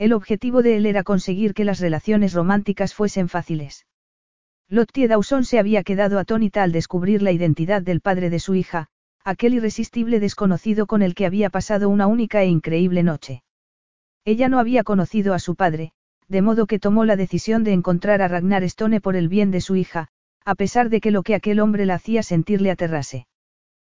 El 0.00 0.14
objetivo 0.14 0.62
de 0.62 0.78
él 0.78 0.86
era 0.86 1.02
conseguir 1.02 1.52
que 1.52 1.66
las 1.66 1.78
relaciones 1.78 2.32
románticas 2.32 2.94
fuesen 2.94 3.28
fáciles. 3.28 3.84
Lottie 4.66 5.08
Dawson 5.08 5.44
se 5.44 5.58
había 5.58 5.82
quedado 5.82 6.18
atónita 6.18 6.62
al 6.62 6.72
descubrir 6.72 7.20
la 7.20 7.32
identidad 7.32 7.82
del 7.82 8.00
padre 8.00 8.30
de 8.30 8.38
su 8.38 8.54
hija, 8.54 8.86
aquel 9.24 9.52
irresistible 9.52 10.18
desconocido 10.18 10.86
con 10.86 11.02
el 11.02 11.14
que 11.14 11.26
había 11.26 11.50
pasado 11.50 11.90
una 11.90 12.06
única 12.06 12.42
e 12.42 12.46
increíble 12.46 13.02
noche. 13.02 13.42
Ella 14.24 14.48
no 14.48 14.58
había 14.58 14.84
conocido 14.84 15.34
a 15.34 15.38
su 15.38 15.54
padre, 15.54 15.92
de 16.28 16.40
modo 16.40 16.66
que 16.66 16.78
tomó 16.78 17.04
la 17.04 17.16
decisión 17.16 17.62
de 17.62 17.74
encontrar 17.74 18.22
a 18.22 18.28
Ragnar 18.28 18.64
Stone 18.64 19.02
por 19.02 19.16
el 19.16 19.28
bien 19.28 19.50
de 19.50 19.60
su 19.60 19.76
hija, 19.76 20.08
a 20.46 20.54
pesar 20.54 20.88
de 20.88 21.02
que 21.02 21.10
lo 21.10 21.22
que 21.22 21.34
aquel 21.34 21.60
hombre 21.60 21.84
la 21.84 21.96
hacía 21.96 22.22
sentir 22.22 22.62
le 22.62 22.70
aterrase. 22.70 23.26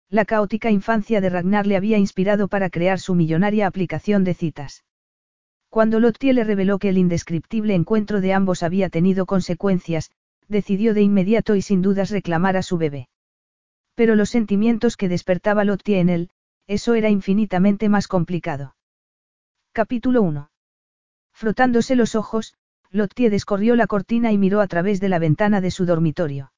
La 0.09 0.25
caótica 0.25 0.71
infancia 0.71 1.21
de 1.21 1.29
Ragnar 1.29 1.67
le 1.67 1.77
había 1.77 1.99
inspirado 1.99 2.47
para 2.47 2.71
crear 2.71 2.99
su 2.99 3.13
millonaria 3.13 3.67
aplicación 3.67 4.23
de 4.23 4.33
citas. 4.33 4.83
Cuando 5.71 6.01
Lottie 6.01 6.33
le 6.33 6.43
reveló 6.43 6.79
que 6.79 6.89
el 6.89 6.97
indescriptible 6.97 7.73
encuentro 7.73 8.19
de 8.19 8.33
ambos 8.33 8.61
había 8.61 8.89
tenido 8.89 9.25
consecuencias, 9.25 10.11
decidió 10.49 10.93
de 10.93 11.01
inmediato 11.01 11.55
y 11.55 11.61
sin 11.61 11.81
dudas 11.81 12.09
reclamar 12.09 12.57
a 12.57 12.61
su 12.61 12.77
bebé. 12.77 13.07
Pero 13.95 14.15
los 14.15 14.29
sentimientos 14.29 14.97
que 14.97 15.07
despertaba 15.07 15.63
Lottie 15.63 16.01
en 16.01 16.09
él, 16.09 16.29
eso 16.67 16.93
era 16.93 17.09
infinitamente 17.09 17.87
más 17.87 18.09
complicado. 18.09 18.75
Capítulo 19.71 20.21
1. 20.23 20.51
Frotándose 21.31 21.95
los 21.95 22.15
ojos, 22.15 22.53
Lottie 22.89 23.29
descorrió 23.29 23.77
la 23.77 23.87
cortina 23.87 24.33
y 24.33 24.37
miró 24.37 24.59
a 24.59 24.67
través 24.67 24.99
de 24.99 25.07
la 25.07 25.19
ventana 25.19 25.61
de 25.61 25.71
su 25.71 25.85
dormitorio. 25.85 26.51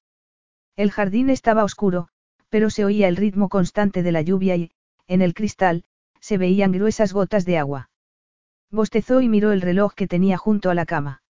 El 0.75 0.89
jardín 0.89 1.29
estaba 1.29 1.63
oscuro, 1.63 2.07
pero 2.49 2.71
se 2.71 2.83
oía 2.83 3.09
el 3.09 3.17
ritmo 3.17 3.47
constante 3.47 4.01
de 4.01 4.11
la 4.11 4.23
lluvia 4.23 4.55
y, 4.55 4.71
en 5.05 5.21
el 5.21 5.35
cristal, 5.35 5.83
se 6.19 6.39
veían 6.39 6.71
gruesas 6.71 7.13
gotas 7.13 7.45
de 7.45 7.59
agua. 7.59 7.91
Bostezó 8.73 9.21
y 9.21 9.29
miró 9.29 9.51
el 9.51 9.61
reloj 9.61 9.93
que 9.93 10.07
tenía 10.07 10.35
junto 10.35 10.71
a 10.71 10.73
la 10.73 10.87
cama. 10.87 11.21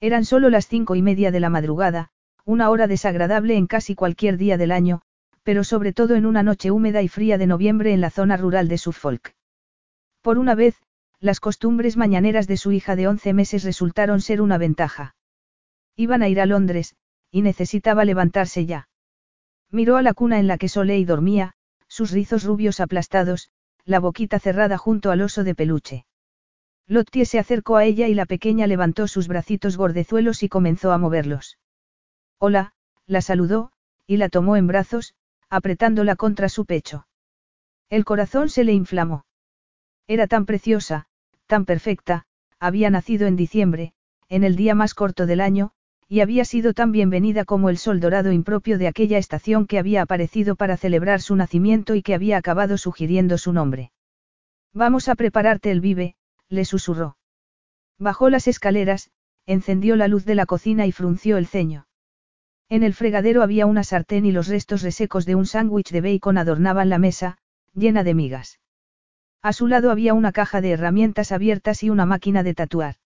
Eran 0.00 0.24
solo 0.24 0.50
las 0.50 0.68
cinco 0.68 0.94
y 0.94 1.02
media 1.02 1.32
de 1.32 1.40
la 1.40 1.50
madrugada, 1.50 2.12
una 2.44 2.70
hora 2.70 2.86
desagradable 2.86 3.56
en 3.56 3.66
casi 3.66 3.96
cualquier 3.96 4.36
día 4.36 4.56
del 4.56 4.70
año, 4.70 5.02
pero 5.42 5.64
sobre 5.64 5.92
todo 5.92 6.14
en 6.14 6.26
una 6.26 6.44
noche 6.44 6.70
húmeda 6.70 7.02
y 7.02 7.08
fría 7.08 7.38
de 7.38 7.48
noviembre 7.48 7.92
en 7.92 8.00
la 8.00 8.10
zona 8.10 8.36
rural 8.36 8.68
de 8.68 8.78
Suffolk. 8.78 9.34
Por 10.22 10.38
una 10.38 10.54
vez, 10.54 10.76
las 11.18 11.40
costumbres 11.40 11.96
mañaneras 11.96 12.46
de 12.46 12.56
su 12.56 12.70
hija 12.70 12.94
de 12.94 13.08
once 13.08 13.32
meses 13.32 13.64
resultaron 13.64 14.20
ser 14.20 14.40
una 14.40 14.56
ventaja. 14.56 15.16
Iban 15.96 16.22
a 16.22 16.28
ir 16.28 16.40
a 16.40 16.46
Londres, 16.46 16.94
y 17.32 17.42
necesitaba 17.42 18.04
levantarse 18.04 18.64
ya. 18.66 18.88
Miró 19.72 19.96
a 19.96 20.02
la 20.02 20.14
cuna 20.14 20.38
en 20.38 20.46
la 20.46 20.56
que 20.56 20.68
Soleil 20.68 21.04
dormía, 21.04 21.54
sus 21.88 22.12
rizos 22.12 22.44
rubios 22.44 22.78
aplastados, 22.78 23.50
la 23.84 23.98
boquita 23.98 24.38
cerrada 24.38 24.78
junto 24.78 25.10
al 25.10 25.22
oso 25.22 25.42
de 25.42 25.56
peluche. 25.56 26.06
Lottie 26.90 27.24
se 27.24 27.38
acercó 27.38 27.76
a 27.76 27.84
ella 27.84 28.08
y 28.08 28.14
la 28.14 28.26
pequeña 28.26 28.66
levantó 28.66 29.06
sus 29.06 29.28
bracitos 29.28 29.76
gordezuelos 29.76 30.42
y 30.42 30.48
comenzó 30.48 30.90
a 30.90 30.98
moverlos. 30.98 31.56
Hola, 32.36 32.72
la 33.06 33.20
saludó, 33.20 33.70
y 34.08 34.16
la 34.16 34.28
tomó 34.28 34.56
en 34.56 34.66
brazos, 34.66 35.14
apretándola 35.48 36.16
contra 36.16 36.48
su 36.48 36.66
pecho. 36.66 37.06
El 37.90 38.04
corazón 38.04 38.48
se 38.48 38.64
le 38.64 38.72
inflamó. 38.72 39.24
Era 40.08 40.26
tan 40.26 40.46
preciosa, 40.46 41.06
tan 41.46 41.64
perfecta, 41.64 42.26
había 42.58 42.90
nacido 42.90 43.28
en 43.28 43.36
diciembre, 43.36 43.92
en 44.28 44.42
el 44.42 44.56
día 44.56 44.74
más 44.74 44.94
corto 44.94 45.26
del 45.26 45.40
año, 45.40 45.70
y 46.08 46.22
había 46.22 46.44
sido 46.44 46.74
tan 46.74 46.90
bienvenida 46.90 47.44
como 47.44 47.70
el 47.70 47.78
sol 47.78 48.00
dorado 48.00 48.32
impropio 48.32 48.78
de 48.78 48.88
aquella 48.88 49.18
estación 49.18 49.68
que 49.68 49.78
había 49.78 50.02
aparecido 50.02 50.56
para 50.56 50.76
celebrar 50.76 51.20
su 51.20 51.36
nacimiento 51.36 51.94
y 51.94 52.02
que 52.02 52.14
había 52.14 52.36
acabado 52.36 52.76
sugiriendo 52.78 53.38
su 53.38 53.52
nombre. 53.52 53.92
Vamos 54.74 55.08
a 55.08 55.14
prepararte 55.14 55.70
el 55.70 55.80
vive, 55.80 56.16
le 56.50 56.66
susurró. 56.66 57.16
Bajó 57.98 58.28
las 58.28 58.48
escaleras, 58.48 59.10
encendió 59.46 59.96
la 59.96 60.08
luz 60.08 60.24
de 60.24 60.34
la 60.34 60.46
cocina 60.46 60.86
y 60.86 60.92
frunció 60.92 61.38
el 61.38 61.46
ceño. 61.46 61.86
En 62.68 62.82
el 62.82 62.94
fregadero 62.94 63.42
había 63.42 63.66
una 63.66 63.82
sartén 63.82 64.26
y 64.26 64.32
los 64.32 64.48
restos 64.48 64.82
resecos 64.82 65.26
de 65.26 65.34
un 65.34 65.46
sándwich 65.46 65.90
de 65.90 66.00
bacon 66.00 66.38
adornaban 66.38 66.88
la 66.88 66.98
mesa, 66.98 67.38
llena 67.74 68.04
de 68.04 68.14
migas. 68.14 68.60
A 69.42 69.52
su 69.52 69.66
lado 69.66 69.90
había 69.90 70.12
una 70.14 70.32
caja 70.32 70.60
de 70.60 70.70
herramientas 70.70 71.32
abiertas 71.32 71.82
y 71.82 71.90
una 71.90 72.04
máquina 72.04 72.42
de 72.42 72.54
tatuar. 72.54 72.96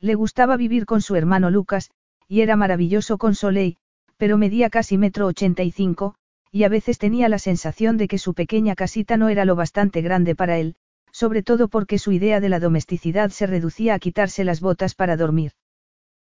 Le 0.00 0.14
gustaba 0.14 0.56
vivir 0.56 0.86
con 0.86 1.02
su 1.02 1.16
hermano 1.16 1.50
Lucas, 1.50 1.90
y 2.26 2.40
era 2.40 2.56
maravilloso 2.56 3.18
con 3.18 3.34
Soleil, 3.34 3.76
pero 4.16 4.38
medía 4.38 4.70
casi 4.70 4.96
metro 4.96 5.26
ochenta 5.26 5.62
y 5.62 5.70
cinco, 5.70 6.14
y 6.50 6.64
a 6.64 6.68
veces 6.68 6.98
tenía 6.98 7.28
la 7.28 7.38
sensación 7.38 7.96
de 7.96 8.08
que 8.08 8.18
su 8.18 8.34
pequeña 8.34 8.74
casita 8.74 9.16
no 9.16 9.28
era 9.28 9.44
lo 9.44 9.56
bastante 9.56 10.02
grande 10.02 10.34
para 10.34 10.58
él, 10.58 10.76
sobre 11.20 11.42
todo 11.42 11.68
porque 11.68 11.98
su 11.98 12.12
idea 12.12 12.40
de 12.40 12.48
la 12.48 12.60
domesticidad 12.60 13.28
se 13.28 13.46
reducía 13.46 13.92
a 13.92 13.98
quitarse 13.98 14.42
las 14.42 14.62
botas 14.62 14.94
para 14.94 15.18
dormir. 15.18 15.52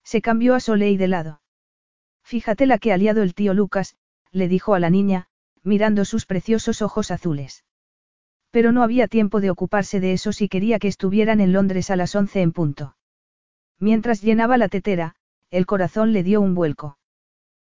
Se 0.05 0.21
cambió 0.21 0.55
a 0.55 0.61
Soleil 0.61 0.97
de 0.97 1.09
lado. 1.09 1.41
Fíjate 2.23 2.65
la 2.67 2.77
que 2.77 2.93
ha 2.93 2.95
el 2.95 3.33
tío 3.33 3.53
Lucas, 3.53 3.97
le 4.31 4.47
dijo 4.47 4.75
a 4.75 4.79
la 4.79 4.89
niña, 4.89 5.27
mirando 5.61 6.05
sus 6.05 6.25
preciosos 6.25 6.81
ojos 6.81 7.11
azules. 7.11 7.65
Pero 8.49 8.71
no 8.71 8.81
había 8.81 9.09
tiempo 9.09 9.41
de 9.41 9.49
ocuparse 9.49 9.99
de 9.99 10.13
eso 10.13 10.31
si 10.31 10.47
quería 10.47 10.79
que 10.79 10.87
estuvieran 10.87 11.41
en 11.41 11.51
Londres 11.51 11.91
a 11.91 11.97
las 11.97 12.15
once 12.15 12.41
en 12.41 12.53
punto. 12.53 12.95
Mientras 13.81 14.21
llenaba 14.21 14.57
la 14.57 14.69
tetera, 14.69 15.15
el 15.51 15.65
corazón 15.65 16.13
le 16.13 16.23
dio 16.23 16.39
un 16.39 16.55
vuelco. 16.55 16.97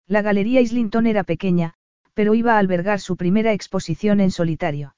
La 0.09 0.21
galería 0.21 0.61
Islington 0.61 1.07
era 1.07 1.23
pequeña, 1.23 1.75
pero 2.13 2.35
iba 2.35 2.57
a 2.57 2.59
albergar 2.59 2.99
su 2.99 3.17
primera 3.17 3.53
exposición 3.53 4.19
en 4.19 4.33
solitario. 4.33 4.97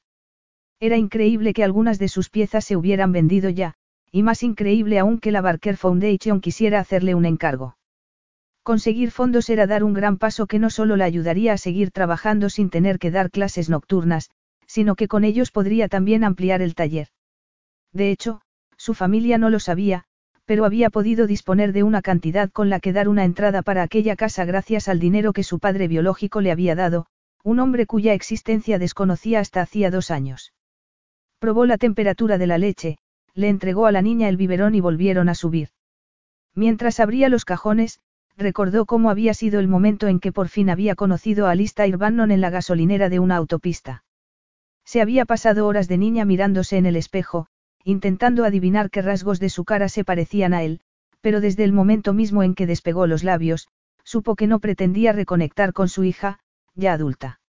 Era 0.79 0.97
increíble 0.99 1.55
que 1.55 1.65
algunas 1.65 1.99
de 1.99 2.09
sus 2.09 2.29
piezas 2.29 2.65
se 2.65 2.77
hubieran 2.77 3.11
vendido 3.11 3.49
ya, 3.49 3.75
y 4.13 4.23
más 4.23 4.43
increíble 4.43 4.99
aún 4.99 5.19
que 5.19 5.31
la 5.31 5.41
Barker 5.41 5.77
Foundation 5.77 6.41
quisiera 6.41 6.81
hacerle 6.81 7.15
un 7.15 7.25
encargo. 7.25 7.77
Conseguir 8.63 9.11
fondos 9.11 9.49
era 9.49 9.67
dar 9.67 9.85
un 9.85 9.95
gran 9.95 10.19
paso 10.19 10.47
que 10.47 10.59
no 10.59 10.71
solo 10.71 10.97
la 10.97 11.05
ayudaría 11.05 11.53
a 11.53 11.59
seguir 11.59 11.93
trabajando 11.93 12.51
sin 12.51 12.69
tener 12.69 12.99
que 12.99 13.11
dar 13.11 13.31
clases 13.31 13.71
nocturnas, 13.71 14.31
sino 14.67 14.97
que 14.97 15.09
con 15.09 15.25
ellos 15.25 15.51
podría 15.51 15.89
también 15.89 16.25
ampliar 16.25 16.61
el 16.61 16.75
taller. 16.75 17.09
De 17.93 18.11
hecho, 18.11 18.41
su 18.77 18.93
familia 18.93 19.39
no 19.39 19.49
lo 19.49 19.61
sabía, 19.61 20.05
pero 20.45 20.65
había 20.65 20.91
podido 20.91 21.27
disponer 21.27 21.73
de 21.73 21.85
una 21.85 22.03
cantidad 22.03 22.51
con 22.51 22.69
la 22.69 22.81
que 22.81 22.93
dar 22.93 23.09
una 23.09 23.25
entrada 23.25 23.63
para 23.63 23.83
aquella 23.83 24.17
casa 24.17 24.45
gracias 24.45 24.89
al 24.89 24.99
dinero 24.99 25.33
que 25.33 25.43
su 25.43 25.59
padre 25.59 25.89
biológico 25.89 26.41
le 26.41 26.53
había 26.53 26.75
dado, 26.75 27.07
un 27.43 27.61
hombre 27.61 27.87
cuya 27.87 28.13
existencia 28.13 28.79
desconocía 28.79 29.41
hasta 29.41 29.63
hacía 29.63 29.91
dos 29.91 30.11
años. 30.11 30.53
Probó 31.39 31.67
la 31.67 31.79
temperatura 31.79 32.39
de 32.39 32.47
la 32.47 32.59
leche, 32.59 32.99
le 33.35 33.49
entregó 33.49 33.87
a 33.87 33.93
la 33.93 34.03
niña 34.03 34.29
el 34.29 34.37
biberón 34.37 34.75
y 34.75 34.81
volvieron 34.81 35.29
a 35.29 35.35
subir. 35.35 35.69
Mientras 36.55 37.01
abría 37.01 37.29
los 37.29 37.45
cajones, 37.45 38.01
recordó 38.37 38.87
cómo 38.87 39.11
había 39.11 39.35
sido 39.35 39.61
el 39.61 39.69
momento 39.69 40.09
en 40.09 40.21
que 40.21 40.33
por 40.33 40.49
fin 40.49 40.71
había 40.71 40.95
conocido 40.95 41.47
a 41.47 41.51
Alistair 41.51 41.97
Bannon 41.99 42.31
en 42.31 42.41
la 42.41 42.51
gasolinera 42.51 43.09
de 43.09 43.19
una 43.19 43.37
autopista. 43.37 44.05
Se 44.85 45.01
había 45.01 45.25
pasado 45.25 45.67
horas 45.67 45.89
de 45.89 45.99
niña 45.99 46.25
mirándose 46.25 46.77
en 46.77 46.87
el 46.87 46.97
espejo, 46.97 47.49
intentando 47.85 48.45
adivinar 48.45 48.91
qué 48.91 49.03
rasgos 49.03 49.39
de 49.39 49.49
su 49.49 49.65
cara 49.65 49.89
se 49.89 50.05
parecían 50.05 50.55
a 50.55 50.63
él, 50.63 50.81
pero 51.21 51.41
desde 51.41 51.65
el 51.65 51.73
momento 51.73 52.13
mismo 52.13 52.43
en 52.43 52.55
que 52.55 52.67
despegó 52.67 53.07
los 53.07 53.25
labios, 53.25 53.69
supo 54.05 54.37
que 54.37 54.47
no 54.47 54.61
pretendía 54.61 55.13
reconectar 55.13 55.73
con 55.73 55.89
su 55.89 56.05
hija, 56.05 56.39
ya 56.75 56.93
adulta. 56.93 57.41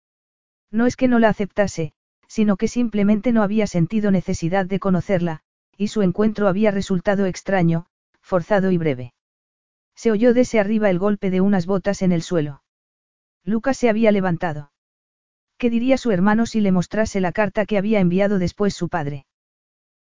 No 0.72 0.86
es 0.86 0.96
que 0.96 1.08
no 1.08 1.20
la 1.20 1.30
aceptase, 1.30 1.94
sino 2.28 2.58
que 2.58 2.68
simplemente 2.68 3.32
no 3.32 3.44
había 3.44 3.68
sentido 3.68 4.12
necesidad 4.12 4.66
de 4.66 4.80
conocerla, 4.80 5.42
y 5.78 5.88
su 5.88 6.02
encuentro 6.02 6.48
había 6.48 6.72
resultado 6.72 7.26
extraño, 7.26 7.88
forzado 8.22 8.72
y 8.72 8.78
breve. 8.78 9.14
Se 9.96 10.12
oyó 10.12 10.34
desde 10.34 10.60
arriba 10.60 10.90
el 10.90 11.00
golpe 11.00 11.32
de 11.32 11.42
unas 11.42 11.66
botas 11.66 12.02
en 12.02 12.12
el 12.12 12.22
suelo. 12.22 12.64
Lucas 13.44 13.78
se 13.78 13.90
había 13.90 14.12
levantado. 14.12 14.72
¿Qué 15.58 15.70
diría 15.70 15.98
su 15.98 16.12
hermano 16.12 16.46
si 16.46 16.62
le 16.62 16.72
mostrase 16.72 17.20
la 17.20 17.32
carta 17.32 17.66
que 17.66 17.78
había 17.78 18.00
enviado 18.00 18.38
después 18.38 18.76
su 18.76 18.90
padre? 18.90 19.26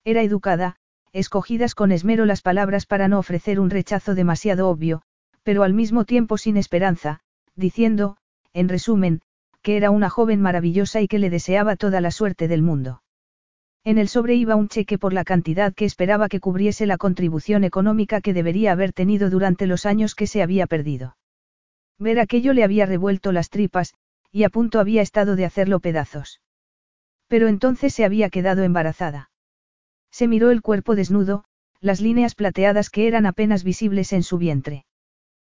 Era 0.05 0.23
educada, 0.23 0.77
escogidas 1.12 1.75
con 1.75 1.93
esmero 1.93 2.25
las 2.25 2.43
palabras 2.43 2.87
para 2.87 3.06
no 3.06 3.19
ofrecer 3.19 3.61
un 3.61 3.70
rechazo 3.70 4.15
demasiado 4.15 4.69
obvio, 4.69 5.03
pero 5.44 5.62
al 5.62 5.75
mismo 5.75 6.05
tiempo 6.05 6.38
sin 6.38 6.56
esperanza, 6.56 7.20
diciendo, 7.55 8.17
en 8.53 8.69
resumen, 8.69 9.20
que 9.64 9.78
era 9.78 9.90
una 9.90 10.11
joven 10.11 10.43
maravillosa 10.43 11.00
y 11.00 11.08
que 11.08 11.19
le 11.19 11.31
deseaba 11.31 11.75
toda 11.75 12.02
la 12.02 12.11
suerte 12.11 12.49
del 12.49 12.61
mundo. 12.61 13.02
En 13.82 13.96
el 13.96 14.08
sobre 14.08 14.34
iba 14.34 14.56
un 14.56 14.69
cheque 14.69 14.99
por 14.99 15.14
la 15.14 15.25
cantidad 15.25 15.72
que 15.72 15.87
esperaba 15.87 16.28
que 16.28 16.38
cubriese 16.38 16.84
la 16.84 16.99
contribución 16.99 17.64
económica 17.64 18.20
que 18.20 18.34
debería 18.34 18.72
haber 18.72 18.93
tenido 18.93 19.31
durante 19.31 19.66
los 19.66 19.87
años 19.87 20.14
que 20.14 20.26
se 20.26 20.43
había 20.43 20.66
perdido. 20.66 21.16
Ver 21.99 22.20
aquello 22.20 22.52
le 22.52 22.62
había 22.62 22.84
revuelto 22.84 23.32
las 23.32 23.49
tripas, 23.49 23.94
y 24.31 24.44
a 24.44 24.50
punto 24.50 24.81
había 24.81 25.00
estado 25.00 25.34
de 25.34 25.46
hacerlo 25.46 25.81
pedazos. 25.81 26.43
Pero 27.26 27.49
entonces 27.49 27.94
se 27.94 28.05
había 28.05 28.28
quedado 28.28 28.64
embarazada. 28.64 29.31
Se 30.10 30.28
miró 30.28 30.50
el 30.50 30.60
cuerpo 30.60 30.94
desnudo, 30.94 31.44
las 31.81 32.02
líneas 32.02 32.34
plateadas 32.34 32.90
que 32.90 33.06
eran 33.06 33.25
apenas 33.25 33.64
visibles 33.64 34.12
en 34.12 34.25
su 34.25 34.37
vientre. 34.37 34.84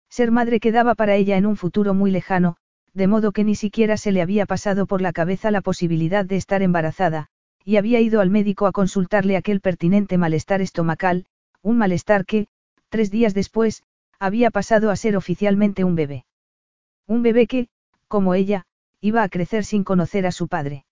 Ser 0.09 0.31
madre 0.31 0.61
quedaba 0.61 0.95
para 0.95 1.15
ella 1.15 1.35
en 1.35 1.45
un 1.45 1.57
futuro 1.57 1.93
muy 1.93 2.11
lejano, 2.11 2.55
de 2.97 3.05
modo 3.05 3.31
que 3.31 3.43
ni 3.43 3.53
siquiera 3.53 3.95
se 3.95 4.11
le 4.11 4.23
había 4.23 4.47
pasado 4.47 4.87
por 4.87 5.03
la 5.03 5.13
cabeza 5.13 5.51
la 5.51 5.61
posibilidad 5.61 6.25
de 6.25 6.35
estar 6.35 6.63
embarazada, 6.63 7.27
y 7.63 7.77
había 7.77 7.99
ido 7.99 8.21
al 8.21 8.31
médico 8.31 8.65
a 8.65 8.71
consultarle 8.71 9.37
aquel 9.37 9.61
pertinente 9.61 10.17
malestar 10.17 10.61
estomacal, 10.61 11.27
un 11.61 11.77
malestar 11.77 12.25
que, 12.25 12.47
tres 12.89 13.11
días 13.11 13.35
después, 13.35 13.83
había 14.17 14.49
pasado 14.49 14.89
a 14.89 14.95
ser 14.95 15.15
oficialmente 15.15 15.83
un 15.83 15.93
bebé. 15.93 16.25
Un 17.05 17.21
bebé 17.21 17.45
que, 17.45 17.67
como 18.07 18.33
ella, 18.33 18.65
iba 18.99 19.21
a 19.21 19.29
crecer 19.29 19.63
sin 19.63 19.83
conocer 19.83 20.25
a 20.25 20.31
su 20.31 20.47
padre. 20.47 20.83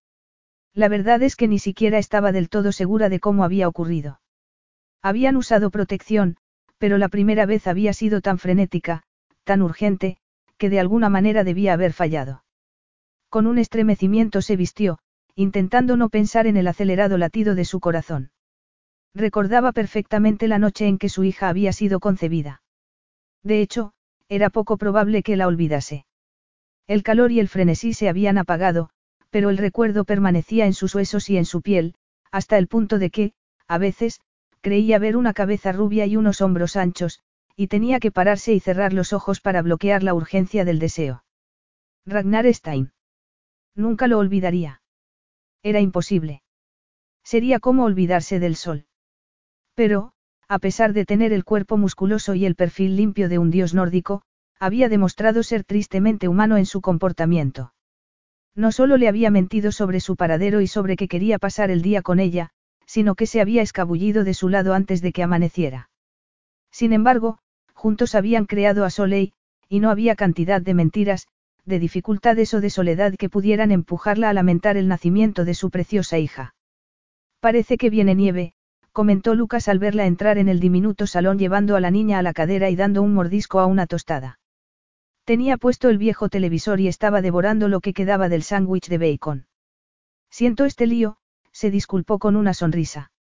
La 0.75 0.89
verdad 0.89 1.23
es 1.23 1.35
que 1.35 1.47
ni 1.47 1.57
siquiera 1.57 1.97
estaba 1.97 2.31
del 2.31 2.49
todo 2.49 2.71
segura 2.71 3.09
de 3.09 3.19
cómo 3.19 3.43
había 3.43 3.67
ocurrido. 3.67 4.21
Habían 5.01 5.37
usado 5.37 5.71
protección, 5.71 6.37
pero 6.77 6.99
la 6.99 7.09
primera 7.09 7.47
vez 7.47 7.65
había 7.65 7.93
sido 7.93 8.21
tan 8.21 8.37
frenética, 8.37 9.01
tan 9.43 9.63
urgente, 9.63 10.17
que 10.57 10.69
de 10.69 10.79
alguna 10.79 11.09
manera 11.09 11.43
debía 11.43 11.73
haber 11.73 11.93
fallado. 11.93 12.43
Con 13.29 13.47
un 13.47 13.57
estremecimiento 13.57 14.41
se 14.41 14.55
vistió, 14.55 14.99
intentando 15.35 15.97
no 15.97 16.09
pensar 16.09 16.47
en 16.47 16.57
el 16.57 16.67
acelerado 16.67 17.17
latido 17.17 17.55
de 17.55 17.65
su 17.65 17.79
corazón. 17.79 18.31
Recordaba 19.13 19.71
perfectamente 19.71 20.47
la 20.47 20.59
noche 20.59 20.87
en 20.87 20.97
que 20.97 21.09
su 21.09 21.23
hija 21.23 21.49
había 21.49 21.73
sido 21.73 21.99
concebida. 21.99 22.61
De 23.43 23.61
hecho, 23.61 23.93
era 24.29 24.49
poco 24.49 24.77
probable 24.77 25.23
que 25.23 25.35
la 25.35 25.47
olvidase. 25.47 26.05
El 26.87 27.03
calor 27.03 27.31
y 27.31 27.39
el 27.39 27.47
frenesí 27.47 27.93
se 27.93 28.09
habían 28.09 28.37
apagado, 28.37 28.89
pero 29.29 29.49
el 29.49 29.57
recuerdo 29.57 30.05
permanecía 30.05 30.65
en 30.65 30.73
sus 30.73 30.95
huesos 30.95 31.29
y 31.29 31.37
en 31.37 31.45
su 31.45 31.61
piel, 31.61 31.95
hasta 32.31 32.57
el 32.57 32.67
punto 32.67 32.99
de 32.99 33.09
que, 33.09 33.33
a 33.67 33.77
veces, 33.77 34.21
creía 34.61 34.99
ver 34.99 35.17
una 35.17 35.33
cabeza 35.33 35.71
rubia 35.71 36.05
y 36.05 36.15
unos 36.15 36.41
hombros 36.41 36.75
anchos, 36.75 37.19
y 37.55 37.67
tenía 37.67 37.99
que 37.99 38.11
pararse 38.11 38.53
y 38.53 38.59
cerrar 38.59 38.93
los 38.93 39.13
ojos 39.13 39.41
para 39.41 39.61
bloquear 39.61 40.03
la 40.03 40.13
urgencia 40.13 40.65
del 40.65 40.79
deseo. 40.79 41.23
Ragnar 42.05 42.45
Stein. 42.53 42.91
Nunca 43.75 44.07
lo 44.07 44.19
olvidaría. 44.19 44.81
Era 45.63 45.79
imposible. 45.79 46.43
Sería 47.23 47.59
como 47.59 47.85
olvidarse 47.85 48.39
del 48.39 48.55
sol. 48.55 48.85
Pero, 49.73 50.13
a 50.47 50.59
pesar 50.59 50.93
de 50.93 51.05
tener 51.05 51.33
el 51.33 51.43
cuerpo 51.43 51.77
musculoso 51.77 52.35
y 52.35 52.45
el 52.45 52.55
perfil 52.55 52.95
limpio 52.95 53.29
de 53.29 53.39
un 53.39 53.49
dios 53.49 53.73
nórdico, 53.73 54.21
había 54.59 54.89
demostrado 54.89 55.43
ser 55.43 55.63
tristemente 55.63 56.27
humano 56.27 56.57
en 56.57 56.65
su 56.65 56.81
comportamiento. 56.81 57.73
No 58.53 58.71
solo 58.71 58.97
le 58.97 59.07
había 59.07 59.31
mentido 59.31 59.71
sobre 59.71 59.99
su 59.99 60.15
paradero 60.15 60.61
y 60.61 60.67
sobre 60.67 60.95
que 60.95 61.07
quería 61.07 61.39
pasar 61.39 61.71
el 61.71 61.81
día 61.81 62.01
con 62.01 62.19
ella, 62.19 62.51
sino 62.85 63.15
que 63.15 63.27
se 63.27 63.41
había 63.41 63.61
escabullido 63.61 64.23
de 64.23 64.33
su 64.33 64.47
lado 64.47 64.73
antes 64.73 65.01
de 65.01 65.11
que 65.11 65.23
amaneciera. 65.23 65.89
Sin 66.71 66.93
embargo, 66.93 67.39
juntos 67.75 68.15
habían 68.15 68.45
creado 68.45 68.85
a 68.85 68.89
Soleil, 68.89 69.33
y 69.69 69.79
no 69.79 69.91
había 69.91 70.15
cantidad 70.15 70.61
de 70.61 70.73
mentiras, 70.73 71.27
de 71.65 71.77
dificultades 71.79 72.53
o 72.53 72.61
de 72.61 72.69
soledad 72.69 73.15
que 73.15 73.29
pudieran 73.29 73.71
empujarla 73.71 74.29
a 74.29 74.33
lamentar 74.33 74.77
el 74.77 74.87
nacimiento 74.87 75.45
de 75.45 75.53
su 75.53 75.69
preciosa 75.69 76.17
hija. 76.17 76.55
Parece 77.39 77.77
que 77.77 77.89
viene 77.89 78.15
nieve, 78.15 78.53
comentó 78.91 79.35
Lucas 79.35 79.67
al 79.67 79.77
verla 79.77 80.05
entrar 80.05 80.37
en 80.37 80.47
el 80.47 80.59
diminuto 80.59 81.05
salón 81.05 81.37
llevando 81.37 81.75
a 81.75 81.79
la 81.79 81.91
niña 81.91 82.19
a 82.19 82.21
la 82.21 82.33
cadera 82.33 82.69
y 82.69 82.75
dando 82.75 83.01
un 83.01 83.13
mordisco 83.13 83.59
a 83.59 83.65
una 83.65 83.87
tostada. 83.87 84.39
Tenía 85.25 85.57
puesto 85.57 85.89
el 85.89 85.97
viejo 85.97 86.29
televisor 86.29 86.79
y 86.79 86.87
estaba 86.87 87.21
devorando 87.21 87.67
lo 87.67 87.81
que 87.81 87.93
quedaba 87.93 88.29
del 88.29 88.43
sándwich 88.43 88.87
de 88.87 88.97
bacon. 88.97 89.47
Siento 90.29 90.65
este 90.65 90.85
lío, 90.87 91.17
se 91.51 91.71
disculpó 91.71 92.19
con 92.19 92.35
una 92.35 92.53
sonrisa. 92.53 93.11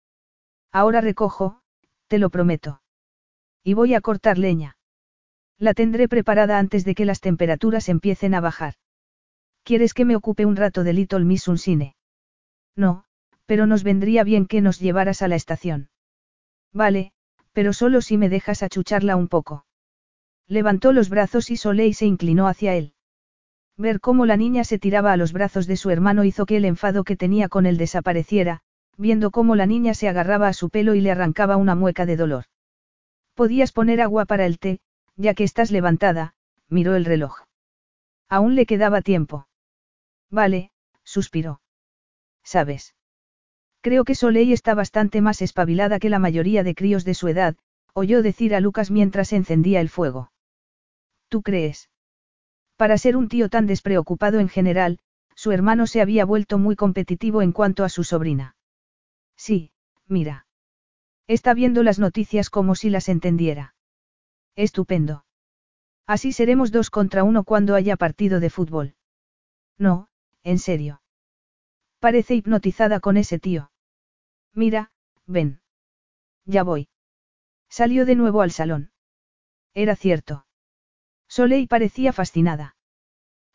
Ahora 0.71 1.01
recojo, 1.01 1.61
te 2.07 2.19
lo 2.19 2.29
prometo. 2.29 2.81
Y 3.67 3.73
voy 3.73 3.95
a 3.95 4.01
cortar 4.01 4.37
leña. 4.37 4.77
La 5.57 5.73
tendré 5.73 6.07
preparada 6.07 6.59
antes 6.59 6.85
de 6.85 6.93
que 6.93 7.03
las 7.03 7.19
temperaturas 7.19 7.89
empiecen 7.89 8.35
a 8.35 8.39
bajar. 8.39 8.75
¿Quieres 9.63 9.95
que 9.95 10.05
me 10.05 10.15
ocupe 10.15 10.45
un 10.45 10.55
rato 10.55 10.83
de 10.83 10.93
Little 10.93 11.25
Miss 11.25 11.47
Unsine? 11.47 11.95
No, 12.75 13.05
pero 13.47 13.65
nos 13.65 13.83
vendría 13.83 14.23
bien 14.23 14.45
que 14.45 14.61
nos 14.61 14.79
llevaras 14.79 15.23
a 15.23 15.27
la 15.27 15.35
estación. 15.35 15.89
Vale, 16.73 17.11
pero 17.53 17.73
solo 17.73 18.01
si 18.01 18.17
me 18.17 18.29
dejas 18.29 18.61
achucharla 18.61 19.15
un 19.15 19.27
poco. 19.27 19.65
Levantó 20.47 20.93
los 20.93 21.09
brazos 21.09 21.49
y 21.49 21.57
Soleil 21.57 21.95
se 21.95 22.05
inclinó 22.05 22.47
hacia 22.47 22.75
él. 22.75 22.93
Ver 23.77 23.99
cómo 23.99 24.27
la 24.27 24.37
niña 24.37 24.63
se 24.63 24.77
tiraba 24.77 25.11
a 25.11 25.17
los 25.17 25.33
brazos 25.33 25.65
de 25.65 25.75
su 25.75 25.89
hermano 25.89 26.23
hizo 26.23 26.45
que 26.45 26.57
el 26.57 26.65
enfado 26.65 27.03
que 27.03 27.17
tenía 27.17 27.49
con 27.49 27.65
él 27.65 27.77
desapareciera, 27.77 28.61
viendo 28.95 29.31
cómo 29.31 29.55
la 29.55 29.65
niña 29.65 29.95
se 29.95 30.07
agarraba 30.07 30.49
a 30.49 30.53
su 30.53 30.69
pelo 30.69 30.93
y 30.93 31.01
le 31.01 31.09
arrancaba 31.09 31.57
una 31.57 31.73
mueca 31.73 32.05
de 32.05 32.15
dolor. 32.15 32.45
Podías 33.35 33.71
poner 33.71 34.01
agua 34.01 34.25
para 34.25 34.45
el 34.45 34.59
té, 34.59 34.79
ya 35.17 35.33
que 35.33 35.43
estás 35.43 35.69
levantada, 35.69 36.33
miró 36.69 36.95
el 36.95 37.05
reloj. 37.05 37.43
Aún 38.29 38.55
le 38.55 38.65
quedaba 38.65 39.01
tiempo. 39.01 39.47
Vale, 40.31 40.71
suspiró. 41.03 41.61
¿Sabes? 42.43 42.95
Creo 43.81 44.03
que 44.03 44.15
Soleil 44.15 44.51
está 44.51 44.73
bastante 44.73 45.21
más 45.21 45.41
espabilada 45.41 45.99
que 45.99 46.09
la 46.09 46.17
mayoría 46.17 46.63
de 46.63 46.75
críos 46.75 47.05
de 47.05 47.13
su 47.13 47.27
edad, 47.27 47.55
oyó 47.93 48.23
decir 48.23 48.55
a 48.55 48.59
Lucas 48.59 48.89
mientras 48.89 49.31
encendía 49.31 49.79
el 49.79 49.89
fuego. 49.89 50.31
¿Tú 51.29 51.41
crees? 51.41 51.89
Para 52.77 52.97
ser 52.97 53.15
un 53.15 53.29
tío 53.29 53.49
tan 53.49 53.67
despreocupado 53.67 54.39
en 54.39 54.49
general, 54.49 54.99
su 55.35 55.51
hermano 55.51 55.87
se 55.87 56.01
había 56.01 56.25
vuelto 56.25 56.57
muy 56.57 56.75
competitivo 56.75 57.41
en 57.41 57.51
cuanto 57.51 57.83
a 57.83 57.89
su 57.89 58.03
sobrina. 58.03 58.55
Sí, 59.35 59.71
mira. 60.07 60.44
Está 61.27 61.53
viendo 61.53 61.81
las 61.83 61.99
noticias 61.99 62.49
como 62.49 62.75
si 62.75 62.89
las 62.89 63.09
entendiera. 63.09 63.75
Estupendo. 64.55 65.25
Así 66.05 66.31
seremos 66.31 66.71
dos 66.71 66.89
contra 66.89 67.23
uno 67.23 67.43
cuando 67.43 67.75
haya 67.75 67.95
partido 67.97 68.39
de 68.39 68.49
fútbol. 68.51 68.95
No, 69.77 70.07
en 70.43 70.59
serio. 70.59 71.01
Parece 71.99 72.35
hipnotizada 72.35 72.99
con 72.99 73.17
ese 73.17 73.39
tío. 73.39 73.71
Mira, 74.53 74.91
ven. 75.25 75.61
Ya 76.45 76.63
voy. 76.63 76.89
Salió 77.69 78.05
de 78.05 78.15
nuevo 78.15 78.41
al 78.41 78.51
salón. 78.51 78.91
Era 79.73 79.95
cierto. 79.95 80.45
Soleil 81.27 81.67
parecía 81.67 82.13
fascinada. 82.13 82.75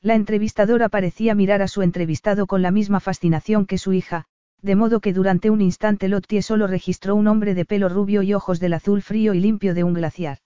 La 0.03 0.15
entrevistadora 0.15 0.89
parecía 0.89 1.35
mirar 1.35 1.63
a 1.63 1.69
su 1.69 1.83
entrevistado 1.83 2.47
con 2.47 2.63
la 2.63 2.71
misma 2.71 3.01
fascinación 3.01 3.67
que 3.67 3.79
su 3.79 3.93
hija, 3.93 4.27
de 4.63 4.77
modo 4.77 5.01
que 5.01 5.13
durante 5.13 5.51
un 5.51 5.61
instante 5.61 6.09
Lottie 6.09 6.43
solo 6.43 6.67
registró 6.67 7.15
un 7.15 7.27
hombre 7.27 7.55
de 7.55 7.65
pelo 7.65 7.89
rubio 7.89 8.23
y 8.23 8.35
ojos 8.35 8.61
del 8.61 8.75
azul 8.75 9.03
frío 9.03 9.35
y 9.35 9.41
limpio 9.41 9.75
de 9.75 9.85
un 9.85 9.95
glaciar. 9.95 10.39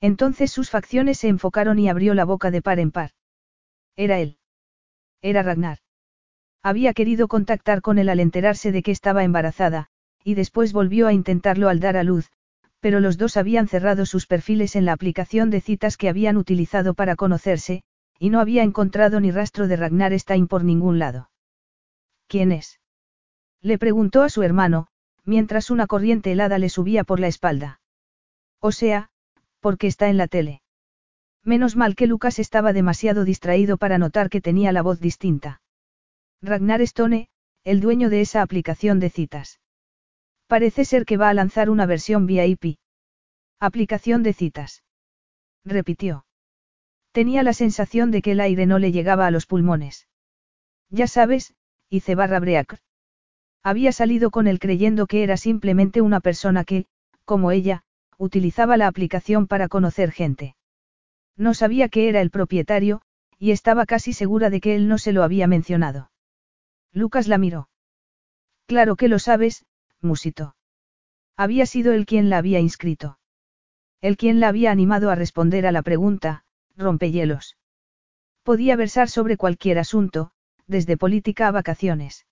Entonces 0.00 0.50
sus 0.50 0.70
facciones 0.70 1.18
se 1.18 1.28
enfocaron 1.28 1.78
y 1.78 1.88
abrió 1.88 2.14
la 2.14 2.24
boca 2.24 2.50
de 2.50 2.62
par 2.62 2.78
en 2.78 2.90
par. 2.90 3.10
Era 3.96 4.18
él. 4.18 4.38
Era 5.22 5.42
Ragnar. 5.42 5.78
Había 6.62 6.92
querido 6.92 7.28
contactar 7.28 7.82
con 7.82 7.98
él 7.98 8.08
al 8.08 8.20
enterarse 8.20 8.72
de 8.72 8.82
que 8.82 8.90
estaba 8.90 9.24
embarazada, 9.24 9.88
y 10.24 10.34
después 10.34 10.72
volvió 10.72 11.06
a 11.06 11.12
intentarlo 11.12 11.68
al 11.68 11.80
dar 11.80 11.96
a 11.96 12.04
luz, 12.04 12.30
pero 12.80 13.00
los 13.00 13.18
dos 13.18 13.36
habían 13.36 13.68
cerrado 13.68 14.06
sus 14.06 14.26
perfiles 14.26 14.76
en 14.76 14.84
la 14.84 14.92
aplicación 14.92 15.50
de 15.50 15.60
citas 15.60 15.96
que 15.96 16.08
habían 16.08 16.36
utilizado 16.36 16.94
para 16.94 17.16
conocerse, 17.16 17.82
y 18.18 18.30
no 18.30 18.40
había 18.40 18.62
encontrado 18.62 19.20
ni 19.20 19.30
rastro 19.30 19.68
de 19.68 19.76
Ragnar 19.76 20.18
Stein 20.18 20.46
por 20.46 20.64
ningún 20.64 20.98
lado. 20.98 21.30
¿Quién 22.26 22.52
es? 22.52 22.78
Le 23.62 23.78
preguntó 23.78 24.22
a 24.22 24.28
su 24.28 24.42
hermano, 24.42 24.86
mientras 25.24 25.70
una 25.70 25.86
corriente 25.86 26.32
helada 26.32 26.58
le 26.58 26.68
subía 26.68 27.04
por 27.04 27.20
la 27.20 27.26
espalda. 27.26 27.80
O 28.60 28.72
sea, 28.72 29.10
porque 29.60 29.86
está 29.86 30.08
en 30.08 30.16
la 30.16 30.28
tele. 30.28 30.62
Menos 31.44 31.76
mal 31.76 31.94
que 31.94 32.06
Lucas 32.06 32.38
estaba 32.38 32.72
demasiado 32.72 33.24
distraído 33.24 33.78
para 33.78 33.98
notar 33.98 34.30
que 34.30 34.40
tenía 34.40 34.72
la 34.72 34.82
voz 34.82 35.00
distinta. 35.00 35.60
Ragnar 36.42 36.80
Stone, 36.82 37.28
el 37.64 37.80
dueño 37.80 38.10
de 38.10 38.20
esa 38.20 38.42
aplicación 38.42 39.00
de 39.00 39.10
citas. 39.10 39.60
Parece 40.46 40.84
ser 40.84 41.04
que 41.04 41.16
va 41.16 41.28
a 41.28 41.34
lanzar 41.34 41.68
una 41.68 41.86
versión 41.86 42.26
VIP. 42.26 42.78
Aplicación 43.60 44.22
de 44.22 44.32
citas. 44.32 44.82
Repitió. 45.64 46.24
Tenía 47.12 47.42
la 47.42 47.52
sensación 47.52 48.10
de 48.10 48.22
que 48.22 48.32
el 48.32 48.40
aire 48.40 48.66
no 48.66 48.78
le 48.78 48.92
llegaba 48.92 49.26
a 49.26 49.30
los 49.30 49.46
pulmones. 49.46 50.06
Ya 50.90 51.06
sabes, 51.06 51.54
hice 51.90 52.14
barra 52.14 52.40
break. 52.40 52.80
Había 53.68 53.92
salido 53.92 54.30
con 54.30 54.46
él 54.46 54.60
creyendo 54.60 55.06
que 55.06 55.22
era 55.22 55.36
simplemente 55.36 56.00
una 56.00 56.20
persona 56.20 56.64
que, 56.64 56.86
como 57.26 57.50
ella, 57.50 57.82
utilizaba 58.16 58.78
la 58.78 58.86
aplicación 58.86 59.46
para 59.46 59.68
conocer 59.68 60.10
gente. 60.10 60.56
No 61.36 61.52
sabía 61.52 61.90
que 61.90 62.08
era 62.08 62.22
el 62.22 62.30
propietario, 62.30 63.02
y 63.38 63.50
estaba 63.50 63.84
casi 63.84 64.14
segura 64.14 64.48
de 64.48 64.62
que 64.62 64.74
él 64.74 64.88
no 64.88 64.96
se 64.96 65.12
lo 65.12 65.22
había 65.22 65.46
mencionado. 65.46 66.10
Lucas 66.94 67.28
la 67.28 67.36
miró. 67.36 67.68
Claro 68.64 68.96
que 68.96 69.08
lo 69.08 69.18
sabes, 69.18 69.66
musito. 70.00 70.56
Había 71.36 71.66
sido 71.66 71.92
él 71.92 72.06
quien 72.06 72.30
la 72.30 72.38
había 72.38 72.60
inscrito. 72.60 73.18
El 74.00 74.16
quien 74.16 74.40
la 74.40 74.48
había 74.48 74.70
animado 74.70 75.10
a 75.10 75.14
responder 75.14 75.66
a 75.66 75.72
la 75.72 75.82
pregunta, 75.82 76.42
rompehielos. 76.74 77.58
Podía 78.44 78.76
versar 78.76 79.10
sobre 79.10 79.36
cualquier 79.36 79.78
asunto, 79.78 80.30
desde 80.66 80.96
política 80.96 81.48
a 81.48 81.50
vacaciones. 81.50 82.24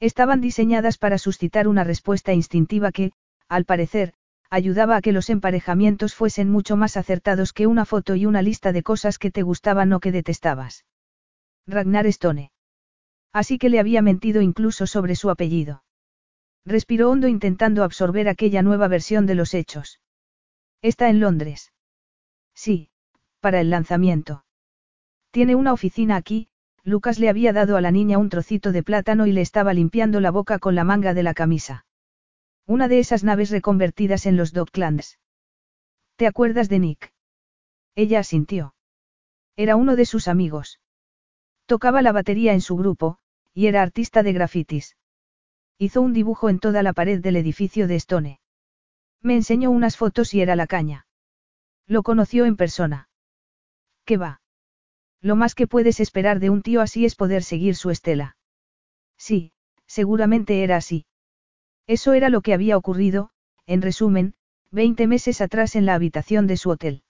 Estaban 0.00 0.40
diseñadas 0.40 0.96
para 0.96 1.18
suscitar 1.18 1.68
una 1.68 1.84
respuesta 1.84 2.32
instintiva 2.32 2.90
que, 2.90 3.12
al 3.48 3.66
parecer, 3.66 4.14
ayudaba 4.48 4.96
a 4.96 5.00
que 5.02 5.12
los 5.12 5.30
emparejamientos 5.30 6.14
fuesen 6.14 6.50
mucho 6.50 6.76
más 6.76 6.96
acertados 6.96 7.52
que 7.52 7.66
una 7.66 7.84
foto 7.84 8.16
y 8.16 8.26
una 8.26 8.42
lista 8.42 8.72
de 8.72 8.82
cosas 8.82 9.18
que 9.18 9.30
te 9.30 9.42
gustaban 9.42 9.92
o 9.92 10.00
que 10.00 10.10
detestabas. 10.10 10.86
Ragnar 11.66 12.06
Stone. 12.06 12.50
Así 13.32 13.58
que 13.58 13.68
le 13.68 13.78
había 13.78 14.02
mentido 14.02 14.40
incluso 14.40 14.86
sobre 14.86 15.14
su 15.14 15.30
apellido. 15.30 15.84
Respiró 16.64 17.10
hondo 17.10 17.28
intentando 17.28 17.84
absorber 17.84 18.28
aquella 18.28 18.62
nueva 18.62 18.88
versión 18.88 19.26
de 19.26 19.34
los 19.34 19.54
hechos. 19.54 20.00
Está 20.82 21.10
en 21.10 21.20
Londres. 21.20 21.72
Sí, 22.54 22.90
para 23.40 23.60
el 23.60 23.70
lanzamiento. 23.70 24.44
Tiene 25.30 25.54
una 25.54 25.72
oficina 25.72 26.16
aquí, 26.16 26.48
Lucas 26.84 27.18
le 27.18 27.28
había 27.28 27.52
dado 27.52 27.76
a 27.76 27.80
la 27.80 27.90
niña 27.90 28.18
un 28.18 28.30
trocito 28.30 28.72
de 28.72 28.82
plátano 28.82 29.26
y 29.26 29.32
le 29.32 29.40
estaba 29.40 29.74
limpiando 29.74 30.20
la 30.20 30.30
boca 30.30 30.58
con 30.58 30.74
la 30.74 30.84
manga 30.84 31.14
de 31.14 31.22
la 31.22 31.34
camisa. 31.34 31.84
Una 32.66 32.88
de 32.88 32.98
esas 32.98 33.24
naves 33.24 33.50
reconvertidas 33.50 34.26
en 34.26 34.36
los 34.36 34.52
Docklands. 34.52 35.18
¿Te 36.16 36.26
acuerdas 36.26 36.68
de 36.68 36.78
Nick? 36.78 37.12
Ella 37.94 38.20
asintió. 38.20 38.74
Era 39.56 39.76
uno 39.76 39.96
de 39.96 40.06
sus 40.06 40.28
amigos. 40.28 40.80
Tocaba 41.66 42.02
la 42.02 42.12
batería 42.12 42.52
en 42.52 42.60
su 42.60 42.76
grupo, 42.76 43.18
y 43.52 43.66
era 43.66 43.82
artista 43.82 44.22
de 44.22 44.32
grafitis. 44.32 44.96
Hizo 45.78 46.00
un 46.02 46.12
dibujo 46.12 46.48
en 46.48 46.58
toda 46.58 46.82
la 46.82 46.92
pared 46.92 47.20
del 47.20 47.36
edificio 47.36 47.86
de 47.86 47.96
Stone. 47.96 48.40
Me 49.22 49.34
enseñó 49.34 49.70
unas 49.70 49.96
fotos 49.96 50.32
y 50.34 50.40
era 50.40 50.56
la 50.56 50.66
caña. 50.66 51.06
Lo 51.86 52.02
conoció 52.02 52.44
en 52.46 52.56
persona. 52.56 53.08
¿Qué 54.04 54.16
va? 54.16 54.40
Lo 55.22 55.36
más 55.36 55.54
que 55.54 55.66
puedes 55.66 56.00
esperar 56.00 56.40
de 56.40 56.50
un 56.50 56.62
tío 56.62 56.80
así 56.80 57.04
es 57.04 57.14
poder 57.14 57.42
seguir 57.42 57.76
su 57.76 57.90
estela. 57.90 58.36
Sí, 59.18 59.52
seguramente 59.86 60.62
era 60.62 60.76
así. 60.76 61.04
Eso 61.86 62.12
era 62.12 62.28
lo 62.28 62.40
que 62.40 62.54
había 62.54 62.76
ocurrido, 62.76 63.30
en 63.66 63.82
resumen, 63.82 64.34
20 64.70 65.06
meses 65.06 65.40
atrás 65.40 65.76
en 65.76 65.84
la 65.84 65.94
habitación 65.94 66.46
de 66.46 66.56
su 66.56 66.70
hotel. 66.70 67.02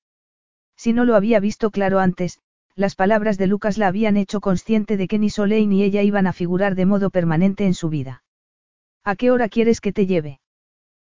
Si 0.76 0.92
no 0.92 1.04
lo 1.04 1.14
había 1.14 1.40
visto 1.40 1.70
claro 1.70 1.98
antes, 1.98 2.40
las 2.74 2.94
palabras 2.94 3.36
de 3.36 3.46
Lucas 3.46 3.76
la 3.78 3.88
habían 3.88 4.16
hecho 4.16 4.40
consciente 4.40 4.96
de 4.96 5.06
que 5.06 5.18
ni 5.18 5.28
Soleil 5.28 5.68
ni 5.68 5.82
ella 5.82 6.02
iban 6.02 6.26
a 6.26 6.32
figurar 6.32 6.74
de 6.74 6.86
modo 6.86 7.10
permanente 7.10 7.66
en 7.66 7.74
su 7.74 7.90
vida. 7.90 8.22
¿A 9.04 9.16
qué 9.16 9.30
hora 9.30 9.48
quieres 9.48 9.80
que 9.80 9.92
te 9.92 10.06
lleve? 10.06 10.40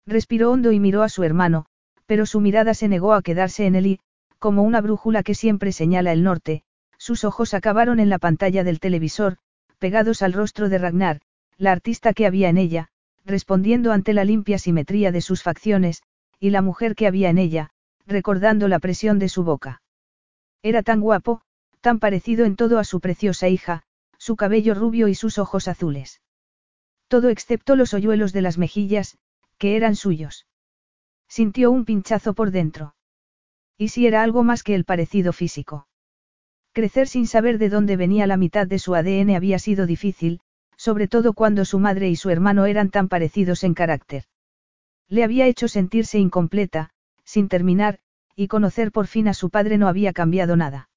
Respiró 0.05 0.51
hondo 0.51 0.71
y 0.71 0.79
miró 0.79 1.01
a 1.01 1.09
su 1.09 1.23
hermano, 1.23 1.65
pero 2.05 2.25
su 2.25 2.39
mirada 2.39 2.73
se 2.73 2.87
negó 2.87 3.13
a 3.13 3.21
quedarse 3.21 3.65
en 3.65 3.75
él 3.75 3.99
como 4.37 4.61
una 4.61 4.81
brújula 4.81 5.23
que 5.23 5.33
siempre 5.33 5.71
señala 5.71 6.11
el 6.11 6.21
norte, 6.21 6.63
sus 7.05 7.23
ojos 7.23 7.53
acabaron 7.53 7.99
en 7.99 8.09
la 8.09 8.17
pantalla 8.17 8.63
del 8.63 8.79
televisor, 8.79 9.37
pegados 9.77 10.23
al 10.23 10.33
rostro 10.33 10.69
de 10.69 10.79
Ragnar, 10.79 11.21
la 11.55 11.71
artista 11.71 12.13
que 12.13 12.25
había 12.25 12.49
en 12.49 12.57
ella, 12.57 12.87
respondiendo 13.23 13.91
ante 13.91 14.11
la 14.11 14.23
limpia 14.23 14.57
simetría 14.57 15.11
de 15.11 15.21
sus 15.21 15.43
facciones, 15.43 16.01
y 16.39 16.49
la 16.49 16.63
mujer 16.63 16.95
que 16.95 17.05
había 17.05 17.29
en 17.29 17.37
ella, 17.37 17.69
recordando 18.07 18.67
la 18.67 18.79
presión 18.79 19.19
de 19.19 19.29
su 19.29 19.43
boca. 19.43 19.83
Era 20.63 20.81
tan 20.81 20.99
guapo, 20.99 21.41
tan 21.79 21.99
parecido 21.99 22.43
en 22.43 22.55
todo 22.55 22.79
a 22.79 22.83
su 22.83 22.99
preciosa 22.99 23.49
hija, 23.49 23.83
su 24.17 24.35
cabello 24.35 24.73
rubio 24.73 25.07
y 25.07 25.13
sus 25.13 25.37
ojos 25.37 25.67
azules. 25.67 26.23
Todo 27.07 27.29
excepto 27.29 27.75
los 27.75 27.93
hoyuelos 27.93 28.33
de 28.33 28.41
las 28.41 28.57
mejillas, 28.57 29.19
que 29.59 29.75
eran 29.75 29.95
suyos. 29.95 30.47
Sintió 31.27 31.69
un 31.69 31.85
pinchazo 31.85 32.33
por 32.33 32.49
dentro. 32.49 32.95
¿Y 33.77 33.89
si 33.89 34.07
era 34.07 34.23
algo 34.23 34.41
más 34.41 34.63
que 34.63 34.73
el 34.73 34.85
parecido 34.85 35.33
físico? 35.33 35.87
Crecer 36.75 37.07
sin 37.07 37.25
saber 37.25 37.57
de 37.57 37.69
dónde 37.69 37.95
venía 37.95 38.27
la 38.27 38.35
mitad 38.35 38.67
de 38.67 38.79
su 38.79 38.95
ADN 38.95 39.33
había 39.33 39.59
sido 39.59 39.85
difícil, 39.85 40.41
sobre 40.75 41.07
todo 41.07 41.31
cuando 41.31 41.63
su 41.63 41.79
madre 41.79 42.09
y 42.09 42.17
su 42.17 42.29
hermano 42.29 42.65
eran 42.65 42.89
tan 42.89 43.07
parecidos 43.07 43.63
en 43.63 43.73
carácter. 43.73 44.25
Le 45.07 45.23
había 45.23 45.47
hecho 45.47 45.69
sentirse 45.69 46.19
incompleta, 46.19 46.89
sin 47.23 47.47
terminar, 47.47 47.99
y 48.35 48.49
conocer 48.49 48.91
por 48.91 49.07
fin 49.07 49.29
a 49.29 49.33
su 49.33 49.49
padre 49.49 49.77
no 49.77 49.87
había 49.87 50.11
cambiado 50.11 50.57
nada. 50.57 50.89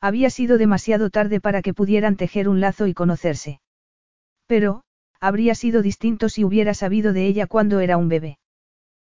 Había 0.00 0.28
sido 0.28 0.58
demasiado 0.58 1.08
tarde 1.08 1.40
para 1.40 1.62
que 1.62 1.72
pudieran 1.72 2.16
tejer 2.16 2.48
un 2.48 2.60
lazo 2.60 2.88
y 2.88 2.92
conocerse. 2.92 3.60
Pero, 4.48 4.82
habría 5.20 5.54
sido 5.54 5.82
distinto 5.82 6.28
si 6.28 6.42
hubiera 6.42 6.74
sabido 6.74 7.12
de 7.12 7.28
ella 7.28 7.46
cuando 7.46 7.78
era 7.78 7.96
un 7.96 8.08
bebé. 8.08 8.40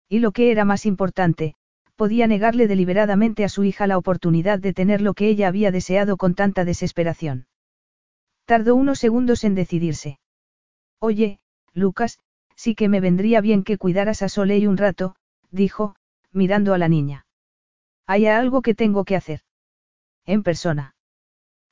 Y 0.09 0.19
lo 0.19 0.33
que 0.33 0.51
era 0.51 0.65
más 0.65 0.85
importante, 0.85 1.55
podía 1.95 2.27
negarle 2.27 2.67
deliberadamente 2.67 3.43
a 3.43 3.49
su 3.49 3.63
hija 3.63 3.87
la 3.87 3.97
oportunidad 3.97 4.59
de 4.59 4.73
tener 4.73 5.01
lo 5.01 5.13
que 5.13 5.27
ella 5.27 5.47
había 5.47 5.71
deseado 5.71 6.17
con 6.17 6.35
tanta 6.35 6.65
desesperación. 6.65 7.47
Tardó 8.45 8.75
unos 8.75 8.99
segundos 8.99 9.43
en 9.43 9.55
decidirse. 9.55 10.19
Oye, 10.99 11.39
Lucas, 11.73 12.19
sí 12.55 12.75
que 12.75 12.89
me 12.89 12.99
vendría 12.99 13.41
bien 13.41 13.63
que 13.63 13.77
cuidaras 13.77 14.21
a 14.21 14.29
Soleil 14.29 14.67
un 14.67 14.77
rato, 14.77 15.15
dijo, 15.51 15.95
mirando 16.31 16.73
a 16.73 16.77
la 16.77 16.89
niña. 16.89 17.25
Hay 18.05 18.27
algo 18.27 18.61
que 18.61 18.75
tengo 18.75 19.03
que 19.03 19.15
hacer. 19.15 19.41
En 20.25 20.43
persona. 20.43 20.95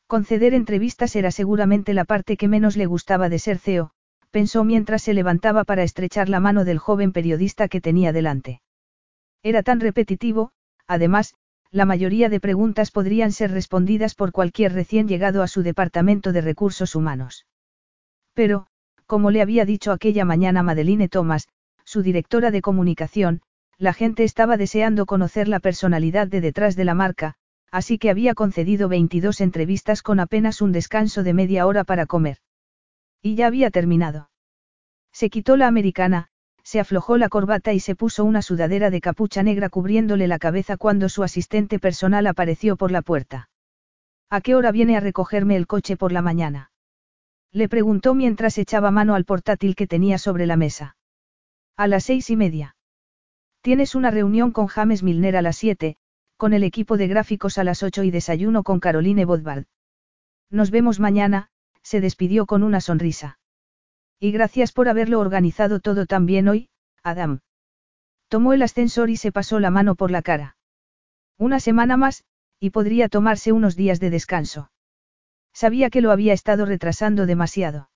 Conceder 0.08 0.54
entrevistas 0.54 1.16
era 1.16 1.32
seguramente 1.32 1.94
la 1.94 2.06
parte 2.06 2.38
que 2.38 2.48
menos 2.48 2.76
le 2.76 2.86
gustaba 2.86 3.30
de 3.30 3.40
ser 3.40 3.60
CEO, 3.60 3.92
pensó 4.32 4.64
mientras 4.64 5.04
se 5.04 5.14
levantaba 5.14 5.64
para 5.64 5.84
estrechar 5.84 6.28
la 6.28 6.40
mano 6.40 6.66
del 6.66 6.80
joven 6.80 7.12
periodista 7.12 7.68
que 7.68 7.82
tenía 7.82 8.12
delante. 8.12 8.62
Era 9.44 9.62
tan 9.62 9.82
repetitivo, 9.82 10.52
además, 10.88 11.36
la 11.70 11.86
mayoría 11.86 12.30
de 12.30 12.40
preguntas 12.40 12.92
podrían 12.92 13.32
ser 13.32 13.52
respondidas 13.52 14.16
por 14.16 14.32
cualquier 14.32 14.74
recién 14.74 15.08
llegado 15.08 15.44
a 15.44 15.48
su 15.48 15.64
departamento 15.64 16.32
de 16.32 16.42
recursos 16.42 16.96
humanos. 16.96 17.46
Pero, 18.34 18.68
como 19.06 19.32
le 19.32 19.42
había 19.42 19.66
dicho 19.66 19.92
aquella 19.92 20.24
mañana 20.24 20.64
Madeline 20.64 21.10
Thomas, 21.10 21.50
su 21.84 22.02
directora 22.02 22.52
de 22.52 22.62
comunicación, 22.62 23.42
la 23.78 23.94
gente 23.94 24.24
estaba 24.24 24.56
deseando 24.56 25.06
conocer 25.06 25.48
la 25.48 25.60
personalidad 25.60 26.28
de 26.28 26.42
detrás 26.42 26.76
de 26.76 26.86
la 26.86 26.94
marca, 26.94 27.36
así 27.72 27.98
que 27.98 28.10
había 28.10 28.36
concedido 28.36 28.88
22 28.88 29.42
entrevistas 29.42 30.02
con 30.04 30.20
apenas 30.20 30.62
un 30.62 30.72
descanso 30.72 31.24
de 31.24 31.34
media 31.34 31.66
hora 31.66 31.84
para 31.84 32.06
comer. 32.06 32.38
Y 33.22 33.36
ya 33.36 33.48
había 33.48 33.72
terminado. 33.72 34.30
Se 35.12 35.30
quitó 35.30 35.58
la 35.58 35.68
americana, 35.68 36.30
se 36.74 36.80
aflojó 36.80 37.18
la 37.18 37.30
corbata 37.30 37.72
y 37.72 37.80
se 37.80 37.96
puso 37.96 38.26
una 38.26 38.42
sudadera 38.42 38.90
de 38.90 39.00
capucha 39.00 39.44
negra 39.44 39.70
cubriéndole 39.70 40.28
la 40.28 40.40
cabeza 40.40 40.76
cuando 40.76 41.08
su 41.08 41.22
asistente 41.22 41.78
personal 41.78 42.26
apareció 42.26 42.78
por 42.78 42.90
la 42.90 43.04
puerta. 43.04 43.52
¿A 44.32 44.42
qué 44.42 44.56
hora 44.56 44.72
viene 44.72 44.98
a 44.98 45.00
recogerme 45.00 45.56
el 45.56 45.68
coche 45.68 45.98
por 45.98 46.12
la 46.12 46.24
mañana? 46.24 46.72
Le 47.52 47.70
preguntó 47.70 48.16
mientras 48.16 48.58
echaba 48.58 48.90
mano 48.90 49.14
al 49.14 49.24
portátil 49.24 49.76
que 49.76 49.86
tenía 49.86 50.18
sobre 50.18 50.48
la 50.48 50.58
mesa. 50.58 50.98
A 51.78 51.86
las 51.86 52.06
seis 52.06 52.32
y 52.32 52.36
media. 52.38 52.76
Tienes 53.62 53.94
una 53.94 54.10
reunión 54.10 54.52
con 54.52 54.66
James 54.66 55.04
Milner 55.04 55.38
a 55.38 55.44
las 55.44 55.58
siete, 55.58 55.98
con 56.38 56.54
el 56.54 56.64
equipo 56.64 56.98
de 56.98 57.08
gráficos 57.08 57.60
a 57.60 57.64
las 57.64 57.84
ocho 57.84 58.02
y 58.02 58.10
desayuno 58.10 58.64
con 58.64 58.80
Caroline 58.80 59.26
Bodvard. 59.26 59.66
Nos 60.50 60.72
vemos 60.72 61.00
mañana, 61.00 61.50
se 61.84 62.02
despidió 62.02 62.48
con 62.48 62.64
una 62.64 62.82
sonrisa. 62.82 63.38
Y 64.24 64.32
gracias 64.32 64.72
por 64.72 64.88
haberlo 64.88 65.20
organizado 65.20 65.82
todo 65.82 66.06
tan 66.06 66.26
bien 66.26 66.48
hoy, 66.48 66.70
Adam. 67.04 67.42
Tomó 68.30 68.54
el 68.54 68.62
ascensor 68.62 69.10
y 69.10 69.18
se 69.18 69.34
pasó 69.34 69.60
la 69.60 69.70
mano 69.70 69.96
por 69.96 70.12
la 70.12 70.22
cara. 70.22 70.56
Una 71.38 71.60
semana 71.60 71.98
más, 71.98 72.24
y 72.58 72.70
podría 72.70 73.10
tomarse 73.10 73.52
unos 73.52 73.76
días 73.76 74.00
de 74.00 74.10
descanso. 74.10 74.72
Sabía 75.52 75.90
que 75.90 76.00
lo 76.00 76.10
había 76.10 76.32
estado 76.32 76.66
retrasando 76.66 77.26
demasiado. 77.26 77.90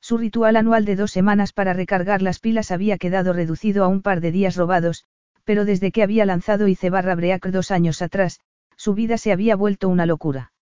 Su 0.00 0.16
ritual 0.16 0.56
anual 0.56 0.86
de 0.86 0.96
dos 0.96 1.10
semanas 1.10 1.52
para 1.52 1.74
recargar 1.74 2.22
las 2.22 2.38
pilas 2.38 2.70
había 2.70 2.96
quedado 2.96 3.34
reducido 3.34 3.84
a 3.84 3.88
un 3.88 4.00
par 4.00 4.22
de 4.22 4.32
días 4.32 4.56
robados, 4.56 5.04
pero 5.44 5.66
desde 5.66 5.92
que 5.92 6.02
había 6.02 6.24
lanzado 6.24 6.66
Ice 6.66 6.88
barra 6.88 7.14
Break 7.14 7.48
dos 7.48 7.70
años 7.70 8.00
atrás, 8.00 8.40
su 8.78 8.94
vida 8.94 9.18
se 9.18 9.32
había 9.32 9.54
vuelto 9.54 9.90
una 9.90 10.06
locura. 10.06 10.54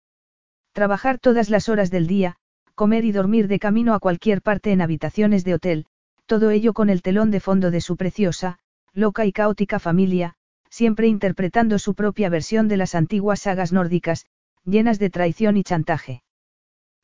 Trabajar 0.73 1.19
todas 1.19 1.51
las 1.51 1.69
horas 1.69 1.91
del 1.91 2.07
día, 2.07 2.39
comer 2.79 3.05
y 3.05 3.11
dormir 3.11 3.49
de 3.49 3.59
camino 3.59 3.93
a 3.93 3.99
cualquier 3.99 4.41
parte 4.41 4.71
en 4.71 4.81
habitaciones 4.81 5.43
de 5.43 5.55
hotel, 5.55 5.87
todo 6.27 6.51
ello 6.51 6.73
con 6.75 6.91
el 6.91 7.03
telón 7.03 7.33
de 7.33 7.41
fondo 7.41 7.73
de 7.73 7.81
su 7.81 7.97
preciosa, 7.97 8.61
loca 8.95 9.27
y 9.27 9.33
caótica 9.33 9.81
familia, 9.81 10.37
siempre 10.71 11.09
interpretando 11.09 11.81
su 11.81 11.97
propia 11.97 12.29
versión 12.29 12.69
de 12.69 12.77
las 12.77 12.95
antiguas 12.95 13.41
sagas 13.41 13.73
nórdicas, 13.73 14.27
llenas 14.65 15.01
de 15.01 15.11
traición 15.11 15.57
y 15.57 15.65
chantaje. 15.65 16.23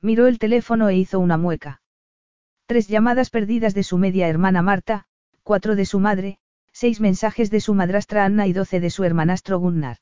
Miró 0.00 0.28
el 0.28 0.38
teléfono 0.38 0.90
e 0.90 0.96
hizo 0.96 1.18
una 1.18 1.38
mueca. 1.38 1.82
Tres 2.66 2.86
llamadas 2.86 3.30
perdidas 3.30 3.74
de 3.74 3.82
su 3.82 3.98
media 3.98 4.28
hermana 4.28 4.62
Marta, 4.62 5.06
cuatro 5.42 5.74
de 5.74 5.86
su 5.86 5.98
madre, 5.98 6.38
seis 6.70 7.00
mensajes 7.00 7.50
de 7.50 7.60
su 7.60 7.74
madrastra 7.74 8.24
Anna 8.24 8.46
y 8.46 8.52
doce 8.52 8.78
de 8.78 8.90
su 8.90 9.02
hermanastro 9.02 9.58
Gunnar. 9.58 9.96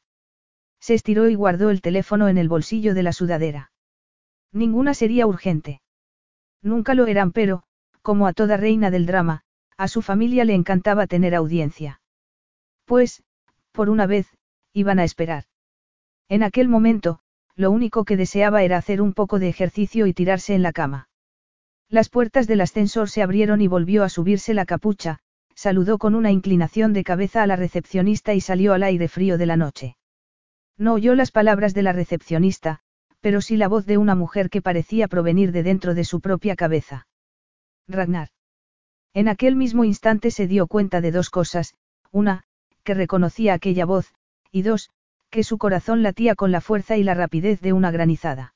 Se 0.80 0.92
estiró 0.92 1.30
y 1.30 1.34
guardó 1.34 1.70
el 1.70 1.80
teléfono 1.80 2.28
en 2.28 2.36
el 2.36 2.50
bolsillo 2.50 2.92
de 2.92 3.04
la 3.04 3.14
sudadera. 3.14 3.71
Ninguna 4.52 4.94
sería 4.94 5.26
urgente. 5.26 5.80
Nunca 6.62 6.94
lo 6.94 7.06
eran, 7.06 7.32
pero, 7.32 7.62
como 8.02 8.26
a 8.26 8.32
toda 8.32 8.56
reina 8.56 8.90
del 8.90 9.06
drama, 9.06 9.42
a 9.76 9.88
su 9.88 10.02
familia 10.02 10.44
le 10.44 10.54
encantaba 10.54 11.06
tener 11.06 11.34
audiencia. 11.34 12.00
Pues, 12.84 13.22
por 13.72 13.88
una 13.88 14.06
vez, 14.06 14.26
iban 14.72 14.98
a 14.98 15.04
esperar. 15.04 15.44
En 16.28 16.42
aquel 16.42 16.68
momento, 16.68 17.20
lo 17.56 17.70
único 17.70 18.04
que 18.04 18.16
deseaba 18.16 18.62
era 18.62 18.76
hacer 18.76 19.00
un 19.02 19.12
poco 19.12 19.38
de 19.38 19.48
ejercicio 19.48 20.06
y 20.06 20.14
tirarse 20.14 20.54
en 20.54 20.62
la 20.62 20.72
cama. 20.72 21.08
Las 21.88 22.08
puertas 22.08 22.46
del 22.46 22.60
ascensor 22.62 23.10
se 23.10 23.22
abrieron 23.22 23.60
y 23.60 23.68
volvió 23.68 24.02
a 24.02 24.08
subirse 24.08 24.54
la 24.54 24.64
capucha, 24.64 25.18
saludó 25.54 25.98
con 25.98 26.14
una 26.14 26.30
inclinación 26.30 26.92
de 26.92 27.04
cabeza 27.04 27.42
a 27.42 27.46
la 27.46 27.56
recepcionista 27.56 28.34
y 28.34 28.40
salió 28.40 28.72
al 28.72 28.82
aire 28.82 29.08
frío 29.08 29.36
de 29.36 29.46
la 29.46 29.56
noche. 29.56 29.96
No 30.78 30.94
oyó 30.94 31.14
las 31.14 31.30
palabras 31.30 31.74
de 31.74 31.82
la 31.82 31.92
recepcionista, 31.92 32.80
pero 33.22 33.40
sí 33.40 33.56
la 33.56 33.68
voz 33.68 33.86
de 33.86 33.96
una 33.96 34.14
mujer 34.14 34.50
que 34.50 34.60
parecía 34.60 35.08
provenir 35.08 35.52
de 35.52 35.62
dentro 35.62 35.94
de 35.94 36.04
su 36.04 36.20
propia 36.20 36.56
cabeza. 36.56 37.06
Ragnar. 37.88 38.28
En 39.14 39.28
aquel 39.28 39.56
mismo 39.56 39.84
instante 39.84 40.30
se 40.30 40.46
dio 40.46 40.66
cuenta 40.66 41.00
de 41.00 41.12
dos 41.12 41.30
cosas, 41.30 41.74
una, 42.10 42.42
que 42.82 42.94
reconocía 42.94 43.54
aquella 43.54 43.86
voz, 43.86 44.12
y 44.50 44.62
dos, 44.62 44.90
que 45.30 45.44
su 45.44 45.56
corazón 45.56 46.02
latía 46.02 46.34
con 46.34 46.50
la 46.50 46.60
fuerza 46.60 46.96
y 46.96 47.04
la 47.04 47.14
rapidez 47.14 47.60
de 47.60 47.72
una 47.72 47.90
granizada. 47.90 48.54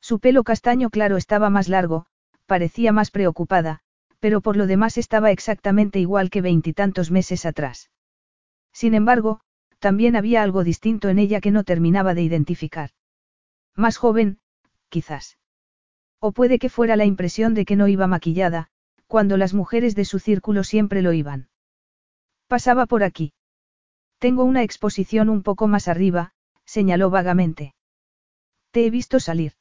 Su 0.00 0.20
pelo 0.20 0.44
castaño 0.44 0.90
claro 0.90 1.16
estaba 1.16 1.48
más 1.48 1.68
largo, 1.68 2.06
parecía 2.46 2.92
más 2.92 3.10
preocupada, 3.10 3.80
pero 4.20 4.42
por 4.42 4.56
lo 4.56 4.66
demás 4.66 4.98
estaba 4.98 5.30
exactamente 5.30 5.98
igual 5.98 6.28
que 6.28 6.42
veintitantos 6.42 7.10
meses 7.10 7.46
atrás. 7.46 7.90
Sin 8.72 8.94
embargo, 8.94 9.40
también 9.78 10.14
había 10.14 10.42
algo 10.42 10.62
distinto 10.62 11.08
en 11.08 11.18
ella 11.18 11.40
que 11.40 11.52
no 11.52 11.64
terminaba 11.64 12.14
de 12.14 12.22
identificar. 12.22 12.90
Más 13.78 13.96
joven, 13.96 14.40
quizás. 14.88 15.38
O 16.18 16.32
puede 16.32 16.58
que 16.58 16.68
fuera 16.68 16.96
la 16.96 17.04
impresión 17.04 17.54
de 17.54 17.64
que 17.64 17.76
no 17.76 17.86
iba 17.86 18.08
maquillada, 18.08 18.70
cuando 19.06 19.36
las 19.36 19.54
mujeres 19.54 19.94
de 19.94 20.04
su 20.04 20.18
círculo 20.18 20.64
siempre 20.64 21.00
lo 21.00 21.12
iban. 21.12 21.48
Pasaba 22.48 22.86
por 22.86 23.04
aquí. 23.04 23.34
Tengo 24.18 24.42
una 24.42 24.64
exposición 24.64 25.28
un 25.28 25.44
poco 25.44 25.68
más 25.68 25.86
arriba, 25.86 26.32
señaló 26.64 27.08
vagamente. 27.08 27.76
Te 28.72 28.84
he 28.84 28.90
visto 28.90 29.20
salir. 29.20 29.52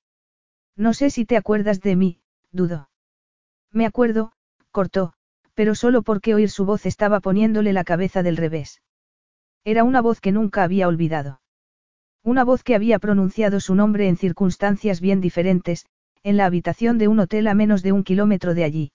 No 0.75 0.95
sé 0.95 1.11
si 1.11 1.23
te 1.25 1.37
acuerdas 1.37 1.79
de 1.81 1.95
mí, 1.95 2.19
dudó. 2.51 2.89
Me 3.71 3.85
acuerdo, 3.85 4.31
cortó, 4.71 5.13
pero 5.53 5.75
solo 5.75 6.01
porque 6.01 6.33
oír 6.33 6.49
su 6.49 6.65
voz 6.65 6.87
estaba 6.87 7.19
poniéndole 7.19 7.71
la 7.71 7.83
cabeza 7.83 8.23
del 8.23 8.37
revés. 8.37 8.81
Era 9.63 9.83
una 9.83 10.01
voz 10.01 10.21
que 10.21 10.31
nunca 10.31 10.63
había 10.63 10.87
olvidado. 10.87 11.39
Una 12.27 12.43
voz 12.43 12.61
que 12.61 12.75
había 12.75 12.99
pronunciado 12.99 13.61
su 13.61 13.73
nombre 13.73 14.09
en 14.09 14.17
circunstancias 14.17 14.99
bien 14.99 15.21
diferentes, 15.21 15.85
en 16.23 16.35
la 16.35 16.45
habitación 16.45 16.97
de 16.97 17.07
un 17.07 17.21
hotel 17.21 17.47
a 17.47 17.53
menos 17.53 17.83
de 17.83 17.93
un 17.93 18.03
kilómetro 18.03 18.53
de 18.53 18.65
allí. 18.65 18.91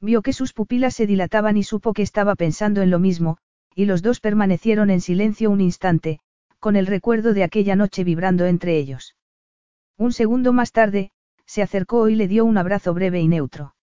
Vio 0.00 0.22
que 0.22 0.32
sus 0.32 0.52
pupilas 0.52 0.94
se 0.94 1.08
dilataban 1.08 1.56
y 1.56 1.64
supo 1.64 1.92
que 1.92 2.02
estaba 2.02 2.36
pensando 2.36 2.80
en 2.80 2.92
lo 2.92 3.00
mismo, 3.00 3.38
y 3.74 3.86
los 3.86 4.02
dos 4.02 4.20
permanecieron 4.20 4.90
en 4.90 5.00
silencio 5.00 5.50
un 5.50 5.60
instante, 5.60 6.20
con 6.60 6.76
el 6.76 6.86
recuerdo 6.86 7.34
de 7.34 7.42
aquella 7.42 7.74
noche 7.74 8.04
vibrando 8.04 8.46
entre 8.46 8.78
ellos. 8.78 9.16
Un 9.98 10.12
segundo 10.12 10.52
más 10.52 10.70
tarde, 10.70 11.10
se 11.46 11.60
acercó 11.60 12.08
y 12.08 12.14
le 12.14 12.28
dio 12.28 12.44
un 12.44 12.56
abrazo 12.56 12.94
breve 12.94 13.20
y 13.20 13.26
neutro. 13.26 13.74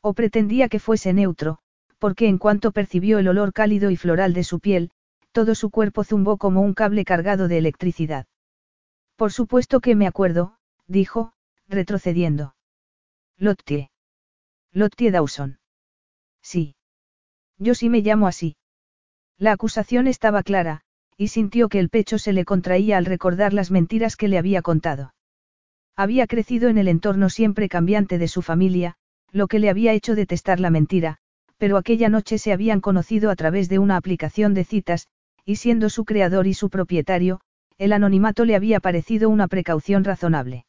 O 0.00 0.14
pretendía 0.14 0.70
que 0.70 0.78
fuese 0.78 1.12
neutro, 1.12 1.58
porque 1.98 2.28
en 2.28 2.38
cuanto 2.38 2.72
percibió 2.72 3.18
el 3.18 3.28
olor 3.28 3.52
cálido 3.52 3.90
y 3.90 3.98
floral 3.98 4.32
de 4.32 4.44
su 4.44 4.58
piel, 4.58 4.90
todo 5.32 5.54
su 5.54 5.70
cuerpo 5.70 6.04
zumbó 6.04 6.36
como 6.36 6.60
un 6.60 6.74
cable 6.74 7.04
cargado 7.04 7.48
de 7.48 7.58
electricidad. 7.58 8.26
Por 9.16 9.32
supuesto 9.32 9.80
que 9.80 9.94
me 9.94 10.06
acuerdo, 10.06 10.56
dijo, 10.86 11.32
retrocediendo. 11.68 12.54
Lottie. 13.36 13.90
Lottie 14.72 15.10
Dawson. 15.10 15.58
Sí. 16.42 16.74
Yo 17.58 17.74
sí 17.74 17.88
me 17.88 18.00
llamo 18.00 18.26
así. 18.26 18.56
La 19.38 19.52
acusación 19.52 20.06
estaba 20.06 20.42
clara, 20.42 20.82
y 21.16 21.28
sintió 21.28 21.68
que 21.68 21.78
el 21.78 21.90
pecho 21.90 22.18
se 22.18 22.32
le 22.32 22.44
contraía 22.44 22.96
al 22.96 23.04
recordar 23.04 23.52
las 23.52 23.70
mentiras 23.70 24.16
que 24.16 24.28
le 24.28 24.38
había 24.38 24.62
contado. 24.62 25.14
Había 25.96 26.26
crecido 26.26 26.68
en 26.68 26.78
el 26.78 26.88
entorno 26.88 27.28
siempre 27.28 27.68
cambiante 27.68 28.18
de 28.18 28.28
su 28.28 28.42
familia, 28.42 28.96
lo 29.30 29.46
que 29.46 29.58
le 29.58 29.68
había 29.68 29.92
hecho 29.92 30.14
detestar 30.14 30.60
la 30.60 30.70
mentira, 30.70 31.18
pero 31.58 31.76
aquella 31.76 32.08
noche 32.08 32.38
se 32.38 32.52
habían 32.52 32.80
conocido 32.80 33.30
a 33.30 33.36
través 33.36 33.68
de 33.68 33.78
una 33.78 33.96
aplicación 33.96 34.54
de 34.54 34.64
citas, 34.64 35.08
y 35.50 35.56
siendo 35.56 35.90
su 35.90 36.04
creador 36.04 36.46
y 36.46 36.54
su 36.54 36.70
propietario, 36.70 37.40
el 37.76 37.92
anonimato 37.92 38.44
le 38.44 38.54
había 38.54 38.78
parecido 38.78 39.28
una 39.28 39.48
precaución 39.48 40.04
razonable. 40.04 40.64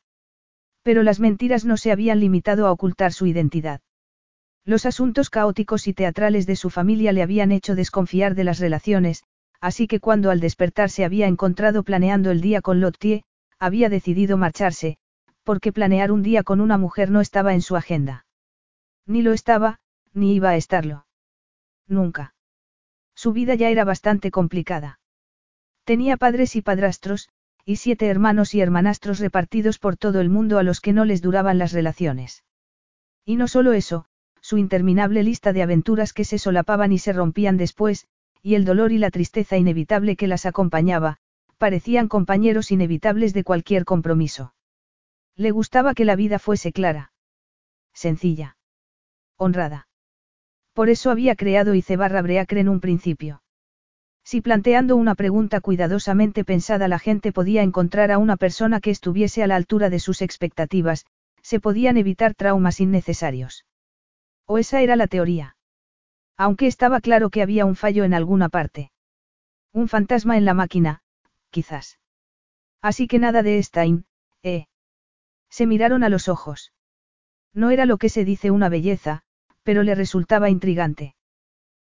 Pero 0.81 1.03
las 1.03 1.19
mentiras 1.19 1.65
no 1.65 1.77
se 1.77 1.91
habían 1.91 2.19
limitado 2.19 2.65
a 2.65 2.71
ocultar 2.71 3.13
su 3.13 3.27
identidad. 3.27 3.81
Los 4.65 4.87
asuntos 4.87 5.29
caóticos 5.29 5.87
y 5.87 5.93
teatrales 5.93 6.47
de 6.47 6.55
su 6.55 6.71
familia 6.71 7.11
le 7.11 7.21
habían 7.21 7.51
hecho 7.51 7.75
desconfiar 7.75 8.33
de 8.33 8.43
las 8.43 8.57
relaciones, 8.57 9.23
así 9.59 9.85
que 9.85 9.99
cuando 9.99 10.31
al 10.31 10.39
despertar 10.39 10.89
se 10.89 11.05
había 11.05 11.27
encontrado 11.27 11.83
planeando 11.83 12.31
el 12.31 12.41
día 12.41 12.61
con 12.61 12.81
Lottie, 12.81 13.21
había 13.59 13.87
decidido 13.87 14.35
marcharse, 14.35 14.97
porque 15.43 15.71
planear 15.71 16.11
un 16.11 16.23
día 16.23 16.41
con 16.41 16.59
una 16.59 16.79
mujer 16.79 17.11
no 17.11 17.21
estaba 17.21 17.53
en 17.53 17.61
su 17.61 17.75
agenda. 17.75 18.25
Ni 19.05 19.21
lo 19.21 19.31
estaba, 19.31 19.79
ni 20.11 20.33
iba 20.33 20.49
a 20.49 20.55
estarlo. 20.55 21.05
Nunca. 21.87 22.33
Su 23.21 23.33
vida 23.33 23.53
ya 23.53 23.69
era 23.69 23.83
bastante 23.83 24.31
complicada. 24.31 24.99
Tenía 25.83 26.17
padres 26.17 26.55
y 26.55 26.63
padrastros, 26.63 27.29
y 27.65 27.75
siete 27.75 28.07
hermanos 28.07 28.55
y 28.55 28.61
hermanastros 28.61 29.19
repartidos 29.19 29.77
por 29.77 29.95
todo 29.95 30.21
el 30.21 30.29
mundo 30.29 30.57
a 30.57 30.63
los 30.63 30.81
que 30.81 30.91
no 30.91 31.05
les 31.05 31.21
duraban 31.21 31.59
las 31.59 31.71
relaciones. 31.71 32.43
Y 33.23 33.35
no 33.35 33.47
solo 33.47 33.73
eso, 33.73 34.05
su 34.41 34.57
interminable 34.57 35.21
lista 35.21 35.53
de 35.53 35.61
aventuras 35.61 36.13
que 36.13 36.25
se 36.25 36.39
solapaban 36.39 36.91
y 36.93 36.97
se 36.97 37.13
rompían 37.13 37.57
después, 37.57 38.07
y 38.41 38.55
el 38.55 38.65
dolor 38.65 38.91
y 38.91 38.97
la 38.97 39.11
tristeza 39.11 39.55
inevitable 39.55 40.15
que 40.15 40.25
las 40.25 40.47
acompañaba, 40.47 41.17
parecían 41.59 42.07
compañeros 42.07 42.71
inevitables 42.71 43.35
de 43.35 43.43
cualquier 43.43 43.85
compromiso. 43.85 44.55
Le 45.35 45.51
gustaba 45.51 45.93
que 45.93 46.05
la 46.05 46.15
vida 46.15 46.39
fuese 46.39 46.71
clara. 46.71 47.13
Sencilla. 47.93 48.57
Honrada. 49.37 49.89
Por 50.81 50.89
eso 50.89 51.11
había 51.11 51.35
creado 51.35 51.75
Ice 51.75 51.95
barra 51.95 52.23
Breacre 52.23 52.59
en 52.59 52.67
un 52.67 52.79
principio. 52.79 53.43
Si 54.23 54.41
planteando 54.41 54.95
una 54.95 55.13
pregunta 55.13 55.61
cuidadosamente 55.61 56.43
pensada 56.43 56.87
la 56.87 56.97
gente 56.97 57.31
podía 57.31 57.61
encontrar 57.61 58.11
a 58.11 58.17
una 58.17 58.35
persona 58.35 58.79
que 58.81 58.89
estuviese 58.89 59.43
a 59.43 59.47
la 59.47 59.57
altura 59.57 59.91
de 59.91 59.99
sus 59.99 60.23
expectativas, 60.23 61.05
se 61.43 61.59
podían 61.59 61.97
evitar 61.97 62.33
traumas 62.33 62.79
innecesarios. 62.79 63.67
O 64.47 64.57
esa 64.57 64.81
era 64.81 64.95
la 64.95 65.05
teoría. 65.05 65.55
Aunque 66.35 66.65
estaba 66.65 66.99
claro 66.99 67.29
que 67.29 67.43
había 67.43 67.67
un 67.67 67.75
fallo 67.75 68.03
en 68.03 68.15
alguna 68.15 68.49
parte. 68.49 68.91
Un 69.73 69.87
fantasma 69.87 70.35
en 70.35 70.45
la 70.45 70.55
máquina, 70.55 71.03
quizás. 71.51 71.99
Así 72.81 73.07
que 73.07 73.19
nada 73.19 73.43
de 73.43 73.61
Stein, 73.61 74.07
¿eh? 74.41 74.65
Se 75.47 75.67
miraron 75.67 76.03
a 76.03 76.09
los 76.09 76.27
ojos. 76.27 76.73
No 77.53 77.69
era 77.69 77.85
lo 77.85 77.99
que 77.99 78.09
se 78.09 78.25
dice 78.25 78.49
una 78.49 78.67
belleza, 78.67 79.25
pero 79.63 79.83
le 79.83 79.95
resultaba 79.95 80.49
intrigante. 80.49 81.15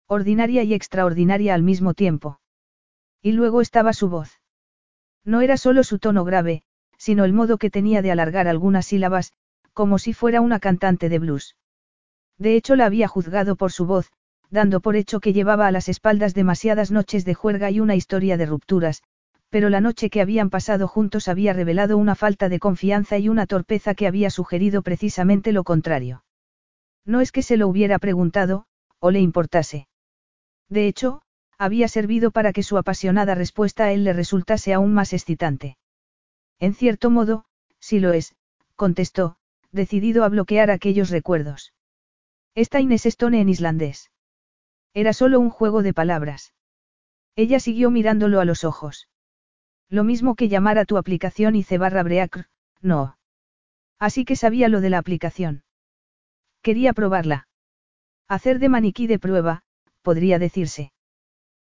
Ordinaria 0.07 0.63
y 0.63 0.73
extraordinaria 0.73 1.53
al 1.53 1.63
mismo 1.63 1.93
tiempo. 1.93 2.39
Y 3.21 3.31
luego 3.31 3.61
estaba 3.61 3.93
su 3.93 4.09
voz. 4.09 4.39
No 5.23 5.41
era 5.41 5.57
solo 5.57 5.83
su 5.83 5.99
tono 5.99 6.23
grave, 6.23 6.63
sino 6.97 7.25
el 7.25 7.33
modo 7.33 7.57
que 7.57 7.69
tenía 7.69 8.01
de 8.01 8.11
alargar 8.11 8.47
algunas 8.47 8.85
sílabas, 8.87 9.33
como 9.73 9.97
si 9.97 10.13
fuera 10.13 10.41
una 10.41 10.59
cantante 10.59 11.09
de 11.09 11.19
blues. 11.19 11.55
De 12.37 12.55
hecho 12.55 12.75
la 12.75 12.85
había 12.85 13.07
juzgado 13.07 13.55
por 13.55 13.71
su 13.71 13.85
voz, 13.85 14.11
dando 14.49 14.81
por 14.81 14.95
hecho 14.95 15.19
que 15.19 15.33
llevaba 15.33 15.67
a 15.67 15.71
las 15.71 15.89
espaldas 15.89 16.33
demasiadas 16.33 16.91
noches 16.91 17.25
de 17.25 17.33
juerga 17.33 17.71
y 17.71 17.79
una 17.79 17.95
historia 17.95 18.37
de 18.37 18.45
rupturas, 18.45 19.01
pero 19.49 19.69
la 19.69 19.81
noche 19.81 20.09
que 20.09 20.21
habían 20.21 20.49
pasado 20.49 20.87
juntos 20.87 21.27
había 21.27 21.53
revelado 21.53 21.97
una 21.97 22.15
falta 22.15 22.49
de 22.49 22.59
confianza 22.59 23.17
y 23.17 23.29
una 23.29 23.47
torpeza 23.47 23.95
que 23.95 24.07
había 24.07 24.29
sugerido 24.29 24.81
precisamente 24.81 25.51
lo 25.51 25.63
contrario. 25.63 26.23
No 27.05 27.21
es 27.21 27.31
que 27.31 27.43
se 27.43 27.57
lo 27.57 27.67
hubiera 27.67 27.99
preguntado, 27.99 28.65
o 28.99 29.11
le 29.11 29.19
importase. 29.19 29.87
De 30.69 30.87
hecho, 30.87 31.21
había 31.57 31.87
servido 31.87 32.31
para 32.31 32.53
que 32.53 32.63
su 32.63 32.77
apasionada 32.77 33.35
respuesta 33.35 33.85
a 33.85 33.91
él 33.91 34.03
le 34.03 34.13
resultase 34.13 34.73
aún 34.73 34.93
más 34.93 35.13
excitante. 35.13 35.77
En 36.59 36.73
cierto 36.73 37.09
modo, 37.09 37.45
sí 37.79 37.99
lo 37.99 38.13
es, 38.13 38.35
contestó, 38.75 39.37
decidido 39.71 40.23
a 40.23 40.29
bloquear 40.29 40.71
aquellos 40.71 41.09
recuerdos. 41.09 41.73
Esta 42.55 42.79
Inés 42.79 43.05
Stone 43.05 43.41
en 43.41 43.49
islandés. 43.49 44.11
Era 44.93 45.11
solo 45.13 45.39
un 45.39 45.49
juego 45.49 45.81
de 45.81 45.93
palabras. 45.93 46.53
Ella 47.35 47.59
siguió 47.59 47.89
mirándolo 47.89 48.39
a 48.39 48.45
los 48.45 48.63
ojos. 48.63 49.09
Lo 49.89 50.03
mismo 50.03 50.35
que 50.35 50.49
llamar 50.49 50.77
a 50.77 50.85
tu 50.85 50.97
aplicación 50.97 51.55
y 51.55 51.65
barra 51.77 52.03
breacr, 52.03 52.45
no. 52.81 53.17
Así 53.99 54.25
que 54.25 54.35
sabía 54.35 54.69
lo 54.69 54.81
de 54.81 54.89
la 54.89 54.99
aplicación. 54.99 55.63
Quería 56.63 56.93
probarla. 56.93 57.47
Hacer 58.27 58.57
de 58.57 58.69
maniquí 58.69 59.05
de 59.05 59.19
prueba, 59.19 59.63
podría 60.01 60.39
decirse. 60.39 60.93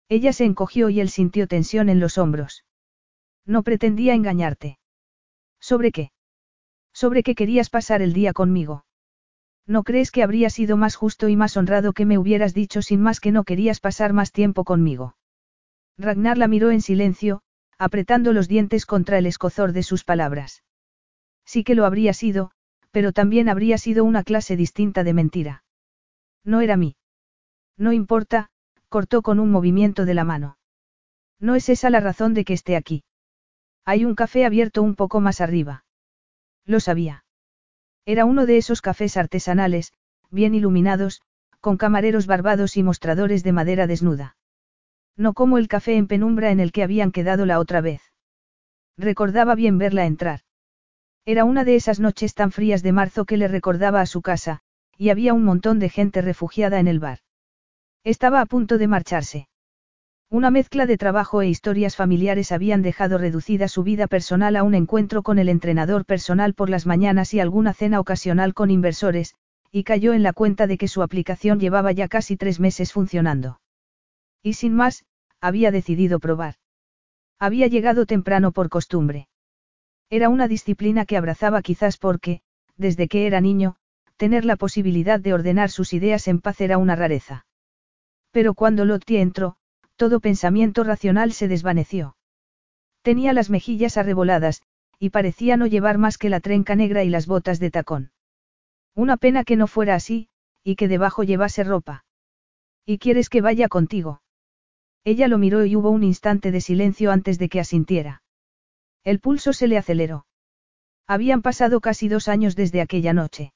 Ella 0.09 0.33
se 0.33 0.45
encogió 0.45 0.91
y 0.91 1.01
él 1.01 1.09
sintió 1.09 1.47
tensión 1.47 1.89
en 1.89 2.01
los 2.01 2.19
hombros. 2.19 2.65
No 3.47 3.63
pretendía 3.63 4.15
engañarte. 4.15 4.79
¿Sobre 5.61 5.93
qué? 5.93 6.11
Sobre 6.93 7.23
que 7.23 7.37
querías 7.37 7.71
pasar 7.71 8.03
el 8.03 8.13
día 8.13 8.33
conmigo. 8.33 8.85
¿No 9.67 9.85
crees 9.85 10.11
que 10.11 10.23
habría 10.23 10.51
sido 10.51 10.77
más 10.77 10.97
justo 10.97 11.29
y 11.29 11.37
más 11.37 11.57
honrado 11.57 11.93
que 11.93 12.05
me 12.05 12.19
hubieras 12.19 12.53
dicho 12.53 12.83
sin 12.83 13.01
más 13.01 13.21
que 13.21 13.33
no 13.33 13.45
querías 13.45 13.81
pasar 13.81 14.13
más 14.13 14.33
tiempo 14.33 14.65
conmigo? 14.65 15.17
Ragnar 15.97 16.39
la 16.39 16.49
miró 16.49 16.71
en 16.71 16.81
silencio, 16.81 17.43
apretando 17.79 18.33
los 18.33 18.49
dientes 18.49 18.85
contra 18.85 19.19
el 19.19 19.27
escozor 19.27 19.73
de 19.73 19.85
sus 19.85 20.05
palabras. 20.05 20.65
Sí 21.45 21.65
que 21.65 21.75
lo 21.75 21.85
habría 21.85 22.15
sido, 22.15 22.51
pero 22.90 23.12
también 23.12 23.48
habría 23.48 23.79
sido 23.79 24.05
una 24.05 24.24
clase 24.24 24.57
distinta 24.57 25.05
de 25.05 25.14
mentira. 25.14 25.64
No 26.44 26.61
era 26.61 26.77
mí. 26.77 26.96
No 27.77 27.92
importa, 27.92 28.51
cortó 28.88 29.22
con 29.22 29.38
un 29.38 29.51
movimiento 29.51 30.05
de 30.05 30.14
la 30.14 30.24
mano. 30.24 30.59
No 31.40 31.55
es 31.55 31.68
esa 31.68 31.90
la 31.90 32.01
razón 32.01 32.35
de 32.35 32.44
que 32.44 32.55
esté 32.55 32.77
aquí. 32.77 33.05
Hay 33.85 34.05
un 34.05 34.14
café 34.14 34.44
abierto 34.44 34.83
un 34.83 34.94
poco 34.94 35.20
más 35.20 35.40
arriba. 35.40 35.85
Lo 36.64 36.81
sabía. 36.81 37.24
Era 38.05 38.24
uno 38.24 38.46
de 38.46 38.57
esos 38.57 38.81
cafés 38.81 39.16
artesanales, 39.16 39.92
bien 40.31 40.55
iluminados, 40.55 41.22
con 41.61 41.77
camareros 41.77 42.27
barbados 42.27 42.77
y 42.77 42.83
mostradores 42.83 43.44
de 43.44 43.53
madera 43.53 43.87
desnuda. 43.87 44.37
No 45.16 45.35
como 45.35 45.59
el 45.59 45.68
café 45.68 45.96
en 45.96 46.07
penumbra 46.07 46.51
en 46.51 46.61
el 46.61 46.72
que 46.72 46.83
habían 46.83 47.12
quedado 47.12 47.46
la 47.46 47.59
otra 47.59 47.81
vez. 47.81 48.03
Recordaba 48.96 49.55
bien 49.55 49.79
verla 49.79 50.07
entrar. 50.07 50.40
Era 51.29 51.45
una 51.45 51.62
de 51.64 51.77
esas 51.77 52.01
noches 52.01 52.33
tan 52.33 52.53
frías 52.53 52.83
de 52.83 52.93
marzo 52.93 53.27
que 53.27 53.37
le 53.37 53.49
recordaba 53.49 54.01
a 54.01 54.07
su 54.07 54.23
casa, 54.23 54.61
y 54.97 55.11
había 55.11 55.35
un 55.35 55.45
montón 55.45 55.79
de 55.79 55.91
gente 55.91 56.23
refugiada 56.23 56.81
en 56.81 56.88
el 56.88 57.01
bar. 57.01 57.19
Estaba 58.03 58.41
a 58.41 58.47
punto 58.47 58.79
de 58.79 58.88
marcharse. 58.88 59.47
Una 60.31 60.51
mezcla 60.51 60.87
de 60.87 60.97
trabajo 60.97 61.43
e 61.43 61.49
historias 61.49 61.97
familiares 61.97 62.51
habían 62.51 62.81
dejado 62.81 63.19
reducida 63.19 63.69
su 63.69 63.83
vida 63.83 64.07
personal 64.07 64.57
a 64.57 64.62
un 64.62 64.75
encuentro 64.75 65.23
con 65.23 65.38
el 65.38 65.51
entrenador 65.51 66.07
personal 66.07 66.55
por 66.55 66.71
las 66.71 66.87
mañanas 66.87 67.35
y 67.35 67.41
alguna 67.41 67.75
cena 67.75 68.01
ocasional 68.01 68.55
con 68.55 68.71
inversores, 68.71 69.35
y 69.71 69.85
cayó 69.85 70.14
en 70.14 70.23
la 70.23 70.33
cuenta 70.33 70.67
de 70.67 70.79
que 70.79 70.88
su 70.88 71.03
aplicación 71.03 71.61
llevaba 71.61 71.93
ya 71.93 72.09
casi 72.09 72.38
tres 72.38 72.59
meses 72.59 72.95
funcionando. 72.95 73.61
Y 74.43 74.55
sin 74.55 74.73
más, 74.75 75.05
había 75.43 75.73
decidido 75.73 76.21
probar. 76.21 76.55
Había 77.38 77.67
llegado 77.67 78.07
temprano 78.07 78.51
por 78.51 78.71
costumbre. 78.71 79.29
Era 80.11 80.29
una 80.29 80.49
disciplina 80.49 81.05
que 81.05 81.16
abrazaba 81.16 81.62
quizás 81.62 81.99
porque, 81.99 82.40
desde 82.77 83.09
que 83.09 83.27
era 83.27 83.40
niño, 83.40 83.77
tener 84.16 84.44
la 84.44 84.57
posibilidad 84.57 85.21
de 85.21 85.35
ordenar 85.35 85.71
sus 85.71 85.92
ideas 85.92 86.29
en 86.29 86.40
paz 86.40 86.61
era 86.61 86.79
una 86.79 86.97
rareza. 86.97 87.47
Pero 88.31 88.55
cuando 88.55 88.85
Lottie 88.85 89.21
entró, 89.21 89.57
todo 89.97 90.21
pensamiento 90.21 90.85
racional 90.85 91.33
se 91.33 91.49
desvaneció. 91.49 92.16
Tenía 93.03 93.33
las 93.33 93.51
mejillas 93.51 93.97
arreboladas, 93.97 94.62
y 94.99 95.11
parecía 95.11 95.57
no 95.57 95.66
llevar 95.66 95.99
más 95.99 96.18
que 96.18 96.29
la 96.29 96.40
trenca 96.40 96.75
negra 96.75 97.05
y 97.05 97.11
las 97.11 97.27
botas 97.27 97.61
de 97.61 97.71
tacón. 97.71 98.11
Una 98.94 99.16
pena 99.16 99.44
que 99.44 99.57
no 99.57 99.66
fuera 99.66 99.94
así, 99.94 100.29
y 100.64 100.77
que 100.77 100.88
debajo 100.88 101.23
llevase 101.23 101.64
ropa. 101.64 102.05
¿Y 102.85 102.99
quieres 102.99 103.29
que 103.29 103.40
vaya 103.40 103.68
contigo? 103.68 104.23
Ella 105.05 105.29
lo 105.29 105.38
miró 105.38 105.64
y 105.64 105.77
hubo 105.77 105.90
un 105.90 106.03
instante 106.03 106.51
de 106.51 106.61
silencio 106.61 107.12
antes 107.12 107.38
de 107.38 107.49
que 107.49 107.61
asintiera. 107.61 108.23
El 109.05 109.21
pulso 109.21 109.53
se 109.53 109.69
le 109.69 109.79
aceleró. 109.79 110.27
Habían 111.07 111.43
pasado 111.43 111.81
casi 111.81 112.09
dos 112.09 112.29
años 112.29 112.57
desde 112.57 112.81
aquella 112.81 113.13
noche. 113.13 113.53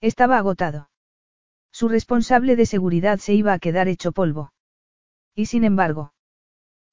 Estaba 0.00 0.38
agotado. 0.38 0.90
Su 1.70 1.88
responsable 1.88 2.56
de 2.56 2.66
seguridad 2.66 3.18
se 3.18 3.34
iba 3.34 3.52
a 3.52 3.58
quedar 3.58 3.88
hecho 3.88 4.12
polvo. 4.12 4.52
Y 5.34 5.46
sin 5.46 5.64
embargo, 5.64 6.12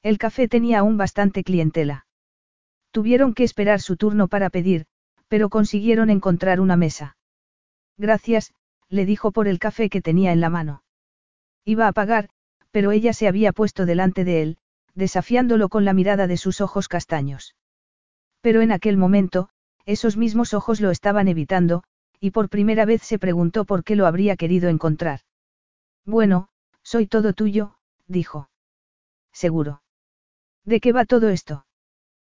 el 0.03 0.17
café 0.17 0.47
tenía 0.47 0.79
aún 0.79 0.97
bastante 0.97 1.43
clientela. 1.43 2.07
Tuvieron 2.91 3.33
que 3.33 3.43
esperar 3.43 3.79
su 3.79 3.97
turno 3.97 4.27
para 4.27 4.49
pedir, 4.49 4.85
pero 5.27 5.49
consiguieron 5.49 6.09
encontrar 6.09 6.59
una 6.59 6.75
mesa. 6.75 7.17
Gracias, 7.97 8.53
le 8.89 9.05
dijo 9.05 9.31
por 9.31 9.47
el 9.47 9.59
café 9.59 9.89
que 9.89 10.01
tenía 10.01 10.31
en 10.31 10.41
la 10.41 10.49
mano. 10.49 10.83
Iba 11.63 11.87
a 11.87 11.93
pagar, 11.93 12.29
pero 12.71 12.91
ella 12.91 13.13
se 13.13 13.27
había 13.27 13.53
puesto 13.53 13.85
delante 13.85 14.23
de 14.23 14.41
él, 14.41 14.57
desafiándolo 14.95 15.69
con 15.69 15.85
la 15.85 15.93
mirada 15.93 16.27
de 16.27 16.37
sus 16.37 16.59
ojos 16.61 16.87
castaños. 16.87 17.55
Pero 18.41 18.61
en 18.61 18.71
aquel 18.71 18.97
momento, 18.97 19.49
esos 19.85 20.17
mismos 20.17 20.53
ojos 20.53 20.81
lo 20.81 20.91
estaban 20.91 21.27
evitando, 21.27 21.83
y 22.19 22.31
por 22.31 22.49
primera 22.49 22.85
vez 22.85 23.01
se 23.01 23.19
preguntó 23.19 23.65
por 23.65 23.83
qué 23.83 23.95
lo 23.95 24.05
habría 24.05 24.35
querido 24.35 24.69
encontrar. 24.69 25.21
Bueno, 26.05 26.49
soy 26.83 27.07
todo 27.07 27.33
tuyo, 27.33 27.77
dijo. 28.07 28.49
Seguro. 29.31 29.81
¿De 30.65 30.79
qué 30.79 30.91
va 30.91 31.05
todo 31.05 31.29
esto? 31.29 31.65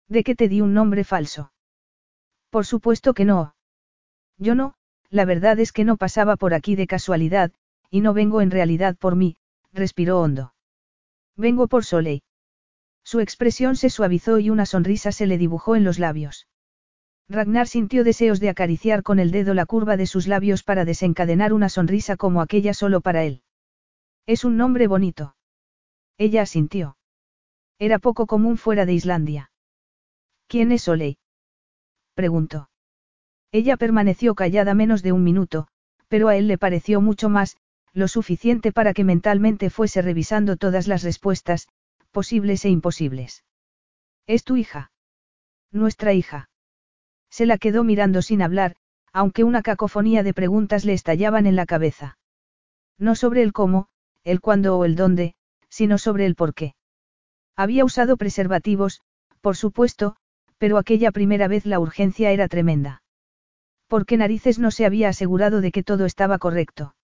¿De 0.08 0.24
qué 0.24 0.36
te 0.36 0.48
di 0.50 0.62
un 0.62 0.74
nombre 0.74 1.04
falso? 1.04 1.52
Por 2.50 2.66
supuesto 2.66 3.14
que 3.14 3.26
no. 3.26 3.56
Yo 4.38 4.56
no, 4.56 4.76
la 5.10 5.26
verdad 5.26 5.60
es 5.60 5.72
que 5.72 5.86
no 5.86 5.98
pasaba 5.98 6.36
por 6.36 6.54
aquí 6.54 6.76
de 6.76 6.88
casualidad, 6.88 7.52
y 7.90 8.02
no 8.02 8.14
vengo 8.14 8.42
en 8.42 8.52
realidad 8.52 8.96
por 8.98 9.16
mí, 9.16 9.38
respiró 9.72 10.20
hondo. 10.20 10.54
Vengo 11.36 11.68
por 11.68 11.86
Soleil. 11.86 12.22
Su 13.04 13.20
expresión 13.20 13.76
se 13.76 13.90
suavizó 13.90 14.40
y 14.40 14.50
una 14.50 14.66
sonrisa 14.66 15.12
se 15.12 15.26
le 15.28 15.38
dibujó 15.38 15.76
en 15.76 15.84
los 15.84 16.00
labios. 16.00 16.48
Ragnar 17.28 17.68
sintió 17.68 18.04
deseos 18.04 18.40
de 18.40 18.50
acariciar 18.50 19.04
con 19.04 19.20
el 19.20 19.32
dedo 19.32 19.54
la 19.54 19.66
curva 19.66 19.98
de 19.98 20.06
sus 20.06 20.28
labios 20.28 20.64
para 20.64 20.86
desencadenar 20.86 21.54
una 21.54 21.70
sonrisa 21.70 22.18
como 22.18 22.42
aquella 22.42 22.74
solo 22.74 23.02
para 23.02 23.24
él. 23.24 23.42
Es 24.26 24.44
un 24.44 24.58
nombre 24.58 24.88
bonito. 24.88 25.36
Ella 26.18 26.42
asintió. 26.42 26.98
Era 27.80 28.00
poco 28.00 28.28
común 28.28 28.58
fuera 28.58 28.86
de 28.86 28.94
Islandia. 28.94 29.52
¿Quién 30.48 30.72
es 30.72 30.84
Soleil? 30.84 31.18
preguntó. 32.14 32.70
Ella 33.52 33.78
permaneció 33.78 34.36
callada 34.36 34.74
menos 34.74 35.02
de 35.02 35.12
un 35.12 35.24
minuto, 35.24 35.68
pero 36.08 36.28
a 36.28 36.36
él 36.36 36.48
le 36.48 36.58
pareció 36.58 37.02
mucho 37.02 37.30
más, 37.30 37.58
lo 37.94 38.08
suficiente 38.08 38.72
para 38.72 38.94
que 38.94 39.04
mentalmente 39.04 39.70
fuese 39.70 40.02
revisando 40.02 40.58
todas 40.58 40.88
las 40.88 41.04
respuestas, 41.04 41.68
posibles 42.12 42.64
e 42.66 42.70
imposibles. 42.70 43.44
¿Es 44.28 44.44
tu 44.44 44.58
hija? 44.58 44.92
Nuestra 45.72 46.14
hija. 46.14 46.50
Se 47.30 47.46
la 47.46 47.58
quedó 47.58 47.84
mirando 47.84 48.22
sin 48.22 48.42
hablar, 48.42 48.76
aunque 49.14 49.44
una 49.44 49.62
cacofonía 49.62 50.22
de 50.24 50.34
preguntas 50.34 50.86
le 50.86 50.94
estallaban 50.94 51.46
en 51.46 51.56
la 51.56 51.66
cabeza. 51.66 52.18
No 52.98 53.16
sobre 53.16 53.42
el 53.42 53.54
cómo, 53.54 53.88
el 54.24 54.42
cuándo 54.42 54.78
o 54.78 54.86
el 54.86 54.96
dónde, 54.96 55.36
sino 55.70 55.98
sobre 55.98 56.26
el 56.26 56.36
por 56.36 56.54
qué. 56.54 56.76
Había 57.56 57.86
usado 57.86 58.18
preservativos, 58.18 59.02
por 59.42 59.56
supuesto, 59.56 60.16
pero 60.58 60.78
aquella 60.78 61.12
primera 61.12 61.48
vez 61.48 61.66
la 61.66 61.80
urgencia 61.80 62.32
era 62.32 62.48
tremenda. 62.48 63.02
¿Por 63.88 64.06
qué 64.06 64.18
narices 64.18 64.60
no 64.60 64.72
se 64.72 64.86
había 64.86 65.10
asegurado 65.10 65.60
de 65.60 65.72
que 65.72 65.84
todo 65.84 66.06
estaba 66.06 66.38
correcto? 66.38 66.96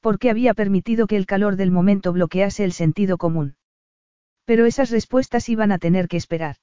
¿Por 0.00 0.18
qué 0.18 0.30
había 0.30 0.54
permitido 0.54 1.06
que 1.06 1.16
el 1.16 1.26
calor 1.26 1.56
del 1.56 1.70
momento 1.70 2.12
bloquease 2.12 2.64
el 2.64 2.72
sentido 2.72 3.18
común? 3.18 3.56
Pero 4.50 4.66
esas 4.66 4.90
respuestas 4.90 5.48
iban 5.48 5.70
a 5.70 5.78
tener 5.78 6.08
que 6.08 6.16
esperar. 6.16 6.56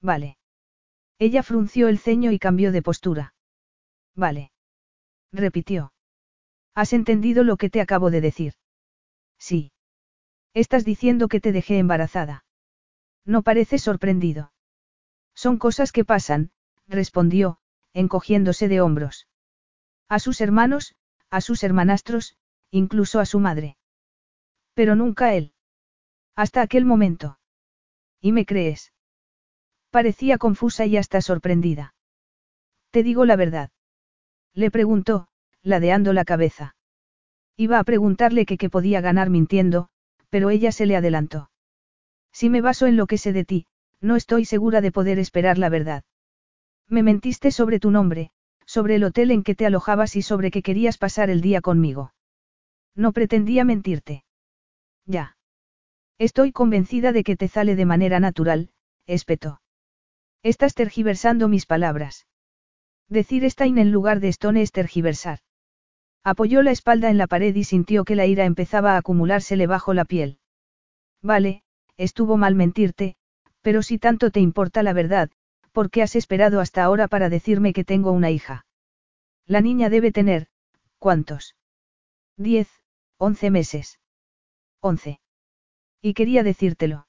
Vale. 0.00 0.38
Ella 1.18 1.42
frunció 1.42 1.88
el 1.88 1.98
ceño 1.98 2.30
y 2.30 2.38
cambió 2.38 2.70
de 2.70 2.82
postura. 2.82 3.34
Vale. 4.14 4.52
Repitió. 5.32 5.92
¿Has 6.72 6.92
entendido 6.92 7.42
lo 7.42 7.56
que 7.56 7.68
te 7.68 7.80
acabo 7.80 8.12
de 8.12 8.20
decir? 8.20 8.52
Sí. 9.40 9.72
Estás 10.54 10.84
diciendo 10.84 11.26
que 11.26 11.40
te 11.40 11.50
dejé 11.50 11.78
embarazada. 11.78 12.44
No 13.24 13.42
pareces 13.42 13.82
sorprendido. 13.82 14.52
Son 15.34 15.58
cosas 15.58 15.90
que 15.90 16.04
pasan, 16.04 16.52
respondió, 16.86 17.58
encogiéndose 17.92 18.68
de 18.68 18.82
hombros. 18.82 19.26
A 20.08 20.20
sus 20.20 20.40
hermanos, 20.40 20.94
a 21.28 21.40
sus 21.40 21.64
hermanastros, 21.64 22.36
incluso 22.70 23.18
a 23.18 23.26
su 23.26 23.40
madre. 23.40 23.76
Pero 24.74 24.94
nunca 24.94 25.34
él. 25.34 25.54
Hasta 26.42 26.62
aquel 26.62 26.86
momento. 26.86 27.38
¿Y 28.18 28.32
me 28.32 28.46
crees? 28.46 28.94
Parecía 29.90 30.38
confusa 30.38 30.86
y 30.86 30.96
hasta 30.96 31.20
sorprendida. 31.20 31.94
Te 32.90 33.02
digo 33.02 33.26
la 33.26 33.36
verdad. 33.36 33.68
Le 34.54 34.70
preguntó, 34.70 35.28
ladeando 35.62 36.14
la 36.14 36.24
cabeza. 36.24 36.76
Iba 37.58 37.78
a 37.78 37.84
preguntarle 37.84 38.46
que 38.46 38.56
qué 38.56 38.70
podía 38.70 39.02
ganar 39.02 39.28
mintiendo, 39.28 39.90
pero 40.30 40.48
ella 40.48 40.72
se 40.72 40.86
le 40.86 40.96
adelantó. 40.96 41.50
Si 42.32 42.48
me 42.48 42.62
baso 42.62 42.86
en 42.86 42.96
lo 42.96 43.06
que 43.06 43.18
sé 43.18 43.34
de 43.34 43.44
ti, 43.44 43.66
no 44.00 44.16
estoy 44.16 44.46
segura 44.46 44.80
de 44.80 44.92
poder 44.92 45.18
esperar 45.18 45.58
la 45.58 45.68
verdad. 45.68 46.04
Me 46.88 47.02
mentiste 47.02 47.50
sobre 47.50 47.80
tu 47.80 47.90
nombre, 47.90 48.30
sobre 48.64 48.94
el 48.94 49.04
hotel 49.04 49.30
en 49.30 49.42
que 49.42 49.54
te 49.54 49.66
alojabas 49.66 50.16
y 50.16 50.22
sobre 50.22 50.50
que 50.50 50.62
querías 50.62 50.96
pasar 50.96 51.28
el 51.28 51.42
día 51.42 51.60
conmigo. 51.60 52.14
No 52.94 53.12
pretendía 53.12 53.66
mentirte. 53.66 54.24
Ya. 55.04 55.36
Estoy 56.20 56.52
convencida 56.52 57.12
de 57.12 57.24
que 57.24 57.34
te 57.34 57.48
sale 57.48 57.76
de 57.76 57.86
manera 57.86 58.20
natural, 58.20 58.68
espetó. 59.06 59.62
Estás 60.42 60.74
tergiversando 60.74 61.48
mis 61.48 61.64
palabras. 61.64 62.26
Decir 63.08 63.50
Stein 63.50 63.78
en 63.78 63.90
lugar 63.90 64.20
de 64.20 64.28
Stone 64.28 64.60
es 64.60 64.70
tergiversar. 64.70 65.38
Apoyó 66.22 66.62
la 66.62 66.72
espalda 66.72 67.08
en 67.08 67.16
la 67.16 67.26
pared 67.26 67.54
y 67.54 67.64
sintió 67.64 68.04
que 68.04 68.16
la 68.16 68.26
ira 68.26 68.44
empezaba 68.44 68.92
a 68.92 68.96
acumulársele 68.98 69.66
bajo 69.66 69.94
la 69.94 70.04
piel. 70.04 70.38
Vale, 71.22 71.62
estuvo 71.96 72.36
mal 72.36 72.54
mentirte, 72.54 73.16
pero 73.62 73.82
si 73.82 73.98
tanto 73.98 74.30
te 74.30 74.40
importa 74.40 74.82
la 74.82 74.92
verdad, 74.92 75.30
¿por 75.72 75.90
qué 75.90 76.02
has 76.02 76.16
esperado 76.16 76.60
hasta 76.60 76.84
ahora 76.84 77.08
para 77.08 77.30
decirme 77.30 77.72
que 77.72 77.84
tengo 77.84 78.12
una 78.12 78.30
hija? 78.30 78.66
La 79.46 79.62
niña 79.62 79.88
debe 79.88 80.12
tener, 80.12 80.48
¿Cuántos? 80.98 81.56
Diez, 82.36 82.68
once 83.16 83.50
meses. 83.50 83.98
Once. 84.82 85.18
Y 86.02 86.14
quería 86.14 86.42
decírtelo. 86.42 87.06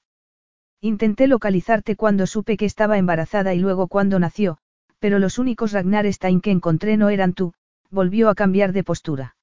Intenté 0.80 1.26
localizarte 1.26 1.96
cuando 1.96 2.26
supe 2.26 2.56
que 2.56 2.64
estaba 2.64 2.98
embarazada 2.98 3.54
y 3.54 3.58
luego 3.58 3.86
cuando 3.88 4.18
nació, 4.18 4.58
pero 4.98 5.18
los 5.18 5.38
únicos 5.38 5.72
Ragnar 5.72 6.12
Stein 6.12 6.40
que 6.40 6.50
encontré 6.50 6.96
no 6.96 7.08
eran 7.08 7.32
tú, 7.32 7.54
volvió 7.90 8.28
a 8.28 8.34
cambiar 8.34 8.72
de 8.72 8.84
postura. 8.84 9.36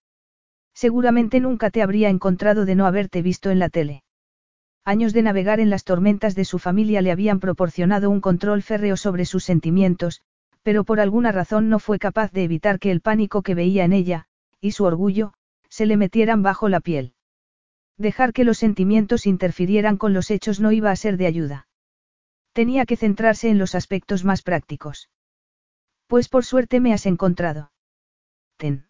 Seguramente 0.73 1.39
nunca 1.39 1.69
te 1.69 1.81
habría 1.81 2.09
encontrado 2.09 2.65
de 2.65 2.75
no 2.75 2.85
haberte 2.85 3.21
visto 3.21 3.49
en 3.49 3.59
la 3.59 3.69
tele. 3.69 4.03
Años 4.85 5.13
de 5.13 5.21
navegar 5.21 5.59
en 5.59 5.69
las 5.69 5.83
tormentas 5.83 6.35
de 6.35 6.45
su 6.45 6.59
familia 6.59 7.01
le 7.01 7.11
habían 7.11 7.39
proporcionado 7.39 8.09
un 8.09 8.21
control 8.21 8.61
férreo 8.61 8.97
sobre 8.97 9.25
sus 9.25 9.43
sentimientos, 9.43 10.21
pero 10.63 10.83
por 10.83 10.99
alguna 10.99 11.31
razón 11.31 11.69
no 11.69 11.79
fue 11.79 11.99
capaz 11.99 12.31
de 12.31 12.43
evitar 12.43 12.79
que 12.79 12.91
el 12.91 13.01
pánico 13.01 13.41
que 13.41 13.55
veía 13.55 13.83
en 13.83 13.93
ella, 13.93 14.25
y 14.61 14.71
su 14.71 14.85
orgullo, 14.85 15.33
se 15.69 15.85
le 15.85 15.97
metieran 15.97 16.43
bajo 16.43 16.69
la 16.69 16.79
piel. 16.79 17.13
Dejar 17.99 18.31
que 18.31 18.45
los 18.45 18.57
sentimientos 18.57 19.25
interfirieran 19.25 19.97
con 19.97 20.13
los 20.13 20.31
hechos 20.31 20.61
no 20.61 20.71
iba 20.71 20.89
a 20.89 20.95
ser 20.95 21.17
de 21.17 21.27
ayuda. 21.27 21.67
Tenía 22.53 22.85
que 22.85 22.95
centrarse 22.95 23.49
en 23.49 23.57
los 23.57 23.75
aspectos 23.75 24.23
más 24.23 24.41
prácticos. 24.41 25.09
Pues 26.07 26.29
por 26.29 26.45
suerte 26.45 26.79
me 26.79 26.93
has 26.93 27.05
encontrado. 27.05 27.73
Ten. 28.55 28.87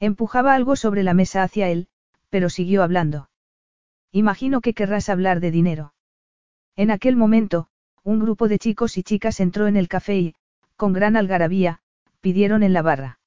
Empujaba 0.00 0.54
algo 0.54 0.74
sobre 0.74 1.04
la 1.04 1.14
mesa 1.14 1.44
hacia 1.44 1.68
él, 1.68 1.86
pero 2.28 2.50
siguió 2.50 2.82
hablando. 2.82 3.30
Imagino 4.10 4.60
que 4.60 4.74
querrás 4.74 5.08
hablar 5.08 5.38
de 5.38 5.52
dinero. 5.52 5.94
En 6.74 6.90
aquel 6.90 7.14
momento, 7.14 7.68
un 8.02 8.18
grupo 8.18 8.48
de 8.48 8.58
chicos 8.58 8.98
y 8.98 9.04
chicas 9.04 9.38
entró 9.38 9.68
en 9.68 9.76
el 9.76 9.86
café 9.86 10.18
y, 10.18 10.34
con 10.74 10.92
gran 10.92 11.14
algarabía, 11.14 11.80
pidieron 12.20 12.64
en 12.64 12.72
la 12.72 12.82
barra. 12.82 13.20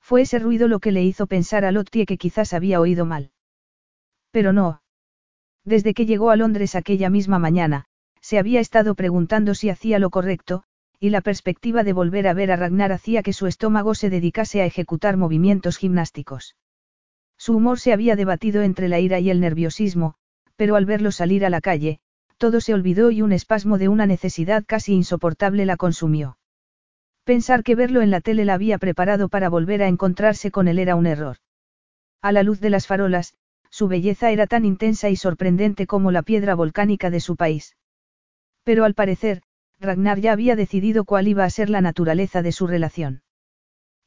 Fue 0.00 0.22
ese 0.22 0.40
ruido 0.40 0.66
lo 0.66 0.80
que 0.80 0.90
le 0.90 1.04
hizo 1.04 1.28
pensar 1.28 1.64
a 1.64 1.70
Lottie 1.70 2.06
que 2.06 2.18
quizás 2.18 2.52
había 2.52 2.80
oído 2.80 3.06
mal. 3.06 3.30
Pero 4.36 4.52
no. 4.52 4.82
Desde 5.64 5.94
que 5.94 6.04
llegó 6.04 6.28
a 6.28 6.36
Londres 6.36 6.74
aquella 6.74 7.08
misma 7.08 7.38
mañana, 7.38 7.86
se 8.20 8.38
había 8.38 8.60
estado 8.60 8.94
preguntando 8.94 9.54
si 9.54 9.70
hacía 9.70 9.98
lo 9.98 10.10
correcto, 10.10 10.62
y 11.00 11.08
la 11.08 11.22
perspectiva 11.22 11.84
de 11.84 11.94
volver 11.94 12.28
a 12.28 12.34
ver 12.34 12.52
a 12.52 12.56
Ragnar 12.56 12.92
hacía 12.92 13.22
que 13.22 13.32
su 13.32 13.46
estómago 13.46 13.94
se 13.94 14.10
dedicase 14.10 14.60
a 14.60 14.66
ejecutar 14.66 15.16
movimientos 15.16 15.78
gimnásticos. 15.78 16.54
Su 17.38 17.56
humor 17.56 17.80
se 17.80 17.94
había 17.94 18.14
debatido 18.14 18.60
entre 18.60 18.88
la 18.90 19.00
ira 19.00 19.20
y 19.20 19.30
el 19.30 19.40
nerviosismo, 19.40 20.16
pero 20.54 20.76
al 20.76 20.84
verlo 20.84 21.12
salir 21.12 21.46
a 21.46 21.48
la 21.48 21.62
calle, 21.62 22.00
todo 22.36 22.60
se 22.60 22.74
olvidó 22.74 23.10
y 23.10 23.22
un 23.22 23.32
espasmo 23.32 23.78
de 23.78 23.88
una 23.88 24.04
necesidad 24.04 24.64
casi 24.66 24.92
insoportable 24.92 25.64
la 25.64 25.78
consumió. 25.78 26.36
Pensar 27.24 27.62
que 27.62 27.74
verlo 27.74 28.02
en 28.02 28.10
la 28.10 28.20
tele 28.20 28.44
la 28.44 28.52
había 28.52 28.76
preparado 28.76 29.30
para 29.30 29.48
volver 29.48 29.82
a 29.82 29.88
encontrarse 29.88 30.50
con 30.50 30.68
él 30.68 30.78
era 30.78 30.94
un 30.94 31.06
error. 31.06 31.38
A 32.20 32.32
la 32.32 32.42
luz 32.42 32.60
de 32.60 32.68
las 32.68 32.86
farolas, 32.86 33.34
su 33.76 33.88
belleza 33.88 34.30
era 34.30 34.46
tan 34.46 34.64
intensa 34.64 35.10
y 35.10 35.16
sorprendente 35.16 35.86
como 35.86 36.10
la 36.10 36.22
piedra 36.22 36.54
volcánica 36.54 37.10
de 37.10 37.20
su 37.20 37.36
país. 37.36 37.76
Pero 38.62 38.86
al 38.86 38.94
parecer, 38.94 39.42
Ragnar 39.78 40.18
ya 40.18 40.32
había 40.32 40.56
decidido 40.56 41.04
cuál 41.04 41.28
iba 41.28 41.44
a 41.44 41.50
ser 41.50 41.68
la 41.68 41.82
naturaleza 41.82 42.40
de 42.40 42.52
su 42.52 42.66
relación. 42.66 43.22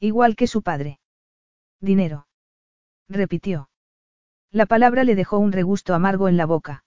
Igual 0.00 0.34
que 0.34 0.48
su 0.48 0.62
padre. 0.62 0.98
Dinero. 1.80 2.26
Repitió. 3.08 3.70
La 4.50 4.66
palabra 4.66 5.04
le 5.04 5.14
dejó 5.14 5.38
un 5.38 5.52
regusto 5.52 5.94
amargo 5.94 6.28
en 6.28 6.36
la 6.36 6.46
boca. 6.46 6.82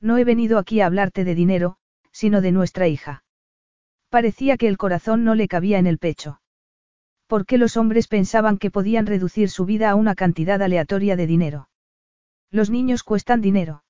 No 0.00 0.16
he 0.16 0.22
venido 0.22 0.58
aquí 0.58 0.80
a 0.80 0.86
hablarte 0.86 1.24
de 1.24 1.34
dinero, 1.34 1.76
sino 2.12 2.40
de 2.40 2.52
nuestra 2.52 2.86
hija. 2.86 3.24
Parecía 4.10 4.56
que 4.56 4.68
el 4.68 4.78
corazón 4.78 5.24
no 5.24 5.34
le 5.34 5.48
cabía 5.48 5.80
en 5.80 5.88
el 5.88 5.98
pecho. 5.98 6.40
¿Por 7.26 7.46
qué 7.46 7.58
los 7.58 7.76
hombres 7.76 8.06
pensaban 8.06 8.58
que 8.58 8.70
podían 8.70 9.06
reducir 9.06 9.50
su 9.50 9.64
vida 9.64 9.90
a 9.90 9.96
una 9.96 10.14
cantidad 10.14 10.62
aleatoria 10.62 11.16
de 11.16 11.26
dinero? 11.26 11.68
Los 12.50 12.70
niños 12.70 13.02
cuestan 13.02 13.40
dinero. 13.40 13.84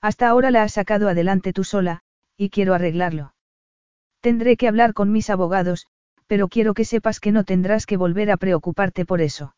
Hasta 0.00 0.28
ahora 0.28 0.50
la 0.50 0.62
has 0.62 0.72
sacado 0.72 1.08
adelante 1.08 1.52
tú 1.52 1.64
sola, 1.64 2.02
y 2.36 2.50
quiero 2.50 2.74
arreglarlo. 2.74 3.34
Tendré 4.20 4.56
que 4.56 4.68
hablar 4.68 4.94
con 4.94 5.12
mis 5.12 5.30
abogados, 5.30 5.86
pero 6.26 6.48
quiero 6.48 6.74
que 6.74 6.84
sepas 6.84 7.20
que 7.20 7.32
no 7.32 7.44
tendrás 7.44 7.86
que 7.86 7.96
volver 7.96 8.30
a 8.30 8.36
preocuparte 8.36 9.04
por 9.04 9.20
eso. 9.20 9.54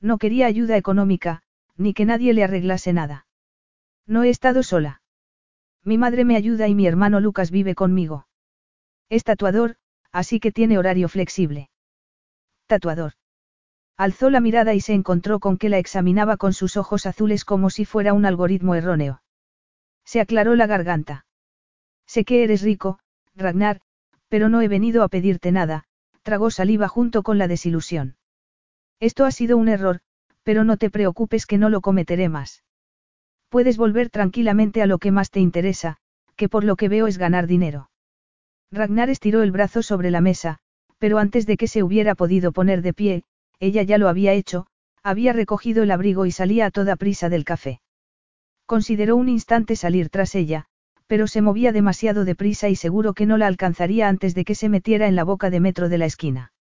No 0.00 0.18
quería 0.18 0.46
ayuda 0.46 0.76
económica, 0.76 1.42
ni 1.76 1.94
que 1.94 2.04
nadie 2.04 2.34
le 2.34 2.44
arreglase 2.44 2.92
nada. 2.92 3.26
No 4.06 4.22
he 4.22 4.28
estado 4.28 4.62
sola. 4.62 5.02
Mi 5.84 5.98
madre 5.98 6.24
me 6.24 6.36
ayuda 6.36 6.68
y 6.68 6.74
mi 6.74 6.86
hermano 6.86 7.20
Lucas 7.20 7.50
vive 7.50 7.74
conmigo. 7.74 8.26
Es 9.08 9.24
tatuador, 9.24 9.76
así 10.12 10.40
que 10.40 10.52
tiene 10.52 10.78
horario 10.78 11.08
flexible. 11.08 11.70
Tatuador. 12.66 13.12
Alzó 13.96 14.28
la 14.28 14.40
mirada 14.40 14.74
y 14.74 14.80
se 14.80 14.92
encontró 14.92 15.40
con 15.40 15.56
que 15.56 15.70
la 15.70 15.78
examinaba 15.78 16.36
con 16.36 16.52
sus 16.52 16.76
ojos 16.76 17.06
azules 17.06 17.44
como 17.44 17.70
si 17.70 17.84
fuera 17.84 18.12
un 18.12 18.26
algoritmo 18.26 18.74
erróneo. 18.74 19.22
Se 20.04 20.20
aclaró 20.20 20.54
la 20.54 20.66
garganta. 20.66 21.24
Sé 22.06 22.24
que 22.24 22.44
eres 22.44 22.62
rico, 22.62 22.98
Ragnar, 23.34 23.80
pero 24.28 24.48
no 24.48 24.60
he 24.60 24.68
venido 24.68 25.02
a 25.02 25.08
pedirte 25.08 25.50
nada, 25.50 25.84
tragó 26.22 26.50
saliva 26.50 26.88
junto 26.88 27.22
con 27.22 27.38
la 27.38 27.48
desilusión. 27.48 28.16
Esto 29.00 29.24
ha 29.24 29.30
sido 29.30 29.56
un 29.56 29.68
error, 29.68 30.00
pero 30.42 30.64
no 30.64 30.76
te 30.76 30.90
preocupes 30.90 31.46
que 31.46 31.58
no 31.58 31.70
lo 31.70 31.80
cometeré 31.80 32.28
más. 32.28 32.64
Puedes 33.48 33.76
volver 33.76 34.10
tranquilamente 34.10 34.82
a 34.82 34.86
lo 34.86 34.98
que 34.98 35.10
más 35.10 35.30
te 35.30 35.40
interesa, 35.40 35.96
que 36.36 36.48
por 36.48 36.64
lo 36.64 36.76
que 36.76 36.88
veo 36.88 37.06
es 37.06 37.18
ganar 37.18 37.46
dinero. 37.46 37.90
Ragnar 38.70 39.08
estiró 39.08 39.42
el 39.42 39.52
brazo 39.52 39.82
sobre 39.82 40.10
la 40.10 40.20
mesa, 40.20 40.58
pero 40.98 41.18
antes 41.18 41.46
de 41.46 41.56
que 41.56 41.68
se 41.68 41.82
hubiera 41.82 42.14
podido 42.14 42.52
poner 42.52 42.82
de 42.82 42.92
pie, 42.92 43.22
ella 43.60 43.82
ya 43.82 43.98
lo 43.98 44.08
había 44.08 44.32
hecho, 44.32 44.66
había 45.02 45.32
recogido 45.32 45.82
el 45.82 45.90
abrigo 45.90 46.26
y 46.26 46.32
salía 46.32 46.66
a 46.66 46.70
toda 46.70 46.96
prisa 46.96 47.28
del 47.28 47.44
café. 47.44 47.80
Consideró 48.66 49.16
un 49.16 49.28
instante 49.28 49.76
salir 49.76 50.08
tras 50.08 50.34
ella, 50.34 50.66
pero 51.06 51.28
se 51.28 51.40
movía 51.40 51.72
demasiado 51.72 52.24
deprisa 52.24 52.68
y 52.68 52.76
seguro 52.76 53.14
que 53.14 53.26
no 53.26 53.38
la 53.38 53.46
alcanzaría 53.46 54.08
antes 54.08 54.34
de 54.34 54.44
que 54.44 54.54
se 54.54 54.68
metiera 54.68 55.06
en 55.06 55.14
la 55.14 55.24
boca 55.24 55.50
de 55.50 55.60
metro 55.60 55.88
de 55.88 55.98
la 55.98 56.06
esquina. 56.06 56.52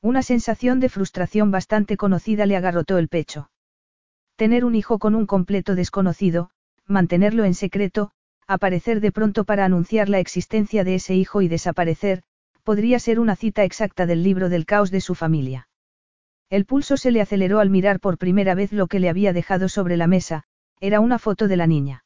Una 0.00 0.22
sensación 0.22 0.80
de 0.80 0.88
frustración 0.88 1.50
bastante 1.50 1.96
conocida 1.96 2.46
le 2.46 2.56
agarrotó 2.56 2.98
el 2.98 3.08
pecho. 3.08 3.50
Tener 4.36 4.64
un 4.64 4.74
hijo 4.74 4.98
con 4.98 5.14
un 5.14 5.26
completo 5.26 5.74
desconocido, 5.74 6.50
mantenerlo 6.86 7.44
en 7.44 7.54
secreto, 7.54 8.10
aparecer 8.46 9.00
de 9.00 9.12
pronto 9.12 9.44
para 9.44 9.64
anunciar 9.64 10.08
la 10.08 10.18
existencia 10.18 10.84
de 10.84 10.96
ese 10.96 11.14
hijo 11.14 11.42
y 11.42 11.48
desaparecer, 11.48 12.22
podría 12.62 12.98
ser 12.98 13.18
una 13.18 13.36
cita 13.36 13.64
exacta 13.64 14.06
del 14.06 14.22
libro 14.22 14.48
del 14.48 14.66
caos 14.66 14.90
de 14.90 15.00
su 15.00 15.14
familia. 15.14 15.68
El 16.50 16.66
pulso 16.66 16.96
se 16.96 17.10
le 17.10 17.20
aceleró 17.20 17.60
al 17.60 17.70
mirar 17.70 18.00
por 18.00 18.18
primera 18.18 18.54
vez 18.54 18.72
lo 18.72 18.86
que 18.86 19.00
le 19.00 19.08
había 19.08 19.32
dejado 19.32 19.68
sobre 19.68 19.96
la 19.96 20.06
mesa, 20.06 20.44
era 20.80 21.00
una 21.00 21.18
foto 21.18 21.48
de 21.48 21.56
la 21.56 21.66
niña. 21.66 22.04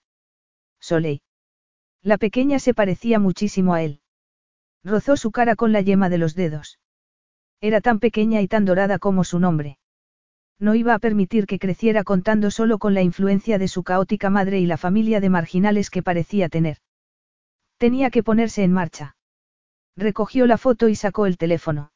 Soleil. 0.81 1.21
La 2.03 2.19
pequeña 2.19 2.59
se 2.59 2.75
parecía 2.75 3.19
muchísimo 3.19 3.75
a 3.75 3.83
él. 3.83 4.01
Rozó 4.85 5.17
su 5.17 5.33
cara 5.33 5.57
con 5.57 5.73
la 5.73 5.81
yema 5.81 6.09
de 6.09 6.19
los 6.19 6.35
dedos. 6.35 6.79
Era 7.61 7.81
tan 7.81 7.99
pequeña 7.99 8.41
y 8.41 8.49
tan 8.49 8.65
dorada 8.65 8.99
como 8.99 9.25
su 9.25 9.41
nombre. 9.41 9.79
No 10.61 10.75
iba 10.75 10.95
a 10.95 10.99
permitir 10.99 11.47
que 11.47 11.59
creciera 11.59 12.05
contando 12.05 12.51
solo 12.51 12.79
con 12.79 12.95
la 12.95 13.03
influencia 13.03 13.59
de 13.59 13.69
su 13.69 13.83
caótica 13.83 14.31
madre 14.31 14.61
y 14.61 14.67
la 14.67 14.77
familia 14.77 15.21
de 15.21 15.31
marginales 15.31 15.91
que 15.91 16.03
parecía 16.03 16.49
tener. 16.49 16.79
Tenía 17.79 18.11
que 18.11 18.23
ponerse 18.23 18.63
en 18.63 18.73
marcha. 18.73 19.17
Recogió 19.97 20.47
la 20.47 20.59
foto 20.59 20.89
y 20.89 20.95
sacó 20.95 21.27
el 21.27 21.39
teléfono. 21.39 21.93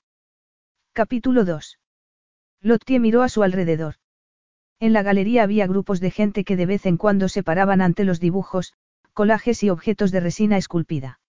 Capítulo 0.92 1.44
2. 1.44 1.78
Lottie 2.62 3.01
miró 3.01 3.22
a 3.22 3.29
su 3.29 3.42
alrededor. 3.42 3.96
En 4.79 4.92
la 4.92 5.03
galería 5.03 5.42
había 5.42 5.66
grupos 5.66 6.01
de 6.01 6.11
gente 6.11 6.44
que 6.44 6.57
de 6.57 6.66
vez 6.66 6.87
en 6.87 6.96
cuando 6.96 7.29
se 7.29 7.42
paraban 7.42 7.81
ante 7.81 8.05
los 8.05 8.20
dibujos, 8.20 8.75
colajes 9.12 9.62
y 9.62 9.70
objetos 9.70 10.12
de 10.12 10.20
resina 10.20 10.57
esculpida. 10.57 11.20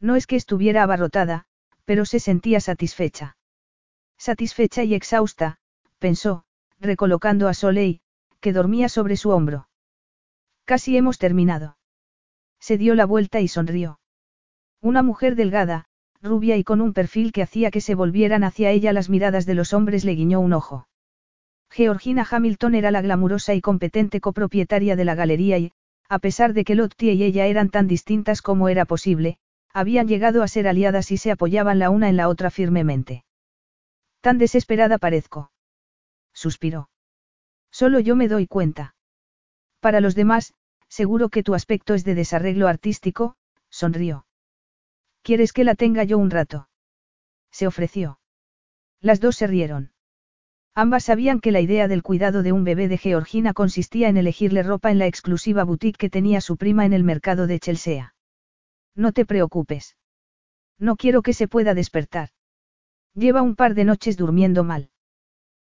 No 0.00 0.16
es 0.16 0.26
que 0.26 0.36
estuviera 0.36 0.82
abarrotada, 0.82 1.46
pero 1.84 2.04
se 2.04 2.20
sentía 2.20 2.60
satisfecha. 2.60 3.36
Satisfecha 4.18 4.84
y 4.84 4.94
exhausta, 4.94 5.58
pensó, 5.98 6.44
recolocando 6.78 7.48
a 7.48 7.54
Soleil, 7.54 8.00
que 8.40 8.52
dormía 8.52 8.88
sobre 8.88 9.16
su 9.16 9.30
hombro. 9.30 9.68
Casi 10.64 10.96
hemos 10.96 11.18
terminado. 11.18 11.76
Se 12.60 12.78
dio 12.78 12.94
la 12.94 13.04
vuelta 13.04 13.40
y 13.40 13.48
sonrió. 13.48 13.98
Una 14.80 15.02
mujer 15.02 15.34
delgada, 15.34 15.86
rubia 16.22 16.56
y 16.56 16.64
con 16.64 16.80
un 16.80 16.92
perfil 16.92 17.32
que 17.32 17.42
hacía 17.42 17.70
que 17.70 17.80
se 17.80 17.96
volvieran 17.96 18.44
hacia 18.44 18.70
ella 18.70 18.92
las 18.92 19.10
miradas 19.10 19.44
de 19.44 19.54
los 19.54 19.72
hombres 19.72 20.04
le 20.04 20.14
guiñó 20.14 20.40
un 20.40 20.52
ojo. 20.52 20.86
Georgina 21.68 22.26
Hamilton 22.30 22.76
era 22.76 22.90
la 22.90 23.02
glamurosa 23.02 23.54
y 23.54 23.60
competente 23.60 24.20
copropietaria 24.20 24.94
de 24.94 25.04
la 25.04 25.14
galería 25.14 25.58
y, 25.58 25.72
a 26.08 26.18
pesar 26.18 26.52
de 26.52 26.64
que 26.64 26.74
Lottie 26.74 27.14
y 27.14 27.24
ella 27.24 27.46
eran 27.46 27.70
tan 27.70 27.88
distintas 27.88 28.42
como 28.42 28.68
era 28.68 28.84
posible, 28.84 29.38
habían 29.72 30.06
llegado 30.06 30.42
a 30.42 30.48
ser 30.48 30.68
aliadas 30.68 31.10
y 31.10 31.16
se 31.16 31.30
apoyaban 31.30 31.78
la 31.78 31.90
una 31.90 32.08
en 32.08 32.16
la 32.16 32.28
otra 32.28 32.50
firmemente. 32.50 33.24
Tan 34.20 34.38
desesperada 34.38 34.98
parezco. 34.98 35.50
Suspiró. 36.32 36.90
Solo 37.70 37.98
yo 37.98 38.14
me 38.14 38.28
doy 38.28 38.46
cuenta. 38.46 38.94
Para 39.80 40.00
los 40.00 40.14
demás, 40.14 40.54
seguro 40.88 41.30
que 41.30 41.42
tu 41.42 41.54
aspecto 41.54 41.94
es 41.94 42.04
de 42.04 42.14
desarreglo 42.14 42.68
artístico, 42.68 43.34
sonrió. 43.70 44.26
¿Quieres 45.22 45.52
que 45.52 45.64
la 45.64 45.74
tenga 45.74 46.04
yo 46.04 46.18
un 46.18 46.30
rato? 46.30 46.68
Se 47.50 47.66
ofreció. 47.66 48.18
Las 49.00 49.20
dos 49.20 49.36
se 49.36 49.46
rieron. 49.46 49.92
Ambas 50.74 51.04
sabían 51.04 51.40
que 51.40 51.52
la 51.52 51.60
idea 51.60 51.86
del 51.86 52.02
cuidado 52.02 52.42
de 52.42 52.52
un 52.52 52.64
bebé 52.64 52.88
de 52.88 52.98
Georgina 52.98 53.52
consistía 53.52 54.08
en 54.08 54.16
elegirle 54.16 54.62
ropa 54.62 54.90
en 54.90 54.98
la 54.98 55.06
exclusiva 55.06 55.64
boutique 55.64 55.98
que 55.98 56.10
tenía 56.10 56.40
su 56.40 56.56
prima 56.56 56.86
en 56.86 56.92
el 56.92 57.04
mercado 57.04 57.46
de 57.46 57.60
Chelsea. 57.60 58.14
No 58.94 59.12
te 59.12 59.26
preocupes. 59.26 59.96
No 60.78 60.96
quiero 60.96 61.22
que 61.22 61.34
se 61.34 61.46
pueda 61.46 61.74
despertar. 61.74 62.30
Lleva 63.14 63.42
un 63.42 63.54
par 63.54 63.74
de 63.74 63.84
noches 63.84 64.16
durmiendo 64.16 64.64
mal. 64.64 64.90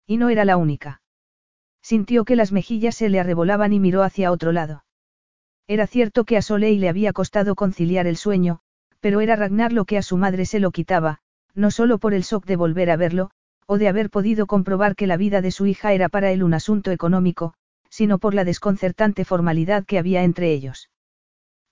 Y 0.08 0.18
no 0.18 0.30
era 0.30 0.44
la 0.44 0.58
única. 0.58 1.02
Sintió 1.82 2.26
que 2.26 2.36
las 2.36 2.52
mejillas 2.52 2.96
se 2.96 3.10
le 3.10 3.20
arrebolaban 3.20 3.72
y 3.74 3.80
miró 3.80 4.02
hacia 4.02 4.32
otro 4.32 4.52
lado. 4.52 4.84
Era 5.68 5.86
cierto 5.88 6.26
que 6.26 6.38
a 6.38 6.42
Soleil 6.42 6.82
le 6.82 6.90
había 6.90 7.14
costado 7.14 7.56
conciliar 7.56 8.08
el 8.08 8.18
sueño, 8.18 8.62
pero 9.06 9.22
era 9.22 9.36
Ragnar 9.36 9.72
lo 9.72 9.86
que 9.86 10.00
a 10.00 10.02
su 10.02 10.18
madre 10.18 10.48
se 10.48 10.60
lo 10.60 10.72
quitaba, 10.72 11.20
no 11.54 11.70
solo 11.70 12.00
por 12.00 12.16
el 12.16 12.24
shock 12.24 12.44
de 12.48 12.56
volver 12.56 12.90
a 12.90 12.96
verlo, 12.96 13.30
o 13.68 13.78
de 13.78 13.88
haber 13.88 14.10
podido 14.10 14.48
comprobar 14.48 14.96
que 14.96 15.06
la 15.06 15.16
vida 15.16 15.42
de 15.42 15.52
su 15.52 15.68
hija 15.68 15.94
era 15.94 16.10
para 16.10 16.32
él 16.32 16.42
un 16.42 16.56
asunto 16.56 16.90
económico, 16.90 17.54
sino 17.88 18.18
por 18.18 18.34
la 18.34 18.44
desconcertante 18.44 19.24
formalidad 19.24 19.86
que 19.86 20.00
había 20.00 20.24
entre 20.24 20.52
ellos. 20.54 20.90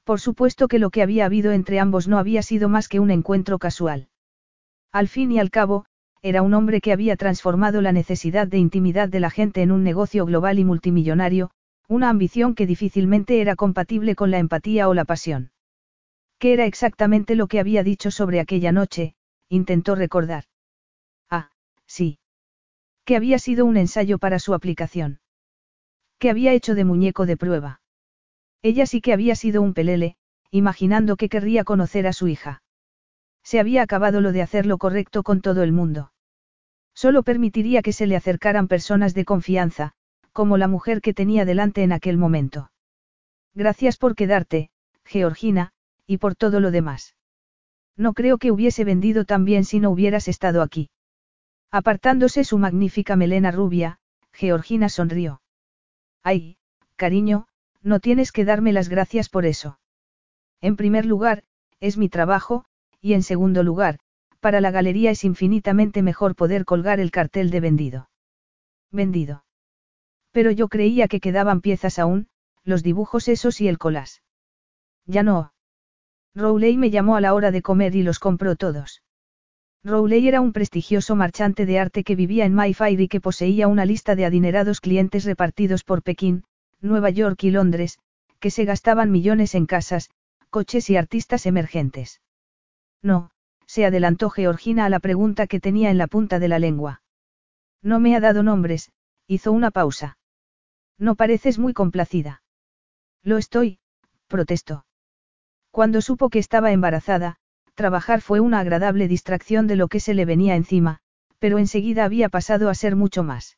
Por 0.04 0.20
supuesto 0.20 0.68
que 0.68 0.78
lo 0.78 0.92
que 0.92 1.02
había 1.02 1.26
habido 1.26 1.54
entre 1.54 1.80
ambos 1.80 2.08
no 2.08 2.20
había 2.20 2.44
sido 2.44 2.70
más 2.70 2.88
que 2.88 3.00
un 3.00 3.10
encuentro 3.10 3.58
casual. 3.58 4.10
Al 4.92 5.08
fin 5.08 5.32
y 5.32 5.40
al 5.40 5.50
cabo, 5.50 5.86
era 6.22 6.44
un 6.44 6.54
hombre 6.54 6.82
que 6.82 6.94
había 6.94 7.16
transformado 7.16 7.82
la 7.82 7.94
necesidad 7.94 8.48
de 8.48 8.60
intimidad 8.60 9.10
de 9.10 9.22
la 9.22 9.32
gente 9.32 9.64
en 9.64 9.72
un 9.72 9.84
negocio 9.84 10.28
global 10.28 10.60
y 10.60 10.66
multimillonario, 10.66 11.50
una 11.88 12.10
ambición 12.10 12.54
que 12.54 12.68
difícilmente 12.68 13.42
era 13.42 13.56
compatible 13.56 14.14
con 14.14 14.30
la 14.30 14.38
empatía 14.38 14.88
o 14.88 14.94
la 14.94 15.06
pasión. 15.06 15.50
¿Qué 16.44 16.52
era 16.52 16.66
exactamente 16.66 17.36
lo 17.36 17.48
que 17.48 17.62
había 17.62 17.84
dicho 17.84 18.12
sobre 18.12 18.42
aquella 18.42 18.74
noche? 18.74 19.16
intentó 19.48 19.96
recordar. 19.96 20.44
Sí. 21.88 22.20
Que 23.06 23.16
había 23.16 23.40
sido 23.40 23.66
un 23.66 23.78
ensayo 23.78 24.18
para 24.20 24.40
su 24.40 24.54
aplicación. 24.54 25.22
Que 26.20 26.30
había 26.30 26.52
hecho 26.52 26.76
de 26.76 26.84
muñeco 26.84 27.26
de 27.26 27.38
prueba. 27.38 27.80
Ella 28.62 28.86
sí 28.86 29.00
que 29.00 29.14
había 29.14 29.36
sido 29.36 29.62
un 29.62 29.74
pelele, 29.74 30.18
imaginando 30.52 31.16
que 31.16 31.30
querría 31.30 31.64
conocer 31.64 32.08
a 32.08 32.12
su 32.12 32.28
hija. 32.28 32.62
Se 33.42 33.62
había 33.62 33.82
acabado 33.82 34.20
lo 34.20 34.34
de 34.34 34.42
hacer 34.42 34.66
lo 34.66 34.78
correcto 34.78 35.24
con 35.24 35.40
todo 35.40 35.64
el 35.64 35.72
mundo. 35.72 36.12
Solo 36.94 37.24
permitiría 37.24 37.82
que 37.82 37.94
se 37.94 38.06
le 38.06 38.18
acercaran 38.18 38.68
personas 38.68 39.14
de 39.14 39.24
confianza, 39.24 39.94
como 40.34 40.58
la 40.58 40.68
mujer 40.68 41.00
que 41.00 41.14
tenía 41.14 41.46
delante 41.46 41.84
en 41.84 41.94
aquel 41.94 42.18
momento. 42.18 42.70
Gracias 43.54 43.96
por 43.96 44.14
quedarte, 44.14 44.72
Georgina, 45.06 45.72
y 46.06 46.18
por 46.18 46.36
todo 46.36 46.60
lo 46.60 46.72
demás. 46.72 47.16
No 47.96 48.14
creo 48.14 48.38
que 48.38 48.52
hubiese 48.52 48.84
vendido 48.84 49.26
tan 49.26 49.46
bien 49.46 49.66
si 49.66 49.80
no 49.80 49.92
hubieras 49.92 50.28
estado 50.28 50.62
aquí. 50.62 50.90
Apartándose 51.72 52.44
su 52.44 52.58
magnífica 52.58 53.16
melena 53.16 53.52
rubia, 53.52 54.00
Georgina 54.32 54.90
sonrió. 54.90 55.42
Ay, 56.24 56.58
cariño, 56.96 57.48
no 57.82 58.00
tienes 58.00 58.32
que 58.32 58.46
darme 58.46 58.74
las 58.74 58.90
gracias 58.90 59.30
por 59.30 59.46
eso. 59.46 59.80
En 60.62 60.76
primer 60.76 61.06
lugar, 61.06 61.44
es 61.80 61.98
mi 61.98 62.10
trabajo, 62.10 62.66
y 63.02 63.14
en 63.14 63.24
segundo 63.24 63.64
lugar, 63.64 64.00
para 64.40 64.62
la 64.62 64.72
galería 64.72 65.12
es 65.12 65.24
infinitamente 65.24 66.02
mejor 66.02 66.36
poder 66.36 66.66
colgar 66.66 67.00
el 67.00 67.12
cartel 67.12 67.50
de 67.50 67.60
vendido. 67.60 68.10
Vendido. 68.92 69.46
Pero 70.32 70.52
yo 70.52 70.68
creía 70.68 71.08
que 71.08 71.20
quedaban 71.20 71.62
piezas 71.62 72.00
aún, 72.00 72.28
los 72.64 72.84
dibujos 72.84 73.28
esos 73.28 73.62
y 73.62 73.68
el 73.68 73.78
colas. 73.78 74.22
Ya 75.06 75.24
no. 75.24 75.53
Rowley 76.36 76.78
me 76.78 76.90
llamó 76.90 77.16
a 77.16 77.22
la 77.22 77.34
hora 77.34 77.52
de 77.52 77.62
comer 77.62 77.96
y 77.96 78.04
los 78.04 78.20
compró 78.20 78.56
todos. 78.56 79.04
Rowley 79.84 80.28
era 80.28 80.42
un 80.42 80.54
prestigioso 80.54 81.16
marchante 81.16 81.66
de 81.66 81.78
arte 81.78 82.04
que 82.04 82.16
vivía 82.16 82.46
en 82.46 82.54
Mayfair 82.54 83.02
y 83.02 83.08
que 83.08 83.22
poseía 83.22 83.68
una 83.68 83.86
lista 83.86 84.16
de 84.16 84.26
adinerados 84.26 84.80
clientes 84.80 85.26
repartidos 85.26 85.84
por 85.84 86.02
Pekín, 86.02 86.46
Nueva 86.80 87.10
York 87.10 87.44
y 87.44 87.52
Londres, 87.52 88.00
que 88.40 88.50
se 88.50 88.66
gastaban 88.66 89.12
millones 89.12 89.56
en 89.56 89.66
casas, 89.66 90.10
coches 90.50 90.90
y 90.90 90.96
artistas 90.96 91.46
emergentes. 91.46 92.22
No, 93.02 93.32
se 93.66 93.86
adelantó 93.86 94.30
Georgina 94.30 94.86
a 94.86 94.90
la 94.90 95.00
pregunta 95.00 95.48
que 95.48 95.60
tenía 95.60 95.92
en 95.92 95.98
la 95.98 96.08
punta 96.08 96.40
de 96.40 96.48
la 96.48 96.60
lengua. 96.60 97.02
No 97.82 98.00
me 98.00 98.16
ha 98.16 98.20
dado 98.20 98.44
nombres, 98.44 98.92
hizo 99.28 99.52
una 99.52 99.72
pausa. 99.72 100.18
No 100.98 101.16
pareces 101.16 101.60
muy 101.60 101.74
complacida. 101.74 102.42
Lo 103.24 103.38
estoy, 103.38 103.80
protestó. 104.28 104.86
Cuando 105.74 106.02
supo 106.02 106.30
que 106.30 106.38
estaba 106.38 106.72
embarazada, 106.72 107.38
trabajar 107.74 108.22
fue 108.22 108.40
una 108.40 108.60
agradable 108.60 109.08
distracción 109.08 109.66
de 109.66 109.76
lo 109.76 109.88
que 109.88 110.00
se 110.00 110.14
le 110.14 110.24
venía 110.24 110.56
encima, 110.56 111.00
pero 111.40 111.58
enseguida 111.58 112.06
había 112.06 112.30
pasado 112.30 112.70
a 112.70 112.76
ser 112.76 112.96
mucho 112.96 113.24
más. 113.24 113.58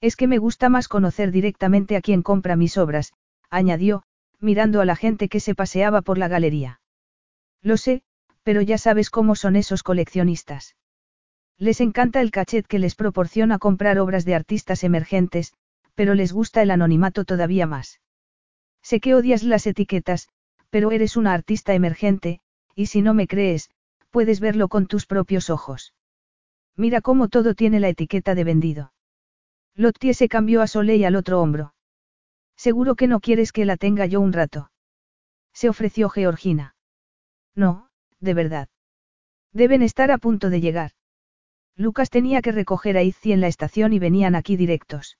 Es 0.00 0.14
que 0.14 0.28
me 0.28 0.38
gusta 0.38 0.68
más 0.68 0.86
conocer 0.86 1.32
directamente 1.32 1.96
a 1.96 2.02
quien 2.02 2.22
compra 2.22 2.54
mis 2.54 2.78
obras, 2.78 3.14
añadió, 3.50 4.04
mirando 4.38 4.80
a 4.80 4.84
la 4.84 4.94
gente 4.94 5.28
que 5.28 5.40
se 5.40 5.56
paseaba 5.56 6.02
por 6.02 6.18
la 6.18 6.28
galería. 6.28 6.80
Lo 7.62 7.78
sé, 7.78 8.04
pero 8.44 8.62
ya 8.62 8.78
sabes 8.78 9.10
cómo 9.10 9.34
son 9.34 9.56
esos 9.56 9.82
coleccionistas. 9.82 10.76
Les 11.58 11.80
encanta 11.80 12.20
el 12.20 12.30
cachet 12.30 12.64
que 12.64 12.78
les 12.78 12.94
proporciona 12.94 13.58
comprar 13.58 13.98
obras 13.98 14.24
de 14.24 14.36
artistas 14.36 14.84
emergentes, 14.84 15.52
pero 15.96 16.14
les 16.14 16.32
gusta 16.32 16.62
el 16.62 16.70
anonimato 16.70 17.24
todavía 17.24 17.66
más. 17.66 18.00
Sé 18.82 19.00
que 19.00 19.16
odias 19.16 19.42
las 19.42 19.66
etiquetas, 19.66 20.28
pero 20.74 20.90
eres 20.90 21.16
una 21.16 21.34
artista 21.34 21.72
emergente, 21.72 22.40
y 22.74 22.86
si 22.86 23.00
no 23.00 23.14
me 23.14 23.28
crees, 23.28 23.70
puedes 24.10 24.40
verlo 24.40 24.66
con 24.66 24.88
tus 24.88 25.06
propios 25.06 25.48
ojos. 25.48 25.94
Mira 26.74 27.00
cómo 27.00 27.28
todo 27.28 27.54
tiene 27.54 27.78
la 27.78 27.90
etiqueta 27.90 28.34
de 28.34 28.42
vendido. 28.42 28.92
Lottie 29.76 30.14
se 30.14 30.28
cambió 30.28 30.62
a 30.62 30.66
Soleil 30.66 31.04
al 31.04 31.14
otro 31.14 31.40
hombro. 31.40 31.76
Seguro 32.56 32.96
que 32.96 33.06
no 33.06 33.20
quieres 33.20 33.52
que 33.52 33.64
la 33.64 33.76
tenga 33.76 34.06
yo 34.06 34.20
un 34.20 34.32
rato. 34.32 34.72
Se 35.52 35.68
ofreció 35.68 36.08
Georgina. 36.08 36.74
No, 37.54 37.88
de 38.18 38.34
verdad. 38.34 38.68
Deben 39.52 39.80
estar 39.80 40.10
a 40.10 40.18
punto 40.18 40.50
de 40.50 40.60
llegar. 40.60 40.90
Lucas 41.76 42.10
tenía 42.10 42.42
que 42.42 42.50
recoger 42.50 42.96
a 42.96 43.04
Izzy 43.04 43.30
en 43.30 43.40
la 43.40 43.46
estación 43.46 43.92
y 43.92 44.00
venían 44.00 44.34
aquí 44.34 44.56
directos. 44.56 45.18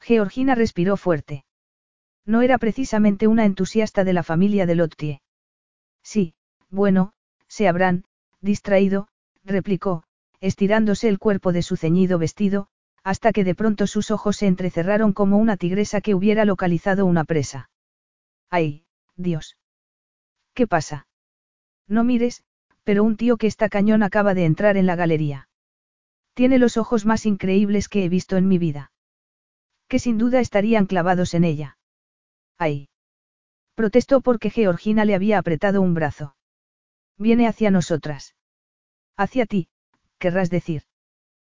Georgina 0.00 0.56
respiró 0.56 0.96
fuerte. 0.96 1.44
No 2.26 2.42
era 2.42 2.58
precisamente 2.58 3.26
una 3.26 3.44
entusiasta 3.44 4.04
de 4.04 4.12
la 4.12 4.22
familia 4.22 4.66
de 4.66 4.74
Lottie. 4.74 5.22
Sí, 6.02 6.34
bueno, 6.70 7.12
se 7.48 7.68
habrán, 7.68 8.04
distraído, 8.40 9.08
replicó, 9.44 10.04
estirándose 10.40 11.08
el 11.08 11.18
cuerpo 11.18 11.52
de 11.52 11.62
su 11.62 11.76
ceñido 11.76 12.18
vestido, 12.18 12.68
hasta 13.02 13.32
que 13.32 13.44
de 13.44 13.54
pronto 13.54 13.86
sus 13.86 14.10
ojos 14.10 14.38
se 14.38 14.46
entrecerraron 14.46 15.12
como 15.12 15.36
una 15.36 15.56
tigresa 15.56 16.00
que 16.00 16.14
hubiera 16.14 16.44
localizado 16.44 17.04
una 17.04 17.24
presa. 17.24 17.70
¡Ay, 18.50 18.86
Dios! 19.16 19.58
¿Qué 20.54 20.66
pasa? 20.66 21.06
No 21.86 22.04
mires, 22.04 22.44
pero 22.84 23.04
un 23.04 23.16
tío 23.16 23.36
que 23.36 23.46
está 23.46 23.68
cañón 23.68 24.02
acaba 24.02 24.34
de 24.34 24.46
entrar 24.46 24.76
en 24.76 24.86
la 24.86 24.96
galería. 24.96 25.48
Tiene 26.32 26.58
los 26.58 26.76
ojos 26.76 27.04
más 27.04 27.26
increíbles 27.26 27.88
que 27.88 28.04
he 28.04 28.08
visto 28.08 28.36
en 28.36 28.48
mi 28.48 28.58
vida. 28.58 28.92
Que 29.88 29.98
sin 29.98 30.16
duda 30.16 30.40
estarían 30.40 30.86
clavados 30.86 31.34
en 31.34 31.44
ella. 31.44 31.76
¡Ay! 32.58 32.88
Protestó 33.74 34.20
porque 34.20 34.50
Georgina 34.50 35.04
le 35.04 35.14
había 35.14 35.38
apretado 35.38 35.82
un 35.82 35.94
brazo. 35.94 36.36
Viene 37.18 37.46
hacia 37.46 37.70
nosotras. 37.70 38.34
Hacia 39.16 39.46
ti, 39.46 39.68
querrás 40.18 40.50
decir. 40.50 40.82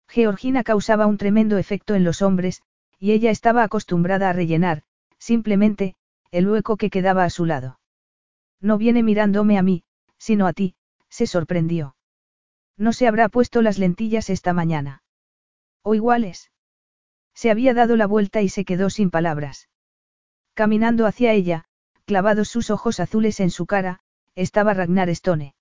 Georgina 0.09 0.63
causaba 0.63 1.07
un 1.07 1.19
tremendo 1.19 1.59
efecto 1.59 1.95
en 1.95 2.05
los 2.05 2.23
hombres, 2.23 2.63
y 2.99 3.13
ella 3.13 3.31
estaba 3.31 3.63
acostumbrada 3.63 4.31
a 4.31 4.33
rellenar, 4.33 4.83
simplemente, 5.19 5.95
el 6.31 6.49
hueco 6.49 6.77
que 6.77 6.91
quedaba 6.91 7.25
a 7.25 7.31
su 7.31 7.47
lado. 7.47 7.81
No 8.61 8.79
viene 8.79 9.03
mirándome 9.03 9.59
a 9.59 9.63
mí, 9.63 9.85
sino 10.19 10.47
a 10.47 10.53
ti, 10.53 10.75
se 11.09 11.27
sorprendió. 11.27 11.97
No 12.77 12.93
se 12.93 13.07
habrá 13.07 13.29
puesto 13.29 13.63
las 13.63 13.79
lentillas 13.79 14.31
esta 14.31 14.53
mañana. 14.53 15.03
O 15.83 15.95
iguales. 15.95 16.51
Se 17.35 17.51
había 17.51 17.75
dado 17.75 17.97
la 17.97 18.07
vuelta 18.07 18.43
y 18.43 18.49
se 18.49 18.65
quedó 18.65 18.91
sin 18.91 19.11
palabras. 19.11 19.69
Caminando 20.55 21.07
hacia 21.07 21.33
ella, 21.33 21.65
clavados 22.05 22.49
sus 22.49 22.71
ojos 22.71 23.01
azules 23.01 23.41
en 23.41 23.51
su 23.51 23.67
cara, 23.67 24.01
estaba 24.37 24.73
Ragnar 24.73 25.09
Stone. 25.11 25.55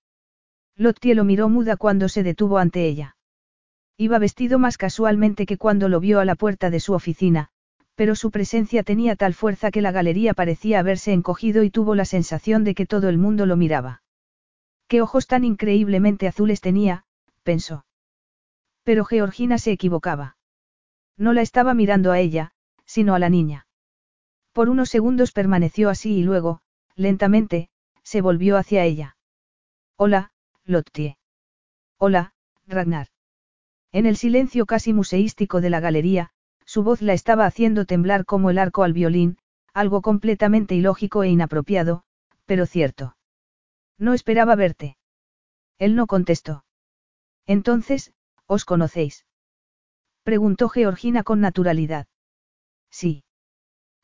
Lottie 0.76 1.16
lo 1.16 1.24
miró 1.24 1.48
muda 1.48 1.76
cuando 1.76 2.08
se 2.08 2.22
detuvo 2.22 2.58
ante 2.58 2.86
ella. 2.86 3.16
Iba 3.96 4.18
vestido 4.18 4.58
más 4.60 4.78
casualmente 4.78 5.46
que 5.46 5.58
cuando 5.58 5.88
lo 5.88 5.98
vio 5.98 6.20
a 6.20 6.24
la 6.24 6.36
puerta 6.36 6.70
de 6.70 6.78
su 6.78 6.92
oficina, 6.94 7.50
pero 7.96 8.14
su 8.14 8.30
presencia 8.30 8.84
tenía 8.84 9.16
tal 9.16 9.34
fuerza 9.34 9.70
que 9.70 9.82
la 9.82 9.92
galería 9.92 10.32
parecía 10.32 10.80
haberse 10.80 11.12
encogido 11.12 11.64
y 11.64 11.70
tuvo 11.70 11.94
la 11.94 12.04
sensación 12.04 12.62
de 12.62 12.74
que 12.74 12.86
todo 12.86 13.08
el 13.08 13.18
mundo 13.18 13.46
lo 13.46 13.56
miraba. 13.56 14.02
Qué 14.88 15.00
ojos 15.00 15.26
tan 15.26 15.44
increíblemente 15.44 16.28
azules 16.28 16.60
tenía, 16.60 17.04
pensó. 17.42 17.84
Pero 18.84 19.04
Georgina 19.04 19.58
se 19.58 19.72
equivocaba. 19.72 20.36
No 21.16 21.32
la 21.32 21.42
estaba 21.42 21.74
mirando 21.74 22.12
a 22.12 22.18
ella, 22.18 22.52
sino 22.84 23.14
a 23.14 23.18
la 23.18 23.28
niña. 23.28 23.63
Por 24.54 24.68
unos 24.68 24.88
segundos 24.88 25.32
permaneció 25.32 25.90
así 25.90 26.18
y 26.18 26.22
luego, 26.22 26.60
lentamente, 26.94 27.70
se 28.04 28.20
volvió 28.20 28.56
hacia 28.56 28.84
ella. 28.84 29.16
Hola, 29.96 30.30
Lottie. 30.64 31.18
Hola, 31.98 32.34
Ragnar. 32.68 33.08
En 33.90 34.06
el 34.06 34.16
silencio 34.16 34.64
casi 34.64 34.92
museístico 34.92 35.60
de 35.60 35.70
la 35.70 35.80
galería, 35.80 36.30
su 36.64 36.84
voz 36.84 37.02
la 37.02 37.14
estaba 37.14 37.46
haciendo 37.46 37.84
temblar 37.84 38.24
como 38.24 38.48
el 38.48 38.58
arco 38.58 38.84
al 38.84 38.92
violín, 38.92 39.38
algo 39.72 40.02
completamente 40.02 40.76
ilógico 40.76 41.24
e 41.24 41.30
inapropiado, 41.30 42.04
pero 42.46 42.64
cierto. 42.64 43.16
No 43.98 44.14
esperaba 44.14 44.54
verte. 44.54 44.96
Él 45.78 45.96
no 45.96 46.06
contestó. 46.06 46.64
Entonces, 47.44 48.14
¿os 48.46 48.64
conocéis? 48.64 49.26
Preguntó 50.22 50.68
Georgina 50.68 51.24
con 51.24 51.40
naturalidad. 51.40 52.06
Sí. 52.88 53.24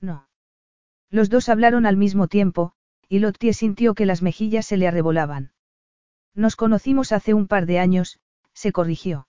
No. 0.00 0.29
Los 1.10 1.28
dos 1.28 1.48
hablaron 1.48 1.86
al 1.86 1.96
mismo 1.96 2.28
tiempo, 2.28 2.72
y 3.08 3.18
Lottie 3.18 3.52
sintió 3.52 3.94
que 3.94 4.06
las 4.06 4.22
mejillas 4.22 4.66
se 4.66 4.76
le 4.76 4.86
arrebolaban. 4.86 5.52
Nos 6.34 6.54
conocimos 6.54 7.10
hace 7.10 7.34
un 7.34 7.48
par 7.48 7.66
de 7.66 7.80
años, 7.80 8.20
se 8.52 8.70
corrigió. 8.70 9.26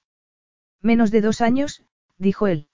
Menos 0.82 1.10
de 1.10 1.22
dos 1.22 1.42
años, 1.42 1.84
dijo 2.18 2.48
él. 2.48 2.68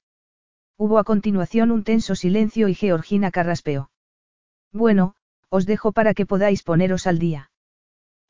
Hubo 0.77 0.99
a 0.99 1.03
continuación 1.03 1.71
un 1.71 1.83
tenso 1.83 2.15
silencio 2.15 2.67
y 2.67 2.75
Georgina 2.75 3.31
carraspeó. 3.31 3.89
Bueno, 4.71 5.15
os 5.49 5.65
dejo 5.65 5.93
para 5.93 6.13
que 6.13 6.25
podáis 6.25 6.63
poneros 6.63 7.07
al 7.07 7.19
día. 7.19 7.51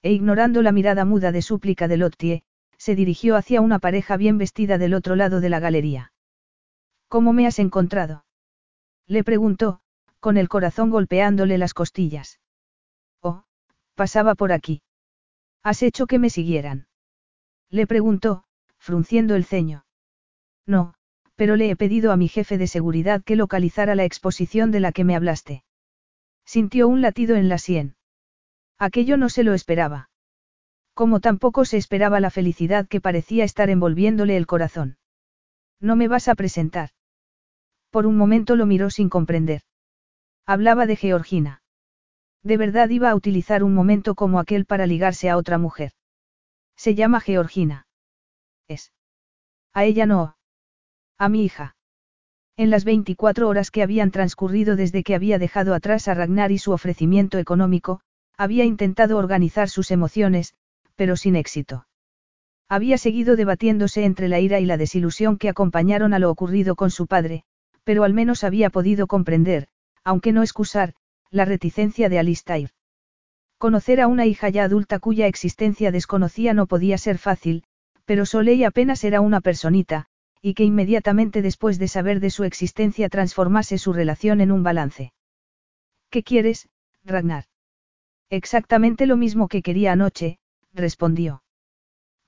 E 0.03 0.11
ignorando 0.13 0.61
la 0.61 0.71
mirada 0.71 1.03
muda 1.03 1.31
de 1.31 1.41
súplica 1.41 1.87
de 1.87 1.97
Lottie, 1.97 2.43
se 2.77 2.95
dirigió 2.95 3.35
hacia 3.35 3.61
una 3.61 3.79
pareja 3.79 4.17
bien 4.17 4.37
vestida 4.37 4.77
del 4.77 4.93
otro 4.93 5.15
lado 5.15 5.41
de 5.41 5.49
la 5.49 5.59
galería. 5.59 6.13
¿Cómo 7.07 7.33
me 7.33 7.47
has 7.47 7.57
encontrado? 7.57 8.25
Le 9.07 9.23
preguntó, 9.23 9.81
con 10.19 10.37
el 10.37 10.49
corazón 10.49 10.89
golpeándole 10.89 11.57
las 11.57 11.73
costillas. 11.73 12.39
Oh, 13.21 13.43
pasaba 13.95 14.35
por 14.35 14.51
aquí. 14.51 14.81
¿Has 15.63 15.83
hecho 15.83 16.07
que 16.07 16.19
me 16.19 16.29
siguieran? 16.29 16.87
Le 17.69 17.87
preguntó, 17.87 18.43
frunciendo 18.77 19.35
el 19.35 19.45
ceño. 19.45 19.85
No, 20.65 20.93
pero 21.35 21.55
le 21.55 21.69
he 21.69 21.75
pedido 21.75 22.11
a 22.11 22.17
mi 22.17 22.27
jefe 22.27 22.57
de 22.57 22.67
seguridad 22.67 23.23
que 23.23 23.35
localizara 23.35 23.95
la 23.95 24.05
exposición 24.05 24.71
de 24.71 24.79
la 24.79 24.91
que 24.91 25.03
me 25.03 25.15
hablaste. 25.15 25.63
Sintió 26.45 26.87
un 26.87 27.01
latido 27.01 27.35
en 27.35 27.49
la 27.49 27.57
sien. 27.57 27.95
Aquello 28.79 29.17
no 29.17 29.29
se 29.29 29.43
lo 29.43 29.53
esperaba. 29.53 30.09
Como 30.93 31.19
tampoco 31.19 31.65
se 31.65 31.77
esperaba 31.77 32.19
la 32.19 32.31
felicidad 32.31 32.87
que 32.87 33.01
parecía 33.01 33.43
estar 33.43 33.69
envolviéndole 33.69 34.37
el 34.37 34.47
corazón. 34.47 34.97
No 35.79 35.95
me 35.95 36.07
vas 36.07 36.27
a 36.27 36.35
presentar. 36.35 36.89
Por 37.91 38.07
un 38.07 38.17
momento 38.17 38.55
lo 38.55 38.65
miró 38.65 38.89
sin 38.89 39.09
comprender. 39.09 39.61
Hablaba 40.49 40.85
de 40.85 40.95
Georgina. 40.95 41.61
De 42.41 42.55
verdad 42.55 42.87
iba 42.87 43.09
a 43.09 43.15
utilizar 43.15 43.65
un 43.65 43.73
momento 43.73 44.15
como 44.15 44.39
aquel 44.39 44.63
para 44.63 44.87
ligarse 44.87 45.29
a 45.29 45.35
otra 45.35 45.57
mujer. 45.57 45.91
Se 46.77 46.95
llama 46.95 47.19
Georgina. 47.19 47.85
Es. 48.69 48.93
A 49.73 49.83
ella 49.83 50.05
no. 50.05 50.37
A 51.17 51.27
mi 51.27 51.43
hija. 51.43 51.75
En 52.55 52.69
las 52.69 52.85
24 52.85 53.49
horas 53.49 53.71
que 53.71 53.83
habían 53.83 54.09
transcurrido 54.11 54.77
desde 54.77 55.03
que 55.03 55.15
había 55.15 55.37
dejado 55.37 55.73
atrás 55.73 56.07
a 56.07 56.13
Ragnar 56.13 56.53
y 56.53 56.59
su 56.59 56.71
ofrecimiento 56.71 57.39
económico, 57.39 57.99
había 58.37 58.63
intentado 58.63 59.17
organizar 59.17 59.67
sus 59.67 59.91
emociones, 59.91 60.53
pero 60.95 61.17
sin 61.17 61.35
éxito. 61.35 61.87
Había 62.69 62.97
seguido 62.97 63.35
debatiéndose 63.35 64.05
entre 64.05 64.29
la 64.29 64.39
ira 64.39 64.61
y 64.61 64.65
la 64.65 64.77
desilusión 64.77 65.37
que 65.37 65.49
acompañaron 65.49 66.13
a 66.13 66.19
lo 66.19 66.31
ocurrido 66.31 66.77
con 66.77 66.89
su 66.89 67.05
padre, 67.05 67.43
pero 67.83 68.05
al 68.05 68.13
menos 68.13 68.45
había 68.45 68.69
podido 68.69 69.07
comprender, 69.07 69.67
aunque 70.07 70.31
no 70.31 70.41
excusar, 70.41 70.93
la 71.31 71.43
reticencia 71.43 72.07
de 72.07 72.17
Alistair. 72.17 72.69
Conocer 73.57 73.99
a 73.99 74.07
una 74.07 74.25
hija 74.25 74.47
ya 74.47 74.63
adulta 74.63 74.99
cuya 74.99 75.27
existencia 75.27 75.91
desconocía 75.91 76.53
no 76.53 76.65
podía 76.65 76.97
ser 76.97 77.17
fácil, 77.17 77.65
pero 78.05 78.25
Soleil 78.25 78.63
apenas 78.63 79.03
era 79.03 79.19
una 79.19 79.41
personita, 79.41 80.05
y 80.41 80.53
que 80.53 80.63
inmediatamente 80.63 81.41
después 81.41 81.77
de 81.77 81.89
saber 81.89 82.21
de 82.21 82.29
su 82.29 82.45
existencia 82.45 83.09
transformase 83.09 83.77
su 83.77 83.91
relación 83.91 84.39
en 84.39 84.53
un 84.53 84.63
balance. 84.63 85.11
¿Qué 86.09 86.23
quieres, 86.23 86.69
Ragnar? 87.03 87.43
Exactamente 88.29 89.07
lo 89.07 89.17
mismo 89.17 89.49
que 89.49 89.61
quería 89.61 89.91
anoche, 89.91 90.39
respondió. 90.73 91.43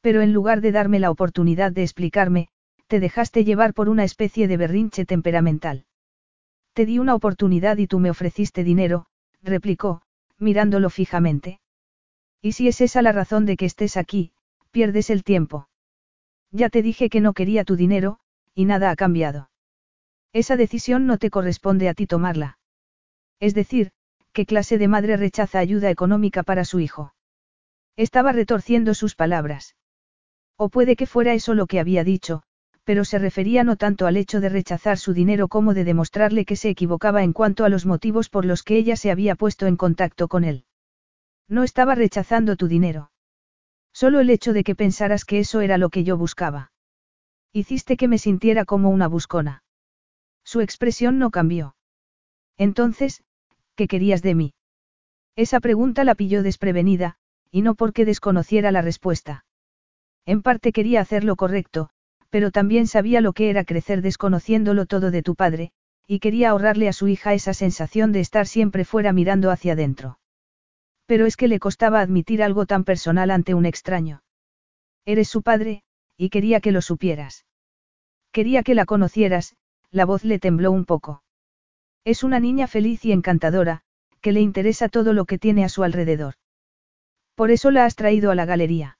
Pero 0.02 0.22
en 0.22 0.34
lugar 0.34 0.60
de 0.60 0.74
darme 0.74 1.00
la 1.00 1.12
oportunidad 1.12 1.72
de 1.72 1.84
explicarme, 1.84 2.50
te 2.88 3.00
dejaste 3.00 3.46
llevar 3.46 3.74
por 3.74 3.88
una 3.88 4.04
especie 4.04 4.50
de 4.50 4.58
berrinche 4.58 5.06
temperamental. 5.06 5.86
Te 6.74 6.86
di 6.86 7.00
una 7.00 7.16
oportunidad 7.16 7.78
y 7.78 7.88
tú 7.88 8.00
me 8.00 8.10
ofreciste 8.10 8.64
dinero, 8.64 9.08
replicó, 9.42 10.02
mirándolo 10.38 10.90
fijamente. 10.90 11.60
Y 12.42 12.54
si 12.54 12.68
es 12.68 12.82
esa 12.82 13.02
la 13.02 13.12
razón 13.12 13.46
de 13.46 13.58
que 13.58 13.66
estés 13.66 13.98
aquí, 13.98 14.32
pierdes 14.72 15.10
el 15.10 15.24
tiempo. 15.24 15.68
Ya 16.52 16.70
te 16.70 16.82
dije 16.82 17.10
que 17.10 17.22
no 17.22 17.34
quería 17.34 17.64
tu 17.64 17.76
dinero, 17.76 18.20
y 18.54 18.66
nada 18.66 18.92
ha 18.92 18.96
cambiado. 18.96 19.50
Esa 20.32 20.56
decisión 20.56 21.06
no 21.06 21.18
te 21.18 21.30
corresponde 21.30 21.90
a 21.90 21.94
ti 21.94 22.08
tomarla. 22.08 22.60
Es 23.40 23.54
decir, 23.54 23.92
¿qué 24.32 24.46
clase 24.46 24.78
de 24.78 24.88
madre 24.88 25.18
rechaza 25.18 25.60
ayuda 25.60 25.90
económica 25.90 26.44
para 26.44 26.66
su 26.66 26.80
hijo? 26.80 27.14
Estaba 27.96 28.32
retorciendo 28.32 28.94
sus 28.94 29.16
palabras. 29.16 29.76
O 30.56 30.70
puede 30.70 30.96
que 30.96 31.06
fuera 31.06 31.34
eso 31.34 31.54
lo 31.54 31.68
que 31.68 31.80
había 31.80 32.04
dicho, 32.04 32.44
pero 32.84 33.06
se 33.06 33.20
refería 33.20 33.64
no 33.64 33.76
tanto 33.76 34.08
al 34.08 34.18
hecho 34.18 34.40
de 34.40 34.50
rechazar 34.50 34.98
su 34.98 35.14
dinero 35.14 35.48
como 35.48 35.74
de 35.74 35.84
demostrarle 35.84 36.46
que 36.46 36.56
se 36.56 36.70
equivocaba 36.70 37.24
en 37.24 37.34
cuanto 37.34 37.66
a 37.66 37.70
los 37.70 37.86
motivos 37.86 38.30
por 38.30 38.46
los 38.46 38.64
que 38.64 38.78
ella 38.78 38.96
se 38.96 39.12
había 39.12 39.36
puesto 39.36 39.68
en 39.68 39.78
contacto 39.78 40.28
con 40.28 40.44
él. 40.44 40.66
No 41.48 41.64
estaba 41.64 41.96
rechazando 41.96 42.56
tu 42.56 42.68
dinero. 42.68 43.12
Solo 43.94 44.20
el 44.20 44.30
hecho 44.30 44.54
de 44.54 44.64
que 44.64 44.76
pensaras 44.76 45.26
que 45.26 45.40
eso 45.40 45.62
era 45.62 45.78
lo 45.78 45.90
que 45.90 46.04
yo 46.04 46.18
buscaba. 46.18 46.72
Hiciste 47.52 47.98
que 47.98 48.08
me 48.08 48.18
sintiera 48.18 48.66
como 48.66 48.90
una 48.90 49.08
buscona. 49.08 49.64
Su 50.44 50.62
expresión 50.62 51.20
no 51.20 51.32
cambió. 51.32 51.76
Entonces, 52.58 53.24
¿qué 53.76 53.88
querías 53.88 54.22
de 54.22 54.36
mí? 54.36 54.54
Esa 55.36 55.60
pregunta 55.60 56.04
la 56.04 56.16
pilló 56.16 56.44
desprevenida, 56.44 57.16
y 57.52 57.62
no 57.62 57.76
porque 57.76 58.06
desconociera 58.06 58.72
la 58.72 58.82
respuesta. 58.82 59.46
En 60.26 60.42
parte 60.42 60.72
quería 60.72 61.02
hacer 61.02 61.24
lo 61.24 61.36
correcto, 61.36 61.90
pero 62.30 62.52
también 62.52 62.88
sabía 62.88 63.22
lo 63.22 63.34
que 63.34 63.50
era 63.50 63.64
crecer 63.64 64.02
desconociéndolo 64.02 64.86
todo 64.86 65.12
de 65.12 65.24
tu 65.24 65.36
padre, 65.36 65.72
y 66.08 66.20
quería 66.20 66.50
ahorrarle 66.50 66.88
a 66.88 66.94
su 66.94 67.08
hija 67.08 67.34
esa 67.34 67.54
sensación 67.54 68.12
de 68.12 68.20
estar 68.20 68.48
siempre 68.48 68.86
fuera 68.86 69.14
mirando 69.14 69.52
hacia 69.52 69.74
adentro. 69.74 70.20
Pero 71.06 71.26
es 71.26 71.38
que 71.38 71.48
le 71.48 71.60
costaba 71.60 72.02
admitir 72.02 72.44
algo 72.44 72.66
tan 72.66 72.84
personal 72.84 73.32
ante 73.32 73.54
un 73.54 73.66
extraño. 73.66 74.24
Eres 75.06 75.28
su 75.28 75.42
padre, 75.42 75.84
y 76.18 76.30
quería 76.30 76.62
que 76.62 76.72
lo 76.72 76.82
supieras. 76.82 77.46
Quería 78.32 78.64
que 78.64 78.76
la 78.76 78.86
conocieras, 78.86 79.56
la 79.92 80.06
voz 80.06 80.24
le 80.24 80.40
tembló 80.40 80.72
un 80.72 80.86
poco. 80.86 81.24
Es 82.06 82.24
una 82.24 82.40
niña 82.40 82.68
feliz 82.68 83.06
y 83.06 83.12
encantadora, 83.12 83.82
que 84.22 84.32
le 84.32 84.42
interesa 84.42 84.90
todo 84.90 85.14
lo 85.14 85.26
que 85.26 85.40
tiene 85.40 85.64
a 85.64 85.70
su 85.70 85.84
alrededor. 85.84 86.36
Por 87.36 87.52
eso 87.52 87.72
la 87.72 87.86
has 87.86 87.96
traído 87.96 88.32
a 88.32 88.36
la 88.36 88.46
galería. 88.46 88.98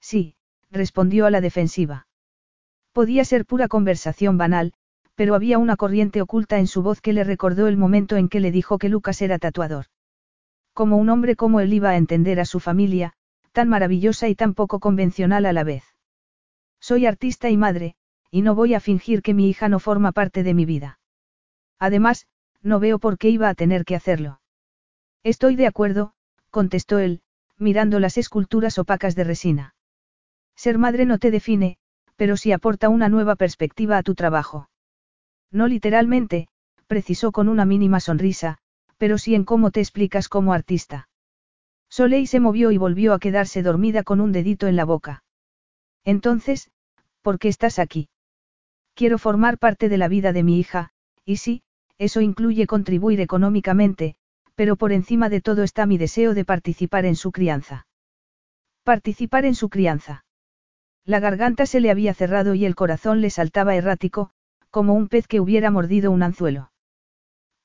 Sí, 0.00 0.34
respondió 0.70 1.26
a 1.26 1.30
la 1.30 1.40
defensiva. 1.40 2.06
Podía 2.92 3.24
ser 3.24 3.46
pura 3.46 3.68
conversación 3.68 4.36
banal, 4.38 4.72
pero 5.14 5.34
había 5.34 5.58
una 5.58 5.76
corriente 5.76 6.22
oculta 6.22 6.58
en 6.58 6.66
su 6.66 6.82
voz 6.82 7.00
que 7.00 7.12
le 7.12 7.24
recordó 7.24 7.68
el 7.68 7.76
momento 7.76 8.16
en 8.16 8.28
que 8.28 8.40
le 8.40 8.50
dijo 8.50 8.78
que 8.78 8.88
Lucas 8.88 9.22
era 9.22 9.38
tatuador. 9.38 9.86
Como 10.72 10.96
un 10.96 11.08
hombre 11.08 11.36
como 11.36 11.60
él 11.60 11.72
iba 11.72 11.90
a 11.90 11.96
entender 11.96 12.40
a 12.40 12.44
su 12.44 12.58
familia, 12.58 13.12
tan 13.52 13.68
maravillosa 13.68 14.28
y 14.28 14.34
tan 14.34 14.54
poco 14.54 14.80
convencional 14.80 15.46
a 15.46 15.52
la 15.52 15.64
vez. 15.64 15.84
Soy 16.80 17.06
artista 17.06 17.50
y 17.50 17.56
madre, 17.56 17.96
y 18.30 18.42
no 18.42 18.54
voy 18.54 18.74
a 18.74 18.80
fingir 18.80 19.22
que 19.22 19.34
mi 19.34 19.48
hija 19.48 19.68
no 19.68 19.78
forma 19.78 20.12
parte 20.12 20.42
de 20.42 20.54
mi 20.54 20.64
vida. 20.64 20.98
Además, 21.78 22.26
no 22.62 22.80
veo 22.80 22.98
por 22.98 23.18
qué 23.18 23.28
iba 23.30 23.48
a 23.48 23.54
tener 23.54 23.84
que 23.84 23.96
hacerlo. 23.96 24.40
Estoy 25.22 25.56
de 25.56 25.66
acuerdo, 25.66 26.14
contestó 26.50 26.98
él, 26.98 27.22
mirando 27.58 28.00
las 28.00 28.16
esculturas 28.16 28.78
opacas 28.78 29.14
de 29.14 29.24
resina. 29.24 29.74
Ser 30.56 30.78
madre 30.78 31.04
no 31.04 31.18
te 31.18 31.30
define, 31.30 31.78
pero 32.20 32.36
sí 32.36 32.52
aporta 32.52 32.90
una 32.90 33.08
nueva 33.08 33.34
perspectiva 33.34 33.96
a 33.96 34.02
tu 34.02 34.14
trabajo. 34.14 34.68
No 35.50 35.66
literalmente, 35.68 36.48
precisó 36.86 37.32
con 37.32 37.48
una 37.48 37.64
mínima 37.64 37.98
sonrisa, 37.98 38.58
pero 38.98 39.16
sí 39.16 39.34
en 39.34 39.46
cómo 39.46 39.70
te 39.70 39.80
explicas 39.80 40.28
como 40.28 40.52
artista. 40.52 41.08
Soleil 41.88 42.28
se 42.28 42.38
movió 42.38 42.72
y 42.72 42.76
volvió 42.76 43.14
a 43.14 43.18
quedarse 43.20 43.62
dormida 43.62 44.02
con 44.02 44.20
un 44.20 44.32
dedito 44.32 44.66
en 44.66 44.76
la 44.76 44.84
boca. 44.84 45.24
Entonces, 46.04 46.70
¿por 47.22 47.38
qué 47.38 47.48
estás 47.48 47.78
aquí? 47.78 48.10
Quiero 48.92 49.16
formar 49.16 49.56
parte 49.56 49.88
de 49.88 49.96
la 49.96 50.08
vida 50.08 50.34
de 50.34 50.42
mi 50.42 50.60
hija, 50.60 50.90
y 51.24 51.38
sí, 51.38 51.62
eso 51.96 52.20
incluye 52.20 52.66
contribuir 52.66 53.22
económicamente, 53.22 54.14
pero 54.54 54.76
por 54.76 54.92
encima 54.92 55.30
de 55.30 55.40
todo 55.40 55.62
está 55.62 55.86
mi 55.86 55.96
deseo 55.96 56.34
de 56.34 56.44
participar 56.44 57.06
en 57.06 57.16
su 57.16 57.32
crianza. 57.32 57.86
Participar 58.84 59.46
en 59.46 59.54
su 59.54 59.70
crianza. 59.70 60.26
La 61.04 61.20
garganta 61.20 61.66
se 61.66 61.80
le 61.80 61.90
había 61.90 62.14
cerrado 62.14 62.54
y 62.54 62.64
el 62.64 62.74
corazón 62.74 63.20
le 63.20 63.30
saltaba 63.30 63.74
errático, 63.74 64.30
como 64.70 64.94
un 64.94 65.08
pez 65.08 65.26
que 65.26 65.40
hubiera 65.40 65.70
mordido 65.70 66.10
un 66.10 66.22
anzuelo. 66.22 66.72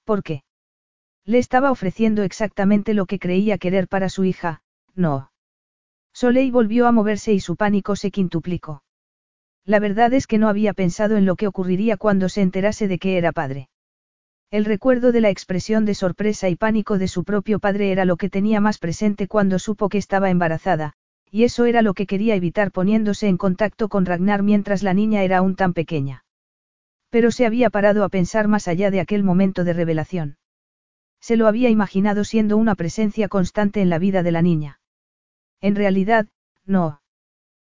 ¿Por 0.04 0.24
qué? 0.24 0.44
Le 1.26 1.40
estaba 1.40 1.72
ofreciendo 1.72 2.24
exactamente 2.24 2.94
lo 2.94 3.06
que 3.06 3.20
creía 3.20 3.58
querer 3.58 3.88
para 3.88 4.10
su 4.10 4.24
hija, 4.24 4.62
no. 4.94 5.32
Soleil 6.14 6.52
volvió 6.52 6.88
a 6.88 6.92
moverse 6.92 7.34
y 7.34 7.40
su 7.40 7.56
pánico 7.56 7.96
se 7.96 8.12
quintuplicó. 8.12 8.84
La 9.66 9.80
verdad 9.80 10.14
es 10.14 10.28
que 10.28 10.38
no 10.38 10.48
había 10.48 10.74
pensado 10.74 11.18
en 11.18 11.26
lo 11.26 11.36
que 11.36 11.48
ocurriría 11.48 11.98
cuando 11.98 12.30
se 12.30 12.42
enterase 12.42 12.88
de 12.88 13.00
que 13.00 13.18
era 13.18 13.32
padre. 13.32 13.70
El 14.52 14.64
recuerdo 14.64 15.12
de 15.12 15.22
la 15.22 15.30
expresión 15.30 15.86
de 15.86 15.96
sorpresa 15.96 16.48
y 16.50 16.56
pánico 16.56 17.00
de 17.00 17.08
su 17.08 17.24
propio 17.24 17.60
padre 17.60 17.92
era 17.92 18.06
lo 18.06 18.16
que 18.16 18.30
tenía 18.30 18.62
más 18.62 18.78
presente 18.78 19.28
cuando 19.28 19.58
supo 19.58 19.90
que 19.90 19.98
estaba 19.98 20.30
embarazada, 20.30 20.94
y 21.36 21.44
eso 21.44 21.66
era 21.66 21.82
lo 21.82 21.94
que 21.94 22.08
quería 22.08 22.34
evitar 22.36 22.72
poniéndose 22.72 23.28
en 23.28 23.36
contacto 23.36 23.90
con 23.90 24.06
Ragnar 24.06 24.42
mientras 24.42 24.84
la 24.84 24.94
niña 24.94 25.22
era 25.22 25.40
aún 25.40 25.58
tan 25.58 25.74
pequeña. 25.74 26.24
Pero 27.10 27.30
se 27.30 27.46
había 27.46 27.70
parado 27.70 28.06
a 28.06 28.10
pensar 28.10 28.48
más 28.48 28.70
allá 28.70 28.90
de 28.90 29.02
aquel 29.02 29.22
momento 29.22 29.66
de 29.66 29.74
revelación. 29.74 30.38
Se 31.20 31.36
lo 31.36 31.48
había 31.48 31.70
imaginado 31.70 32.24
siendo 32.24 32.56
una 32.56 32.76
presencia 32.76 33.28
constante 33.28 33.82
en 33.82 33.90
la 33.90 34.00
vida 34.00 34.24
de 34.24 34.32
la 34.32 34.42
niña. 34.42 34.80
En 35.60 35.76
realidad, 35.76 36.28
no. 36.66 37.02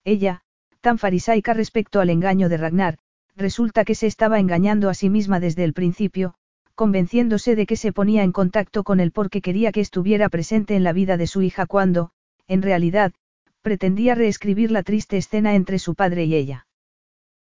Ella, 0.03 0.41
tan 0.82 0.97
farisaica 0.97 1.53
respecto 1.53 2.01
al 2.01 2.10
engaño 2.10 2.49
de 2.49 2.58
Ragnar, 2.58 2.97
resulta 3.38 3.86
que 3.86 3.95
se 3.95 4.08
estaba 4.08 4.41
engañando 4.41 4.89
a 4.89 4.93
sí 4.93 5.10
misma 5.10 5.39
desde 5.39 5.64
el 5.64 5.72
principio, 5.72 6.36
convenciéndose 6.74 7.56
de 7.56 7.66
que 7.66 7.78
se 7.78 7.93
ponía 7.93 8.24
en 8.24 8.34
contacto 8.34 8.84
con 8.84 8.99
él 8.99 9.14
porque 9.14 9.39
quería 9.39 9.72
que 9.72 9.80
estuviera 9.80 10.28
presente 10.28 10.76
en 10.76 10.84
la 10.84 10.91
vida 10.91 11.16
de 11.16 11.28
su 11.28 11.41
hija 11.41 11.66
cuando, 11.66 12.12
en 12.47 12.62
realidad, 12.62 13.14
pretendía 13.66 14.13
reescribir 14.13 14.70
la 14.70 14.84
triste 14.84 15.18
escena 15.18 15.55
entre 15.55 15.80
su 15.80 15.95
padre 15.95 16.26
y 16.26 16.36
ella. 16.36 16.68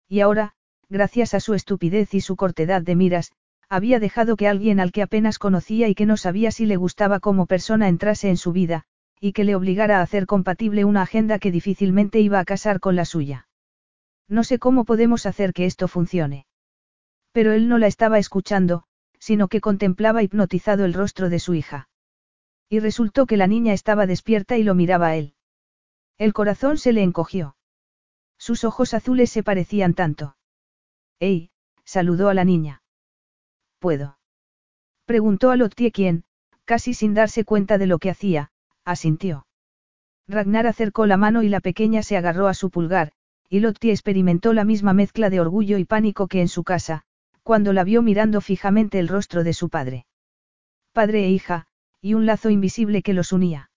Y 0.09 0.21
ahora, 0.21 0.53
gracias 0.89 1.35
a 1.35 1.39
su 1.39 1.53
estupidez 1.53 2.15
y 2.15 2.21
su 2.21 2.35
cortedad 2.35 2.81
de 2.81 2.95
miras, 2.95 3.31
había 3.69 3.99
dejado 3.99 4.35
que 4.35 4.47
alguien 4.47 4.79
al 4.79 4.91
que 4.91 5.03
apenas 5.03 5.37
conocía 5.37 5.87
y 5.87 5.93
que 5.93 6.07
no 6.07 6.17
sabía 6.17 6.49
si 6.49 6.65
le 6.65 6.77
gustaba 6.77 7.19
como 7.19 7.45
persona 7.45 7.89
entrase 7.89 8.29
en 8.29 8.37
su 8.37 8.53
vida, 8.53 8.85
y 9.21 9.33
que 9.33 9.43
le 9.43 9.53
obligara 9.53 9.99
a 9.99 10.01
hacer 10.01 10.25
compatible 10.25 10.83
una 10.83 11.03
agenda 11.03 11.37
que 11.37 11.51
difícilmente 11.51 12.19
iba 12.21 12.39
a 12.39 12.45
casar 12.45 12.79
con 12.79 12.95
la 12.95 13.05
suya. 13.05 13.47
No 14.27 14.43
sé 14.43 14.57
cómo 14.57 14.83
podemos 14.83 15.27
hacer 15.27 15.53
que 15.53 15.67
esto 15.67 15.87
funcione. 15.87 16.47
Pero 17.33 17.53
él 17.53 17.67
no 17.67 17.77
la 17.77 17.85
estaba 17.85 18.17
escuchando, 18.17 18.85
sino 19.19 19.47
que 19.47 19.61
contemplaba 19.61 20.23
hipnotizado 20.23 20.85
el 20.85 20.95
rostro 20.95 21.29
de 21.29 21.37
su 21.37 21.53
hija. 21.53 21.87
Y 22.67 22.79
resultó 22.79 23.27
que 23.27 23.37
la 23.37 23.45
niña 23.45 23.73
estaba 23.73 24.07
despierta 24.07 24.57
y 24.57 24.63
lo 24.63 24.73
miraba 24.73 25.09
a 25.09 25.17
él. 25.17 25.34
El 26.17 26.33
corazón 26.33 26.77
se 26.77 26.93
le 26.93 27.03
encogió. 27.03 27.55
Sus 28.37 28.63
ojos 28.63 28.93
azules 28.93 29.29
se 29.29 29.43
parecían 29.43 29.93
tanto. 29.93 30.37
¡Ey! 31.19 31.51
saludó 31.83 32.29
a 32.29 32.33
la 32.33 32.45
niña. 32.45 32.81
¿Puedo? 33.79 34.17
Preguntó 35.05 35.51
a 35.51 35.55
Lottie 35.55 35.91
quien, 35.91 36.23
casi 36.63 36.93
sin 36.93 37.13
darse 37.13 37.43
cuenta 37.43 37.77
de 37.77 37.87
lo 37.87 37.99
que 37.99 38.09
hacía, 38.09 38.51
asintió. 38.83 39.45
Ragnar 40.27 40.67
acercó 40.67 41.05
la 41.05 41.17
mano 41.17 41.43
y 41.43 41.49
la 41.49 41.59
pequeña 41.59 42.01
se 42.01 42.17
agarró 42.17 42.47
a 42.47 42.53
su 42.53 42.71
pulgar, 42.71 43.11
y 43.49 43.59
Lottie 43.59 43.91
experimentó 43.91 44.53
la 44.53 44.65
misma 44.65 44.93
mezcla 44.93 45.29
de 45.29 45.39
orgullo 45.39 45.77
y 45.77 45.85
pánico 45.85 46.27
que 46.27 46.41
en 46.41 46.47
su 46.47 46.63
casa, 46.63 47.03
cuando 47.43 47.73
la 47.73 47.83
vio 47.83 48.01
mirando 48.01 48.41
fijamente 48.41 48.97
el 48.99 49.07
rostro 49.07 49.43
de 49.43 49.53
su 49.53 49.69
padre. 49.69 50.07
Padre 50.93 51.25
e 51.25 51.29
hija, 51.29 51.67
y 52.01 52.15
un 52.15 52.25
lazo 52.25 52.49
invisible 52.49 53.03
que 53.03 53.13
los 53.13 53.31
unía. 53.31 53.69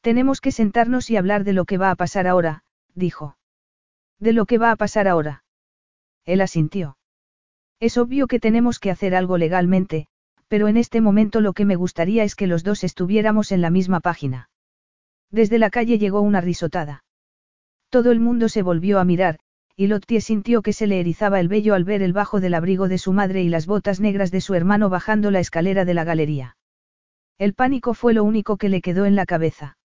Tenemos 0.00 0.40
que 0.40 0.52
sentarnos 0.52 1.10
y 1.10 1.16
hablar 1.16 1.44
de 1.44 1.52
lo 1.52 1.64
que 1.64 1.78
va 1.78 1.90
a 1.90 1.96
pasar 1.96 2.26
ahora, 2.26 2.62
dijo. 2.94 3.36
¿De 4.18 4.32
lo 4.32 4.46
que 4.46 4.58
va 4.58 4.70
a 4.70 4.76
pasar 4.76 5.08
ahora? 5.08 5.44
Él 6.24 6.40
asintió. 6.40 6.96
Es 7.80 7.98
obvio 7.98 8.26
que 8.26 8.40
tenemos 8.40 8.78
que 8.78 8.90
hacer 8.90 9.14
algo 9.14 9.38
legalmente, 9.38 10.06
pero 10.48 10.68
en 10.68 10.76
este 10.76 11.00
momento 11.00 11.40
lo 11.40 11.52
que 11.52 11.64
me 11.64 11.76
gustaría 11.76 12.24
es 12.24 12.34
que 12.34 12.46
los 12.46 12.64
dos 12.64 12.84
estuviéramos 12.84 13.52
en 13.52 13.60
la 13.60 13.70
misma 13.70 14.00
página. 14.00 14.50
Desde 15.30 15.58
la 15.58 15.70
calle 15.70 15.98
llegó 15.98 16.20
una 16.20 16.40
risotada. 16.40 17.04
Todo 17.88 18.10
el 18.10 18.20
mundo 18.20 18.48
se 18.48 18.62
volvió 18.62 18.98
a 19.00 19.04
mirar, 19.04 19.38
y 19.76 19.86
Lottie 19.86 20.20
sintió 20.20 20.60
que 20.62 20.72
se 20.72 20.86
le 20.86 21.00
erizaba 21.00 21.40
el 21.40 21.48
vello 21.48 21.74
al 21.74 21.84
ver 21.84 22.02
el 22.02 22.12
bajo 22.12 22.40
del 22.40 22.54
abrigo 22.54 22.88
de 22.88 22.98
su 22.98 23.12
madre 23.12 23.42
y 23.42 23.48
las 23.48 23.66
botas 23.66 24.00
negras 24.00 24.30
de 24.30 24.40
su 24.40 24.54
hermano 24.54 24.90
bajando 24.90 25.30
la 25.30 25.40
escalera 25.40 25.84
de 25.84 25.94
la 25.94 26.04
galería. 26.04 26.56
El 27.38 27.54
pánico 27.54 27.94
fue 27.94 28.12
lo 28.12 28.24
único 28.24 28.56
que 28.58 28.68
le 28.68 28.82
quedó 28.82 29.06
en 29.06 29.16
la 29.16 29.24
cabeza. 29.24 29.78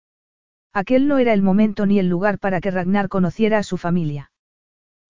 Aquel 0.75 1.07
no 1.07 1.19
era 1.19 1.31
el 1.31 1.41
momento 1.41 1.85
ni 1.85 1.99
el 1.99 2.09
lugar 2.09 2.37
para 2.37 2.59
que 2.59 2.69
Ragnar 2.69 3.07
conociera 3.07 3.59
a 3.59 3.63
su 3.63 3.77
familia. 3.77 4.31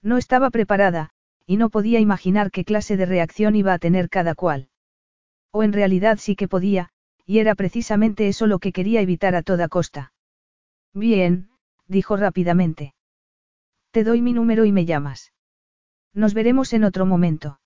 No 0.03 0.19
estaba 0.19 0.51
preparada, 0.51 1.09
y 1.47 1.57
no 1.57 1.71
podía 1.71 1.99
imaginar 1.99 2.51
qué 2.51 2.63
clase 2.63 2.97
de 2.97 3.07
reacción 3.07 3.55
iba 3.55 3.73
a 3.73 3.79
tener 3.79 4.07
cada 4.07 4.35
cual. 4.35 4.69
O 5.49 5.63
en 5.63 5.73
realidad 5.73 6.19
sí 6.21 6.35
que 6.35 6.47
podía, 6.47 6.89
y 7.25 7.39
era 7.39 7.55
precisamente 7.55 8.27
eso 8.27 8.45
lo 8.45 8.59
que 8.59 8.71
quería 8.71 9.01
evitar 9.01 9.33
a 9.33 9.41
toda 9.41 9.67
costa. 9.67 10.13
Bien, 10.93 11.49
dijo 11.87 12.15
rápidamente. 12.15 12.93
Te 13.89 14.03
doy 14.03 14.21
mi 14.21 14.33
número 14.33 14.65
y 14.65 14.71
me 14.71 14.85
llamas. 14.85 15.33
Nos 16.13 16.35
veremos 16.35 16.73
en 16.73 16.83
otro 16.83 17.07
momento. 17.07 17.59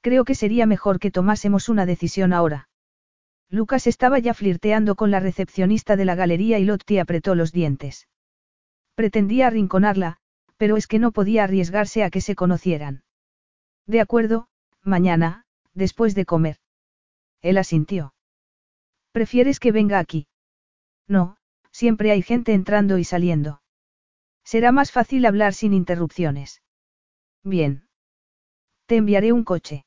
Creo 0.00 0.24
que 0.24 0.34
sería 0.34 0.64
mejor 0.64 0.98
que 0.98 1.10
tomásemos 1.10 1.68
una 1.68 1.84
decisión 1.84 2.32
ahora. 2.32 2.69
Lucas 3.50 3.88
estaba 3.88 4.20
ya 4.20 4.32
flirteando 4.32 4.94
con 4.94 5.10
la 5.10 5.18
recepcionista 5.18 5.96
de 5.96 6.04
la 6.04 6.14
galería 6.14 6.60
y 6.60 6.64
Lottie 6.64 7.00
apretó 7.00 7.34
los 7.34 7.52
dientes. 7.52 8.08
Pretendía 8.94 9.48
arrinconarla, 9.48 10.18
pero 10.56 10.76
es 10.76 10.86
que 10.86 11.00
no 11.00 11.10
podía 11.10 11.44
arriesgarse 11.44 12.04
a 12.04 12.10
que 12.10 12.20
se 12.20 12.36
conocieran. 12.36 13.02
De 13.86 14.00
acuerdo, 14.00 14.48
mañana, 14.82 15.46
después 15.74 16.14
de 16.14 16.26
comer. 16.26 16.58
Él 17.42 17.58
asintió. 17.58 18.14
¿Prefieres 19.10 19.58
que 19.58 19.72
venga 19.72 19.98
aquí? 19.98 20.28
No, 21.08 21.36
siempre 21.72 22.12
hay 22.12 22.22
gente 22.22 22.52
entrando 22.52 22.98
y 22.98 23.04
saliendo. 23.04 23.62
Será 24.44 24.70
más 24.70 24.92
fácil 24.92 25.26
hablar 25.26 25.54
sin 25.54 25.74
interrupciones. 25.74 26.62
Bien. 27.42 27.88
Te 28.86 28.96
enviaré 28.96 29.32
un 29.32 29.42
coche. 29.42 29.86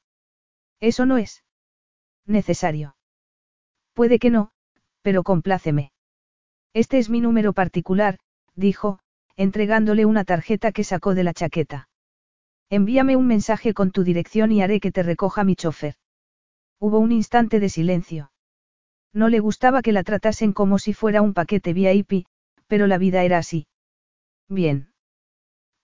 Eso 0.81 1.05
no 1.05 1.17
es 1.17 1.43
necesario. 2.25 2.95
Puede 3.93 4.19
que 4.19 4.29
no, 4.29 4.51
pero 5.01 5.23
compláceme. 5.23 5.91
Este 6.73 6.97
es 6.97 7.09
mi 7.09 7.21
número 7.21 7.53
particular, 7.53 8.17
dijo, 8.55 8.99
entregándole 9.35 10.05
una 10.05 10.23
tarjeta 10.23 10.71
que 10.71 10.83
sacó 10.83 11.13
de 11.13 11.23
la 11.23 11.33
chaqueta. 11.33 11.89
Envíame 12.69 13.15
un 13.15 13.27
mensaje 13.27 13.73
con 13.73 13.91
tu 13.91 14.03
dirección 14.03 14.51
y 14.51 14.63
haré 14.63 14.79
que 14.79 14.91
te 14.91 15.03
recoja 15.03 15.43
mi 15.43 15.55
chofer. 15.55 15.95
Hubo 16.79 16.97
un 16.99 17.11
instante 17.11 17.59
de 17.59 17.69
silencio. 17.69 18.31
No 19.13 19.29
le 19.29 19.39
gustaba 19.39 19.83
que 19.83 19.91
la 19.91 20.03
tratasen 20.03 20.53
como 20.53 20.79
si 20.79 20.93
fuera 20.93 21.21
un 21.21 21.35
paquete 21.35 21.73
VIP, 21.73 22.25
pero 22.65 22.87
la 22.87 22.97
vida 22.97 23.23
era 23.23 23.37
así. 23.37 23.67
Bien. 24.49 24.91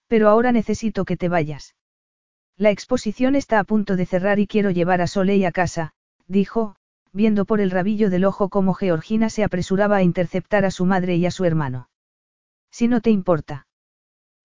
Pero 0.07 0.29
ahora 0.29 0.51
necesito 0.51 1.05
que 1.05 1.15
te 1.15 1.29
vayas. 1.29 1.75
La 2.57 2.71
exposición 2.71 3.35
está 3.35 3.59
a 3.59 3.63
punto 3.63 3.95
de 3.95 4.07
cerrar 4.07 4.39
y 4.39 4.47
quiero 4.47 4.71
llevar 4.71 5.01
a 5.01 5.07
Soleil 5.07 5.45
a 5.45 5.51
casa, 5.51 5.93
dijo, 6.27 6.75
viendo 7.11 7.45
por 7.45 7.61
el 7.61 7.71
rabillo 7.71 8.09
del 8.09 8.25
ojo 8.25 8.49
cómo 8.49 8.73
Georgina 8.73 9.29
se 9.29 9.43
apresuraba 9.43 9.97
a 9.97 10.03
interceptar 10.03 10.65
a 10.65 10.71
su 10.71 10.85
madre 10.85 11.15
y 11.15 11.25
a 11.25 11.31
su 11.31 11.45
hermano. 11.45 11.89
Si 12.71 12.87
no 12.87 13.01
te 13.01 13.09
importa. 13.09 13.67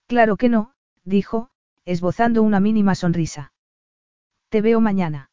Claro 0.06 0.36
que 0.36 0.48
no, 0.48 0.72
dijo, 1.04 1.50
esbozando 1.84 2.42
una 2.42 2.60
mínima 2.60 2.94
sonrisa. 2.94 3.52
Te 4.48 4.60
veo 4.60 4.80
mañana. 4.80 5.30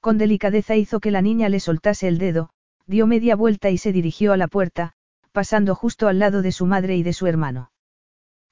Con 0.00 0.18
delicadeza 0.18 0.76
hizo 0.76 1.00
que 1.00 1.10
la 1.10 1.22
niña 1.22 1.48
le 1.48 1.60
soltase 1.60 2.08
el 2.08 2.18
dedo, 2.18 2.50
dio 2.86 3.06
media 3.06 3.36
vuelta 3.36 3.70
y 3.70 3.78
se 3.78 3.92
dirigió 3.92 4.32
a 4.32 4.36
la 4.36 4.48
puerta, 4.48 4.94
pasando 5.32 5.74
justo 5.74 6.08
al 6.08 6.18
lado 6.18 6.42
de 6.42 6.52
su 6.52 6.66
madre 6.66 6.96
y 6.96 7.02
de 7.02 7.12
su 7.12 7.26
hermano. 7.26 7.70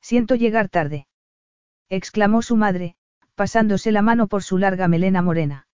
Siento 0.00 0.34
llegar 0.34 0.68
tarde. 0.68 1.06
exclamó 1.88 2.42
su 2.42 2.56
madre, 2.56 2.96
pasándose 3.34 3.92
la 3.92 4.02
mano 4.02 4.26
por 4.26 4.42
su 4.42 4.58
larga 4.58 4.88
melena 4.88 5.22
morena. 5.22 5.67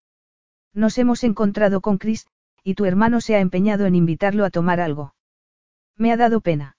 Nos 0.75 0.99
hemos 0.99 1.23
encontrado 1.23 1.81
con 1.81 1.99
Chris, 1.99 2.27
y 2.65 2.75
tu 2.75 2.85
hermano 2.85 3.21
se 3.21 3.37
ha 3.37 3.41
empeñado 3.41 3.87
en 3.87 3.95
invitarlo 3.95 4.45
a 4.45 4.51
tomar 4.51 4.81
algo. 4.81 5.15
Me 5.97 6.13
ha 6.13 6.17
dado 6.17 6.41
pena. 6.41 6.77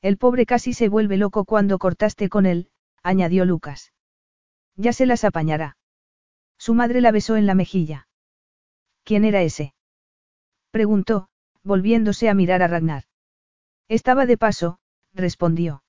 El 0.00 0.16
pobre 0.16 0.46
casi 0.46 0.72
se 0.72 0.88
vuelve 0.88 1.16
loco 1.16 1.44
cuando 1.44 1.78
cortaste 1.78 2.28
con 2.28 2.46
él, 2.46 2.70
añadió 3.02 3.44
Lucas. 3.44 3.92
Ya 4.76 4.92
se 4.92 5.06
las 5.06 5.24
apañará. 5.24 5.76
Su 6.56 6.74
madre 6.74 7.00
la 7.00 7.10
besó 7.10 7.36
en 7.36 7.46
la 7.46 7.54
mejilla. 7.54 8.08
¿Quién 9.02 9.24
era 9.24 9.42
ese? 9.42 9.74
preguntó, 10.70 11.28
volviéndose 11.64 12.28
a 12.28 12.34
mirar 12.34 12.62
a 12.62 12.68
Ragnar. 12.68 13.04
Estaba 13.88 14.26
de 14.26 14.36
paso, 14.36 14.78
respondió. 15.12 15.82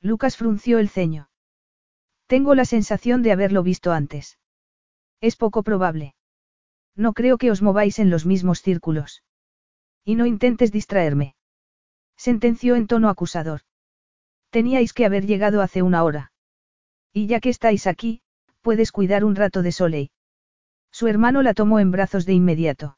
Lucas 0.00 0.36
frunció 0.36 0.78
el 0.78 0.88
ceño. 0.88 1.30
Tengo 2.26 2.54
la 2.54 2.64
sensación 2.64 3.22
de 3.22 3.32
haberlo 3.32 3.62
visto 3.62 3.92
antes. 3.92 4.38
Es 5.20 5.36
poco 5.36 5.62
probable. 5.62 6.14
No 6.96 7.12
creo 7.12 7.38
que 7.38 7.50
os 7.50 7.62
mováis 7.62 7.98
en 7.98 8.10
los 8.10 8.26
mismos 8.26 8.62
círculos. 8.62 9.22
Y 10.04 10.14
no 10.14 10.26
intentes 10.26 10.70
distraerme. 10.70 11.34
Sentenció 12.16 12.76
en 12.76 12.86
tono 12.86 13.08
acusador. 13.08 13.62
Teníais 14.50 14.92
que 14.92 15.04
haber 15.04 15.26
llegado 15.26 15.62
hace 15.62 15.82
una 15.82 16.04
hora. 16.04 16.32
Y 17.12 17.26
ya 17.26 17.40
que 17.40 17.48
estáis 17.48 17.86
aquí, 17.86 18.22
puedes 18.60 18.92
cuidar 18.92 19.24
un 19.24 19.34
rato 19.34 19.62
de 19.62 19.72
Soleil. 19.72 20.10
Su 20.92 21.08
hermano 21.08 21.42
la 21.42 21.54
tomó 21.54 21.80
en 21.80 21.90
brazos 21.90 22.24
de 22.26 22.34
inmediato. 22.34 22.96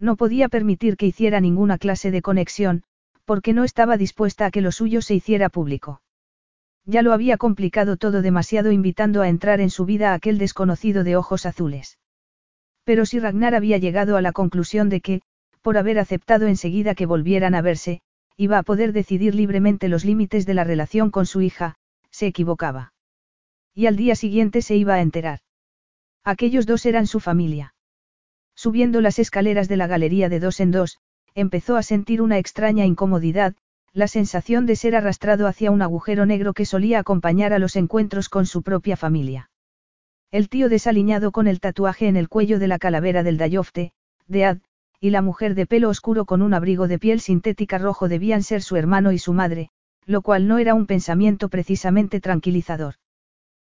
No 0.00 0.16
podía 0.16 0.48
permitir 0.48 0.96
que 0.96 1.06
hiciera 1.06 1.40
ninguna 1.40 1.78
clase 1.78 2.10
de 2.10 2.22
conexión, 2.22 2.82
porque 3.24 3.52
no 3.52 3.64
estaba 3.64 3.96
dispuesta 3.96 4.46
a 4.46 4.50
que 4.50 4.60
lo 4.60 4.72
suyo 4.72 5.00
se 5.00 5.14
hiciera 5.14 5.48
público. 5.48 6.02
Ya 6.84 7.02
lo 7.02 7.12
había 7.12 7.38
complicado 7.38 7.96
todo 7.96 8.20
demasiado 8.20 8.72
invitando 8.72 9.22
a 9.22 9.28
entrar 9.28 9.60
en 9.60 9.70
su 9.70 9.84
vida 9.84 10.10
a 10.10 10.14
aquel 10.14 10.38
desconocido 10.38 11.04
de 11.04 11.16
ojos 11.16 11.46
azules. 11.46 11.98
Pero 12.84 13.06
si 13.06 13.18
Ragnar 13.18 13.54
había 13.54 13.78
llegado 13.78 14.16
a 14.16 14.22
la 14.22 14.32
conclusión 14.32 14.88
de 14.88 15.00
que, 15.00 15.22
por 15.62 15.78
haber 15.78 15.98
aceptado 15.98 16.46
enseguida 16.46 16.94
que 16.94 17.06
volvieran 17.06 17.54
a 17.54 17.62
verse, 17.62 18.02
iba 18.36 18.58
a 18.58 18.62
poder 18.62 18.92
decidir 18.92 19.34
libremente 19.34 19.88
los 19.88 20.04
límites 20.04 20.44
de 20.44 20.54
la 20.54 20.64
relación 20.64 21.10
con 21.10 21.24
su 21.26 21.40
hija, 21.40 21.76
se 22.10 22.26
equivocaba. 22.26 22.92
Y 23.74 23.86
al 23.86 23.96
día 23.96 24.14
siguiente 24.14 24.60
se 24.62 24.76
iba 24.76 24.94
a 24.94 25.00
enterar. 25.00 25.40
Aquellos 26.24 26.66
dos 26.66 26.86
eran 26.86 27.06
su 27.06 27.20
familia. 27.20 27.74
Subiendo 28.54 29.00
las 29.00 29.18
escaleras 29.18 29.68
de 29.68 29.76
la 29.76 29.86
galería 29.86 30.28
de 30.28 30.40
dos 30.40 30.60
en 30.60 30.70
dos, 30.70 30.98
empezó 31.34 31.76
a 31.76 31.82
sentir 31.82 32.22
una 32.22 32.38
extraña 32.38 32.84
incomodidad, 32.84 33.54
la 33.92 34.08
sensación 34.08 34.66
de 34.66 34.76
ser 34.76 34.96
arrastrado 34.96 35.46
hacia 35.46 35.70
un 35.70 35.82
agujero 35.82 36.26
negro 36.26 36.52
que 36.52 36.66
solía 36.66 36.98
acompañar 36.98 37.52
a 37.52 37.58
los 37.58 37.76
encuentros 37.76 38.28
con 38.28 38.46
su 38.46 38.62
propia 38.62 38.96
familia. 38.96 39.50
El 40.34 40.48
tío 40.48 40.68
desaliñado 40.68 41.30
con 41.30 41.46
el 41.46 41.60
tatuaje 41.60 42.08
en 42.08 42.16
el 42.16 42.28
cuello 42.28 42.58
de 42.58 42.66
la 42.66 42.80
calavera 42.80 43.22
del 43.22 43.38
Dayofte, 43.38 43.92
de 44.26 44.44
Ad, 44.44 44.58
y 44.98 45.10
la 45.10 45.22
mujer 45.22 45.54
de 45.54 45.64
pelo 45.64 45.88
oscuro 45.88 46.24
con 46.24 46.42
un 46.42 46.54
abrigo 46.54 46.88
de 46.88 46.98
piel 46.98 47.20
sintética 47.20 47.78
rojo 47.78 48.08
debían 48.08 48.42
ser 48.42 48.60
su 48.60 48.74
hermano 48.74 49.12
y 49.12 49.18
su 49.18 49.32
madre, 49.32 49.70
lo 50.06 50.22
cual 50.22 50.48
no 50.48 50.58
era 50.58 50.74
un 50.74 50.86
pensamiento 50.86 51.48
precisamente 51.48 52.20
tranquilizador. 52.20 52.94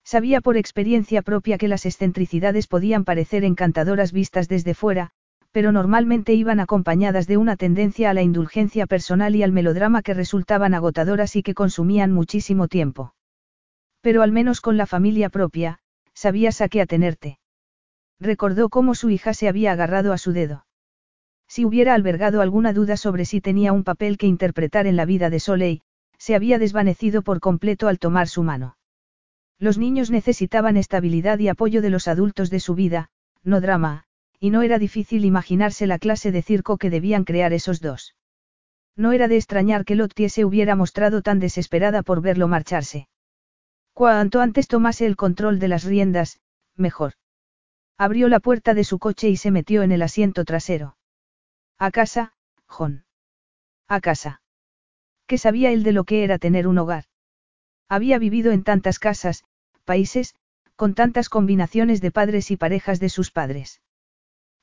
Sabía 0.03 0.41
por 0.41 0.57
experiencia 0.57 1.21
propia 1.21 1.57
que 1.57 1.69
las 1.69 1.85
excentricidades 1.85 2.67
podían 2.67 3.05
parecer 3.05 3.45
encantadoras 3.45 4.11
vistas 4.11 4.49
desde 4.49 4.73
fuera, 4.73 5.11
pero 5.53 5.71
normalmente 5.71 6.33
iban 6.33 6.59
acompañadas 6.59 7.25
de 7.25 7.37
una 7.37 7.55
tendencia 7.55 8.09
a 8.09 8.13
la 8.13 8.21
indulgencia 8.21 8.85
personal 8.85 9.33
y 9.33 9.43
al 9.43 9.53
melodrama 9.53 10.01
que 10.01 10.13
resultaban 10.13 10.73
agotadoras 10.73 11.37
y 11.37 11.41
que 11.41 11.53
consumían 11.53 12.11
muchísimo 12.11 12.67
tiempo. 12.67 13.13
Pero 14.01 14.23
al 14.23 14.33
menos 14.33 14.59
con 14.59 14.75
la 14.75 14.87
familia 14.87 15.29
propia, 15.29 15.79
sabías 16.19 16.59
a 16.59 16.67
qué 16.67 16.81
atenerte. 16.81 17.39
Recordó 18.19 18.67
cómo 18.67 18.93
su 18.93 19.09
hija 19.09 19.33
se 19.33 19.47
había 19.47 19.71
agarrado 19.71 20.11
a 20.11 20.17
su 20.17 20.33
dedo. 20.33 20.65
Si 21.47 21.63
hubiera 21.63 21.93
albergado 21.93 22.41
alguna 22.41 22.73
duda 22.73 22.97
sobre 22.97 23.23
si 23.23 23.39
tenía 23.39 23.71
un 23.71 23.85
papel 23.85 24.17
que 24.17 24.27
interpretar 24.27 24.85
en 24.85 24.97
la 24.97 25.05
vida 25.05 25.29
de 25.29 25.39
Soleil, 25.39 25.81
se 26.17 26.35
había 26.35 26.59
desvanecido 26.59 27.21
por 27.21 27.39
completo 27.39 27.87
al 27.87 27.99
tomar 27.99 28.27
su 28.27 28.43
mano. 28.43 28.75
Los 29.59 29.77
niños 29.77 30.11
necesitaban 30.11 30.75
estabilidad 30.75 31.39
y 31.39 31.47
apoyo 31.47 31.81
de 31.81 31.89
los 31.89 32.09
adultos 32.09 32.49
de 32.49 32.59
su 32.59 32.75
vida, 32.75 33.09
no 33.43 33.61
drama, 33.61 34.03
y 34.41 34.49
no 34.51 34.61
era 34.61 34.77
difícil 34.77 35.23
imaginarse 35.23 35.87
la 35.87 35.99
clase 35.99 36.31
de 36.31 36.41
circo 36.41 36.77
que 36.77 36.89
debían 36.89 37.23
crear 37.23 37.53
esos 37.53 37.79
dos. 37.79 38.15
No 38.97 39.13
era 39.13 39.29
de 39.29 39.37
extrañar 39.37 39.85
que 39.85 39.95
Lottie 39.95 40.29
se 40.29 40.43
hubiera 40.43 40.75
mostrado 40.75 41.21
tan 41.21 41.39
desesperada 41.39 42.03
por 42.03 42.21
verlo 42.21 42.47
marcharse. 42.47 43.07
Cuanto 43.93 44.41
antes 44.41 44.67
tomase 44.67 45.05
el 45.05 45.15
control 45.15 45.59
de 45.59 45.67
las 45.67 45.83
riendas, 45.83 46.39
mejor. 46.75 47.13
Abrió 47.97 48.29
la 48.29 48.39
puerta 48.39 48.73
de 48.73 48.83
su 48.83 48.97
coche 48.97 49.29
y 49.29 49.37
se 49.37 49.51
metió 49.51 49.83
en 49.83 49.91
el 49.91 50.01
asiento 50.01 50.45
trasero. 50.45 50.97
A 51.77 51.91
casa, 51.91 52.33
John. 52.65 53.05
A 53.87 53.99
casa. 53.99 54.41
¿Qué 55.27 55.37
sabía 55.37 55.71
él 55.71 55.83
de 55.83 55.91
lo 55.91 56.05
que 56.05 56.23
era 56.23 56.39
tener 56.39 56.67
un 56.67 56.77
hogar? 56.77 57.05
Había 57.89 58.19
vivido 58.19 58.51
en 58.51 58.63
tantas 58.63 58.99
casas, 58.99 59.43
países, 59.83 60.35
con 60.75 60.93
tantas 60.93 61.27
combinaciones 61.27 61.99
de 61.99 62.11
padres 62.11 62.51
y 62.51 62.57
parejas 62.57 62.99
de 62.99 63.09
sus 63.09 63.31
padres. 63.31 63.81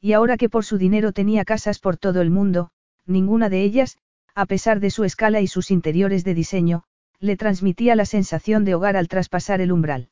Y 0.01 0.13
ahora 0.13 0.37
que 0.37 0.49
por 0.49 0.65
su 0.65 0.79
dinero 0.79 1.13
tenía 1.13 1.45
casas 1.45 1.79
por 1.79 1.97
todo 1.97 2.23
el 2.23 2.31
mundo, 2.31 2.71
ninguna 3.05 3.49
de 3.49 3.63
ellas, 3.63 3.99
a 4.35 4.47
pesar 4.47 4.81
de 4.81 4.91
su 4.91 5.05
escala 5.05 5.41
y 5.41 5.47
sus 5.47 5.71
interiores 5.71 6.25
de 6.25 6.35
diseño, 6.35 6.85
le 7.21 7.37
transmitía 7.37 7.97
la 7.97 8.05
sensación 8.05 8.65
de 8.65 8.75
hogar 8.75 8.97
al 8.97 9.09
traspasar 9.09 9.61
el 9.61 9.73
umbral. 9.73 10.11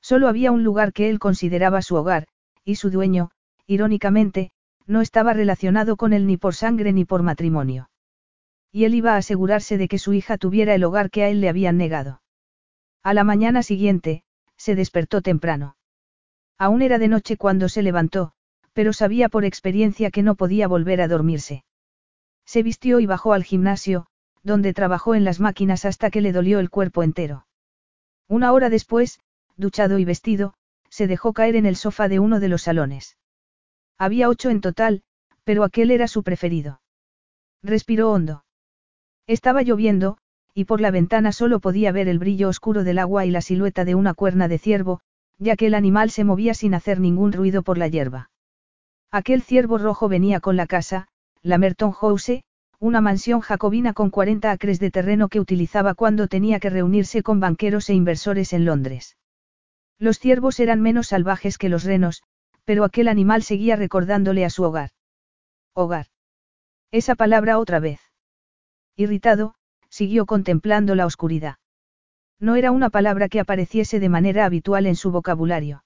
Solo 0.00 0.28
había 0.28 0.52
un 0.52 0.64
lugar 0.64 0.92
que 0.92 1.08
él 1.08 1.18
consideraba 1.18 1.82
su 1.82 1.96
hogar, 1.96 2.26
y 2.64 2.76
su 2.76 2.90
dueño, 2.90 3.30
irónicamente, 3.66 4.50
no 4.86 5.00
estaba 5.00 5.32
relacionado 5.32 5.96
con 5.96 6.12
él 6.12 6.26
ni 6.26 6.36
por 6.36 6.54
sangre 6.54 6.92
ni 6.92 7.04
por 7.04 7.22
matrimonio. 7.22 7.90
Y 8.70 8.84
él 8.84 8.94
iba 8.94 9.14
a 9.14 9.18
asegurarse 9.18 9.78
de 9.78 9.88
que 9.88 9.98
su 9.98 10.12
hija 10.12 10.36
tuviera 10.36 10.74
el 10.74 10.84
hogar 10.84 11.10
que 11.10 11.22
a 11.22 11.28
él 11.28 11.40
le 11.40 11.48
habían 11.48 11.76
negado. 11.76 12.20
A 13.02 13.14
la 13.14 13.24
mañana 13.24 13.62
siguiente, 13.62 14.24
se 14.56 14.74
despertó 14.74 15.22
temprano. 15.22 15.76
Aún 16.58 16.82
era 16.82 16.98
de 16.98 17.08
noche 17.08 17.36
cuando 17.36 17.68
se 17.68 17.82
levantó, 17.82 18.32
pero 18.72 18.92
sabía 18.92 19.28
por 19.28 19.44
experiencia 19.44 20.10
que 20.10 20.22
no 20.22 20.34
podía 20.34 20.68
volver 20.68 21.00
a 21.00 21.08
dormirse. 21.08 21.64
Se 22.44 22.62
vistió 22.62 23.00
y 23.00 23.06
bajó 23.06 23.32
al 23.32 23.44
gimnasio, 23.44 24.06
donde 24.44 24.74
trabajó 24.74 25.14
en 25.14 25.24
las 25.24 25.40
máquinas 25.40 25.84
hasta 25.84 26.10
que 26.10 26.20
le 26.20 26.32
dolió 26.32 26.60
el 26.60 26.70
cuerpo 26.70 27.02
entero. 27.02 27.46
Una 28.28 28.52
hora 28.52 28.70
después, 28.70 29.18
duchado 29.56 29.98
y 29.98 30.04
vestido, 30.04 30.54
se 30.90 31.06
dejó 31.06 31.32
caer 31.32 31.56
en 31.56 31.66
el 31.66 31.76
sofá 31.76 32.08
de 32.08 32.20
uno 32.20 32.38
de 32.38 32.48
los 32.48 32.62
salones. 32.62 33.16
Había 33.98 34.28
ocho 34.28 34.50
en 34.50 34.60
total, 34.60 35.02
pero 35.42 35.64
aquel 35.64 35.90
era 35.90 36.06
su 36.06 36.22
preferido. 36.22 36.80
Respiró 37.62 38.12
hondo. 38.12 38.44
Estaba 39.26 39.62
lloviendo, 39.62 40.18
y 40.52 40.66
por 40.66 40.80
la 40.80 40.90
ventana 40.90 41.32
solo 41.32 41.58
podía 41.58 41.90
ver 41.90 42.08
el 42.08 42.18
brillo 42.18 42.48
oscuro 42.48 42.84
del 42.84 42.98
agua 42.98 43.24
y 43.24 43.30
la 43.30 43.40
silueta 43.40 43.84
de 43.84 43.94
una 43.94 44.14
cuerna 44.14 44.46
de 44.46 44.58
ciervo, 44.58 45.00
ya 45.38 45.56
que 45.56 45.66
el 45.66 45.74
animal 45.74 46.10
se 46.10 46.24
movía 46.24 46.54
sin 46.54 46.74
hacer 46.74 47.00
ningún 47.00 47.32
ruido 47.32 47.62
por 47.62 47.78
la 47.78 47.88
hierba. 47.88 48.30
Aquel 49.10 49.42
ciervo 49.42 49.78
rojo 49.78 50.08
venía 50.08 50.40
con 50.40 50.56
la 50.56 50.66
casa, 50.66 51.08
la 51.42 51.58
Merton 51.58 51.92
House, 51.92 52.42
una 52.84 53.00
mansión 53.00 53.40
jacobina 53.40 53.94
con 53.94 54.10
40 54.10 54.50
acres 54.50 54.78
de 54.78 54.90
terreno 54.90 55.30
que 55.30 55.40
utilizaba 55.40 55.94
cuando 55.94 56.28
tenía 56.28 56.60
que 56.60 56.68
reunirse 56.68 57.22
con 57.22 57.40
banqueros 57.40 57.88
e 57.88 57.94
inversores 57.94 58.52
en 58.52 58.66
Londres. 58.66 59.16
Los 59.98 60.18
ciervos 60.18 60.60
eran 60.60 60.82
menos 60.82 61.06
salvajes 61.06 61.56
que 61.56 61.70
los 61.70 61.84
renos, 61.84 62.22
pero 62.66 62.84
aquel 62.84 63.08
animal 63.08 63.42
seguía 63.42 63.76
recordándole 63.76 64.44
a 64.44 64.50
su 64.50 64.64
hogar. 64.64 64.90
Hogar. 65.72 66.08
Esa 66.90 67.14
palabra 67.14 67.58
otra 67.58 67.80
vez. 67.80 68.00
Irritado, 68.96 69.54
siguió 69.88 70.26
contemplando 70.26 70.94
la 70.94 71.06
oscuridad. 71.06 71.56
No 72.38 72.54
era 72.54 72.70
una 72.70 72.90
palabra 72.90 73.30
que 73.30 73.40
apareciese 73.40 73.98
de 73.98 74.10
manera 74.10 74.44
habitual 74.44 74.84
en 74.84 74.96
su 74.96 75.10
vocabulario. 75.10 75.84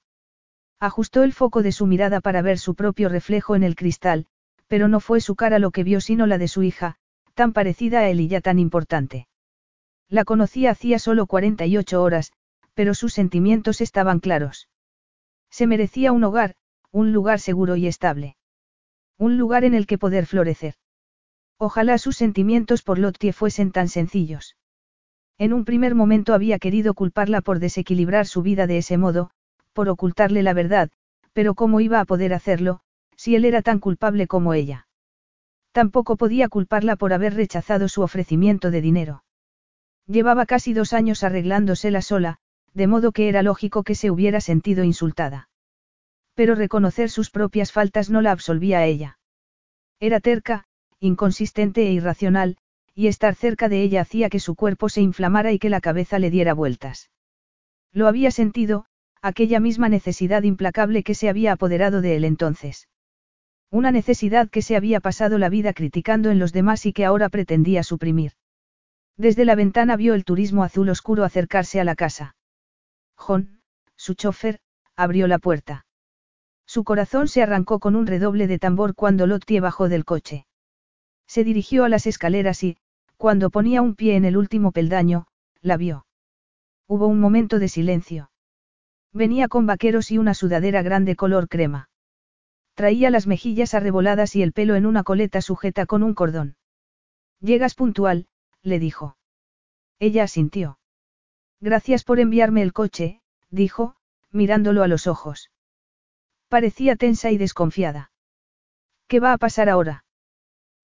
Ajustó 0.81 1.23
el 1.23 1.33
foco 1.33 1.63
de 1.63 1.71
su 1.71 1.87
mirada 1.87 2.21
para 2.21 2.43
ver 2.43 2.59
su 2.59 2.75
propio 2.75 3.09
reflejo 3.09 3.55
en 3.55 3.63
el 3.63 3.77
cristal, 3.77 4.27
pero 4.69 4.87
no 4.87 5.01
fue 5.01 5.21
su 5.21 5.35
cara 5.35 5.59
lo 5.59 5.71
que 5.71 5.83
vio 5.83 6.01
sino 6.01 6.27
la 6.27 6.39
de 6.39 6.47
su 6.47 6.63
hija, 6.63 6.97
tan 7.35 7.53
parecida 7.53 8.01
a 8.01 8.09
él 8.09 8.21
y 8.21 8.29
ya 8.29 8.41
tan 8.41 8.59
importante. 8.59 9.27
La 10.09 10.25
conocía 10.25 10.71
hacía 10.71 10.99
solo 10.99 11.27
48 11.27 12.03
horas, 12.03 12.33
pero 12.75 12.95
sus 12.95 13.13
sentimientos 13.13 13.81
estaban 13.81 14.21
claros. 14.21 14.69
Se 15.51 15.67
merecía 15.67 16.13
un 16.13 16.25
hogar, 16.25 16.55
un 16.93 17.13
lugar 17.13 17.41
seguro 17.41 17.77
y 17.77 17.87
estable. 17.87 18.37
Un 19.19 19.37
lugar 19.37 19.65
en 19.65 19.75
el 19.75 19.87
que 19.87 19.99
poder 19.99 20.27
florecer. 20.27 20.75
Ojalá 21.59 21.99
sus 21.99 22.17
sentimientos 22.17 22.83
por 22.83 22.99
Lottie 22.99 23.33
fuesen 23.33 23.73
tan 23.73 23.89
sencillos. 23.89 24.57
En 25.39 25.53
un 25.53 25.65
primer 25.65 25.95
momento 25.95 26.35
había 26.35 26.59
querido 26.59 26.95
culparla 26.95 27.41
por 27.41 27.59
desequilibrar 27.59 28.27
su 28.27 28.43
vida 28.43 28.67
de 28.67 28.79
ese 28.79 28.97
modo, 28.97 29.31
por 29.73 29.89
ocultarle 29.89 30.43
la 30.43 30.53
verdad, 30.53 30.91
pero 31.33 31.55
¿cómo 31.55 31.81
iba 31.81 32.01
a 32.01 32.05
poder 32.05 32.35
hacerlo, 32.35 32.81
si 33.19 33.35
él 33.35 33.45
era 33.45 33.63
tan 33.63 33.81
culpable 33.81 34.29
como 34.29 34.55
ella? 34.55 34.87
Tampoco 35.73 36.17
podía 36.17 36.49
culparla 36.49 36.95
por 36.95 37.13
haber 37.13 37.35
rechazado 37.35 37.89
su 37.89 38.03
ofrecimiento 38.03 38.71
de 38.71 38.81
dinero. 38.81 39.25
Llevaba 40.07 40.47
casi 40.47 40.73
dos 40.73 40.93
años 40.93 41.25
arreglándosela 41.25 42.01
sola, 42.01 42.39
de 42.75 42.87
modo 42.87 43.11
que 43.13 43.29
era 43.29 43.43
lógico 43.43 43.83
que 43.83 43.97
se 43.97 44.11
hubiera 44.11 44.41
sentido 44.41 44.85
insultada. 44.85 45.49
Pero 46.35 46.55
reconocer 46.55 47.11
sus 47.11 47.31
propias 47.31 47.73
faltas 47.73 48.09
no 48.09 48.23
la 48.23 48.31
absolvía 48.31 48.79
a 48.79 48.87
ella. 48.87 49.19
Era 49.99 50.21
terca, 50.21 50.65
inconsistente 51.01 51.89
e 51.89 51.93
irracional, 51.93 52.57
y 52.95 53.09
estar 53.09 53.35
cerca 53.35 53.69
de 53.69 53.83
ella 53.83 54.03
hacía 54.03 54.31
que 54.31 54.41
su 54.41 54.55
cuerpo 54.55 54.89
se 54.89 55.01
inflamara 55.01 55.53
y 55.53 55.59
que 55.59 55.71
la 55.71 55.81
cabeza 55.81 56.21
le 56.21 56.31
diera 56.31 56.55
vueltas. 56.55 57.11
Lo 57.93 58.07
había 58.07 58.31
sentido, 58.31 58.87
aquella 59.23 59.59
misma 59.59 59.89
necesidad 59.89 60.45
implacable 60.45 61.03
que 61.03 61.15
se 61.15 61.29
había 61.29 61.53
apoderado 61.53 62.01
de 62.01 62.17
él 62.17 62.25
entonces. 62.25 62.89
Una 63.71 63.91
necesidad 63.91 64.49
que 64.49 64.63
se 64.63 64.77
había 64.77 65.01
pasado 65.01 65.37
la 65.37 65.51
vida 65.51 65.75
criticando 65.75 66.31
en 66.31 66.39
los 66.39 66.53
demás 66.53 66.87
y 66.87 66.93
que 66.93 67.05
ahora 67.05 67.29
pretendía 67.29 67.83
suprimir. 67.83 68.33
Desde 69.17 69.45
la 69.45 69.55
ventana 69.55 69.97
vio 69.97 70.15
el 70.15 70.25
turismo 70.25 70.65
azul 70.65 70.89
oscuro 70.89 71.25
acercarse 71.25 71.81
a 71.81 71.85
la 71.85 71.95
casa. 71.95 72.37
John, 73.15 73.61
su 73.97 74.15
chofer, 74.15 74.61
abrió 74.97 75.27
la 75.27 75.39
puerta. 75.39 75.85
Su 76.67 76.85
corazón 76.85 77.29
se 77.29 77.43
arrancó 77.43 77.79
con 77.79 77.97
un 77.97 78.07
redoble 78.07 78.47
de 78.47 78.59
tambor 78.59 78.95
cuando 78.95 79.27
Lottie 79.27 79.61
bajó 79.61 79.89
del 79.89 80.05
coche. 80.05 80.47
Se 81.27 81.45
dirigió 81.45 81.85
a 81.85 81.89
las 81.89 82.07
escaleras 82.07 82.63
y, 82.63 82.79
cuando 83.17 83.51
ponía 83.51 83.83
un 83.83 83.95
pie 83.97 84.17
en 84.17 84.25
el 84.25 84.37
último 84.37 84.73
peldaño, 84.73 85.27
la 85.61 85.77
vio. 85.77 86.07
Hubo 86.87 87.07
un 87.07 87.21
momento 87.21 87.59
de 87.59 87.69
silencio. 87.69 88.31
Venía 89.13 89.49
con 89.49 89.67
vaqueros 89.67 90.11
y 90.11 90.19
una 90.19 90.33
sudadera 90.33 90.83
grande 90.83 91.17
color 91.17 91.49
crema. 91.49 91.89
Traía 92.79 93.11
las 93.11 93.27
mejillas 93.27 93.75
arreboladas 93.75 94.37
y 94.37 94.43
el 94.45 94.53
pelo 94.53 94.77
en 94.77 94.87
una 94.87 95.03
coleta 95.03 95.43
sujeta 95.43 95.85
con 95.85 96.05
un 96.05 96.15
cordón. 96.15 96.55
Llegas 97.41 97.75
puntual, 97.75 98.29
le 98.63 98.79
dijo. 98.79 99.17
Ella 99.99 100.23
asintió. 100.23 100.79
Gracias 101.61 102.05
por 102.05 102.21
enviarme 102.21 102.63
el 102.63 102.73
coche, 102.73 103.21
dijo, 103.51 103.97
mirándolo 104.31 104.85
a 104.85 104.87
los 104.87 105.09
ojos. 105.09 105.51
Parecía 106.47 106.95
tensa 106.95 107.33
y 107.33 107.37
desconfiada. 107.37 108.13
¿Qué 109.09 109.19
va 109.19 109.33
a 109.33 109.39
pasar 109.39 109.69
ahora? 109.69 110.05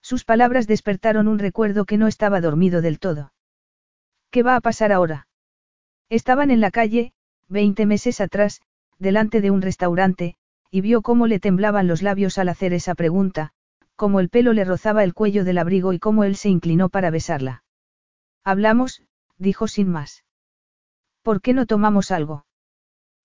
Sus 0.03 0.25
palabras 0.25 0.67
despertaron 0.67 1.29
un 1.29 1.39
recuerdo 1.39 1.85
que 1.85 1.97
no 1.97 2.09
estaba 2.09 2.41
dormido 2.41 2.83
del 2.83 2.99
todo. 2.99 3.33
¿Qué 4.33 4.43
va 4.43 4.57
a 4.57 4.61
pasar 4.61 4.91
ahora? 4.91 5.29
Estaban 6.09 6.51
en 6.51 6.61
la 6.61 6.73
calle, 6.73 7.13
veinte 7.47 7.87
meses 7.87 8.21
atrás, 8.21 8.63
delante 8.99 9.41
de 9.41 9.53
un 9.53 9.63
restaurante, 9.63 10.39
y 10.75 10.81
vio 10.81 11.03
cómo 11.03 11.29
le 11.29 11.39
temblaban 11.39 11.87
los 11.87 12.03
labios 12.03 12.37
al 12.37 12.49
hacer 12.49 12.73
esa 12.73 12.97
pregunta, 12.97 13.53
cómo 13.95 14.19
el 14.19 14.29
pelo 14.29 14.53
le 14.53 14.65
rozaba 14.65 15.05
el 15.05 15.15
cuello 15.15 15.45
del 15.45 15.59
abrigo 15.59 15.93
y 15.93 16.01
cómo 16.01 16.25
él 16.25 16.35
se 16.35 16.49
inclinó 16.49 16.89
para 16.89 17.11
besarla. 17.11 17.63
Hablamos, 18.43 19.01
dijo 19.39 19.69
sin 19.69 19.89
más. 19.89 20.25
¿Por 21.23 21.43
qué 21.43 21.53
no 21.53 21.67
tomamos 21.67 22.11
algo? 22.11 22.45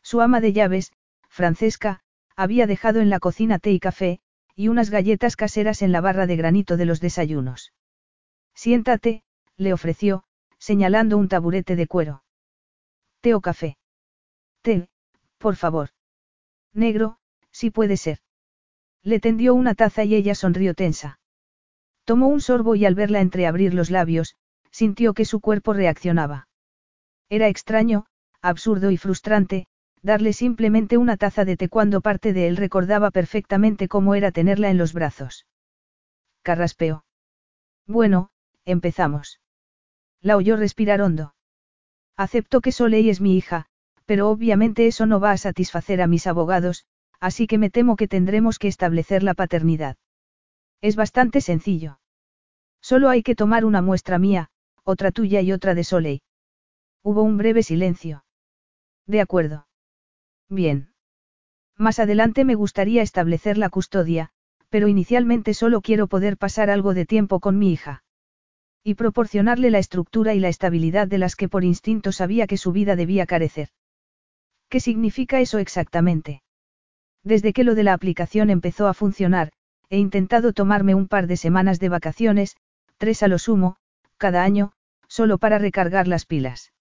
Su 0.04 0.22
ama 0.22 0.42
de 0.42 0.54
llaves, 0.54 0.94
Francesca, 1.28 2.02
había 2.36 2.68
dejado 2.68 3.00
en 3.00 3.10
la 3.10 3.20
cocina 3.20 3.58
té 3.58 3.72
y 3.72 3.80
café, 3.80 4.20
y 4.54 4.68
unas 4.68 4.92
galletas 4.92 5.36
caseras 5.36 5.82
en 5.82 5.92
la 5.92 6.02
barra 6.02 6.28
de 6.28 6.36
granito 6.36 6.78
de 6.78 6.86
los 6.86 7.02
desayunos. 7.02 7.74
Siéntate, 8.54 9.24
le 9.58 9.74
ofreció, 9.74 10.24
señalando 10.60 11.18
un 11.18 11.28
taburete 11.28 11.76
de 11.76 11.88
cuero. 11.88 12.24
¿Té 13.22 13.34
o 13.34 13.42
café? 13.42 13.80
Té, 14.62 14.88
por 15.40 15.56
favor. 15.56 15.90
Negro, 16.74 17.19
si 17.60 17.72
puede 17.72 17.98
ser. 17.98 18.20
Le 19.04 19.20
tendió 19.20 19.54
una 19.54 19.76
taza 19.76 20.06
y 20.06 20.16
ella 20.16 20.34
sonrió 20.34 20.74
tensa. 20.74 21.20
Tomó 22.06 22.28
un 22.30 22.40
sorbo 22.40 22.76
y 22.76 22.86
al 22.86 22.96
verla 22.96 23.20
entreabrir 23.20 23.74
los 23.74 23.90
labios, 23.90 24.38
sintió 24.72 25.14
que 25.14 25.26
su 25.26 25.42
cuerpo 25.42 25.74
reaccionaba. 25.74 26.48
Era 27.28 27.50
extraño, 27.50 28.06
absurdo 28.42 28.92
y 28.92 28.98
frustrante, 28.98 29.68
darle 30.02 30.32
simplemente 30.32 30.96
una 30.98 31.18
taza 31.18 31.44
de 31.44 31.58
té 31.58 31.68
cuando 31.68 32.00
parte 32.00 32.32
de 32.32 32.48
él 32.48 32.56
recordaba 32.56 33.12
perfectamente 33.12 33.90
cómo 33.90 34.16
era 34.16 34.32
tenerla 34.32 34.70
en 34.70 34.78
los 34.78 34.94
brazos. 34.94 35.46
Carraspeó. 36.44 37.04
Bueno, 37.86 38.30
empezamos. 38.64 39.42
La 40.22 40.38
oyó 40.38 40.56
respirar 40.56 41.02
hondo. 41.02 41.36
Acepto 42.16 42.62
que 42.62 42.72
Soleil 42.72 43.10
es 43.10 43.20
mi 43.20 43.36
hija, 43.36 43.66
pero 44.06 44.30
obviamente 44.30 44.88
eso 44.88 45.06
no 45.06 45.20
va 45.20 45.32
a 45.32 45.38
satisfacer 45.38 46.02
a 46.02 46.08
mis 46.08 46.26
abogados, 46.26 46.86
así 47.20 47.48
que 47.48 47.58
me 47.58 47.70
temo 47.70 47.96
que 47.96 48.08
tendremos 48.08 48.60
que 48.60 48.68
establecer 48.68 49.24
la 49.24 49.34
paternidad. 49.34 49.98
Es 50.82 50.96
bastante 50.96 51.42
sencillo. 51.42 52.00
Solo 52.82 53.10
hay 53.10 53.24
que 53.24 53.36
tomar 53.36 53.66
una 53.66 53.82
muestra 53.82 54.18
mía, 54.18 54.50
otra 54.84 55.12
tuya 55.12 55.42
y 55.42 55.52
otra 55.52 55.76
de 55.76 55.84
Soleil. 55.84 56.22
Hubo 57.04 57.24
un 57.24 57.38
breve 57.38 57.64
silencio. 57.64 58.24
De 59.06 59.22
acuerdo. 59.22 59.68
Bien. 60.50 60.94
Más 61.78 62.00
adelante 62.00 62.46
me 62.46 62.56
gustaría 62.56 63.02
establecer 63.02 63.58
la 63.58 63.70
custodia, 63.70 64.32
pero 64.70 64.88
inicialmente 64.88 65.54
solo 65.54 65.82
quiero 65.82 66.08
poder 66.08 66.38
pasar 66.38 66.70
algo 66.70 66.94
de 66.94 67.06
tiempo 67.06 67.40
con 67.40 67.58
mi 67.58 67.72
hija. 67.72 68.04
Y 68.84 68.96
proporcionarle 68.96 69.70
la 69.72 69.80
estructura 69.80 70.34
y 70.34 70.40
la 70.40 70.50
estabilidad 70.50 71.08
de 71.08 71.18
las 71.18 71.36
que 71.36 71.50
por 71.50 71.64
instinto 71.64 72.12
sabía 72.12 72.48
que 72.48 72.58
su 72.58 72.72
vida 72.72 72.96
debía 72.96 73.26
carecer. 73.26 73.70
¿Qué 74.70 74.80
significa 74.80 75.40
eso 75.40 75.58
exactamente? 75.58 76.44
Desde 77.24 77.54
que 77.54 77.64
lo 77.64 77.76
de 77.76 77.84
la 77.84 77.94
aplicación 77.94 78.50
empezó 78.50 78.88
a 78.88 78.94
funcionar, 78.94 79.52
he 79.90 79.98
intentado 79.98 80.54
tomarme 80.54 80.96
un 80.96 81.08
par 81.08 81.28
de 81.28 81.38
semanas 81.38 81.80
de 81.80 81.90
vacaciones, 81.90 82.56
tres 82.98 83.24
a 83.24 83.28
lo 83.28 83.40
sumo, 83.40 83.78
cada 84.18 84.44
año, 84.44 84.72
solo 85.08 85.38
para 85.38 85.58
recargar 85.58 86.08
las 86.08 86.26
pilas. 86.26 86.72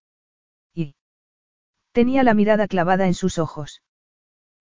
Y... 0.74 0.94
Tenía 1.92 2.22
la 2.22 2.34
mirada 2.34 2.68
clavada 2.68 3.06
en 3.06 3.14
sus 3.14 3.38
ojos. 3.38 3.82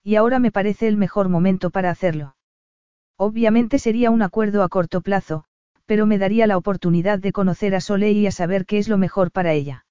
Y 0.04 0.16
ahora 0.16 0.40
me 0.40 0.52
parece 0.52 0.88
el 0.88 0.98
mejor 0.98 1.28
momento 1.30 1.70
para 1.70 1.90
hacerlo. 1.90 2.36
Obviamente 3.18 3.80
sería 3.80 4.12
un 4.12 4.22
acuerdo 4.22 4.64
a 4.64 4.70
corto 4.70 5.02
plazo, 5.02 5.44
pero 5.86 6.06
me 6.06 6.18
daría 6.18 6.48
la 6.48 6.58
oportunidad 6.58 7.20
de 7.20 7.32
conocer 7.32 7.76
a 7.76 7.82
Soleil 7.82 8.18
y 8.18 8.28
a 8.28 8.32
saber 8.32 8.66
qué 8.66 8.78
es 8.78 8.88
lo 8.88 8.98
mejor 8.98 9.32
para 9.32 9.54
ella. 9.54 9.86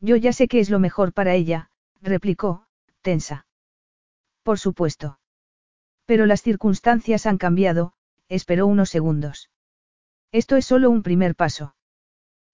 Yo 0.00 0.16
ya 0.16 0.32
sé 0.32 0.48
qué 0.48 0.60
es 0.60 0.70
lo 0.70 0.78
mejor 0.78 1.12
para 1.12 1.34
ella, 1.34 1.70
replicó, 2.00 2.66
tensa. 3.02 3.46
Por 4.42 4.58
supuesto. 4.58 5.18
Pero 6.06 6.26
las 6.26 6.42
circunstancias 6.42 7.26
han 7.26 7.38
cambiado, 7.38 7.92
esperó 8.28 8.66
unos 8.66 8.90
segundos. 8.90 9.50
Esto 10.32 10.56
es 10.56 10.66
solo 10.66 10.90
un 10.90 11.02
primer 11.02 11.34
paso. 11.34 11.74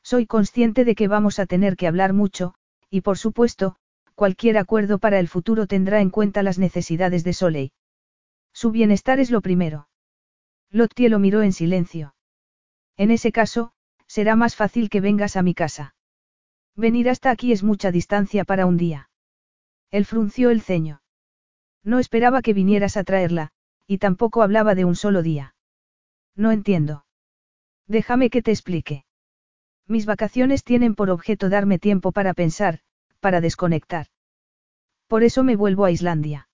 Soy 0.03 0.27
consciente 0.27 0.85
de 0.85 0.95
que 0.95 1.09
vamos 1.09 1.39
a 1.39 1.47
tener 1.47 1.77
que 1.77 1.87
hablar 1.87 2.13
mucho, 2.13 2.55
y 2.91 3.01
por 3.01 3.19
supuesto, 3.19 3.77
cualquier 4.15 4.57
acuerdo 4.57 4.99
para 4.99 5.19
el 5.19 5.29
futuro 5.29 5.67
tendrá 5.67 6.01
en 6.01 6.11
cuenta 6.11 6.43
las 6.43 6.59
necesidades 6.59 7.25
de 7.25 7.33
Soleil. 7.33 7.73
Su 8.53 8.71
bienestar 8.71 9.21
es 9.21 9.31
lo 9.31 9.41
primero. 9.41 9.89
Lottie 10.71 11.09
lo 11.09 11.19
miró 11.19 11.43
en 11.43 11.53
silencio. 11.53 12.15
En 12.97 13.11
ese 13.11 13.31
caso, 13.33 13.73
será 14.07 14.37
más 14.37 14.57
fácil 14.57 14.89
que 14.89 15.01
vengas 15.01 15.37
a 15.37 15.43
mi 15.43 15.55
casa. 15.55 15.95
Venir 16.75 17.11
hasta 17.11 17.31
aquí 17.31 17.53
es 17.53 17.63
mucha 17.63 17.91
distancia 17.91 18.45
para 18.45 18.67
un 18.67 18.77
día. 18.77 19.11
Él 19.91 20.05
frunció 20.05 20.51
el 20.51 20.63
ceño. 20.63 21.03
No 21.87 22.01
esperaba 22.01 22.43
que 22.43 22.53
vinieras 22.53 22.97
a 22.97 23.05
traerla, 23.05 23.53
y 23.87 23.99
tampoco 23.99 24.43
hablaba 24.43 24.75
de 24.75 24.85
un 24.85 24.97
solo 24.97 25.23
día. 25.23 25.55
No 26.35 26.51
entiendo. 26.51 27.07
Déjame 27.87 28.29
que 28.29 28.43
te 28.43 28.51
explique. 28.51 29.05
Mis 29.87 30.05
vacaciones 30.05 30.65
tienen 30.65 30.97
por 30.97 31.11
objeto 31.11 31.49
darme 31.49 31.79
tiempo 31.79 32.11
para 32.11 32.35
pensar, 32.35 32.81
para 33.21 33.41
desconectar. 33.41 34.09
Por 35.07 35.23
eso 35.23 35.45
me 35.45 35.55
vuelvo 35.55 35.85
a 35.85 35.93
Islandia. 35.93 36.49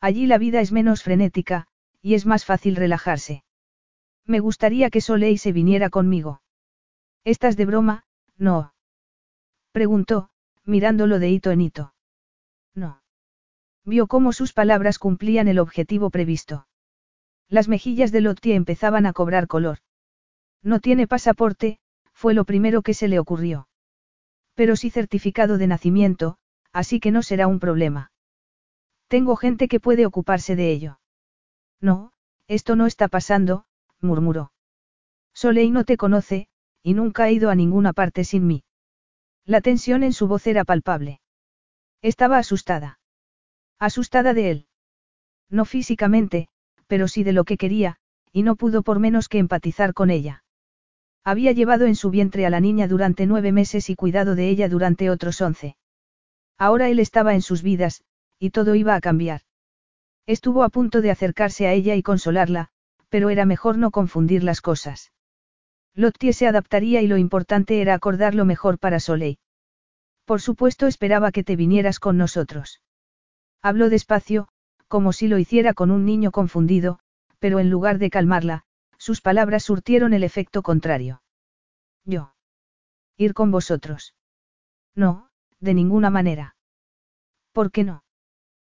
Allí 0.00 0.26
la 0.26 0.38
vida 0.38 0.60
es 0.60 0.72
menos 0.72 1.04
frenética, 1.04 1.68
y 2.02 2.14
es 2.14 2.26
más 2.26 2.44
fácil 2.44 2.74
relajarse. 2.74 3.44
Me 4.24 4.40
gustaría 4.40 4.90
que 4.90 5.00
Soleil 5.00 5.38
se 5.38 5.52
viniera 5.52 5.88
conmigo. 5.88 6.42
¿Estás 7.22 7.56
de 7.56 7.64
broma? 7.64 8.06
No. 8.36 8.74
Preguntó, 9.70 10.30
mirándolo 10.64 11.20
de 11.20 11.30
hito 11.30 11.52
en 11.52 11.60
hito. 11.60 11.94
No. 12.74 13.00
Vio 13.88 14.06
cómo 14.06 14.34
sus 14.34 14.52
palabras 14.52 14.98
cumplían 14.98 15.48
el 15.48 15.58
objetivo 15.58 16.10
previsto. 16.10 16.66
Las 17.48 17.68
mejillas 17.68 18.12
de 18.12 18.20
Lottie 18.20 18.54
empezaban 18.54 19.06
a 19.06 19.14
cobrar 19.14 19.46
color. 19.46 19.78
No 20.62 20.78
tiene 20.78 21.06
pasaporte, 21.06 21.78
fue 22.12 22.34
lo 22.34 22.44
primero 22.44 22.82
que 22.82 22.92
se 22.92 23.08
le 23.08 23.18
ocurrió. 23.18 23.66
Pero 24.54 24.76
sí 24.76 24.90
certificado 24.90 25.56
de 25.56 25.68
nacimiento, 25.68 26.36
así 26.70 27.00
que 27.00 27.10
no 27.10 27.22
será 27.22 27.46
un 27.46 27.60
problema. 27.60 28.12
Tengo 29.06 29.36
gente 29.36 29.68
que 29.68 29.80
puede 29.80 30.04
ocuparse 30.04 30.54
de 30.54 30.70
ello. 30.70 31.00
No, 31.80 32.12
esto 32.46 32.76
no 32.76 32.84
está 32.84 33.08
pasando, 33.08 33.64
murmuró. 34.02 34.52
Soleil 35.32 35.72
no 35.72 35.84
te 35.84 35.96
conoce, 35.96 36.48
y 36.82 36.92
nunca 36.92 37.22
ha 37.22 37.30
ido 37.30 37.48
a 37.48 37.54
ninguna 37.54 37.94
parte 37.94 38.24
sin 38.24 38.46
mí. 38.46 38.64
La 39.46 39.62
tensión 39.62 40.02
en 40.02 40.12
su 40.12 40.28
voz 40.28 40.46
era 40.46 40.64
palpable. 40.66 41.22
Estaba 42.02 42.36
asustada. 42.36 42.97
Asustada 43.78 44.34
de 44.34 44.50
él. 44.50 44.66
No 45.50 45.64
físicamente, 45.64 46.48
pero 46.88 47.06
sí 47.06 47.22
de 47.22 47.32
lo 47.32 47.44
que 47.44 47.56
quería, 47.56 47.96
y 48.32 48.42
no 48.42 48.56
pudo 48.56 48.82
por 48.82 48.98
menos 48.98 49.28
que 49.28 49.38
empatizar 49.38 49.94
con 49.94 50.10
ella. 50.10 50.44
Había 51.24 51.52
llevado 51.52 51.86
en 51.86 51.94
su 51.94 52.10
vientre 52.10 52.46
a 52.46 52.50
la 52.50 52.60
niña 52.60 52.88
durante 52.88 53.26
nueve 53.26 53.52
meses 53.52 53.90
y 53.90 53.94
cuidado 53.94 54.34
de 54.34 54.48
ella 54.48 54.68
durante 54.68 55.10
otros 55.10 55.40
once. 55.40 55.76
Ahora 56.56 56.88
él 56.88 56.98
estaba 56.98 57.34
en 57.34 57.42
sus 57.42 57.62
vidas, 57.62 58.02
y 58.38 58.50
todo 58.50 58.74
iba 58.74 58.94
a 58.94 59.00
cambiar. 59.00 59.42
Estuvo 60.26 60.62
a 60.62 60.68
punto 60.68 61.00
de 61.00 61.10
acercarse 61.10 61.66
a 61.66 61.72
ella 61.72 61.94
y 61.94 62.02
consolarla, 62.02 62.68
pero 63.08 63.30
era 63.30 63.46
mejor 63.46 63.78
no 63.78 63.90
confundir 63.90 64.42
las 64.42 64.60
cosas. 64.60 65.12
Lottie 65.94 66.32
se 66.32 66.46
adaptaría 66.46 67.00
y 67.02 67.06
lo 67.06 67.16
importante 67.16 67.80
era 67.80 67.94
acordar 67.94 68.34
lo 68.34 68.44
mejor 68.44 68.78
para 68.78 69.00
Soleil. 69.00 69.38
Por 70.24 70.40
supuesto 70.40 70.86
esperaba 70.86 71.32
que 71.32 71.44
te 71.44 71.56
vinieras 71.56 71.98
con 72.00 72.18
nosotros. 72.18 72.80
Habló 73.62 73.88
despacio, 73.88 74.48
como 74.86 75.12
si 75.12 75.28
lo 75.28 75.38
hiciera 75.38 75.74
con 75.74 75.90
un 75.90 76.04
niño 76.04 76.30
confundido, 76.30 76.98
pero 77.38 77.58
en 77.60 77.70
lugar 77.70 77.98
de 77.98 78.10
calmarla, 78.10 78.64
sus 78.96 79.20
palabras 79.20 79.64
surtieron 79.64 80.12
el 80.12 80.24
efecto 80.24 80.62
contrario. 80.62 81.22
Yo. 82.04 82.34
Ir 83.16 83.34
con 83.34 83.50
vosotros. 83.50 84.14
No, 84.94 85.28
de 85.60 85.74
ninguna 85.74 86.10
manera. 86.10 86.56
¿Por 87.52 87.70
qué 87.70 87.84
no? 87.84 88.04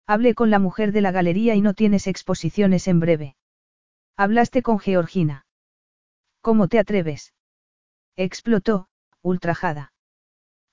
Hablé 0.06 0.34
con 0.34 0.50
la 0.50 0.58
mujer 0.58 0.92
de 0.92 1.00
la 1.00 1.12
galería 1.12 1.54
y 1.54 1.60
no 1.60 1.74
tienes 1.74 2.06
exposiciones 2.06 2.88
en 2.88 3.00
breve. 3.00 3.36
Hablaste 4.16 4.62
con 4.62 4.78
Georgina. 4.78 5.46
¿Cómo 6.40 6.68
te 6.68 6.78
atreves? 6.78 7.32
Explotó, 8.16 8.88
ultrajada. 9.22 9.92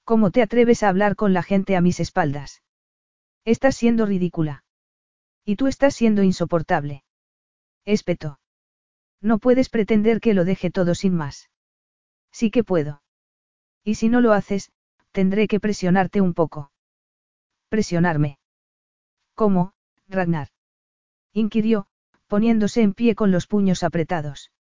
¿Cómo 0.03 0.31
te 0.31 0.41
atreves 0.41 0.83
a 0.83 0.89
hablar 0.89 1.15
con 1.15 1.33
la 1.33 1.43
gente 1.43 1.75
a 1.75 1.81
mis 1.81 1.99
espaldas? 1.99 2.61
Estás 3.47 3.77
siendo 3.77 4.05
ridícula. 4.05 4.65
Y 5.45 5.55
tú 5.55 5.67
estás 5.67 5.95
siendo 5.95 6.21
insoportable. 6.21 7.05
Espeto. 7.85 8.41
No 9.21 9.39
puedes 9.39 9.69
pretender 9.69 10.19
que 10.19 10.33
lo 10.33 10.43
deje 10.43 10.69
todo 10.69 10.93
sin 10.95 11.15
más. 11.15 11.49
Sí 12.29 12.51
que 12.51 12.65
puedo. 12.65 13.01
Y 13.85 13.95
si 13.95 14.09
no 14.09 14.19
lo 14.19 14.33
haces, 14.33 14.73
tendré 15.13 15.47
que 15.47 15.61
presionarte 15.61 16.19
un 16.19 16.33
poco. 16.33 16.73
¿Presionarme? 17.69 18.37
¿Cómo, 19.33 19.71
Ragnar? 20.09 20.49
inquirió, 21.31 21.87
poniéndose 22.27 22.81
en 22.81 22.93
pie 22.93 23.15
con 23.15 23.31
los 23.31 23.47
puños 23.47 23.81
apretados. 23.81 24.51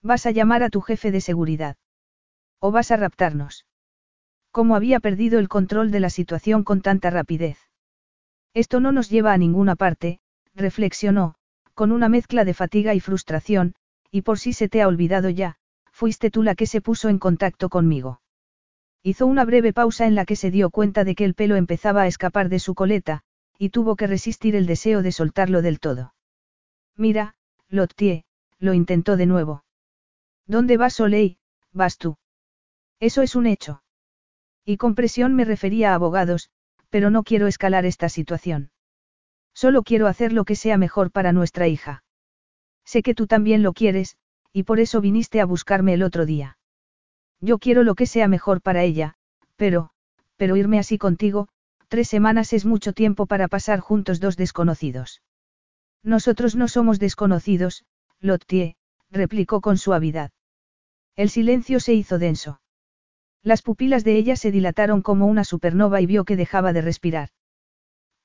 ¿Vas 0.00 0.24
a 0.24 0.30
llamar 0.30 0.62
a 0.62 0.70
tu 0.70 0.80
jefe 0.80 1.10
de 1.10 1.20
seguridad? 1.20 1.76
¿O 2.60 2.70
vas 2.70 2.92
a 2.92 2.96
raptarnos? 2.96 3.66
¿Cómo 4.52 4.74
había 4.74 5.00
perdido 5.00 5.38
el 5.38 5.50
control 5.50 5.90
de 5.90 6.00
la 6.00 6.08
situación 6.08 6.64
con 6.64 6.80
tanta 6.80 7.10
rapidez? 7.10 7.65
Esto 8.56 8.80
no 8.80 8.90
nos 8.90 9.10
lleva 9.10 9.34
a 9.34 9.36
ninguna 9.36 9.76
parte, 9.76 10.18
reflexionó, 10.54 11.34
con 11.74 11.92
una 11.92 12.08
mezcla 12.08 12.46
de 12.46 12.54
fatiga 12.54 12.94
y 12.94 13.00
frustración, 13.00 13.74
y 14.10 14.22
por 14.22 14.38
si 14.38 14.54
se 14.54 14.70
te 14.70 14.80
ha 14.80 14.88
olvidado 14.88 15.28
ya, 15.28 15.56
fuiste 15.92 16.30
tú 16.30 16.42
la 16.42 16.54
que 16.54 16.64
se 16.64 16.80
puso 16.80 17.10
en 17.10 17.18
contacto 17.18 17.68
conmigo. 17.68 18.22
Hizo 19.02 19.26
una 19.26 19.44
breve 19.44 19.74
pausa 19.74 20.06
en 20.06 20.14
la 20.14 20.24
que 20.24 20.36
se 20.36 20.50
dio 20.50 20.70
cuenta 20.70 21.04
de 21.04 21.14
que 21.14 21.26
el 21.26 21.34
pelo 21.34 21.56
empezaba 21.56 22.00
a 22.00 22.06
escapar 22.06 22.48
de 22.48 22.58
su 22.58 22.74
coleta, 22.74 23.24
y 23.58 23.68
tuvo 23.68 23.94
que 23.94 24.06
resistir 24.06 24.56
el 24.56 24.64
deseo 24.64 25.02
de 25.02 25.12
soltarlo 25.12 25.60
del 25.60 25.78
todo. 25.78 26.14
Mira, 26.96 27.34
Lottie, 27.68 28.24
lo 28.58 28.72
intentó 28.72 29.18
de 29.18 29.26
nuevo. 29.26 29.64
¿Dónde 30.46 30.78
vas 30.78 30.94
Soleil? 30.94 31.36
Vas 31.74 31.98
tú. 31.98 32.16
Eso 33.00 33.20
es 33.20 33.36
un 33.36 33.46
hecho. 33.46 33.82
Y 34.64 34.78
con 34.78 34.94
presión 34.94 35.34
me 35.34 35.44
refería 35.44 35.92
a 35.92 35.96
abogados, 35.96 36.48
pero 36.96 37.10
no 37.10 37.24
quiero 37.24 37.46
escalar 37.46 37.84
esta 37.84 38.08
situación. 38.08 38.70
Solo 39.52 39.82
quiero 39.82 40.06
hacer 40.06 40.32
lo 40.32 40.46
que 40.46 40.56
sea 40.56 40.78
mejor 40.78 41.10
para 41.10 41.30
nuestra 41.34 41.68
hija. 41.68 42.02
Sé 42.86 43.02
que 43.02 43.14
tú 43.14 43.26
también 43.26 43.62
lo 43.62 43.74
quieres, 43.74 44.16
y 44.50 44.62
por 44.62 44.80
eso 44.80 45.02
viniste 45.02 45.42
a 45.42 45.44
buscarme 45.44 45.92
el 45.92 46.02
otro 46.02 46.24
día. 46.24 46.56
Yo 47.38 47.58
quiero 47.58 47.82
lo 47.82 47.96
que 47.96 48.06
sea 48.06 48.28
mejor 48.28 48.62
para 48.62 48.82
ella, 48.82 49.12
pero, 49.56 49.90
pero 50.38 50.56
irme 50.56 50.78
así 50.78 50.96
contigo, 50.96 51.48
tres 51.88 52.08
semanas 52.08 52.54
es 52.54 52.64
mucho 52.64 52.94
tiempo 52.94 53.26
para 53.26 53.46
pasar 53.46 53.80
juntos 53.80 54.18
dos 54.18 54.38
desconocidos. 54.38 55.20
Nosotros 56.02 56.56
no 56.56 56.66
somos 56.66 56.98
desconocidos, 56.98 57.84
Lottie, 58.20 58.76
replicó 59.10 59.60
con 59.60 59.76
suavidad. 59.76 60.30
El 61.14 61.28
silencio 61.28 61.78
se 61.78 61.92
hizo 61.92 62.18
denso. 62.18 62.58
Las 63.46 63.62
pupilas 63.62 64.02
de 64.02 64.16
ella 64.16 64.34
se 64.34 64.50
dilataron 64.50 65.02
como 65.02 65.26
una 65.28 65.44
supernova 65.44 66.00
y 66.00 66.06
vio 66.06 66.24
que 66.24 66.34
dejaba 66.34 66.72
de 66.72 66.80
respirar. 66.80 67.28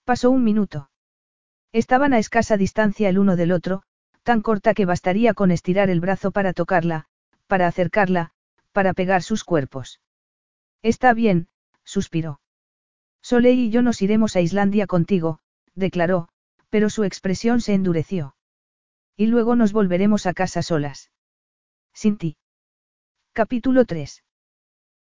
Pasó 0.03 0.31
un 0.31 0.43
minuto. 0.43 0.89
Estaban 1.71 2.13
a 2.13 2.17
escasa 2.17 2.57
distancia 2.57 3.07
el 3.07 3.19
uno 3.19 3.35
del 3.35 3.51
otro, 3.51 3.83
tan 4.23 4.41
corta 4.41 4.73
que 4.73 4.87
bastaría 4.87 5.35
con 5.35 5.51
estirar 5.51 5.91
el 5.91 5.99
brazo 5.99 6.31
para 6.31 6.53
tocarla, 6.53 7.05
para 7.45 7.67
acercarla, 7.67 8.31
para 8.71 8.93
pegar 8.95 9.21
sus 9.21 9.43
cuerpos. 9.43 10.01
Está 10.81 11.13
bien, 11.13 11.49
suspiró. 11.83 12.41
Soleil 13.21 13.59
y 13.59 13.69
yo 13.69 13.83
nos 13.83 14.01
iremos 14.01 14.35
a 14.35 14.41
Islandia 14.41 14.87
contigo, 14.87 15.37
declaró, 15.75 16.29
pero 16.71 16.89
su 16.89 17.03
expresión 17.03 17.61
se 17.61 17.75
endureció. 17.75 18.35
Y 19.15 19.27
luego 19.27 19.55
nos 19.55 19.71
volveremos 19.71 20.25
a 20.25 20.33
casa 20.33 20.63
solas. 20.63 21.11
Sin 21.93 22.17
ti. 22.17 22.37
Capítulo 23.33 23.85
3. 23.85 24.23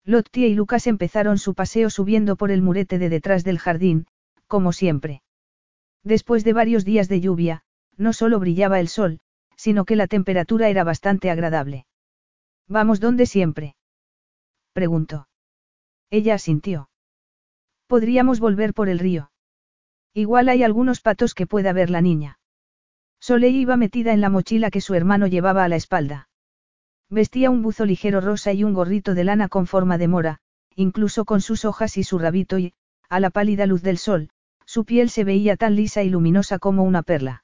Lottie 0.05 0.47
y 0.47 0.55
Lucas 0.55 0.87
empezaron 0.87 1.37
su 1.37 1.53
paseo 1.53 1.89
subiendo 1.89 2.35
por 2.35 2.51
el 2.51 2.61
murete 2.61 2.97
de 2.97 3.09
detrás 3.09 3.43
del 3.43 3.59
jardín, 3.59 4.07
como 4.47 4.73
siempre. 4.73 5.21
Después 6.03 6.43
de 6.43 6.53
varios 6.53 6.85
días 6.85 7.09
de 7.09 7.21
lluvia, 7.21 7.63
no 7.97 8.13
solo 8.13 8.39
brillaba 8.39 8.79
el 8.79 8.87
sol, 8.87 9.19
sino 9.55 9.85
que 9.85 9.95
la 9.95 10.07
temperatura 10.07 10.69
era 10.69 10.83
bastante 10.83 11.29
agradable. 11.29 11.85
¿Vamos 12.67 12.99
donde 12.99 13.25
siempre? 13.25 13.75
preguntó. 14.73 15.27
Ella 16.09 16.35
asintió. 16.35 16.89
Podríamos 17.87 18.39
volver 18.39 18.73
por 18.73 18.87
el 18.87 18.99
río. 18.99 19.31
Igual 20.13 20.49
hay 20.49 20.63
algunos 20.63 21.01
patos 21.01 21.33
que 21.33 21.45
pueda 21.45 21.73
ver 21.73 21.89
la 21.89 22.01
niña. 22.01 22.39
Soleil 23.19 23.55
iba 23.55 23.75
metida 23.75 24.13
en 24.13 24.21
la 24.21 24.29
mochila 24.29 24.71
que 24.71 24.81
su 24.81 24.93
hermano 24.93 25.27
llevaba 25.27 25.63
a 25.63 25.67
la 25.67 25.75
espalda. 25.75 26.28
Vestía 27.09 27.49
un 27.49 27.63
buzo 27.63 27.85
ligero 27.85 28.21
rosa 28.21 28.53
y 28.53 28.63
un 28.63 28.73
gorrito 28.73 29.15
de 29.15 29.23
lana 29.23 29.47
con 29.47 29.65
forma 29.65 29.97
de 29.97 30.07
mora, 30.07 30.39
incluso 30.75 31.25
con 31.25 31.41
sus 31.41 31.65
hojas 31.65 31.97
y 31.97 32.03
su 32.03 32.19
rabito 32.19 32.59
y, 32.59 32.73
a 33.09 33.19
la 33.19 33.31
pálida 33.31 33.65
luz 33.65 33.81
del 33.81 33.97
sol, 33.97 34.29
su 34.65 34.85
piel 34.85 35.09
se 35.09 35.23
veía 35.23 35.57
tan 35.57 35.75
lisa 35.75 36.03
y 36.03 36.09
luminosa 36.09 36.59
como 36.59 36.83
una 36.83 37.01
perla. 37.01 37.43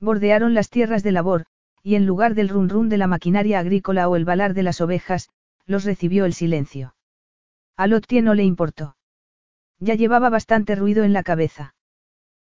Bordearon 0.00 0.52
las 0.52 0.68
tierras 0.68 1.02
de 1.02 1.12
labor, 1.12 1.46
y 1.82 1.94
en 1.94 2.04
lugar 2.04 2.34
del 2.34 2.50
run 2.50 2.68
run 2.68 2.90
de 2.90 2.98
la 2.98 3.06
maquinaria 3.06 3.58
agrícola 3.58 4.08
o 4.08 4.16
el 4.16 4.26
balar 4.26 4.52
de 4.52 4.62
las 4.62 4.82
ovejas, 4.82 5.30
los 5.64 5.84
recibió 5.84 6.26
el 6.26 6.34
silencio. 6.34 6.94
A 7.76 7.86
Lottie 7.86 8.20
no 8.20 8.34
le 8.34 8.44
importó. 8.44 8.96
Ya 9.78 9.94
llevaba 9.94 10.28
bastante 10.28 10.74
ruido 10.76 11.04
en 11.04 11.14
la 11.14 11.22
cabeza. 11.22 11.74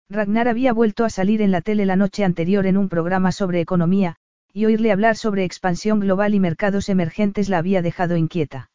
Ragnar 0.09 0.47
había 0.47 0.73
vuelto 0.73 1.05
a 1.05 1.11
salir 1.11 1.43
en 1.43 1.51
la 1.51 1.61
tele 1.61 1.85
la 1.85 1.97
noche 1.97 2.25
anterior 2.25 2.65
en 2.67 2.77
un 2.77 2.89
programa 2.89 3.33
sobre 3.33 3.61
economía, 3.61 4.17
y 4.53 4.67
oírle 4.67 4.93
hablar 4.93 5.17
sobre 5.17 5.45
expansión 5.45 6.01
global 6.01 6.35
y 6.35 6.41
mercados 6.41 6.89
emergentes 6.89 7.49
la 7.49 7.59
había 7.59 7.83
dejado 7.83 8.17
inquieta. 8.17 8.71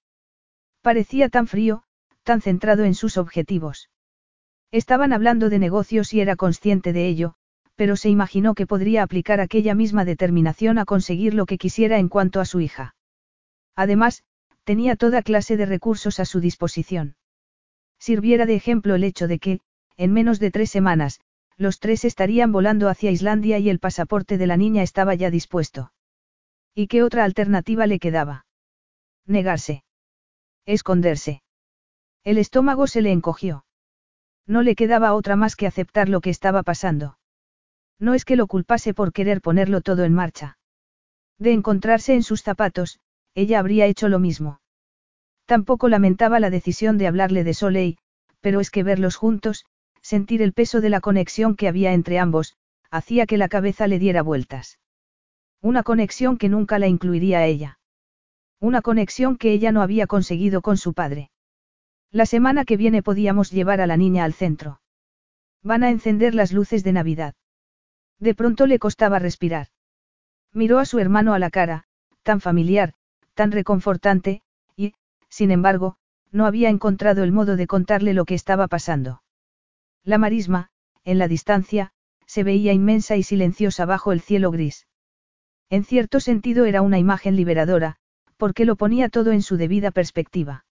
Parecía 0.81 1.29
tan 1.29 1.47
frío, 1.47 1.83
tan 2.23 2.41
centrado 2.41 2.83
en 2.83 2.95
sus 2.95 3.17
objetivos. 3.17 3.89
Estaban 4.71 5.13
hablando 5.13 5.49
de 5.49 5.59
negocios 5.59 6.13
y 6.13 6.21
era 6.21 6.35
consciente 6.35 6.93
de 6.93 7.07
ello, 7.07 7.35
pero 7.75 7.95
se 7.95 8.09
imaginó 8.09 8.55
que 8.55 8.67
podría 8.67 9.03
aplicar 9.03 9.39
aquella 9.39 9.75
misma 9.75 10.05
determinación 10.05 10.77
a 10.77 10.85
conseguir 10.85 11.33
lo 11.33 11.45
que 11.45 11.57
quisiera 11.57 11.99
en 11.99 12.09
cuanto 12.09 12.39
a 12.39 12.45
su 12.45 12.59
hija. 12.59 12.95
Además, 13.75 14.23
tenía 14.63 14.95
toda 14.95 15.21
clase 15.21 15.57
de 15.57 15.65
recursos 15.65 16.19
a 16.19 16.25
su 16.25 16.39
disposición. 16.39 17.15
Sirviera 17.99 18.45
de 18.45 18.55
ejemplo 18.55 18.95
el 18.95 19.03
hecho 19.03 19.27
de 19.27 19.39
que, 19.39 19.59
en 19.97 20.11
menos 20.11 20.39
de 20.39 20.51
tres 20.51 20.69
semanas, 20.69 21.19
los 21.57 21.79
tres 21.79 22.05
estarían 22.05 22.51
volando 22.51 22.89
hacia 22.89 23.11
Islandia 23.11 23.59
y 23.59 23.69
el 23.69 23.79
pasaporte 23.79 24.37
de 24.37 24.47
la 24.47 24.57
niña 24.57 24.83
estaba 24.83 25.15
ya 25.15 25.29
dispuesto. 25.29 25.91
¿Y 26.75 26.87
qué 26.87 27.03
otra 27.03 27.23
alternativa 27.23 27.87
le 27.87 27.99
quedaba? 27.99 28.45
Negarse. 29.25 29.83
Esconderse. 30.65 31.43
El 32.23 32.37
estómago 32.37 32.87
se 32.87 33.01
le 33.01 33.11
encogió. 33.11 33.65
No 34.47 34.61
le 34.61 34.75
quedaba 34.75 35.13
otra 35.13 35.35
más 35.35 35.55
que 35.55 35.67
aceptar 35.67 36.09
lo 36.09 36.21
que 36.21 36.29
estaba 36.29 36.63
pasando. 36.63 37.17
No 37.99 38.13
es 38.13 38.25
que 38.25 38.35
lo 38.35 38.47
culpase 38.47 38.93
por 38.93 39.13
querer 39.13 39.41
ponerlo 39.41 39.81
todo 39.81 40.03
en 40.03 40.13
marcha. 40.13 40.57
De 41.37 41.53
encontrarse 41.53 42.13
en 42.13 42.23
sus 42.23 42.41
zapatos, 42.41 42.99
ella 43.35 43.59
habría 43.59 43.85
hecho 43.85 44.09
lo 44.09 44.19
mismo. 44.19 44.59
Tampoco 45.45 45.89
lamentaba 45.89 46.39
la 46.39 46.49
decisión 46.49 46.97
de 46.97 47.07
hablarle 47.07 47.43
de 47.43 47.53
Soleil, 47.53 47.97
pero 48.41 48.59
es 48.59 48.71
que 48.71 48.83
verlos 48.83 49.15
juntos, 49.15 49.65
sentir 50.03 50.43
el 50.43 50.53
peso 50.53 50.81
de 50.81 50.91
la 50.91 51.01
conexión 51.01 51.55
que 51.55 51.67
había 51.67 51.93
entre 51.93 52.19
ambos, 52.19 52.55
hacía 52.91 53.25
que 53.25 53.39
la 53.39 53.47
cabeza 53.47 53.87
le 53.87 53.97
diera 53.97 54.21
vueltas. 54.21 54.77
Una 55.61 55.81
conexión 55.81 56.37
que 56.37 56.49
nunca 56.49 56.77
la 56.77 56.87
incluiría 56.87 57.39
a 57.39 57.45
ella. 57.45 57.79
Una 58.59 58.83
conexión 58.83 59.37
que 59.37 59.51
ella 59.51 59.71
no 59.71 59.81
había 59.81 60.05
conseguido 60.05 60.61
con 60.61 60.77
su 60.77 60.93
padre. 60.93 61.31
La 62.11 62.27
semana 62.27 62.65
que 62.65 62.77
viene 62.77 63.01
podíamos 63.01 63.49
llevar 63.49 63.81
a 63.81 63.87
la 63.87 63.97
niña 63.97 64.25
al 64.25 64.33
centro. 64.33 64.81
Van 65.63 65.83
a 65.83 65.89
encender 65.89 66.35
las 66.35 66.51
luces 66.51 66.83
de 66.83 66.93
Navidad. 66.93 67.33
De 68.19 68.35
pronto 68.35 68.67
le 68.67 68.77
costaba 68.77 69.17
respirar. 69.17 69.69
Miró 70.51 70.77
a 70.77 70.85
su 70.85 70.99
hermano 70.99 71.33
a 71.33 71.39
la 71.39 71.49
cara, 71.49 71.85
tan 72.21 72.39
familiar, 72.41 72.93
tan 73.33 73.51
reconfortante, 73.51 74.43
sin 75.33 75.49
embargo, 75.49 75.95
no 76.31 76.45
había 76.45 76.69
encontrado 76.69 77.23
el 77.23 77.31
modo 77.31 77.55
de 77.55 77.65
contarle 77.65 78.13
lo 78.13 78.23
que 78.25 78.35
estaba 78.35 78.67
pasando. 78.67 79.23
La 80.05 80.17
marisma, 80.17 80.69
en 81.05 81.17
la 81.17 81.27
distancia, 81.27 81.91
se 82.25 82.43
veía 82.43 82.73
inmensa 82.73 83.15
y 83.15 83.23
silenciosa 83.23 83.85
bajo 83.85 84.11
el 84.11 84.21
cielo 84.21 84.51
gris. 84.51 84.87
En 85.69 85.85
cierto 85.85 86.19
sentido 86.19 86.65
era 86.65 86.81
una 86.81 86.99
imagen 86.99 87.35
liberadora, 87.35 87.95
porque 88.37 88.65
lo 88.65 88.75
ponía 88.75 89.09
todo 89.09 89.31
en 89.31 89.41
su 89.41 89.55
debida 89.55 89.91
perspectiva. 89.91 90.65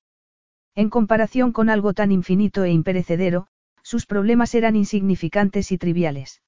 En 0.75 0.91
comparación 0.91 1.53
con 1.53 1.71
algo 1.71 1.95
tan 1.95 2.13
infinito 2.13 2.65
e 2.65 2.71
imperecedero, 2.71 3.47
sus 3.83 4.07
problemas 4.07 4.55
eran 4.55 4.77
insignificantes 4.77 5.73
y 5.73 5.79
triviales. 5.79 6.43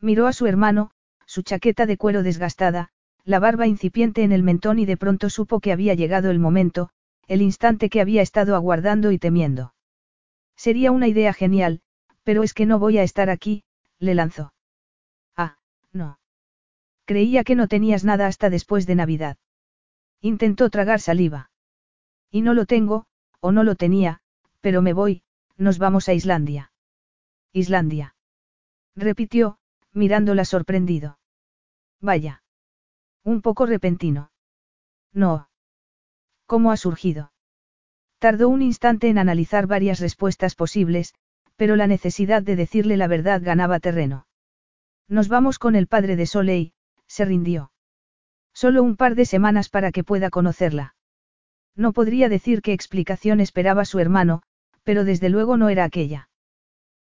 Miró 0.00 0.26
a 0.26 0.32
su 0.32 0.46
hermano, 0.46 0.90
su 1.26 1.42
chaqueta 1.42 1.86
de 1.86 1.96
cuero 1.96 2.22
desgastada, 2.22 2.90
la 3.24 3.38
barba 3.38 3.66
incipiente 3.66 4.22
en 4.22 4.32
el 4.32 4.42
mentón 4.42 4.78
y 4.78 4.86
de 4.86 4.96
pronto 4.96 5.28
supo 5.28 5.60
que 5.60 5.72
había 5.72 5.94
llegado 5.94 6.30
el 6.30 6.38
momento, 6.38 6.90
el 7.26 7.42
instante 7.42 7.90
que 7.90 8.00
había 8.00 8.22
estado 8.22 8.56
aguardando 8.56 9.12
y 9.12 9.18
temiendo. 9.18 9.74
Sería 10.56 10.90
una 10.90 11.08
idea 11.08 11.32
genial, 11.34 11.82
pero 12.28 12.42
es 12.42 12.52
que 12.52 12.66
no 12.66 12.78
voy 12.78 12.98
a 12.98 13.02
estar 13.02 13.30
aquí, 13.30 13.64
le 13.98 14.14
lanzó. 14.14 14.52
Ah, 15.34 15.56
no. 15.94 16.20
Creía 17.06 17.42
que 17.42 17.54
no 17.54 17.68
tenías 17.68 18.04
nada 18.04 18.26
hasta 18.26 18.50
después 18.50 18.86
de 18.86 18.96
Navidad. 18.96 19.38
Intentó 20.20 20.68
tragar 20.68 21.00
saliva. 21.00 21.50
Y 22.30 22.42
no 22.42 22.52
lo 22.52 22.66
tengo, 22.66 23.06
o 23.40 23.50
no 23.50 23.64
lo 23.64 23.76
tenía, 23.76 24.20
pero 24.60 24.82
me 24.82 24.92
voy, 24.92 25.22
nos 25.56 25.78
vamos 25.78 26.10
a 26.10 26.12
Islandia. 26.12 26.70
Islandia. 27.54 28.14
Repitió, 28.94 29.56
mirándola 29.94 30.44
sorprendido. 30.44 31.18
Vaya. 31.98 32.42
Un 33.24 33.40
poco 33.40 33.64
repentino. 33.64 34.32
No. 35.14 35.48
¿Cómo 36.44 36.72
ha 36.72 36.76
surgido? 36.76 37.32
Tardó 38.18 38.50
un 38.50 38.60
instante 38.60 39.08
en 39.08 39.16
analizar 39.16 39.66
varias 39.66 39.98
respuestas 39.98 40.54
posibles, 40.54 41.14
pero 41.58 41.74
la 41.74 41.88
necesidad 41.88 42.42
de 42.42 42.54
decirle 42.54 42.96
la 42.96 43.08
verdad 43.08 43.42
ganaba 43.42 43.80
terreno. 43.80 44.28
Nos 45.08 45.28
vamos 45.28 45.58
con 45.58 45.74
el 45.74 45.88
padre 45.88 46.14
de 46.14 46.24
Soleil, 46.24 46.72
se 47.08 47.24
rindió. 47.24 47.72
Solo 48.54 48.82
un 48.84 48.96
par 48.96 49.16
de 49.16 49.24
semanas 49.24 49.68
para 49.68 49.90
que 49.90 50.04
pueda 50.04 50.30
conocerla. 50.30 50.94
No 51.74 51.92
podría 51.92 52.28
decir 52.28 52.62
qué 52.62 52.72
explicación 52.72 53.40
esperaba 53.40 53.84
su 53.84 53.98
hermano, 53.98 54.42
pero 54.84 55.04
desde 55.04 55.30
luego 55.30 55.56
no 55.56 55.68
era 55.68 55.82
aquella. 55.82 56.30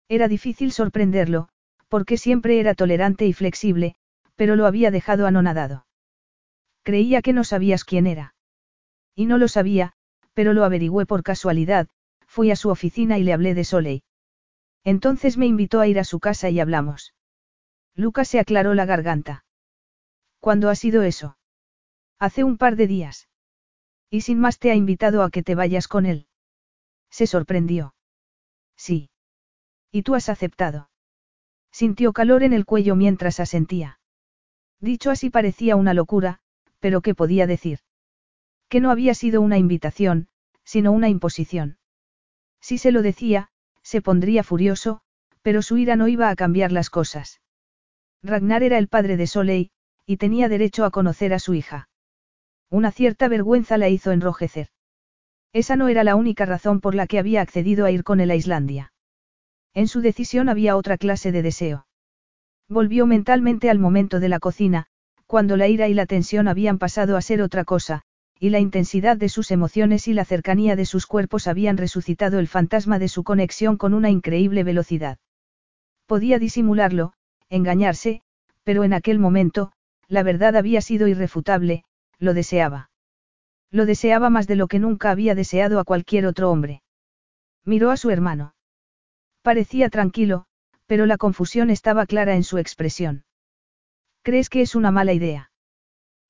Era 0.08 0.26
difícil 0.26 0.72
sorprenderlo, 0.72 1.50
porque 1.88 2.16
siempre 2.16 2.58
era 2.58 2.74
tolerante 2.74 3.26
y 3.26 3.34
flexible, 3.34 3.94
pero 4.36 4.56
lo 4.56 4.64
había 4.64 4.90
dejado 4.90 5.26
anonadado. 5.26 5.86
Creía 6.82 7.20
que 7.20 7.34
no 7.34 7.44
sabías 7.44 7.84
quién 7.84 8.06
era. 8.06 8.34
Y 9.14 9.26
no 9.26 9.36
lo 9.36 9.48
sabía, 9.48 9.92
pero 10.32 10.54
lo 10.54 10.64
averigüé 10.64 11.04
por 11.04 11.22
casualidad, 11.22 11.88
fui 12.26 12.50
a 12.50 12.56
su 12.56 12.70
oficina 12.70 13.18
y 13.18 13.22
le 13.22 13.34
hablé 13.34 13.54
de 13.54 13.64
Soleil. 13.64 14.02
Entonces 14.86 15.36
me 15.36 15.46
invitó 15.46 15.80
a 15.80 15.88
ir 15.88 15.98
a 15.98 16.04
su 16.04 16.20
casa 16.20 16.48
y 16.48 16.60
hablamos. 16.60 17.12
Lucas 17.96 18.28
se 18.28 18.38
aclaró 18.38 18.72
la 18.72 18.84
garganta. 18.84 19.44
¿Cuándo 20.38 20.70
ha 20.70 20.76
sido 20.76 21.02
eso? 21.02 21.36
Hace 22.20 22.44
un 22.44 22.56
par 22.56 22.76
de 22.76 22.86
días. 22.86 23.28
Y 24.10 24.20
sin 24.20 24.38
más 24.38 24.60
te 24.60 24.70
ha 24.70 24.76
invitado 24.76 25.24
a 25.24 25.30
que 25.30 25.42
te 25.42 25.56
vayas 25.56 25.88
con 25.88 26.06
él. 26.06 26.28
Se 27.10 27.26
sorprendió. 27.26 27.96
Sí. 28.76 29.10
¿Y 29.90 30.02
tú 30.04 30.14
has 30.14 30.28
aceptado? 30.28 30.88
Sintió 31.72 32.12
calor 32.12 32.44
en 32.44 32.52
el 32.52 32.64
cuello 32.64 32.94
mientras 32.94 33.40
asentía. 33.40 33.98
Dicho 34.78 35.10
así 35.10 35.30
parecía 35.30 35.74
una 35.74 35.94
locura, 35.94 36.38
pero 36.78 37.00
¿qué 37.00 37.12
podía 37.12 37.48
decir? 37.48 37.80
Que 38.68 38.78
no 38.78 38.92
había 38.92 39.14
sido 39.14 39.40
una 39.40 39.58
invitación, 39.58 40.28
sino 40.62 40.92
una 40.92 41.08
imposición. 41.08 41.78
Si 42.60 42.78
se 42.78 42.92
lo 42.92 43.02
decía, 43.02 43.50
se 43.86 44.02
pondría 44.02 44.42
furioso, 44.42 45.00
pero 45.42 45.62
su 45.62 45.76
ira 45.76 45.94
no 45.94 46.08
iba 46.08 46.28
a 46.28 46.34
cambiar 46.34 46.72
las 46.72 46.90
cosas. 46.90 47.40
Ragnar 48.20 48.64
era 48.64 48.78
el 48.78 48.88
padre 48.88 49.16
de 49.16 49.28
Soleil, 49.28 49.70
y 50.04 50.16
tenía 50.16 50.48
derecho 50.48 50.84
a 50.84 50.90
conocer 50.90 51.32
a 51.32 51.38
su 51.38 51.54
hija. 51.54 51.88
Una 52.68 52.90
cierta 52.90 53.28
vergüenza 53.28 53.78
la 53.78 53.88
hizo 53.88 54.10
enrojecer. 54.10 54.70
Esa 55.52 55.76
no 55.76 55.86
era 55.86 56.02
la 56.02 56.16
única 56.16 56.46
razón 56.46 56.80
por 56.80 56.96
la 56.96 57.06
que 57.06 57.20
había 57.20 57.40
accedido 57.40 57.84
a 57.86 57.92
ir 57.92 58.02
con 58.02 58.18
él 58.18 58.32
a 58.32 58.34
Islandia. 58.34 58.92
En 59.72 59.86
su 59.86 60.00
decisión 60.00 60.48
había 60.48 60.76
otra 60.76 60.98
clase 60.98 61.30
de 61.30 61.42
deseo. 61.42 61.86
Volvió 62.68 63.06
mentalmente 63.06 63.70
al 63.70 63.78
momento 63.78 64.18
de 64.18 64.28
la 64.28 64.40
cocina, 64.40 64.86
cuando 65.26 65.56
la 65.56 65.68
ira 65.68 65.86
y 65.86 65.94
la 65.94 66.06
tensión 66.06 66.48
habían 66.48 66.78
pasado 66.78 67.16
a 67.16 67.22
ser 67.22 67.40
otra 67.40 67.64
cosa, 67.64 68.02
y 68.38 68.50
la 68.50 68.58
intensidad 68.58 69.16
de 69.16 69.28
sus 69.28 69.50
emociones 69.50 70.08
y 70.08 70.12
la 70.12 70.24
cercanía 70.24 70.76
de 70.76 70.84
sus 70.84 71.06
cuerpos 71.06 71.46
habían 71.46 71.76
resucitado 71.76 72.38
el 72.38 72.48
fantasma 72.48 72.98
de 72.98 73.08
su 73.08 73.24
conexión 73.24 73.76
con 73.76 73.94
una 73.94 74.10
increíble 74.10 74.62
velocidad. 74.62 75.18
Podía 76.06 76.38
disimularlo, 76.38 77.14
engañarse, 77.48 78.22
pero 78.62 78.84
en 78.84 78.92
aquel 78.92 79.18
momento, 79.18 79.72
la 80.08 80.22
verdad 80.22 80.56
había 80.56 80.80
sido 80.80 81.08
irrefutable, 81.08 81.84
lo 82.18 82.34
deseaba. 82.34 82.90
Lo 83.70 83.86
deseaba 83.86 84.30
más 84.30 84.46
de 84.46 84.56
lo 84.56 84.68
que 84.68 84.78
nunca 84.78 85.10
había 85.10 85.34
deseado 85.34 85.80
a 85.80 85.84
cualquier 85.84 86.26
otro 86.26 86.50
hombre. 86.50 86.82
Miró 87.64 87.90
a 87.90 87.96
su 87.96 88.10
hermano. 88.10 88.54
Parecía 89.42 89.88
tranquilo, 89.88 90.46
pero 90.86 91.06
la 91.06 91.16
confusión 91.16 91.70
estaba 91.70 92.06
clara 92.06 92.36
en 92.36 92.44
su 92.44 92.58
expresión. 92.58 93.24
¿Crees 94.22 94.48
que 94.48 94.60
es 94.60 94.74
una 94.74 94.90
mala 94.90 95.12
idea? 95.12 95.50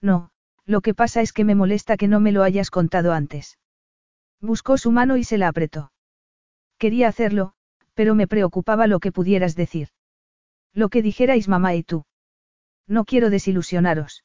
No, 0.01 0.31
lo 0.67 0.81
que 0.81 0.95
pasa 0.95 1.23
es 1.23 1.33
que 1.33 1.45
me 1.45 1.55
molesta 1.55 1.97
que 1.97 2.09
no 2.09 2.21
me 2.21 2.33
lo 2.33 2.43
hayas 2.43 2.71
contado 2.71 3.13
antes. 3.13 3.59
Buscó 4.41 4.77
su 4.77 4.91
mano 4.91 5.17
y 5.17 5.25
se 5.25 5.39
la 5.39 5.49
apretó. 5.49 5.93
Quería 6.79 7.09
hacerlo, 7.09 7.55
pero 7.95 8.15
me 8.15 8.27
preocupaba 8.27 8.87
lo 8.87 8.99
que 8.99 9.13
pudieras 9.13 9.55
decir. 9.55 9.89
Lo 10.75 10.89
que 10.89 11.03
dijerais 11.03 11.49
mamá 11.49 11.75
y 11.75 11.83
tú. 11.83 12.05
No 12.87 13.05
quiero 13.05 13.31
desilusionaros. 13.31 14.25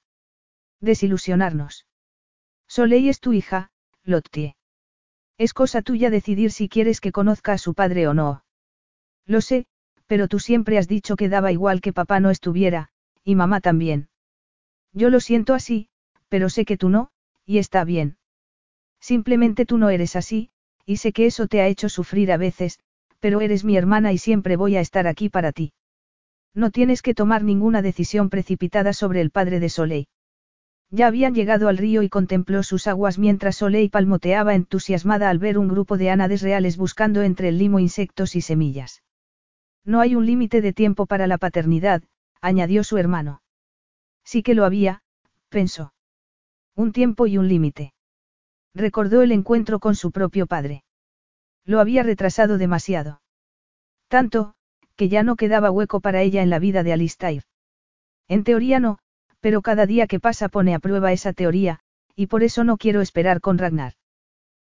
Desilusionarnos. 0.81 1.85
Soleil 2.67 3.07
es 3.07 3.19
tu 3.19 3.33
hija, 3.33 3.71
Lottie. 4.03 4.55
Es 5.37 5.53
cosa 5.53 5.81
tuya 5.81 6.09
decidir 6.09 6.51
si 6.51 6.69
quieres 6.69 6.99
que 7.01 7.11
conozca 7.11 7.53
a 7.53 7.57
su 7.57 7.73
padre 7.73 8.07
o 8.07 8.13
no. 8.13 8.43
Lo 9.25 9.41
sé, 9.41 9.65
pero 10.07 10.27
tú 10.27 10.39
siempre 10.39 10.77
has 10.77 10.87
dicho 10.87 11.15
que 11.15 11.29
daba 11.29 11.51
igual 11.51 11.81
que 11.81 11.93
papá 11.93 12.19
no 12.19 12.31
estuviera, 12.31 12.89
y 13.23 13.35
mamá 13.35 13.61
también. 13.61 14.09
Yo 14.93 15.09
lo 15.09 15.19
siento 15.19 15.53
así, 15.53 15.89
pero 16.31 16.49
sé 16.49 16.63
que 16.63 16.77
tú 16.77 16.87
no, 16.87 17.09
y 17.45 17.57
está 17.57 17.83
bien. 17.83 18.15
Simplemente 19.01 19.65
tú 19.65 19.77
no 19.77 19.89
eres 19.89 20.15
así, 20.15 20.49
y 20.85 20.95
sé 20.97 21.11
que 21.11 21.25
eso 21.25 21.47
te 21.47 21.59
ha 21.59 21.67
hecho 21.67 21.89
sufrir 21.89 22.31
a 22.31 22.37
veces, 22.37 22.79
pero 23.19 23.41
eres 23.41 23.65
mi 23.65 23.75
hermana 23.75 24.13
y 24.13 24.17
siempre 24.17 24.55
voy 24.55 24.77
a 24.77 24.79
estar 24.79 25.07
aquí 25.07 25.27
para 25.27 25.51
ti. 25.51 25.73
No 26.53 26.71
tienes 26.71 27.01
que 27.01 27.13
tomar 27.13 27.43
ninguna 27.43 27.81
decisión 27.81 28.29
precipitada 28.29 28.93
sobre 28.93 29.19
el 29.19 29.29
padre 29.29 29.59
de 29.59 29.67
Soleil. 29.67 30.07
Ya 30.89 31.07
habían 31.07 31.35
llegado 31.35 31.67
al 31.67 31.77
río 31.77 32.01
y 32.01 32.07
contempló 32.07 32.63
sus 32.63 32.87
aguas 32.87 33.19
mientras 33.19 33.57
Soleil 33.57 33.89
palmoteaba 33.89 34.55
entusiasmada 34.55 35.29
al 35.29 35.37
ver 35.37 35.57
un 35.57 35.67
grupo 35.67 35.97
de 35.97 36.11
ánades 36.11 36.41
reales 36.41 36.77
buscando 36.77 37.23
entre 37.23 37.49
el 37.49 37.57
limo 37.57 37.79
insectos 37.79 38.37
y 38.37 38.41
semillas. 38.41 39.03
No 39.83 39.99
hay 39.99 40.15
un 40.15 40.25
límite 40.25 40.61
de 40.61 40.71
tiempo 40.71 41.07
para 41.07 41.27
la 41.27 41.37
paternidad, 41.37 42.03
añadió 42.39 42.85
su 42.85 42.97
hermano. 42.97 43.41
Sí 44.23 44.43
que 44.43 44.55
lo 44.55 44.63
había, 44.63 45.03
pensó. 45.49 45.91
Un 46.75 46.91
tiempo 46.91 47.27
y 47.27 47.37
un 47.37 47.47
límite. 47.47 47.93
Recordó 48.73 49.21
el 49.21 49.31
encuentro 49.31 49.79
con 49.79 49.95
su 49.95 50.11
propio 50.11 50.47
padre. 50.47 50.83
Lo 51.65 51.79
había 51.79 52.03
retrasado 52.03 52.57
demasiado. 52.57 53.21
Tanto, 54.07 54.53
que 54.95 55.09
ya 55.09 55.23
no 55.23 55.35
quedaba 55.35 55.71
hueco 55.71 55.99
para 55.99 56.21
ella 56.21 56.41
en 56.41 56.49
la 56.49 56.59
vida 56.59 56.83
de 56.83 56.93
Alistair. 56.93 57.43
En 58.27 58.43
teoría 58.43 58.79
no, 58.79 58.99
pero 59.39 59.61
cada 59.61 59.85
día 59.85 60.07
que 60.07 60.19
pasa 60.19 60.49
pone 60.49 60.73
a 60.73 60.79
prueba 60.79 61.11
esa 61.11 61.33
teoría, 61.33 61.79
y 62.15 62.27
por 62.27 62.43
eso 62.43 62.63
no 62.63 62.77
quiero 62.77 63.01
esperar 63.01 63.41
con 63.41 63.57
Ragnar. 63.57 63.93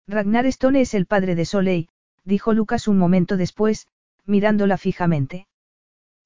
Ragnar 0.07 0.45
Stone 0.47 0.81
es 0.81 0.93
el 0.93 1.05
padre 1.05 1.35
de 1.35 1.45
Soleil, 1.45 1.89
dijo 2.23 2.53
Lucas 2.53 2.87
un 2.87 2.97
momento 2.97 3.37
después, 3.37 3.87
mirándola 4.25 4.77
fijamente. 4.77 5.47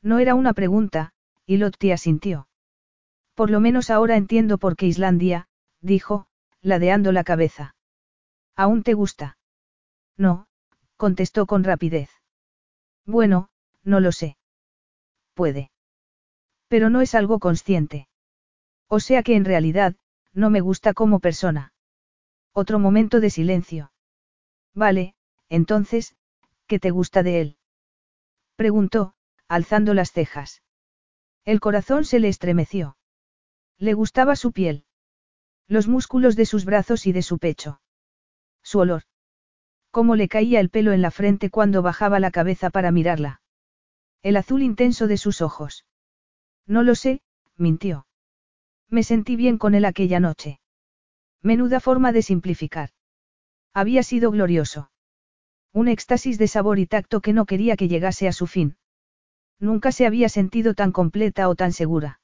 No 0.02 0.20
era 0.20 0.36
una 0.36 0.54
pregunta, 0.54 1.14
y 1.46 1.58
Lottie 1.58 1.94
asintió. 1.94 2.48
Por 3.34 3.50
lo 3.50 3.60
menos 3.60 3.90
ahora 3.90 4.16
entiendo 4.16 4.58
por 4.58 4.76
qué 4.76 4.86
Islandia, 4.86 5.48
dijo, 5.86 6.28
ladeando 6.62 7.12
la 7.12 7.24
cabeza. 7.24 7.76
¿Aún 8.56 8.84
te 8.84 8.94
gusta? 8.94 9.38
No, 10.18 10.48
contestó 10.98 11.46
con 11.46 11.64
rapidez. 11.64 12.10
Bueno, 13.06 13.50
no 13.84 14.00
lo 14.00 14.12
sé. 14.12 14.38
Puede. 15.34 15.72
Pero 16.68 16.90
no 16.90 17.02
es 17.02 17.14
algo 17.14 17.40
consciente. 17.40 18.08
O 18.88 19.00
sea 19.00 19.22
que 19.22 19.36
en 19.36 19.46
realidad, 19.46 19.96
no 20.34 20.50
me 20.50 20.62
gusta 20.62 20.94
como 20.94 21.20
persona. 21.20 21.74
Otro 22.52 22.80
momento 22.80 23.20
de 23.20 23.30
silencio. 23.30 23.92
Vale, 24.74 25.16
entonces, 25.50 26.16
¿qué 26.68 26.80
te 26.80 26.90
gusta 26.90 27.22
de 27.22 27.42
él? 27.42 27.58
Preguntó, 28.56 29.14
alzando 29.48 29.94
las 29.94 30.12
cejas. 30.12 30.64
El 31.44 31.60
corazón 31.60 32.06
se 32.06 32.20
le 32.20 32.30
estremeció. 32.30 32.98
Le 33.78 33.94
gustaba 33.94 34.36
su 34.36 34.52
piel. 34.52 34.85
Los 35.68 35.88
músculos 35.88 36.36
de 36.36 36.46
sus 36.46 36.64
brazos 36.66 37.08
y 37.08 37.12
de 37.12 37.24
su 37.24 37.40
pecho. 37.40 37.82
Su 38.62 38.80
olor. 38.80 39.04
Cómo 39.90 40.16
le 40.16 40.28
caía 40.28 40.60
el 40.60 40.70
pelo 40.70 40.92
en 40.92 41.02
la 41.02 41.10
frente 41.10 41.50
cuando 41.50 41.82
bajaba 41.82 42.20
la 42.20 42.30
cabeza 42.30 42.70
para 42.70 42.92
mirarla. 42.92 43.42
El 44.22 44.38
azul 44.38 44.62
intenso 44.62 45.08
de 45.08 45.18
sus 45.18 45.42
ojos. 45.42 45.86
No 46.68 46.84
lo 46.84 46.96
sé, 46.96 47.22
mintió. 47.58 48.06
Me 48.90 49.04
sentí 49.04 49.36
bien 49.36 49.58
con 49.58 49.74
él 49.74 49.86
aquella 49.86 50.20
noche. 50.20 50.60
Menuda 51.42 51.80
forma 51.80 52.12
de 52.12 52.22
simplificar. 52.22 52.90
Había 53.74 54.04
sido 54.04 54.32
glorioso. 54.32 54.92
Un 55.74 55.88
éxtasis 55.88 56.38
de 56.38 56.48
sabor 56.48 56.80
y 56.80 56.86
tacto 56.86 57.22
que 57.22 57.34
no 57.34 57.46
quería 57.46 57.76
que 57.76 57.88
llegase 57.88 58.28
a 58.28 58.34
su 58.34 58.48
fin. 58.48 58.78
Nunca 59.60 59.92
se 59.92 60.06
había 60.06 60.30
sentido 60.30 60.74
tan 60.74 60.92
completa 60.92 61.50
o 61.50 61.56
tan 61.56 61.72
segura. 61.74 62.20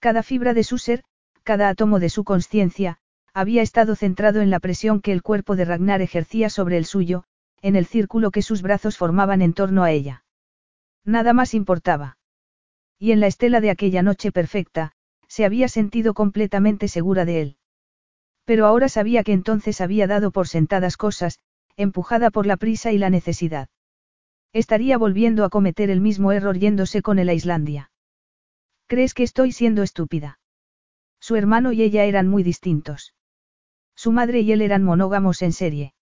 Cada 0.00 0.22
fibra 0.22 0.54
de 0.54 0.64
su 0.64 0.78
ser, 0.78 1.04
cada 1.48 1.70
átomo 1.70 1.98
de 1.98 2.10
su 2.10 2.24
conciencia, 2.24 2.98
había 3.32 3.62
estado 3.62 3.96
centrado 3.96 4.42
en 4.42 4.50
la 4.50 4.60
presión 4.60 5.00
que 5.00 5.12
el 5.12 5.22
cuerpo 5.22 5.56
de 5.56 5.64
Ragnar 5.64 6.02
ejercía 6.02 6.50
sobre 6.50 6.76
el 6.76 6.84
suyo, 6.84 7.24
en 7.62 7.74
el 7.74 7.86
círculo 7.86 8.30
que 8.30 8.42
sus 8.42 8.60
brazos 8.60 8.98
formaban 8.98 9.40
en 9.40 9.54
torno 9.54 9.82
a 9.82 9.90
ella. 9.90 10.24
Nada 11.06 11.32
más 11.32 11.54
importaba. 11.54 12.18
Y 12.98 13.12
en 13.12 13.20
la 13.20 13.28
estela 13.28 13.62
de 13.62 13.70
aquella 13.70 14.02
noche 14.02 14.30
perfecta, 14.30 14.92
se 15.26 15.46
había 15.46 15.68
sentido 15.68 16.12
completamente 16.12 16.86
segura 16.86 17.24
de 17.24 17.40
él. 17.40 17.56
Pero 18.44 18.66
ahora 18.66 18.90
sabía 18.90 19.24
que 19.24 19.32
entonces 19.32 19.80
había 19.80 20.06
dado 20.06 20.32
por 20.32 20.48
sentadas 20.48 20.98
cosas, 20.98 21.38
empujada 21.78 22.28
por 22.28 22.44
la 22.44 22.58
prisa 22.58 22.92
y 22.92 22.98
la 22.98 23.08
necesidad. 23.08 23.70
Estaría 24.52 24.98
volviendo 24.98 25.46
a 25.46 25.48
cometer 25.48 25.88
el 25.88 26.02
mismo 26.02 26.30
error 26.30 26.58
yéndose 26.58 27.00
con 27.00 27.18
a 27.18 27.32
Islandia. 27.32 27.90
¿Crees 28.86 29.14
que 29.14 29.22
estoy 29.22 29.52
siendo 29.52 29.82
estúpida? 29.82 30.37
Su 31.28 31.36
hermano 31.36 31.72
y 31.72 31.82
ella 31.82 32.04
eran 32.04 32.26
muy 32.26 32.42
distintos. 32.42 33.12
Su 33.94 34.12
madre 34.12 34.40
y 34.40 34.50
él 34.50 34.62
eran 34.62 34.82
monógamos 34.82 35.42
en 35.42 35.52
serie. 35.52 35.92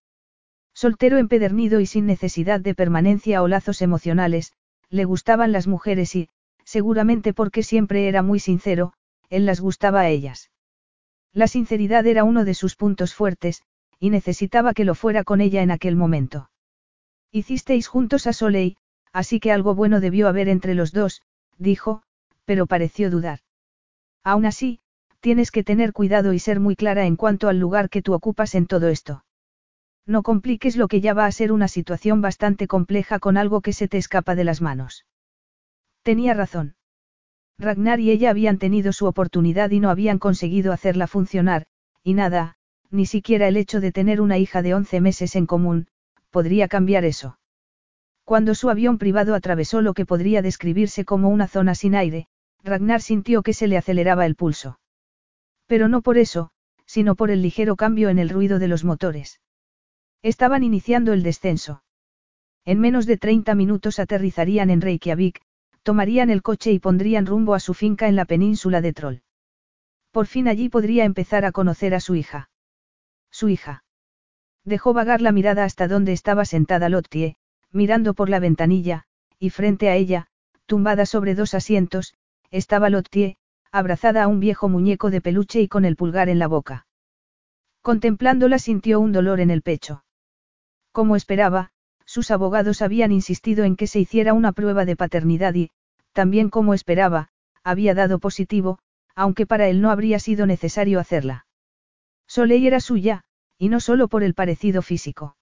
Soltero 0.73 1.17
empedernido 1.17 1.81
y 1.81 1.85
sin 1.85 2.05
necesidad 2.05 2.61
de 2.61 2.73
permanencia 2.73 3.43
o 3.43 3.49
lazos 3.49 3.81
emocionales, 3.81 4.53
le 4.89 5.03
gustaban 5.03 5.51
las 5.51 5.67
mujeres 5.67 6.15
y, 6.15 6.29
seguramente 6.63 7.33
porque 7.33 7.61
siempre 7.61 8.07
era 8.07 8.21
muy 8.21 8.39
sincero, 8.39 8.93
él 9.29 9.45
las 9.45 9.59
gustaba 9.59 9.99
a 9.99 10.07
ellas. 10.07 10.49
La 11.33 11.49
sinceridad 11.49 12.07
era 12.07 12.23
uno 12.23 12.45
de 12.45 12.53
sus 12.53 12.77
puntos 12.77 13.13
fuertes, 13.13 13.63
y 13.99 14.11
necesitaba 14.11 14.73
que 14.73 14.85
lo 14.85 14.95
fuera 14.95 15.25
con 15.25 15.41
ella 15.41 15.61
en 15.61 15.71
aquel 15.71 15.97
momento. 15.97 16.51
Hicisteis 17.33 17.87
juntos 17.87 18.27
a 18.27 18.31
Soleil, 18.31 18.77
así 19.11 19.41
que 19.41 19.51
algo 19.51 19.75
bueno 19.75 19.99
debió 19.99 20.29
haber 20.29 20.47
entre 20.47 20.73
los 20.73 20.93
dos, 20.93 21.21
dijo, 21.57 22.01
pero 22.45 22.65
pareció 22.65 23.11
dudar. 23.11 23.39
Aún 24.23 24.45
así, 24.45 24.79
tienes 25.27 25.51
que 25.51 25.65
tener 25.65 25.91
cuidado 25.91 26.31
y 26.31 26.39
ser 26.39 26.61
muy 26.61 26.77
clara 26.77 27.05
en 27.05 27.17
cuanto 27.17 27.49
al 27.49 27.59
lugar 27.59 27.89
que 27.89 28.01
tú 28.01 28.13
ocupas 28.13 28.55
en 28.55 28.65
todo 28.65 28.87
esto. 28.87 29.25
No 30.05 30.23
compliques 30.23 30.77
lo 30.77 30.87
que 30.87 31.01
ya 31.01 31.13
va 31.13 31.25
a 31.25 31.31
ser 31.33 31.51
una 31.51 31.67
situación 31.67 32.21
bastante 32.21 32.65
compleja 32.65 33.19
con 33.19 33.35
algo 33.35 33.59
que 33.59 33.73
se 33.73 33.89
te 33.89 33.97
escapa 33.97 34.35
de 34.35 34.45
las 34.45 34.61
manos. 34.61 35.05
Tenía 36.01 36.33
razón. 36.33 36.77
Ragnar 37.59 37.99
y 37.99 38.09
ella 38.09 38.29
habían 38.29 38.57
tenido 38.57 38.93
su 38.93 39.05
oportunidad 39.05 39.69
y 39.71 39.81
no 39.81 39.89
habían 39.89 40.17
conseguido 40.17 40.71
hacerla 40.71 41.07
funcionar, 41.07 41.65
y 42.03 42.13
nada, 42.13 42.55
ni 42.89 43.05
siquiera 43.05 43.49
el 43.49 43.57
hecho 43.57 43.81
de 43.81 43.91
tener 43.91 44.21
una 44.21 44.37
hija 44.37 44.61
de 44.61 44.75
11 44.75 45.01
meses 45.01 45.35
en 45.35 45.45
común, 45.45 45.87
podría 46.29 46.69
cambiar 46.69 47.03
eso. 47.03 47.37
Cuando 48.23 48.55
su 48.55 48.69
avión 48.69 48.97
privado 48.97 49.35
atravesó 49.35 49.81
lo 49.81 49.93
que 49.93 50.05
podría 50.05 50.41
describirse 50.41 51.03
como 51.03 51.27
una 51.27 51.49
zona 51.49 51.75
sin 51.75 51.95
aire, 51.95 52.27
Ragnar 52.63 53.01
sintió 53.01 53.43
que 53.43 53.51
se 53.51 53.67
le 53.67 53.75
aceleraba 53.75 54.25
el 54.25 54.35
pulso. 54.35 54.79
Pero 55.67 55.87
no 55.87 56.01
por 56.01 56.17
eso, 56.17 56.49
sino 56.85 57.15
por 57.15 57.29
el 57.29 57.41
ligero 57.41 57.75
cambio 57.75 58.09
en 58.09 58.19
el 58.19 58.29
ruido 58.29 58.57
de 58.59 58.67
los 58.67 58.83
motores. 58.83 59.39
Estaban 60.23 60.63
iniciando 60.63 61.13
el 61.13 61.23
descenso. 61.23 61.83
En 62.65 62.79
menos 62.79 63.05
de 63.05 63.17
30 63.17 63.53
minutos 63.55 63.99
aterrizarían 63.99 64.69
en 64.69 64.81
Reykjavik, 64.81 65.41
tomarían 65.83 66.29
el 66.29 66.41
coche 66.41 66.71
y 66.71 66.79
pondrían 66.79 67.25
rumbo 67.25 67.53
a 67.53 67.59
su 67.59 67.73
finca 67.73 68.07
en 68.07 68.15
la 68.15 68.25
península 68.25 68.81
de 68.81 68.93
Troll. 68.93 69.21
Por 70.11 70.27
fin 70.27 70.47
allí 70.47 70.69
podría 70.69 71.05
empezar 71.05 71.45
a 71.45 71.51
conocer 71.51 71.93
a 71.93 71.99
su 71.99 72.15
hija. 72.15 72.49
Su 73.31 73.49
hija. 73.49 73.83
Dejó 74.65 74.93
vagar 74.93 75.21
la 75.21 75.31
mirada 75.31 75.63
hasta 75.63 75.87
donde 75.87 76.11
estaba 76.11 76.43
sentada 76.43 76.89
Lottie, 76.89 77.35
mirando 77.71 78.13
por 78.13 78.29
la 78.29 78.39
ventanilla, 78.39 79.05
y 79.39 79.49
frente 79.49 79.89
a 79.89 79.95
ella, 79.95 80.27
tumbada 80.65 81.05
sobre 81.05 81.35
dos 81.35 81.53
asientos, 81.53 82.15
estaba 82.51 82.89
Lottie, 82.89 83.37
abrazada 83.77 84.23
a 84.23 84.27
un 84.27 84.39
viejo 84.39 84.69
muñeco 84.69 85.09
de 85.11 85.21
peluche 85.21 85.61
y 85.61 85.67
con 85.67 85.85
el 85.85 85.95
pulgar 85.95 86.29
en 86.29 86.39
la 86.39 86.47
boca. 86.47 86.87
Contemplándola 87.81 88.59
sintió 88.59 88.99
un 88.99 89.11
dolor 89.11 89.39
en 89.39 89.51
el 89.51 89.61
pecho. 89.61 90.03
Como 90.91 91.15
esperaba, 91.15 91.71
sus 92.05 92.31
abogados 92.31 92.81
habían 92.81 93.11
insistido 93.11 93.65
en 93.65 93.75
que 93.75 93.87
se 93.87 93.99
hiciera 93.99 94.33
una 94.33 94.51
prueba 94.51 94.85
de 94.85 94.95
paternidad 94.95 95.53
y, 95.53 95.69
también 96.13 96.49
como 96.49 96.73
esperaba, 96.73 97.29
había 97.63 97.93
dado 97.93 98.19
positivo, 98.19 98.79
aunque 99.13 99.45
para 99.45 99.67
él 99.67 99.81
no 99.81 99.91
habría 99.91 100.19
sido 100.19 100.45
necesario 100.45 100.99
hacerla. 100.99 101.45
Soleil 102.27 102.65
era 102.65 102.79
suya, 102.79 103.23
y 103.57 103.69
no 103.69 103.79
solo 103.79 104.07
por 104.07 104.23
el 104.23 104.33
parecido 104.33 104.81
físico. 104.81 105.37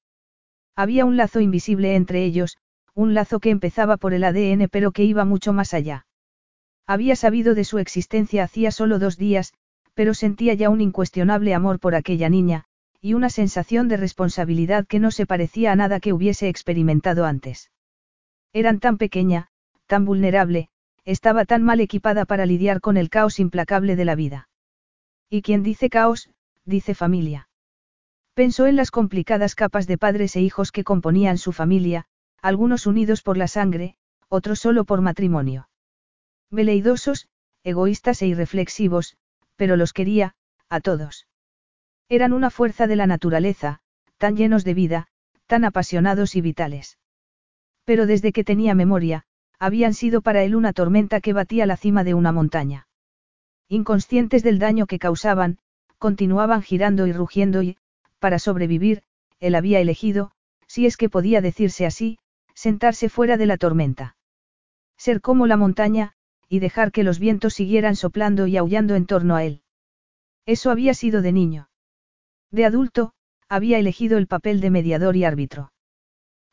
Había 0.76 1.06
un 1.06 1.18
lazo 1.18 1.40
invisible 1.40 1.96
entre 1.96 2.26
ellos, 2.26 2.58
un 2.94 3.14
lazo 3.14 3.40
que 3.40 3.50
empezaba 3.50 3.98
por 3.98 4.14
el 4.14 4.24
ADN 4.24 4.68
pero 4.70 4.92
que 4.92 5.04
iba 5.04 5.26
mucho 5.26 5.54
más 5.54 5.74
allá. 5.74 6.06
Había 6.88 7.16
sabido 7.16 7.56
de 7.56 7.64
su 7.64 7.80
existencia 7.80 8.44
hacía 8.44 8.72
solo 8.72 9.00
dos 9.00 9.18
días, 9.18 9.54
pero 9.94 10.14
sentía 10.14 10.54
ya 10.54 10.70
un 10.70 10.82
incuestionable 10.82 11.54
amor 11.54 11.80
por 11.80 11.96
aquella 11.96 12.30
niña, 12.30 12.66
y 13.02 13.14
una 13.14 13.30
sensación 13.30 13.88
de 13.88 13.98
responsabilidad 13.98 14.86
que 14.86 15.00
no 15.00 15.12
se 15.12 15.26
parecía 15.26 15.72
a 15.72 15.76
nada 15.76 16.00
que 16.00 16.14
hubiese 16.14 16.50
experimentado 16.50 17.26
antes. 17.26 17.72
Eran 18.54 18.80
tan 18.80 18.98
pequeña, 18.98 19.50
tan 19.88 20.06
vulnerable, 20.06 20.70
estaba 21.06 21.46
tan 21.46 21.64
mal 21.64 21.80
equipada 21.80 22.26
para 22.26 22.46
lidiar 22.46 22.82
con 22.82 22.98
el 22.98 23.10
caos 23.10 23.40
implacable 23.40 23.96
de 23.96 24.06
la 24.06 24.16
vida. 24.16 24.50
Y 25.30 25.42
quien 25.42 25.64
dice 25.64 25.90
caos, 25.90 26.30
dice 26.66 26.94
familia. 26.96 27.48
Pensó 28.34 28.66
en 28.68 28.76
las 28.76 28.92
complicadas 28.92 29.56
capas 29.56 29.88
de 29.88 29.98
padres 29.98 30.36
e 30.36 30.42
hijos 30.42 30.72
que 30.72 30.84
componían 30.84 31.38
su 31.38 31.52
familia, 31.52 32.06
algunos 32.42 32.86
unidos 32.86 33.22
por 33.22 33.38
la 33.38 33.48
sangre, 33.48 33.96
otros 34.30 34.60
solo 34.60 34.84
por 34.84 35.02
matrimonio. 35.02 35.70
Veleidosos, 36.52 37.28
egoístas 37.64 38.22
e 38.22 38.28
irreflexivos, 38.28 39.18
pero 39.56 39.76
los 39.76 39.94
quería, 39.94 40.36
a 40.70 40.80
todos. 40.80 41.28
Eran 42.10 42.34
una 42.34 42.50
fuerza 42.50 42.88
de 42.88 42.96
la 42.96 43.08
naturaleza, 43.08 43.80
tan 44.18 44.36
llenos 44.36 44.64
de 44.64 44.74
vida, 44.74 45.08
tan 45.48 45.66
apasionados 45.66 46.36
y 46.36 46.42
vitales. 46.42 46.98
Pero 47.84 48.06
desde 48.06 48.32
que 48.32 48.44
tenía 48.44 48.76
memoria, 48.76 49.26
habían 49.60 49.94
sido 49.94 50.22
para 50.22 50.44
él 50.44 50.56
una 50.56 50.74
tormenta 50.74 51.22
que 51.22 51.34
batía 51.34 51.66
la 51.66 51.78
cima 51.78 52.04
de 52.04 52.14
una 52.14 52.32
montaña. 52.32 52.88
Inconscientes 53.68 54.44
del 54.44 54.60
daño 54.60 54.86
que 54.86 55.00
causaban, 55.00 55.58
continuaban 55.98 56.62
girando 56.62 57.08
y 57.08 57.14
rugiendo 57.14 57.64
y, 57.64 57.78
para 58.20 58.40
sobrevivir, 58.40 59.04
él 59.40 59.56
había 59.56 59.80
elegido, 59.80 60.32
si 60.68 60.86
es 60.86 60.98
que 60.98 61.10
podía 61.10 61.42
decirse 61.42 61.86
así, 61.86 62.20
sentarse 62.54 63.10
fuera 63.10 63.38
de 63.38 63.46
la 63.46 63.58
tormenta. 63.58 64.16
Ser 64.98 65.22
como 65.22 65.48
la 65.48 65.58
montaña, 65.58 66.14
y 66.50 66.60
dejar 66.60 66.92
que 66.92 67.04
los 67.04 67.20
vientos 67.20 67.54
siguieran 67.54 67.96
soplando 67.96 68.48
y 68.48 68.58
aullando 68.58 68.96
en 68.96 69.06
torno 69.06 69.36
a 69.36 69.44
él. 69.44 69.62
Eso 70.46 70.72
había 70.72 70.94
sido 70.94 71.22
de 71.22 71.32
niño. 71.32 71.70
De 72.52 72.66
adulto, 72.66 73.14
había 73.50 73.80
elegido 73.80 74.18
el 74.18 74.28
papel 74.28 74.62
de 74.62 74.70
mediador 74.70 75.16
y 75.16 75.24
árbitro. 75.24 75.72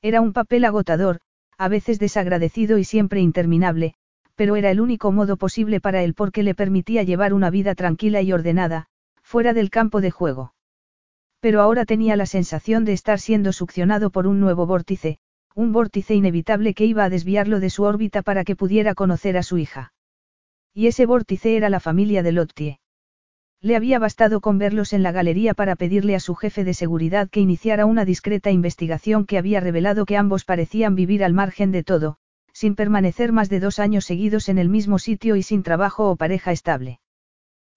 Era 0.01 0.21
un 0.21 0.33
papel 0.33 0.65
agotador, 0.65 1.21
a 1.59 1.69
veces 1.69 1.99
desagradecido 1.99 2.79
y 2.79 2.85
siempre 2.85 3.21
interminable, 3.21 3.95
pero 4.35 4.57
era 4.57 4.71
el 4.71 4.81
único 4.81 5.13
modo 5.13 5.37
posible 5.37 5.81
para 5.81 6.03
él 6.03 6.15
porque 6.15 6.43
le 6.43 6.55
permitía 6.55 7.03
llevar 7.03 7.35
una 7.35 7.51
vida 7.51 7.75
tranquila 7.75 8.23
y 8.23 8.33
ordenada, 8.33 8.87
fuera 9.23 9.53
del 9.53 9.71
campo 9.71 10.01
de 10.01 10.11
juego. 10.11 10.55
Pero 11.41 11.61
ahora 11.61 11.85
tenía 11.85 12.17
la 12.17 12.27
sensación 12.27 12.85
de 12.85 12.93
estar 12.93 13.21
siendo 13.21 13.53
succionado 13.53 14.11
por 14.11 14.27
un 14.27 14.41
nuevo 14.41 14.67
vórtice, 14.67 15.19
un 15.55 15.73
vórtice 15.73 16.15
inevitable 16.15 16.75
que 16.75 16.87
iba 16.87 17.05
a 17.05 17.11
desviarlo 17.11 17.61
de 17.61 17.71
su 17.71 17.83
órbita 17.83 18.23
para 18.23 18.45
que 18.45 18.57
pudiera 18.57 18.95
conocer 18.95 19.37
a 19.37 19.43
su 19.43 19.59
hija. 19.59 19.93
Y 20.75 20.87
ese 20.87 21.07
vórtice 21.07 21.57
era 21.57 21.69
la 21.69 21.81
familia 21.81 22.23
de 22.23 22.33
Lottie. 22.33 22.79
Le 23.61 23.77
había 23.77 23.99
bastado 23.99 24.41
con 24.41 24.59
verlos 24.59 24.93
en 24.93 25.03
la 25.03 25.13
galería 25.13 25.55
para 25.55 25.77
pedirle 25.77 26.17
a 26.17 26.21
su 26.21 26.35
jefe 26.35 26.65
de 26.65 26.75
seguridad 26.75 27.31
que 27.31 27.41
iniciara 27.41 27.87
una 27.87 28.05
discreta 28.05 28.51
investigación 28.51 29.25
que 29.25 29.39
había 29.39 29.61
revelado 29.61 30.05
que 30.05 30.17
ambos 30.17 30.45
parecían 30.45 30.97
vivir 30.97 31.23
al 31.23 31.33
margen 31.33 31.71
de 31.71 31.85
todo, 31.85 32.17
sin 32.53 32.75
permanecer 32.75 33.31
más 33.33 33.49
de 33.49 33.61
dos 33.61 33.79
años 33.79 34.05
seguidos 34.05 34.49
en 34.49 34.59
el 34.59 34.69
mismo 34.69 34.99
sitio 34.99 35.37
y 35.37 35.43
sin 35.43 35.63
trabajo 35.63 36.11
o 36.11 36.17
pareja 36.17 36.51
estable. 36.51 36.99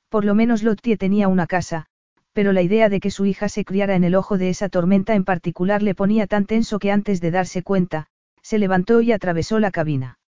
Por 0.10 0.26
lo 0.26 0.34
menos 0.34 0.64
Lottie 0.64 0.98
tenía 0.98 1.28
una 1.28 1.46
casa, 1.46 1.88
pero 2.36 2.52
la 2.52 2.62
idea 2.62 2.90
de 2.90 3.00
que 3.00 3.12
su 3.12 3.26
hija 3.26 3.48
se 3.48 3.64
criara 3.64 3.96
en 3.96 4.04
el 4.04 4.14
ojo 4.14 4.38
de 4.38 4.50
esa 4.50 4.68
tormenta 4.68 5.16
en 5.16 5.24
particular 5.24 5.82
le 5.82 5.96
ponía 5.96 6.28
tan 6.28 6.46
tenso 6.46 6.80
que 6.80 6.92
antes 6.92 7.22
de 7.22 7.32
darse 7.32 7.64
cuenta, 7.64 8.08
se 8.42 8.60
levantó 8.60 9.00
y 9.00 9.14
atravesó 9.14 9.58
la 9.62 9.72
cabina. 9.72 10.20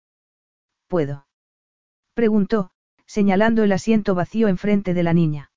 ¿Puedo? 0.87 1.27
preguntó, 2.13 2.71
señalando 3.05 3.61
el 3.65 3.73
asiento 3.73 4.15
vacío 4.15 4.47
enfrente 4.47 4.93
de 4.93 5.03
la 5.03 5.11
niña. 5.11 5.51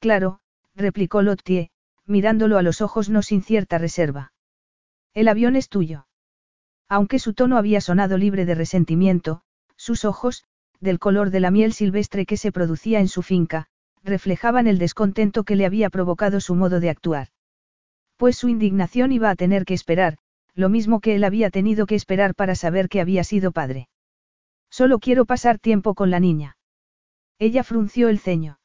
Claro, 0.00 0.40
replicó 0.74 1.22
Lottie, 1.22 1.70
mirándolo 2.04 2.58
a 2.58 2.62
los 2.62 2.80
ojos 2.80 3.08
no 3.08 3.22
sin 3.22 3.40
cierta 3.40 3.78
reserva. 3.78 4.32
El 5.14 5.28
avión 5.28 5.54
es 5.54 5.68
tuyo. 5.68 6.08
Aunque 6.88 7.20
su 7.20 7.32
tono 7.32 7.56
había 7.56 7.80
sonado 7.80 8.18
libre 8.18 8.44
de 8.44 8.56
resentimiento, 8.56 9.42
sus 9.76 10.04
ojos, 10.04 10.42
del 10.80 10.98
color 10.98 11.30
de 11.30 11.38
la 11.38 11.52
miel 11.52 11.72
silvestre 11.74 12.26
que 12.26 12.36
se 12.36 12.50
producía 12.50 12.98
en 12.98 13.06
su 13.06 13.22
finca, 13.22 13.68
reflejaban 14.02 14.66
el 14.66 14.78
descontento 14.78 15.44
que 15.44 15.56
le 15.56 15.66
había 15.66 15.90
provocado 15.90 16.40
su 16.40 16.54
modo 16.54 16.80
de 16.80 16.90
actuar. 16.90 17.28
Pues 18.16 18.36
su 18.36 18.48
indignación 18.48 19.12
iba 19.12 19.30
a 19.30 19.36
tener 19.36 19.64
que 19.64 19.74
esperar, 19.74 20.18
lo 20.54 20.68
mismo 20.68 21.00
que 21.00 21.14
él 21.14 21.24
había 21.24 21.50
tenido 21.50 21.86
que 21.86 21.94
esperar 21.94 22.34
para 22.34 22.54
saber 22.54 22.88
que 22.88 23.00
había 23.00 23.24
sido 23.24 23.52
padre. 23.52 23.88
Solo 24.70 24.98
quiero 24.98 25.24
pasar 25.24 25.58
tiempo 25.58 25.94
con 25.94 26.10
la 26.10 26.20
niña. 26.20 26.56
Ella 27.38 27.64
frunció 27.64 28.08
el 28.08 28.18
ceño. 28.18 28.58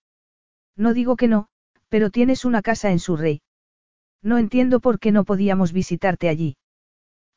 No 0.75 0.93
digo 0.93 1.15
que 1.15 1.27
no, 1.27 1.47
pero 1.89 2.09
tienes 2.09 2.45
una 2.45 2.61
casa 2.61 2.91
en 2.91 2.99
Surrey. 2.99 3.41
No 4.21 4.37
entiendo 4.37 4.79
por 4.79 4.99
qué 4.99 5.11
no 5.11 5.23
podíamos 5.23 5.71
visitarte 5.71 6.29
allí. 6.29 6.57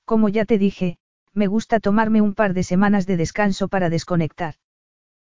Como 0.05 0.29
ya 0.29 0.45
te 0.45 0.59
dije, 0.59 0.99
me 1.35 1.47
gusta 1.47 1.81
tomarme 1.81 2.21
un 2.21 2.35
par 2.35 2.55
de 2.55 2.65
semanas 2.65 3.07
de 3.07 3.17
descanso 3.17 3.69
para 3.69 3.91
desconectar. 3.91 4.55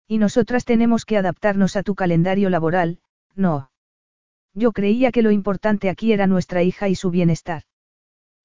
Y 0.08 0.18
nosotras 0.18 0.64
tenemos 0.64 1.04
que 1.04 1.16
adaptarnos 1.16 1.76
a 1.76 1.82
tu 1.82 1.94
calendario 1.94 2.50
laboral, 2.50 3.00
no. 3.34 3.70
Yo 4.54 4.72
creía 4.72 5.12
que 5.12 5.22
lo 5.22 5.30
importante 5.30 5.90
aquí 5.90 6.12
era 6.12 6.26
nuestra 6.26 6.62
hija 6.62 6.88
y 6.88 6.94
su 6.94 7.10
bienestar. 7.10 7.62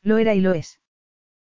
Lo 0.01 0.17
era 0.17 0.33
y 0.33 0.41
lo 0.41 0.53
es. 0.53 0.79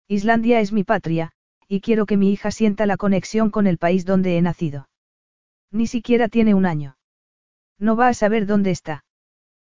Islandia 0.09 0.61
es 0.61 0.73
mi 0.73 0.85
patria, 0.85 1.33
y 1.69 1.81
quiero 1.81 2.07
que 2.07 2.17
mi 2.17 2.33
hija 2.33 2.51
sienta 2.51 2.87
la 2.87 2.97
conexión 2.97 3.51
con 3.51 3.67
el 3.67 3.79
país 3.79 4.05
donde 4.05 4.39
he 4.39 4.43
nacido. 4.43 4.89
Ni 5.73 5.87
siquiera 5.87 6.29
tiene 6.29 6.55
un 6.55 6.65
año. 6.65 6.97
No 7.79 7.97
va 7.97 8.09
a 8.09 8.15
saber 8.15 8.47
dónde 8.47 8.71
está. 8.71 9.05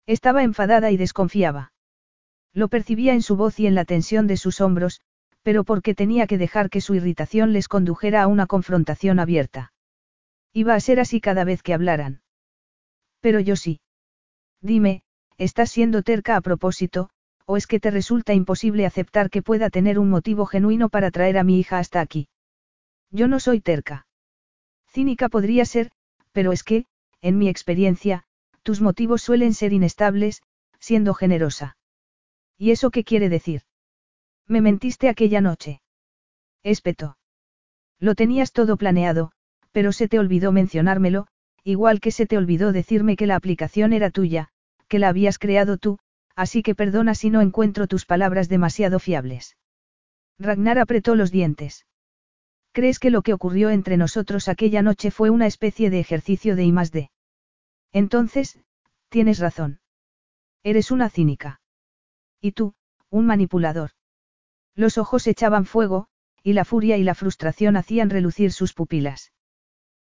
Estaba 0.05 0.43
enfadada 0.43 0.91
y 0.91 0.97
desconfiaba. 0.97 1.71
Lo 2.53 2.67
percibía 2.67 3.13
en 3.13 3.21
su 3.21 3.35
voz 3.35 3.59
y 3.59 3.67
en 3.67 3.75
la 3.75 3.85
tensión 3.85 4.27
de 4.27 4.37
sus 4.37 4.61
hombros, 4.61 5.01
pero 5.41 5.63
porque 5.63 5.95
tenía 5.95 6.27
que 6.27 6.37
dejar 6.37 6.69
que 6.69 6.81
su 6.81 6.93
irritación 6.95 7.53
les 7.53 7.67
condujera 7.67 8.23
a 8.23 8.27
una 8.27 8.47
confrontación 8.47 9.19
abierta. 9.19 9.71
Iba 10.53 10.75
a 10.75 10.79
ser 10.79 10.99
así 10.99 11.21
cada 11.21 11.43
vez 11.43 11.61
que 11.61 11.73
hablaran. 11.73 12.21
Pero 13.19 13.39
yo 13.39 13.55
sí. 13.55 13.79
Dime, 14.61 15.03
¿estás 15.37 15.71
siendo 15.71 16.03
terca 16.03 16.35
a 16.35 16.41
propósito, 16.41 17.09
o 17.45 17.57
es 17.57 17.67
que 17.67 17.79
te 17.79 17.91
resulta 17.91 18.33
imposible 18.33 18.85
aceptar 18.85 19.29
que 19.29 19.41
pueda 19.41 19.69
tener 19.69 19.99
un 19.99 20.09
motivo 20.09 20.45
genuino 20.45 20.89
para 20.89 21.11
traer 21.11 21.37
a 21.37 21.43
mi 21.43 21.59
hija 21.59 21.79
hasta 21.79 22.01
aquí? 22.01 22.27
Yo 23.11 23.27
no 23.27 23.39
soy 23.39 23.61
terca. 23.61 24.07
Cínica 24.87 25.29
podría 25.29 25.65
ser, 25.65 25.91
pero 26.31 26.51
es 26.51 26.63
que, 26.63 26.85
en 27.21 27.37
mi 27.37 27.49
experiencia, 27.49 28.23
tus 28.63 28.81
motivos 28.81 29.21
suelen 29.21 29.53
ser 29.53 29.73
inestables, 29.73 30.41
siendo 30.79 31.13
generosa. 31.13 31.77
¿Y 32.57 32.71
eso 32.71 32.91
qué 32.91 33.03
quiere 33.03 33.29
decir? 33.29 33.61
Me 34.47 34.61
mentiste 34.61 35.09
aquella 35.09 35.41
noche. 35.41 35.81
Espeto. 36.63 37.17
Lo 37.99 38.15
tenías 38.15 38.51
todo 38.51 38.77
planeado, 38.77 39.31
pero 39.77 39.91
se 39.91 40.07
te 40.07 40.17
olvidó 40.17 40.51
mencionármelo, 40.51 41.27
igual 41.63 41.99
que 41.99 42.09
se 42.09 42.25
te 42.25 42.35
olvidó 42.35 42.71
decirme 42.71 43.15
que 43.15 43.27
la 43.27 43.35
aplicación 43.35 43.93
era 43.93 44.09
tuya, 44.09 44.49
que 44.87 44.97
la 44.97 45.07
habías 45.07 45.37
creado 45.37 45.77
tú, 45.77 45.99
así 46.35 46.63
que 46.63 46.73
perdona 46.73 47.13
si 47.13 47.29
no 47.29 47.41
encuentro 47.41 47.85
tus 47.85 48.03
palabras 48.03 48.49
demasiado 48.49 48.97
fiables. 48.97 49.55
Ragnar 50.39 50.79
apretó 50.79 51.13
los 51.13 51.29
dientes. 51.29 51.85
¿Crees 52.71 52.97
que 52.97 53.11
lo 53.11 53.21
que 53.21 53.35
ocurrió 53.35 53.69
entre 53.69 53.97
nosotros 53.97 54.47
aquella 54.47 54.81
noche 54.81 55.11
fue 55.11 55.29
una 55.29 55.45
especie 55.45 55.91
de 55.91 55.99
ejercicio 55.99 56.55
de 56.55 56.63
I 56.63 56.71
más 56.71 56.91
D? 56.91 57.11
Entonces, 57.93 58.57
tienes 59.09 59.37
razón. 59.37 59.79
Eres 60.63 60.89
una 60.89 61.07
cínica. 61.07 61.61
Y 62.41 62.53
tú, 62.53 62.73
un 63.11 63.27
manipulador. 63.27 63.91
Los 64.73 64.97
ojos 64.97 65.27
echaban 65.27 65.65
fuego, 65.65 66.07
y 66.41 66.53
la 66.53 66.65
furia 66.65 66.97
y 66.97 67.03
la 67.03 67.13
frustración 67.13 67.77
hacían 67.77 68.09
relucir 68.09 68.51
sus 68.51 68.73
pupilas. 68.73 69.33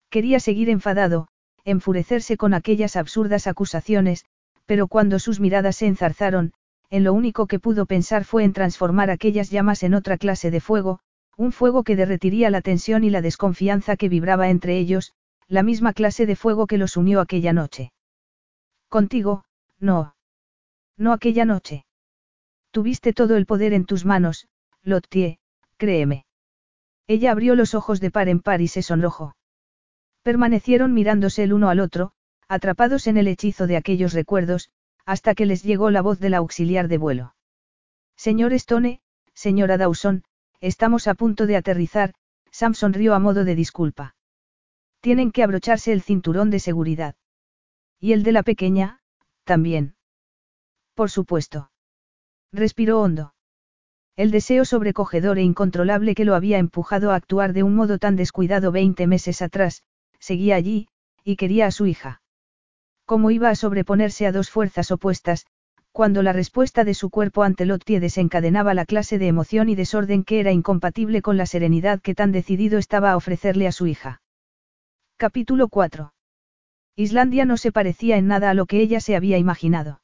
Quería 0.09 0.39
seguir 0.39 0.69
enfadado, 0.69 1.27
enfurecerse 1.65 2.37
con 2.37 2.53
aquellas 2.53 2.95
absurdas 2.95 3.47
acusaciones, 3.47 4.25
pero 4.65 4.87
cuando 4.87 5.19
sus 5.19 5.39
miradas 5.39 5.77
se 5.77 5.87
enzarzaron, 5.87 6.53
en 6.89 7.03
lo 7.03 7.13
único 7.13 7.45
que 7.45 7.59
pudo 7.59 7.85
pensar 7.85 8.23
fue 8.25 8.43
en 8.43 8.53
transformar 8.53 9.11
aquellas 9.11 9.51
llamas 9.51 9.83
en 9.83 9.93
otra 9.93 10.17
clase 10.17 10.49
de 10.49 10.59
fuego, 10.59 10.99
un 11.37 11.51
fuego 11.51 11.83
que 11.83 11.95
derretiría 11.95 12.49
la 12.49 12.61
tensión 12.61 13.03
y 13.03 13.09
la 13.09 13.21
desconfianza 13.21 13.95
que 13.95 14.09
vibraba 14.09 14.49
entre 14.49 14.77
ellos, 14.77 15.13
la 15.47 15.63
misma 15.63 15.93
clase 15.93 16.25
de 16.25 16.35
fuego 16.35 16.67
que 16.67 16.77
los 16.77 16.97
unió 16.97 17.21
aquella 17.21 17.53
noche. 17.53 17.91
Contigo, 18.87 19.43
no. 19.79 20.15
No 20.97 21.13
aquella 21.13 21.45
noche. 21.45 21.85
Tuviste 22.71 23.13
todo 23.13 23.37
el 23.37 23.45
poder 23.45 23.73
en 23.73 23.85
tus 23.85 24.05
manos, 24.05 24.47
Lottie, 24.83 25.39
créeme. 25.77 26.25
Ella 27.07 27.31
abrió 27.31 27.55
los 27.55 27.73
ojos 27.73 27.99
de 27.99 28.11
par 28.11 28.29
en 28.29 28.39
par 28.39 28.61
y 28.61 28.67
se 28.67 28.81
sonrojó. 28.81 29.35
Permanecieron 30.23 30.93
mirándose 30.93 31.43
el 31.43 31.53
uno 31.53 31.69
al 31.69 31.79
otro, 31.79 32.11
atrapados 32.47 33.07
en 33.07 33.17
el 33.17 33.27
hechizo 33.27 33.67
de 33.67 33.77
aquellos 33.77 34.13
recuerdos, 34.13 34.69
hasta 35.05 35.33
que 35.33 35.45
les 35.45 35.63
llegó 35.63 35.91
la 35.91 36.01
voz 36.01 36.19
del 36.19 36.33
auxiliar 36.33 36.87
de 36.87 36.97
vuelo. 36.97 37.35
Señor 38.15 38.53
Stone, 38.53 39.01
señora 39.33 39.77
Dawson, 39.77 40.23
estamos 40.59 41.07
a 41.07 41.13
punto 41.13 41.47
de 41.47 41.55
aterrizar, 41.55 42.13
Sam 42.51 42.73
sonrió 42.73 43.13
a 43.13 43.19
modo 43.19 43.45
de 43.45 43.55
disculpa. 43.55 44.15
Tienen 44.99 45.31
que 45.31 45.43
abrocharse 45.43 45.93
el 45.93 46.01
cinturón 46.01 46.49
de 46.49 46.59
seguridad. 46.59 47.15
¿Y 47.99 48.13
el 48.13 48.23
de 48.23 48.33
la 48.33 48.43
pequeña? 48.43 49.01
También. 49.45 49.95
Por 50.93 51.09
supuesto. 51.09 51.71
Respiró 52.51 52.99
hondo. 52.99 53.33
El 54.17 54.31
deseo 54.31 54.65
sobrecogedor 54.65 55.37
e 55.37 55.43
incontrolable 55.43 56.13
que 56.13 56.25
lo 56.25 56.35
había 56.35 56.57
empujado 56.57 57.11
a 57.11 57.15
actuar 57.15 57.53
de 57.53 57.63
un 57.63 57.75
modo 57.75 57.99
tan 57.99 58.17
descuidado 58.17 58.73
veinte 58.73 59.07
meses 59.07 59.41
atrás, 59.41 59.83
seguía 60.19 60.55
allí, 60.55 60.87
y 61.23 61.35
quería 61.35 61.67
a 61.67 61.71
su 61.71 61.85
hija. 61.85 62.21
¿Cómo 63.05 63.31
iba 63.31 63.49
a 63.49 63.55
sobreponerse 63.55 64.27
a 64.27 64.31
dos 64.31 64.49
fuerzas 64.49 64.91
opuestas, 64.91 65.47
cuando 65.91 66.21
la 66.21 66.33
respuesta 66.33 66.83
de 66.83 66.93
su 66.93 67.09
cuerpo 67.09 67.43
ante 67.43 67.65
Lottie 67.65 67.99
desencadenaba 67.99 68.73
la 68.73 68.85
clase 68.85 69.17
de 69.17 69.27
emoción 69.27 69.69
y 69.69 69.75
desorden 69.75 70.23
que 70.23 70.39
era 70.39 70.51
incompatible 70.51 71.21
con 71.21 71.35
la 71.35 71.45
serenidad 71.45 72.01
que 72.01 72.15
tan 72.15 72.31
decidido 72.31 72.77
estaba 72.77 73.11
a 73.11 73.17
ofrecerle 73.17 73.67
a 73.67 73.71
su 73.71 73.87
hija? 73.87 74.21
Capítulo 75.17 75.67
4. 75.67 76.13
Islandia 76.95 77.45
no 77.45 77.57
se 77.57 77.71
parecía 77.71 78.17
en 78.17 78.27
nada 78.27 78.51
a 78.51 78.53
lo 78.53 78.65
que 78.65 78.79
ella 78.79 78.99
se 78.99 79.15
había 79.15 79.37
imaginado. 79.37 80.01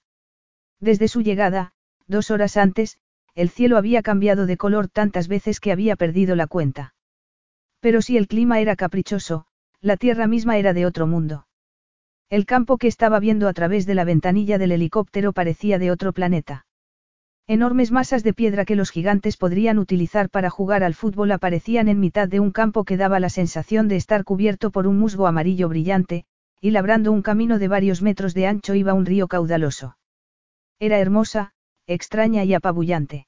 Desde 0.79 1.07
su 1.07 1.21
llegada, 1.21 1.75
Dos 2.07 2.29
horas 2.29 2.55
antes, 2.57 2.97
el 3.33 3.49
cielo 3.49 3.77
había 3.77 4.01
cambiado 4.01 4.45
de 4.45 4.57
color 4.57 4.87
tantas 4.87 5.27
veces 5.27 5.59
que 5.59 5.71
había 5.71 5.95
perdido 5.95 6.35
la 6.35 6.47
cuenta. 6.47 6.93
Pero 7.79 8.01
si 8.01 8.17
el 8.17 8.27
clima 8.27 8.59
era 8.59 8.75
caprichoso, 8.75 9.45
la 9.85 9.97
tierra 9.97 10.25
misma 10.25 10.57
era 10.57 10.73
de 10.73 10.87
otro 10.87 11.05
mundo. 11.05 11.45
El 12.31 12.47
campo 12.47 12.79
que 12.79 12.87
estaba 12.87 13.19
viendo 13.19 13.47
a 13.47 13.53
través 13.53 13.85
de 13.85 13.93
la 13.93 14.03
ventanilla 14.03 14.57
del 14.57 14.71
helicóptero 14.71 15.31
parecía 15.31 15.77
de 15.77 15.91
otro 15.91 16.11
planeta. 16.11 16.65
Enormes 17.45 17.91
masas 17.91 18.23
de 18.23 18.33
piedra 18.33 18.65
que 18.65 18.75
los 18.75 18.89
gigantes 18.89 19.37
podrían 19.37 19.77
utilizar 19.77 20.31
para 20.31 20.49
jugar 20.49 20.83
al 20.83 20.95
fútbol 20.95 21.31
aparecían 21.31 21.87
en 21.87 21.99
mitad 21.99 22.27
de 22.27 22.39
un 22.39 22.49
campo 22.49 22.83
que 22.83 22.97
daba 22.97 23.19
la 23.19 23.29
sensación 23.29 23.87
de 23.87 23.97
estar 23.97 24.23
cubierto 24.23 24.71
por 24.71 24.87
un 24.87 24.97
musgo 24.97 25.27
amarillo 25.27 25.69
brillante, 25.69 26.25
y 26.59 26.71
labrando 26.71 27.11
un 27.11 27.21
camino 27.21 27.59
de 27.59 27.67
varios 27.67 28.01
metros 28.01 28.33
de 28.33 28.47
ancho 28.47 28.73
iba 28.73 28.95
un 28.95 29.05
río 29.05 29.27
caudaloso. 29.27 29.97
Era 30.79 30.97
hermosa, 30.97 31.53
extraña 31.85 32.43
y 32.43 32.55
apabullante. 32.55 33.27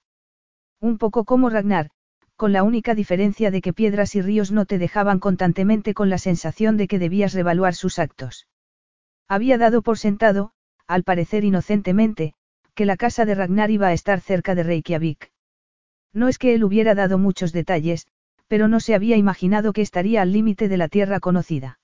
Un 0.81 0.97
poco 0.97 1.23
como 1.23 1.51
Ragnar, 1.51 1.91
con 2.37 2.53
la 2.53 2.63
única 2.63 2.93
diferencia 2.93 3.49
de 3.49 3.61
que 3.61 3.73
piedras 3.73 4.13
y 4.15 4.21
ríos 4.21 4.51
no 4.51 4.65
te 4.65 4.77
dejaban 4.77 5.19
constantemente 5.19 5.95
con 5.95 6.09
la 6.09 6.19
sensación 6.19 6.77
de 6.77 6.87
que 6.87 6.99
debías 6.99 7.33
revaluar 7.33 7.73
sus 7.73 7.97
actos. 7.97 8.47
Había 9.27 9.57
dado 9.57 9.81
por 9.81 9.97
sentado, 9.97 10.51
al 10.85 11.03
parecer 11.03 11.43
inocentemente, 11.43 12.35
que 12.75 12.85
la 12.85 12.95
casa 12.95 13.25
de 13.25 13.33
Ragnar 13.33 13.71
iba 13.71 13.87
a 13.87 13.93
estar 13.93 14.21
cerca 14.21 14.53
de 14.53 14.61
Reykjavik. 14.61 15.31
No 16.13 16.27
es 16.27 16.37
que 16.37 16.53
él 16.53 16.63
hubiera 16.63 16.93
dado 16.93 17.17
muchos 17.17 17.51
detalles, 17.51 18.07
pero 18.47 18.67
no 18.67 18.79
se 18.79 18.93
había 18.93 19.17
imaginado 19.17 19.73
que 19.73 19.81
estaría 19.81 20.21
al 20.21 20.31
límite 20.31 20.69
de 20.69 20.77
la 20.77 20.87
tierra 20.87 21.19
conocida. 21.19 21.79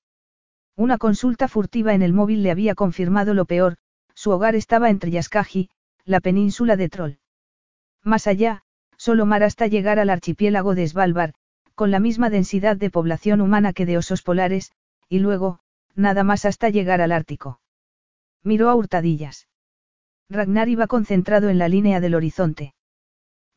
Una 0.75 0.99
consulta 0.99 1.47
furtiva 1.47 1.95
en 1.95 2.03
el 2.03 2.13
móvil 2.13 2.43
le 2.43 2.51
había 2.51 2.75
confirmado 2.75 3.33
lo 3.33 3.45
peor, 3.45 3.77
su 4.13 4.29
hogar 4.29 4.55
estaba 4.55 4.91
entre 4.91 5.09
Yaskaji, 5.09 5.69
la 6.05 6.19
península 6.19 6.77
de 6.77 6.89
Troll. 6.89 7.13
Más 8.03 8.27
allá, 8.27 8.63
solo 9.03 9.25
mar 9.25 9.43
hasta 9.43 9.67
llegar 9.67 9.99
al 9.99 10.09
archipiélago 10.09 10.75
de 10.75 10.87
Svalbard, 10.87 11.33
con 11.75 11.91
la 11.91 11.99
misma 11.99 12.29
densidad 12.29 12.77
de 12.77 12.89
población 12.89 13.41
humana 13.41 13.73
que 13.73 13.85
de 13.85 13.97
osos 13.97 14.21
polares, 14.21 14.71
y 15.09 15.19
luego, 15.19 15.59
nada 15.93 16.23
más 16.23 16.45
hasta 16.45 16.69
llegar 16.69 17.01
al 17.01 17.11
Ártico. 17.11 17.59
Miró 18.43 18.69
a 18.69 18.75
hurtadillas. 18.75 19.49
Ragnar 20.29 20.69
iba 20.69 20.87
concentrado 20.87 21.49
en 21.49 21.57
la 21.57 21.67
línea 21.67 21.99
del 21.99 22.15
horizonte. 22.15 22.75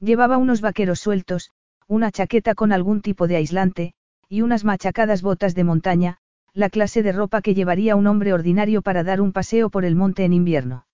Llevaba 0.01 0.36
unos 0.36 0.60
vaqueros 0.60 0.98
sueltos, 0.98 1.52
una 1.86 2.10
chaqueta 2.10 2.56
con 2.56 2.73
algún 2.73 3.01
tipo 3.01 3.28
de 3.28 3.36
aislante, 3.36 3.94
y 4.28 4.43
unas 4.43 4.64
machacadas 4.64 5.23
botas 5.23 5.55
de 5.55 5.62
montaña, 5.62 6.18
la 6.55 6.70
clase 6.70 7.05
de 7.05 7.12
ropa 7.12 7.40
que 7.40 7.55
llevaría 7.55 7.94
un 7.94 8.09
hombre 8.09 8.32
ordinario 8.32 8.82
para 8.82 9.05
dar 9.05 9.20
un 9.20 9.31
paseo 9.31 9.70
por 9.70 9.85
el 9.85 9.94
monte 9.94 10.24
en 10.24 10.32
invierno. 10.32 10.86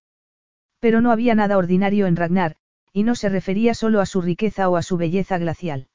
Pero 0.79 1.01
no 1.01 1.11
había 1.11 1.33
nada 1.33 1.57
ordinario 1.57 2.05
en 2.05 2.15
Ragnar, 2.15 2.55
y 2.93 3.03
no 3.03 3.15
se 3.15 3.27
refería 3.27 3.73
solo 3.73 3.99
a 3.99 4.05
su 4.05 4.21
riqueza 4.21 4.69
o 4.69 4.77
a 4.77 4.83
su 4.83 4.97
belleza 4.97 5.39
glacial. 5.39 5.87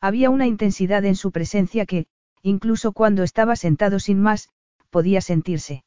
Había 0.00 0.30
una 0.30 0.46
intensidad 0.46 1.04
en 1.04 1.16
su 1.16 1.32
presencia 1.32 1.84
que, 1.84 2.06
incluso 2.42 2.92
cuando 2.92 3.24
estaba 3.24 3.56
sentado 3.56 3.98
sin 3.98 4.20
más, 4.20 4.48
podía 4.90 5.20
sentirse. 5.20 5.84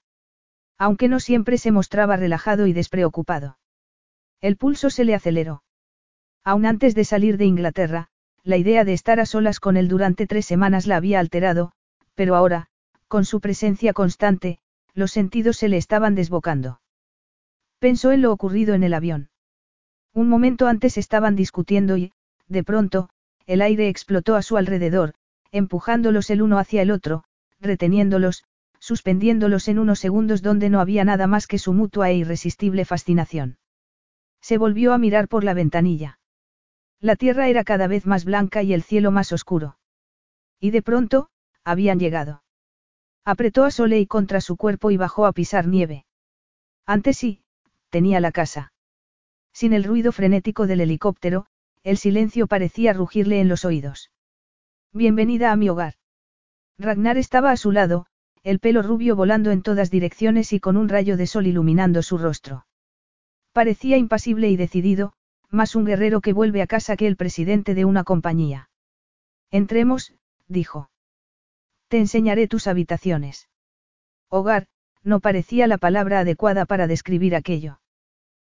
Aunque 0.78 1.08
no 1.08 1.20
siempre 1.20 1.58
se 1.58 1.72
mostraba 1.72 2.18
relajado 2.18 2.68
y 2.68 2.74
despreocupado. 2.74 3.58
El 4.42 4.58
pulso 4.58 4.90
se 4.90 5.06
le 5.06 5.16
aceleró. 5.16 5.64
Aún 6.44 6.66
antes 6.66 6.96
de 6.96 7.06
salir 7.06 7.38
de 7.38 7.46
Inglaterra, 7.46 8.10
la 8.44 8.58
idea 8.58 8.84
de 8.84 8.94
estar 8.94 9.20
a 9.20 9.26
solas 9.26 9.60
con 9.60 9.78
él 9.78 9.88
durante 9.88 10.28
tres 10.28 10.46
semanas 10.46 10.86
la 10.86 10.98
había 10.98 11.20
alterado, 11.20 11.72
pero 12.14 12.36
ahora, 12.36 12.68
con 13.08 13.26
su 13.26 13.40
presencia 13.40 13.94
constante, 13.94 14.60
los 14.94 15.12
sentidos 15.12 15.58
se 15.58 15.70
le 15.70 15.78
estaban 15.78 16.14
desbocando. 16.14 16.82
Pensó 17.80 18.12
en 18.12 18.22
lo 18.22 18.32
ocurrido 18.32 18.76
en 18.76 18.84
el 18.84 18.94
avión. 18.94 19.30
Un 20.16 20.30
momento 20.30 20.68
antes 20.68 20.98
estaban 20.98 21.36
discutiendo 21.36 21.98
y, 21.98 22.14
de 22.48 22.64
pronto, 22.64 23.10
el 23.46 23.62
aire 23.62 23.90
explotó 23.90 24.36
a 24.36 24.42
su 24.42 24.56
alrededor, 24.56 25.14
empujándolos 25.52 26.30
el 26.30 26.42
uno 26.42 26.58
hacia 26.58 26.82
el 26.82 26.90
otro, 26.90 27.26
reteniéndolos, 27.60 28.46
suspendiéndolos 28.80 29.68
en 29.68 29.78
unos 29.78 30.00
segundos 30.00 30.42
donde 30.42 30.70
no 30.70 30.80
había 30.80 31.04
nada 31.04 31.28
más 31.28 31.48
que 31.48 31.60
su 31.60 31.74
mutua 31.74 32.12
e 32.12 32.16
irresistible 32.16 32.86
fascinación. 32.86 33.58
Se 34.42 34.58
volvió 34.58 34.94
a 34.94 34.98
mirar 34.98 35.28
por 35.28 35.44
la 35.44 35.54
ventanilla. 35.54 36.18
La 37.02 37.18
tierra 37.18 37.50
era 37.50 37.66
cada 37.66 37.88
vez 37.88 38.06
más 38.06 38.24
blanca 38.24 38.64
y 38.64 38.74
el 38.74 38.84
cielo 38.84 39.12
más 39.12 39.34
oscuro. 39.34 39.78
Y 40.62 40.72
de 40.72 40.82
pronto, 40.82 41.28
habían 41.66 42.00
llegado. 42.00 42.42
Apretó 43.26 43.66
a 43.66 43.72
Soleil 43.72 44.08
contra 44.08 44.40
su 44.40 44.56
cuerpo 44.56 44.92
y 44.92 44.98
bajó 44.98 45.26
a 45.26 45.34
pisar 45.34 45.68
nieve. 45.68 46.06
Antes 46.86 47.18
sí, 47.18 47.42
tenía 47.90 48.22
la 48.22 48.32
casa. 48.32 48.72
Sin 49.56 49.72
el 49.72 49.86
ruido 49.86 50.12
frenético 50.12 50.68
del 50.68 50.82
helicóptero, 50.82 51.46
el 51.82 51.96
silencio 51.96 52.46
parecía 52.46 52.92
rugirle 52.92 53.40
en 53.40 53.48
los 53.48 53.64
oídos. 53.64 54.12
Bienvenida 54.92 55.54
a 55.54 55.56
mi 55.56 55.70
hogar. 55.70 55.94
Ragnar 56.78 57.18
estaba 57.18 57.52
a 57.52 57.56
su 57.56 57.72
lado, 57.72 58.06
el 58.44 58.60
pelo 58.60 58.82
rubio 58.82 59.16
volando 59.16 59.52
en 59.52 59.62
todas 59.62 59.90
direcciones 59.90 60.52
y 60.52 60.60
con 60.60 60.76
un 60.76 60.90
rayo 60.90 61.16
de 61.16 61.26
sol 61.26 61.48
iluminando 61.48 62.04
su 62.04 62.18
rostro. 62.18 62.68
Parecía 63.54 63.96
impasible 63.96 64.50
y 64.50 64.58
decidido, 64.58 65.14
más 65.50 65.74
un 65.78 65.86
guerrero 65.86 66.20
que 66.20 66.34
vuelve 66.34 66.62
a 66.62 66.68
casa 66.68 66.98
que 66.98 67.08
el 67.08 67.16
presidente 67.16 67.76
de 67.76 67.86
una 67.86 68.04
compañía. 68.04 68.70
Entremos, 69.52 70.14
dijo. 70.50 70.90
Te 71.88 71.98
enseñaré 72.00 72.50
tus 72.50 72.68
habitaciones. 72.68 73.48
Hogar, 74.28 74.68
no 75.02 75.22
parecía 75.22 75.66
la 75.68 75.78
palabra 75.78 76.20
adecuada 76.20 76.66
para 76.66 76.88
describir 76.88 77.38
aquello. 77.38 77.80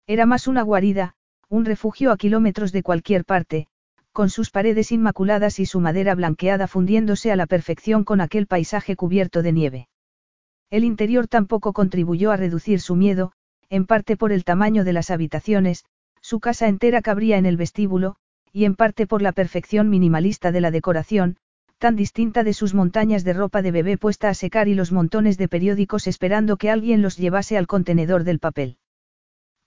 Era 0.09 0.25
más 0.25 0.47
una 0.47 0.63
guarida, 0.63 1.13
un 1.49 1.65
refugio 1.65 2.11
a 2.11 2.17
kilómetros 2.17 2.71
de 2.71 2.81
cualquier 2.81 3.25
parte, 3.25 3.67
con 4.11 4.31
sus 4.31 4.49
paredes 4.49 4.91
inmaculadas 4.91 5.59
y 5.59 5.67
su 5.67 5.81
madera 5.81 6.15
blanqueada 6.15 6.65
fundiéndose 6.65 7.31
a 7.31 7.35
la 7.35 7.45
perfección 7.45 8.03
con 8.03 8.19
aquel 8.19 8.47
paisaje 8.47 8.95
cubierto 8.95 9.43
de 9.43 9.51
nieve. 9.51 9.87
El 10.71 10.83
interior 10.83 11.27
tampoco 11.27 11.73
contribuyó 11.73 12.31
a 12.31 12.37
reducir 12.37 12.81
su 12.81 12.95
miedo, 12.95 13.33
en 13.69 13.85
parte 13.85 14.17
por 14.17 14.31
el 14.31 14.45
tamaño 14.45 14.83
de 14.83 14.93
las 14.93 15.11
habitaciones, 15.11 15.85
su 16.21 16.39
casa 16.39 16.67
entera 16.67 17.03
cabría 17.03 17.37
en 17.37 17.45
el 17.45 17.55
vestíbulo, 17.55 18.15
y 18.51 18.65
en 18.65 18.73
parte 18.73 19.05
por 19.05 19.21
la 19.21 19.31
perfección 19.31 19.91
minimalista 19.91 20.51
de 20.51 20.61
la 20.61 20.71
decoración, 20.71 21.37
tan 21.77 21.95
distinta 21.95 22.43
de 22.43 22.53
sus 22.53 22.73
montañas 22.73 23.23
de 23.23 23.33
ropa 23.33 23.61
de 23.61 23.69
bebé 23.69 23.95
puesta 23.99 24.29
a 24.29 24.33
secar 24.33 24.69
y 24.69 24.73
los 24.73 24.91
montones 24.91 25.37
de 25.37 25.47
periódicos 25.47 26.07
esperando 26.07 26.57
que 26.57 26.71
alguien 26.71 27.03
los 27.03 27.15
llevase 27.15 27.59
al 27.59 27.67
contenedor 27.67 28.23
del 28.23 28.39
papel. 28.39 28.79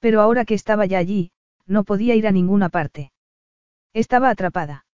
Pero 0.02 0.20
ahora 0.20 0.44
que 0.44 0.54
estaba 0.54 0.84
ya 0.84 0.98
allí, 0.98 1.30
no 1.64 1.84
podía 1.84 2.16
ir 2.16 2.26
a 2.26 2.32
ninguna 2.32 2.70
parte. 2.70 3.12
Estaba 3.94 4.30
atrapada. 4.30 4.84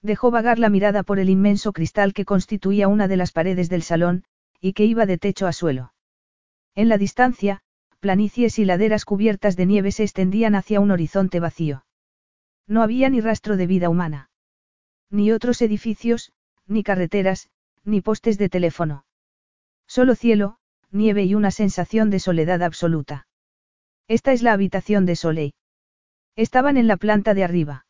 Dejó 0.00 0.30
vagar 0.30 0.60
la 0.60 0.68
mirada 0.68 1.02
por 1.02 1.18
el 1.18 1.28
inmenso 1.28 1.72
cristal 1.72 2.14
que 2.14 2.24
constituía 2.24 2.86
una 2.86 3.08
de 3.08 3.16
las 3.16 3.32
paredes 3.32 3.68
del 3.68 3.82
salón, 3.82 4.22
y 4.60 4.74
que 4.74 4.84
iba 4.84 5.06
de 5.06 5.18
techo 5.18 5.48
a 5.48 5.52
suelo. 5.52 5.92
En 6.76 6.88
la 6.88 6.98
distancia, 6.98 7.62
planicies 7.98 8.60
y 8.60 8.64
laderas 8.64 9.04
cubiertas 9.04 9.56
de 9.56 9.66
nieve 9.66 9.90
se 9.90 10.04
extendían 10.04 10.54
hacia 10.54 10.78
un 10.78 10.92
horizonte 10.92 11.40
vacío. 11.40 11.84
No 12.68 12.82
había 12.82 13.10
ni 13.10 13.20
rastro 13.20 13.56
de 13.56 13.66
vida 13.66 13.88
humana. 13.88 14.30
Ni 15.10 15.32
otros 15.32 15.62
edificios, 15.62 16.30
ni 16.68 16.84
carreteras, 16.84 17.50
ni 17.82 18.02
postes 18.02 18.38
de 18.38 18.48
teléfono. 18.48 19.04
Solo 19.88 20.14
cielo, 20.14 20.58
nieve 20.92 21.24
y 21.24 21.34
una 21.34 21.50
sensación 21.50 22.08
de 22.10 22.20
soledad 22.20 22.62
absoluta. 22.62 23.27
Esta 24.08 24.32
es 24.32 24.42
la 24.42 24.54
habitación 24.54 25.04
de 25.04 25.16
Soleil. 25.16 25.54
Estaban 26.34 26.78
en 26.78 26.86
la 26.86 26.96
planta 26.96 27.34
de 27.34 27.44
arriba. 27.44 27.86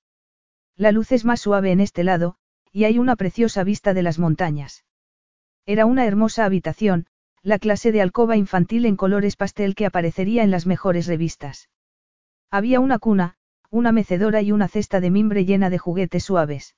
La 0.77 0.91
luz 0.91 1.13
es 1.13 1.25
más 1.25 1.41
suave 1.41 1.71
en 1.71 1.81
este 1.81 2.03
lado, 2.03 2.35
y 2.73 2.85
hay 2.85 2.99
una 2.99 3.15
preciosa 3.15 3.63
vista 3.63 3.95
de 3.95 4.03
las 4.03 4.19
montañas. 4.19 4.85
Era 5.65 5.87
una 5.87 6.07
hermosa 6.07 6.45
habitación, 6.45 7.07
la 7.43 7.61
clase 7.61 7.93
de 7.93 8.03
alcoba 8.03 8.37
infantil 8.37 8.85
en 8.87 8.97
colores 8.97 9.37
pastel 9.37 9.77
que 9.77 9.87
aparecería 9.87 10.43
en 10.43 10.51
las 10.51 10.67
mejores 10.67 11.07
revistas. 11.07 11.69
Había 12.51 12.81
una 12.81 12.99
cuna, 12.99 13.37
una 13.71 13.93
mecedora 13.93 14.43
y 14.43 14.51
una 14.51 14.67
cesta 14.67 15.01
de 15.01 15.11
mimbre 15.11 15.45
llena 15.45 15.71
de 15.71 15.79
juguetes 15.79 16.25
suaves. 16.25 16.75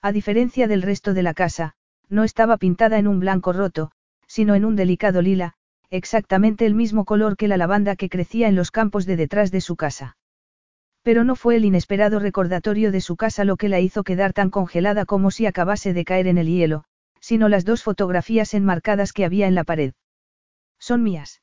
A 0.00 0.12
diferencia 0.12 0.68
del 0.68 0.82
resto 0.82 1.14
de 1.14 1.22
la 1.24 1.34
casa, 1.34 1.74
no 2.08 2.22
estaba 2.22 2.58
pintada 2.58 2.98
en 2.98 3.08
un 3.08 3.18
blanco 3.18 3.52
roto, 3.52 3.90
sino 4.28 4.54
en 4.54 4.64
un 4.64 4.76
delicado 4.76 5.20
lila, 5.20 5.54
exactamente 5.92 6.64
el 6.64 6.74
mismo 6.74 7.04
color 7.04 7.36
que 7.36 7.48
la 7.48 7.58
lavanda 7.58 7.96
que 7.96 8.08
crecía 8.08 8.48
en 8.48 8.56
los 8.56 8.70
campos 8.70 9.04
de 9.04 9.16
detrás 9.16 9.50
de 9.50 9.60
su 9.60 9.76
casa. 9.76 10.16
Pero 11.02 11.22
no 11.22 11.36
fue 11.36 11.56
el 11.56 11.66
inesperado 11.66 12.18
recordatorio 12.18 12.90
de 12.90 13.02
su 13.02 13.16
casa 13.16 13.44
lo 13.44 13.56
que 13.56 13.68
la 13.68 13.78
hizo 13.78 14.02
quedar 14.02 14.32
tan 14.32 14.48
congelada 14.48 15.04
como 15.04 15.30
si 15.30 15.44
acabase 15.44 15.92
de 15.92 16.04
caer 16.06 16.28
en 16.28 16.38
el 16.38 16.46
hielo, 16.46 16.84
sino 17.20 17.50
las 17.50 17.66
dos 17.66 17.82
fotografías 17.82 18.54
enmarcadas 18.54 19.12
que 19.12 19.26
había 19.26 19.46
en 19.46 19.54
la 19.54 19.64
pared. 19.64 19.92
Son 20.78 21.02
mías. 21.02 21.42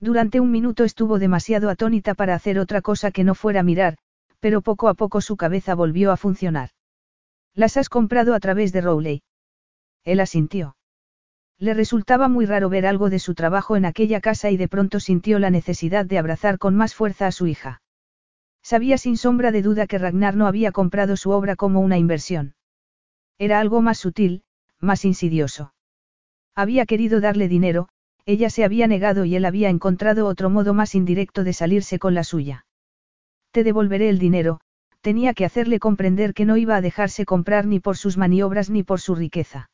Durante 0.00 0.40
un 0.40 0.50
minuto 0.50 0.84
estuvo 0.84 1.18
demasiado 1.18 1.68
atónita 1.68 2.14
para 2.14 2.34
hacer 2.34 2.58
otra 2.58 2.80
cosa 2.80 3.10
que 3.10 3.22
no 3.22 3.34
fuera 3.34 3.62
mirar, 3.62 3.98
pero 4.40 4.62
poco 4.62 4.88
a 4.88 4.94
poco 4.94 5.20
su 5.20 5.36
cabeza 5.36 5.74
volvió 5.74 6.10
a 6.10 6.16
funcionar. 6.16 6.70
Las 7.54 7.76
has 7.76 7.90
comprado 7.90 8.32
a 8.32 8.40
través 8.40 8.72
de 8.72 8.80
Rowley. 8.80 9.22
Él 10.04 10.20
asintió. 10.20 10.77
Le 11.60 11.74
resultaba 11.74 12.28
muy 12.28 12.46
raro 12.46 12.68
ver 12.68 12.86
algo 12.86 13.10
de 13.10 13.18
su 13.18 13.34
trabajo 13.34 13.76
en 13.76 13.84
aquella 13.84 14.20
casa 14.20 14.50
y 14.50 14.56
de 14.56 14.68
pronto 14.68 15.00
sintió 15.00 15.38
la 15.38 15.50
necesidad 15.50 16.06
de 16.06 16.18
abrazar 16.18 16.58
con 16.58 16.76
más 16.76 16.94
fuerza 16.94 17.26
a 17.26 17.32
su 17.32 17.46
hija. 17.48 17.82
Sabía 18.62 18.98
sin 18.98 19.16
sombra 19.16 19.50
de 19.50 19.62
duda 19.62 19.86
que 19.86 19.98
Ragnar 19.98 20.36
no 20.36 20.46
había 20.46 20.72
comprado 20.72 21.16
su 21.16 21.30
obra 21.30 21.56
como 21.56 21.80
una 21.80 21.98
inversión. 21.98 22.54
Era 23.38 23.58
algo 23.58 23.82
más 23.82 23.98
sutil, 23.98 24.42
más 24.80 25.04
insidioso. 25.04 25.74
Había 26.54 26.86
querido 26.86 27.20
darle 27.20 27.48
dinero, 27.48 27.88
ella 28.24 28.50
se 28.50 28.64
había 28.64 28.86
negado 28.86 29.24
y 29.24 29.34
él 29.34 29.44
había 29.44 29.68
encontrado 29.68 30.26
otro 30.26 30.50
modo 30.50 30.74
más 30.74 30.94
indirecto 30.94 31.44
de 31.44 31.52
salirse 31.52 31.98
con 31.98 32.14
la 32.14 32.24
suya. 32.24 32.66
Te 33.52 33.64
devolveré 33.64 34.10
el 34.10 34.18
dinero, 34.18 34.60
tenía 35.00 35.34
que 35.34 35.44
hacerle 35.44 35.78
comprender 35.78 36.34
que 36.34 36.44
no 36.44 36.56
iba 36.56 36.76
a 36.76 36.80
dejarse 36.80 37.24
comprar 37.24 37.66
ni 37.66 37.80
por 37.80 37.96
sus 37.96 38.16
maniobras 38.16 38.70
ni 38.70 38.82
por 38.82 39.00
su 39.00 39.14
riqueza. 39.14 39.70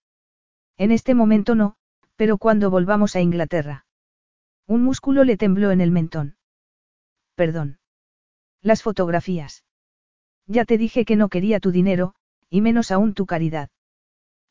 En 0.77 0.91
este 0.91 1.15
momento 1.15 1.55
no, 1.55 1.77
pero 2.17 2.39
cuando 2.39 2.71
volvamos 2.71 3.17
a 3.17 3.21
Inglaterra. 3.21 3.87
Un 4.67 4.83
músculo 4.83 5.25
le 5.25 5.37
tembló 5.37 5.71
en 5.71 5.81
el 5.81 5.91
mentón. 5.91 6.37
Perdón. 7.35 7.79
Las 8.63 8.83
fotografías. 8.83 9.65
Ya 10.47 10.65
te 10.65 10.79
dije 10.79 11.05
que 11.05 11.17
no 11.17 11.29
quería 11.29 11.61
tu 11.61 11.71
dinero, 11.71 12.15
y 12.49 12.61
menos 12.61 12.91
aún 12.91 13.15
tu 13.15 13.27
caridad. 13.27 13.71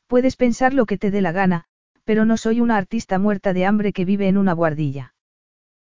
Puedes 0.08 0.36
pensar 0.36 0.74
lo 0.74 0.86
que 0.86 0.98
te 0.98 1.12
dé 1.12 1.22
la 1.22 1.32
gana, 1.32 1.66
pero 2.04 2.26
no 2.26 2.38
soy 2.38 2.62
una 2.62 2.78
artista 2.78 3.18
muerta 3.20 3.54
de 3.54 3.66
hambre 3.66 3.94
que 3.94 4.06
vive 4.06 4.28
en 4.28 4.38
una 4.38 4.54
guardilla. 4.54 5.16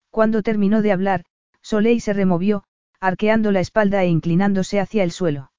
Cuando 0.10 0.42
terminó 0.42 0.82
de 0.82 0.92
hablar, 0.92 1.26
Soleil 1.62 2.02
se 2.02 2.14
removió, 2.14 2.64
arqueando 3.00 3.52
la 3.52 3.60
espalda 3.60 4.04
e 4.04 4.08
inclinándose 4.08 4.80
hacia 4.80 5.04
el 5.04 5.12
suelo. 5.12 5.52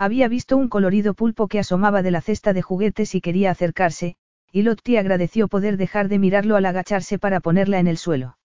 Había 0.00 0.28
visto 0.28 0.56
un 0.56 0.70
colorido 0.70 1.12
pulpo 1.12 1.46
que 1.46 1.58
asomaba 1.58 2.00
de 2.00 2.10
la 2.10 2.22
cesta 2.22 2.54
de 2.54 2.62
juguetes 2.62 3.14
y 3.14 3.20
quería 3.20 3.50
acercarse, 3.50 4.16
y 4.50 4.62
Lottie 4.62 4.98
agradeció 4.98 5.46
poder 5.46 5.76
dejar 5.76 6.08
de 6.08 6.18
mirarlo 6.18 6.56
al 6.56 6.64
agacharse 6.64 7.18
para 7.18 7.40
ponerla 7.40 7.80
en 7.80 7.86
el 7.86 7.98
suelo. 7.98 8.38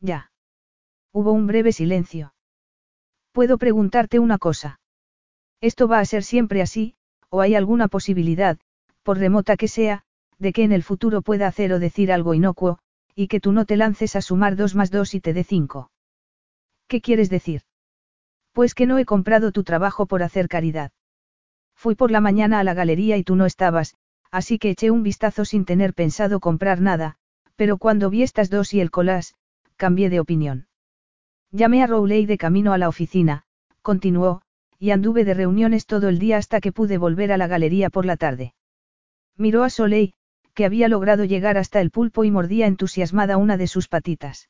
Ya. 0.00 0.32
Hubo 1.12 1.32
un 1.32 1.46
breve 1.46 1.72
silencio. 1.72 2.32
Puedo 3.32 3.58
preguntarte 3.58 4.18
una 4.20 4.38
cosa. 4.38 4.80
Esto 5.60 5.86
va 5.86 5.98
a 5.98 6.04
ser 6.06 6.22
siempre 6.22 6.62
así, 6.62 6.94
o 7.28 7.42
hay 7.42 7.56
alguna 7.56 7.88
posibilidad, 7.88 8.58
por 9.02 9.18
remota 9.18 9.58
que 9.58 9.68
sea, 9.68 10.04
de 10.38 10.54
que 10.54 10.64
en 10.64 10.72
el 10.72 10.82
futuro 10.82 11.20
pueda 11.20 11.46
hacer 11.46 11.74
o 11.74 11.78
decir 11.78 12.10
algo 12.10 12.32
inocuo, 12.32 12.78
y 13.14 13.28
que 13.28 13.38
tú 13.38 13.52
no 13.52 13.66
te 13.66 13.76
lances 13.76 14.16
a 14.16 14.22
sumar 14.22 14.56
dos 14.56 14.74
más 14.74 14.90
dos 14.90 15.14
y 15.14 15.20
te 15.20 15.34
dé 15.34 15.44
cinco. 15.44 15.90
¿Qué 16.88 17.02
quieres 17.02 17.28
decir? 17.28 17.60
Pues 18.52 18.74
que 18.74 18.86
no 18.86 18.98
he 18.98 19.04
comprado 19.04 19.52
tu 19.52 19.64
trabajo 19.64 20.06
por 20.06 20.22
hacer 20.22 20.48
caridad. 20.48 20.92
Fui 21.76 21.94
por 21.94 22.10
la 22.10 22.20
mañana 22.20 22.58
a 22.58 22.64
la 22.64 22.74
galería 22.74 23.16
y 23.16 23.24
tú 23.24 23.36
no 23.36 23.46
estabas, 23.46 23.96
así 24.30 24.58
que 24.58 24.70
eché 24.70 24.90
un 24.90 25.02
vistazo 25.02 25.44
sin 25.44 25.64
tener 25.64 25.94
pensado 25.94 26.40
comprar 26.40 26.80
nada, 26.80 27.16
pero 27.56 27.78
cuando 27.78 28.10
vi 28.10 28.22
estas 28.22 28.50
dos 28.50 28.74
y 28.74 28.80
el 28.80 28.90
colás, 28.90 29.34
cambié 29.76 30.10
de 30.10 30.20
opinión. 30.20 30.66
Llamé 31.52 31.82
a 31.82 31.86
Rowley 31.86 32.26
de 32.26 32.38
camino 32.38 32.72
a 32.72 32.78
la 32.78 32.88
oficina, 32.88 33.44
continuó, 33.82 34.42
y 34.78 34.90
anduve 34.90 35.24
de 35.24 35.34
reuniones 35.34 35.86
todo 35.86 36.08
el 36.08 36.18
día 36.18 36.36
hasta 36.36 36.60
que 36.60 36.72
pude 36.72 36.96
volver 36.98 37.32
a 37.32 37.36
la 37.36 37.46
galería 37.46 37.90
por 37.90 38.06
la 38.06 38.16
tarde. 38.16 38.54
Miró 39.36 39.62
a 39.62 39.70
Soleil, 39.70 40.14
que 40.54 40.64
había 40.64 40.88
logrado 40.88 41.24
llegar 41.24 41.58
hasta 41.58 41.80
el 41.80 41.90
pulpo 41.90 42.24
y 42.24 42.30
mordía 42.30 42.66
entusiasmada 42.66 43.36
una 43.36 43.56
de 43.56 43.66
sus 43.66 43.88
patitas. 43.88 44.48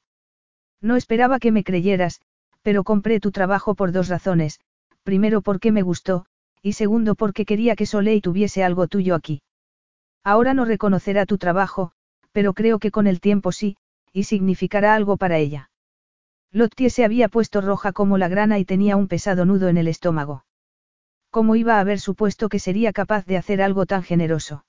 No 0.80 0.96
esperaba 0.96 1.38
que 1.38 1.52
me 1.52 1.64
creyeras, 1.64 2.20
pero 2.62 2.84
compré 2.84 3.20
tu 3.20 3.30
trabajo 3.30 3.74
por 3.74 3.92
dos 3.92 4.08
razones, 4.08 4.60
primero 5.02 5.40
porque 5.40 5.72
me 5.72 5.82
gustó, 5.82 6.26
y 6.62 6.74
segundo 6.74 7.14
porque 7.14 7.44
quería 7.44 7.76
que 7.76 7.86
Soleil 7.86 8.22
tuviese 8.22 8.62
algo 8.64 8.86
tuyo 8.86 9.14
aquí. 9.14 9.42
Ahora 10.22 10.54
no 10.54 10.64
reconocerá 10.64 11.26
tu 11.26 11.38
trabajo, 11.38 11.92
pero 12.32 12.52
creo 12.52 12.78
que 12.78 12.90
con 12.90 13.06
el 13.06 13.20
tiempo 13.20 13.52
sí, 13.52 13.76
y 14.12 14.24
significará 14.24 14.94
algo 14.94 15.16
para 15.16 15.38
ella. 15.38 15.70
Lottie 16.52 16.90
se 16.90 17.04
había 17.04 17.28
puesto 17.28 17.60
roja 17.60 17.92
como 17.92 18.18
la 18.18 18.28
grana 18.28 18.58
y 18.58 18.64
tenía 18.64 18.96
un 18.96 19.08
pesado 19.08 19.44
nudo 19.44 19.68
en 19.68 19.78
el 19.78 19.88
estómago. 19.88 20.44
¿Cómo 21.30 21.54
iba 21.54 21.76
a 21.76 21.80
haber 21.80 22.00
supuesto 22.00 22.48
que 22.48 22.58
sería 22.58 22.92
capaz 22.92 23.24
de 23.24 23.36
hacer 23.36 23.62
algo 23.62 23.86
tan 23.86 24.02
generoso? 24.02 24.64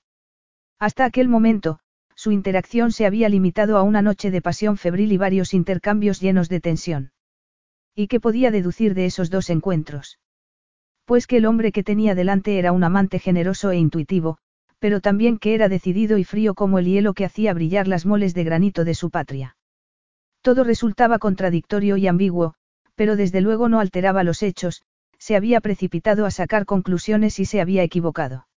Hasta 0.78 1.04
aquel 1.04 1.28
momento, 1.28 1.80
su 2.14 2.30
interacción 2.30 2.92
se 2.92 3.04
había 3.04 3.28
limitado 3.28 3.76
a 3.76 3.82
una 3.82 4.00
noche 4.00 4.30
de 4.30 4.40
pasión 4.40 4.76
febril 4.76 5.10
y 5.10 5.16
varios 5.16 5.54
intercambios 5.54 6.20
llenos 6.20 6.48
de 6.48 6.60
tensión. 6.60 7.10
¿Y 7.94 8.06
qué 8.08 8.20
podía 8.20 8.50
deducir 8.50 8.94
de 8.94 9.06
esos 9.06 9.30
dos 9.30 9.50
encuentros? 9.50 10.18
Pues 11.04 11.26
que 11.26 11.36
el 11.38 11.46
hombre 11.46 11.72
que 11.72 11.82
tenía 11.82 12.14
delante 12.14 12.58
era 12.58 12.72
un 12.72 12.84
amante 12.84 13.18
generoso 13.18 13.70
e 13.70 13.76
intuitivo, 13.76 14.38
pero 14.78 15.00
también 15.00 15.38
que 15.38 15.54
era 15.54 15.68
decidido 15.68 16.18
y 16.18 16.24
frío 16.24 16.54
como 16.54 16.78
el 16.78 16.86
hielo 16.86 17.14
que 17.14 17.24
hacía 17.24 17.54
brillar 17.54 17.86
las 17.88 18.06
moles 18.06 18.34
de 18.34 18.44
granito 18.44 18.84
de 18.84 18.94
su 18.94 19.10
patria. 19.10 19.56
Todo 20.40 20.64
resultaba 20.64 21.18
contradictorio 21.18 21.96
y 21.96 22.06
ambiguo, 22.08 22.54
pero 22.94 23.16
desde 23.16 23.40
luego 23.40 23.68
no 23.68 23.78
alteraba 23.78 24.24
los 24.24 24.42
hechos, 24.42 24.82
se 25.18 25.36
había 25.36 25.60
precipitado 25.60 26.26
a 26.26 26.30
sacar 26.30 26.66
conclusiones 26.66 27.38
y 27.38 27.44
se 27.44 27.60
había 27.60 27.84
equivocado. 27.84 28.48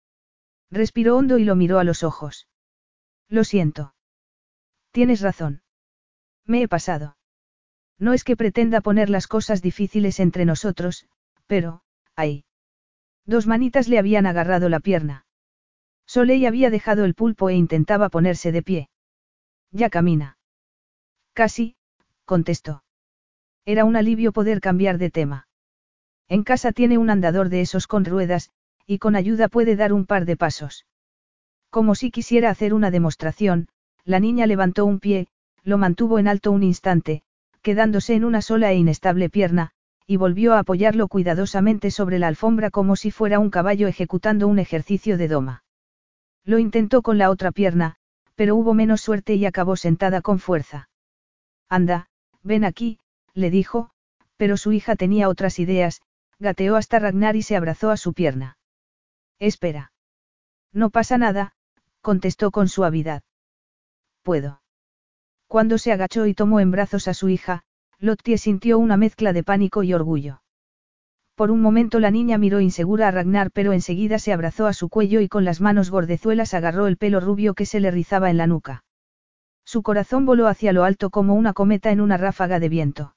Respiró 0.70 1.16
hondo 1.16 1.39
y 1.39 1.44
lo 1.44 1.56
miró 1.56 1.78
a 1.78 1.85
los 1.85 2.02
ojos. 2.02 2.48
Lo 3.28 3.44
siento. 3.44 3.94
Tienes 4.93 5.20
razón. 5.20 5.62
Me 6.47 6.62
he 6.62 6.69
pasado. 6.69 7.16
No 7.98 8.12
es 8.12 8.24
que 8.24 8.36
pretenda 8.36 8.80
poner 8.80 9.10
las 9.10 9.26
cosas 9.26 9.62
difíciles 9.62 10.20
entre 10.20 10.44
nosotros, 10.44 11.06
pero, 11.46 11.82
ahí. 12.16 12.44
Dos 13.26 13.46
manitas 13.46 13.88
le 13.88 13.98
habían 13.98 14.26
agarrado 14.26 14.68
la 14.68 14.80
pierna. 14.80 15.26
Soleil 16.06 16.46
había 16.46 16.70
dejado 16.70 17.04
el 17.04 17.14
pulpo 17.14 17.48
e 17.48 17.54
intentaba 17.54 18.08
ponerse 18.08 18.52
de 18.52 18.62
pie. 18.62 18.88
Ya 19.70 19.88
camina. 19.90 20.38
Casi, 21.32 21.76
contestó. 22.24 22.84
Era 23.64 23.84
un 23.84 23.96
alivio 23.96 24.32
poder 24.32 24.60
cambiar 24.60 24.98
de 24.98 25.10
tema. 25.10 25.48
En 26.28 26.42
casa 26.42 26.72
tiene 26.72 26.98
un 26.98 27.10
andador 27.10 27.48
de 27.48 27.60
esos 27.60 27.86
con 27.86 28.04
ruedas, 28.04 28.50
y 28.86 28.98
con 28.98 29.16
ayuda 29.16 29.48
puede 29.48 29.76
dar 29.76 29.92
un 29.92 30.04
par 30.04 30.26
de 30.26 30.36
pasos. 30.36 30.86
Como 31.70 31.94
si 31.94 32.10
quisiera 32.10 32.50
hacer 32.50 32.74
una 32.74 32.90
demostración, 32.90 33.68
la 34.04 34.20
niña 34.20 34.46
levantó 34.46 34.84
un 34.84 35.00
pie, 35.00 35.28
lo 35.62 35.78
mantuvo 35.78 36.18
en 36.18 36.28
alto 36.28 36.52
un 36.52 36.62
instante, 36.62 37.22
quedándose 37.64 38.14
en 38.14 38.26
una 38.26 38.42
sola 38.42 38.70
e 38.70 38.76
inestable 38.76 39.30
pierna, 39.30 39.70
y 40.06 40.18
volvió 40.18 40.52
a 40.52 40.58
apoyarlo 40.58 41.08
cuidadosamente 41.08 41.90
sobre 41.90 42.18
la 42.18 42.28
alfombra 42.28 42.70
como 42.70 42.94
si 42.94 43.10
fuera 43.10 43.38
un 43.38 43.48
caballo 43.48 43.88
ejecutando 43.88 44.46
un 44.46 44.58
ejercicio 44.58 45.16
de 45.16 45.28
doma. 45.28 45.64
Lo 46.44 46.58
intentó 46.58 47.00
con 47.00 47.16
la 47.16 47.30
otra 47.30 47.52
pierna, 47.52 47.96
pero 48.34 48.54
hubo 48.54 48.74
menos 48.74 49.00
suerte 49.00 49.34
y 49.34 49.46
acabó 49.46 49.76
sentada 49.76 50.20
con 50.20 50.40
fuerza. 50.40 50.90
Anda, 51.70 52.10
ven 52.42 52.64
aquí, 52.64 52.98
le 53.32 53.48
dijo, 53.48 53.90
pero 54.36 54.58
su 54.58 54.72
hija 54.72 54.94
tenía 54.94 55.30
otras 55.30 55.58
ideas, 55.58 56.02
gateó 56.38 56.76
hasta 56.76 56.98
Ragnar 56.98 57.34
y 57.34 57.42
se 57.42 57.56
abrazó 57.56 57.90
a 57.90 57.96
su 57.96 58.12
pierna. 58.12 58.58
Espera. 59.38 59.92
No 60.70 60.90
pasa 60.90 61.16
nada, 61.16 61.54
contestó 62.02 62.50
con 62.50 62.68
suavidad. 62.68 63.22
Puedo. 64.22 64.63
Cuando 65.46 65.78
se 65.78 65.92
agachó 65.92 66.26
y 66.26 66.34
tomó 66.34 66.60
en 66.60 66.70
brazos 66.70 67.08
a 67.08 67.14
su 67.14 67.28
hija, 67.28 67.64
Lottie 67.98 68.38
sintió 68.38 68.78
una 68.78 68.96
mezcla 68.96 69.32
de 69.32 69.42
pánico 69.42 69.82
y 69.82 69.94
orgullo. 69.94 70.42
Por 71.34 71.50
un 71.50 71.60
momento 71.60 71.98
la 71.98 72.10
niña 72.10 72.38
miró 72.38 72.60
insegura 72.60 73.08
a 73.08 73.10
Ragnar 73.10 73.50
pero 73.50 73.72
enseguida 73.72 74.18
se 74.18 74.32
abrazó 74.32 74.66
a 74.66 74.72
su 74.72 74.88
cuello 74.88 75.20
y 75.20 75.28
con 75.28 75.44
las 75.44 75.60
manos 75.60 75.90
gordezuelas 75.90 76.54
agarró 76.54 76.86
el 76.86 76.96
pelo 76.96 77.18
rubio 77.18 77.54
que 77.54 77.66
se 77.66 77.80
le 77.80 77.90
rizaba 77.90 78.30
en 78.30 78.36
la 78.36 78.46
nuca. 78.46 78.84
Su 79.64 79.82
corazón 79.82 80.26
voló 80.26 80.46
hacia 80.46 80.72
lo 80.72 80.84
alto 80.84 81.10
como 81.10 81.34
una 81.34 81.52
cometa 81.52 81.90
en 81.90 82.00
una 82.00 82.16
ráfaga 82.16 82.60
de 82.60 82.68
viento. 82.68 83.16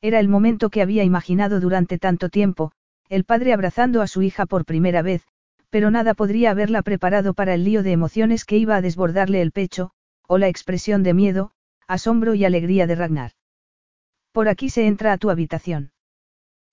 Era 0.00 0.18
el 0.18 0.28
momento 0.28 0.70
que 0.70 0.82
había 0.82 1.04
imaginado 1.04 1.60
durante 1.60 1.98
tanto 1.98 2.28
tiempo, 2.28 2.72
el 3.08 3.24
padre 3.24 3.52
abrazando 3.52 4.02
a 4.02 4.06
su 4.06 4.22
hija 4.22 4.46
por 4.46 4.64
primera 4.64 5.02
vez, 5.02 5.26
pero 5.70 5.90
nada 5.90 6.14
podría 6.14 6.50
haberla 6.50 6.82
preparado 6.82 7.34
para 7.34 7.54
el 7.54 7.64
lío 7.64 7.82
de 7.82 7.92
emociones 7.92 8.44
que 8.44 8.56
iba 8.56 8.76
a 8.76 8.82
desbordarle 8.82 9.42
el 9.42 9.52
pecho, 9.52 9.90
o 10.28 10.38
la 10.38 10.46
expresión 10.46 11.02
de 11.02 11.14
miedo, 11.14 11.50
asombro 11.88 12.34
y 12.34 12.44
alegría 12.44 12.86
de 12.86 12.94
Ragnar. 12.94 13.32
Por 14.30 14.48
aquí 14.48 14.68
se 14.68 14.86
entra 14.86 15.12
a 15.12 15.18
tu 15.18 15.30
habitación. 15.30 15.90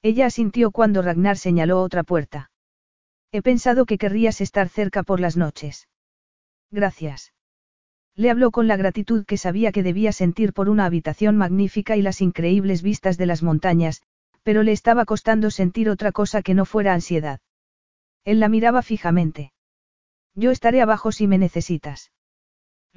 Ella 0.01 0.27
asintió 0.27 0.71
cuando 0.71 1.01
Ragnar 1.01 1.37
señaló 1.37 1.81
otra 1.81 2.03
puerta. 2.03 2.51
He 3.31 3.41
pensado 3.41 3.85
que 3.85 3.97
querrías 3.97 4.41
estar 4.41 4.67
cerca 4.69 5.03
por 5.03 5.19
las 5.19 5.37
noches. 5.37 5.87
Gracias. 6.69 7.33
Le 8.13 8.29
habló 8.29 8.51
con 8.51 8.67
la 8.67 8.77
gratitud 8.77 9.25
que 9.25 9.37
sabía 9.37 9.71
que 9.71 9.83
debía 9.83 10.11
sentir 10.11 10.53
por 10.53 10.69
una 10.69 10.85
habitación 10.85 11.37
magnífica 11.37 11.95
y 11.95 12.01
las 12.01 12.21
increíbles 12.21 12.81
vistas 12.81 13.17
de 13.17 13.25
las 13.25 13.41
montañas, 13.41 14.03
pero 14.43 14.63
le 14.63 14.73
estaba 14.73 15.05
costando 15.05 15.49
sentir 15.49 15.89
otra 15.89 16.11
cosa 16.11 16.41
que 16.41 16.53
no 16.53 16.65
fuera 16.65 16.93
ansiedad. 16.93 17.39
Él 18.25 18.39
la 18.39 18.49
miraba 18.49 18.81
fijamente. 18.81 19.53
Yo 20.33 20.51
estaré 20.51 20.81
abajo 20.81 21.11
si 21.11 21.27
me 21.27 21.37
necesitas. 21.37 22.11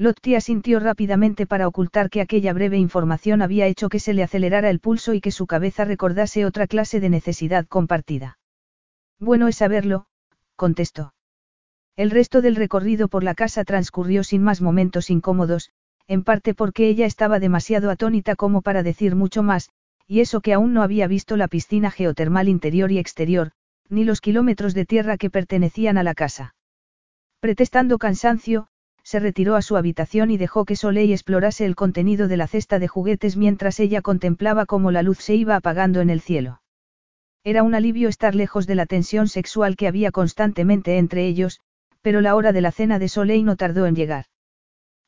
Lottie 0.00 0.40
sintió 0.40 0.78
rápidamente 0.78 1.44
para 1.44 1.66
ocultar 1.66 2.08
que 2.08 2.20
aquella 2.20 2.52
breve 2.52 2.78
información 2.78 3.42
había 3.42 3.66
hecho 3.66 3.88
que 3.88 3.98
se 3.98 4.14
le 4.14 4.22
acelerara 4.22 4.70
el 4.70 4.78
pulso 4.78 5.12
y 5.12 5.20
que 5.20 5.32
su 5.32 5.48
cabeza 5.48 5.84
recordase 5.84 6.46
otra 6.46 6.68
clase 6.68 7.00
de 7.00 7.08
necesidad 7.08 7.66
compartida. 7.66 8.38
Bueno 9.18 9.48
es 9.48 9.56
saberlo, 9.56 10.06
contestó. 10.54 11.14
El 11.96 12.12
resto 12.12 12.42
del 12.42 12.54
recorrido 12.54 13.08
por 13.08 13.24
la 13.24 13.34
casa 13.34 13.64
transcurrió 13.64 14.22
sin 14.22 14.40
más 14.40 14.60
momentos 14.60 15.10
incómodos, 15.10 15.70
en 16.06 16.22
parte 16.22 16.54
porque 16.54 16.88
ella 16.88 17.04
estaba 17.04 17.40
demasiado 17.40 17.90
atónita 17.90 18.36
como 18.36 18.62
para 18.62 18.84
decir 18.84 19.16
mucho 19.16 19.42
más, 19.42 19.70
y 20.06 20.20
eso 20.20 20.40
que 20.40 20.52
aún 20.52 20.74
no 20.74 20.82
había 20.82 21.08
visto 21.08 21.36
la 21.36 21.48
piscina 21.48 21.90
geotermal 21.90 22.48
interior 22.48 22.92
y 22.92 22.98
exterior, 22.98 23.50
ni 23.88 24.04
los 24.04 24.20
kilómetros 24.20 24.74
de 24.74 24.86
tierra 24.86 25.16
que 25.16 25.28
pertenecían 25.28 25.98
a 25.98 26.04
la 26.04 26.14
casa. 26.14 26.54
Pretestando 27.40 27.98
cansancio, 27.98 28.68
se 29.08 29.20
retiró 29.20 29.56
a 29.56 29.62
su 29.62 29.78
habitación 29.78 30.30
y 30.30 30.36
dejó 30.36 30.66
que 30.66 30.76
Soleil 30.76 31.12
explorase 31.12 31.64
el 31.64 31.76
contenido 31.76 32.28
de 32.28 32.36
la 32.36 32.46
cesta 32.46 32.78
de 32.78 32.88
juguetes 32.88 33.38
mientras 33.38 33.80
ella 33.80 34.02
contemplaba 34.02 34.66
cómo 34.66 34.90
la 34.90 35.02
luz 35.02 35.16
se 35.16 35.34
iba 35.34 35.56
apagando 35.56 36.02
en 36.02 36.10
el 36.10 36.20
cielo. 36.20 36.60
Era 37.42 37.62
un 37.62 37.74
alivio 37.74 38.10
estar 38.10 38.34
lejos 38.34 38.66
de 38.66 38.74
la 38.74 38.84
tensión 38.84 39.26
sexual 39.28 39.76
que 39.76 39.88
había 39.88 40.10
constantemente 40.10 40.98
entre 40.98 41.26
ellos, 41.26 41.60
pero 42.02 42.20
la 42.20 42.36
hora 42.36 42.52
de 42.52 42.60
la 42.60 42.70
cena 42.70 42.98
de 42.98 43.08
Soleil 43.08 43.46
no 43.46 43.56
tardó 43.56 43.86
en 43.86 43.96
llegar. 43.96 44.26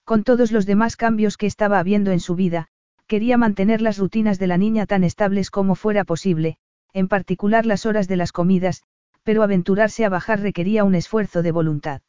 Con 0.04 0.24
todos 0.24 0.50
los 0.50 0.64
demás 0.64 0.96
cambios 0.96 1.36
que 1.36 1.44
estaba 1.44 1.78
habiendo 1.78 2.10
en 2.10 2.20
su 2.20 2.34
vida, 2.34 2.68
quería 3.06 3.36
mantener 3.36 3.82
las 3.82 3.98
rutinas 3.98 4.38
de 4.38 4.46
la 4.46 4.56
niña 4.56 4.86
tan 4.86 5.04
estables 5.04 5.50
como 5.50 5.74
fuera 5.74 6.04
posible, 6.04 6.56
en 6.94 7.06
particular 7.06 7.66
las 7.66 7.84
horas 7.84 8.08
de 8.08 8.16
las 8.16 8.32
comidas, 8.32 8.82
pero 9.24 9.42
aventurarse 9.42 10.06
a 10.06 10.08
bajar 10.08 10.40
requería 10.40 10.84
un 10.84 10.94
esfuerzo 10.94 11.42
de 11.42 11.52
voluntad. 11.52 12.00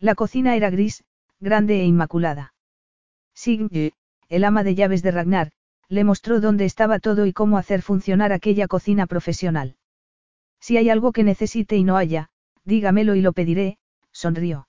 La 0.00 0.14
cocina 0.14 0.56
era 0.56 0.70
gris, 0.70 1.04
grande 1.40 1.80
e 1.80 1.84
inmaculada. 1.84 2.54
Signe, 3.34 3.92
el 4.28 4.44
ama 4.44 4.62
de 4.64 4.74
llaves 4.74 5.02
de 5.02 5.10
Ragnar, 5.10 5.52
le 5.88 6.04
mostró 6.04 6.40
dónde 6.40 6.64
estaba 6.64 6.98
todo 6.98 7.26
y 7.26 7.32
cómo 7.32 7.58
hacer 7.58 7.82
funcionar 7.82 8.32
aquella 8.32 8.68
cocina 8.68 9.06
profesional. 9.06 9.76
Si 10.60 10.76
hay 10.76 10.88
algo 10.88 11.12
que 11.12 11.24
necesite 11.24 11.76
y 11.76 11.84
no 11.84 11.96
haya, 11.96 12.30
dígamelo 12.64 13.14
y 13.14 13.20
lo 13.20 13.32
pediré, 13.32 13.78
sonrió. 14.12 14.66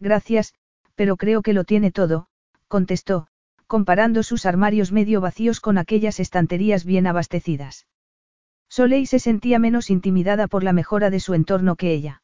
Gracias, 0.00 0.54
pero 0.96 1.16
creo 1.16 1.42
que 1.42 1.52
lo 1.52 1.64
tiene 1.64 1.92
todo, 1.92 2.26
contestó, 2.66 3.28
comparando 3.66 4.22
sus 4.22 4.46
armarios 4.46 4.90
medio 4.90 5.20
vacíos 5.20 5.60
con 5.60 5.78
aquellas 5.78 6.18
estanterías 6.18 6.84
bien 6.84 7.06
abastecidas. 7.06 7.86
Soleil 8.68 9.06
se 9.06 9.20
sentía 9.20 9.60
menos 9.60 9.90
intimidada 9.90 10.48
por 10.48 10.64
la 10.64 10.72
mejora 10.72 11.10
de 11.10 11.20
su 11.20 11.34
entorno 11.34 11.76
que 11.76 11.92
ella. 11.92 12.22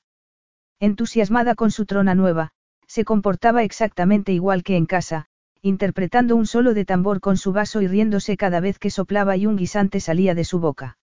Entusiasmada 0.80 1.54
con 1.54 1.70
su 1.70 1.84
trona 1.84 2.14
nueva, 2.14 2.52
se 2.86 3.04
comportaba 3.04 3.62
exactamente 3.62 4.32
igual 4.32 4.62
que 4.62 4.76
en 4.76 4.86
casa, 4.86 5.26
interpretando 5.60 6.36
un 6.36 6.46
solo 6.46 6.72
de 6.72 6.86
tambor 6.86 7.20
con 7.20 7.36
su 7.36 7.52
vaso 7.52 7.82
y 7.82 7.86
riéndose 7.86 8.38
cada 8.38 8.60
vez 8.60 8.78
que 8.78 8.88
soplaba 8.88 9.36
y 9.36 9.44
un 9.44 9.56
guisante 9.56 10.00
salía 10.00 10.34
de 10.34 10.44
su 10.44 10.58
boca. 10.58 10.96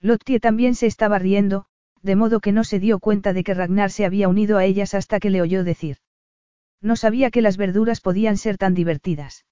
Lottie 0.00 0.38
también 0.38 0.76
se 0.76 0.86
estaba 0.86 1.18
riendo, 1.18 1.66
de 2.00 2.14
modo 2.14 2.38
que 2.38 2.52
no 2.52 2.62
se 2.62 2.78
dio 2.78 3.00
cuenta 3.00 3.32
de 3.32 3.42
que 3.42 3.54
Ragnar 3.54 3.90
se 3.90 4.04
había 4.04 4.28
unido 4.28 4.56
a 4.56 4.64
ellas 4.64 4.94
hasta 4.94 5.18
que 5.18 5.30
le 5.30 5.42
oyó 5.42 5.64
decir. 5.64 5.96
No 6.80 6.94
sabía 6.94 7.32
que 7.32 7.42
las 7.42 7.56
verduras 7.56 8.00
podían 8.00 8.36
ser 8.36 8.56
tan 8.56 8.72
divertidas. 8.72 9.46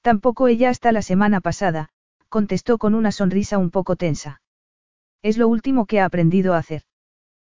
Tampoco 0.00 0.48
ella 0.48 0.70
hasta 0.70 0.92
la 0.92 1.02
semana 1.02 1.42
pasada, 1.42 1.90
contestó 2.30 2.78
con 2.78 2.94
una 2.94 3.12
sonrisa 3.12 3.58
un 3.58 3.70
poco 3.70 3.96
tensa. 3.96 4.40
Es 5.22 5.36
lo 5.36 5.46
último 5.48 5.84
que 5.84 6.00
ha 6.00 6.06
aprendido 6.06 6.54
a 6.54 6.58
hacer. 6.58 6.82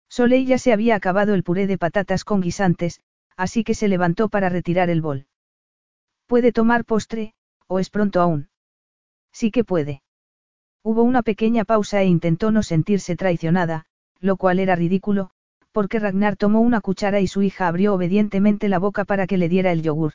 Soleil 0.09 0.47
ya 0.47 0.59
se 0.59 0.73
había 0.73 0.95
acabado 0.95 1.35
el 1.35 1.43
puré 1.43 1.67
de 1.67 1.79
patatas 1.79 2.25
con 2.25 2.41
guisantes, 2.41 3.01
así 3.37 3.65
que 3.65 3.75
se 3.75 3.89
levantó 3.89 4.29
para 4.29 4.49
retirar 4.49 4.91
el 4.91 5.03
bol. 5.03 5.27
¿Puede 6.27 6.53
tomar 6.53 6.85
postre, 6.85 7.35
o 7.67 7.79
es 7.79 7.91
pronto 7.91 8.21
aún? 8.21 8.49
Sí 9.33 9.51
que 9.51 9.65
puede. 9.65 10.03
Hubo 10.83 11.03
una 11.03 11.23
pequeña 11.23 11.65
pausa 11.65 12.03
e 12.03 12.07
intentó 12.07 12.51
no 12.51 12.63
sentirse 12.63 13.17
traicionada, 13.17 13.87
lo 14.21 14.37
cual 14.37 14.59
era 14.59 14.77
ridículo, 14.77 15.31
porque 15.73 15.99
Ragnar 15.99 16.37
tomó 16.37 16.61
una 16.61 16.81
cuchara 16.81 17.21
y 17.21 17.27
su 17.27 17.43
hija 17.43 17.67
abrió 17.67 17.95
obedientemente 17.95 18.69
la 18.69 18.79
boca 18.79 19.05
para 19.05 19.27
que 19.27 19.39
le 19.39 19.49
diera 19.49 19.73
el 19.73 19.83
yogur. 19.83 20.13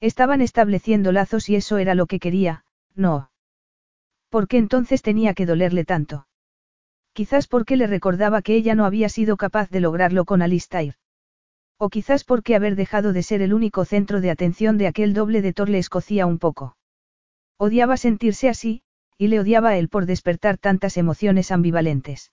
Estaban 0.00 0.42
estableciendo 0.42 1.12
lazos 1.12 1.48
y 1.48 1.56
eso 1.56 1.78
era 1.78 1.94
lo 1.94 2.06
que 2.06 2.18
quería, 2.18 2.64
no. 2.94 3.30
¿Por 4.28 4.48
qué 4.48 4.58
entonces 4.58 5.00
tenía 5.00 5.32
que 5.32 5.46
dolerle 5.46 5.84
tanto? 5.84 6.26
Quizás 7.16 7.48
porque 7.48 7.78
le 7.78 7.86
recordaba 7.86 8.42
que 8.42 8.56
ella 8.56 8.74
no 8.74 8.84
había 8.84 9.08
sido 9.08 9.38
capaz 9.38 9.70
de 9.70 9.80
lograrlo 9.80 10.26
con 10.26 10.42
Alistair. 10.42 10.96
O 11.78 11.88
quizás 11.88 12.24
porque 12.24 12.54
haber 12.54 12.76
dejado 12.76 13.14
de 13.14 13.22
ser 13.22 13.40
el 13.40 13.54
único 13.54 13.86
centro 13.86 14.20
de 14.20 14.30
atención 14.30 14.76
de 14.76 14.86
aquel 14.86 15.14
doble 15.14 15.40
de 15.40 15.54
Thor 15.54 15.70
le 15.70 15.78
escocía 15.78 16.26
un 16.26 16.38
poco. 16.38 16.76
Odiaba 17.56 17.96
sentirse 17.96 18.50
así, 18.50 18.82
y 19.16 19.28
le 19.28 19.40
odiaba 19.40 19.70
a 19.70 19.78
él 19.78 19.88
por 19.88 20.04
despertar 20.04 20.58
tantas 20.58 20.98
emociones 20.98 21.50
ambivalentes. 21.52 22.32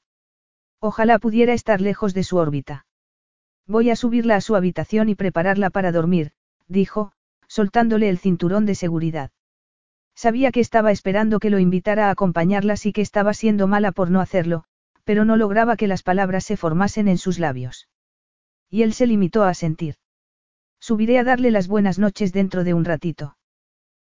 Ojalá 0.81 1.17
pudiera 1.17 1.53
estar 1.53 1.79
lejos 1.79 2.13
de 2.13 2.25
su 2.25 2.35
órbita. 2.35 2.85
Voy 3.65 3.89
a 3.89 3.95
subirla 3.95 4.35
a 4.35 4.41
su 4.41 4.53
habitación 4.53 5.07
y 5.07 5.15
prepararla 5.15 5.69
para 5.69 5.93
dormir, 5.93 6.33
dijo, 6.67 7.13
soltándole 7.47 8.09
el 8.09 8.17
cinturón 8.17 8.65
de 8.65 8.75
seguridad. 8.75 9.31
Sabía 10.13 10.51
que 10.51 10.59
estaba 10.59 10.91
esperando 10.91 11.39
que 11.39 11.49
lo 11.49 11.59
invitara 11.59 12.09
a 12.09 12.11
acompañarlas 12.11 12.85
y 12.85 12.91
que 12.91 13.01
estaba 13.01 13.33
siendo 13.33 13.67
mala 13.67 13.93
por 13.93 14.11
no 14.11 14.19
hacerlo, 14.19 14.65
pero 15.03 15.25
no 15.25 15.37
lograba 15.37 15.75
que 15.77 15.87
las 15.87 16.03
palabras 16.03 16.43
se 16.45 16.57
formasen 16.57 17.07
en 17.07 17.17
sus 17.17 17.39
labios. 17.39 17.87
Y 18.69 18.83
él 18.83 18.93
se 18.93 19.07
limitó 19.07 19.43
a 19.43 19.53
sentir. 19.53 19.95
Subiré 20.79 21.19
a 21.19 21.23
darle 21.23 21.51
las 21.51 21.67
buenas 21.67 21.99
noches 21.99 22.33
dentro 22.33 22.63
de 22.63 22.73
un 22.73 22.85
ratito. 22.85 23.37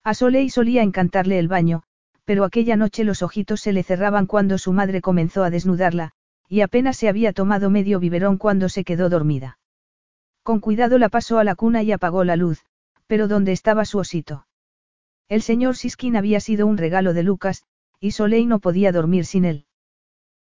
A 0.04 0.14
Soleil 0.14 0.50
solía 0.50 0.82
encantarle 0.82 1.38
el 1.38 1.48
baño, 1.48 1.82
pero 2.24 2.44
aquella 2.44 2.76
noche 2.76 3.04
los 3.04 3.22
ojitos 3.22 3.60
se 3.60 3.72
le 3.72 3.82
cerraban 3.82 4.26
cuando 4.26 4.58
su 4.58 4.72
madre 4.72 5.00
comenzó 5.00 5.44
a 5.44 5.50
desnudarla, 5.50 6.12
y 6.48 6.62
apenas 6.62 6.96
se 6.96 7.08
había 7.08 7.32
tomado 7.32 7.70
medio 7.70 8.00
biberón 8.00 8.38
cuando 8.38 8.68
se 8.68 8.84
quedó 8.84 9.08
dormida. 9.08 9.58
Con 10.42 10.60
cuidado 10.60 10.98
la 10.98 11.08
pasó 11.08 11.38
a 11.38 11.44
la 11.44 11.54
cuna 11.54 11.82
y 11.82 11.92
apagó 11.92 12.24
la 12.24 12.36
luz, 12.36 12.64
pero 13.06 13.28
¿dónde 13.28 13.52
estaba 13.52 13.84
su 13.84 13.98
osito? 13.98 14.46
El 15.28 15.42
señor 15.42 15.76
Siskin 15.76 16.16
había 16.16 16.40
sido 16.40 16.66
un 16.66 16.78
regalo 16.78 17.12
de 17.12 17.22
Lucas, 17.22 17.64
y 18.00 18.12
Soleil 18.12 18.48
no 18.48 18.58
podía 18.58 18.92
dormir 18.92 19.26
sin 19.26 19.44
él. 19.44 19.66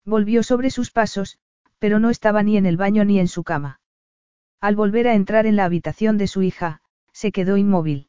Volvió 0.04 0.42
sobre 0.42 0.70
sus 0.70 0.90
pasos, 0.90 1.38
pero 1.78 1.98
no 1.98 2.10
estaba 2.10 2.42
ni 2.42 2.56
en 2.56 2.66
el 2.66 2.76
baño 2.76 3.04
ni 3.04 3.18
en 3.18 3.28
su 3.28 3.42
cama. 3.42 3.80
Al 4.60 4.76
volver 4.76 5.08
a 5.08 5.14
entrar 5.14 5.46
en 5.46 5.56
la 5.56 5.64
habitación 5.64 6.18
de 6.18 6.26
su 6.26 6.42
hija, 6.42 6.82
se 7.12 7.32
quedó 7.32 7.56
inmóvil. 7.56 8.08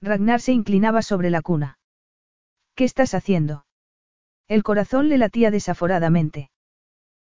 Ragnar 0.00 0.40
se 0.40 0.52
inclinaba 0.52 1.02
sobre 1.02 1.30
la 1.30 1.42
cuna. 1.42 1.78
¿Qué 2.74 2.84
estás 2.84 3.14
haciendo? 3.14 3.66
El 4.48 4.62
corazón 4.62 5.08
le 5.08 5.18
latía 5.18 5.50
desaforadamente. 5.50 6.50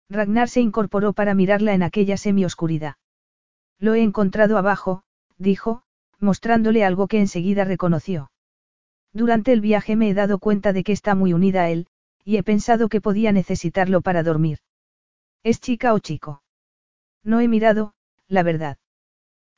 Ragnar 0.08 0.48
se 0.48 0.60
incorporó 0.60 1.12
para 1.12 1.34
mirarla 1.34 1.74
en 1.74 1.82
aquella 1.82 2.16
semioscuridad. 2.16 2.96
Lo 3.78 3.94
he 3.94 4.02
encontrado 4.02 4.58
abajo, 4.58 5.02
dijo, 5.38 5.82
mostrándole 6.18 6.84
algo 6.84 7.08
que 7.08 7.20
enseguida 7.20 7.64
reconoció. 7.64 8.30
Durante 9.12 9.52
el 9.52 9.60
viaje 9.60 9.96
me 9.96 10.08
he 10.08 10.14
dado 10.14 10.38
cuenta 10.38 10.72
de 10.72 10.84
que 10.84 10.92
está 10.92 11.14
muy 11.14 11.32
unida 11.32 11.62
a 11.62 11.70
él, 11.70 11.88
y 12.24 12.36
he 12.36 12.42
pensado 12.42 12.88
que 12.88 13.00
podía 13.00 13.32
necesitarlo 13.32 14.00
para 14.00 14.22
dormir. 14.22 14.58
¿Es 15.42 15.60
chica 15.60 15.94
o 15.94 15.98
chico? 15.98 16.42
No 17.24 17.40
he 17.40 17.48
mirado, 17.48 17.94
la 18.28 18.42
verdad. 18.42 18.78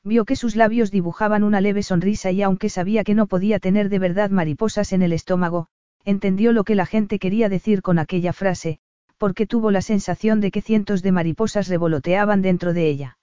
Vio 0.03 0.24
que 0.24 0.36
sus 0.36 0.55
labios 0.57 0.91
dibujaban 0.91 1.45
una 1.45 1.61
leve 1.61 1.82
sonrisa 1.82 2.31
y 2.31 2.43
aunque 2.43 2.69
sabía 2.69 3.05
que 3.05 3.15
no 3.15 3.27
podía 3.27 3.59
tener 3.59 3.89
de 3.89 3.99
verdad 3.99 4.31
mariposas 4.31 4.93
en 4.93 5.03
el 5.03 5.12
estómago, 5.12 5.69
entendió 6.05 6.53
lo 6.53 6.65
que 6.65 6.74
la 6.74 6.86
gente 6.86 7.19
quería 7.19 7.49
decir 7.49 7.81
con 7.81 7.99
aquella 7.99 8.32
frase, 8.35 8.78
porque 9.16 9.47
tuvo 9.47 9.70
la 9.70 9.81
sensación 9.81 10.41
de 10.41 10.51
que 10.51 10.61
cientos 10.61 11.03
de 11.03 11.12
mariposas 11.12 11.69
revoloteaban 11.69 12.43
dentro 12.43 12.74
de 12.74 12.89
ella. 12.89 13.19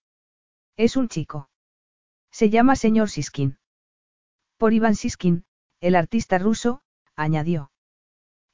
Es 0.77 0.95
un 0.95 1.07
chico. 1.07 1.49
Se 2.31 2.49
llama 2.49 2.75
señor 2.75 3.09
Siskin. 3.09 3.57
Por 4.57 4.73
Iván 4.73 4.95
Siskin, 4.95 5.43
el 5.79 5.95
artista 5.95 6.39
ruso, 6.39 6.81
añadió. 7.15 7.71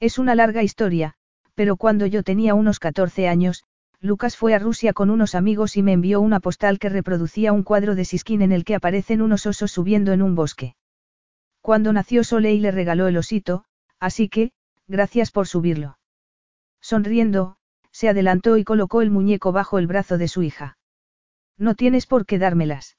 Es 0.00 0.18
una 0.18 0.34
larga 0.34 0.62
historia, 0.62 1.14
pero 1.54 1.76
cuando 1.76 2.06
yo 2.06 2.22
tenía 2.22 2.54
unos 2.54 2.78
14 2.78 3.26
años, 3.28 3.64
Lucas 4.00 4.36
fue 4.36 4.54
a 4.54 4.60
Rusia 4.60 4.92
con 4.92 5.10
unos 5.10 5.34
amigos 5.34 5.76
y 5.76 5.82
me 5.82 5.92
envió 5.92 6.20
una 6.20 6.38
postal 6.38 6.78
que 6.78 6.88
reproducía 6.88 7.52
un 7.52 7.64
cuadro 7.64 7.96
de 7.96 8.04
Siskin 8.04 8.42
en 8.42 8.52
el 8.52 8.64
que 8.64 8.76
aparecen 8.76 9.22
unos 9.22 9.44
osos 9.46 9.72
subiendo 9.72 10.12
en 10.12 10.22
un 10.22 10.36
bosque. 10.36 10.76
Cuando 11.60 11.92
nació 11.92 12.22
Soleil 12.22 12.62
le 12.62 12.70
regaló 12.70 13.08
el 13.08 13.16
osito, 13.16 13.64
así 13.98 14.28
que, 14.28 14.52
gracias 14.86 15.32
por 15.32 15.48
subirlo. 15.48 15.98
Sonriendo, 16.80 17.56
se 17.90 18.08
adelantó 18.08 18.56
y 18.56 18.62
colocó 18.62 19.02
el 19.02 19.10
muñeco 19.10 19.50
bajo 19.50 19.80
el 19.80 19.88
brazo 19.88 20.16
de 20.16 20.28
su 20.28 20.44
hija. 20.44 20.78
No 21.56 21.74
tienes 21.74 22.06
por 22.06 22.24
qué 22.24 22.38
dármelas. 22.38 22.96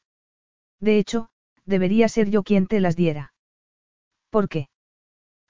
De 0.81 0.97
hecho, 0.97 1.29
debería 1.65 2.09
ser 2.09 2.29
yo 2.29 2.43
quien 2.43 2.67
te 2.67 2.81
las 2.81 2.97
diera. 2.97 3.33
¿Por 4.29 4.49
qué? 4.49 4.67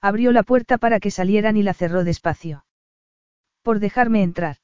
Abrió 0.00 0.32
la 0.32 0.42
puerta 0.42 0.78
para 0.78 1.00
que 1.00 1.10
salieran 1.10 1.56
y 1.56 1.62
la 1.62 1.74
cerró 1.74 2.04
despacio. 2.04 2.64
Por 3.62 3.80
dejarme 3.80 4.22
entrar. 4.22 4.56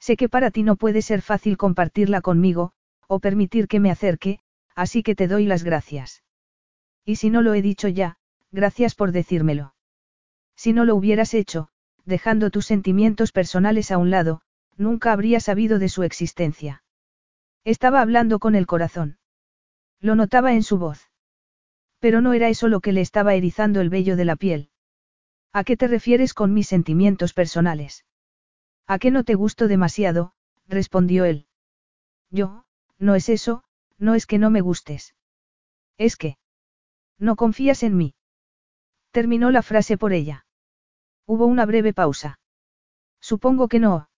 Sé 0.00 0.16
que 0.16 0.28
para 0.28 0.50
ti 0.50 0.62
no 0.62 0.76
puede 0.76 1.02
ser 1.02 1.22
fácil 1.22 1.56
compartirla 1.56 2.20
conmigo, 2.20 2.72
o 3.06 3.20
permitir 3.20 3.68
que 3.68 3.80
me 3.80 3.90
acerque, 3.90 4.40
así 4.74 5.02
que 5.02 5.14
te 5.14 5.28
doy 5.28 5.46
las 5.46 5.64
gracias. 5.64 6.22
Y 7.04 7.16
si 7.16 7.30
no 7.30 7.42
lo 7.42 7.54
he 7.54 7.62
dicho 7.62 7.88
ya, 7.88 8.16
gracias 8.50 8.94
por 8.94 9.12
decírmelo. 9.12 9.74
Si 10.56 10.72
no 10.72 10.84
lo 10.84 10.94
hubieras 10.96 11.34
hecho, 11.34 11.68
dejando 12.04 12.50
tus 12.50 12.66
sentimientos 12.66 13.32
personales 13.32 13.90
a 13.90 13.98
un 13.98 14.10
lado, 14.10 14.40
nunca 14.76 15.12
habría 15.12 15.40
sabido 15.40 15.78
de 15.78 15.88
su 15.88 16.02
existencia. 16.02 16.82
Estaba 17.64 18.00
hablando 18.00 18.38
con 18.38 18.54
el 18.54 18.66
corazón. 18.66 19.18
Lo 20.00 20.14
notaba 20.14 20.52
en 20.52 20.62
su 20.62 20.78
voz. 20.78 21.07
Pero 21.98 22.20
no 22.20 22.32
era 22.32 22.48
eso 22.48 22.68
lo 22.68 22.80
que 22.80 22.92
le 22.92 23.00
estaba 23.00 23.34
erizando 23.34 23.80
el 23.80 23.90
vello 23.90 24.16
de 24.16 24.24
la 24.24 24.36
piel. 24.36 24.70
¿A 25.52 25.64
qué 25.64 25.76
te 25.76 25.88
refieres 25.88 26.34
con 26.34 26.54
mis 26.54 26.68
sentimientos 26.68 27.32
personales? 27.32 28.04
¿A 28.86 28.98
qué 28.98 29.10
no 29.10 29.24
te 29.24 29.34
gusto 29.34 29.68
demasiado? 29.68 30.34
respondió 30.66 31.24
él. 31.24 31.46
Yo, 32.30 32.64
no 32.98 33.14
es 33.14 33.28
eso, 33.28 33.64
no 33.98 34.14
es 34.14 34.26
que 34.26 34.38
no 34.38 34.50
me 34.50 34.60
gustes. 34.60 35.14
Es 35.96 36.16
que... 36.16 36.38
No 37.18 37.34
confías 37.36 37.82
en 37.82 37.96
mí. 37.96 38.14
Terminó 39.10 39.50
la 39.50 39.62
frase 39.62 39.98
por 39.98 40.12
ella. 40.12 40.46
Hubo 41.26 41.46
una 41.46 41.66
breve 41.66 41.92
pausa. 41.92 42.38
Supongo 43.20 43.68
que 43.68 43.80
no. 43.80 44.08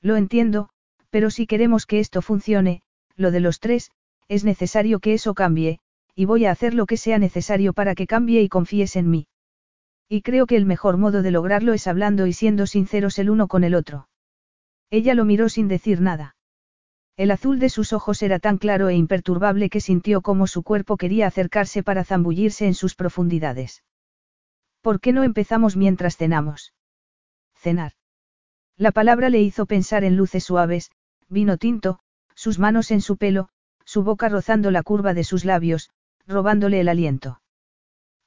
Lo 0.00 0.16
entiendo, 0.16 0.68
pero 1.10 1.30
si 1.30 1.46
queremos 1.46 1.86
que 1.86 2.00
esto 2.00 2.20
funcione, 2.20 2.82
lo 3.16 3.30
de 3.30 3.40
los 3.40 3.60
tres, 3.60 3.90
es 4.28 4.44
necesario 4.44 5.00
que 5.00 5.14
eso 5.14 5.34
cambie, 5.34 5.80
y 6.18 6.24
voy 6.24 6.46
a 6.46 6.50
hacer 6.50 6.74
lo 6.74 6.86
que 6.86 6.96
sea 6.96 7.20
necesario 7.20 7.72
para 7.72 7.94
que 7.94 8.08
cambie 8.08 8.42
y 8.42 8.48
confíes 8.48 8.96
en 8.96 9.08
mí. 9.08 9.28
Y 10.08 10.22
creo 10.22 10.46
que 10.46 10.56
el 10.56 10.66
mejor 10.66 10.96
modo 10.96 11.22
de 11.22 11.30
lograrlo 11.30 11.74
es 11.74 11.86
hablando 11.86 12.26
y 12.26 12.32
siendo 12.32 12.66
sinceros 12.66 13.20
el 13.20 13.30
uno 13.30 13.46
con 13.46 13.62
el 13.62 13.76
otro. 13.76 14.08
Ella 14.90 15.14
lo 15.14 15.24
miró 15.24 15.48
sin 15.48 15.68
decir 15.68 16.00
nada. 16.00 16.34
El 17.16 17.30
azul 17.30 17.60
de 17.60 17.68
sus 17.68 17.92
ojos 17.92 18.20
era 18.24 18.40
tan 18.40 18.58
claro 18.58 18.88
e 18.88 18.96
imperturbable 18.96 19.70
que 19.70 19.80
sintió 19.80 20.20
como 20.20 20.48
su 20.48 20.64
cuerpo 20.64 20.96
quería 20.96 21.28
acercarse 21.28 21.84
para 21.84 22.02
zambullirse 22.02 22.66
en 22.66 22.74
sus 22.74 22.96
profundidades. 22.96 23.84
¿Por 24.80 24.98
qué 24.98 25.12
no 25.12 25.22
empezamos 25.22 25.76
mientras 25.76 26.16
cenamos? 26.16 26.74
Cenar. 27.54 27.92
La 28.76 28.90
palabra 28.90 29.30
le 29.30 29.40
hizo 29.40 29.66
pensar 29.66 30.02
en 30.02 30.16
luces 30.16 30.42
suaves, 30.42 30.90
vino 31.28 31.58
tinto, 31.58 32.00
sus 32.34 32.58
manos 32.58 32.90
en 32.90 33.02
su 33.02 33.16
pelo, 33.18 33.50
su 33.84 34.02
boca 34.02 34.28
rozando 34.28 34.72
la 34.72 34.82
curva 34.82 35.14
de 35.14 35.22
sus 35.22 35.44
labios, 35.44 35.90
robándole 36.28 36.80
el 36.80 36.88
aliento. 36.88 37.40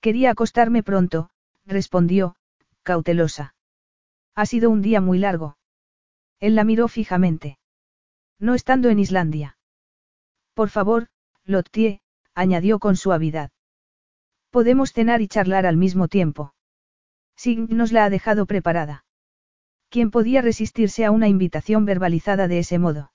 Quería 0.01 0.31
acostarme 0.31 0.83
pronto, 0.83 1.29
respondió, 1.65 2.35
cautelosa. 2.83 3.55
Ha 4.35 4.45
sido 4.45 4.69
un 4.69 4.81
día 4.81 4.99
muy 4.99 5.19
largo. 5.19 5.57
Él 6.39 6.55
la 6.55 6.63
miró 6.63 6.87
fijamente. 6.87 7.59
No 8.39 8.55
estando 8.55 8.89
en 8.89 8.99
Islandia. 8.99 9.57
Por 10.55 10.69
favor, 10.69 11.09
Lottie, 11.45 12.01
añadió 12.33 12.79
con 12.79 12.95
suavidad. 12.95 13.51
Podemos 14.49 14.91
cenar 14.91 15.21
y 15.21 15.27
charlar 15.27 15.65
al 15.67 15.77
mismo 15.77 16.07
tiempo. 16.07 16.53
Sign 17.35 17.67
nos 17.69 17.91
la 17.91 18.05
ha 18.05 18.09
dejado 18.09 18.47
preparada. 18.47 19.05
¿Quién 19.89 20.09
podía 20.09 20.41
resistirse 20.41 21.05
a 21.05 21.11
una 21.11 21.27
invitación 21.27 21.85
verbalizada 21.85 22.47
de 22.47 22.59
ese 22.59 22.79
modo? 22.79 23.11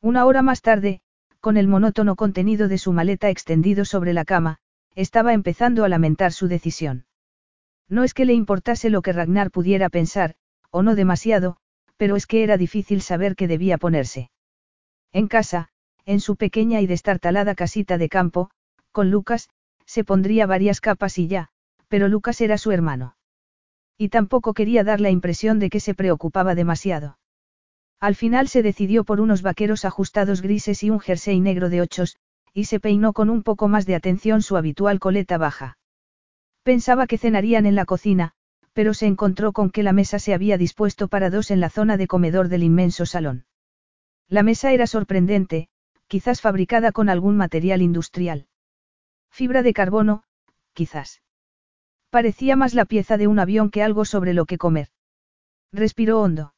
Una 0.00 0.24
hora 0.26 0.42
más 0.42 0.62
tarde, 0.62 1.02
con 1.40 1.56
el 1.56 1.68
monótono 1.68 2.16
contenido 2.16 2.68
de 2.68 2.78
su 2.78 2.92
maleta 2.92 3.30
extendido 3.30 3.84
sobre 3.84 4.12
la 4.12 4.24
cama, 4.24 4.58
estaba 4.94 5.32
empezando 5.32 5.84
a 5.84 5.88
lamentar 5.88 6.32
su 6.32 6.48
decisión. 6.48 7.06
No 7.88 8.04
es 8.04 8.14
que 8.14 8.24
le 8.24 8.34
importase 8.34 8.90
lo 8.90 9.02
que 9.02 9.12
Ragnar 9.12 9.50
pudiera 9.50 9.88
pensar, 9.88 10.34
o 10.70 10.82
no 10.82 10.94
demasiado, 10.94 11.56
pero 11.96 12.16
es 12.16 12.26
que 12.26 12.42
era 12.42 12.56
difícil 12.56 13.02
saber 13.02 13.36
qué 13.36 13.48
debía 13.48 13.78
ponerse. 13.78 14.30
En 15.12 15.28
casa, 15.28 15.68
en 16.04 16.20
su 16.20 16.36
pequeña 16.36 16.80
y 16.80 16.86
destartalada 16.86 17.54
casita 17.54 17.98
de 17.98 18.08
campo, 18.08 18.50
con 18.92 19.10
Lucas, 19.10 19.48
se 19.84 20.04
pondría 20.04 20.46
varias 20.46 20.80
capas 20.80 21.18
y 21.18 21.28
ya, 21.28 21.48
pero 21.88 22.08
Lucas 22.08 22.40
era 22.40 22.58
su 22.58 22.72
hermano. 22.72 23.16
Y 23.96 24.10
tampoco 24.10 24.54
quería 24.54 24.84
dar 24.84 25.00
la 25.00 25.10
impresión 25.10 25.58
de 25.58 25.70
que 25.70 25.80
se 25.80 25.94
preocupaba 25.94 26.54
demasiado. 26.54 27.17
Al 28.00 28.14
final 28.14 28.48
se 28.48 28.62
decidió 28.62 29.04
por 29.04 29.20
unos 29.20 29.42
vaqueros 29.42 29.84
ajustados 29.84 30.40
grises 30.40 30.82
y 30.84 30.90
un 30.90 31.00
jersey 31.00 31.40
negro 31.40 31.68
de 31.68 31.80
ochos, 31.80 32.16
y 32.54 32.64
se 32.64 32.78
peinó 32.80 33.12
con 33.12 33.28
un 33.28 33.42
poco 33.42 33.68
más 33.68 33.86
de 33.86 33.96
atención 33.96 34.42
su 34.42 34.56
habitual 34.56 35.00
coleta 35.00 35.36
baja. 35.36 35.78
Pensaba 36.62 37.06
que 37.06 37.18
cenarían 37.18 37.66
en 37.66 37.74
la 37.74 37.84
cocina, 37.84 38.32
pero 38.72 38.94
se 38.94 39.06
encontró 39.06 39.52
con 39.52 39.70
que 39.70 39.82
la 39.82 39.92
mesa 39.92 40.18
se 40.18 40.34
había 40.34 40.56
dispuesto 40.58 41.08
para 41.08 41.30
dos 41.30 41.50
en 41.50 41.60
la 41.60 41.70
zona 41.70 41.96
de 41.96 42.06
comedor 42.06 42.48
del 42.48 42.62
inmenso 42.62 43.06
salón. 43.06 43.46
La 44.28 44.42
mesa 44.42 44.72
era 44.72 44.86
sorprendente, 44.86 45.68
quizás 46.06 46.40
fabricada 46.40 46.92
con 46.92 47.08
algún 47.08 47.36
material 47.36 47.82
industrial. 47.82 48.46
Fibra 49.30 49.62
de 49.62 49.72
carbono, 49.72 50.22
quizás. 50.72 51.22
Parecía 52.10 52.54
más 52.54 52.74
la 52.74 52.84
pieza 52.84 53.16
de 53.16 53.26
un 53.26 53.38
avión 53.38 53.70
que 53.70 53.82
algo 53.82 54.04
sobre 54.04 54.32
lo 54.34 54.46
que 54.46 54.58
comer. 54.58 54.88
Respiró 55.72 56.20
hondo. 56.20 56.54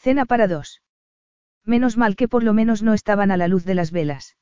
Cena 0.00 0.26
para 0.26 0.46
dos. 0.46 0.80
Menos 1.64 1.96
mal 1.96 2.16
que 2.16 2.28
por 2.28 2.44
lo 2.44 2.54
menos 2.54 2.82
no 2.82 2.94
estaban 2.94 3.30
a 3.30 3.36
la 3.36 3.48
luz 3.48 3.64
de 3.64 3.74
las 3.74 3.90
velas. 3.90 4.36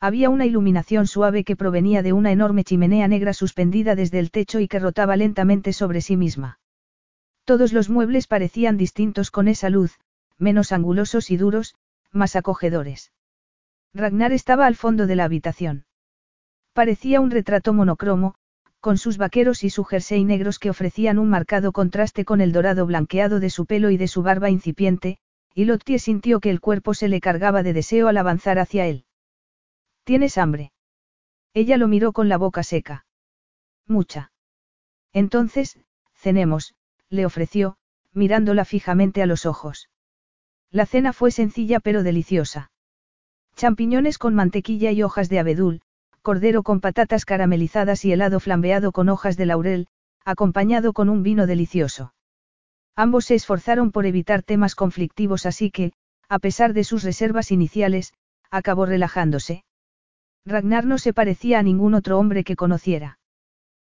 Había 0.00 0.30
una 0.30 0.46
iluminación 0.46 1.06
suave 1.06 1.44
que 1.44 1.56
provenía 1.56 2.02
de 2.02 2.14
una 2.14 2.32
enorme 2.32 2.64
chimenea 2.64 3.06
negra 3.06 3.34
suspendida 3.34 3.94
desde 3.94 4.18
el 4.18 4.30
techo 4.30 4.58
y 4.58 4.66
que 4.66 4.78
rotaba 4.78 5.16
lentamente 5.16 5.74
sobre 5.74 6.00
sí 6.00 6.16
misma. 6.16 6.58
Todos 7.44 7.74
los 7.74 7.90
muebles 7.90 8.26
parecían 8.26 8.78
distintos 8.78 9.30
con 9.30 9.48
esa 9.48 9.68
luz, 9.68 9.98
menos 10.38 10.72
angulosos 10.72 11.30
y 11.30 11.36
duros, 11.36 11.74
más 12.10 12.34
acogedores. 12.34 13.12
Ragnar 13.92 14.32
estaba 14.32 14.66
al 14.66 14.76
fondo 14.76 15.06
de 15.06 15.16
la 15.16 15.24
habitación. 15.24 15.84
Parecía 16.72 17.20
un 17.20 17.30
retrato 17.30 17.74
monocromo, 17.74 18.34
con 18.80 18.96
sus 18.96 19.18
vaqueros 19.18 19.62
y 19.62 19.70
su 19.70 19.84
jersey 19.84 20.24
negros 20.24 20.58
que 20.58 20.70
ofrecían 20.70 21.18
un 21.18 21.28
marcado 21.28 21.72
contraste 21.72 22.24
con 22.24 22.40
el 22.40 22.52
dorado 22.52 22.86
blanqueado 22.86 23.38
de 23.38 23.50
su 23.50 23.66
pelo 23.66 23.90
y 23.90 23.96
de 23.96 24.08
su 24.08 24.22
barba 24.22 24.50
incipiente, 24.50 25.18
y 25.54 25.66
Lottie 25.66 25.98
sintió 25.98 26.40
que 26.40 26.50
el 26.50 26.60
cuerpo 26.60 26.94
se 26.94 27.08
le 27.08 27.20
cargaba 27.20 27.62
de 27.62 27.72
deseo 27.72 28.08
al 28.08 28.16
avanzar 28.16 28.58
hacia 28.58 28.86
él. 28.86 29.04
¿Tienes 30.04 30.38
hambre? 30.38 30.72
Ella 31.52 31.76
lo 31.76 31.88
miró 31.88 32.12
con 32.12 32.28
la 32.28 32.38
boca 32.38 32.62
seca. 32.62 33.04
Mucha. 33.86 34.32
Entonces, 35.12 35.78
cenemos, 36.14 36.74
le 37.08 37.26
ofreció, 37.26 37.76
mirándola 38.12 38.64
fijamente 38.64 39.22
a 39.22 39.26
los 39.26 39.46
ojos. 39.46 39.90
La 40.70 40.86
cena 40.86 41.12
fue 41.12 41.32
sencilla 41.32 41.80
pero 41.80 42.02
deliciosa. 42.02 42.70
Champiñones 43.56 44.16
con 44.18 44.34
mantequilla 44.34 44.92
y 44.92 45.02
hojas 45.02 45.28
de 45.28 45.40
abedul, 45.40 45.82
cordero 46.22 46.62
con 46.62 46.80
patatas 46.80 47.24
caramelizadas 47.24 48.04
y 48.04 48.12
helado 48.12 48.40
flambeado 48.40 48.92
con 48.92 49.08
hojas 49.08 49.36
de 49.36 49.46
laurel, 49.46 49.86
acompañado 50.24 50.92
con 50.92 51.08
un 51.08 51.22
vino 51.22 51.46
delicioso. 51.46 52.12
Ambos 52.96 53.26
se 53.26 53.34
esforzaron 53.34 53.92
por 53.92 54.04
evitar 54.04 54.42
temas 54.42 54.74
conflictivos 54.74 55.46
así 55.46 55.70
que, 55.70 55.92
a 56.28 56.38
pesar 56.38 56.74
de 56.74 56.84
sus 56.84 57.02
reservas 57.02 57.50
iniciales, 57.50 58.12
acabó 58.50 58.84
relajándose. 58.84 59.64
Ragnar 60.44 60.84
no 60.84 60.98
se 60.98 61.12
parecía 61.12 61.58
a 61.58 61.62
ningún 61.62 61.94
otro 61.94 62.18
hombre 62.18 62.44
que 62.44 62.56
conociera. 62.56 63.18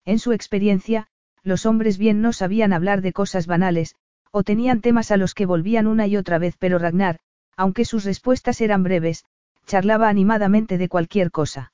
En 0.05 0.19
su 0.19 0.31
experiencia, 0.31 1.07
los 1.43 1.65
hombres 1.65 1.97
bien 1.97 2.21
no 2.21 2.33
sabían 2.33 2.73
hablar 2.73 3.01
de 3.01 3.13
cosas 3.13 3.45
banales, 3.45 3.95
o 4.31 4.43
tenían 4.43 4.81
temas 4.81 5.11
a 5.11 5.17
los 5.17 5.33
que 5.33 5.45
volvían 5.45 5.87
una 5.87 6.07
y 6.07 6.17
otra 6.17 6.39
vez, 6.39 6.55
pero 6.57 6.79
Ragnar, 6.79 7.19
aunque 7.55 7.85
sus 7.85 8.03
respuestas 8.03 8.61
eran 8.61 8.83
breves, 8.83 9.23
charlaba 9.65 10.09
animadamente 10.09 10.77
de 10.77 10.89
cualquier 10.89 11.31
cosa. 11.31 11.71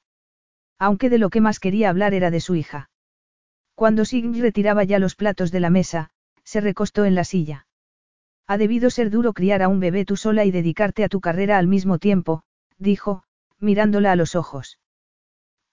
Aunque 0.82 1.12
de 1.12 1.20
lo 1.20 1.30
que 1.30 1.42
más 1.42 1.60
quería 1.60 1.92
hablar 1.92 2.16
era 2.16 2.32
de 2.32 2.40
su 2.40 2.56
hija. 2.56 2.90
Cuando 3.76 4.04
Signy 4.04 4.42
retiraba 4.42 4.84
ya 4.84 4.98
los 4.98 5.16
platos 5.16 5.52
de 5.52 5.60
la 5.60 5.70
mesa, 5.70 6.10
se 6.44 6.60
recostó 6.60 7.06
en 7.06 7.14
la 7.14 7.24
silla. 7.24 7.68
Ha 8.48 8.58
debido 8.58 8.90
ser 8.90 9.12
duro 9.12 9.34
criar 9.34 9.62
a 9.62 9.68
un 9.68 9.80
bebé 9.80 10.06
tú 10.06 10.18
sola 10.18 10.44
y 10.44 10.50
dedicarte 10.50 11.04
a 11.04 11.08
tu 11.08 11.22
carrera 11.22 11.60
al 11.60 11.68
mismo 11.68 12.00
tiempo, 12.00 12.42
dijo, 12.80 13.22
mirándola 13.60 14.12
a 14.12 14.16
los 14.16 14.36
ojos. 14.36 14.80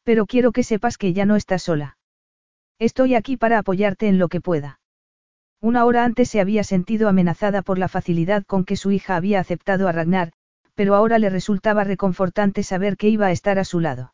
Pero 0.02 0.26
quiero 0.26 0.52
que 0.52 0.62
sepas 0.62 0.98
que 0.98 1.14
ya 1.14 1.24
no 1.24 1.36
estás 1.36 1.62
sola. 1.62 1.96
Estoy 2.78 3.14
aquí 3.14 3.38
para 3.38 3.60
apoyarte 3.60 4.08
en 4.08 4.18
lo 4.18 4.28
que 4.28 4.42
pueda. 4.42 4.78
Una 5.62 5.86
hora 5.86 6.04
antes 6.04 6.28
se 6.28 6.42
había 6.42 6.64
sentido 6.64 7.08
amenazada 7.08 7.62
por 7.62 7.78
la 7.78 7.88
facilidad 7.88 8.44
con 8.44 8.66
que 8.66 8.76
su 8.76 8.90
hija 8.90 9.16
había 9.16 9.40
aceptado 9.40 9.88
a 9.88 9.92
Ragnar, 9.92 10.32
pero 10.74 10.94
ahora 10.94 11.18
le 11.18 11.30
resultaba 11.30 11.82
reconfortante 11.82 12.62
saber 12.62 12.98
que 12.98 13.08
iba 13.08 13.28
a 13.28 13.32
estar 13.32 13.58
a 13.58 13.64
su 13.64 13.80
lado. 13.80 14.12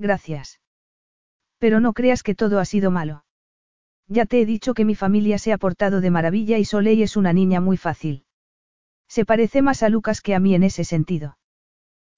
Gracias. 0.00 0.60
Pero 1.58 1.78
no 1.78 1.92
creas 1.92 2.22
que 2.22 2.34
todo 2.34 2.58
ha 2.58 2.64
sido 2.64 2.90
malo. 2.90 3.26
Ya 4.08 4.24
te 4.24 4.40
he 4.40 4.46
dicho 4.46 4.72
que 4.72 4.86
mi 4.86 4.94
familia 4.94 5.36
se 5.36 5.52
ha 5.52 5.58
portado 5.58 6.00
de 6.00 6.10
maravilla 6.10 6.56
y 6.56 6.64
Soleil 6.64 7.02
es 7.02 7.18
una 7.18 7.34
niña 7.34 7.60
muy 7.60 7.76
fácil. 7.76 8.24
Se 9.08 9.26
parece 9.26 9.60
más 9.60 9.82
a 9.82 9.90
Lucas 9.90 10.22
que 10.22 10.34
a 10.34 10.40
mí 10.40 10.54
en 10.54 10.62
ese 10.62 10.84
sentido. 10.84 11.36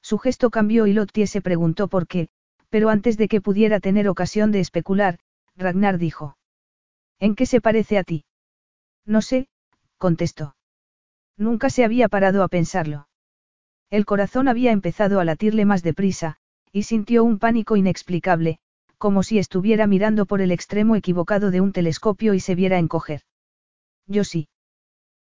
Su 0.01 0.19
gesto 0.19 0.51
cambió 0.51 0.87
y 0.87 0.93
Lottie 0.93 1.27
se 1.27 1.43
preguntó 1.43 1.89
por 1.89 2.07
qué, 2.07 2.29
pero 2.71 2.89
antes 2.89 3.17
de 3.17 3.27
que 3.27 3.41
pudiera 3.41 3.81
tener 3.81 4.09
ocasión 4.09 4.53
de 4.53 4.61
especular, 4.61 5.19
Ragnar 5.57 5.99
dijo. 5.99 6.37
¿En 7.19 7.35
qué 7.35 7.47
se 7.47 7.61
parece 7.61 7.99
a 7.99 8.05
ti? 8.05 8.25
No 9.05 9.23
sé, 9.23 9.49
contestó. 9.99 10.55
Nunca 11.37 11.69
se 11.69 11.85
había 11.85 12.09
parado 12.09 12.45
a 12.45 12.49
pensarlo. 12.49 13.09
El 13.91 14.05
corazón 14.05 14.47
había 14.47 14.71
empezado 14.71 15.19
a 15.19 15.25
latirle 15.25 15.65
más 15.65 15.83
deprisa, 15.83 16.39
y 16.73 16.85
sintió 16.85 17.23
un 17.23 17.39
pánico 17.39 17.77
inexplicable, 17.77 18.59
como 18.99 19.23
si 19.23 19.39
estuviera 19.39 19.87
mirando 19.87 20.27
por 20.27 20.41
el 20.41 20.51
extremo 20.51 20.97
equivocado 20.97 21.51
de 21.51 21.61
un 21.61 21.73
telescopio 21.73 22.35
y 22.35 22.41
se 22.41 22.55
viera 22.55 22.79
encoger. 22.79 23.23
Yo 24.07 24.25
sí. 24.25 24.49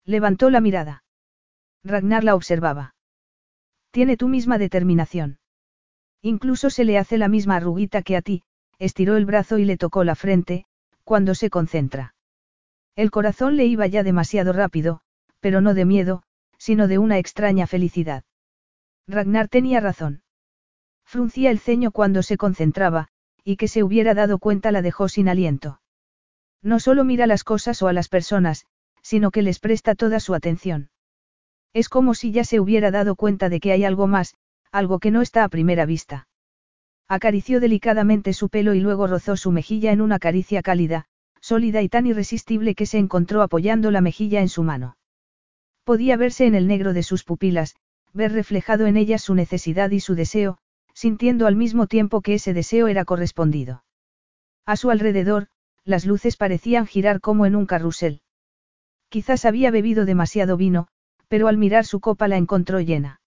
Levantó 0.03 0.49
la 0.49 0.61
mirada. 0.61 1.03
Ragnar 1.83 2.23
la 2.23 2.35
observaba. 2.35 2.95
Tiene 3.91 4.17
tu 4.17 4.27
misma 4.27 4.57
determinación. 4.57 5.39
Incluso 6.21 6.69
se 6.69 6.83
le 6.83 6.97
hace 6.97 7.17
la 7.17 7.27
misma 7.27 7.55
arruguita 7.57 8.01
que 8.01 8.17
a 8.17 8.21
ti, 8.21 8.43
estiró 8.79 9.15
el 9.15 9.25
brazo 9.25 9.57
y 9.57 9.65
le 9.65 9.77
tocó 9.77 10.03
la 10.03 10.15
frente, 10.15 10.65
cuando 11.03 11.35
se 11.35 11.49
concentra. 11.49 12.15
El 12.95 13.11
corazón 13.11 13.55
le 13.55 13.65
iba 13.65 13.87
ya 13.87 14.03
demasiado 14.03 14.53
rápido, 14.53 15.01
pero 15.39 15.61
no 15.61 15.73
de 15.73 15.85
miedo, 15.85 16.23
sino 16.57 16.87
de 16.87 16.97
una 16.97 17.19
extraña 17.19 17.67
felicidad. 17.67 18.23
Ragnar 19.07 19.47
tenía 19.47 19.79
razón. 19.79 20.23
Fruncía 21.07 21.51
el 21.51 21.59
ceño 21.59 21.91
cuando 21.91 22.21
se 22.21 22.35
concentraba, 22.35 23.07
y 23.41 23.55
que 23.55 23.69
se 23.69 23.81
hubiera 23.81 24.13
dado 24.13 24.39
cuenta 24.39 24.73
la 24.73 24.81
dejó 24.81 25.07
sin 25.07 25.29
aliento. 25.29 25.79
No 26.61 26.81
solo 26.81 27.05
mira 27.05 27.27
las 27.27 27.45
cosas 27.45 27.81
o 27.81 27.87
a 27.87 27.93
las 27.93 28.09
personas, 28.09 28.65
sino 29.01 29.31
que 29.31 29.41
les 29.41 29.59
presta 29.59 29.95
toda 29.95 30.19
su 30.19 30.35
atención. 30.35 30.89
Es 31.71 31.87
como 31.87 32.13
si 32.13 32.33
ya 32.33 32.43
se 32.43 32.59
hubiera 32.59 32.91
dado 32.91 33.15
cuenta 33.15 33.47
de 33.47 33.61
que 33.61 33.71
hay 33.71 33.85
algo 33.85 34.07
más, 34.07 34.35
algo 34.69 34.99
que 34.99 35.11
no 35.11 35.21
está 35.21 35.45
a 35.45 35.49
primera 35.49 35.85
vista. 35.85 36.27
Acarició 37.07 37.61
delicadamente 37.61 38.33
su 38.33 38.49
pelo 38.49 38.73
y 38.73 38.81
luego 38.81 39.07
rozó 39.07 39.37
su 39.37 39.53
mejilla 39.53 39.93
en 39.93 40.01
una 40.01 40.19
caricia 40.19 40.61
cálida, 40.61 41.05
sólida 41.39 41.81
y 41.81 41.87
tan 41.87 42.05
irresistible 42.05 42.75
que 42.75 42.85
se 42.85 42.97
encontró 42.97 43.41
apoyando 43.41 43.91
la 43.91 44.01
mejilla 44.01 44.41
en 44.41 44.49
su 44.49 44.61
mano. 44.61 44.97
Podía 45.85 46.17
verse 46.17 46.47
en 46.47 46.55
el 46.55 46.67
negro 46.67 46.91
de 46.91 47.03
sus 47.03 47.23
pupilas, 47.23 47.77
ver 48.11 48.33
reflejado 48.33 48.87
en 48.87 48.97
ellas 48.97 49.21
su 49.21 49.35
necesidad 49.35 49.91
y 49.91 50.01
su 50.01 50.13
deseo, 50.13 50.57
sintiendo 50.97 51.45
al 51.45 51.55
mismo 51.55 51.85
tiempo 51.85 52.21
que 52.21 52.33
ese 52.33 52.55
deseo 52.55 52.87
era 52.87 53.05
correspondido. 53.05 53.83
A 54.65 54.75
su 54.75 54.89
alrededor, 54.89 55.45
las 55.83 56.07
luces 56.07 56.37
parecían 56.37 56.87
girar 56.87 57.21
como 57.21 57.45
en 57.45 57.55
un 57.55 57.67
carrusel. 57.67 58.23
Quizás 59.07 59.45
había 59.45 59.69
bebido 59.69 60.05
demasiado 60.05 60.57
vino, 60.57 60.87
pero 61.27 61.49
al 61.49 61.57
mirar 61.57 61.85
su 61.85 61.99
copa 61.99 62.27
la 62.27 62.37
encontró 62.37 62.81
llena. 62.81 63.21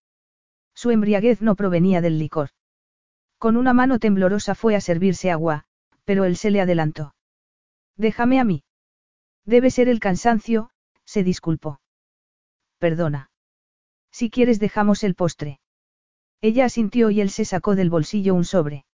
Su 0.75 0.91
embriaguez 0.91 1.43
no 1.43 1.55
provenía 1.55 2.01
del 2.01 2.19
licor. 2.19 2.49
Con 3.39 3.57
una 3.57 3.73
mano 3.73 4.01
temblorosa 4.01 4.57
fue 4.57 4.75
a 4.75 4.81
servirse 4.81 5.31
agua, 5.31 5.63
pero 6.05 6.25
él 6.25 6.37
se 6.37 6.51
le 6.51 6.61
adelantó. 6.61 7.15
Déjame 7.97 8.41
a 8.41 8.45
mí. 8.45 8.65
Debe 9.45 9.71
ser 9.71 9.89
el 9.89 10.01
cansancio, 10.01 10.71
se 11.05 11.23
disculpó. 11.23 11.81
Perdona. 12.81 13.31
Si 14.11 14.29
quieres 14.29 14.59
dejamos 14.59 15.05
el 15.05 15.15
postre. 15.15 15.61
Ella 16.43 16.65
asintió 16.65 17.11
y 17.11 17.21
él 17.21 17.31
se 17.31 17.45
sacó 17.45 17.77
del 17.77 17.91
bolsillo 17.91 18.35
un 18.35 18.45
sobre. 18.45 18.87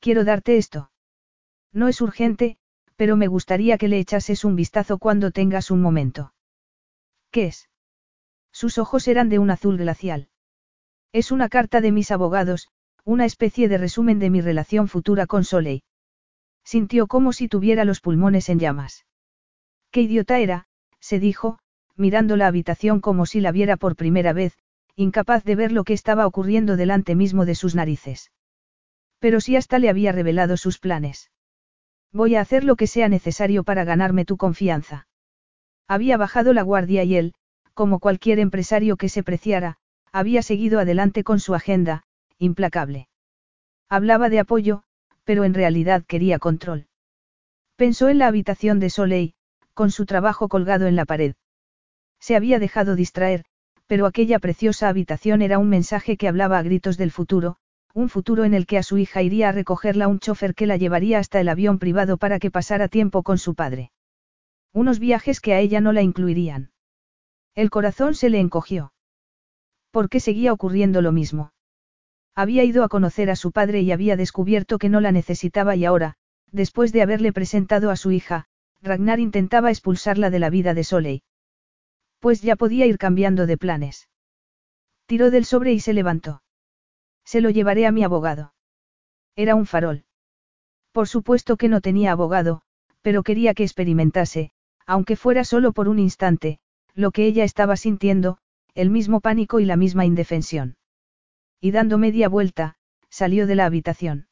Quiero 0.00 0.24
darte 0.24 0.56
esto. 0.56 0.90
No 1.72 1.88
es 1.88 2.00
urgente, 2.00 2.56
pero 2.96 3.16
me 3.16 3.28
gustaría 3.28 3.78
que 3.78 3.88
le 3.88 3.98
echases 3.98 4.44
un 4.44 4.56
vistazo 4.56 4.98
cuando 4.98 5.30
tengas 5.30 5.70
un 5.70 5.80
momento. 5.80 6.34
¿Qué 7.30 7.46
es? 7.46 7.68
Sus 8.52 8.78
ojos 8.78 9.06
eran 9.06 9.28
de 9.28 9.38
un 9.38 9.50
azul 9.50 9.76
glacial. 9.76 10.28
Es 11.12 11.30
una 11.30 11.48
carta 11.48 11.80
de 11.80 11.92
mis 11.92 12.10
abogados, 12.10 12.68
una 13.04 13.24
especie 13.24 13.68
de 13.68 13.78
resumen 13.78 14.18
de 14.18 14.30
mi 14.30 14.40
relación 14.40 14.88
futura 14.88 15.26
con 15.26 15.44
Soleil. 15.44 15.82
Sintió 16.64 17.06
como 17.06 17.32
si 17.32 17.48
tuviera 17.48 17.84
los 17.84 18.00
pulmones 18.00 18.48
en 18.48 18.58
llamas. 18.58 19.06
Qué 19.90 20.02
idiota 20.02 20.38
era, 20.38 20.66
se 21.00 21.18
dijo, 21.18 21.58
mirando 21.96 22.36
la 22.36 22.46
habitación 22.46 23.00
como 23.00 23.26
si 23.26 23.40
la 23.40 23.52
viera 23.52 23.76
por 23.76 23.96
primera 23.96 24.32
vez, 24.32 24.58
incapaz 24.98 25.44
de 25.44 25.54
ver 25.54 25.70
lo 25.70 25.84
que 25.84 25.92
estaba 25.92 26.26
ocurriendo 26.26 26.76
delante 26.76 27.14
mismo 27.14 27.46
de 27.46 27.54
sus 27.54 27.76
narices. 27.76 28.32
Pero 29.20 29.40
si 29.40 29.54
hasta 29.54 29.78
le 29.78 29.88
había 29.88 30.10
revelado 30.10 30.56
sus 30.56 30.80
planes. 30.80 31.30
Voy 32.12 32.34
a 32.34 32.40
hacer 32.40 32.64
lo 32.64 32.74
que 32.74 32.88
sea 32.88 33.08
necesario 33.08 33.62
para 33.62 33.84
ganarme 33.84 34.24
tu 34.24 34.36
confianza. 34.36 35.06
Había 35.86 36.16
bajado 36.16 36.52
la 36.52 36.62
guardia 36.62 37.04
y 37.04 37.14
él, 37.14 37.34
como 37.74 38.00
cualquier 38.00 38.40
empresario 38.40 38.96
que 38.96 39.08
se 39.08 39.22
preciara, 39.22 39.76
había 40.10 40.42
seguido 40.42 40.80
adelante 40.80 41.22
con 41.22 41.38
su 41.38 41.54
agenda, 41.54 42.02
implacable. 42.38 43.08
Hablaba 43.88 44.28
de 44.28 44.40
apoyo, 44.40 44.82
pero 45.22 45.44
en 45.44 45.54
realidad 45.54 46.04
quería 46.06 46.40
control. 46.40 46.88
Pensó 47.76 48.08
en 48.08 48.18
la 48.18 48.26
habitación 48.26 48.80
de 48.80 48.90
Soleil, 48.90 49.34
con 49.74 49.92
su 49.92 50.06
trabajo 50.06 50.48
colgado 50.48 50.88
en 50.88 50.96
la 50.96 51.04
pared. 51.04 51.36
Se 52.18 52.34
había 52.34 52.58
dejado 52.58 52.96
distraer, 52.96 53.44
pero 53.88 54.06
aquella 54.06 54.38
preciosa 54.38 54.88
habitación 54.88 55.40
era 55.42 55.58
un 55.58 55.68
mensaje 55.68 56.16
que 56.18 56.28
hablaba 56.28 56.58
a 56.58 56.62
gritos 56.62 56.98
del 56.98 57.10
futuro, 57.10 57.56
un 57.94 58.10
futuro 58.10 58.44
en 58.44 58.52
el 58.52 58.66
que 58.66 58.76
a 58.76 58.82
su 58.82 58.98
hija 58.98 59.22
iría 59.22 59.48
a 59.48 59.52
recogerla 59.52 60.08
un 60.08 60.20
chofer 60.20 60.54
que 60.54 60.66
la 60.66 60.76
llevaría 60.76 61.18
hasta 61.18 61.40
el 61.40 61.48
avión 61.48 61.78
privado 61.78 62.18
para 62.18 62.38
que 62.38 62.50
pasara 62.50 62.88
tiempo 62.88 63.22
con 63.22 63.38
su 63.38 63.54
padre. 63.54 63.90
Unos 64.74 64.98
viajes 64.98 65.40
que 65.40 65.54
a 65.54 65.60
ella 65.60 65.80
no 65.80 65.92
la 65.92 66.02
incluirían. 66.02 66.70
El 67.54 67.70
corazón 67.70 68.14
se 68.14 68.28
le 68.28 68.38
encogió. 68.38 68.92
¿Por 69.90 70.10
qué 70.10 70.20
seguía 70.20 70.52
ocurriendo 70.52 71.00
lo 71.00 71.10
mismo? 71.10 71.52
Había 72.34 72.64
ido 72.64 72.84
a 72.84 72.88
conocer 72.88 73.30
a 73.30 73.36
su 73.36 73.52
padre 73.52 73.80
y 73.80 73.90
había 73.90 74.16
descubierto 74.16 74.78
que 74.78 74.90
no 74.90 75.00
la 75.00 75.12
necesitaba 75.12 75.76
y 75.76 75.86
ahora, 75.86 76.14
después 76.52 76.92
de 76.92 77.02
haberle 77.02 77.32
presentado 77.32 77.90
a 77.90 77.96
su 77.96 78.10
hija, 78.10 78.44
Ragnar 78.82 79.18
intentaba 79.18 79.70
expulsarla 79.70 80.30
de 80.30 80.38
la 80.38 80.50
vida 80.50 80.74
de 80.74 80.84
Soleil. 80.84 81.22
Pues 82.20 82.42
ya 82.42 82.56
podía 82.56 82.86
ir 82.86 82.98
cambiando 82.98 83.46
de 83.46 83.56
planes. 83.56 84.08
Tiró 85.06 85.30
del 85.30 85.44
sobre 85.44 85.72
y 85.72 85.80
se 85.80 85.92
levantó. 85.92 86.42
Se 87.24 87.40
lo 87.40 87.50
llevaré 87.50 87.86
a 87.86 87.92
mi 87.92 88.04
abogado. 88.04 88.54
Era 89.36 89.54
un 89.54 89.66
farol. 89.66 90.04
Por 90.92 91.08
supuesto 91.08 91.56
que 91.56 91.68
no 91.68 91.80
tenía 91.80 92.12
abogado, 92.12 92.62
pero 93.02 93.22
quería 93.22 93.54
que 93.54 93.62
experimentase, 93.62 94.50
aunque 94.86 95.16
fuera 95.16 95.44
solo 95.44 95.72
por 95.72 95.88
un 95.88 95.98
instante, 95.98 96.58
lo 96.94 97.10
que 97.10 97.26
ella 97.26 97.44
estaba 97.44 97.76
sintiendo, 97.76 98.38
el 98.74 98.90
mismo 98.90 99.20
pánico 99.20 99.60
y 99.60 99.64
la 99.64 99.76
misma 99.76 100.04
indefensión. 100.04 100.76
Y 101.60 101.70
dando 101.70 101.98
media 101.98 102.28
vuelta, 102.28 102.76
salió 103.10 103.46
de 103.46 103.54
la 103.54 103.66
habitación. 103.66 104.28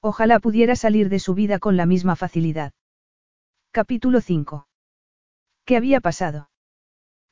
Ojalá 0.00 0.38
pudiera 0.38 0.76
salir 0.76 1.08
de 1.08 1.18
su 1.18 1.34
vida 1.34 1.58
con 1.58 1.76
la 1.76 1.86
misma 1.86 2.16
facilidad. 2.16 2.72
Capítulo 3.70 4.20
5. 4.20 4.68
¿Qué 5.64 5.76
había 5.76 6.00
pasado? 6.00 6.49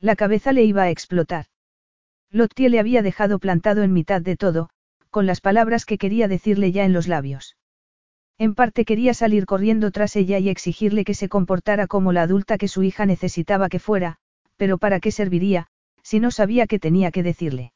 La 0.00 0.14
cabeza 0.14 0.52
le 0.52 0.64
iba 0.64 0.82
a 0.82 0.90
explotar. 0.90 1.46
Lottie 2.30 2.68
le 2.68 2.78
había 2.78 3.02
dejado 3.02 3.38
plantado 3.38 3.82
en 3.82 3.92
mitad 3.92 4.22
de 4.22 4.36
todo, 4.36 4.70
con 5.10 5.26
las 5.26 5.40
palabras 5.40 5.84
que 5.84 5.98
quería 5.98 6.28
decirle 6.28 6.70
ya 6.70 6.84
en 6.84 6.92
los 6.92 7.08
labios. 7.08 7.56
En 8.38 8.54
parte 8.54 8.84
quería 8.84 9.14
salir 9.14 9.46
corriendo 9.46 9.90
tras 9.90 10.14
ella 10.14 10.38
y 10.38 10.48
exigirle 10.48 11.04
que 11.04 11.14
se 11.14 11.28
comportara 11.28 11.88
como 11.88 12.12
la 12.12 12.22
adulta 12.22 12.58
que 12.58 12.68
su 12.68 12.84
hija 12.84 13.06
necesitaba 13.06 13.68
que 13.68 13.80
fuera, 13.80 14.18
pero 14.56 14.78
¿para 14.78 15.00
qué 15.00 15.10
serviría, 15.10 15.66
si 16.02 16.20
no 16.20 16.30
sabía 16.30 16.68
qué 16.68 16.78
tenía 16.78 17.10
que 17.10 17.24
decirle? 17.24 17.72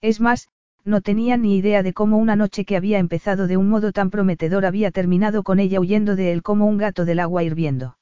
Es 0.00 0.20
más, 0.20 0.48
no 0.84 1.02
tenía 1.02 1.36
ni 1.36 1.56
idea 1.56 1.82
de 1.82 1.92
cómo 1.92 2.16
una 2.16 2.36
noche 2.36 2.64
que 2.64 2.76
había 2.76 2.98
empezado 2.98 3.46
de 3.46 3.58
un 3.58 3.68
modo 3.68 3.92
tan 3.92 4.10
prometedor 4.10 4.64
había 4.64 4.90
terminado 4.90 5.42
con 5.42 5.58
ella 5.58 5.80
huyendo 5.80 6.16
de 6.16 6.32
él 6.32 6.42
como 6.42 6.66
un 6.66 6.78
gato 6.78 7.04
del 7.04 7.20
agua 7.20 7.42
hirviendo. 7.42 7.98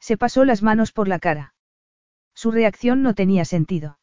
Se 0.00 0.16
pasó 0.16 0.44
las 0.44 0.62
manos 0.62 0.92
por 0.92 1.08
la 1.08 1.18
cara. 1.18 1.53
Su 2.34 2.50
reacción 2.50 3.02
no 3.02 3.14
tenía 3.14 3.44
sentido. 3.44 3.98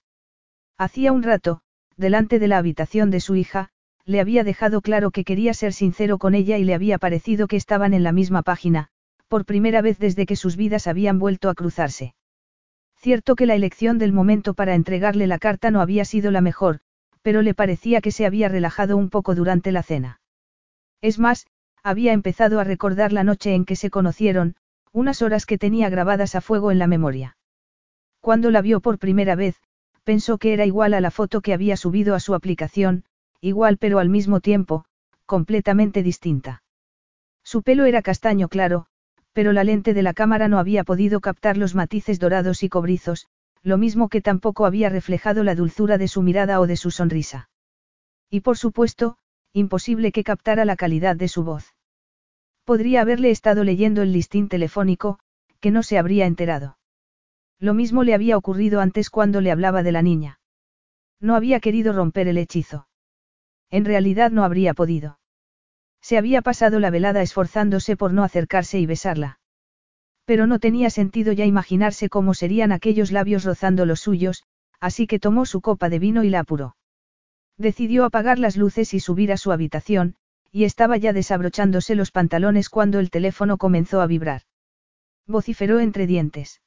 Hacía 0.77 1.11
un 1.11 1.23
rato, 1.23 1.61
delante 1.97 2.39
de 2.39 2.47
la 2.47 2.57
habitación 2.57 3.11
de 3.11 3.19
su 3.19 3.35
hija, 3.35 3.69
le 4.05 4.19
había 4.19 4.43
dejado 4.43 4.81
claro 4.81 5.11
que 5.11 5.23
quería 5.23 5.53
ser 5.53 5.73
sincero 5.73 6.17
con 6.17 6.33
ella 6.33 6.57
y 6.57 6.63
le 6.63 6.73
había 6.73 6.97
parecido 6.97 7.47
que 7.47 7.55
estaban 7.55 7.93
en 7.93 8.03
la 8.03 8.11
misma 8.11 8.41
página, 8.41 8.87
por 9.27 9.45
primera 9.45 9.81
vez 9.81 9.99
desde 9.99 10.25
que 10.25 10.35
sus 10.35 10.55
vidas 10.55 10.87
habían 10.87 11.19
vuelto 11.19 11.49
a 11.49 11.53
cruzarse. 11.53 12.15
Cierto 12.97 13.35
que 13.35 13.45
la 13.45 13.55
elección 13.55 13.97
del 13.97 14.13
momento 14.13 14.53
para 14.53 14.75
entregarle 14.75 15.27
la 15.27 15.39
carta 15.39 15.71
no 15.71 15.81
había 15.81 16.05
sido 16.05 16.31
la 16.31 16.41
mejor, 16.41 16.79
pero 17.21 17.41
le 17.41 17.53
parecía 17.53 18.01
que 18.01 18.11
se 18.11 18.25
había 18.25 18.49
relajado 18.49 18.97
un 18.97 19.09
poco 19.09 19.35
durante 19.35 19.71
la 19.71 19.83
cena. 19.83 20.19
Es 21.01 21.19
más, 21.19 21.47
había 21.83 22.13
empezado 22.13 22.59
a 22.59 22.63
recordar 22.63 23.11
la 23.11 23.23
noche 23.23 23.55
en 23.55 23.65
que 23.65 23.75
se 23.75 23.89
conocieron, 23.89 24.55
unas 24.91 25.21
horas 25.21 25.45
que 25.45 25.57
tenía 25.57 25.89
grabadas 25.89 26.35
a 26.35 26.41
fuego 26.41 26.71
en 26.71 26.79
la 26.79 26.87
memoria. 26.87 27.37
Cuando 28.21 28.51
la 28.51 28.61
vio 28.61 28.79
por 28.79 28.99
primera 28.99 29.35
vez, 29.35 29.59
pensó 30.03 30.37
que 30.37 30.53
era 30.53 30.65
igual 30.65 30.93
a 30.93 31.01
la 31.01 31.11
foto 31.11 31.41
que 31.41 31.53
había 31.53 31.75
subido 31.75 32.15
a 32.15 32.19
su 32.19 32.35
aplicación, 32.35 33.03
igual 33.41 33.77
pero 33.77 33.97
al 33.97 34.09
mismo 34.09 34.39
tiempo, 34.39 34.85
completamente 35.25 36.03
distinta. 36.03 36.63
Su 37.43 37.63
pelo 37.63 37.85
era 37.85 38.03
castaño 38.03 38.47
claro, 38.47 38.85
pero 39.33 39.53
la 39.53 39.63
lente 39.63 39.93
de 39.93 40.03
la 40.03 40.13
cámara 40.13 40.47
no 40.47 40.59
había 40.59 40.83
podido 40.83 41.19
captar 41.19 41.57
los 41.57 41.73
matices 41.73 42.19
dorados 42.19 42.61
y 42.61 42.69
cobrizos, 42.69 43.27
lo 43.63 43.77
mismo 43.77 44.09
que 44.09 44.21
tampoco 44.21 44.65
había 44.65 44.89
reflejado 44.89 45.43
la 45.43 45.55
dulzura 45.55 45.97
de 45.97 46.07
su 46.07 46.21
mirada 46.21 46.59
o 46.59 46.67
de 46.67 46.77
su 46.77 46.91
sonrisa. 46.91 47.49
Y 48.29 48.41
por 48.41 48.57
supuesto, 48.57 49.17
imposible 49.53 50.11
que 50.11 50.23
captara 50.23 50.65
la 50.65 50.75
calidad 50.75 51.15
de 51.15 51.27
su 51.27 51.43
voz. 51.43 51.73
Podría 52.65 53.01
haberle 53.01 53.31
estado 53.31 53.63
leyendo 53.63 54.01
el 54.01 54.13
listín 54.13 54.47
telefónico, 54.47 55.19
que 55.59 55.71
no 55.71 55.83
se 55.83 55.97
habría 55.97 56.25
enterado. 56.25 56.77
Lo 57.61 57.75
mismo 57.75 58.03
le 58.03 58.15
había 58.15 58.37
ocurrido 58.37 58.81
antes 58.81 59.11
cuando 59.11 59.39
le 59.39 59.51
hablaba 59.51 59.83
de 59.83 59.91
la 59.91 60.01
niña. 60.01 60.39
No 61.19 61.35
había 61.35 61.59
querido 61.59 61.93
romper 61.93 62.27
el 62.27 62.39
hechizo. 62.39 62.87
En 63.69 63.85
realidad 63.85 64.31
no 64.31 64.43
habría 64.43 64.73
podido. 64.73 65.19
Se 66.01 66.17
había 66.17 66.41
pasado 66.41 66.79
la 66.79 66.89
velada 66.89 67.21
esforzándose 67.21 67.95
por 67.95 68.13
no 68.13 68.23
acercarse 68.23 68.79
y 68.79 68.87
besarla. 68.87 69.39
Pero 70.25 70.47
no 70.47 70.57
tenía 70.57 70.89
sentido 70.89 71.33
ya 71.33 71.45
imaginarse 71.45 72.09
cómo 72.09 72.33
serían 72.33 72.71
aquellos 72.71 73.11
labios 73.11 73.43
rozando 73.43 73.85
los 73.85 73.99
suyos, 73.99 74.43
así 74.79 75.05
que 75.05 75.19
tomó 75.19 75.45
su 75.45 75.61
copa 75.61 75.89
de 75.89 75.99
vino 75.99 76.23
y 76.23 76.29
la 76.29 76.39
apuró. 76.39 76.75
Decidió 77.57 78.05
apagar 78.05 78.39
las 78.39 78.57
luces 78.57 78.95
y 78.95 78.99
subir 78.99 79.31
a 79.31 79.37
su 79.37 79.51
habitación, 79.51 80.15
y 80.51 80.63
estaba 80.63 80.97
ya 80.97 81.13
desabrochándose 81.13 81.93
los 81.93 82.09
pantalones 82.09 82.69
cuando 82.69 82.99
el 82.99 83.11
teléfono 83.11 83.57
comenzó 83.57 84.01
a 84.01 84.07
vibrar. 84.07 84.41
Vociferó 85.27 85.79
entre 85.79 86.07
dientes. 86.07 86.59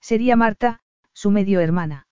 Sería 0.00 0.36
Marta, 0.36 0.80
su 1.12 1.30
medio 1.30 1.60
hermana. 1.60 2.06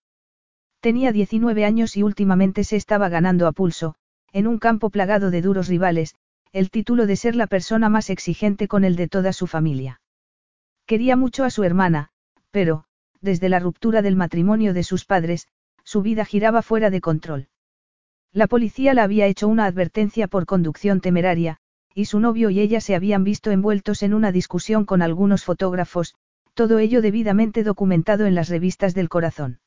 Tenía 0.81 1.13
19 1.13 1.65
años 1.65 1.97
y 1.97 2.03
últimamente 2.03 2.65
se 2.65 2.77
estaba 2.77 3.09
ganando 3.09 3.47
a 3.47 3.53
pulso, 3.53 3.95
en 4.33 4.47
un 4.47 4.59
campo 4.59 4.91
plagado 4.91 5.31
de 5.31 5.43
duros 5.43 5.69
rivales, 5.69 6.15
el 6.53 6.71
título 6.71 7.07
de 7.07 7.17
ser 7.17 7.37
la 7.37 7.47
persona 7.47 7.89
más 7.89 8.11
exigente 8.11 8.69
con 8.69 8.85
el 8.85 8.97
de 8.97 9.09
toda 9.09 9.33
su 9.33 9.47
familia. 9.47 10.01
Quería 10.87 11.17
mucho 11.17 11.45
a 11.45 11.51
su 11.51 11.65
hermana, 11.65 12.11
pero, 12.51 12.85
desde 13.21 13.49
la 13.49 13.59
ruptura 13.59 14.03
del 14.03 14.17
matrimonio 14.17 14.73
de 14.73 14.83
sus 14.83 15.05
padres, 15.05 15.49
su 15.85 16.03
vida 16.03 16.25
giraba 16.25 16.63
fuera 16.63 16.91
de 16.91 17.01
control. 17.01 17.49
La 18.33 18.47
policía 18.47 18.95
le 18.95 19.01
había 19.01 19.27
hecho 19.27 19.49
una 19.49 19.67
advertencia 19.67 20.29
por 20.29 20.47
conducción 20.47 21.01
temeraria, 21.01 21.59
y 21.95 22.05
su 22.05 22.21
novio 22.21 22.51
y 22.51 22.61
ella 22.61 22.81
se 22.81 22.95
habían 22.95 23.25
visto 23.25 23.51
envueltos 23.51 24.03
en 24.03 24.15
una 24.15 24.31
discusión 24.33 24.85
con 24.85 25.01
algunos 25.01 25.45
fotógrafos, 25.45 26.15
todo 26.57 26.78
ello 26.78 27.03
debidamente 27.03 27.62
documentado 27.62 28.24
en 28.24 28.35
las 28.35 28.49
revistas 28.49 28.95
del 28.95 29.11
corazón. 29.11 29.61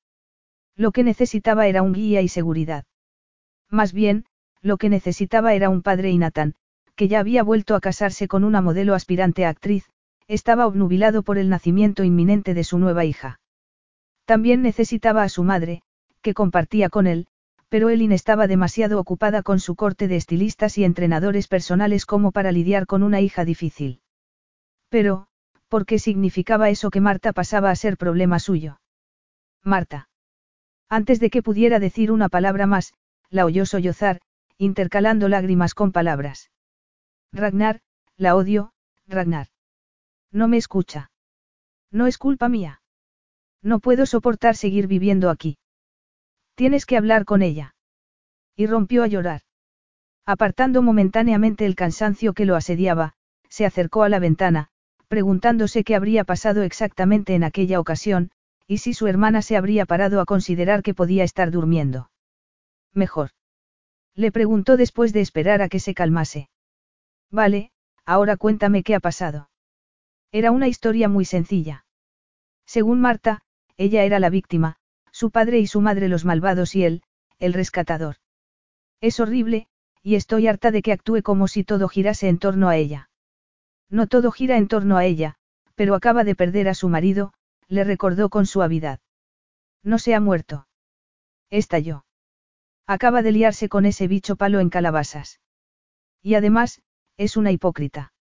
Lo 0.75 0.91
que 0.91 1.03
necesitaba 1.03 1.67
era 1.67 1.83
un 1.83 1.93
guía 1.93 2.21
y 2.21 2.27
seguridad. 2.27 2.85
Más 3.69 3.93
bien, 3.93 4.25
lo 4.61 4.77
que 4.77 4.89
necesitaba 4.89 5.53
era 5.53 5.69
un 5.69 5.83
padre 5.83 6.09
y 6.09 6.17
Nathan, 6.17 6.55
que 6.95 7.07
ya 7.07 7.19
había 7.19 7.43
vuelto 7.43 7.75
a 7.75 7.79
casarse 7.79 8.27
con 8.27 8.43
una 8.43 8.61
modelo 8.61 8.95
aspirante 8.95 9.45
a 9.45 9.49
actriz, 9.49 9.85
estaba 10.27 10.65
obnubilado 10.65 11.21
por 11.21 11.37
el 11.37 11.47
nacimiento 11.47 12.03
inminente 12.03 12.55
de 12.55 12.63
su 12.63 12.79
nueva 12.79 13.05
hija. 13.05 13.39
También 14.25 14.63
necesitaba 14.63 15.21
a 15.21 15.29
su 15.29 15.43
madre, 15.43 15.83
que 16.21 16.33
compartía 16.33 16.89
con 16.89 17.05
él, 17.05 17.27
pero 17.69 17.89
Elin 17.89 18.11
estaba 18.11 18.47
demasiado 18.47 18.99
ocupada 18.99 19.43
con 19.43 19.59
su 19.59 19.75
corte 19.75 20.07
de 20.07 20.15
estilistas 20.15 20.79
y 20.79 20.83
entrenadores 20.83 21.47
personales 21.47 22.07
como 22.07 22.31
para 22.31 22.51
lidiar 22.51 22.87
con 22.87 23.03
una 23.03 23.21
hija 23.21 23.45
difícil. 23.45 24.01
Pero, 24.89 25.28
¿por 25.69 25.85
qué 25.85 25.99
significaba 25.99 26.69
eso 26.69 26.89
que 26.89 26.99
Marta 26.99 27.31
pasaba 27.31 27.69
a 27.69 27.75
ser 27.75 27.95
problema 27.95 28.39
suyo? 28.39 28.81
Marta. 29.63 30.09
Antes 30.89 31.19
de 31.19 31.29
que 31.29 31.43
pudiera 31.43 31.79
decir 31.79 32.11
una 32.11 32.27
palabra 32.27 32.65
más, 32.65 32.93
la 33.29 33.45
oyó 33.45 33.65
sollozar, 33.65 34.19
intercalando 34.57 35.29
lágrimas 35.29 35.73
con 35.73 35.91
palabras. 35.91 36.51
Ragnar, 37.31 37.81
la 38.17 38.35
odio, 38.35 38.73
Ragnar. 39.07 39.47
No 40.31 40.47
me 40.47 40.57
escucha. 40.57 41.11
No 41.91 42.07
es 42.07 42.17
culpa 42.17 42.49
mía. 42.49 42.81
No 43.61 43.79
puedo 43.79 44.05
soportar 44.05 44.55
seguir 44.55 44.87
viviendo 44.87 45.29
aquí. 45.29 45.57
Tienes 46.55 46.85
que 46.85 46.97
hablar 46.97 47.25
con 47.25 47.41
ella. 47.41 47.75
Y 48.55 48.67
rompió 48.67 49.03
a 49.03 49.07
llorar. 49.07 49.41
Apartando 50.25 50.81
momentáneamente 50.81 51.65
el 51.65 51.75
cansancio 51.75 52.33
que 52.33 52.45
lo 52.45 52.55
asediaba, 52.55 53.13
se 53.47 53.65
acercó 53.65 54.03
a 54.03 54.09
la 54.09 54.19
ventana, 54.19 54.69
preguntándose 55.09 55.83
qué 55.83 55.95
habría 55.95 56.23
pasado 56.23 56.61
exactamente 56.61 57.35
en 57.35 57.43
aquella 57.43 57.79
ocasión, 57.79 58.31
y 58.67 58.77
si 58.77 58.93
su 58.93 59.07
hermana 59.07 59.41
se 59.41 59.57
habría 59.57 59.85
parado 59.85 60.21
a 60.21 60.25
considerar 60.25 60.83
que 60.83 60.93
podía 60.93 61.23
estar 61.23 61.49
durmiendo. 61.51 62.11
Mejor. 62.93 63.31
Le 64.15 64.31
preguntó 64.31 64.77
después 64.77 65.11
de 65.11 65.21
esperar 65.21 65.61
a 65.63 65.69
que 65.69 65.79
se 65.79 65.95
calmase. 65.95 66.49
Vale, 67.31 67.71
ahora 68.05 68.37
cuéntame 68.37 68.83
qué 68.83 68.93
ha 68.93 68.99
pasado. 68.99 69.49
Era 70.31 70.51
una 70.51 70.67
historia 70.67 71.09
muy 71.09 71.25
sencilla. 71.25 71.85
Según 72.65 73.01
Marta, 73.01 73.41
ella 73.77 74.03
era 74.03 74.19
la 74.19 74.29
víctima, 74.29 74.75
su 75.11 75.31
padre 75.31 75.57
y 75.57 75.65
su 75.65 75.81
madre 75.81 76.07
los 76.07 76.23
malvados 76.23 76.75
y 76.75 76.83
él, 76.83 77.01
el 77.39 77.53
rescatador. 77.53 78.17
Es 79.01 79.19
horrible, 79.19 79.67
y 80.03 80.15
estoy 80.15 80.47
harta 80.47 80.69
de 80.69 80.83
que 80.83 80.91
actúe 80.91 81.23
como 81.23 81.47
si 81.47 81.63
todo 81.63 81.87
girase 81.87 82.29
en 82.29 82.37
torno 82.37 82.69
a 82.69 82.77
ella. 82.77 83.08
No 83.89 84.07
todo 84.07 84.31
gira 84.31 84.57
en 84.57 84.67
torno 84.67 84.97
a 84.97 85.05
ella, 85.05 85.35
pero 85.75 85.95
acaba 85.95 86.23
de 86.23 86.35
perder 86.35 86.67
a 86.69 86.73
su 86.73 86.89
marido, 86.89 87.33
le 87.67 87.83
recordó 87.83 88.29
con 88.29 88.45
suavidad. 88.45 88.99
No 89.83 89.97
se 89.97 90.13
ha 90.13 90.19
muerto. 90.19 90.67
Estalló. 91.49 92.05
Acaba 92.85 93.21
de 93.21 93.31
liarse 93.31 93.69
con 93.69 93.85
ese 93.85 94.07
bicho 94.07 94.35
palo 94.35 94.59
en 94.59 94.69
calabazas. 94.69 95.39
Y 96.21 96.35
además, 96.35 96.81
es 97.17 97.37
una 97.37 97.51
hipócrita. 97.51 98.13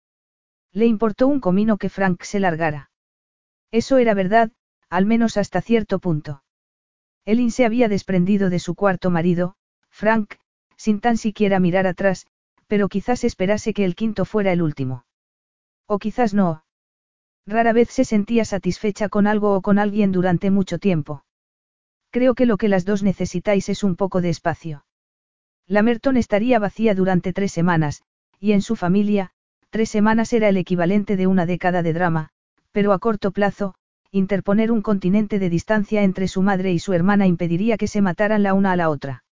Le 0.72 0.86
importó 0.86 1.26
un 1.26 1.40
comino 1.40 1.78
que 1.78 1.88
Frank 1.88 2.22
se 2.22 2.40
largara. 2.40 2.90
Eso 3.70 3.98
era 3.98 4.14
verdad, 4.14 4.52
al 4.88 5.06
menos 5.06 5.36
hasta 5.36 5.60
cierto 5.60 5.98
punto. 5.98 6.42
Elin 7.24 7.50
se 7.50 7.64
había 7.64 7.88
desprendido 7.88 8.50
de 8.50 8.58
su 8.58 8.74
cuarto 8.74 9.10
marido, 9.10 9.56
Frank, 9.90 10.34
sin 10.76 11.00
tan 11.00 11.16
siquiera 11.16 11.60
mirar 11.60 11.86
atrás, 11.86 12.26
pero 12.66 12.88
quizás 12.88 13.24
esperase 13.24 13.74
que 13.74 13.84
el 13.84 13.96
quinto 13.96 14.24
fuera 14.24 14.52
el 14.52 14.62
último. 14.62 15.04
O 15.88 15.98
quizás 15.98 16.34
no. 16.34 16.64
Rara 17.46 17.72
vez 17.72 17.88
se 17.88 18.04
sentía 18.04 18.44
satisfecha 18.44 19.08
con 19.08 19.26
algo 19.26 19.54
o 19.56 19.62
con 19.62 19.78
alguien 19.78 20.12
durante 20.12 20.50
mucho 20.50 20.78
tiempo. 20.78 21.24
Creo 22.10 22.34
que 22.34 22.44
lo 22.44 22.58
que 22.58 22.68
las 22.68 22.84
dos 22.84 23.02
necesitáis 23.02 23.70
es 23.70 23.82
un 23.82 23.96
poco 23.96 24.20
de 24.20 24.28
espacio. 24.28 24.84
La 25.66 25.82
Merton 25.82 26.18
estaría 26.18 26.58
vacía 26.58 26.94
durante 26.94 27.32
tres 27.32 27.52
semanas, 27.52 28.02
y 28.38 28.52
en 28.52 28.60
su 28.60 28.76
familia, 28.76 29.30
tres 29.70 29.88
semanas 29.88 30.32
era 30.34 30.50
el 30.50 30.58
equivalente 30.58 31.16
de 31.16 31.26
una 31.26 31.46
década 31.46 31.82
de 31.82 31.94
drama, 31.94 32.30
pero 32.70 32.92
a 32.92 32.98
corto 32.98 33.30
plazo, 33.32 33.74
interponer 34.10 34.70
un 34.70 34.82
continente 34.82 35.38
de 35.38 35.50
distancia 35.50 36.02
entre 36.02 36.28
su 36.28 36.42
madre 36.42 36.72
y 36.72 36.78
su 36.78 36.92
hermana 36.92 37.26
impediría 37.26 37.78
que 37.78 37.88
se 37.88 38.02
mataran 38.02 38.42
la 38.42 38.52
una 38.52 38.72
a 38.72 38.76
la 38.76 38.90
otra. 38.90 39.24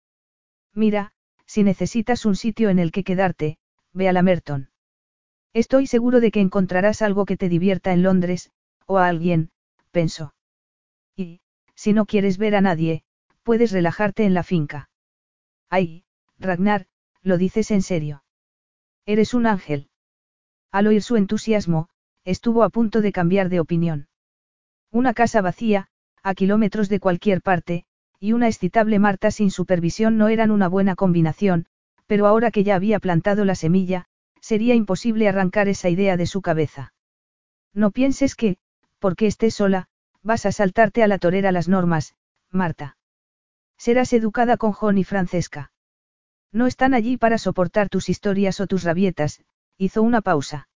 Mira, 0.75 1.13
si 1.47 1.63
necesitas 1.63 2.25
un 2.25 2.35
sitio 2.35 2.71
en 2.71 2.79
el 2.79 2.93
que 2.93 3.05
quedarte, 3.05 3.59
ve 3.93 4.09
a 4.09 4.13
la 4.13 4.23
Merton. 4.23 4.69
Estoy 5.57 5.87
seguro 5.87 6.21
de 6.21 6.31
que 6.31 6.43
encontrarás 6.43 7.01
algo 7.01 7.25
que 7.25 7.39
te 7.39 7.49
divierta 7.49 7.95
en 7.95 8.03
Londres, 8.03 8.51
o 8.85 8.99
a 8.99 9.09
alguien, 9.09 9.49
pensó. 9.91 10.35
Y, 11.17 11.41
si 11.75 11.95
no 11.95 12.05
quieres 12.05 12.37
ver 12.37 12.55
a 12.57 12.61
nadie, 12.61 13.05
puedes 13.43 13.73
relajarte 13.73 14.27
en 14.27 14.35
la 14.35 14.43
finca. 14.43 14.91
Ay, 15.71 16.05
Ragnar, 16.39 16.89
lo 17.23 17.39
dices 17.39 17.71
en 17.71 17.81
serio. 17.81 18.23
Eres 19.07 19.33
un 19.33 19.47
ángel. 19.47 19.89
Al 20.73 20.89
oír 20.89 21.03
su 21.03 21.17
entusiasmo, 21.17 21.89
estuvo 22.27 22.63
a 22.63 22.69
punto 22.69 23.01
de 23.01 23.13
cambiar 23.13 23.49
de 23.49 23.61
opinión. 23.61 24.09
Una 24.91 25.15
casa 25.15 25.41
vacía, 25.41 25.89
a 26.23 26.35
kilómetros 26.35 26.91
de 26.91 27.01
cualquier 27.01 27.41
parte, 27.41 27.87
y 28.21 28.35
una 28.35 28.49
excitable 28.49 28.99
Marta 28.99 29.31
sin 29.31 29.51
supervisión 29.51 30.19
no 30.19 30.29
eran 30.29 30.51
una 30.51 30.69
buena 30.69 30.97
combinación, 30.97 31.65
pero 32.07 32.27
ahora 32.27 32.51
que 32.51 32.63
ya 32.63 32.75
había 32.75 33.01
plantado 33.01 33.47
la 33.47 33.55
semilla, 33.55 34.07
sería 34.47 34.77
imposible 34.77 35.29
arrancar 35.29 35.67
esa 35.67 35.89
idea 35.89 36.17
de 36.17 36.27
su 36.27 36.41
cabeza. 36.41 36.95
No 37.75 37.91
pienses 37.91 38.37
que, 38.37 38.59
porque 39.01 39.27
estés 39.27 39.55
sola, 39.55 39.89
vas 40.23 40.47
a 40.47 40.53
saltarte 40.53 41.03
a 41.03 41.09
la 41.09 41.19
torera 41.19 41.51
las 41.51 41.67
normas, 41.67 42.15
Marta. 42.53 42.97
Serás 43.77 44.13
educada 44.13 44.57
con 44.57 44.71
John 44.71 44.99
y 44.99 45.05
Francesca. 45.05 45.73
No 46.53 46.69
están 46.69 46.95
allí 46.95 47.17
para 47.17 47.39
soportar 47.39 47.89
tus 47.89 48.09
historias 48.09 48.61
o 48.61 48.69
tus 48.69 48.85
rabietas, 48.85 49.43
hizo 49.79 50.05
una 50.05 50.21
pausa. 50.21 50.69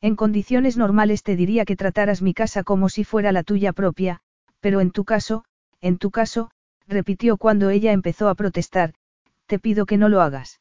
En 0.00 0.16
condiciones 0.16 0.76
normales 0.76 1.22
te 1.22 1.36
diría 1.36 1.64
que 1.64 1.76
trataras 1.76 2.20
mi 2.20 2.34
casa 2.34 2.64
como 2.64 2.88
si 2.88 3.04
fuera 3.04 3.30
la 3.30 3.44
tuya 3.44 3.72
propia, 3.72 4.22
pero 4.58 4.80
en 4.80 4.90
tu 4.90 5.04
caso, 5.04 5.44
en 5.80 5.98
tu 5.98 6.10
caso, 6.10 6.50
repitió 6.88 7.36
cuando 7.36 7.70
ella 7.70 7.92
empezó 7.92 8.28
a 8.28 8.34
protestar, 8.34 8.94
te 9.46 9.60
pido 9.60 9.86
que 9.86 9.98
no 9.98 10.08
lo 10.08 10.20
hagas. 10.20 10.60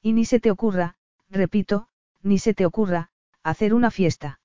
Y 0.00 0.12
ni 0.12 0.24
se 0.24 0.38
te 0.38 0.52
ocurra, 0.52 0.94
repito, 1.30 1.88
ni 2.22 2.38
se 2.38 2.54
te 2.54 2.66
ocurra, 2.66 3.10
hacer 3.42 3.74
una 3.74 3.90
fiesta. 3.90 4.40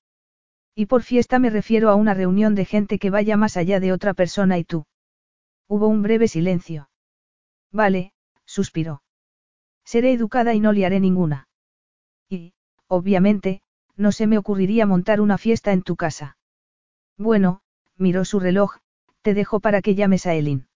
Y 0.76 0.88
por 0.88 1.04
fiesta 1.04 1.40
me 1.40 1.50
refiero 1.50 1.90
a 1.90 1.96
una 1.96 2.14
reunión 2.14 2.56
de 2.56 2.66
gente 2.66 3.00
que 3.00 3.10
vaya 3.10 3.38
más 3.38 3.58
allá 3.58 3.80
de 3.80 3.92
otra 3.92 4.14
persona 4.14 4.58
y 4.58 4.64
tú. 4.64 4.86
Hubo 5.68 5.88
un 5.88 6.02
breve 6.02 6.28
silencio. 6.28 6.90
Vale, 7.72 8.14
suspiró. 8.46 9.04
Seré 9.86 10.14
educada 10.14 10.54
y 10.54 10.60
no 10.60 10.72
liaré 10.72 11.00
ninguna. 11.00 11.48
Y, 12.30 12.54
obviamente, 12.88 13.62
no 13.96 14.12
se 14.12 14.28
me 14.28 14.38
ocurriría 14.38 14.86
montar 14.86 15.22
una 15.22 15.38
fiesta 15.38 15.72
en 15.72 15.84
tu 15.84 15.96
casa. 15.96 16.38
Bueno, 17.18 17.62
miró 17.98 18.26
su 18.26 18.40
reloj, 18.40 18.78
te 19.22 19.34
dejo 19.34 19.60
para 19.60 19.82
que 19.82 19.96
llames 19.96 20.26
a 20.26 20.34
Elin. 20.34 20.68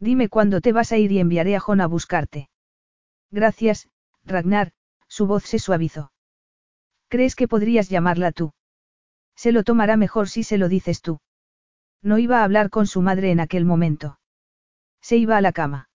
Dime 0.00 0.28
cuándo 0.28 0.60
te 0.60 0.72
vas 0.72 0.90
a 0.92 0.98
ir 0.98 1.12
y 1.12 1.20
enviaré 1.20 1.54
a 1.54 1.60
Jon 1.60 1.80
a 1.80 1.86
buscarte. 1.86 2.48
Gracias, 3.30 3.88
Ragnar, 4.24 4.72
su 5.12 5.26
voz 5.26 5.44
se 5.44 5.58
suavizó. 5.58 6.10
¿Crees 7.08 7.36
que 7.36 7.46
podrías 7.46 7.90
llamarla 7.90 8.32
tú? 8.32 8.54
Se 9.36 9.52
lo 9.52 9.62
tomará 9.62 9.98
mejor 9.98 10.30
si 10.30 10.42
se 10.42 10.56
lo 10.56 10.70
dices 10.70 11.02
tú. 11.02 11.20
No 12.00 12.16
iba 12.16 12.40
a 12.40 12.44
hablar 12.44 12.70
con 12.70 12.86
su 12.86 13.02
madre 13.02 13.30
en 13.30 13.38
aquel 13.38 13.66
momento. 13.66 14.18
Se 15.02 15.18
iba 15.18 15.36
a 15.36 15.42
la 15.42 15.52
cama. 15.52 15.90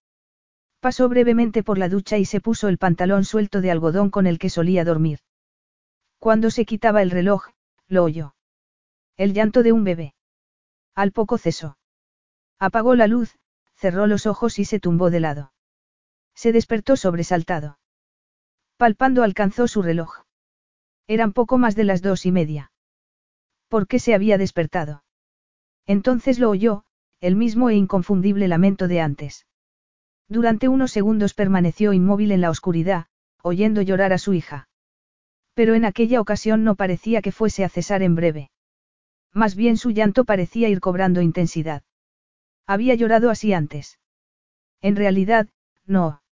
Pasó 0.78 1.08
brevemente 1.08 1.64
por 1.64 1.78
la 1.78 1.88
ducha 1.88 2.16
y 2.16 2.26
se 2.26 2.40
puso 2.40 2.68
el 2.68 2.78
pantalón 2.78 3.24
suelto 3.24 3.60
de 3.60 3.72
algodón 3.72 4.10
con 4.10 4.28
el 4.28 4.38
que 4.38 4.50
solía 4.50 4.84
dormir. 4.84 5.18
Cuando 6.20 6.52
se 6.52 6.64
quitaba 6.64 7.02
el 7.02 7.10
reloj, 7.10 7.48
lo 7.88 8.04
oyó. 8.04 8.36
El 9.16 9.34
llanto 9.34 9.64
de 9.64 9.72
un 9.72 9.82
bebé. 9.82 10.14
Al 10.94 11.10
poco 11.10 11.38
cesó. 11.38 11.76
Apagó 12.60 12.94
la 12.94 13.08
luz, 13.08 13.36
cerró 13.74 14.06
los 14.06 14.26
ojos 14.26 14.60
y 14.60 14.64
se 14.64 14.78
tumbó 14.78 15.10
de 15.10 15.18
lado. 15.18 15.52
Se 16.36 16.52
despertó 16.52 16.94
sobresaltado. 16.94 17.80
Palpando 18.78 19.24
alcanzó 19.24 19.66
su 19.66 19.82
reloj. 19.82 20.22
Eran 21.08 21.32
poco 21.32 21.58
más 21.58 21.74
de 21.74 21.82
las 21.82 22.00
dos 22.00 22.24
y 22.26 22.30
media. 22.30 22.70
¿Por 23.66 23.88
qué 23.88 23.98
se 23.98 24.14
había 24.14 24.38
despertado? 24.38 25.02
Entonces 25.84 26.38
lo 26.38 26.48
oyó, 26.48 26.84
el 27.20 27.34
mismo 27.34 27.70
e 27.70 27.74
inconfundible 27.74 28.46
lamento 28.46 28.86
de 28.86 29.00
antes. 29.00 29.46
Durante 30.28 30.68
unos 30.68 30.92
segundos 30.92 31.34
permaneció 31.34 31.92
inmóvil 31.92 32.30
en 32.30 32.40
la 32.40 32.50
oscuridad, 32.50 33.06
oyendo 33.42 33.82
llorar 33.82 34.12
a 34.12 34.18
su 34.18 34.32
hija. 34.32 34.68
Pero 35.54 35.74
en 35.74 35.84
aquella 35.84 36.20
ocasión 36.20 36.62
no 36.62 36.76
parecía 36.76 37.20
que 37.20 37.32
fuese 37.32 37.64
a 37.64 37.68
cesar 37.68 38.04
en 38.04 38.14
breve. 38.14 38.52
Más 39.32 39.56
bien 39.56 39.76
su 39.76 39.90
llanto 39.90 40.24
parecía 40.24 40.68
ir 40.68 40.78
cobrando 40.78 41.20
intensidad. 41.20 41.82
Había 42.64 42.94
llorado 42.94 43.28
así 43.30 43.52
antes. 43.52 43.98
En 44.80 44.94
realidad, 44.94 45.48
no. 45.84 46.22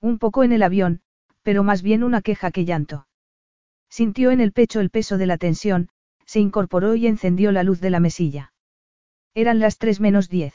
Un 0.00 0.20
poco 0.20 0.44
en 0.44 0.52
el 0.52 0.62
avión, 0.62 1.00
pero 1.44 1.62
más 1.62 1.82
bien 1.82 2.02
una 2.02 2.22
queja 2.22 2.50
que 2.50 2.64
llanto. 2.64 3.06
Sintió 3.88 4.32
en 4.32 4.40
el 4.40 4.50
pecho 4.50 4.80
el 4.80 4.90
peso 4.90 5.18
de 5.18 5.26
la 5.26 5.38
tensión, 5.38 5.88
se 6.26 6.40
incorporó 6.40 6.96
y 6.96 7.06
encendió 7.06 7.52
la 7.52 7.62
luz 7.62 7.80
de 7.80 7.90
la 7.90 8.00
mesilla. 8.00 8.52
Eran 9.34 9.60
las 9.60 9.78
tres 9.78 10.00
menos 10.00 10.28
diez. 10.28 10.54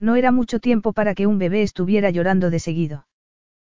No 0.00 0.16
era 0.16 0.32
mucho 0.32 0.58
tiempo 0.58 0.92
para 0.92 1.14
que 1.14 1.26
un 1.26 1.38
bebé 1.38 1.62
estuviera 1.62 2.10
llorando 2.10 2.50
de 2.50 2.58
seguido. 2.58 3.06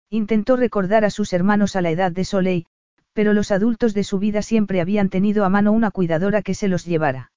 Intentó 0.09 0.55
recordar 0.55 1.03
a 1.03 1.09
sus 1.09 1.33
hermanos 1.33 1.75
a 1.75 1.81
la 1.81 1.91
edad 1.91 2.11
de 2.11 2.23
Soleil, 2.23 2.65
pero 3.13 3.33
los 3.33 3.51
adultos 3.51 3.93
de 3.93 4.03
su 4.03 4.17
vida 4.17 4.41
siempre 4.41 4.81
habían 4.81 5.09
tenido 5.09 5.45
a 5.45 5.49
mano 5.49 5.73
una 5.73 5.91
cuidadora 5.91 6.41
que 6.41 6.53
se 6.53 6.67
los 6.67 6.85
llevara. 6.85 7.31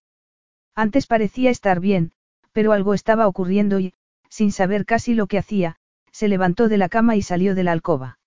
Antes 0.74 1.06
parecía 1.06 1.50
estar 1.50 1.80
bien, 1.80 2.12
pero 2.52 2.72
algo 2.72 2.94
estaba 2.94 3.26
ocurriendo 3.26 3.80
y, 3.80 3.94
sin 4.28 4.52
saber 4.52 4.86
casi 4.86 5.14
lo 5.14 5.26
que 5.26 5.38
hacía, 5.38 5.76
se 6.12 6.28
levantó 6.28 6.68
de 6.68 6.78
la 6.78 6.88
cama 6.88 7.16
y 7.16 7.22
salió 7.22 7.54
de 7.54 7.64
la 7.64 7.72
alcoba. 7.72 8.18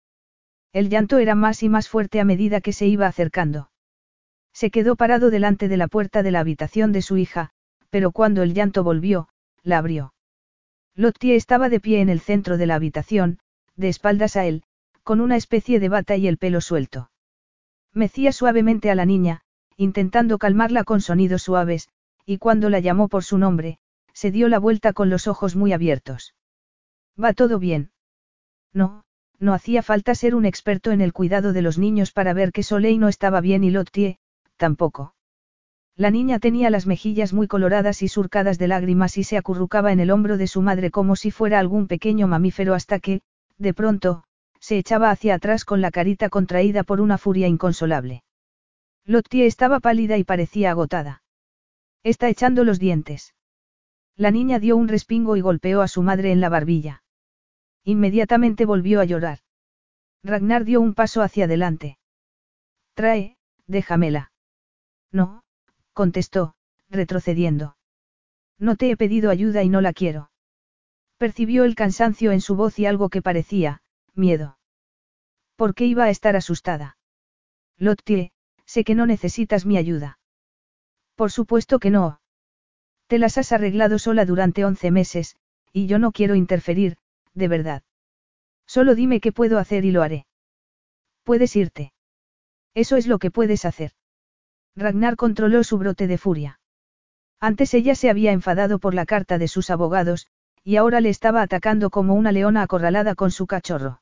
El 0.74 0.90
llanto 0.90 1.18
era 1.18 1.36
más 1.36 1.64
y 1.64 1.70
más 1.70 1.90
fuerte 1.90 2.20
a 2.20 2.26
medida 2.26 2.62
que 2.62 2.74
se 2.74 2.88
iba 2.88 3.08
acercando. 3.08 3.70
Se 4.54 4.72
quedó 4.72 4.96
parado 4.96 5.30
delante 5.30 5.68
de 5.68 5.78
la 5.78 5.88
puerta 5.88 6.24
de 6.24 6.32
la 6.32 6.40
habitación 6.40 6.92
de 6.92 7.02
su 7.02 7.18
hija, 7.18 7.52
pero 7.90 8.12
cuando 8.12 8.42
el 8.44 8.54
llanto 8.54 8.84
volvió, 8.84 9.28
la 9.64 9.78
abrió. 9.78 10.14
Lottie 10.96 11.36
estaba 11.36 11.70
de 11.70 11.80
pie 11.80 12.02
en 12.02 12.10
el 12.10 12.20
centro 12.20 12.58
de 12.58 12.66
la 12.66 12.76
habitación, 12.76 13.40
de 13.76 13.90
espaldas 13.90 14.36
a 14.36 14.46
él, 14.46 14.64
con 15.04 15.22
una 15.22 15.36
especie 15.36 15.80
de 15.80 15.90
bata 15.90 16.16
y 16.16 16.28
el 16.28 16.38
pelo 16.38 16.62
suelto. 16.62 17.12
Mecía 17.94 18.32
suavemente 18.32 18.92
a 18.92 18.96
la 18.96 19.06
niña, 19.06 19.42
intentando 19.78 20.38
calmarla 20.38 20.84
con 20.84 21.02
sonidos 21.02 21.44
suaves, 21.44 21.90
y 22.26 22.38
cuando 22.38 22.70
la 22.70 22.80
llamó 22.80 23.10
por 23.10 23.24
su 23.24 23.38
nombre, 23.38 23.80
se 24.14 24.32
dio 24.32 24.48
la 24.48 24.60
vuelta 24.60 24.94
con 24.94 25.10
los 25.10 25.28
ojos 25.28 25.56
muy 25.56 25.74
abiertos. 25.74 26.36
¿Va 27.22 27.34
todo 27.34 27.60
bien? 27.60 27.92
No, 28.74 29.04
no 29.42 29.54
hacía 29.54 29.82
falta 29.82 30.14
ser 30.14 30.36
un 30.36 30.46
experto 30.46 30.92
en 30.92 31.02
el 31.02 31.14
cuidado 31.14 31.52
de 31.52 31.64
los 31.64 31.80
niños 31.80 32.12
para 32.12 32.34
ver 32.34 32.52
que 32.52 32.64
Soleil 32.64 33.00
no 33.00 33.08
estaba 33.08 33.42
bien 33.42 33.64
y 33.64 33.72
Lottie, 33.72 34.20
tampoco. 34.56 35.16
La 35.98 36.12
niña 36.12 36.40
tenía 36.40 36.70
las 36.70 36.86
mejillas 36.86 37.34
muy 37.34 37.48
coloradas 37.48 38.04
y 38.04 38.08
surcadas 38.08 38.60
de 38.60 38.68
lágrimas 38.68 39.18
y 39.18 39.24
se 39.24 39.38
acurrucaba 39.38 39.92
en 39.92 40.00
el 40.00 40.12
hombro 40.12 40.38
de 40.38 40.48
su 40.48 40.62
madre 40.62 40.92
como 40.92 41.16
si 41.16 41.32
fuera 41.32 41.60
algún 41.60 41.88
pequeño 41.88 42.28
mamífero 42.28 42.76
hasta 42.76 43.00
que, 43.00 43.22
de 43.58 43.74
pronto, 43.74 44.24
se 44.60 44.78
echaba 44.78 45.10
hacia 45.10 45.36
atrás 45.36 45.66
con 45.66 45.82
la 45.82 45.90
carita 45.90 46.30
contraída 46.30 46.84
por 46.84 47.02
una 47.02 47.18
furia 47.18 47.48
inconsolable. 47.48 48.24
Lottie 49.06 49.48
estaba 49.48 49.80
pálida 49.80 50.18
y 50.18 50.24
parecía 50.24 50.70
agotada. 50.70 51.24
Está 52.04 52.30
echando 52.30 52.64
los 52.64 52.80
dientes. 52.80 53.34
La 54.16 54.30
niña 54.30 54.60
dio 54.60 54.78
un 54.78 54.88
respingo 54.88 55.36
y 55.36 55.42
golpeó 55.42 55.82
a 55.82 55.88
su 55.88 56.04
madre 56.04 56.32
en 56.32 56.42
la 56.42 56.50
barbilla. 56.50 57.01
Inmediatamente 57.84 58.66
volvió 58.66 59.00
a 59.00 59.06
llorar. 59.06 59.40
Ragnar 60.24 60.66
dio 60.66 60.82
un 60.82 60.94
paso 60.94 61.22
hacia 61.22 61.46
adelante. 61.46 61.98
Trae, 62.94 63.38
déjamela. 63.66 64.32
No, 65.12 65.44
contestó, 65.94 66.54
retrocediendo. 66.90 67.76
No 68.60 68.76
te 68.76 68.92
he 68.92 68.98
pedido 68.98 69.32
ayuda 69.32 69.64
y 69.64 69.70
no 69.70 69.82
la 69.82 69.94
quiero. 69.94 70.32
Percibió 71.18 71.64
el 71.64 71.76
cansancio 71.76 72.32
en 72.32 72.42
su 72.42 72.56
voz 72.56 72.78
y 72.80 72.86
algo 72.86 73.10
que 73.10 73.22
parecía, 73.22 73.82
miedo. 74.14 74.58
¿Por 75.56 75.74
qué 75.74 75.86
iba 75.86 76.06
a 76.06 76.10
estar 76.10 76.36
asustada? 76.36 76.98
Lottie, 77.78 78.32
sé 78.66 78.84
que 78.84 78.96
no 78.96 79.06
necesitas 79.06 79.66
mi 79.66 79.78
ayuda. 79.78 80.20
Por 81.16 81.32
supuesto 81.32 81.80
que 81.80 81.90
no. 81.90 82.22
Te 83.08 83.20
las 83.20 83.38
has 83.38 83.52
arreglado 83.52 84.00
sola 84.00 84.26
durante 84.26 84.66
once 84.66 84.92
meses, 84.92 85.36
y 85.74 85.88
yo 85.88 86.00
no 86.00 86.12
quiero 86.12 86.36
interferir, 86.36 86.98
de 87.34 87.48
verdad. 87.48 87.84
Solo 88.66 88.96
dime 88.96 89.20
qué 89.20 89.32
puedo 89.32 89.58
hacer 89.58 89.86
y 89.86 89.92
lo 89.92 90.04
haré. 90.04 90.26
Puedes 91.24 91.56
irte. 91.56 91.94
Eso 92.74 92.98
es 92.98 93.08
lo 93.08 93.20
que 93.20 93.32
puedes 93.32 93.66
hacer. 93.66 93.92
Ragnar 94.76 95.16
controló 95.16 95.64
su 95.64 95.78
brote 95.78 96.08
de 96.08 96.18
furia. 96.18 96.60
Antes 97.40 97.74
ella 97.74 97.96
se 97.96 98.10
había 98.10 98.32
enfadado 98.32 98.80
por 98.80 98.94
la 98.94 99.06
carta 99.06 99.38
de 99.38 99.48
sus 99.48 99.70
abogados, 99.70 100.28
y 100.64 100.76
ahora 100.76 101.02
le 101.02 101.10
estaba 101.10 101.42
atacando 101.42 101.90
como 101.90 102.14
una 102.14 102.32
leona 102.32 102.62
acorralada 102.62 103.16
con 103.16 103.32
su 103.32 103.48
cachorro. 103.48 104.02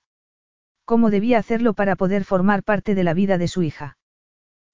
¿Cómo 0.85 1.09
debía 1.09 1.37
hacerlo 1.37 1.73
para 1.73 1.95
poder 1.95 2.25
formar 2.25 2.63
parte 2.63 2.95
de 2.95 3.03
la 3.03 3.13
vida 3.13 3.37
de 3.37 3.47
su 3.47 3.63
hija? 3.63 3.97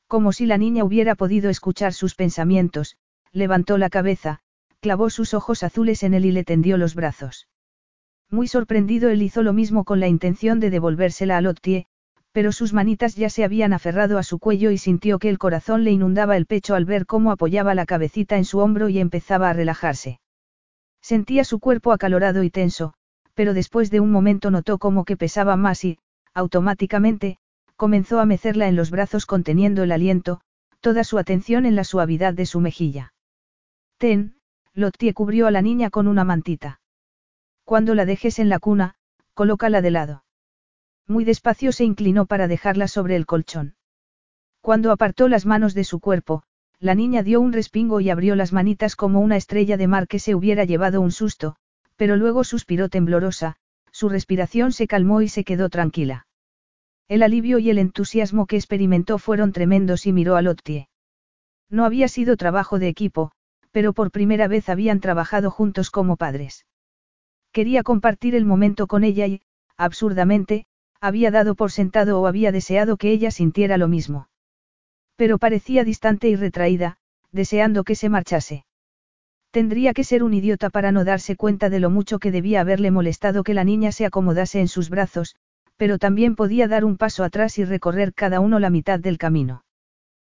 Como 0.07 0.34
si 0.34 0.45
la 0.45 0.57
niña 0.57 0.84
hubiera 0.84 1.15
podido 1.15 1.49
escuchar 1.49 1.94
sus 1.94 2.15
pensamientos, 2.15 2.98
levantó 3.32 3.77
la 3.77 3.90
cabeza, 3.90 4.40
clavó 4.80 5.10
sus 5.10 5.34
ojos 5.34 5.64
azules 5.64 6.03
en 6.03 6.14
él 6.14 6.26
y 6.26 6.32
le 6.32 6.44
tendió 6.44 6.77
los 6.77 6.95
brazos. 6.95 7.48
Muy 8.31 8.47
sorprendido 8.47 9.10
él 9.10 9.22
hizo 9.22 9.43
lo 9.43 9.53
mismo 9.53 9.84
con 9.84 9.99
la 9.99 10.07
intención 10.07 10.60
de 10.60 10.69
devolvérsela 10.69 11.38
a 11.38 11.41
Lottie, 11.41 11.85
pero 12.31 12.52
sus 12.52 12.73
manitas 12.73 13.15
ya 13.15 13.30
se 13.30 13.43
habían 13.43 13.72
aferrado 13.72 14.18
a 14.18 14.23
su 14.23 14.39
cuello 14.39 14.72
y 14.72 14.77
sintió 14.77 15.19
que 15.19 15.30
el 15.30 15.38
corazón 15.38 15.84
le 15.84 15.91
inundaba 15.91 16.35
el 16.35 16.45
pecho 16.45 16.76
al 16.76 16.84
ver 16.84 17.06
cómo 17.06 17.31
apoyaba 17.31 17.76
la 17.76 17.85
cabecita 17.85 18.35
en 18.35 18.43
su 18.43 18.60
hombro 18.60 18.89
y 18.89 18.99
empezaba 18.99 19.49
a 19.49 19.53
relajarse. 19.53 20.19
Sentía 21.02 21.43
su 21.45 21.60
cuerpo 21.60 21.93
acalorado 21.93 22.43
y 22.43 22.49
tenso, 22.49 22.93
pero 23.35 23.53
después 23.53 23.91
de 23.91 23.99
un 23.99 24.11
momento 24.11 24.52
notó 24.52 24.80
como 24.80 25.06
que 25.06 25.15
pesaba 25.15 25.56
más 25.56 25.85
y, 25.85 25.99
automáticamente, 26.34 27.38
comenzó 27.76 28.19
a 28.19 28.26
mecerla 28.26 28.68
en 28.68 28.76
los 28.76 28.91
brazos 28.91 29.26
conteniendo 29.26 29.84
el 29.84 29.91
aliento, 29.91 30.41
toda 30.81 31.03
su 31.03 31.18
atención 31.18 31.65
en 31.65 31.76
la 31.76 31.84
suavidad 31.84 32.34
de 32.34 32.45
su 32.45 32.60
mejilla. 32.60 33.14
Ten, 33.97 34.35
Lottie 34.73 35.14
cubrió 35.14 35.47
a 35.47 35.52
la 35.52 35.61
niña 35.61 35.89
con 35.89 36.07
una 36.07 36.23
mantita. 36.23 36.80
Cuando 37.66 37.96
la 37.96 38.06
dejes 38.06 38.38
en 38.38 38.48
la 38.48 38.60
cuna, 38.60 38.94
colócala 39.34 39.82
de 39.82 39.90
lado. 39.90 40.24
Muy 41.08 41.26
despacio 41.26 41.72
se 41.72 41.84
inclinó 41.84 42.28
para 42.28 42.48
dejarla 42.48 42.88
sobre 42.88 43.16
el 43.16 43.26
colchón. 43.26 43.76
Cuando 44.62 44.92
apartó 44.92 45.28
las 45.28 45.48
manos 45.48 45.74
de 45.74 45.84
su 45.84 46.00
cuerpo, 46.00 46.44
la 46.80 46.94
niña 46.94 47.24
dio 47.24 47.42
un 47.42 47.54
respingo 47.54 48.02
y 48.02 48.12
abrió 48.12 48.36
las 48.36 48.54
manitas 48.54 48.96
como 48.96 49.20
una 49.20 49.36
estrella 49.36 49.78
de 49.78 49.88
mar 49.88 50.08
que 50.08 50.20
se 50.20 50.36
hubiera 50.36 50.64
llevado 50.64 51.02
un 51.02 51.12
susto, 51.12 51.56
pero 51.96 52.18
luego 52.18 52.44
suspiró 52.44 52.88
temblorosa, 52.88 53.56
su 53.92 54.10
respiración 54.10 54.72
se 54.72 54.88
calmó 54.88 55.22
y 55.22 55.30
se 55.30 55.44
quedó 55.44 55.70
tranquila. 55.70 56.28
El 57.08 57.24
alivio 57.24 57.58
y 57.58 57.72
el 57.72 57.80
entusiasmo 57.80 58.46
que 58.46 58.58
experimentó 58.58 59.18
fueron 59.18 59.54
tremendos 59.54 60.06
y 60.06 60.14
miró 60.14 60.36
a 60.36 60.44
Lottie. 60.44 60.88
No 61.70 61.84
había 61.84 62.08
sido 62.10 62.38
trabajo 62.38 62.78
de 62.78 62.90
equipo, 62.90 63.32
pero 63.72 63.94
por 63.94 64.12
primera 64.12 64.48
vez 64.48 64.70
habían 64.70 65.00
trabajado 65.00 65.50
juntos 65.50 65.90
como 65.90 66.16
padres. 66.16 66.66
Quería 67.56 67.84
compartir 67.84 68.36
el 68.36 68.44
momento 68.44 68.86
con 68.86 69.06
ella 69.06 69.27
y, 69.27 69.41
absurdamente, 69.77 70.65
había 70.99 71.32
dado 71.32 71.56
por 71.56 71.72
sentado 71.72 72.19
o 72.19 72.27
había 72.27 72.52
deseado 72.52 72.98
que 72.98 73.11
ella 73.11 73.32
sintiera 73.32 73.77
lo 73.77 73.88
mismo. 73.88 74.27
Pero 75.15 75.38
parecía 75.38 75.86
distante 75.86 76.27
y 76.27 76.36
retraída, 76.36 76.98
deseando 77.32 77.86
que 77.86 77.95
se 77.95 78.10
marchase. 78.10 78.65
Tendría 79.52 79.94
que 79.94 80.03
ser 80.03 80.22
un 80.22 80.34
idiota 80.34 80.69
para 80.69 80.91
no 80.91 81.06
darse 81.06 81.38
cuenta 81.38 81.69
de 81.69 81.80
lo 81.80 81.90
mucho 81.90 82.19
que 82.19 82.30
debía 82.30 82.60
haberle 82.60 82.91
molestado 82.91 83.41
que 83.41 83.53
la 83.53 83.64
niña 83.64 83.94
se 83.94 84.06
acomodase 84.06 84.60
en 84.60 84.68
sus 84.68 84.90
brazos, 84.90 85.38
pero 85.77 85.98
también 85.98 86.36
podía 86.36 86.68
dar 86.68 86.84
un 86.84 86.98
paso 86.98 87.23
atrás 87.23 87.57
y 87.57 87.64
recorrer 87.64 88.14
cada 88.14 88.41
uno 88.41 88.60
la 88.60 88.69
mitad 88.69 88.99
del 88.99 89.18
camino. 89.18 89.64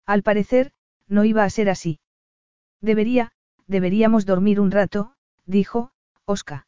Al 0.06 0.22
parecer, 0.22 0.74
no 1.08 1.24
iba 1.24 1.46
a 1.46 1.50
ser 1.50 1.70
así. 1.70 2.02
Debería, 2.82 3.32
deberíamos 3.68 4.26
dormir 4.26 4.60
un 4.60 4.70
rato, 4.70 5.14
dijo, 5.46 5.92
Oscar. 6.26 6.66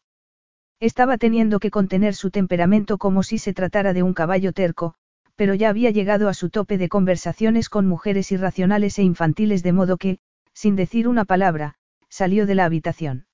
Estaba 0.80 1.18
teniendo 1.18 1.60
que 1.60 1.72
contener 1.72 2.14
su 2.14 2.30
temperamento 2.30 2.98
como 2.98 3.24
si 3.24 3.40
se 3.40 3.54
tratara 3.54 3.94
de 3.94 4.04
un 4.04 4.14
caballo 4.14 4.54
terco, 4.54 4.94
pero 5.36 5.56
ya 5.56 5.70
había 5.70 5.91
llegado 5.91 6.30
a 6.30 6.34
su 6.34 6.49
tope 6.49 6.78
de 6.78 6.90
conversaciones 6.90 7.70
con 7.70 7.88
mujeres 7.88 8.32
irracionales 8.32 8.98
e 8.99 9.04
infantiles 9.04 9.64
de 9.64 9.74
modo 9.74 9.98
que, 9.98 10.20
sin 10.54 10.76
decir 10.76 11.08
una 11.08 11.26
palabra, 11.26 11.76
salió 12.10 12.45
de 12.45 12.56
la 12.56 12.66
habitación. 12.66 13.26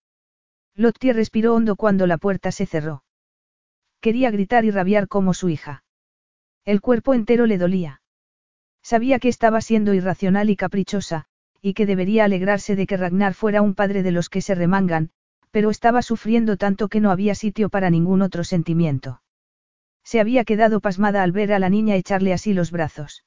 Lottie 0.75 1.13
respiró 1.13 1.53
hondo 1.53 1.75
cuando 1.75 2.07
la 2.07 2.17
puerta 2.17 2.51
se 2.51 2.65
cerró. 2.65 3.03
Quería 4.01 4.31
gritar 4.31 4.65
y 4.65 4.71
rabiar 4.71 5.07
como 5.07 5.33
su 5.33 5.49
hija. 5.49 5.83
El 6.65 6.81
cuerpo 6.81 7.13
entero 7.13 7.45
le 7.45 7.57
dolía. 7.57 8.01
Sabía 8.81 9.19
que 9.19 9.29
estaba 9.29 9.61
siendo 9.61 9.93
irracional 9.93 10.49
y 10.49 10.55
caprichosa, 10.55 11.25
y 11.61 11.73
que 11.73 11.85
debería 11.85 12.25
alegrarse 12.25 12.75
de 12.75 12.85
que 12.85 12.97
Ragnar 12.97 13.33
fuera 13.33 13.61
un 13.61 13.75
padre 13.75 14.03
de 14.03 14.11
los 14.11 14.29
que 14.29 14.41
se 14.41 14.55
remangan, 14.55 15.11
pero 15.53 15.69
estaba 15.69 16.01
sufriendo 16.01 16.57
tanto 16.57 16.87
que 16.87 16.99
no 16.99 17.11
había 17.11 17.35
sitio 17.35 17.69
para 17.69 17.91
ningún 17.91 18.23
otro 18.23 18.43
sentimiento. 18.43 19.21
Se 20.03 20.19
había 20.19 20.45
quedado 20.45 20.81
pasmada 20.81 21.21
al 21.21 21.31
ver 21.31 21.53
a 21.53 21.59
la 21.59 21.69
niña 21.69 21.95
echarle 21.95 22.33
así 22.33 22.55
los 22.55 22.71
brazos. 22.71 23.23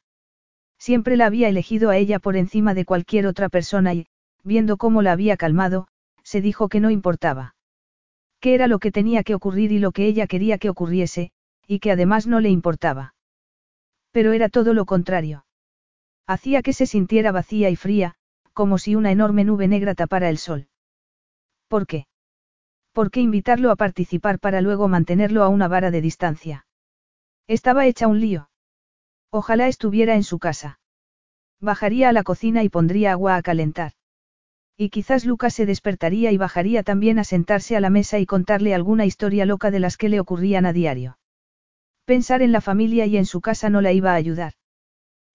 Siempre 0.76 1.16
la 1.16 1.26
había 1.26 1.48
elegido 1.48 1.88
a 1.88 1.96
ella 1.96 2.18
por 2.18 2.36
encima 2.36 2.74
de 2.74 2.84
cualquier 2.84 3.28
otra 3.28 3.48
persona 3.48 3.94
y, 3.94 4.08
viendo 4.42 4.76
cómo 4.76 5.02
la 5.02 5.12
había 5.12 5.36
calmado, 5.36 5.86
se 6.24 6.40
dijo 6.40 6.68
que 6.68 6.80
no 6.80 6.90
importaba. 6.90 7.54
Que 8.40 8.56
era 8.56 8.66
lo 8.66 8.80
que 8.80 8.90
tenía 8.90 9.22
que 9.22 9.36
ocurrir 9.36 9.70
y 9.70 9.78
lo 9.78 9.92
que 9.92 10.06
ella 10.06 10.26
quería 10.26 10.58
que 10.58 10.68
ocurriese, 10.68 11.30
y 11.68 11.78
que 11.78 11.92
además 11.92 12.26
no 12.26 12.40
le 12.40 12.50
importaba. 12.50 13.14
Pero 14.10 14.32
era 14.32 14.48
todo 14.48 14.74
lo 14.74 14.84
contrario. 14.84 15.46
Hacía 16.26 16.62
que 16.62 16.72
se 16.72 16.86
sintiera 16.86 17.30
vacía 17.30 17.70
y 17.70 17.76
fría, 17.76 18.16
como 18.52 18.78
si 18.78 18.96
una 18.96 19.12
enorme 19.12 19.44
nube 19.44 19.68
negra 19.68 19.94
tapara 19.94 20.28
el 20.28 20.38
sol. 20.38 20.66
¿Por 21.68 21.86
qué? 21.86 22.08
¿Por 22.96 23.10
qué 23.10 23.20
invitarlo 23.20 23.70
a 23.70 23.76
participar 23.76 24.38
para 24.38 24.62
luego 24.62 24.88
mantenerlo 24.88 25.42
a 25.42 25.50
una 25.50 25.68
vara 25.68 25.90
de 25.90 26.00
distancia? 26.00 26.66
Estaba 27.46 27.84
hecha 27.84 28.06
un 28.06 28.20
lío. 28.20 28.48
Ojalá 29.30 29.68
estuviera 29.68 30.14
en 30.14 30.22
su 30.22 30.38
casa. 30.38 30.80
Bajaría 31.60 32.08
a 32.08 32.14
la 32.14 32.22
cocina 32.22 32.62
y 32.62 32.70
pondría 32.70 33.12
agua 33.12 33.36
a 33.36 33.42
calentar. 33.42 33.92
Y 34.78 34.88
quizás 34.88 35.26
Lucas 35.26 35.52
se 35.52 35.66
despertaría 35.66 36.32
y 36.32 36.38
bajaría 36.38 36.82
también 36.84 37.18
a 37.18 37.24
sentarse 37.24 37.76
a 37.76 37.80
la 37.80 37.90
mesa 37.90 38.18
y 38.18 38.24
contarle 38.24 38.74
alguna 38.74 39.04
historia 39.04 39.44
loca 39.44 39.70
de 39.70 39.80
las 39.80 39.98
que 39.98 40.08
le 40.08 40.18
ocurrían 40.18 40.64
a 40.64 40.72
diario. 40.72 41.18
Pensar 42.06 42.40
en 42.40 42.50
la 42.50 42.62
familia 42.62 43.04
y 43.04 43.18
en 43.18 43.26
su 43.26 43.42
casa 43.42 43.68
no 43.68 43.82
la 43.82 43.92
iba 43.92 44.12
a 44.12 44.14
ayudar. 44.14 44.54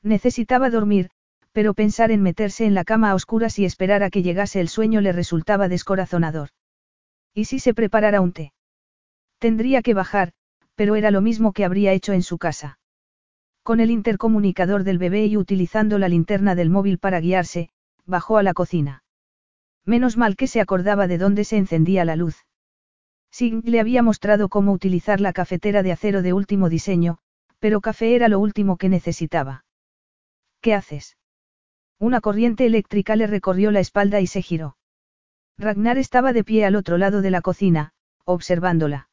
Necesitaba 0.01 0.71
dormir, 0.71 1.11
pero 1.51 1.75
pensar 1.75 2.09
en 2.09 2.23
meterse 2.23 2.65
en 2.65 2.73
la 2.73 2.85
cama 2.85 3.11
a 3.11 3.13
oscuras 3.13 3.59
y 3.59 3.65
esperar 3.65 4.01
a 4.01 4.09
que 4.09 4.23
llegase 4.23 4.59
el 4.61 4.67
sueño 4.67 4.99
le 4.99 5.11
resultaba 5.11 5.67
descorazonador. 5.67 6.49
¿Y 7.33 7.45
si 7.45 7.59
se 7.59 7.73
preparara 7.73 8.21
un 8.21 8.33
té? 8.33 8.53
Tendría 9.39 9.81
que 9.81 9.93
bajar, 9.93 10.33
pero 10.75 10.95
era 10.95 11.11
lo 11.11 11.21
mismo 11.21 11.53
que 11.53 11.65
habría 11.65 11.93
hecho 11.93 12.13
en 12.13 12.23
su 12.23 12.37
casa. 12.37 12.79
Con 13.63 13.79
el 13.79 13.91
intercomunicador 13.91 14.83
del 14.83 14.97
bebé 14.97 15.25
y 15.25 15.37
utilizando 15.37 15.99
la 15.99 16.09
linterna 16.09 16.55
del 16.55 16.69
móvil 16.69 16.97
para 16.97 17.19
guiarse, 17.19 17.69
bajó 18.05 18.37
a 18.37 18.43
la 18.43 18.53
cocina. 18.53 19.03
Menos 19.85 20.17
mal 20.17 20.35
que 20.35 20.47
se 20.47 20.61
acordaba 20.61 21.07
de 21.07 21.17
dónde 21.17 21.43
se 21.43 21.57
encendía 21.57 22.05
la 22.05 22.15
luz. 22.15 22.45
Sig 23.31 23.63
le 23.63 23.79
había 23.79 24.03
mostrado 24.03 24.49
cómo 24.49 24.73
utilizar 24.73 25.21
la 25.21 25.33
cafetera 25.33 25.83
de 25.83 25.91
acero 25.91 26.21
de 26.21 26.33
último 26.33 26.69
diseño, 26.69 27.19
pero 27.59 27.81
café 27.81 28.15
era 28.15 28.27
lo 28.27 28.39
último 28.39 28.77
que 28.77 28.89
necesitaba. 28.89 29.63
¿Qué 30.59 30.73
haces? 30.73 31.17
Una 31.99 32.19
corriente 32.19 32.65
eléctrica 32.65 33.15
le 33.15 33.27
recorrió 33.27 33.71
la 33.71 33.79
espalda 33.79 34.19
y 34.19 34.27
se 34.27 34.41
giró. 34.41 34.75
Ragnar 35.57 35.97
estaba 35.97 36.33
de 36.33 36.43
pie 36.43 36.65
al 36.65 36.75
otro 36.75 36.97
lado 36.97 37.21
de 37.21 37.31
la 37.31 37.41
cocina, 37.41 37.93
observándola. 38.25 39.09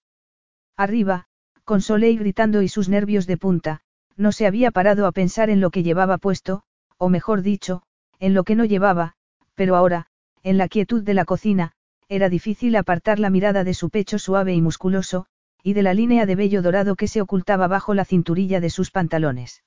Arriba, 0.76 1.26
con 1.64 1.80
Soleil 1.80 2.18
gritando 2.18 2.62
y 2.62 2.68
sus 2.68 2.88
nervios 2.88 3.26
de 3.26 3.36
punta, 3.36 3.80
no 4.16 4.32
se 4.32 4.46
había 4.46 4.70
parado 4.70 5.06
a 5.06 5.12
pensar 5.12 5.50
en 5.50 5.60
lo 5.60 5.70
que 5.70 5.82
llevaba 5.82 6.18
puesto, 6.18 6.62
o 6.96 7.08
mejor 7.08 7.42
dicho, 7.42 7.82
en 8.18 8.34
lo 8.34 8.44
que 8.44 8.56
no 8.56 8.64
llevaba, 8.64 9.14
pero 9.54 9.76
ahora, 9.76 10.06
en 10.42 10.58
la 10.58 10.68
quietud 10.68 11.02
de 11.02 11.14
la 11.14 11.24
cocina, 11.24 11.72
era 12.08 12.28
difícil 12.28 12.74
apartar 12.76 13.18
la 13.18 13.30
mirada 13.30 13.64
de 13.64 13.74
su 13.74 13.90
pecho 13.90 14.18
suave 14.18 14.54
y 14.54 14.62
musculoso, 14.62 15.26
y 15.62 15.74
de 15.74 15.82
la 15.82 15.94
línea 15.94 16.26
de 16.26 16.36
vello 16.36 16.62
dorado 16.62 16.96
que 16.96 17.08
se 17.08 17.20
ocultaba 17.20 17.68
bajo 17.68 17.94
la 17.94 18.04
cinturilla 18.04 18.60
de 18.60 18.70
sus 18.70 18.90
pantalones. 18.90 19.62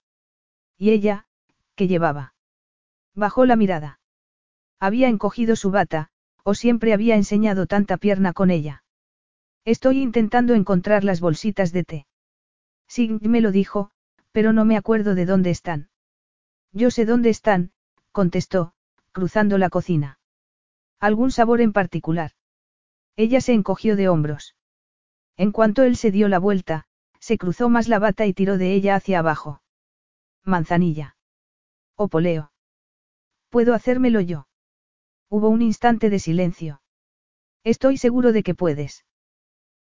¿Y 0.77 0.89
ella, 0.91 1.27
qué 1.75 1.87
llevaba? 1.87 2.33
Bajó 3.13 3.45
la 3.45 3.55
mirada. 3.55 3.99
Había 4.79 5.09
encogido 5.09 5.55
su 5.55 5.69
bata, 5.69 6.09
o 6.43 6.53
siempre 6.53 6.93
había 6.93 7.15
enseñado 7.15 7.65
tanta 7.65 7.97
pierna 7.97 8.33
con 8.33 8.51
ella. 8.51 8.83
Estoy 9.65 10.01
intentando 10.01 10.53
encontrar 10.53 11.03
las 11.03 11.21
bolsitas 11.21 11.71
de 11.71 11.83
té. 11.83 12.07
Sí, 12.87 13.17
me 13.21 13.41
lo 13.41 13.51
dijo, 13.51 13.91
pero 14.31 14.53
no 14.53 14.65
me 14.65 14.77
acuerdo 14.77 15.15
de 15.15 15.25
dónde 15.25 15.49
están. 15.49 15.89
Yo 16.71 16.89
sé 16.89 17.05
dónde 17.05 17.29
están, 17.29 17.71
contestó, 18.11 18.73
cruzando 19.11 19.57
la 19.57 19.69
cocina. 19.69 20.19
¿Algún 20.99 21.31
sabor 21.31 21.61
en 21.61 21.73
particular? 21.73 22.31
Ella 23.15 23.41
se 23.41 23.53
encogió 23.53 23.95
de 23.95 24.09
hombros. 24.09 24.55
En 25.37 25.51
cuanto 25.51 25.83
él 25.83 25.95
se 25.95 26.11
dio 26.11 26.27
la 26.27 26.39
vuelta, 26.39 26.85
se 27.19 27.37
cruzó 27.37 27.69
más 27.69 27.87
la 27.87 27.99
bata 27.99 28.25
y 28.25 28.33
tiró 28.33 28.57
de 28.57 28.73
ella 28.73 28.95
hacia 28.95 29.19
abajo. 29.19 29.61
Manzanilla. 30.43 31.17
O 31.95 32.07
poleo. 32.07 32.51
Puedo 33.49 33.73
hacérmelo 33.73 34.21
yo. 34.21 34.47
Hubo 35.33 35.47
un 35.47 35.61
instante 35.61 36.09
de 36.09 36.19
silencio. 36.19 36.81
Estoy 37.63 37.95
seguro 37.95 38.33
de 38.33 38.43
que 38.43 38.53
puedes. 38.53 39.05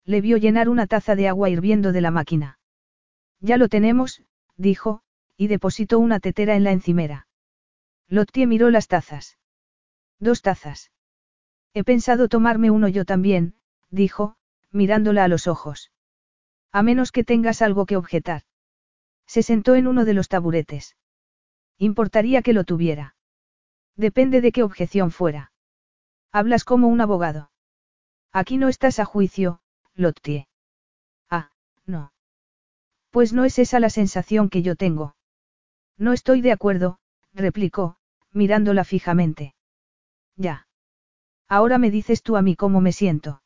Le 0.05 0.21
vio 0.21 0.37
llenar 0.37 0.69
una 0.69 0.85
taza 0.85 1.15
de 1.15 1.27
agua 1.27 1.49
hirviendo 1.49 1.91
de 1.91 2.01
la 2.01 2.11
máquina. 2.11 2.59
Ya 3.39 3.57
lo 3.57 3.67
tenemos, 3.67 4.21
dijo, 4.57 5.01
y 5.37 5.47
depositó 5.47 5.97
una 5.97 6.19
tetera 6.19 6.55
en 6.55 6.63
la 6.63 6.71
encimera. 6.71 7.27
Lottie 8.07 8.45
miró 8.45 8.69
las 8.69 8.87
tazas. 8.87 9.39
Dos 10.19 10.43
tazas. 10.43 10.91
He 11.73 11.83
pensado 11.83 12.27
tomarme 12.27 12.69
uno 12.69 12.87
yo 12.87 13.03
también, 13.03 13.55
dijo, 13.89 14.35
mirándola 14.69 15.23
a 15.23 15.27
los 15.27 15.47
ojos. 15.47 15.91
A 16.71 16.83
menos 16.83 17.11
que 17.11 17.23
tengas 17.23 17.63
algo 17.63 17.87
que 17.87 17.97
objetar. 17.97 18.43
Se 19.25 19.41
sentó 19.41 19.73
en 19.73 19.87
uno 19.87 20.05
de 20.05 20.13
los 20.13 20.27
taburetes. 20.27 20.95
Importaría 21.79 22.43
que 22.43 22.53
lo 22.53 22.65
tuviera. 22.65 23.15
Depende 23.99 24.39
de 24.39 24.53
qué 24.53 24.63
objeción 24.63 25.11
fuera. 25.11 25.51
Hablas 26.31 26.63
como 26.63 26.87
un 26.87 27.01
abogado. 27.01 27.51
Aquí 28.31 28.55
no 28.55 28.69
estás 28.69 28.97
a 28.97 29.03
juicio, 29.03 29.59
Lottie. 29.93 30.47
Ah, 31.29 31.51
no. 31.85 32.13
Pues 33.09 33.33
no 33.33 33.43
es 33.43 33.59
esa 33.59 33.81
la 33.81 33.89
sensación 33.89 34.49
que 34.49 34.61
yo 34.61 34.77
tengo. 34.77 35.17
No 35.97 36.13
estoy 36.13 36.39
de 36.39 36.53
acuerdo, 36.53 36.99
replicó, 37.33 37.97
mirándola 38.31 38.85
fijamente. 38.85 39.53
Ya. 40.37 40.69
Ahora 41.49 41.77
me 41.77 41.91
dices 41.91 42.23
tú 42.23 42.37
a 42.37 42.41
mí 42.41 42.55
cómo 42.55 42.79
me 42.79 42.93
siento. 42.93 43.41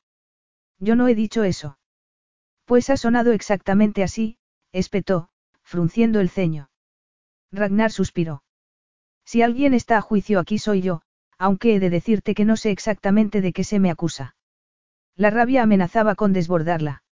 Yo 0.77 0.95
no 0.95 1.07
he 1.07 1.15
dicho 1.15 1.43
eso. 1.43 1.79
Pues 2.65 2.91
ha 2.91 2.97
sonado 2.97 3.31
exactamente 3.31 4.03
así, 4.03 4.37
espetó, 4.71 5.29
frunciendo 5.63 6.19
el 6.19 6.29
ceño. 6.29 6.69
Ragnar 7.51 7.91
suspiró. 7.91 8.43
Si 9.25 9.41
alguien 9.41 9.73
está 9.73 9.97
a 9.97 10.01
juicio 10.01 10.39
aquí 10.39 10.59
soy 10.59 10.81
yo, 10.81 11.01
aunque 11.37 11.75
he 11.75 11.79
de 11.79 11.89
decirte 11.89 12.35
que 12.35 12.45
no 12.45 12.57
sé 12.57 12.71
exactamente 12.71 13.41
de 13.41 13.53
qué 13.53 13.63
se 13.63 13.79
me 13.79 13.91
acusa. 13.91 14.35
La 15.15 15.29
rabia 15.29 15.63
amenazaba 15.63 16.15
con 16.15 16.33
desbordarla. 16.33 17.03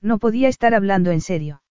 No 0.00 0.18
podía 0.18 0.48
estar 0.48 0.74
hablando 0.74 1.10
en 1.10 1.20
serio. 1.20 1.62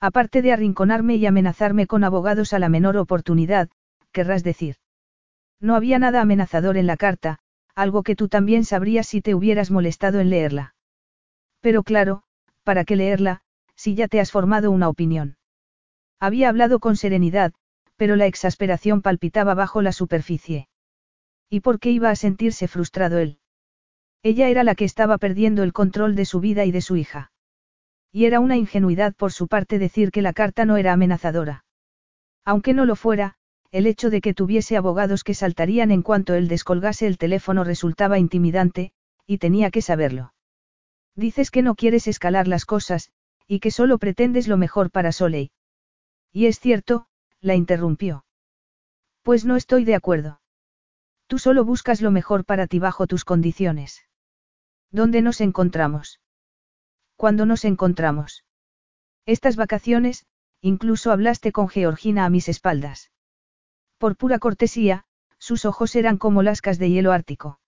Aparte 0.00 0.42
de 0.42 0.52
arrinconarme 0.52 1.16
y 1.16 1.26
amenazarme 1.26 1.86
con 1.86 2.04
abogados 2.04 2.52
a 2.52 2.58
la 2.58 2.68
menor 2.68 2.96
oportunidad, 2.96 3.68
querrás 4.12 4.44
decir. 4.44 4.76
No 5.60 5.74
había 5.74 5.98
nada 5.98 6.20
amenazador 6.20 6.76
en 6.76 6.86
la 6.86 6.96
carta, 6.96 7.38
algo 7.74 8.02
que 8.02 8.16
tú 8.16 8.28
también 8.28 8.64
sabrías 8.64 9.06
si 9.06 9.22
te 9.22 9.34
hubieras 9.34 9.70
molestado 9.70 10.20
en 10.20 10.30
leerla. 10.30 10.74
Pero 11.60 11.82
claro, 11.82 12.22
¿para 12.62 12.84
qué 12.84 12.96
leerla, 12.96 13.42
si 13.74 13.94
ya 13.94 14.08
te 14.08 14.20
has 14.20 14.30
formado 14.30 14.70
una 14.70 14.88
opinión? 14.88 15.36
Había 16.20 16.48
hablado 16.48 16.78
con 16.78 16.96
serenidad, 16.96 17.52
pero 17.96 18.16
la 18.16 18.26
exasperación 18.26 19.02
palpitaba 19.02 19.54
bajo 19.54 19.82
la 19.82 19.92
superficie. 19.92 20.68
¿Y 21.48 21.60
por 21.60 21.78
qué 21.78 21.90
iba 21.90 22.10
a 22.10 22.16
sentirse 22.16 22.68
frustrado 22.68 23.18
él? 23.18 23.38
Ella 24.22 24.48
era 24.48 24.64
la 24.64 24.74
que 24.74 24.84
estaba 24.84 25.18
perdiendo 25.18 25.62
el 25.62 25.72
control 25.72 26.16
de 26.16 26.24
su 26.24 26.40
vida 26.40 26.64
y 26.64 26.72
de 26.72 26.80
su 26.80 26.96
hija. 26.96 27.32
Y 28.12 28.24
era 28.24 28.40
una 28.40 28.56
ingenuidad 28.56 29.14
por 29.14 29.32
su 29.32 29.46
parte 29.46 29.78
decir 29.78 30.10
que 30.10 30.22
la 30.22 30.32
carta 30.32 30.64
no 30.64 30.76
era 30.76 30.92
amenazadora. 30.92 31.64
Aunque 32.44 32.74
no 32.74 32.84
lo 32.84 32.96
fuera, 32.96 33.36
el 33.70 33.86
hecho 33.86 34.10
de 34.10 34.20
que 34.20 34.34
tuviese 34.34 34.76
abogados 34.76 35.22
que 35.22 35.34
saltarían 35.34 35.90
en 35.90 36.02
cuanto 36.02 36.34
él 36.34 36.48
descolgase 36.48 37.06
el 37.06 37.18
teléfono 37.18 37.64
resultaba 37.64 38.18
intimidante, 38.18 38.92
y 39.26 39.38
tenía 39.38 39.70
que 39.70 39.82
saberlo. 39.82 40.32
Dices 41.14 41.50
que 41.50 41.62
no 41.62 41.74
quieres 41.74 42.06
escalar 42.08 42.48
las 42.48 42.64
cosas, 42.64 43.10
y 43.46 43.60
que 43.60 43.70
solo 43.70 43.98
pretendes 43.98 44.48
lo 44.48 44.56
mejor 44.56 44.90
para 44.90 45.12
Soleil. 45.12 45.50
Y 46.32 46.46
es 46.46 46.60
cierto, 46.60 47.06
la 47.46 47.54
interrumpió. 47.54 48.24
Pues 49.22 49.44
no 49.44 49.56
estoy 49.56 49.84
de 49.84 49.94
acuerdo. 49.94 50.40
Tú 51.28 51.38
solo 51.38 51.64
buscas 51.64 52.00
lo 52.00 52.10
mejor 52.10 52.44
para 52.44 52.66
ti 52.66 52.78
bajo 52.78 53.06
tus 53.06 53.24
condiciones. 53.24 54.04
¿Dónde 54.90 55.22
nos 55.22 55.40
encontramos? 55.40 56.20
¿Cuándo 57.16 57.46
nos 57.46 57.64
encontramos? 57.64 58.44
Estas 59.24 59.56
vacaciones, 59.56 60.26
incluso 60.60 61.12
hablaste 61.12 61.52
con 61.52 61.68
Georgina 61.68 62.24
a 62.24 62.30
mis 62.30 62.48
espaldas. 62.48 63.10
Por 63.98 64.16
pura 64.16 64.38
cortesía, 64.38 65.04
sus 65.38 65.64
ojos 65.64 65.96
eran 65.96 66.18
como 66.18 66.42
lascas 66.42 66.78
de 66.78 66.90
hielo 66.90 67.12
ártico. 67.12 67.60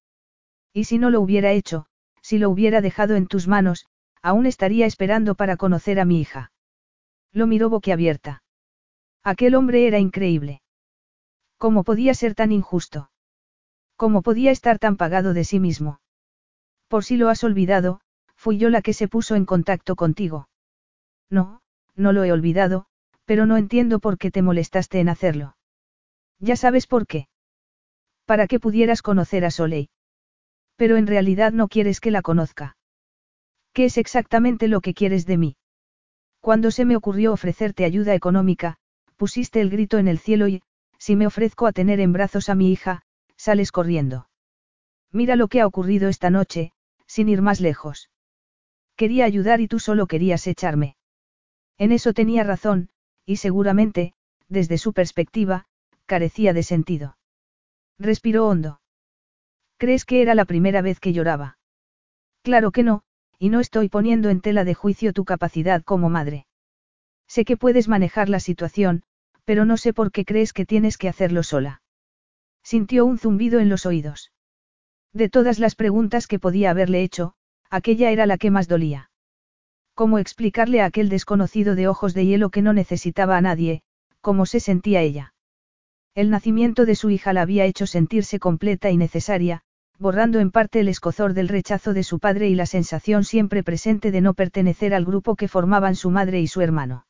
Y 0.73 0.85
si 0.85 0.99
no 0.99 1.11
lo 1.11 1.21
hubiera 1.21 1.53
hecho, 1.53 1.87
si 2.21 2.39
lo 2.39 2.51
hubiera 2.51 2.81
dejado 2.81 3.17
en 3.17 3.27
tus 3.27 3.49
manos, 3.49 3.87
aún 4.23 4.47
estaría 4.47 4.87
esperando 4.87 5.35
para 5.35 5.57
conocer 5.57 6.01
a 6.01 6.05
mi 6.05 6.21
hija. 6.21 6.53
Lo 7.33 7.47
miró 7.47 7.71
boquiabierta. 7.71 8.43
Aquel 9.29 9.55
hombre 9.57 9.87
era 9.87 9.99
increíble. 9.99 10.63
¿Cómo 11.59 11.85
podía 11.85 12.15
ser 12.15 12.35
tan 12.35 12.51
injusto? 12.51 13.11
¿Cómo 13.95 14.23
podía 14.23 14.51
estar 14.51 14.79
tan 14.79 14.97
pagado 14.97 15.35
de 15.35 15.45
sí 15.45 15.61
mismo? 15.61 16.01
Por 16.89 17.05
si 17.05 17.19
lo 17.19 17.29
has 17.29 17.45
olvidado, 17.45 18.01
fui 18.37 18.57
yo 18.57 18.71
la 18.71 18.81
que 18.81 18.95
se 18.95 19.07
puso 19.07 19.35
en 19.35 19.45
contacto 19.45 19.97
contigo. 19.97 20.49
No, 21.29 21.61
no 21.95 22.15
lo 22.15 22.25
he 22.25 22.33
olvidado, 22.33 22.87
pero 23.27 23.45
no 23.45 23.59
entiendo 23.59 23.99
por 23.99 24.17
qué 24.17 24.31
te 24.31 24.41
molestaste 24.41 24.99
en 24.99 25.11
hacerlo. 25.11 25.59
Ya 26.39 26.57
sabes 26.57 26.87
por 26.87 27.07
qué. 27.07 27.29
Para 28.25 28.47
que 28.47 28.59
pudieras 28.59 29.03
conocer 29.03 29.45
a 29.45 29.51
Soleil. 29.51 29.91
Pero 30.77 30.97
en 30.97 31.07
realidad 31.07 31.53
no 31.53 31.69
quieres 31.69 32.01
que 32.01 32.11
la 32.11 32.23
conozca. 32.23 32.79
¿Qué 33.75 33.85
es 33.85 33.99
exactamente 33.99 34.69
lo 34.69 34.81
que 34.81 34.95
quieres 34.95 35.27
de 35.27 35.37
mí? 35.37 35.57
Cuando 36.41 36.71
se 36.71 36.87
me 36.87 36.97
ocurrió 36.97 37.35
ofrecerte 37.35 37.85
ayuda 37.85 38.15
económica, 38.15 38.79
pusiste 39.19 39.61
el 39.61 39.69
grito 39.69 39.99
en 39.99 40.09
el 40.09 40.19
cielo 40.19 40.49
y, 40.49 40.63
si 40.97 41.17
me 41.17 41.27
ofrezco 41.27 41.67
a 41.67 41.73
tener 41.73 42.01
en 42.01 42.13
brazos 42.13 42.49
a 42.49 42.55
mi 42.55 42.73
hija, 42.73 43.03
sales 43.37 43.73
corriendo. 43.73 44.29
Mira 45.13 45.37
lo 45.37 45.49
que 45.49 45.61
ha 45.61 45.67
ocurrido 45.67 46.09
esta 46.09 46.31
noche, 46.31 46.73
sin 47.07 47.29
ir 47.29 47.43
más 47.43 47.61
lejos. 47.61 48.11
Quería 48.97 49.25
ayudar 49.25 49.61
y 49.61 49.69
tú 49.69 49.81
solo 49.81 50.07
querías 50.07 50.47
echarme. 50.47 50.97
En 51.79 51.93
eso 51.93 52.13
tenía 52.13 52.45
razón, 52.45 52.91
y 53.27 53.37
seguramente, 53.37 54.15
desde 54.49 54.79
su 54.79 54.93
perspectiva, 54.93 55.67
carecía 56.07 56.53
de 56.53 56.63
sentido. 56.63 57.17
Respiró 57.99 58.47
hondo. 58.47 58.81
¿Crees 59.79 60.05
que 60.05 60.23
era 60.23 60.35
la 60.35 60.45
primera 60.45 60.81
vez 60.81 61.01
que 61.01 61.13
lloraba? 61.13 61.59
Claro 62.43 62.71
que 62.71 62.83
no, 62.83 63.03
y 63.39 63.49
no 63.49 63.61
estoy 63.61 63.89
poniendo 63.89 64.31
en 64.31 64.41
tela 64.41 64.65
de 64.65 64.75
juicio 64.75 65.13
tu 65.13 65.25
capacidad 65.25 65.83
como 65.83 66.09
madre. 66.09 66.47
Sé 67.27 67.45
que 67.45 67.57
puedes 67.57 67.89
manejar 67.89 68.29
la 68.29 68.41
situación, 68.41 69.03
pero 69.49 69.65
no 69.65 69.79
sé 69.79 69.95
por 69.95 70.13
qué 70.13 70.27
crees 70.27 70.53
que 70.53 70.67
tienes 70.67 70.99
que 70.99 71.09
hacerlo 71.09 71.43
sola. 71.43 71.81
Sintió 72.63 73.07
un 73.07 73.17
zumbido 73.17 73.61
en 73.61 73.71
los 73.71 73.87
oídos. 73.87 74.31
De 75.15 75.31
todas 75.31 75.59
las 75.59 75.75
preguntas 75.75 76.27
que 76.27 76.39
podía 76.39 76.69
haberle 76.69 77.03
hecho, 77.03 77.33
aquella 77.71 78.11
era 78.11 78.27
la 78.27 78.37
que 78.37 78.51
más 78.51 78.69
dolía. 78.69 79.11
¿Cómo 79.95 80.19
explicarle 80.19 80.83
a 80.83 80.85
aquel 80.85 81.09
desconocido 81.09 81.77
de 81.77 81.89
ojos 81.89 82.13
de 82.13 82.27
hielo 82.27 82.51
que 82.51 82.61
no 82.61 82.75
necesitaba 82.75 83.39
a 83.39 83.41
nadie, 83.41 83.81
cómo 84.21 84.45
se 84.45 84.61
sentía 84.61 85.01
ella? 85.01 85.33
El 86.15 86.29
nacimiento 86.29 86.85
de 86.85 86.95
su 86.95 87.09
hija 87.09 87.33
la 87.33 87.41
había 87.41 87.65
hecho 87.65 87.87
sentirse 87.87 88.39
completa 88.39 88.91
y 88.91 88.99
necesaria, 88.99 89.63
borrando 89.99 90.41
en 90.41 90.51
parte 90.51 90.81
el 90.81 90.89
escozor 90.89 91.33
del 91.33 91.49
rechazo 91.49 91.95
de 91.95 92.03
su 92.03 92.19
padre 92.19 92.51
y 92.51 92.55
la 92.55 92.67
sensación 92.67 93.25
siempre 93.25 93.63
presente 93.63 94.11
de 94.11 94.21
no 94.21 94.35
pertenecer 94.35 94.93
al 94.93 95.07
grupo 95.07 95.37
que 95.37 95.49
formaban 95.49 95.97
su 95.97 96.11
madre 96.11 96.39
y 96.39 96.49
su 96.49 96.61
hermano. 96.61 97.07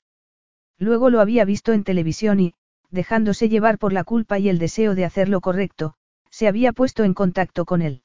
Luego 0.78 1.10
lo 1.10 1.20
había 1.20 1.44
visto 1.44 1.72
en 1.72 1.84
televisión 1.84 2.40
y, 2.40 2.54
dejándose 2.90 3.48
llevar 3.48 3.78
por 3.78 3.92
la 3.92 4.04
culpa 4.04 4.38
y 4.38 4.48
el 4.48 4.58
deseo 4.58 4.94
de 4.94 5.04
hacer 5.04 5.28
lo 5.28 5.40
correcto, 5.40 5.94
se 6.30 6.48
había 6.48 6.72
puesto 6.72 7.04
en 7.04 7.14
contacto 7.14 7.64
con 7.64 7.82
él. 7.82 8.02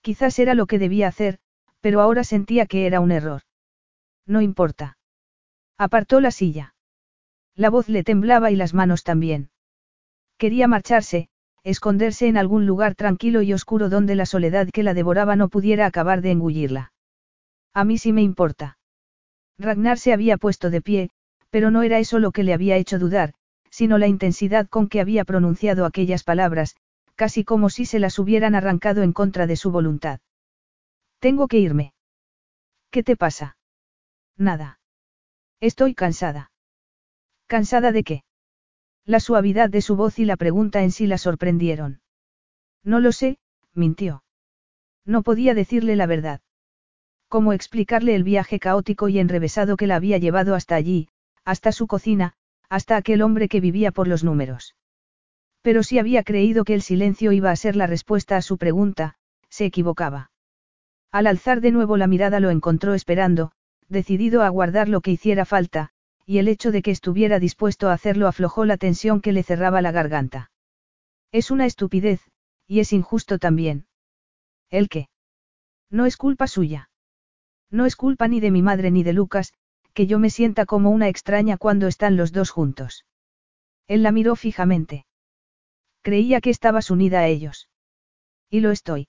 Quizás 0.00 0.38
era 0.38 0.54
lo 0.54 0.66
que 0.66 0.78
debía 0.78 1.08
hacer, 1.08 1.38
pero 1.80 2.00
ahora 2.00 2.24
sentía 2.24 2.66
que 2.66 2.86
era 2.86 3.00
un 3.00 3.10
error. 3.10 3.42
No 4.26 4.40
importa. 4.40 4.98
Apartó 5.76 6.20
la 6.20 6.30
silla. 6.30 6.74
La 7.54 7.70
voz 7.70 7.88
le 7.88 8.04
temblaba 8.04 8.50
y 8.50 8.56
las 8.56 8.74
manos 8.74 9.02
también. 9.02 9.50
Quería 10.38 10.68
marcharse, 10.68 11.28
esconderse 11.62 12.28
en 12.28 12.36
algún 12.36 12.66
lugar 12.66 12.94
tranquilo 12.94 13.42
y 13.42 13.52
oscuro 13.52 13.88
donde 13.88 14.14
la 14.14 14.26
soledad 14.26 14.68
que 14.72 14.82
la 14.82 14.94
devoraba 14.94 15.36
no 15.36 15.48
pudiera 15.48 15.86
acabar 15.86 16.22
de 16.22 16.30
engullirla. 16.30 16.92
A 17.74 17.84
mí 17.84 17.98
sí 17.98 18.12
me 18.12 18.22
importa. 18.22 18.78
Ragnar 19.58 19.98
se 19.98 20.12
había 20.12 20.38
puesto 20.38 20.70
de 20.70 20.80
pie, 20.80 21.10
pero 21.50 21.70
no 21.70 21.82
era 21.82 21.98
eso 21.98 22.18
lo 22.18 22.32
que 22.32 22.44
le 22.44 22.54
había 22.54 22.76
hecho 22.76 22.98
dudar, 22.98 23.34
sino 23.70 23.98
la 23.98 24.08
intensidad 24.08 24.68
con 24.68 24.88
que 24.88 25.00
había 25.00 25.24
pronunciado 25.24 25.84
aquellas 25.84 26.24
palabras, 26.24 26.76
casi 27.14 27.44
como 27.44 27.70
si 27.70 27.84
se 27.84 27.98
las 27.98 28.18
hubieran 28.18 28.54
arrancado 28.54 29.02
en 29.02 29.12
contra 29.12 29.46
de 29.46 29.56
su 29.56 29.70
voluntad. 29.70 30.20
Tengo 31.18 31.48
que 31.48 31.58
irme. 31.58 31.92
¿Qué 32.90 33.02
te 33.02 33.16
pasa? 33.16 33.56
Nada. 34.36 34.80
Estoy 35.60 35.94
cansada. 35.94 36.50
¿Cansada 37.46 37.92
de 37.92 38.04
qué? 38.04 38.24
La 39.04 39.20
suavidad 39.20 39.68
de 39.68 39.82
su 39.82 39.96
voz 39.96 40.18
y 40.18 40.24
la 40.24 40.36
pregunta 40.36 40.82
en 40.82 40.92
sí 40.92 41.06
la 41.06 41.18
sorprendieron. 41.18 42.00
No 42.82 43.00
lo 43.00 43.12
sé, 43.12 43.38
mintió. 43.74 44.24
No 45.04 45.22
podía 45.22 45.54
decirle 45.54 45.96
la 45.96 46.06
verdad. 46.06 46.40
¿Cómo 47.28 47.52
explicarle 47.52 48.14
el 48.14 48.24
viaje 48.24 48.58
caótico 48.58 49.08
y 49.08 49.18
enrevesado 49.18 49.76
que 49.76 49.86
la 49.86 49.96
había 49.96 50.18
llevado 50.18 50.54
hasta 50.54 50.74
allí, 50.74 51.08
hasta 51.44 51.72
su 51.72 51.86
cocina, 51.86 52.34
hasta 52.68 52.96
aquel 52.96 53.22
hombre 53.22 53.48
que 53.48 53.60
vivía 53.60 53.90
por 53.92 54.08
los 54.08 54.24
números? 54.24 54.76
Pero 55.62 55.82
si 55.82 55.98
había 55.98 56.22
creído 56.22 56.64
que 56.64 56.74
el 56.74 56.82
silencio 56.82 57.32
iba 57.32 57.50
a 57.50 57.56
ser 57.56 57.76
la 57.76 57.86
respuesta 57.86 58.36
a 58.36 58.42
su 58.42 58.56
pregunta, 58.58 59.16
se 59.48 59.66
equivocaba. 59.66 60.30
Al 61.12 61.26
alzar 61.26 61.60
de 61.60 61.72
nuevo 61.72 61.96
la 61.96 62.06
mirada 62.06 62.40
lo 62.40 62.50
encontró 62.50 62.94
esperando, 62.94 63.52
decidido 63.88 64.42
a 64.42 64.48
guardar 64.48 64.88
lo 64.88 65.00
que 65.00 65.10
hiciera 65.10 65.44
falta, 65.44 65.90
y 66.24 66.38
el 66.38 66.48
hecho 66.48 66.70
de 66.70 66.82
que 66.82 66.92
estuviera 66.92 67.40
dispuesto 67.40 67.88
a 67.88 67.92
hacerlo 67.92 68.28
aflojó 68.28 68.64
la 68.64 68.76
tensión 68.76 69.20
que 69.20 69.32
le 69.32 69.42
cerraba 69.42 69.82
la 69.82 69.90
garganta. 69.90 70.52
Es 71.32 71.50
una 71.50 71.66
estupidez, 71.66 72.20
y 72.66 72.78
es 72.80 72.92
injusto 72.92 73.38
también. 73.38 73.86
¿El 74.70 74.88
qué? 74.88 75.08
No 75.90 76.06
es 76.06 76.16
culpa 76.16 76.46
suya. 76.46 76.90
No 77.70 77.84
es 77.86 77.96
culpa 77.96 78.28
ni 78.28 78.38
de 78.38 78.52
mi 78.52 78.62
madre 78.62 78.92
ni 78.92 79.02
de 79.02 79.12
Lucas, 79.12 79.52
que 80.00 80.06
yo 80.06 80.18
me 80.18 80.30
sienta 80.30 80.64
como 80.64 80.88
una 80.88 81.08
extraña 81.08 81.58
cuando 81.58 81.86
están 81.86 82.16
los 82.16 82.32
dos 82.32 82.48
juntos. 82.48 83.04
Él 83.86 84.02
la 84.02 84.12
miró 84.12 84.34
fijamente. 84.34 85.04
Creía 86.00 86.40
que 86.40 86.48
estabas 86.48 86.90
unida 86.90 87.20
a 87.20 87.26
ellos. 87.26 87.68
Y 88.48 88.60
lo 88.60 88.70
estoy. 88.70 89.08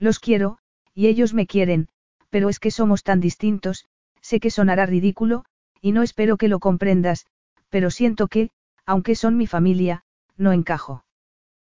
Los 0.00 0.18
quiero, 0.18 0.58
y 0.94 1.06
ellos 1.06 1.32
me 1.32 1.46
quieren, 1.46 1.86
pero 2.28 2.48
es 2.48 2.58
que 2.58 2.72
somos 2.72 3.04
tan 3.04 3.20
distintos, 3.20 3.86
sé 4.20 4.40
que 4.40 4.50
sonará 4.50 4.84
ridículo, 4.84 5.44
y 5.80 5.92
no 5.92 6.02
espero 6.02 6.38
que 6.38 6.48
lo 6.48 6.58
comprendas, 6.58 7.26
pero 7.68 7.92
siento 7.92 8.26
que, 8.26 8.50
aunque 8.84 9.14
son 9.14 9.36
mi 9.36 9.46
familia, 9.46 10.02
no 10.36 10.52
encajo. 10.52 11.04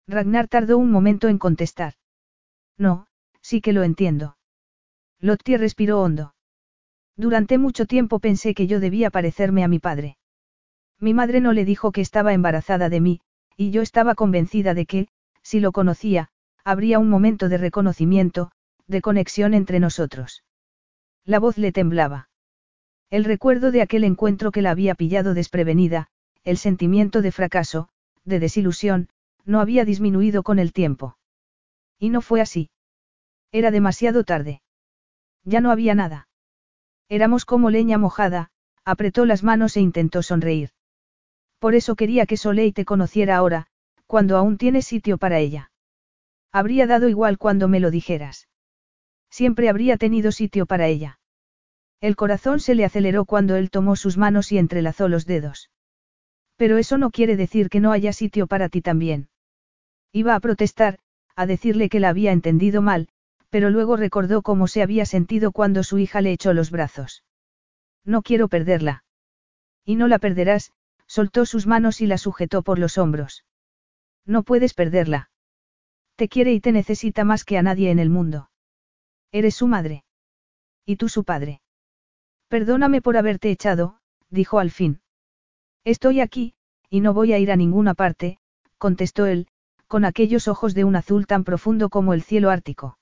Ragnar 0.07 0.47
tardó 0.47 0.77
un 0.77 0.89
momento 0.89 1.27
en 1.27 1.37
contestar. 1.37 1.95
No, 2.77 3.07
sí 3.41 3.59
que 3.59 3.73
lo 3.73 3.83
entiendo. 3.83 4.37
Lottie 5.19 5.57
respiró 5.57 6.01
hondo. 6.01 6.33
Durante 7.21 7.59
mucho 7.59 7.85
tiempo 7.85 8.17
pensé 8.17 8.55
que 8.55 8.65
yo 8.65 8.79
debía 8.79 9.11
parecerme 9.11 9.63
a 9.63 9.67
mi 9.67 9.77
padre. 9.77 10.17
Mi 10.99 11.13
madre 11.13 11.39
no 11.39 11.53
le 11.53 11.65
dijo 11.65 11.91
que 11.91 12.01
estaba 12.01 12.33
embarazada 12.33 12.89
de 12.89 12.99
mí, 12.99 13.21
y 13.55 13.69
yo 13.69 13.83
estaba 13.83 14.15
convencida 14.15 14.73
de 14.73 14.87
que, 14.87 15.07
si 15.43 15.59
lo 15.59 15.71
conocía, 15.71 16.29
habría 16.63 16.97
un 16.97 17.09
momento 17.09 17.47
de 17.47 17.59
reconocimiento, 17.59 18.51
de 18.87 19.01
conexión 19.01 19.53
entre 19.53 19.79
nosotros. 19.79 20.43
La 21.23 21.37
voz 21.37 21.59
le 21.59 21.71
temblaba. 21.71 22.29
El 23.11 23.23
recuerdo 23.23 23.69
de 23.69 23.83
aquel 23.83 24.03
encuentro 24.03 24.49
que 24.49 24.63
la 24.63 24.71
había 24.71 24.95
pillado 24.95 25.35
desprevenida, 25.35 26.07
el 26.43 26.57
sentimiento 26.57 27.21
de 27.21 27.31
fracaso, 27.31 27.89
de 28.25 28.39
desilusión, 28.39 29.09
no 29.45 29.59
había 29.59 29.85
disminuido 29.85 30.41
con 30.41 30.57
el 30.57 30.73
tiempo. 30.73 31.19
Y 31.99 32.09
no 32.09 32.21
fue 32.21 32.41
así. 32.41 32.71
Era 33.51 33.69
demasiado 33.69 34.23
tarde. 34.23 34.63
Ya 35.43 35.61
no 35.61 35.69
había 35.69 35.93
nada. 35.93 36.29
Éramos 37.11 37.43
como 37.43 37.69
leña 37.69 37.97
mojada, 37.97 38.51
apretó 38.85 39.25
las 39.25 39.43
manos 39.43 39.75
e 39.75 39.81
intentó 39.81 40.23
sonreír. 40.23 40.69
Por 41.59 41.75
eso 41.75 41.97
quería 41.97 42.25
que 42.25 42.37
Soleil 42.37 42.73
te 42.73 42.85
conociera 42.85 43.35
ahora, 43.35 43.67
cuando 44.07 44.37
aún 44.37 44.57
tienes 44.57 44.85
sitio 44.87 45.17
para 45.17 45.37
ella. 45.39 45.71
Habría 46.53 46.87
dado 46.87 47.09
igual 47.09 47.37
cuando 47.37 47.67
me 47.67 47.81
lo 47.81 47.91
dijeras. 47.91 48.47
Siempre 49.29 49.67
habría 49.67 49.97
tenido 49.97 50.31
sitio 50.31 50.65
para 50.65 50.87
ella. 50.87 51.19
El 51.99 52.15
corazón 52.15 52.61
se 52.61 52.75
le 52.75 52.85
aceleró 52.85 53.25
cuando 53.25 53.57
él 53.57 53.71
tomó 53.71 53.97
sus 53.97 54.17
manos 54.17 54.53
y 54.53 54.57
entrelazó 54.57 55.09
los 55.09 55.25
dedos. 55.25 55.69
Pero 56.55 56.77
eso 56.77 56.97
no 56.97 57.11
quiere 57.11 57.35
decir 57.35 57.69
que 57.69 57.81
no 57.81 57.91
haya 57.91 58.13
sitio 58.13 58.47
para 58.47 58.69
ti 58.69 58.81
también. 58.81 59.27
Iba 60.13 60.33
a 60.35 60.39
protestar, 60.39 60.97
a 61.35 61.45
decirle 61.45 61.89
que 61.89 61.99
la 61.99 62.07
había 62.07 62.31
entendido 62.31 62.81
mal, 62.81 63.09
pero 63.51 63.69
luego 63.69 63.97
recordó 63.97 64.41
cómo 64.41 64.67
se 64.67 64.81
había 64.81 65.05
sentido 65.05 65.51
cuando 65.51 65.83
su 65.83 65.99
hija 65.99 66.21
le 66.21 66.31
echó 66.31 66.53
los 66.53 66.71
brazos. 66.71 67.23
No 68.05 68.21
quiero 68.21 68.47
perderla. 68.47 69.03
Y 69.85 69.97
no 69.97 70.07
la 70.07 70.19
perderás, 70.19 70.71
soltó 71.05 71.45
sus 71.45 71.67
manos 71.67 71.99
y 71.99 72.07
la 72.07 72.17
sujetó 72.17 72.63
por 72.63 72.79
los 72.79 72.97
hombros. 72.97 73.43
No 74.25 74.43
puedes 74.43 74.73
perderla. 74.73 75.29
Te 76.15 76.29
quiere 76.29 76.53
y 76.53 76.61
te 76.61 76.71
necesita 76.71 77.25
más 77.25 77.43
que 77.43 77.57
a 77.57 77.61
nadie 77.61 77.91
en 77.91 77.99
el 77.99 78.09
mundo. 78.09 78.49
Eres 79.33 79.55
su 79.55 79.67
madre. 79.67 80.05
Y 80.85 80.95
tú 80.95 81.09
su 81.09 81.25
padre. 81.25 81.61
Perdóname 82.47 83.01
por 83.01 83.17
haberte 83.17 83.51
echado, 83.51 83.97
dijo 84.29 84.59
al 84.59 84.71
fin. 84.71 85.01
Estoy 85.83 86.21
aquí, 86.21 86.53
y 86.89 87.01
no 87.01 87.13
voy 87.13 87.33
a 87.33 87.37
ir 87.39 87.51
a 87.51 87.57
ninguna 87.57 87.95
parte, 87.95 88.37
contestó 88.77 89.25
él, 89.25 89.47
con 89.87 90.05
aquellos 90.05 90.47
ojos 90.47 90.73
de 90.73 90.85
un 90.85 90.95
azul 90.95 91.27
tan 91.27 91.43
profundo 91.43 91.89
como 91.89 92.13
el 92.13 92.23
cielo 92.23 92.49
ártico. 92.49 92.97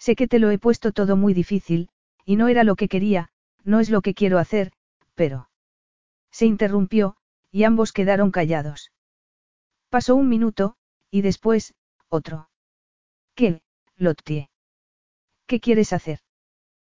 Sé 0.00 0.16
que 0.16 0.26
te 0.26 0.38
lo 0.38 0.50
he 0.50 0.58
puesto 0.58 0.92
todo 0.92 1.14
muy 1.14 1.34
difícil, 1.34 1.90
y 2.24 2.36
no 2.36 2.48
era 2.48 2.64
lo 2.64 2.74
que 2.74 2.88
quería, 2.88 3.28
no 3.64 3.80
es 3.80 3.90
lo 3.90 4.00
que 4.00 4.14
quiero 4.14 4.38
hacer, 4.38 4.72
pero... 5.14 5.50
Se 6.32 6.46
interrumpió, 6.46 7.16
y 7.52 7.64
ambos 7.64 7.92
quedaron 7.92 8.30
callados. 8.30 8.92
Pasó 9.90 10.16
un 10.16 10.28
minuto, 10.28 10.76
y 11.10 11.20
después, 11.20 11.74
otro. 12.08 12.48
¿Qué, 13.34 13.60
Lottie? 13.96 14.48
¿Qué 15.46 15.60
quieres 15.60 15.92
hacer? 15.92 16.20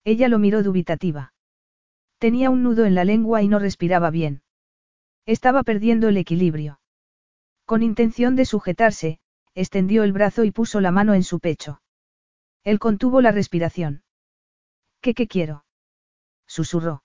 Ella 0.04 0.28
lo 0.28 0.38
miró 0.38 0.62
dubitativa. 0.62 1.32
Tenía 2.18 2.50
un 2.50 2.62
nudo 2.62 2.84
en 2.84 2.94
la 2.94 3.04
lengua 3.04 3.42
y 3.42 3.48
no 3.48 3.58
respiraba 3.58 4.10
bien. 4.10 4.42
Estaba 5.24 5.62
perdiendo 5.62 6.08
el 6.08 6.18
equilibrio. 6.18 6.80
Con 7.64 7.82
intención 7.82 8.36
de 8.36 8.44
sujetarse, 8.44 9.20
extendió 9.54 10.02
el 10.02 10.12
brazo 10.12 10.44
y 10.44 10.50
puso 10.50 10.82
la 10.82 10.90
mano 10.90 11.14
en 11.14 11.22
su 11.22 11.40
pecho. 11.40 11.80
Él 12.64 12.78
contuvo 12.78 13.20
la 13.20 13.32
respiración. 13.32 14.02
¿Qué 15.00 15.14
qué 15.14 15.26
quiero? 15.26 15.64
Susurró. 16.46 17.02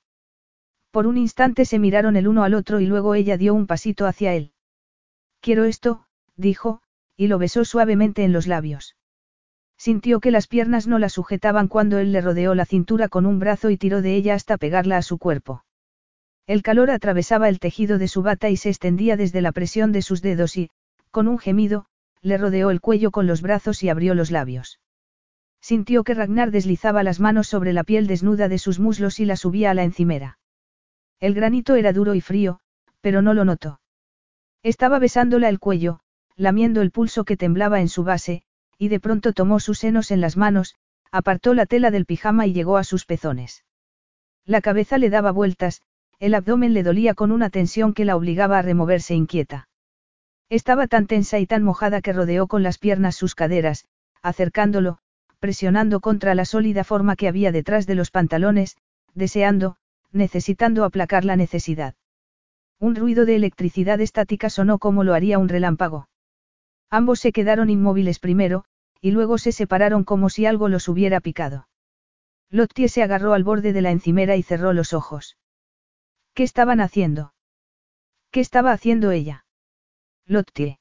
Por 0.92 1.08
un 1.08 1.18
instante 1.18 1.66
se 1.66 1.80
miraron 1.80 2.16
el 2.16 2.28
uno 2.28 2.44
al 2.44 2.54
otro 2.54 2.80
y 2.80 2.86
luego 2.86 3.16
ella 3.16 3.38
dio 3.38 3.54
un 3.54 3.68
pasito 3.68 4.06
hacia 4.06 4.34
él. 4.34 4.54
Quiero 5.42 5.66
esto, 5.66 6.06
dijo, 6.36 6.82
y 7.16 7.28
lo 7.28 7.38
besó 7.38 7.64
suavemente 7.66 8.24
en 8.24 8.34
los 8.34 8.48
labios. 8.48 8.96
Sintió 9.78 10.20
que 10.20 10.32
las 10.32 10.48
piernas 10.48 10.88
no 10.88 11.00
la 11.00 11.10
sujetaban 11.10 11.68
cuando 11.68 12.00
él 12.00 12.12
le 12.12 12.22
rodeó 12.22 12.56
la 12.56 12.66
cintura 12.66 13.10
con 13.10 13.26
un 13.26 13.40
brazo 13.40 13.70
y 13.70 13.78
tiró 13.78 14.02
de 14.02 14.16
ella 14.16 14.34
hasta 14.34 14.58
pegarla 14.58 14.98
a 14.98 15.02
su 15.02 15.18
cuerpo. 15.18 15.66
El 16.48 16.64
calor 16.64 16.92
atravesaba 16.92 17.50
el 17.50 17.60
tejido 17.60 17.98
de 17.98 18.08
su 18.08 18.22
bata 18.22 18.50
y 18.50 18.58
se 18.58 18.70
extendía 18.70 19.18
desde 19.18 19.42
la 19.42 19.52
presión 19.52 19.92
de 19.92 20.02
sus 20.02 20.22
dedos 20.22 20.58
y, 20.58 20.70
con 21.12 21.28
un 21.28 21.40
gemido, 21.40 21.88
le 22.22 22.38
rodeó 22.38 22.72
el 22.72 22.82
cuello 22.82 23.12
con 23.12 23.28
los 23.28 23.42
brazos 23.42 23.84
y 23.84 23.90
abrió 23.90 24.16
los 24.16 24.32
labios. 24.32 24.80
Sintió 25.66 26.04
que 26.04 26.14
Ragnar 26.14 26.52
deslizaba 26.52 27.02
las 27.02 27.20
manos 27.20 27.48
sobre 27.48 27.74
la 27.74 27.84
piel 27.84 28.06
desnuda 28.06 28.50
de 28.50 28.60
sus 28.60 28.80
muslos 28.80 29.20
y 29.20 29.26
la 29.26 29.36
subía 29.36 29.72
a 29.72 29.74
la 29.74 29.84
encimera. 29.84 30.38
El 31.20 31.34
granito 31.34 31.74
era 31.74 31.92
duro 31.92 32.14
y 32.14 32.22
frío, 32.22 32.60
pero 33.02 33.24
no 33.24 33.34
lo 33.34 33.46
notó. 33.46 33.80
Estaba 34.62 35.00
besándola 35.00 35.50
el 35.50 35.58
cuello, 35.58 36.02
lamiendo 36.36 36.84
el 36.84 36.92
pulso 36.92 37.24
que 37.24 37.36
temblaba 37.36 37.82
en 37.82 37.90
su 37.90 38.04
base, 38.04 38.44
y 38.78 38.90
de 38.90 39.00
pronto 39.00 39.34
tomó 39.34 39.60
sus 39.60 39.80
senos 39.80 40.12
en 40.12 40.22
las 40.22 40.38
manos, 40.38 40.76
apartó 41.12 41.56
la 41.56 41.66
tela 41.66 41.90
del 41.90 42.06
pijama 42.06 42.46
y 42.46 42.54
llegó 42.54 42.78
a 42.78 42.84
sus 42.84 43.06
pezones. 43.06 43.66
La 44.46 44.62
cabeza 44.62 45.00
le 45.00 45.10
daba 45.10 45.32
vueltas, 45.32 45.82
el 46.20 46.36
abdomen 46.36 46.76
le 46.76 46.84
dolía 46.84 47.16
con 47.16 47.32
una 47.32 47.50
tensión 47.50 47.96
que 47.96 48.06
la 48.06 48.16
obligaba 48.16 48.60
a 48.60 48.62
removerse 48.62 49.16
inquieta. 49.16 49.68
Estaba 50.48 50.86
tan 50.86 51.08
tensa 51.08 51.40
y 51.40 51.48
tan 51.48 51.64
mojada 51.64 52.02
que 52.02 52.14
rodeó 52.14 52.46
con 52.46 52.62
las 52.62 52.78
piernas 52.78 53.16
sus 53.16 53.34
caderas, 53.34 53.86
acercándolo, 54.22 55.00
presionando 55.46 56.00
contra 56.00 56.34
la 56.34 56.44
sólida 56.44 56.84
forma 56.84 57.16
que 57.16 57.28
había 57.28 57.52
detrás 57.52 57.86
de 57.86 57.94
los 57.94 58.10
pantalones, 58.10 58.78
deseando, 59.14 59.76
necesitando 60.12 60.84
aplacar 60.84 61.24
la 61.24 61.36
necesidad. 61.36 61.94
Un 62.80 62.96
ruido 62.96 63.28
de 63.28 63.36
electricidad 63.36 64.02
estática 64.02 64.50
sonó 64.50 64.80
como 64.80 65.04
lo 65.04 65.14
haría 65.14 65.38
un 65.38 65.48
relámpago. 65.48 66.10
Ambos 66.90 67.20
se 67.20 67.32
quedaron 67.32 67.70
inmóviles 67.70 68.18
primero, 68.18 68.66
y 69.02 69.12
luego 69.12 69.38
se 69.38 69.52
separaron 69.52 70.04
como 70.04 70.32
si 70.32 70.48
algo 70.48 70.68
los 70.68 70.88
hubiera 70.88 71.20
picado. 71.20 71.68
Lottie 72.50 72.90
se 72.90 73.04
agarró 73.04 73.34
al 73.34 73.44
borde 73.44 73.72
de 73.72 73.84
la 73.84 73.92
encimera 73.92 74.36
y 74.38 74.42
cerró 74.42 74.74
los 74.74 74.94
ojos. 74.94 75.38
¿Qué 76.34 76.42
estaban 76.42 76.82
haciendo? 76.82 77.36
¿Qué 78.32 78.40
estaba 78.40 78.72
haciendo 78.72 79.12
ella? 79.12 79.46
Lottie. 80.26 80.80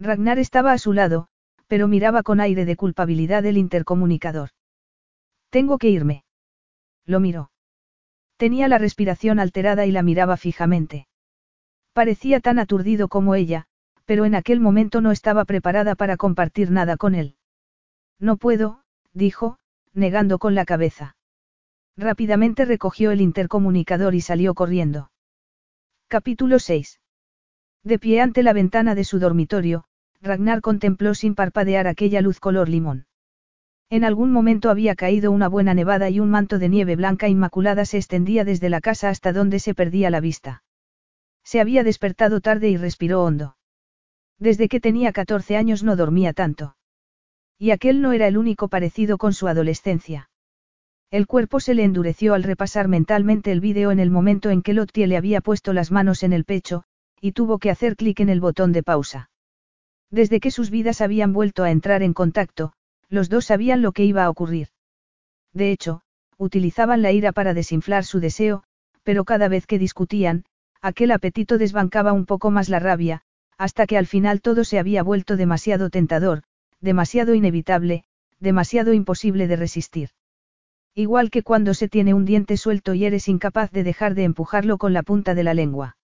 Ragnar 0.00 0.38
estaba 0.38 0.72
a 0.72 0.78
su 0.78 0.94
lado, 0.94 1.28
pero 1.74 1.88
miraba 1.88 2.22
con 2.22 2.38
aire 2.38 2.66
de 2.66 2.76
culpabilidad 2.76 3.44
el 3.46 3.58
intercomunicador. 3.58 4.50
Tengo 5.50 5.76
que 5.76 5.88
irme. 5.88 6.22
Lo 7.04 7.18
miró. 7.18 7.50
Tenía 8.36 8.68
la 8.68 8.78
respiración 8.78 9.40
alterada 9.40 9.84
y 9.84 9.90
la 9.90 10.04
miraba 10.04 10.36
fijamente. 10.36 11.08
Parecía 11.92 12.38
tan 12.38 12.60
aturdido 12.60 13.08
como 13.08 13.34
ella, 13.34 13.64
pero 14.04 14.24
en 14.24 14.36
aquel 14.36 14.60
momento 14.60 15.00
no 15.00 15.10
estaba 15.10 15.44
preparada 15.46 15.96
para 15.96 16.16
compartir 16.16 16.70
nada 16.70 16.96
con 16.96 17.16
él. 17.16 17.34
No 18.20 18.36
puedo, 18.36 18.84
dijo, 19.12 19.58
negando 19.92 20.38
con 20.38 20.54
la 20.54 20.66
cabeza. 20.66 21.16
Rápidamente 21.96 22.66
recogió 22.66 23.10
el 23.10 23.20
intercomunicador 23.20 24.14
y 24.14 24.20
salió 24.20 24.54
corriendo. 24.54 25.10
Capítulo 26.06 26.60
6. 26.60 27.00
De 27.82 27.98
pie 27.98 28.20
ante 28.20 28.44
la 28.44 28.52
ventana 28.52 28.94
de 28.94 29.02
su 29.02 29.18
dormitorio, 29.18 29.86
Ragnar 30.24 30.62
contempló 30.62 31.14
sin 31.14 31.34
parpadear 31.34 31.86
aquella 31.86 32.22
luz 32.22 32.40
color 32.40 32.70
limón. 32.70 33.06
En 33.90 34.04
algún 34.04 34.32
momento 34.32 34.70
había 34.70 34.94
caído 34.94 35.30
una 35.30 35.48
buena 35.48 35.74
nevada 35.74 36.08
y 36.08 36.18
un 36.18 36.30
manto 36.30 36.58
de 36.58 36.70
nieve 36.70 36.96
blanca 36.96 37.28
inmaculada 37.28 37.84
se 37.84 37.98
extendía 37.98 38.42
desde 38.44 38.70
la 38.70 38.80
casa 38.80 39.10
hasta 39.10 39.34
donde 39.34 39.58
se 39.58 39.74
perdía 39.74 40.08
la 40.08 40.20
vista. 40.20 40.62
Se 41.44 41.60
había 41.60 41.84
despertado 41.84 42.40
tarde 42.40 42.70
y 42.70 42.78
respiró 42.78 43.22
hondo. 43.22 43.56
Desde 44.38 44.68
que 44.68 44.80
tenía 44.80 45.12
14 45.12 45.58
años 45.58 45.84
no 45.84 45.94
dormía 45.94 46.32
tanto. 46.32 46.76
Y 47.58 47.70
aquel 47.70 48.00
no 48.00 48.12
era 48.12 48.26
el 48.26 48.38
único 48.38 48.68
parecido 48.68 49.18
con 49.18 49.34
su 49.34 49.46
adolescencia. 49.46 50.30
El 51.10 51.26
cuerpo 51.26 51.60
se 51.60 51.74
le 51.74 51.84
endureció 51.84 52.32
al 52.32 52.42
repasar 52.42 52.88
mentalmente 52.88 53.52
el 53.52 53.60
vídeo 53.60 53.90
en 53.90 54.00
el 54.00 54.10
momento 54.10 54.48
en 54.48 54.62
que 54.62 54.72
Lottie 54.72 55.06
le 55.06 55.18
había 55.18 55.42
puesto 55.42 55.74
las 55.74 55.92
manos 55.92 56.22
en 56.22 56.32
el 56.32 56.46
pecho, 56.46 56.84
y 57.20 57.32
tuvo 57.32 57.58
que 57.58 57.70
hacer 57.70 57.94
clic 57.94 58.20
en 58.20 58.30
el 58.30 58.40
botón 58.40 58.72
de 58.72 58.82
pausa. 58.82 59.30
Desde 60.14 60.38
que 60.38 60.52
sus 60.52 60.70
vidas 60.70 61.00
habían 61.00 61.32
vuelto 61.32 61.64
a 61.64 61.72
entrar 61.72 62.04
en 62.04 62.14
contacto, 62.14 62.72
los 63.08 63.28
dos 63.28 63.46
sabían 63.46 63.82
lo 63.82 63.90
que 63.90 64.04
iba 64.04 64.22
a 64.22 64.30
ocurrir. 64.30 64.68
De 65.52 65.72
hecho, 65.72 66.02
utilizaban 66.38 67.02
la 67.02 67.10
ira 67.10 67.32
para 67.32 67.52
desinflar 67.52 68.04
su 68.04 68.20
deseo, 68.20 68.62
pero 69.02 69.24
cada 69.24 69.48
vez 69.48 69.66
que 69.66 69.76
discutían, 69.76 70.44
aquel 70.80 71.10
apetito 71.10 71.58
desbancaba 71.58 72.12
un 72.12 72.26
poco 72.26 72.52
más 72.52 72.68
la 72.68 72.78
rabia, 72.78 73.22
hasta 73.58 73.88
que 73.88 73.98
al 73.98 74.06
final 74.06 74.40
todo 74.40 74.62
se 74.62 74.78
había 74.78 75.02
vuelto 75.02 75.36
demasiado 75.36 75.90
tentador, 75.90 76.44
demasiado 76.80 77.34
inevitable, 77.34 78.04
demasiado 78.38 78.92
imposible 78.92 79.48
de 79.48 79.56
resistir. 79.56 80.10
Igual 80.94 81.28
que 81.28 81.42
cuando 81.42 81.74
se 81.74 81.88
tiene 81.88 82.14
un 82.14 82.24
diente 82.24 82.56
suelto 82.56 82.94
y 82.94 83.04
eres 83.04 83.26
incapaz 83.26 83.72
de 83.72 83.82
dejar 83.82 84.14
de 84.14 84.22
empujarlo 84.22 84.78
con 84.78 84.92
la 84.92 85.02
punta 85.02 85.34
de 85.34 85.42
la 85.42 85.54
lengua. 85.54 85.96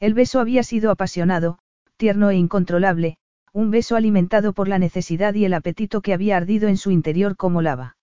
El 0.00 0.14
beso 0.14 0.40
había 0.40 0.62
sido 0.62 0.90
apasionado, 0.90 1.58
tierno 1.98 2.30
e 2.30 2.36
incontrolable, 2.36 3.18
un 3.56 3.70
beso 3.70 3.96
alimentado 3.96 4.52
por 4.52 4.68
la 4.68 4.78
necesidad 4.78 5.32
y 5.32 5.46
el 5.46 5.54
apetito 5.54 6.02
que 6.02 6.12
había 6.12 6.36
ardido 6.36 6.68
en 6.68 6.76
su 6.76 6.90
interior 6.90 7.36
como 7.36 7.62
lava. 7.62 7.96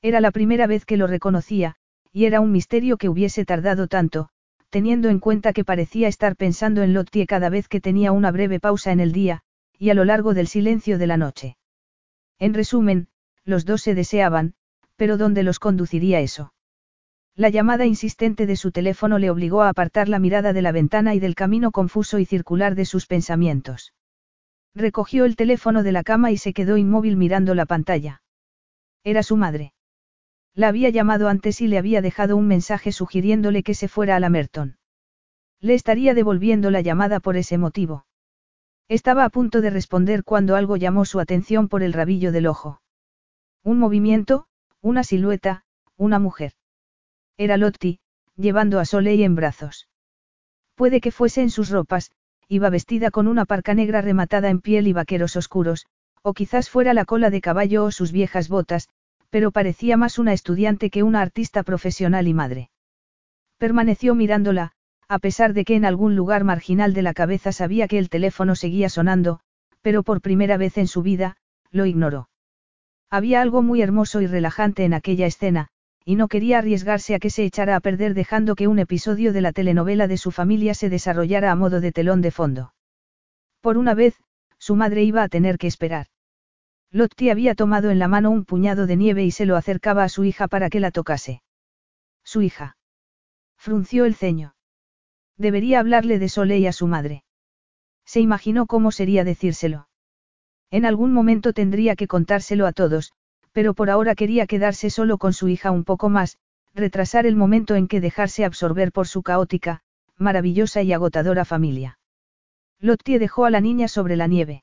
Era 0.00 0.22
la 0.22 0.30
primera 0.30 0.66
vez 0.66 0.86
que 0.86 0.96
lo 0.96 1.06
reconocía, 1.06 1.74
y 2.14 2.24
era 2.24 2.40
un 2.40 2.50
misterio 2.50 2.96
que 2.96 3.10
hubiese 3.10 3.44
tardado 3.44 3.88
tanto, 3.88 4.30
teniendo 4.70 5.10
en 5.10 5.18
cuenta 5.18 5.52
que 5.52 5.66
parecía 5.66 6.08
estar 6.08 6.34
pensando 6.34 6.82
en 6.82 6.94
Lottie 6.94 7.26
cada 7.26 7.50
vez 7.50 7.68
que 7.68 7.82
tenía 7.82 8.10
una 8.12 8.30
breve 8.30 8.58
pausa 8.58 8.90
en 8.90 9.00
el 9.00 9.12
día, 9.12 9.42
y 9.78 9.90
a 9.90 9.94
lo 9.94 10.06
largo 10.06 10.32
del 10.32 10.46
silencio 10.46 10.96
de 10.96 11.06
la 11.06 11.18
noche. 11.18 11.58
En 12.38 12.54
resumen, 12.54 13.08
los 13.44 13.66
dos 13.66 13.82
se 13.82 13.94
deseaban, 13.94 14.54
pero 14.96 15.18
¿dónde 15.18 15.42
los 15.42 15.58
conduciría 15.58 16.20
eso? 16.20 16.54
La 17.36 17.50
llamada 17.50 17.84
insistente 17.84 18.46
de 18.46 18.56
su 18.56 18.72
teléfono 18.72 19.18
le 19.18 19.28
obligó 19.28 19.60
a 19.60 19.68
apartar 19.68 20.08
la 20.08 20.18
mirada 20.18 20.54
de 20.54 20.62
la 20.62 20.72
ventana 20.72 21.14
y 21.14 21.20
del 21.20 21.34
camino 21.34 21.70
confuso 21.70 22.18
y 22.18 22.24
circular 22.24 22.74
de 22.74 22.86
sus 22.86 23.06
pensamientos. 23.06 23.92
Recogió 24.74 25.24
el 25.24 25.36
teléfono 25.36 25.82
de 25.82 25.92
la 25.92 26.04
cama 26.04 26.30
y 26.30 26.36
se 26.36 26.52
quedó 26.52 26.76
inmóvil 26.76 27.16
mirando 27.16 27.54
la 27.54 27.66
pantalla. 27.66 28.22
Era 29.02 29.22
su 29.22 29.36
madre. 29.36 29.72
La 30.54 30.68
había 30.68 30.90
llamado 30.90 31.28
antes 31.28 31.60
y 31.60 31.68
le 31.68 31.78
había 31.78 32.02
dejado 32.02 32.36
un 32.36 32.46
mensaje 32.46 32.92
sugiriéndole 32.92 33.62
que 33.62 33.74
se 33.74 33.88
fuera 33.88 34.16
a 34.16 34.20
la 34.20 34.30
Merton. 34.30 34.78
Le 35.60 35.74
estaría 35.74 36.14
devolviendo 36.14 36.70
la 36.70 36.80
llamada 36.80 37.20
por 37.20 37.36
ese 37.36 37.58
motivo. 37.58 38.06
Estaba 38.88 39.24
a 39.24 39.30
punto 39.30 39.60
de 39.60 39.70
responder 39.70 40.24
cuando 40.24 40.56
algo 40.56 40.76
llamó 40.76 41.04
su 41.04 41.20
atención 41.20 41.68
por 41.68 41.82
el 41.82 41.92
rabillo 41.92 42.32
del 42.32 42.46
ojo. 42.46 42.82
Un 43.62 43.78
movimiento, 43.78 44.46
una 44.80 45.04
silueta, 45.04 45.64
una 45.96 46.18
mujer. 46.18 46.54
Era 47.36 47.56
Lotti, 47.56 48.00
llevando 48.36 48.80
a 48.80 48.84
Soleil 48.84 49.22
en 49.22 49.34
brazos. 49.34 49.88
Puede 50.74 51.00
que 51.00 51.12
fuese 51.12 51.42
en 51.42 51.50
sus 51.50 51.70
ropas, 51.70 52.10
iba 52.50 52.68
vestida 52.68 53.12
con 53.12 53.28
una 53.28 53.44
parca 53.44 53.74
negra 53.74 54.02
rematada 54.02 54.50
en 54.50 54.60
piel 54.60 54.88
y 54.88 54.92
vaqueros 54.92 55.36
oscuros, 55.36 55.86
o 56.22 56.34
quizás 56.34 56.68
fuera 56.68 56.94
la 56.94 57.04
cola 57.04 57.30
de 57.30 57.40
caballo 57.40 57.84
o 57.84 57.92
sus 57.92 58.10
viejas 58.10 58.48
botas, 58.48 58.88
pero 59.30 59.52
parecía 59.52 59.96
más 59.96 60.18
una 60.18 60.32
estudiante 60.32 60.90
que 60.90 61.04
una 61.04 61.20
artista 61.20 61.62
profesional 61.62 62.26
y 62.26 62.34
madre. 62.34 62.70
Permaneció 63.56 64.16
mirándola, 64.16 64.72
a 65.06 65.20
pesar 65.20 65.52
de 65.52 65.64
que 65.64 65.76
en 65.76 65.84
algún 65.84 66.16
lugar 66.16 66.42
marginal 66.42 66.92
de 66.92 67.02
la 67.02 67.14
cabeza 67.14 67.52
sabía 67.52 67.86
que 67.86 67.98
el 67.98 68.08
teléfono 68.08 68.56
seguía 68.56 68.88
sonando, 68.88 69.38
pero 69.80 70.02
por 70.02 70.20
primera 70.20 70.56
vez 70.56 70.76
en 70.76 70.88
su 70.88 71.02
vida, 71.02 71.36
lo 71.70 71.86
ignoró. 71.86 72.30
Había 73.10 73.42
algo 73.42 73.62
muy 73.62 73.80
hermoso 73.80 74.20
y 74.22 74.26
relajante 74.26 74.84
en 74.84 74.94
aquella 74.94 75.26
escena, 75.26 75.68
y 76.04 76.16
no 76.16 76.28
quería 76.28 76.58
arriesgarse 76.58 77.14
a 77.14 77.18
que 77.18 77.30
se 77.30 77.44
echara 77.44 77.76
a 77.76 77.80
perder 77.80 78.14
dejando 78.14 78.54
que 78.54 78.68
un 78.68 78.78
episodio 78.78 79.32
de 79.32 79.40
la 79.40 79.52
telenovela 79.52 80.08
de 80.08 80.16
su 80.16 80.30
familia 80.30 80.74
se 80.74 80.88
desarrollara 80.88 81.50
a 81.50 81.56
modo 81.56 81.80
de 81.80 81.92
telón 81.92 82.20
de 82.20 82.30
fondo. 82.30 82.74
Por 83.60 83.76
una 83.76 83.94
vez, 83.94 84.14
su 84.58 84.76
madre 84.76 85.02
iba 85.02 85.22
a 85.22 85.28
tener 85.28 85.58
que 85.58 85.66
esperar. 85.66 86.06
Lotti 86.90 87.30
había 87.30 87.54
tomado 87.54 87.90
en 87.90 87.98
la 87.98 88.08
mano 88.08 88.30
un 88.30 88.44
puñado 88.44 88.86
de 88.86 88.96
nieve 88.96 89.24
y 89.24 89.30
se 89.30 89.46
lo 89.46 89.56
acercaba 89.56 90.02
a 90.04 90.08
su 90.08 90.24
hija 90.24 90.48
para 90.48 90.70
que 90.70 90.80
la 90.80 90.90
tocase. 90.90 91.42
Su 92.24 92.42
hija. 92.42 92.76
Frunció 93.56 94.04
el 94.06 94.14
ceño. 94.14 94.54
Debería 95.36 95.80
hablarle 95.80 96.18
de 96.18 96.28
Soleil 96.28 96.66
a 96.66 96.72
su 96.72 96.86
madre. 96.86 97.22
Se 98.04 98.20
imaginó 98.20 98.66
cómo 98.66 98.90
sería 98.90 99.22
decírselo. 99.22 99.88
En 100.70 100.84
algún 100.84 101.12
momento 101.12 101.52
tendría 101.52 101.96
que 101.96 102.08
contárselo 102.08 102.66
a 102.66 102.72
todos, 102.72 103.12
pero 103.52 103.74
por 103.74 103.90
ahora 103.90 104.14
quería 104.14 104.46
quedarse 104.46 104.90
solo 104.90 105.18
con 105.18 105.32
su 105.32 105.48
hija 105.48 105.70
un 105.70 105.84
poco 105.84 106.08
más, 106.08 106.38
retrasar 106.74 107.26
el 107.26 107.36
momento 107.36 107.74
en 107.74 107.88
que 107.88 108.00
dejarse 108.00 108.44
absorber 108.44 108.92
por 108.92 109.08
su 109.08 109.22
caótica, 109.22 109.80
maravillosa 110.16 110.82
y 110.82 110.92
agotadora 110.92 111.44
familia. 111.44 111.98
Lottie 112.78 113.18
dejó 113.18 113.44
a 113.44 113.50
la 113.50 113.60
niña 113.60 113.88
sobre 113.88 114.16
la 114.16 114.26
nieve. 114.26 114.62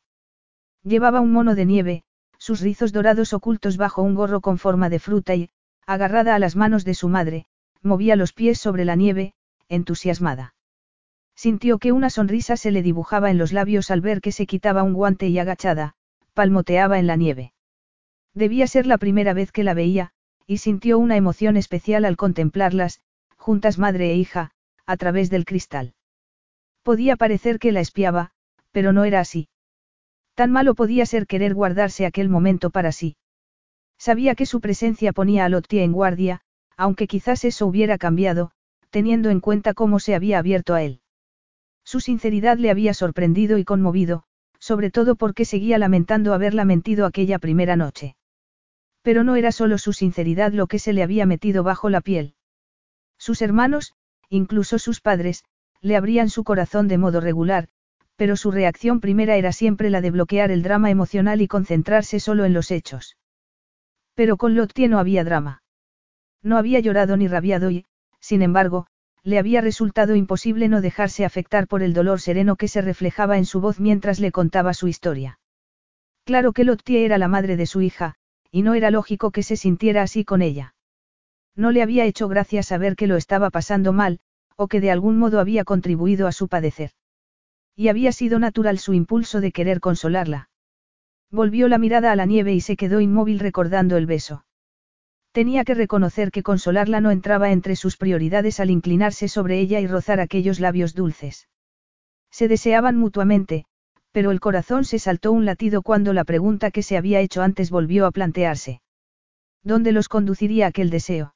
Llevaba 0.83 1.19
un 1.19 1.31
mono 1.31 1.55
de 1.55 1.65
nieve, 1.65 2.03
sus 2.37 2.61
rizos 2.61 2.93
dorados 2.93 3.33
ocultos 3.33 3.77
bajo 3.77 4.01
un 4.01 4.15
gorro 4.15 4.41
con 4.41 4.57
forma 4.57 4.89
de 4.89 4.99
fruta 4.99 5.35
y, 5.35 5.49
agarrada 5.85 6.35
a 6.35 6.39
las 6.39 6.55
manos 6.55 6.85
de 6.85 6.93
su 6.93 7.09
madre, 7.09 7.45
movía 7.81 8.15
los 8.15 8.33
pies 8.33 8.59
sobre 8.59 8.85
la 8.85 8.95
nieve, 8.95 9.33
entusiasmada. 9.69 10.55
Sintió 11.35 11.77
que 11.77 11.91
una 11.91 12.09
sonrisa 12.09 12.57
se 12.57 12.71
le 12.71 12.81
dibujaba 12.81 13.29
en 13.29 13.37
los 13.37 13.53
labios 13.53 13.91
al 13.91 14.01
ver 14.01 14.21
que 14.21 14.31
se 14.31 14.47
quitaba 14.47 14.83
un 14.83 14.93
guante 14.93 15.27
y 15.27 15.37
agachada, 15.37 15.93
palmoteaba 16.33 16.99
en 16.99 17.07
la 17.07 17.15
nieve. 17.15 17.53
Debía 18.37 18.67
ser 18.67 18.85
la 18.85 18.99
primera 18.99 19.33
vez 19.33 19.51
que 19.51 19.63
la 19.63 19.73
veía, 19.73 20.11
y 20.45 20.59
sintió 20.59 20.99
una 20.99 21.17
emoción 21.17 21.57
especial 21.57 22.05
al 22.05 22.17
contemplarlas, 22.17 23.01
juntas 23.35 23.79
madre 23.79 24.11
e 24.11 24.15
hija, 24.15 24.51
a 24.85 24.95
través 24.95 25.31
del 25.31 25.43
cristal. 25.43 25.95
Podía 26.83 27.15
parecer 27.15 27.57
que 27.57 27.71
la 27.71 27.79
espiaba, 27.79 28.29
pero 28.71 28.93
no 28.93 29.05
era 29.05 29.21
así. 29.21 29.49
Tan 30.35 30.51
malo 30.51 30.75
podía 30.75 31.07
ser 31.07 31.25
querer 31.25 31.55
guardarse 31.55 32.05
aquel 32.05 32.29
momento 32.29 32.69
para 32.69 32.91
sí. 32.91 33.17
Sabía 33.97 34.35
que 34.35 34.45
su 34.45 34.61
presencia 34.61 35.13
ponía 35.13 35.43
a 35.43 35.49
Lottie 35.49 35.81
en 35.81 35.91
guardia, 35.91 36.41
aunque 36.75 37.07
quizás 37.07 37.43
eso 37.43 37.65
hubiera 37.65 37.97
cambiado, 37.97 38.51
teniendo 38.91 39.31
en 39.31 39.39
cuenta 39.39 39.73
cómo 39.73 39.99
se 39.99 40.13
había 40.13 40.37
abierto 40.37 40.75
a 40.75 40.83
él. 40.83 41.01
Su 41.83 42.01
sinceridad 42.01 42.59
le 42.59 42.69
había 42.69 42.93
sorprendido 42.93 43.57
y 43.57 43.63
conmovido, 43.63 44.25
sobre 44.59 44.91
todo 44.91 45.15
porque 45.15 45.43
seguía 45.43 45.79
lamentando 45.79 46.35
haberla 46.35 46.65
mentido 46.65 47.07
aquella 47.07 47.39
primera 47.39 47.75
noche. 47.75 48.15
Pero 49.07 49.23
no 49.23 49.37
era 49.37 49.53
solo 49.53 49.77
su 49.77 49.93
sinceridad 49.93 50.51
lo 50.51 50.67
que 50.67 50.79
se 50.79 50.91
le 50.91 51.01
había 51.01 51.25
metido 51.25 51.63
bajo 51.63 51.89
la 51.89 52.01
piel. 52.01 52.33
Sus 53.17 53.41
hermanos, 53.41 53.93
incluso 54.27 54.79
sus 54.79 54.99
padres, 54.99 55.45
le 55.79 55.95
abrían 55.95 56.29
su 56.29 56.43
corazón 56.43 56.89
de 56.89 56.97
modo 56.97 57.21
regular, 57.21 57.69
pero 58.17 58.35
su 58.35 58.51
reacción 58.51 58.99
primera 58.99 59.37
era 59.37 59.53
siempre 59.53 59.89
la 59.89 60.01
de 60.01 60.11
bloquear 60.11 60.51
el 60.51 60.61
drama 60.61 60.91
emocional 60.91 61.39
y 61.39 61.47
concentrarse 61.47 62.19
solo 62.19 62.43
en 62.43 62.53
los 62.53 62.69
hechos. 62.69 63.15
Pero 64.13 64.35
con 64.35 64.55
Lottie 64.55 64.89
no 64.89 64.99
había 64.99 65.23
drama. 65.23 65.63
No 66.43 66.57
había 66.57 66.81
llorado 66.81 67.15
ni 67.15 67.29
rabiado 67.29 67.71
y, 67.71 67.85
sin 68.19 68.41
embargo, 68.41 68.87
le 69.23 69.39
había 69.39 69.61
resultado 69.61 70.17
imposible 70.17 70.67
no 70.67 70.81
dejarse 70.81 71.23
afectar 71.23 71.67
por 71.67 71.81
el 71.81 71.93
dolor 71.93 72.19
sereno 72.19 72.57
que 72.57 72.67
se 72.67 72.81
reflejaba 72.81 73.37
en 73.37 73.45
su 73.45 73.61
voz 73.61 73.79
mientras 73.79 74.19
le 74.19 74.33
contaba 74.33 74.73
su 74.73 74.89
historia. 74.89 75.39
Claro 76.25 76.51
que 76.51 76.65
Lottie 76.65 77.05
era 77.05 77.17
la 77.17 77.29
madre 77.29 77.55
de 77.55 77.67
su 77.67 77.79
hija, 77.79 78.17
y 78.51 78.61
no 78.61 78.73
era 78.73 78.91
lógico 78.91 79.31
que 79.31 79.43
se 79.43 79.55
sintiera 79.55 80.01
así 80.01 80.25
con 80.25 80.41
ella. 80.41 80.75
No 81.55 81.71
le 81.71 81.81
había 81.81 82.05
hecho 82.05 82.27
gracia 82.27 82.63
saber 82.63 82.95
que 82.95 83.07
lo 83.07 83.15
estaba 83.15 83.49
pasando 83.49 83.93
mal, 83.93 84.19
o 84.55 84.67
que 84.67 84.81
de 84.81 84.91
algún 84.91 85.17
modo 85.17 85.39
había 85.39 85.63
contribuido 85.63 86.27
a 86.27 86.31
su 86.31 86.47
padecer. 86.47 86.91
Y 87.75 87.89
había 87.89 88.11
sido 88.11 88.39
natural 88.39 88.79
su 88.79 88.93
impulso 88.93 89.41
de 89.41 89.51
querer 89.51 89.79
consolarla. 89.79 90.49
Volvió 91.31 91.67
la 91.67 91.77
mirada 91.77 92.11
a 92.11 92.15
la 92.15 92.25
nieve 92.25 92.53
y 92.53 92.61
se 92.61 92.77
quedó 92.77 93.01
inmóvil 93.01 93.39
recordando 93.39 93.97
el 93.97 94.05
beso. 94.05 94.45
Tenía 95.31 95.63
que 95.63 95.75
reconocer 95.75 96.31
que 96.31 96.41
consolarla 96.41 97.01
no 97.01 97.11
entraba 97.11 97.51
entre 97.51 97.75
sus 97.75 97.97
prioridades 97.97 98.59
al 98.59 98.71
inclinarse 98.71 99.27
sobre 99.27 99.59
ella 99.59 99.79
y 99.79 99.87
rozar 99.87 100.19
aquellos 100.19 100.59
labios 100.59 100.95
dulces. 100.95 101.47
Se 102.31 102.47
deseaban 102.47 102.97
mutuamente, 102.97 103.65
pero 104.17 104.31
el 104.31 104.39
corazón 104.39 104.83
se 104.83 104.97
saltó 104.97 105.31
un 105.31 105.45
latido 105.45 105.83
cuando 105.83 106.11
la 106.11 106.23
pregunta 106.23 106.71
que 106.71 106.81
se 106.81 106.97
había 106.97 107.19
hecho 107.19 107.43
antes 107.43 107.69
volvió 107.69 108.07
a 108.07 108.11
plantearse. 108.11 108.81
¿Dónde 109.61 109.91
los 109.91 110.09
conduciría 110.09 110.65
aquel 110.65 110.89
deseo? 110.89 111.35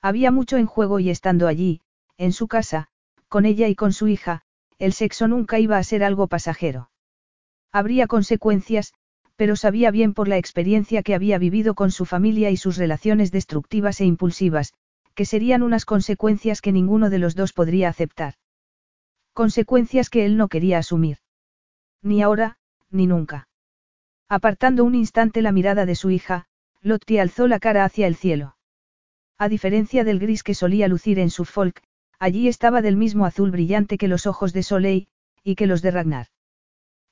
Había 0.00 0.32
mucho 0.32 0.56
en 0.56 0.66
juego 0.66 0.98
y 0.98 1.10
estando 1.10 1.46
allí, 1.46 1.80
en 2.18 2.32
su 2.32 2.48
casa, 2.48 2.88
con 3.28 3.44
ella 3.44 3.68
y 3.68 3.76
con 3.76 3.92
su 3.92 4.08
hija, 4.08 4.42
el 4.80 4.94
sexo 4.94 5.28
nunca 5.28 5.60
iba 5.60 5.78
a 5.78 5.84
ser 5.84 6.02
algo 6.02 6.26
pasajero. 6.26 6.90
Habría 7.70 8.08
consecuencias, 8.08 8.94
pero 9.36 9.54
sabía 9.54 9.92
bien 9.92 10.12
por 10.12 10.26
la 10.26 10.38
experiencia 10.38 11.04
que 11.04 11.14
había 11.14 11.38
vivido 11.38 11.76
con 11.76 11.92
su 11.92 12.04
familia 12.04 12.50
y 12.50 12.56
sus 12.56 12.78
relaciones 12.78 13.30
destructivas 13.30 14.00
e 14.00 14.06
impulsivas, 14.06 14.72
que 15.14 15.24
serían 15.24 15.62
unas 15.62 15.84
consecuencias 15.84 16.62
que 16.62 16.72
ninguno 16.72 17.10
de 17.10 17.20
los 17.20 17.36
dos 17.36 17.52
podría 17.52 17.88
aceptar. 17.88 18.34
Consecuencias 19.34 20.10
que 20.10 20.24
él 20.24 20.36
no 20.36 20.48
quería 20.48 20.78
asumir. 20.78 21.21
Ni 22.02 22.20
ahora, 22.20 22.58
ni 22.90 23.06
nunca. 23.06 23.48
Apartando 24.28 24.84
un 24.84 24.94
instante 24.94 25.40
la 25.42 25.52
mirada 25.52 25.86
de 25.86 25.94
su 25.94 26.10
hija, 26.10 26.46
Lotti 26.80 27.18
alzó 27.18 27.46
la 27.46 27.60
cara 27.60 27.84
hacia 27.84 28.06
el 28.06 28.16
cielo. 28.16 28.56
A 29.38 29.48
diferencia 29.48 30.04
del 30.04 30.18
gris 30.18 30.42
que 30.42 30.54
solía 30.54 30.88
lucir 30.88 31.18
en 31.18 31.30
su 31.30 31.44
folk, 31.44 31.82
allí 32.18 32.48
estaba 32.48 32.82
del 32.82 32.96
mismo 32.96 33.24
azul 33.24 33.50
brillante 33.50 33.98
que 33.98 34.08
los 34.08 34.26
ojos 34.26 34.52
de 34.52 34.62
Soleil, 34.62 35.08
y 35.44 35.54
que 35.54 35.66
los 35.66 35.82
de 35.82 35.90
Ragnar. 35.90 36.26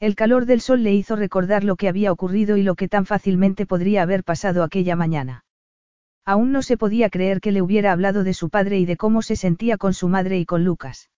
El 0.01 0.15
calor 0.15 0.47
del 0.47 0.61
sol 0.61 0.83
le 0.83 0.95
hizo 0.95 1.15
recordar 1.15 1.63
lo 1.63 1.77
que 1.77 1.89
había 1.89 2.11
ocurrido 2.11 2.57
y 2.57 2.63
lo 2.63 2.75
que 2.75 2.89
tan 2.89 3.07
fácilmente 3.07 3.67
podría 3.67 4.03
haber 4.03 4.25
pasado 4.25 4.63
aquella 4.63 4.97
mañana. 4.97 5.45
Aún 6.25 6.53
no 6.53 6.63
se 6.63 6.77
podía 6.77 7.11
creer 7.11 7.41
que 7.41 7.53
le 7.53 7.63
hubiera 7.63 7.93
hablado 7.93 8.25
de 8.25 8.35
su 8.35 8.51
padre 8.51 8.79
y 8.79 8.87
de 8.87 8.97
cómo 8.97 9.23
se 9.23 9.37
sentía 9.37 9.77
con 9.77 9.95
su 9.95 10.09
madre 10.09 10.39
y 10.39 10.47
con 10.47 10.65
Lucas. 10.65 11.11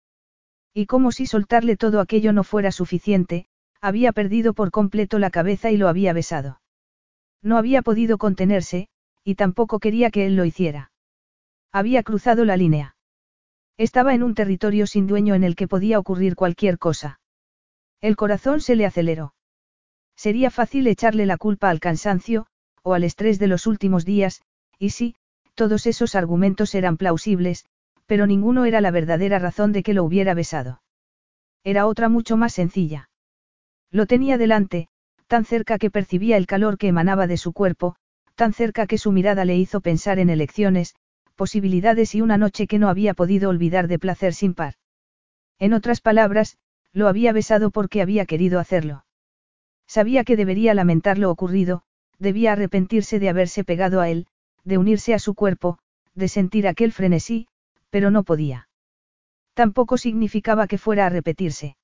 Y 0.75 0.87
como 0.87 1.13
si 1.13 1.27
soltarle 1.27 1.77
todo 1.77 2.01
aquello 2.01 2.33
no 2.33 2.45
fuera 2.45 2.73
suficiente, 2.73 3.47
había 3.83 4.13
perdido 4.13 4.55
por 4.55 4.71
completo 4.71 5.19
la 5.19 5.31
cabeza 5.31 5.71
y 5.71 5.77
lo 5.77 5.89
había 5.89 6.13
besado. 6.13 6.61
No 7.43 7.59
había 7.59 7.83
podido 7.83 8.17
contenerse, 8.17 8.89
y 9.25 9.35
tampoco 9.35 9.81
quería 9.81 10.11
que 10.11 10.25
él 10.25 10.37
lo 10.37 10.45
hiciera. 10.45 10.93
Había 11.73 12.05
cruzado 12.05 12.45
la 12.45 12.57
línea. 12.57 12.97
Estaba 13.77 14.15
en 14.15 14.23
un 14.23 14.35
territorio 14.35 14.87
sin 14.87 15.09
dueño 15.09 15.35
en 15.35 15.43
el 15.43 15.57
que 15.57 15.67
podía 15.67 15.99
ocurrir 15.99 16.37
cualquier 16.37 16.79
cosa. 16.79 17.21
El 18.01 18.15
corazón 18.15 18.61
se 18.61 18.77
le 18.77 18.87
aceleró. 18.87 19.35
Sería 20.15 20.51
fácil 20.51 20.87
echarle 20.87 21.27
la 21.27 21.37
culpa 21.37 21.69
al 21.69 21.81
cansancio, 21.81 22.47
o 22.83 22.95
al 22.95 23.03
estrés 23.03 23.41
de 23.41 23.49
los 23.49 23.67
últimos 23.67 24.05
días, 24.05 24.43
y 24.79 24.91
sí, 24.91 25.17
todos 25.55 25.87
esos 25.87 26.15
argumentos 26.15 26.75
eran 26.77 26.97
plausibles, 26.97 27.67
pero 28.07 28.27
ninguno 28.27 28.65
era 28.65 28.81
la 28.81 28.93
verdadera 28.93 29.41
razón 29.41 29.73
de 29.73 29.83
que 29.83 29.95
lo 29.95 30.05
hubiera 30.05 30.35
besado. 30.35 30.83
Era 31.65 31.87
otra 31.87 32.09
mucho 32.09 32.37
más 32.37 32.53
sencilla. 32.53 33.09
Lo 33.93 34.07
tenía 34.07 34.39
delante, 34.39 34.89
tan 35.27 35.45
cerca 35.45 35.79
que 35.79 35.91
percibía 35.91 36.39
el 36.39 36.47
calor 36.47 36.79
que 36.79 36.89
emanaba 36.89 37.27
de 37.27 37.37
su 37.37 37.53
cuerpo, 37.53 37.95
tan 38.35 38.55
cerca 38.55 38.87
que 38.87 38.97
su 38.97 39.13
mirada 39.13 39.45
le 39.45 39.57
hizo 39.57 39.83
pensar 39.83 40.19
en 40.19 40.31
elecciones, 40.31 40.95
posibilidades 41.37 42.15
y 42.15 42.23
una 42.23 42.39
noche 42.39 42.67
que 42.67 42.79
no 42.79 42.89
había 42.89 43.13
podido 43.13 43.51
olvidar 43.51 43.89
de 43.89 43.99
placer 43.99 44.33
sin 44.33 44.55
par. 44.55 44.75
En 45.59 45.75
otras 45.75 46.01
palabras, 46.01 46.57
lo 46.93 47.07
había 47.07 47.33
besado 47.33 47.71
porque 47.71 48.01
había 48.01 48.25
querido 48.25 48.59
hacerlo. 48.59 49.05
Sabía 49.87 50.25
que 50.25 50.37
debería 50.37 50.73
lamentar 50.73 51.19
lo 51.19 51.31
ocurrido, 51.31 51.83
debía 52.19 52.53
arrepentirse 52.53 53.19
de 53.19 53.29
haberse 53.29 53.63
pegado 53.63 54.01
a 54.01 54.09
él, 54.09 54.27
de 54.65 54.79
unirse 54.79 55.13
a 55.13 55.19
su 55.19 55.35
cuerpo, 55.35 55.79
de 56.15 56.29
sentir 56.29 56.67
aquel 56.67 56.93
frenesí, 56.93 57.47
pero 57.91 58.11
no 58.11 58.23
podía. 58.23 58.69
Tampoco 59.55 59.99
significaba 59.99 60.67
que 60.67 60.79
fuera 60.79 61.07
a 61.07 61.11
repetirse. 61.11 61.77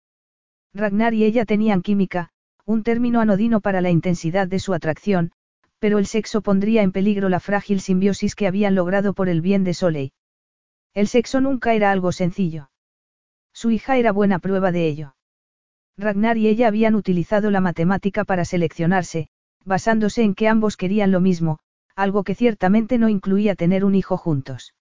Ragnar 0.74 1.14
y 1.14 1.24
ella 1.24 1.44
tenían 1.44 1.82
química, 1.82 2.30
un 2.64 2.82
término 2.82 3.20
anodino 3.20 3.60
para 3.60 3.80
la 3.80 3.90
intensidad 3.90 4.46
de 4.46 4.58
su 4.58 4.74
atracción, 4.74 5.32
pero 5.78 5.98
el 5.98 6.06
sexo 6.06 6.42
pondría 6.42 6.82
en 6.82 6.92
peligro 6.92 7.28
la 7.28 7.40
frágil 7.40 7.80
simbiosis 7.80 8.34
que 8.34 8.46
habían 8.46 8.74
logrado 8.74 9.14
por 9.14 9.28
el 9.28 9.40
bien 9.40 9.64
de 9.64 9.74
Soleil. 9.74 10.12
El 10.94 11.08
sexo 11.08 11.40
nunca 11.40 11.74
era 11.74 11.90
algo 11.90 12.12
sencillo. 12.12 12.70
Su 13.52 13.70
hija 13.70 13.96
era 13.96 14.12
buena 14.12 14.38
prueba 14.38 14.72
de 14.72 14.86
ello. 14.86 15.14
Ragnar 15.96 16.36
y 16.36 16.48
ella 16.48 16.68
habían 16.68 16.94
utilizado 16.94 17.50
la 17.50 17.60
matemática 17.60 18.24
para 18.24 18.44
seleccionarse, 18.44 19.28
basándose 19.64 20.22
en 20.22 20.34
que 20.34 20.48
ambos 20.48 20.76
querían 20.76 21.10
lo 21.10 21.20
mismo, 21.20 21.58
algo 21.96 22.22
que 22.22 22.34
ciertamente 22.34 22.98
no 22.98 23.08
incluía 23.08 23.54
tener 23.54 23.84
un 23.84 23.94
hijo 23.94 24.16
juntos. 24.16 24.74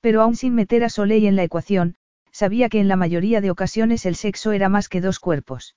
Pero 0.00 0.22
aún 0.22 0.36
sin 0.36 0.54
meter 0.54 0.84
a 0.84 0.88
Soleil 0.90 1.26
en 1.26 1.34
la 1.34 1.42
ecuación, 1.42 1.96
sabía 2.32 2.68
que 2.68 2.80
en 2.80 2.88
la 2.88 2.96
mayoría 2.96 3.40
de 3.40 3.50
ocasiones 3.50 4.06
el 4.06 4.14
sexo 4.14 4.52
era 4.52 4.68
más 4.68 4.88
que 4.88 5.00
dos 5.00 5.18
cuerpos. 5.18 5.76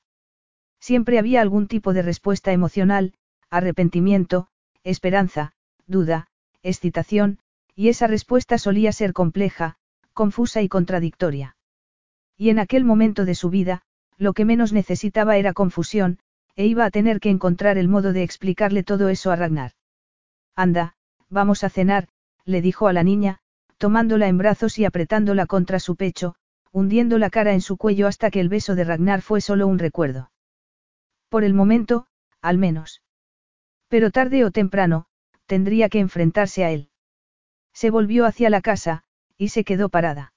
Siempre 0.79 1.19
había 1.19 1.41
algún 1.41 1.67
tipo 1.67 1.93
de 1.93 2.01
respuesta 2.01 2.51
emocional, 2.51 3.13
arrepentimiento, 3.49 4.47
esperanza, 4.83 5.53
duda, 5.85 6.27
excitación, 6.63 7.39
y 7.75 7.89
esa 7.89 8.07
respuesta 8.07 8.57
solía 8.57 8.91
ser 8.91 9.13
compleja, 9.13 9.77
confusa 10.13 10.61
y 10.61 10.69
contradictoria. 10.69 11.55
Y 12.37 12.49
en 12.49 12.59
aquel 12.59 12.83
momento 12.83 13.25
de 13.25 13.35
su 13.35 13.49
vida, 13.49 13.83
lo 14.17 14.33
que 14.33 14.45
menos 14.45 14.73
necesitaba 14.73 15.37
era 15.37 15.53
confusión, 15.53 16.19
e 16.55 16.65
iba 16.65 16.85
a 16.85 16.91
tener 16.91 17.19
que 17.19 17.29
encontrar 17.29 17.77
el 17.77 17.87
modo 17.87 18.13
de 18.13 18.23
explicarle 18.23 18.83
todo 18.83 19.09
eso 19.09 19.31
a 19.31 19.35
Ragnar. 19.35 19.73
Anda, 20.55 20.95
vamos 21.29 21.63
a 21.63 21.69
cenar, 21.69 22.07
le 22.45 22.61
dijo 22.61 22.87
a 22.87 22.93
la 22.93 23.03
niña, 23.03 23.39
tomándola 23.77 24.27
en 24.27 24.37
brazos 24.37 24.77
y 24.77 24.85
apretándola 24.85 25.45
contra 25.45 25.79
su 25.79 25.95
pecho, 25.95 26.35
hundiendo 26.71 27.17
la 27.17 27.29
cara 27.29 27.53
en 27.53 27.61
su 27.61 27.77
cuello 27.77 28.07
hasta 28.07 28.31
que 28.31 28.39
el 28.39 28.49
beso 28.49 28.75
de 28.75 28.83
Ragnar 28.83 29.21
fue 29.21 29.41
solo 29.41 29.67
un 29.67 29.79
recuerdo. 29.79 30.31
Por 31.29 31.43
el 31.43 31.53
momento, 31.53 32.07
al 32.41 32.57
menos. 32.57 33.01
Pero 33.87 34.11
tarde 34.11 34.45
o 34.45 34.51
temprano, 34.51 35.05
tendría 35.45 35.89
que 35.89 35.99
enfrentarse 35.99 36.63
a 36.63 36.71
él. 36.71 36.89
Se 37.73 37.89
volvió 37.89 38.25
hacia 38.25 38.49
la 38.49 38.61
casa, 38.61 39.03
y 39.37 39.49
se 39.49 39.63
quedó 39.63 39.89
parada. 39.89 40.33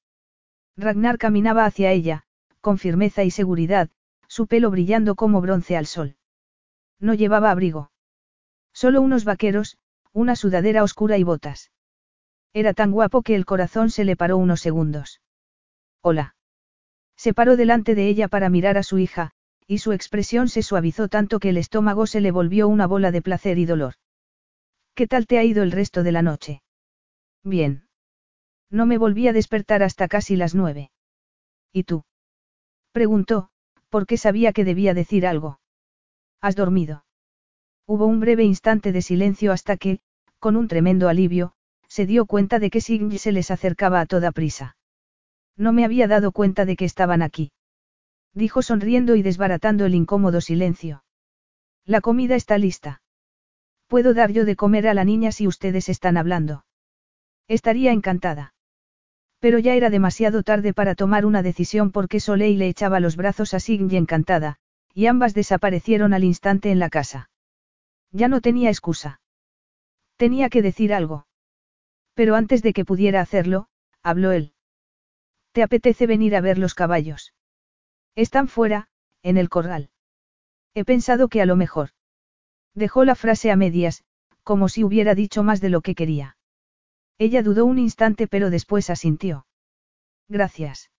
Ragnar 0.77 1.19
caminaba 1.19 1.65
hacia 1.66 1.93
ella, 1.93 2.24
con 2.61 2.78
firmeza 2.78 3.23
y 3.23 3.31
seguridad, 3.31 3.90
su 4.28 4.47
pelo 4.47 4.70
brillando 4.70 5.15
como 5.15 5.40
bronce 5.40 5.77
al 5.77 5.86
sol. 5.86 6.16
No 6.98 7.15
llevaba 7.15 7.51
abrigo. 7.51 7.90
Solo 8.73 9.01
unos 9.02 9.24
vaqueros, 9.24 9.78
una 10.12 10.36
sudadera 10.36 10.82
oscura 10.82 11.19
y 11.19 11.23
botas. 11.23 11.70
Era 12.52 12.73
tan 12.73 12.90
guapo 12.93 13.23
que 13.23 13.35
el 13.35 13.44
corazón 13.44 13.90
se 13.90 14.05
le 14.05 14.16
paró 14.16 14.36
unos 14.36 14.61
segundos. 14.61 15.20
Hola. 16.07 16.37
Se 17.17 17.33
paró 17.33 17.57
delante 17.57 17.95
de 17.95 18.09
ella 18.09 18.29
para 18.29 18.51
mirar 18.51 18.77
a 18.77 18.83
su 18.83 18.99
hija, 18.99 19.31
y 19.67 19.79
su 19.79 19.93
expresión 19.93 20.49
se 20.51 20.61
suavizó 20.61 21.09
tanto 21.09 21.39
que 21.41 21.49
el 21.49 21.57
estómago 21.57 22.07
se 22.07 22.21
le 22.21 22.31
volvió 22.31 22.69
una 22.69 22.87
bola 22.87 23.11
de 23.11 23.23
placer 23.23 23.57
y 23.57 23.65
dolor. 23.65 23.95
¿Qué 24.95 25.07
tal 25.07 25.27
te 25.27 25.39
ha 25.39 25.45
ido 25.45 25.63
el 25.63 25.73
resto 25.73 26.03
de 26.03 26.13
la 26.13 26.21
noche? 26.21 26.61
Bien. 27.43 27.89
No 28.69 28.85
me 28.85 28.99
volví 28.99 29.29
a 29.29 29.33
despertar 29.33 29.83
hasta 29.83 30.07
casi 30.07 30.37
las 30.37 30.55
nueve. 30.55 30.91
¿Y 31.73 31.85
tú? 31.85 32.05
Preguntó, 32.93 33.49
porque 33.89 34.19
sabía 34.19 34.53
que 34.53 34.65
debía 34.65 34.93
decir 34.93 35.27
algo. 35.27 35.59
¿Has 36.43 36.55
dormido? 36.55 37.07
Hubo 37.87 38.05
un 38.05 38.21
breve 38.21 38.45
instante 38.45 38.93
de 38.93 39.01
silencio 39.01 39.53
hasta 39.53 39.79
que, 39.79 40.01
con 40.39 40.57
un 40.57 40.69
tremendo 40.69 41.09
alivio, 41.09 41.55
se 41.89 42.05
dio 42.05 42.27
cuenta 42.27 42.59
de 42.59 42.69
que 42.69 42.83
Signy 42.83 43.17
se 43.17 43.33
les 43.33 43.51
acercaba 43.51 44.01
a 44.01 44.07
toda 44.07 44.33
prisa. 44.33 44.77
No 45.57 45.73
me 45.73 45.85
había 45.85 46.09
dado 46.09 46.33
cuenta 46.33 46.65
de 46.65 46.77
que 46.77 46.85
estaban 46.85 47.23
aquí. 47.23 47.53
Dijo 48.33 48.63
sonriendo 48.63 49.15
y 49.15 49.23
desbaratando 49.23 49.87
el 49.87 49.95
incómodo 49.95 50.41
silencio. 50.41 51.05
La 51.85 52.01
comida 52.01 52.35
está 52.35 52.59
lista. 52.59 53.03
Puedo 53.87 54.15
dar 54.15 54.33
yo 54.33 54.45
de 54.45 54.57
comer 54.57 54.89
a 54.89 54.95
la 54.95 55.05
niña 55.05 55.31
si 55.31 55.47
ustedes 55.47 55.89
están 55.89 56.17
hablando. 56.17 56.65
Estaría 57.47 57.93
encantada. 57.93 58.55
Pero 59.39 59.59
ya 59.59 59.75
era 59.75 59.91
demasiado 59.91 60.43
tarde 60.43 60.73
para 60.73 60.95
tomar 60.95 61.27
una 61.27 61.43
decisión 61.43 61.93
porque 61.93 62.19
Soleil 62.19 62.59
le 62.59 62.69
echaba 62.69 62.99
los 62.99 63.17
brazos 63.17 63.53
a 63.53 63.61
Signy 63.61 63.97
encantada, 63.97 64.57
y 64.95 65.07
ambas 65.07 65.35
desaparecieron 65.35 66.15
al 66.15 66.25
instante 66.25 66.71
en 66.71 66.79
la 66.79 66.89
casa. 66.89 67.29
Ya 68.11 68.29
no 68.29 68.41
tenía 68.41 68.71
excusa. 68.71 69.21
Tenía 70.17 70.49
que 70.49 70.63
decir 70.63 70.95
algo. 70.95 71.27
Pero 72.15 72.37
antes 72.37 72.63
de 72.63 72.73
que 72.73 72.85
pudiera 72.85 73.21
hacerlo, 73.21 73.69
habló 74.03 74.33
él. 74.33 74.54
¿Te 75.55 75.63
apetece 75.63 76.09
venir 76.09 76.35
a 76.35 76.41
ver 76.41 76.59
los 76.59 76.75
caballos? 76.75 77.33
Están 78.17 78.49
fuera, 78.49 78.89
en 79.23 79.37
el 79.37 79.49
corral. 79.49 79.89
He 80.75 80.85
pensado 80.85 81.29
que 81.29 81.41
a 81.41 81.47
lo 81.47 81.55
mejor. 81.55 81.91
Dejó 82.75 83.05
la 83.05 83.15
frase 83.15 83.53
a 83.53 83.57
medias, 83.57 84.03
como 84.43 84.69
si 84.69 84.83
hubiera 84.83 85.15
dicho 85.15 85.45
más 85.45 85.61
de 85.61 85.69
lo 85.69 85.81
que 85.81 85.95
quería. 85.95 86.37
Ella 87.19 87.45
dudó 87.45 87.67
un 87.67 87.79
instante 87.79 88.27
pero 88.27 88.51
después 88.51 88.91
asintió. 88.91 89.47
Gracias. 90.29 90.91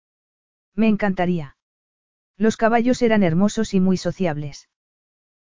Me 0.74 0.88
encantaría. 0.88 1.58
Los 2.38 2.56
caballos 2.56 3.02
eran 3.02 3.24
hermosos 3.24 3.74
y 3.74 3.82
muy 3.82 3.98
sociables. 3.98 4.70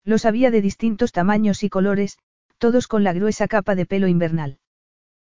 Los 0.03 0.25
había 0.25 0.51
de 0.51 0.61
distintos 0.61 1.13
tamaños 1.13 1.63
y 1.63 1.69
colores, 1.69 2.19
todos 2.59 2.87
con 2.87 3.03
la 3.03 3.13
gruesa 3.13 3.47
capa 3.47 3.73
de 3.73 3.87
pelo 3.87 4.07
invernal. 4.07 4.59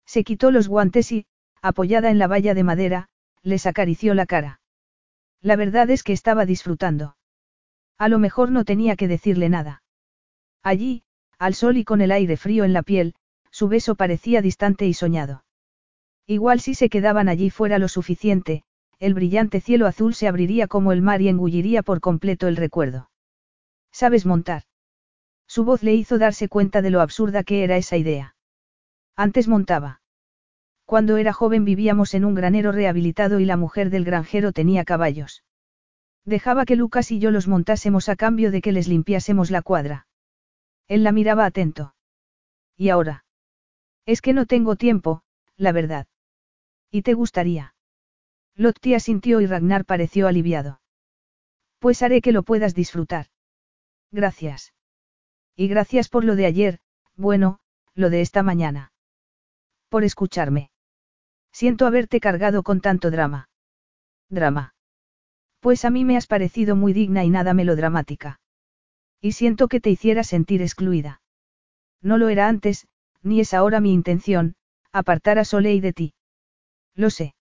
Se 0.04 0.24
quitó 0.24 0.50
los 0.50 0.68
guantes 0.68 1.10
y, 1.10 1.24
apoyada 1.62 2.10
en 2.10 2.18
la 2.18 2.26
valla 2.26 2.52
de 2.52 2.64
madera, 2.64 3.08
les 3.42 3.66
acarició 3.66 4.14
la 4.14 4.26
cara. 4.26 4.60
La 5.40 5.56
verdad 5.56 5.90
es 5.90 6.02
que 6.02 6.12
estaba 6.12 6.46
disfrutando. 6.46 7.16
A 7.98 8.08
lo 8.08 8.18
mejor 8.18 8.50
no 8.50 8.64
tenía 8.64 8.96
que 8.96 9.08
decirle 9.08 9.48
nada. 9.48 9.82
Allí, 10.62 11.02
al 11.38 11.54
sol 11.54 11.76
y 11.76 11.84
con 11.84 12.00
el 12.00 12.12
aire 12.12 12.36
frío 12.36 12.64
en 12.64 12.72
la 12.72 12.82
piel, 12.82 13.14
su 13.50 13.68
beso 13.68 13.96
parecía 13.96 14.42
distante 14.42 14.86
y 14.86 14.94
soñado. 14.94 15.44
Igual 16.26 16.60
si 16.60 16.74
se 16.74 16.88
quedaban 16.88 17.28
allí 17.28 17.50
fuera 17.50 17.78
lo 17.78 17.88
suficiente, 17.88 18.62
el 19.00 19.14
brillante 19.14 19.60
cielo 19.60 19.86
azul 19.86 20.14
se 20.14 20.28
abriría 20.28 20.68
como 20.68 20.92
el 20.92 21.02
mar 21.02 21.20
y 21.20 21.28
engulliría 21.28 21.82
por 21.82 22.00
completo 22.00 22.46
el 22.46 22.56
recuerdo. 22.56 23.10
¿Sabes 23.90 24.24
montar? 24.24 24.62
Su 25.48 25.64
voz 25.64 25.82
le 25.82 25.94
hizo 25.94 26.18
darse 26.18 26.48
cuenta 26.48 26.80
de 26.82 26.90
lo 26.90 27.00
absurda 27.00 27.42
que 27.42 27.64
era 27.64 27.76
esa 27.76 27.96
idea. 27.96 28.36
Antes 29.16 29.48
montaba. 29.48 30.01
Cuando 30.92 31.16
era 31.16 31.32
joven 31.32 31.64
vivíamos 31.64 32.12
en 32.12 32.26
un 32.26 32.34
granero 32.34 32.70
rehabilitado 32.70 33.40
y 33.40 33.46
la 33.46 33.56
mujer 33.56 33.88
del 33.88 34.04
granjero 34.04 34.52
tenía 34.52 34.84
caballos. 34.84 35.42
Dejaba 36.26 36.66
que 36.66 36.76
Lucas 36.76 37.10
y 37.10 37.18
yo 37.18 37.30
los 37.30 37.48
montásemos 37.48 38.10
a 38.10 38.14
cambio 38.14 38.50
de 38.50 38.60
que 38.60 38.72
les 38.72 38.88
limpiásemos 38.88 39.50
la 39.50 39.62
cuadra. 39.62 40.06
Él 40.88 41.02
la 41.02 41.12
miraba 41.12 41.46
atento. 41.46 41.94
¿Y 42.76 42.90
ahora? 42.90 43.24
Es 44.04 44.20
que 44.20 44.34
no 44.34 44.44
tengo 44.44 44.76
tiempo, 44.76 45.22
la 45.56 45.72
verdad. 45.72 46.08
¿Y 46.90 47.00
te 47.00 47.14
gustaría? 47.14 47.74
Lottie 48.54 48.94
asintió 48.94 49.40
y 49.40 49.46
Ragnar 49.46 49.86
pareció 49.86 50.28
aliviado. 50.28 50.82
Pues 51.78 52.02
haré 52.02 52.20
que 52.20 52.32
lo 52.32 52.42
puedas 52.42 52.74
disfrutar. 52.74 53.28
Gracias. 54.10 54.74
Y 55.56 55.68
gracias 55.68 56.10
por 56.10 56.24
lo 56.24 56.36
de 56.36 56.44
ayer, 56.44 56.80
bueno, 57.16 57.60
lo 57.94 58.10
de 58.10 58.20
esta 58.20 58.42
mañana. 58.42 58.92
Por 59.88 60.04
escucharme. 60.04 60.71
Siento 61.52 61.86
haberte 61.86 62.18
cargado 62.18 62.62
con 62.62 62.80
tanto 62.80 63.10
drama. 63.10 63.48
Drama. 64.28 64.74
Pues 65.60 65.84
a 65.84 65.90
mí 65.90 66.04
me 66.04 66.16
has 66.16 66.26
parecido 66.26 66.74
muy 66.74 66.92
digna 66.92 67.24
y 67.24 67.30
nada 67.30 67.54
melodramática. 67.54 68.40
Y 69.20 69.32
siento 69.32 69.68
que 69.68 69.78
te 69.78 69.90
hiciera 69.90 70.24
sentir 70.24 70.62
excluida. 70.62 71.20
No 72.00 72.18
lo 72.18 72.28
era 72.30 72.48
antes, 72.48 72.88
ni 73.22 73.40
es 73.40 73.54
ahora 73.54 73.80
mi 73.80 73.92
intención, 73.92 74.56
apartar 74.90 75.38
a 75.38 75.44
Soleil 75.44 75.80
de 75.80 75.92
ti. 75.92 76.14
Lo 76.96 77.10
sé. 77.10 77.34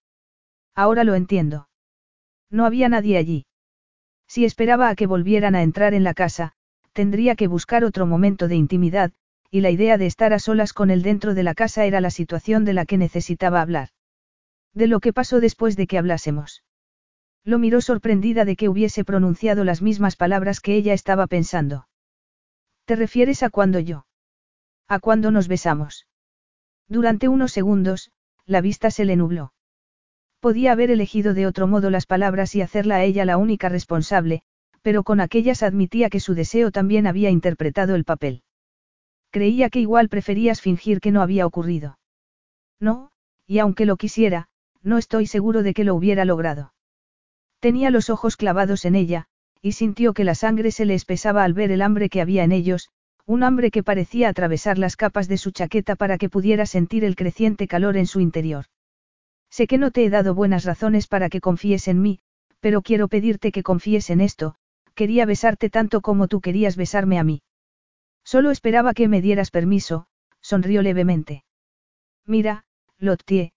Ahora 0.76 1.04
lo 1.04 1.16
entiendo. 1.16 1.70
No 2.50 2.66
había 2.66 2.90
nadie 2.90 3.18
allí. 3.18 3.46
Si 4.28 4.46
esperaba 4.46 4.90
a 4.90 4.96
que 4.96 5.08
volvieran 5.08 5.56
a 5.56 5.64
entrar 5.64 5.94
en 5.94 6.04
la 6.04 6.14
casa, 6.14 6.54
tendría 6.94 7.36
que 7.36 7.48
buscar 7.48 7.84
otro 7.84 8.06
momento 8.06 8.48
de 8.48 8.56
intimidad, 8.56 9.12
y 9.50 9.62
la 9.62 9.72
idea 9.72 9.98
de 9.98 10.06
estar 10.06 10.34
a 10.34 10.40
solas 10.40 10.74
con 10.74 10.92
él 10.92 11.02
dentro 11.02 11.34
de 11.34 11.44
la 11.44 11.56
casa 11.56 11.86
era 11.86 12.02
la 12.02 12.12
situación 12.12 12.66
de 12.66 12.74
la 12.74 12.86
que 12.86 12.98
necesitaba 12.98 13.62
hablar. 13.62 13.90
De 14.74 14.88
lo 14.88 15.00
que 15.00 15.14
pasó 15.14 15.40
después 15.40 15.76
de 15.76 15.88
que 15.88 15.98
hablásemos. 15.98 16.64
Lo 17.44 17.60
miró 17.60 17.82
sorprendida 17.82 18.46
de 18.46 18.56
que 18.56 18.70
hubiese 18.70 19.04
pronunciado 19.04 19.64
las 19.64 19.82
mismas 19.82 20.16
palabras 20.16 20.60
que 20.60 20.76
ella 20.76 20.94
estaba 20.94 21.28
pensando. 21.28 21.88
¿Te 22.86 22.96
refieres 22.96 23.44
a 23.44 23.50
cuando 23.50 23.80
yo? 23.80 24.06
¿A 24.88 25.00
cuando 25.00 25.32
nos 25.32 25.48
besamos? 25.48 26.08
Durante 26.88 27.28
unos 27.28 27.52
segundos, 27.52 28.12
la 28.46 28.62
vista 28.62 28.92
se 28.92 29.06
le 29.06 29.16
nubló. 29.16 29.54
Podía 30.40 30.72
haber 30.72 30.92
elegido 30.92 31.34
de 31.34 31.48
otro 31.48 31.68
modo 31.68 31.90
las 31.90 32.06
palabras 32.06 32.56
y 32.56 32.62
hacerla 32.62 32.96
a 32.96 33.04
ella 33.04 33.26
la 33.26 33.38
única 33.38 33.70
responsable, 33.70 34.42
pero 34.82 35.04
con 35.04 35.20
aquellas 35.20 35.64
admitía 35.64 36.10
que 36.10 36.20
su 36.20 36.34
deseo 36.34 36.72
también 36.72 37.08
había 37.08 37.30
interpretado 37.30 37.96
el 37.96 38.04
papel. 38.04 38.44
Creía 39.30 39.70
que 39.70 39.80
igual 39.80 40.10
preferías 40.10 40.62
fingir 40.62 41.00
que 41.00 41.12
no 41.12 41.22
había 41.22 41.46
ocurrido. 41.46 41.98
No, 42.80 43.12
y 43.48 43.60
aunque 43.60 43.86
lo 43.86 43.96
quisiera, 43.98 44.50
no 44.84 44.98
estoy 44.98 45.28
seguro 45.28 45.64
de 45.64 45.74
que 45.74 45.84
lo 45.84 45.96
hubiera 45.96 46.26
logrado. 46.26 46.74
Tenía 47.60 47.92
los 47.92 48.10
ojos 48.10 48.38
clavados 48.38 48.86
en 48.86 48.96
ella, 48.96 49.28
y 49.62 49.74
sintió 49.74 50.14
que 50.14 50.24
la 50.24 50.36
sangre 50.36 50.72
se 50.72 50.86
le 50.86 50.96
espesaba 50.96 51.44
al 51.44 51.54
ver 51.54 51.72
el 51.72 51.82
hambre 51.82 52.10
que 52.10 52.22
había 52.22 52.44
en 52.44 52.52
ellos, 52.52 52.90
un 53.26 53.44
hambre 53.44 53.70
que 53.70 53.84
parecía 53.84 54.30
atravesar 54.30 54.78
las 54.78 54.96
capas 54.96 55.28
de 55.28 55.38
su 55.38 55.52
chaqueta 55.52 55.96
para 55.96 56.18
que 56.18 56.30
pudiera 56.30 56.66
sentir 56.66 57.04
el 57.04 57.16
creciente 57.16 57.68
calor 57.68 57.98
en 57.98 58.08
su 58.08 58.20
interior. 58.20 58.66
Sé 59.50 59.68
que 59.68 59.78
no 59.78 59.92
te 59.92 60.06
he 60.06 60.10
dado 60.10 60.34
buenas 60.34 60.64
razones 60.64 61.08
para 61.08 61.30
que 61.30 61.42
confíes 61.42 61.88
en 61.88 62.02
mí, 62.02 62.20
pero 62.60 62.82
quiero 62.82 63.08
pedirte 63.08 63.52
que 63.52 63.64
confíes 63.64 64.10
en 64.10 64.22
esto, 64.22 64.56
quería 64.96 65.26
besarte 65.26 65.70
tanto 65.70 66.02
como 66.02 66.28
tú 66.28 66.42
querías 66.42 66.76
besarme 66.76 67.20
a 67.20 67.24
mí. 67.24 67.42
Solo 68.24 68.52
esperaba 68.52 68.94
que 68.94 69.08
me 69.08 69.22
dieras 69.22 69.52
permiso, 69.52 70.08
sonrió 70.42 70.82
levemente. 70.82 71.44
Mira, 72.26 72.66
Lottie, 72.98 73.52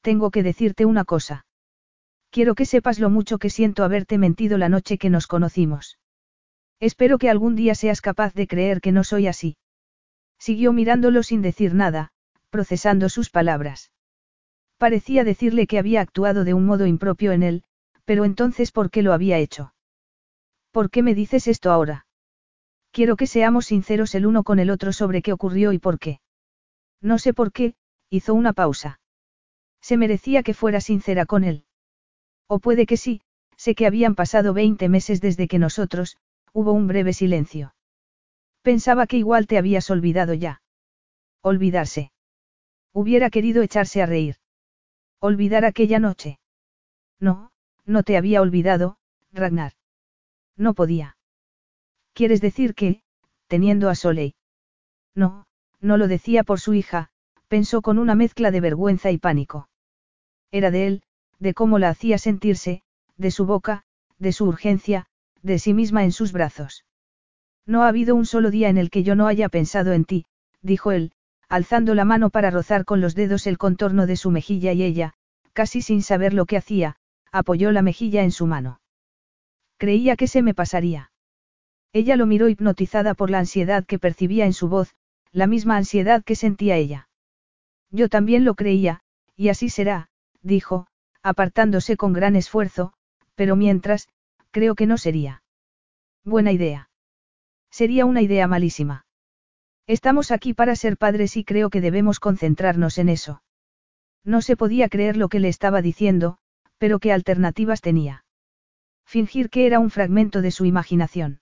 tengo 0.00 0.30
que 0.30 0.42
decirte 0.42 0.84
una 0.84 1.04
cosa. 1.04 1.46
Quiero 2.30 2.54
que 2.54 2.64
sepas 2.64 2.98
lo 2.98 3.10
mucho 3.10 3.38
que 3.38 3.50
siento 3.50 3.84
haberte 3.84 4.18
mentido 4.18 4.56
la 4.56 4.68
noche 4.68 4.98
que 4.98 5.10
nos 5.10 5.26
conocimos. 5.26 5.98
Espero 6.78 7.18
que 7.18 7.28
algún 7.28 7.56
día 7.56 7.74
seas 7.74 8.00
capaz 8.00 8.32
de 8.34 8.46
creer 8.46 8.80
que 8.80 8.92
no 8.92 9.04
soy 9.04 9.26
así. 9.26 9.56
Siguió 10.38 10.72
mirándolo 10.72 11.22
sin 11.22 11.42
decir 11.42 11.74
nada, 11.74 12.12
procesando 12.48 13.08
sus 13.08 13.30
palabras. 13.30 13.90
Parecía 14.78 15.24
decirle 15.24 15.66
que 15.66 15.78
había 15.78 16.00
actuado 16.00 16.44
de 16.44 16.54
un 16.54 16.64
modo 16.64 16.86
impropio 16.86 17.32
en 17.32 17.42
él, 17.42 17.64
pero 18.06 18.24
entonces 18.24 18.72
¿por 18.72 18.90
qué 18.90 19.02
lo 19.02 19.12
había 19.12 19.38
hecho? 19.38 19.74
¿Por 20.70 20.90
qué 20.90 21.02
me 21.02 21.14
dices 21.14 21.48
esto 21.48 21.70
ahora? 21.70 22.06
Quiero 22.92 23.16
que 23.16 23.26
seamos 23.26 23.66
sinceros 23.66 24.14
el 24.14 24.24
uno 24.24 24.42
con 24.42 24.58
el 24.58 24.70
otro 24.70 24.92
sobre 24.92 25.20
qué 25.20 25.32
ocurrió 25.32 25.72
y 25.72 25.78
por 25.78 25.98
qué. 25.98 26.20
No 27.02 27.18
sé 27.18 27.34
por 27.34 27.52
qué, 27.52 27.74
hizo 28.08 28.34
una 28.34 28.52
pausa. 28.52 29.00
Se 29.80 29.96
merecía 29.96 30.42
que 30.42 30.54
fuera 30.54 30.80
sincera 30.80 31.26
con 31.26 31.44
él. 31.44 31.64
O 32.46 32.58
puede 32.58 32.86
que 32.86 32.96
sí, 32.96 33.22
sé 33.56 33.74
que 33.74 33.86
habían 33.86 34.14
pasado 34.14 34.52
20 34.52 34.88
meses 34.88 35.20
desde 35.20 35.48
que 35.48 35.58
nosotros, 35.58 36.18
hubo 36.52 36.72
un 36.72 36.86
breve 36.86 37.12
silencio. 37.12 37.74
Pensaba 38.62 39.06
que 39.06 39.16
igual 39.16 39.46
te 39.46 39.56
habías 39.56 39.90
olvidado 39.90 40.34
ya. 40.34 40.62
Olvidarse. 41.42 42.12
Hubiera 42.92 43.30
querido 43.30 43.62
echarse 43.62 44.02
a 44.02 44.06
reír. 44.06 44.36
Olvidar 45.20 45.64
aquella 45.64 45.98
noche. 45.98 46.38
No, 47.18 47.52
no 47.86 48.02
te 48.02 48.16
había 48.16 48.42
olvidado, 48.42 48.98
Ragnar. 49.32 49.72
No 50.56 50.74
podía. 50.74 51.16
¿Quieres 52.12 52.40
decir 52.40 52.74
que, 52.74 53.02
teniendo 53.46 53.88
a 53.88 53.94
Soleil? 53.94 54.34
No, 55.14 55.46
no 55.80 55.96
lo 55.96 56.08
decía 56.08 56.44
por 56.44 56.60
su 56.60 56.74
hija, 56.74 57.10
pensó 57.48 57.80
con 57.80 57.98
una 57.98 58.14
mezcla 58.14 58.50
de 58.50 58.60
vergüenza 58.60 59.10
y 59.10 59.18
pánico. 59.18 59.69
Era 60.52 60.70
de 60.70 60.86
él, 60.86 61.02
de 61.38 61.54
cómo 61.54 61.78
la 61.78 61.90
hacía 61.90 62.18
sentirse, 62.18 62.82
de 63.16 63.30
su 63.30 63.46
boca, 63.46 63.84
de 64.18 64.32
su 64.32 64.46
urgencia, 64.46 65.06
de 65.42 65.58
sí 65.58 65.74
misma 65.74 66.04
en 66.04 66.12
sus 66.12 66.32
brazos. 66.32 66.84
No 67.66 67.82
ha 67.82 67.88
habido 67.88 68.14
un 68.14 68.26
solo 68.26 68.50
día 68.50 68.68
en 68.68 68.78
el 68.78 68.90
que 68.90 69.02
yo 69.02 69.14
no 69.14 69.26
haya 69.26 69.48
pensado 69.48 69.92
en 69.92 70.04
ti, 70.04 70.26
dijo 70.62 70.92
él, 70.92 71.12
alzando 71.48 71.94
la 71.94 72.04
mano 72.04 72.30
para 72.30 72.50
rozar 72.50 72.84
con 72.84 73.00
los 73.00 73.14
dedos 73.14 73.46
el 73.46 73.58
contorno 73.58 74.06
de 74.06 74.16
su 74.16 74.30
mejilla 74.30 74.72
y 74.72 74.82
ella, 74.82 75.14
casi 75.52 75.82
sin 75.82 76.02
saber 76.02 76.34
lo 76.34 76.46
que 76.46 76.56
hacía, 76.56 76.96
apoyó 77.32 77.72
la 77.72 77.82
mejilla 77.82 78.22
en 78.22 78.32
su 78.32 78.46
mano. 78.46 78.80
Creía 79.78 80.16
que 80.16 80.26
se 80.26 80.42
me 80.42 80.54
pasaría. 80.54 81.10
Ella 81.92 82.16
lo 82.16 82.26
miró 82.26 82.48
hipnotizada 82.48 83.14
por 83.14 83.30
la 83.30 83.38
ansiedad 83.38 83.84
que 83.84 83.98
percibía 83.98 84.46
en 84.46 84.52
su 84.52 84.68
voz, 84.68 84.94
la 85.32 85.46
misma 85.46 85.76
ansiedad 85.76 86.22
que 86.22 86.36
sentía 86.36 86.76
ella. 86.76 87.08
Yo 87.90 88.08
también 88.08 88.44
lo 88.44 88.54
creía, 88.54 89.00
y 89.36 89.48
así 89.48 89.70
será, 89.70 90.09
dijo, 90.42 90.86
apartándose 91.22 91.96
con 91.96 92.12
gran 92.12 92.36
esfuerzo, 92.36 92.92
pero 93.34 93.56
mientras, 93.56 94.08
creo 94.50 94.74
que 94.74 94.86
no 94.86 94.98
sería. 94.98 95.42
Buena 96.24 96.52
idea. 96.52 96.90
Sería 97.70 98.04
una 98.04 98.22
idea 98.22 98.46
malísima. 98.46 99.06
Estamos 99.86 100.30
aquí 100.30 100.54
para 100.54 100.76
ser 100.76 100.96
padres 100.96 101.36
y 101.36 101.44
creo 101.44 101.70
que 101.70 101.80
debemos 101.80 102.20
concentrarnos 102.20 102.98
en 102.98 103.08
eso. 103.08 103.42
No 104.24 104.42
se 104.42 104.56
podía 104.56 104.88
creer 104.88 105.16
lo 105.16 105.28
que 105.28 105.40
le 105.40 105.48
estaba 105.48 105.82
diciendo, 105.82 106.38
pero 106.78 106.98
qué 106.98 107.12
alternativas 107.12 107.80
tenía. 107.80 108.24
Fingir 109.04 109.50
que 109.50 109.66
era 109.66 109.78
un 109.78 109.90
fragmento 109.90 110.42
de 110.42 110.50
su 110.50 110.64
imaginación. 110.64 111.40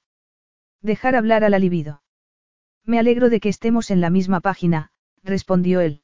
Dejar 0.80 1.16
hablar 1.16 1.44
a 1.44 1.50
la 1.50 1.58
libido. 1.58 2.02
Me 2.84 2.98
alegro 2.98 3.28
de 3.28 3.40
que 3.40 3.48
estemos 3.48 3.90
en 3.90 4.00
la 4.00 4.10
misma 4.10 4.40
página, 4.40 4.92
respondió 5.22 5.80
él. 5.80 6.02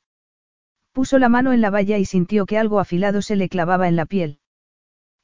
Puso 0.95 1.19
la 1.19 1.29
mano 1.29 1.53
en 1.53 1.61
la 1.61 1.71
valla 1.71 1.99
y 1.99 2.05
sintió 2.05 2.47
que 2.47 2.57
algo 2.57 2.79
afilado 2.79 3.21
se 3.21 3.35
le 3.35 3.49
clavaba 3.49 3.89
en 3.89 3.97
la 3.97 4.07
piel. 4.07 4.39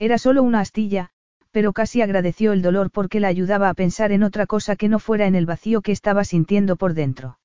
Era 0.00 0.18
solo 0.18 0.42
una 0.42 0.58
astilla, 0.58 1.10
pero 1.52 1.72
casi 1.72 2.02
agradeció 2.02 2.52
el 2.52 2.60
dolor 2.60 2.90
porque 2.90 3.20
la 3.20 3.28
ayudaba 3.28 3.68
a 3.68 3.74
pensar 3.74 4.10
en 4.10 4.24
otra 4.24 4.46
cosa 4.46 4.74
que 4.74 4.88
no 4.88 4.98
fuera 4.98 5.28
en 5.28 5.36
el 5.36 5.46
vacío 5.46 5.80
que 5.80 5.92
estaba 5.92 6.24
sintiendo 6.24 6.74
por 6.74 6.94
dentro. 6.94 7.38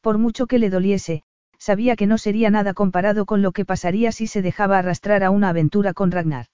Por 0.00 0.18
mucho 0.18 0.48
que 0.48 0.58
le 0.58 0.70
doliese, 0.70 1.22
sabía 1.56 1.94
que 1.94 2.08
no 2.08 2.18
sería 2.18 2.50
nada 2.50 2.74
comparado 2.74 3.26
con 3.26 3.42
lo 3.42 3.52
que 3.52 3.64
pasaría 3.64 4.10
si 4.10 4.26
se 4.26 4.42
dejaba 4.42 4.78
arrastrar 4.78 5.22
a 5.22 5.30
una 5.30 5.50
aventura 5.50 5.94
con 5.94 6.10
Ragnar. 6.10 6.46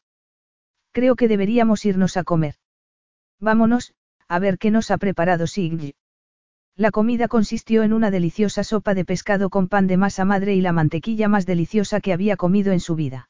Creo 0.92 1.16
que 1.16 1.26
deberíamos 1.26 1.86
irnos 1.86 2.18
a 2.18 2.24
comer. 2.24 2.56
Vámonos, 3.40 3.94
a 4.28 4.38
ver 4.38 4.58
qué 4.58 4.70
nos 4.70 4.90
ha 4.90 4.98
preparado 4.98 5.46
Signy. 5.46 5.94
La 6.76 6.90
comida 6.90 7.28
consistió 7.28 7.82
en 7.82 7.92
una 7.92 8.10
deliciosa 8.10 8.64
sopa 8.64 8.94
de 8.94 9.04
pescado 9.04 9.50
con 9.50 9.68
pan 9.68 9.86
de 9.86 9.98
masa 9.98 10.24
madre 10.24 10.54
y 10.54 10.62
la 10.62 10.72
mantequilla 10.72 11.28
más 11.28 11.44
deliciosa 11.44 12.00
que 12.00 12.12
había 12.12 12.36
comido 12.36 12.72
en 12.72 12.80
su 12.80 12.94
vida. 12.94 13.28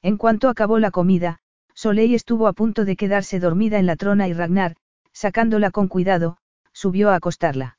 En 0.00 0.16
cuanto 0.16 0.48
acabó 0.48 0.78
la 0.78 0.90
comida, 0.90 1.40
Soleil 1.74 2.14
estuvo 2.14 2.46
a 2.46 2.52
punto 2.52 2.84
de 2.84 2.96
quedarse 2.96 3.38
dormida 3.38 3.78
en 3.78 3.86
la 3.86 3.96
trona 3.96 4.28
y 4.28 4.32
Ragnar, 4.32 4.76
sacándola 5.12 5.70
con 5.70 5.88
cuidado, 5.88 6.38
subió 6.72 7.10
a 7.10 7.16
acostarla. 7.16 7.78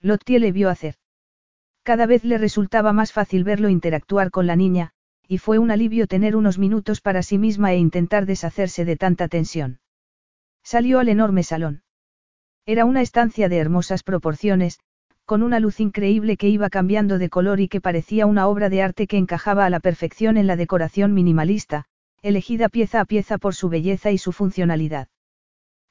Lottie 0.00 0.38
le 0.38 0.52
vio 0.52 0.70
hacer. 0.70 0.96
Cada 1.82 2.06
vez 2.06 2.24
le 2.24 2.38
resultaba 2.38 2.92
más 2.92 3.12
fácil 3.12 3.44
verlo 3.44 3.68
interactuar 3.68 4.30
con 4.30 4.46
la 4.46 4.56
niña, 4.56 4.92
y 5.26 5.38
fue 5.38 5.58
un 5.58 5.70
alivio 5.70 6.06
tener 6.06 6.36
unos 6.36 6.58
minutos 6.58 7.00
para 7.00 7.22
sí 7.22 7.38
misma 7.38 7.72
e 7.72 7.78
intentar 7.78 8.26
deshacerse 8.26 8.84
de 8.84 8.96
tanta 8.96 9.28
tensión. 9.28 9.80
Salió 10.62 10.98
al 10.98 11.08
enorme 11.08 11.42
salón. 11.42 11.82
Era 12.66 12.84
una 12.84 13.00
estancia 13.00 13.48
de 13.48 13.58
hermosas 13.58 14.02
proporciones, 14.02 14.80
con 15.24 15.44
una 15.44 15.60
luz 15.60 15.78
increíble 15.78 16.36
que 16.36 16.48
iba 16.48 16.68
cambiando 16.68 17.18
de 17.18 17.28
color 17.30 17.60
y 17.60 17.68
que 17.68 17.80
parecía 17.80 18.26
una 18.26 18.48
obra 18.48 18.68
de 18.68 18.82
arte 18.82 19.06
que 19.06 19.18
encajaba 19.18 19.64
a 19.64 19.70
la 19.70 19.78
perfección 19.78 20.36
en 20.36 20.48
la 20.48 20.56
decoración 20.56 21.14
minimalista, 21.14 21.84
elegida 22.22 22.68
pieza 22.68 23.00
a 23.00 23.04
pieza 23.04 23.38
por 23.38 23.54
su 23.54 23.68
belleza 23.68 24.10
y 24.10 24.18
su 24.18 24.32
funcionalidad. 24.32 25.08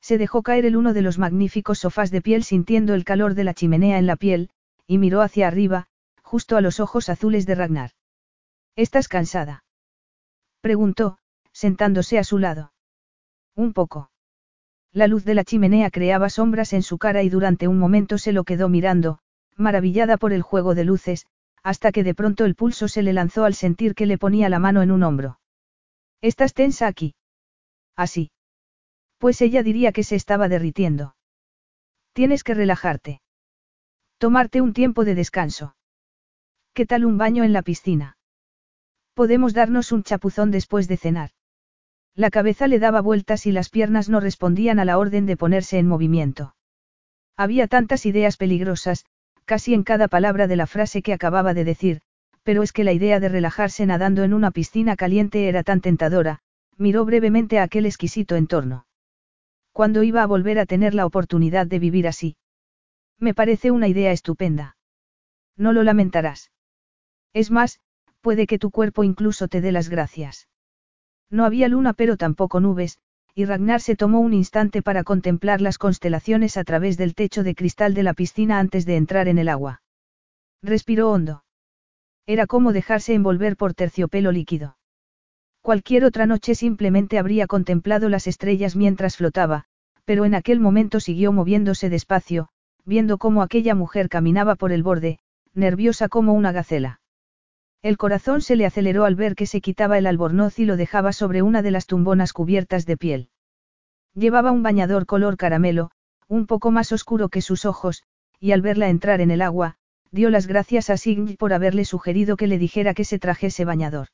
Se 0.02 0.18
dejó 0.18 0.44
caer 0.44 0.66
el 0.66 0.76
uno 0.76 0.94
de 0.94 1.02
los 1.02 1.18
magníficos 1.18 1.80
sofás 1.80 2.12
de 2.12 2.22
piel 2.22 2.44
sintiendo 2.44 2.94
el 2.94 3.06
calor 3.06 3.36
de 3.36 3.46
la 3.46 3.54
chimenea 3.54 3.98
en 3.98 4.06
la 4.06 4.18
piel, 4.18 4.50
y 4.86 4.98
miró 4.98 5.22
hacia 5.22 5.48
arriba, 5.48 5.88
justo 6.22 6.58
a 6.58 6.62
los 6.62 6.82
ojos 6.82 7.08
azules 7.08 7.46
de 7.46 7.56
Ragnar. 7.56 7.92
¿Estás 8.76 9.08
cansada? 9.08 9.64
Preguntó, 10.60 11.18
sentándose 11.54 12.20
a 12.20 12.26
su 12.26 12.38
lado. 12.38 12.74
Un 13.56 13.72
poco. 13.72 14.12
La 14.96 15.08
luz 15.08 15.26
de 15.26 15.36
la 15.36 15.44
chimenea 15.44 15.92
creaba 15.92 16.30
sombras 16.30 16.72
en 16.72 16.82
su 16.82 16.98
cara 16.98 17.22
y 17.22 17.28
durante 17.28 17.68
un 17.68 17.78
momento 17.78 18.18
se 18.18 18.32
lo 18.32 18.46
quedó 18.46 18.70
mirando, 18.70 19.20
maravillada 19.58 20.16
por 20.16 20.32
el 20.32 20.42
juego 20.42 20.74
de 20.74 20.86
luces, 20.86 21.26
hasta 21.64 21.92
que 21.92 22.02
de 22.02 22.16
pronto 22.16 22.46
el 22.46 22.56
pulso 22.56 22.88
se 22.88 23.04
le 23.04 23.12
lanzó 23.12 23.44
al 23.44 23.56
sentir 23.56 23.94
que 23.94 24.06
le 24.06 24.18
ponía 24.18 24.48
la 24.48 24.58
mano 24.58 24.82
en 24.82 24.92
un 24.92 25.04
hombro. 25.04 25.42
¿Estás 26.22 26.54
tensa 26.54 26.88
aquí? 26.88 27.14
Así. 27.98 28.32
Pues 29.18 29.42
ella 29.42 29.64
diría 29.64 29.92
que 29.92 30.04
se 30.04 30.16
estaba 30.16 30.48
derritiendo. 30.48 31.18
Tienes 32.14 32.46
que 32.46 32.54
relajarte. 32.54 33.22
Tomarte 34.18 34.62
un 34.62 34.72
tiempo 34.72 35.04
de 35.04 35.16
descanso. 35.16 35.76
¿Qué 36.74 36.86
tal 36.86 37.04
un 37.04 37.18
baño 37.18 37.44
en 37.44 37.52
la 37.52 37.64
piscina? 37.64 38.18
Podemos 39.14 39.54
darnos 39.54 39.92
un 39.92 40.04
chapuzón 40.04 40.52
después 40.52 40.88
de 40.88 40.96
cenar. 40.96 41.32
La 42.16 42.30
cabeza 42.30 42.68
le 42.68 42.80
daba 42.80 43.02
vueltas 43.02 43.46
y 43.46 43.52
las 43.52 43.70
piernas 43.70 44.08
no 44.08 44.22
respondían 44.22 44.80
a 44.80 44.86
la 44.86 44.98
orden 44.98 45.26
de 45.26 45.36
ponerse 45.36 45.78
en 45.78 45.88
movimiento. 45.88 46.56
Había 47.36 47.68
tantas 47.68 48.06
ideas 48.06 48.38
peligrosas, 48.38 49.06
casi 49.44 49.74
en 49.74 49.84
cada 49.84 50.08
palabra 50.08 50.48
de 50.48 50.56
la 50.56 50.66
frase 50.66 51.02
que 51.02 51.12
acababa 51.12 51.54
de 51.54 51.66
decir, 51.66 52.02
pero 52.44 52.64
es 52.64 52.72
que 52.72 52.86
la 52.86 52.94
idea 52.94 53.20
de 53.20 53.28
relajarse 53.28 53.86
nadando 53.86 54.24
en 54.24 54.34
una 54.34 54.52
piscina 54.52 54.96
caliente 54.96 55.50
era 55.50 55.64
tan 55.64 55.82
tentadora, 55.82 56.40
miró 56.78 57.04
brevemente 57.04 57.60
a 57.60 57.64
aquel 57.64 57.86
exquisito 57.86 58.38
entorno. 58.38 58.86
¿Cuándo 59.74 60.04
iba 60.04 60.24
a 60.24 60.28
volver 60.28 60.58
a 60.60 60.66
tener 60.66 60.94
la 60.94 61.06
oportunidad 61.06 61.68
de 61.68 61.80
vivir 61.80 62.08
así? 62.08 62.38
Me 63.20 63.34
parece 63.34 63.72
una 63.72 63.90
idea 63.90 64.12
estupenda. 64.12 64.78
No 65.58 65.74
lo 65.74 65.84
lamentarás. 65.84 66.52
Es 67.34 67.52
más, 67.52 67.82
puede 68.22 68.48
que 68.48 68.58
tu 68.58 68.72
cuerpo 68.72 69.04
incluso 69.04 69.50
te 69.50 69.60
dé 69.60 69.74
las 69.74 69.90
gracias. 69.90 70.48
No 71.30 71.46
había 71.46 71.68
luna 71.68 71.94
pero 71.94 72.18
tampoco 72.18 72.60
nubes, 72.60 73.00
y 73.34 73.46
Ragnar 73.46 73.82
se 73.82 73.96
tomó 73.96 74.20
un 74.22 74.34
instante 74.34 74.82
para 74.82 75.04
contemplar 75.04 75.60
las 75.60 75.78
constelaciones 75.78 76.56
a 76.58 76.64
través 76.64 76.98
del 76.98 77.16
techo 77.16 77.44
de 77.44 77.56
cristal 77.56 77.94
de 77.94 78.04
la 78.04 78.14
piscina 78.14 78.60
antes 78.60 78.86
de 78.86 78.96
entrar 78.96 79.28
en 79.28 79.38
el 79.38 79.50
agua. 79.50 79.82
Respiró 80.64 81.12
hondo. 81.12 81.44
Era 82.26 82.48
como 82.48 82.74
dejarse 82.74 83.14
envolver 83.14 83.58
por 83.58 83.74
terciopelo 83.74 84.32
líquido. 84.32 84.78
Cualquier 85.62 86.06
otra 86.06 86.26
noche 86.26 86.56
simplemente 86.56 87.20
habría 87.20 87.48
contemplado 87.48 88.08
las 88.08 88.28
estrellas 88.28 88.76
mientras 88.76 89.18
flotaba, 89.18 89.66
pero 90.06 90.24
en 90.24 90.36
aquel 90.36 90.60
momento 90.60 91.00
siguió 91.00 91.32
moviéndose 91.32 91.90
despacio, 91.90 92.50
viendo 92.86 93.18
cómo 93.18 93.42
aquella 93.42 93.76
mujer 93.76 94.08
caminaba 94.08 94.56
por 94.56 94.72
el 94.72 94.84
borde, 94.84 95.20
nerviosa 95.54 96.08
como 96.08 96.34
una 96.34 96.52
gacela. 96.52 97.02
El 97.86 97.98
corazón 97.98 98.42
se 98.42 98.56
le 98.56 98.66
aceleró 98.66 99.06
al 99.06 99.14
ver 99.14 99.36
que 99.36 99.46
se 99.46 99.62
quitaba 99.62 100.00
el 100.00 100.08
albornoz 100.08 100.58
y 100.58 100.66
lo 100.66 100.76
dejaba 100.76 101.14
sobre 101.14 101.44
una 101.44 101.62
de 101.62 101.70
las 101.70 101.86
tumbonas 101.86 102.34
cubiertas 102.34 102.88
de 102.88 102.98
piel. 102.98 103.30
Llevaba 104.16 104.52
un 104.52 104.64
bañador 104.64 105.06
color 105.06 105.38
caramelo, 105.38 105.92
un 106.28 106.48
poco 106.48 106.72
más 106.72 106.92
oscuro 106.92 107.30
que 107.30 107.44
sus 107.44 107.64
ojos, 107.64 108.02
y 108.40 108.54
al 108.54 108.64
verla 108.64 108.90
entrar 108.90 109.22
en 109.22 109.30
el 109.30 109.44
agua, 109.44 109.76
dio 110.10 110.32
las 110.32 110.48
gracias 110.48 110.90
a 110.90 110.98
Signy 110.98 111.36
por 111.38 111.54
haberle 111.54 111.86
sugerido 111.86 112.38
que 112.38 112.48
le 112.48 112.58
dijera 112.58 112.96
que 112.96 113.04
se 113.04 113.20
trajese 113.20 113.66
bañador. 113.66 114.08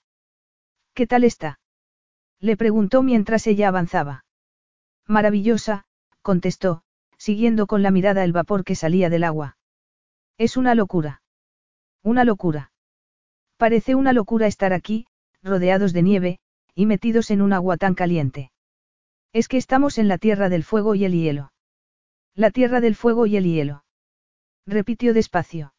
¿Qué 0.93 1.07
tal 1.07 1.23
está? 1.23 1.61
Le 2.41 2.57
preguntó 2.57 3.03
mientras 3.03 3.47
ella 3.47 3.69
avanzaba. 3.69 4.25
Maravillosa, 5.07 5.85
contestó, 6.21 6.83
siguiendo 7.17 7.67
con 7.67 7.83
la 7.83 7.91
mirada 7.91 8.25
el 8.25 8.33
vapor 8.33 8.65
que 8.65 8.75
salía 8.75 9.09
del 9.09 9.23
agua. 9.23 9.55
Es 10.37 10.57
una 10.57 10.75
locura. 10.75 11.21
Una 12.03 12.25
locura. 12.25 12.70
Parece 13.61 13.93
una 13.93 14.11
locura 14.11 14.47
estar 14.47 14.73
aquí, 14.73 15.05
rodeados 15.43 15.93
de 15.93 16.01
nieve, 16.01 16.39
y 16.73 16.87
metidos 16.87 17.29
en 17.29 17.43
un 17.43 17.53
agua 17.53 17.77
tan 17.77 17.93
caliente. 17.93 18.51
Es 19.33 19.47
que 19.47 19.57
estamos 19.57 19.99
en 19.99 20.07
la 20.07 20.17
tierra 20.17 20.49
del 20.49 20.63
fuego 20.63 20.95
y 20.95 21.05
el 21.05 21.13
hielo. 21.13 21.53
La 22.33 22.49
tierra 22.49 22.81
del 22.81 22.95
fuego 22.95 23.27
y 23.27 23.37
el 23.37 23.43
hielo. 23.43 23.83
Repitió 24.65 25.13
despacio. 25.13 25.75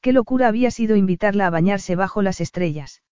Qué 0.00 0.12
locura 0.12 0.46
había 0.46 0.70
sido 0.70 0.94
invitarla 0.94 1.48
a 1.48 1.50
bañarse 1.50 1.96
bajo 1.96 2.22
las 2.22 2.40
estrellas. 2.40 3.02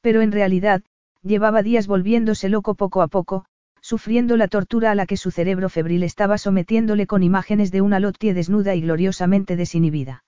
Pero 0.00 0.20
en 0.20 0.32
realidad, 0.32 0.82
llevaba 1.22 1.62
días 1.62 1.86
volviéndose 1.86 2.48
loco 2.48 2.74
poco 2.74 3.00
a 3.00 3.06
poco, 3.06 3.44
sufriendo 3.80 4.36
la 4.36 4.48
tortura 4.48 4.90
a 4.90 4.96
la 4.96 5.06
que 5.06 5.16
su 5.16 5.30
cerebro 5.30 5.68
febril 5.68 6.02
estaba 6.02 6.36
sometiéndole 6.36 7.06
con 7.06 7.22
imágenes 7.22 7.70
de 7.70 7.80
una 7.80 8.00
Lotie 8.00 8.34
desnuda 8.34 8.74
y 8.74 8.80
gloriosamente 8.80 9.54
desinhibida. 9.54 10.24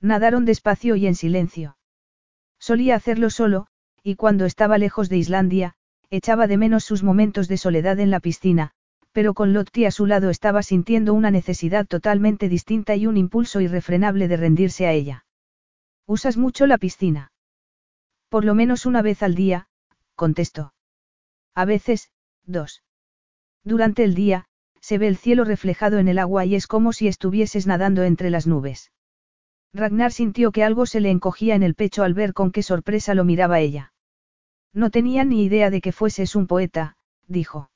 Nadaron 0.00 0.44
despacio 0.44 0.96
y 0.96 1.06
en 1.06 1.14
silencio. 1.14 1.76
Solía 2.60 2.94
hacerlo 2.94 3.30
solo, 3.30 3.66
y 4.02 4.14
cuando 4.14 4.44
estaba 4.44 4.78
lejos 4.78 5.08
de 5.08 5.16
Islandia, 5.16 5.74
echaba 6.10 6.46
de 6.46 6.58
menos 6.58 6.84
sus 6.84 7.02
momentos 7.02 7.48
de 7.48 7.56
soledad 7.56 7.98
en 7.98 8.10
la 8.10 8.20
piscina, 8.20 8.72
pero 9.12 9.34
con 9.34 9.52
Lottie 9.52 9.86
a 9.86 9.90
su 9.90 10.06
lado 10.06 10.30
estaba 10.30 10.62
sintiendo 10.62 11.14
una 11.14 11.30
necesidad 11.30 11.86
totalmente 11.86 12.48
distinta 12.48 12.94
y 12.96 13.06
un 13.06 13.16
impulso 13.16 13.60
irrefrenable 13.60 14.28
de 14.28 14.36
rendirse 14.36 14.86
a 14.86 14.92
ella. 14.92 15.24
¿Usas 16.06 16.36
mucho 16.36 16.66
la 16.66 16.78
piscina? 16.78 17.32
Por 18.28 18.44
lo 18.44 18.54
menos 18.54 18.86
una 18.86 19.02
vez 19.02 19.22
al 19.22 19.34
día, 19.34 19.68
contestó. 20.14 20.74
A 21.54 21.64
veces, 21.64 22.10
dos. 22.44 22.82
Durante 23.64 24.04
el 24.04 24.14
día, 24.14 24.46
se 24.80 24.98
ve 24.98 25.08
el 25.08 25.16
cielo 25.16 25.44
reflejado 25.44 25.98
en 25.98 26.08
el 26.08 26.18
agua 26.18 26.44
y 26.44 26.54
es 26.54 26.66
como 26.66 26.92
si 26.92 27.08
estuvieses 27.08 27.66
nadando 27.66 28.02
entre 28.02 28.30
las 28.30 28.46
nubes. 28.46 28.92
Ragnar 29.72 30.12
sintió 30.12 30.50
que 30.50 30.64
algo 30.64 30.86
se 30.86 31.00
le 31.00 31.10
encogía 31.10 31.54
en 31.54 31.62
el 31.62 31.74
pecho 31.74 32.02
al 32.02 32.14
ver 32.14 32.34
con 32.34 32.50
qué 32.50 32.62
sorpresa 32.62 33.14
lo 33.14 33.24
miraba 33.24 33.60
ella. 33.60 33.92
No 34.72 34.90
tenía 34.90 35.24
ni 35.24 35.44
idea 35.44 35.70
de 35.70 35.80
que 35.80 35.92
fueses 35.92 36.34
un 36.34 36.46
poeta, 36.46 36.96
dijo. 37.26 37.70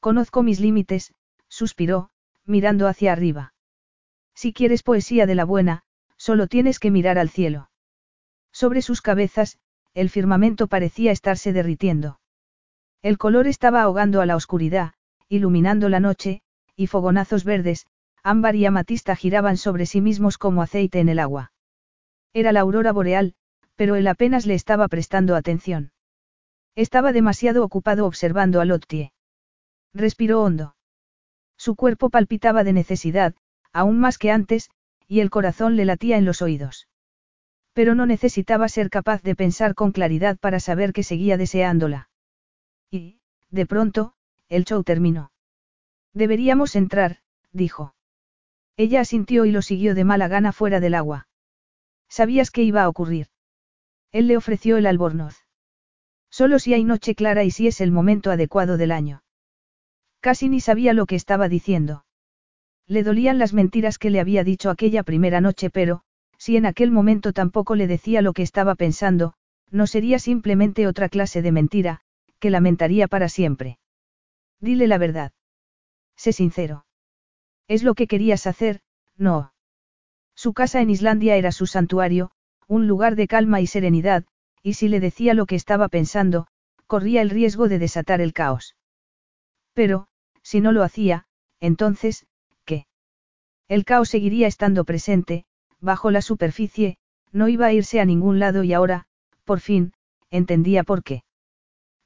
Conozco 0.00 0.42
mis 0.42 0.60
límites, 0.60 1.14
suspiró, 1.48 2.10
mirando 2.44 2.88
hacia 2.88 3.12
arriba. 3.12 3.54
Si 4.34 4.52
quieres 4.52 4.82
poesía 4.82 5.26
de 5.26 5.34
la 5.34 5.44
buena, 5.44 5.82
solo 6.16 6.46
tienes 6.46 6.78
que 6.78 6.90
mirar 6.90 7.18
al 7.18 7.30
cielo. 7.30 7.70
Sobre 8.52 8.82
sus 8.82 9.00
cabezas, 9.00 9.58
el 9.94 10.10
firmamento 10.10 10.66
parecía 10.66 11.12
estarse 11.12 11.52
derritiendo. 11.52 12.20
El 13.02 13.18
color 13.18 13.46
estaba 13.46 13.82
ahogando 13.82 14.20
a 14.20 14.26
la 14.26 14.36
oscuridad, 14.36 14.94
iluminando 15.28 15.88
la 15.88 16.00
noche, 16.00 16.42
y 16.76 16.88
fogonazos 16.88 17.44
verdes, 17.44 17.86
ámbar 18.24 18.56
y 18.56 18.64
amatista 18.64 19.14
giraban 19.14 19.58
sobre 19.58 19.84
sí 19.86 20.00
mismos 20.00 20.38
como 20.38 20.62
aceite 20.62 20.98
en 20.98 21.10
el 21.10 21.18
agua. 21.18 21.52
Era 22.32 22.52
la 22.52 22.60
aurora 22.60 22.90
boreal, 22.90 23.34
pero 23.76 23.96
él 23.96 24.06
apenas 24.08 24.46
le 24.46 24.54
estaba 24.54 24.88
prestando 24.88 25.36
atención. 25.36 25.92
Estaba 26.74 27.12
demasiado 27.12 27.62
ocupado 27.62 28.06
observando 28.06 28.60
a 28.60 28.64
Lottie. 28.64 29.12
Respiró 29.92 30.42
hondo. 30.42 30.74
Su 31.56 31.76
cuerpo 31.76 32.10
palpitaba 32.10 32.64
de 32.64 32.72
necesidad, 32.72 33.34
aún 33.72 34.00
más 34.00 34.18
que 34.18 34.30
antes, 34.30 34.70
y 35.06 35.20
el 35.20 35.30
corazón 35.30 35.76
le 35.76 35.84
latía 35.84 36.16
en 36.16 36.24
los 36.24 36.42
oídos. 36.42 36.88
Pero 37.74 37.94
no 37.94 38.06
necesitaba 38.06 38.68
ser 38.68 38.88
capaz 38.88 39.22
de 39.22 39.36
pensar 39.36 39.74
con 39.74 39.92
claridad 39.92 40.38
para 40.38 40.60
saber 40.60 40.92
que 40.92 41.02
seguía 41.02 41.36
deseándola. 41.36 42.08
Y, 42.90 43.20
de 43.50 43.66
pronto, 43.66 44.14
el 44.48 44.64
show 44.64 44.82
terminó. 44.82 45.30
Deberíamos 46.14 46.74
entrar, 46.74 47.18
dijo. 47.52 47.94
Ella 48.76 49.00
asintió 49.00 49.44
y 49.44 49.52
lo 49.52 49.62
siguió 49.62 49.94
de 49.94 50.04
mala 50.04 50.28
gana 50.28 50.52
fuera 50.52 50.80
del 50.80 50.94
agua. 50.94 51.28
¿Sabías 52.08 52.50
qué 52.50 52.62
iba 52.62 52.82
a 52.82 52.88
ocurrir? 52.88 53.28
Él 54.12 54.26
le 54.26 54.36
ofreció 54.36 54.76
el 54.76 54.86
albornoz. 54.86 55.36
Solo 56.30 56.58
si 56.58 56.74
hay 56.74 56.84
noche 56.84 57.14
clara 57.14 57.44
y 57.44 57.50
si 57.50 57.68
es 57.68 57.80
el 57.80 57.92
momento 57.92 58.30
adecuado 58.30 58.76
del 58.76 58.90
año. 58.90 59.22
Casi 60.20 60.48
ni 60.48 60.60
sabía 60.60 60.92
lo 60.92 61.06
que 61.06 61.16
estaba 61.16 61.48
diciendo. 61.48 62.04
Le 62.86 63.02
dolían 63.02 63.38
las 63.38 63.52
mentiras 63.52 63.98
que 63.98 64.10
le 64.10 64.20
había 64.20 64.44
dicho 64.44 64.70
aquella 64.70 65.02
primera 65.02 65.40
noche, 65.40 65.70
pero, 65.70 66.02
si 66.38 66.56
en 66.56 66.66
aquel 66.66 66.90
momento 66.90 67.32
tampoco 67.32 67.74
le 67.76 67.86
decía 67.86 68.22
lo 68.22 68.32
que 68.32 68.42
estaba 68.42 68.74
pensando, 68.74 69.34
no 69.70 69.86
sería 69.86 70.18
simplemente 70.18 70.86
otra 70.86 71.08
clase 71.08 71.42
de 71.42 71.52
mentira, 71.52 72.00
que 72.38 72.50
lamentaría 72.50 73.08
para 73.08 73.28
siempre. 73.28 73.78
Dile 74.60 74.86
la 74.86 74.98
verdad. 74.98 75.32
Sé 76.16 76.32
sincero. 76.32 76.84
Es 77.68 77.82
lo 77.82 77.94
que 77.94 78.06
querías 78.06 78.46
hacer, 78.46 78.80
no. 79.16 79.52
Su 80.34 80.52
casa 80.52 80.80
en 80.80 80.90
Islandia 80.90 81.36
era 81.36 81.52
su 81.52 81.66
santuario, 81.66 82.30
un 82.66 82.86
lugar 82.86 83.16
de 83.16 83.28
calma 83.28 83.60
y 83.60 83.66
serenidad, 83.66 84.24
y 84.62 84.74
si 84.74 84.88
le 84.88 85.00
decía 85.00 85.34
lo 85.34 85.46
que 85.46 85.54
estaba 85.54 85.88
pensando, 85.88 86.46
corría 86.86 87.22
el 87.22 87.30
riesgo 87.30 87.68
de 87.68 87.78
desatar 87.78 88.20
el 88.20 88.32
caos. 88.32 88.76
Pero, 89.72 90.06
si 90.42 90.60
no 90.60 90.72
lo 90.72 90.82
hacía, 90.82 91.26
entonces, 91.60 92.26
¿qué? 92.64 92.86
El 93.68 93.84
caos 93.84 94.08
seguiría 94.08 94.46
estando 94.46 94.84
presente, 94.84 95.44
bajo 95.80 96.10
la 96.10 96.22
superficie, 96.22 96.98
no 97.32 97.48
iba 97.48 97.66
a 97.66 97.72
irse 97.72 98.00
a 98.00 98.04
ningún 98.04 98.38
lado 98.38 98.64
y 98.64 98.72
ahora, 98.72 99.06
por 99.44 99.60
fin, 99.60 99.92
entendía 100.30 100.84
por 100.84 101.02
qué. 101.02 101.24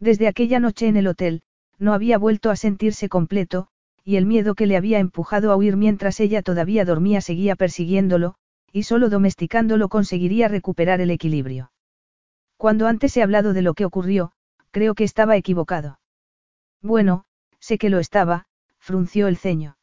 Desde 0.01 0.29
aquella 0.29 0.61
noche 0.61 0.87
en 0.87 0.97
el 0.97 1.07
hotel, 1.07 1.43
no 1.79 1.93
había 1.93 2.19
vuelto 2.19 2.51
a 2.51 2.57
sentirse 2.57 3.09
completo, 3.09 3.69
y 4.09 4.17
el 4.17 4.25
miedo 4.25 4.55
que 4.55 4.65
le 4.65 4.79
había 4.79 5.01
empujado 5.01 5.53
a 5.53 5.57
huir 5.57 5.77
mientras 5.77 6.19
ella 6.19 6.41
todavía 6.41 6.87
dormía 6.87 7.21
seguía 7.21 7.57
persiguiéndolo, 7.57 8.37
y 8.73 8.85
solo 8.85 9.11
domesticándolo 9.11 9.91
conseguiría 9.91 10.49
recuperar 10.49 11.03
el 11.03 11.11
equilibrio. 11.11 11.73
Cuando 12.57 12.87
antes 12.87 13.15
he 13.19 13.23
hablado 13.23 13.53
de 13.53 13.61
lo 13.61 13.75
que 13.75 13.85
ocurrió, 13.85 14.33
creo 14.71 14.95
que 14.95 15.05
estaba 15.05 15.37
equivocado. 15.37 16.01
Bueno, 16.81 17.27
sé 17.61 17.77
que 17.77 17.91
lo 17.91 17.99
estaba, 17.99 18.47
frunció 18.79 19.29
el 19.29 19.37
ceño. 19.37 19.77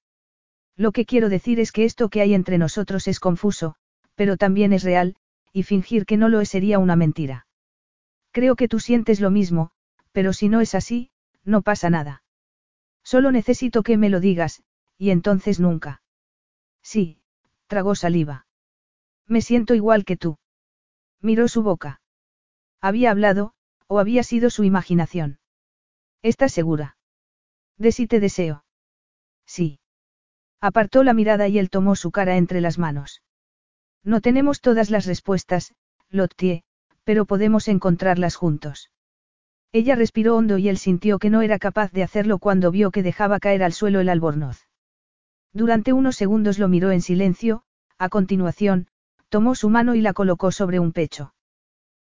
Lo 0.76 0.92
que 0.92 1.06
quiero 1.06 1.30
decir 1.30 1.60
es 1.60 1.72
que 1.72 1.86
esto 1.86 2.10
que 2.10 2.22
hay 2.22 2.34
entre 2.34 2.58
nosotros 2.58 3.08
es 3.08 3.20
confuso, 3.20 3.76
pero 4.16 4.38
también 4.38 4.74
es 4.74 4.82
real, 4.82 5.18
y 5.54 5.62
fingir 5.62 6.08
que 6.08 6.18
no 6.18 6.30
lo 6.30 6.42
es 6.42 6.50
sería 6.50 6.80
una 6.80 6.96
mentira. 6.96 7.46
Creo 8.32 8.56
que 8.56 8.68
tú 8.68 8.80
sientes 8.80 9.22
lo 9.22 9.30
mismo, 9.30 9.70
pero 10.14 10.34
si 10.34 10.50
no 10.50 10.62
es 10.62 10.74
así, 10.74 11.12
no 11.44 11.62
pasa 11.62 11.92
nada. 11.92 12.24
Solo 13.06 13.32
necesito 13.32 13.84
que 13.84 13.98
me 13.98 14.10
lo 14.10 14.20
digas, 14.20 14.64
y 14.98 15.12
entonces 15.12 15.60
nunca. 15.60 16.02
Sí, 16.82 17.20
tragó 17.68 17.94
saliva. 17.94 18.48
Me 19.28 19.42
siento 19.42 19.76
igual 19.76 20.06
que 20.06 20.18
tú. 20.18 20.40
Miró 21.22 21.48
su 21.48 21.62
boca. 21.62 22.02
Había 22.82 23.12
hablado, 23.12 23.54
o 23.88 24.00
había 24.00 24.24
sido 24.24 24.50
su 24.50 24.64
imaginación. 24.64 25.40
¿Estás 26.24 26.52
segura? 26.52 26.98
De 27.78 27.92
si 27.92 28.08
te 28.08 28.20
deseo. 28.20 28.66
Sí. 29.46 29.80
Apartó 30.60 31.04
la 31.04 31.14
mirada 31.14 31.48
y 31.48 31.60
él 31.60 31.70
tomó 31.70 31.96
su 31.96 32.10
cara 32.10 32.38
entre 32.38 32.60
las 32.60 32.80
manos. 32.80 33.22
No 34.04 34.20
tenemos 34.20 34.62
todas 34.62 34.90
las 34.90 35.06
respuestas, 35.06 35.76
Lottie, 36.10 36.64
pero 37.04 37.26
podemos 37.26 37.68
encontrarlas 37.68 38.36
juntos. 38.36 38.90
Ella 39.76 39.96
respiró 39.96 40.38
hondo 40.38 40.58
y 40.58 40.70
él 40.70 40.78
sintió 40.78 41.20
que 41.20 41.30
no 41.30 41.42
era 41.42 41.60
capaz 41.60 41.92
de 41.92 42.02
hacerlo 42.02 42.40
cuando 42.40 42.72
vio 42.72 42.92
que 42.92 43.04
dejaba 43.04 43.42
caer 43.42 43.62
al 43.62 43.74
suelo 43.74 44.00
el 44.00 44.08
albornoz. 44.08 44.70
Durante 45.52 45.92
unos 45.92 46.16
segundos 46.16 46.60
lo 46.60 46.70
miró 46.70 46.92
en 46.92 47.02
silencio, 47.02 47.64
a 47.98 48.08
continuación, 48.08 48.88
tomó 49.28 49.54
su 49.54 49.70
mano 49.70 49.94
y 49.94 50.00
la 50.00 50.14
colocó 50.14 50.54
sobre 50.54 50.80
un 50.80 50.94
pecho. 50.94 51.34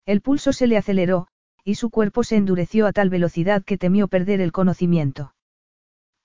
El 0.05 0.21
pulso 0.21 0.53
se 0.53 0.67
le 0.67 0.77
aceleró, 0.77 1.25
y 1.63 1.73
su 1.73 1.89
cuerpo 1.89 2.23
se 2.23 2.35
endureció 2.35 2.85
a 2.85 2.93
tal 2.93 3.09
velocidad 3.09 3.63
que 3.63 3.79
temió 3.79 4.07
perder 4.07 4.41
el 4.41 4.51
conocimiento. 4.51 5.33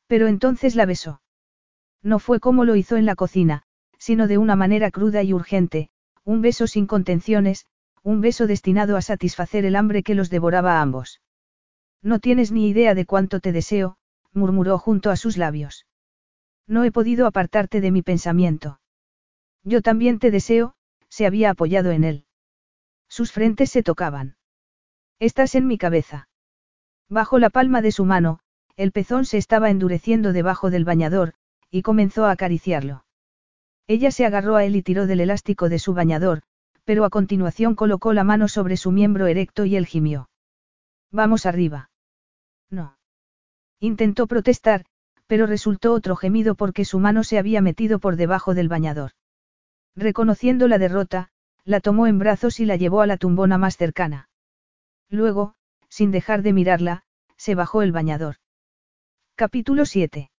Pero 0.08 0.28
entonces 0.28 0.74
la 0.74 0.84
besó. 0.84 1.22
No 2.02 2.18
fue 2.18 2.38
como 2.38 2.66
lo 2.66 2.76
hizo 2.76 2.98
en 2.98 3.06
la 3.06 3.14
cocina, 3.14 3.62
sino 3.96 4.26
de 4.26 4.36
una 4.36 4.56
manera 4.56 4.90
cruda 4.90 5.22
y 5.22 5.32
urgente, 5.32 5.88
un 6.22 6.42
beso 6.42 6.66
sin 6.66 6.86
contenciones, 6.86 7.64
un 8.02 8.20
beso 8.20 8.46
destinado 8.46 8.98
a 8.98 9.00
satisfacer 9.00 9.64
el 9.64 9.74
hambre 9.74 10.02
que 10.02 10.14
los 10.14 10.28
devoraba 10.28 10.74
a 10.74 10.82
ambos. 10.82 11.22
No 12.02 12.18
tienes 12.18 12.50
ni 12.50 12.68
idea 12.68 12.94
de 12.94 13.04
cuánto 13.04 13.40
te 13.40 13.52
deseo, 13.52 13.96
murmuró 14.32 14.78
junto 14.78 15.10
a 15.10 15.16
sus 15.16 15.36
labios. 15.36 15.86
No 16.66 16.84
he 16.84 16.92
podido 16.92 17.26
apartarte 17.26 17.80
de 17.80 17.90
mi 17.90 18.02
pensamiento. 18.02 18.80
Yo 19.64 19.82
también 19.82 20.18
te 20.18 20.30
deseo, 20.30 20.74
se 21.08 21.26
había 21.26 21.50
apoyado 21.50 21.90
en 21.90 22.04
él. 22.04 22.24
Sus 23.08 23.32
frentes 23.32 23.70
se 23.70 23.82
tocaban. 23.82 24.36
Estás 25.18 25.54
en 25.54 25.66
mi 25.66 25.76
cabeza. 25.76 26.28
Bajo 27.08 27.38
la 27.38 27.50
palma 27.50 27.82
de 27.82 27.92
su 27.92 28.04
mano, 28.04 28.38
el 28.76 28.92
pezón 28.92 29.26
se 29.26 29.36
estaba 29.36 29.68
endureciendo 29.68 30.32
debajo 30.32 30.70
del 30.70 30.84
bañador, 30.84 31.34
y 31.70 31.82
comenzó 31.82 32.24
a 32.24 32.30
acariciarlo. 32.30 33.04
Ella 33.86 34.10
se 34.12 34.24
agarró 34.24 34.56
a 34.56 34.64
él 34.64 34.76
y 34.76 34.82
tiró 34.82 35.06
del 35.06 35.20
elástico 35.20 35.68
de 35.68 35.80
su 35.80 35.92
bañador, 35.92 36.42
pero 36.84 37.04
a 37.04 37.10
continuación 37.10 37.74
colocó 37.74 38.12
la 38.12 38.24
mano 38.24 38.48
sobre 38.48 38.76
su 38.76 38.92
miembro 38.92 39.26
erecto 39.26 39.64
y 39.64 39.76
él 39.76 39.86
gimió. 39.86 40.30
Vamos 41.10 41.44
arriba. 41.44 41.89
Intentó 43.80 44.26
protestar, 44.26 44.84
pero 45.26 45.46
resultó 45.46 45.94
otro 45.94 46.14
gemido 46.14 46.54
porque 46.54 46.84
su 46.84 46.98
mano 46.98 47.24
se 47.24 47.38
había 47.38 47.62
metido 47.62 47.98
por 47.98 48.16
debajo 48.16 48.54
del 48.54 48.68
bañador. 48.68 49.12
Reconociendo 49.96 50.68
la 50.68 50.78
derrota, 50.78 51.30
la 51.64 51.80
tomó 51.80 52.06
en 52.06 52.18
brazos 52.18 52.60
y 52.60 52.66
la 52.66 52.76
llevó 52.76 53.00
a 53.00 53.06
la 53.06 53.16
tumbona 53.16 53.56
más 53.56 53.76
cercana. 53.76 54.28
Luego, 55.08 55.54
sin 55.88 56.10
dejar 56.10 56.42
de 56.42 56.52
mirarla, 56.52 57.04
se 57.36 57.54
bajó 57.54 57.82
el 57.82 57.90
bañador. 57.90 58.36
Capítulo 59.34 59.86
7. 59.86 60.30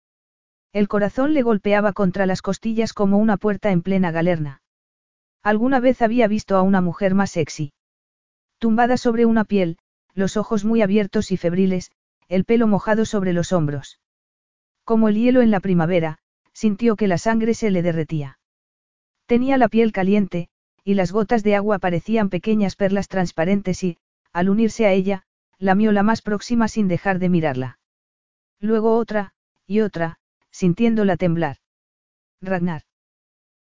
El 0.72 0.88
corazón 0.88 1.34
le 1.34 1.42
golpeaba 1.42 1.94
contra 1.94 2.26
las 2.26 2.42
costillas 2.42 2.94
como 2.94 3.18
una 3.18 3.38
puerta 3.38 3.72
en 3.72 3.82
plena 3.82 4.12
galerna. 4.12 4.62
Alguna 5.44 5.80
vez 5.80 6.02
había 6.02 6.28
visto 6.28 6.56
a 6.56 6.62
una 6.62 6.82
mujer 6.82 7.16
más 7.16 7.32
sexy. 7.32 7.74
Tumbada 8.60 8.98
sobre 8.98 9.26
una 9.26 9.44
piel, 9.44 9.78
los 10.14 10.38
ojos 10.38 10.64
muy 10.64 10.82
abiertos 10.82 11.32
y 11.32 11.38
febriles, 11.38 11.92
el 12.32 12.46
pelo 12.46 12.66
mojado 12.66 13.04
sobre 13.04 13.34
los 13.34 13.52
hombros. 13.52 14.00
Como 14.86 15.10
el 15.10 15.16
hielo 15.16 15.42
en 15.42 15.52
la 15.52 15.60
primavera, 15.60 16.20
sintió 16.54 16.96
que 16.96 17.10
la 17.10 17.18
sangre 17.18 17.54
se 17.54 17.72
le 17.72 17.82
derretía. 17.82 18.40
Tenía 19.26 19.58
la 19.58 19.68
piel 19.68 19.92
caliente, 19.92 20.48
y 20.86 20.94
las 20.94 21.12
gotas 21.12 21.44
de 21.44 21.58
agua 21.58 21.78
parecían 21.78 22.30
pequeñas 22.30 22.78
perlas 22.78 23.10
transparentes 23.10 23.84
y, 23.84 23.98
al 24.32 24.48
unirse 24.48 24.86
a 24.86 24.94
ella, 24.94 25.24
lamió 25.60 25.92
la 25.92 26.04
más 26.04 26.22
próxima 26.22 26.70
sin 26.70 26.88
dejar 26.88 27.20
de 27.20 27.28
mirarla. 27.28 27.80
Luego 28.62 28.96
otra, 28.96 29.34
y 29.68 29.82
otra, 29.82 30.18
sintiéndola 30.52 31.18
temblar. 31.18 31.58
Ragnar. 32.40 32.84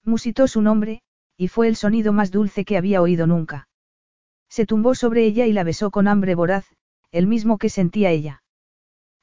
Musitó 0.03 0.45
su 0.49 0.61
nombre, 0.61 1.03
y 1.37 1.47
fue 1.47 1.69
el 1.69 1.77
sonido 1.77 2.11
más 2.11 2.31
dulce 2.31 2.65
que 2.65 2.75
había 2.75 3.01
oído 3.01 3.27
nunca. 3.27 3.69
Se 4.49 4.65
tumbó 4.65 4.93
sobre 4.93 5.23
ella 5.23 5.45
y 5.45 5.53
la 5.53 5.63
besó 5.63 5.89
con 5.89 6.09
hambre 6.09 6.35
voraz, 6.35 6.65
el 7.11 7.27
mismo 7.27 7.57
que 7.59 7.69
sentía 7.69 8.11
ella. 8.11 8.43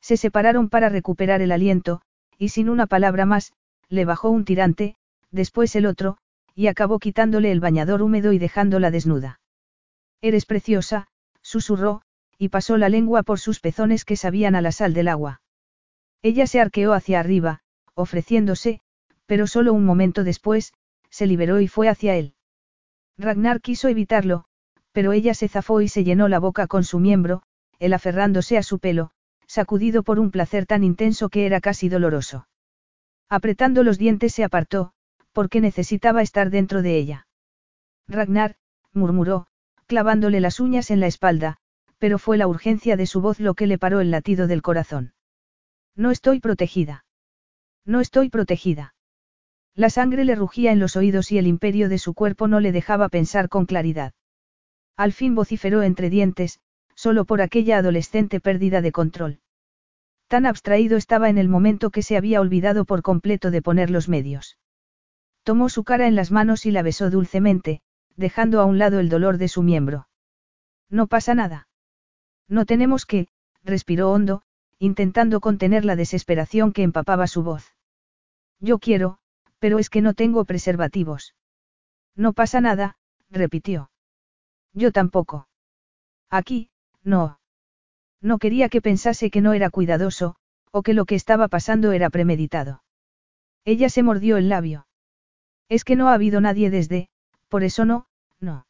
Se 0.04 0.18
separaron 0.18 0.68
para 0.68 0.90
recuperar 0.90 1.40
el 1.40 1.50
aliento, 1.50 2.02
y 2.36 2.50
sin 2.50 2.68
una 2.68 2.86
palabra 2.86 3.24
más, 3.24 3.54
le 3.88 4.04
bajó 4.04 4.28
un 4.28 4.44
tirante, 4.44 4.96
después 5.30 5.74
el 5.76 5.86
otro, 5.86 6.18
y 6.54 6.66
acabó 6.66 6.98
quitándole 6.98 7.50
el 7.50 7.60
bañador 7.60 8.02
húmedo 8.02 8.34
y 8.34 8.38
dejándola 8.38 8.90
desnuda. 8.90 9.40
Eres 10.20 10.44
preciosa, 10.44 11.06
susurró, 11.40 12.02
y 12.36 12.50
pasó 12.50 12.76
la 12.76 12.90
lengua 12.90 13.22
por 13.22 13.40
sus 13.40 13.60
pezones 13.60 14.04
que 14.04 14.16
sabían 14.16 14.54
a 14.54 14.60
la 14.60 14.72
sal 14.72 14.92
del 14.92 15.08
agua. 15.08 15.40
Ella 16.20 16.46
se 16.46 16.60
arqueó 16.60 16.92
hacia 16.92 17.18
arriba, 17.18 17.60
ofreciéndose, 17.94 18.82
pero 19.24 19.46
solo 19.46 19.72
un 19.72 19.86
momento 19.86 20.22
después, 20.22 20.74
se 21.08 21.26
liberó 21.26 21.62
y 21.62 21.66
fue 21.66 21.88
hacia 21.88 22.14
él. 22.14 22.34
Ragnar 23.16 23.62
quiso 23.62 23.88
evitarlo, 23.88 24.44
pero 24.92 25.12
ella 25.12 25.32
se 25.32 25.48
zafó 25.48 25.80
y 25.80 25.88
se 25.88 26.04
llenó 26.04 26.28
la 26.28 26.40
boca 26.40 26.66
con 26.66 26.84
su 26.84 26.98
miembro, 26.98 27.42
él 27.78 27.94
aferrándose 27.94 28.58
a 28.58 28.62
su 28.62 28.78
pelo, 28.78 29.10
sacudido 29.46 30.02
por 30.02 30.18
un 30.18 30.30
placer 30.30 30.66
tan 30.66 30.84
intenso 30.84 31.28
que 31.28 31.46
era 31.46 31.60
casi 31.60 31.88
doloroso. 31.88 32.48
Apretando 33.28 33.82
los 33.82 33.98
dientes 33.98 34.34
se 34.34 34.44
apartó, 34.44 34.92
porque 35.32 35.60
necesitaba 35.60 36.22
estar 36.22 36.50
dentro 36.50 36.82
de 36.82 36.96
ella. 36.96 37.26
Ragnar, 38.06 38.56
murmuró, 38.92 39.46
clavándole 39.86 40.40
las 40.40 40.60
uñas 40.60 40.90
en 40.90 41.00
la 41.00 41.06
espalda, 41.06 41.56
pero 41.98 42.18
fue 42.18 42.36
la 42.36 42.46
urgencia 42.46 42.96
de 42.96 43.06
su 43.06 43.20
voz 43.20 43.40
lo 43.40 43.54
que 43.54 43.66
le 43.66 43.78
paró 43.78 44.00
el 44.00 44.10
latido 44.10 44.46
del 44.46 44.62
corazón. 44.62 45.14
No 45.96 46.10
estoy 46.10 46.40
protegida. 46.40 47.04
No 47.84 48.00
estoy 48.00 48.28
protegida. 48.28 48.94
La 49.74 49.90
sangre 49.90 50.24
le 50.24 50.34
rugía 50.34 50.72
en 50.72 50.78
los 50.78 50.96
oídos 50.96 51.32
y 51.32 51.38
el 51.38 51.46
imperio 51.46 51.88
de 51.88 51.98
su 51.98 52.14
cuerpo 52.14 52.46
no 52.46 52.60
le 52.60 52.72
dejaba 52.72 53.08
pensar 53.08 53.48
con 53.48 53.66
claridad. 53.66 54.12
Al 54.96 55.12
fin 55.12 55.34
vociferó 55.34 55.82
entre 55.82 56.10
dientes, 56.10 56.60
solo 57.04 57.26
por 57.26 57.42
aquella 57.42 57.76
adolescente 57.76 58.40
pérdida 58.40 58.80
de 58.80 58.90
control. 58.90 59.40
Tan 60.26 60.46
abstraído 60.46 60.96
estaba 60.96 61.28
en 61.28 61.36
el 61.36 61.50
momento 61.50 61.90
que 61.90 62.00
se 62.00 62.16
había 62.16 62.40
olvidado 62.40 62.86
por 62.86 63.02
completo 63.02 63.50
de 63.50 63.60
poner 63.60 63.90
los 63.90 64.08
medios. 64.08 64.56
Tomó 65.42 65.68
su 65.68 65.84
cara 65.84 66.06
en 66.06 66.14
las 66.14 66.30
manos 66.30 66.64
y 66.64 66.70
la 66.70 66.80
besó 66.80 67.10
dulcemente, 67.10 67.82
dejando 68.16 68.58
a 68.58 68.64
un 68.64 68.78
lado 68.78 69.00
el 69.00 69.10
dolor 69.10 69.36
de 69.36 69.48
su 69.48 69.62
miembro. 69.62 70.08
No 70.88 71.06
pasa 71.06 71.34
nada. 71.34 71.68
No 72.48 72.64
tenemos 72.64 73.04
que, 73.04 73.28
respiró 73.62 74.10
hondo, 74.10 74.40
intentando 74.78 75.40
contener 75.40 75.84
la 75.84 75.96
desesperación 75.96 76.72
que 76.72 76.84
empapaba 76.84 77.26
su 77.26 77.42
voz. 77.42 77.74
Yo 78.60 78.78
quiero, 78.78 79.18
pero 79.58 79.78
es 79.78 79.90
que 79.90 80.00
no 80.00 80.14
tengo 80.14 80.46
preservativos. 80.46 81.34
No 82.16 82.32
pasa 82.32 82.62
nada, 82.62 82.96
repitió. 83.28 83.90
Yo 84.72 84.90
tampoco. 84.90 85.48
Aquí, 86.30 86.70
no. 87.04 87.38
No 88.20 88.38
quería 88.38 88.68
que 88.68 88.80
pensase 88.80 89.30
que 89.30 89.40
no 89.40 89.52
era 89.52 89.70
cuidadoso, 89.70 90.36
o 90.70 90.82
que 90.82 90.94
lo 90.94 91.04
que 91.04 91.14
estaba 91.14 91.48
pasando 91.48 91.92
era 91.92 92.10
premeditado. 92.10 92.82
Ella 93.64 93.88
se 93.88 94.02
mordió 94.02 94.36
el 94.36 94.48
labio. 94.48 94.86
Es 95.68 95.84
que 95.84 95.96
no 95.96 96.08
ha 96.08 96.14
habido 96.14 96.40
nadie 96.40 96.70
desde, 96.70 97.08
por 97.48 97.64
eso 97.64 97.84
no, 97.84 98.06
no. 98.40 98.66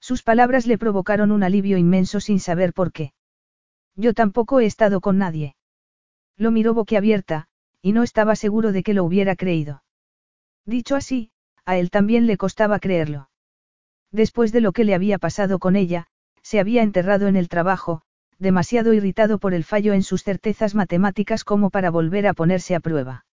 Sus 0.00 0.22
palabras 0.22 0.66
le 0.66 0.78
provocaron 0.78 1.32
un 1.32 1.42
alivio 1.42 1.78
inmenso 1.78 2.20
sin 2.20 2.38
saber 2.38 2.72
por 2.72 2.92
qué. 2.92 3.12
Yo 3.96 4.14
tampoco 4.14 4.60
he 4.60 4.66
estado 4.66 5.00
con 5.00 5.18
nadie. 5.18 5.56
Lo 6.36 6.50
miró 6.50 6.74
boquiabierta, 6.74 7.48
y 7.80 7.92
no 7.92 8.02
estaba 8.02 8.36
seguro 8.36 8.72
de 8.72 8.82
que 8.82 8.94
lo 8.94 9.04
hubiera 9.04 9.36
creído. 9.36 9.82
Dicho 10.66 10.96
así, 10.96 11.30
a 11.64 11.76
él 11.76 11.90
también 11.90 12.26
le 12.26 12.36
costaba 12.36 12.78
creerlo. 12.78 13.30
Después 14.12 14.52
de 14.52 14.60
lo 14.60 14.72
que 14.72 14.84
le 14.84 14.94
había 14.94 15.18
pasado 15.18 15.58
con 15.58 15.76
ella, 15.76 16.08
se 16.46 16.60
había 16.60 16.84
enterrado 16.84 17.26
en 17.26 17.34
el 17.34 17.48
trabajo, 17.48 18.02
demasiado 18.38 18.94
irritado 18.94 19.40
por 19.40 19.52
el 19.52 19.64
fallo 19.64 19.94
en 19.94 20.04
sus 20.04 20.22
certezas 20.22 20.76
matemáticas 20.76 21.42
como 21.42 21.70
para 21.70 21.90
volver 21.90 22.28
a 22.28 22.34
ponerse 22.34 22.76
a 22.76 22.80
prueba. 22.80 23.26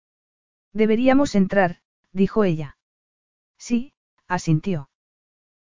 Deberíamos 0.74 1.36
entrar, 1.36 1.78
dijo 2.12 2.44
ella. 2.44 2.76
Sí, 3.60 3.94
asintió. 4.28 4.90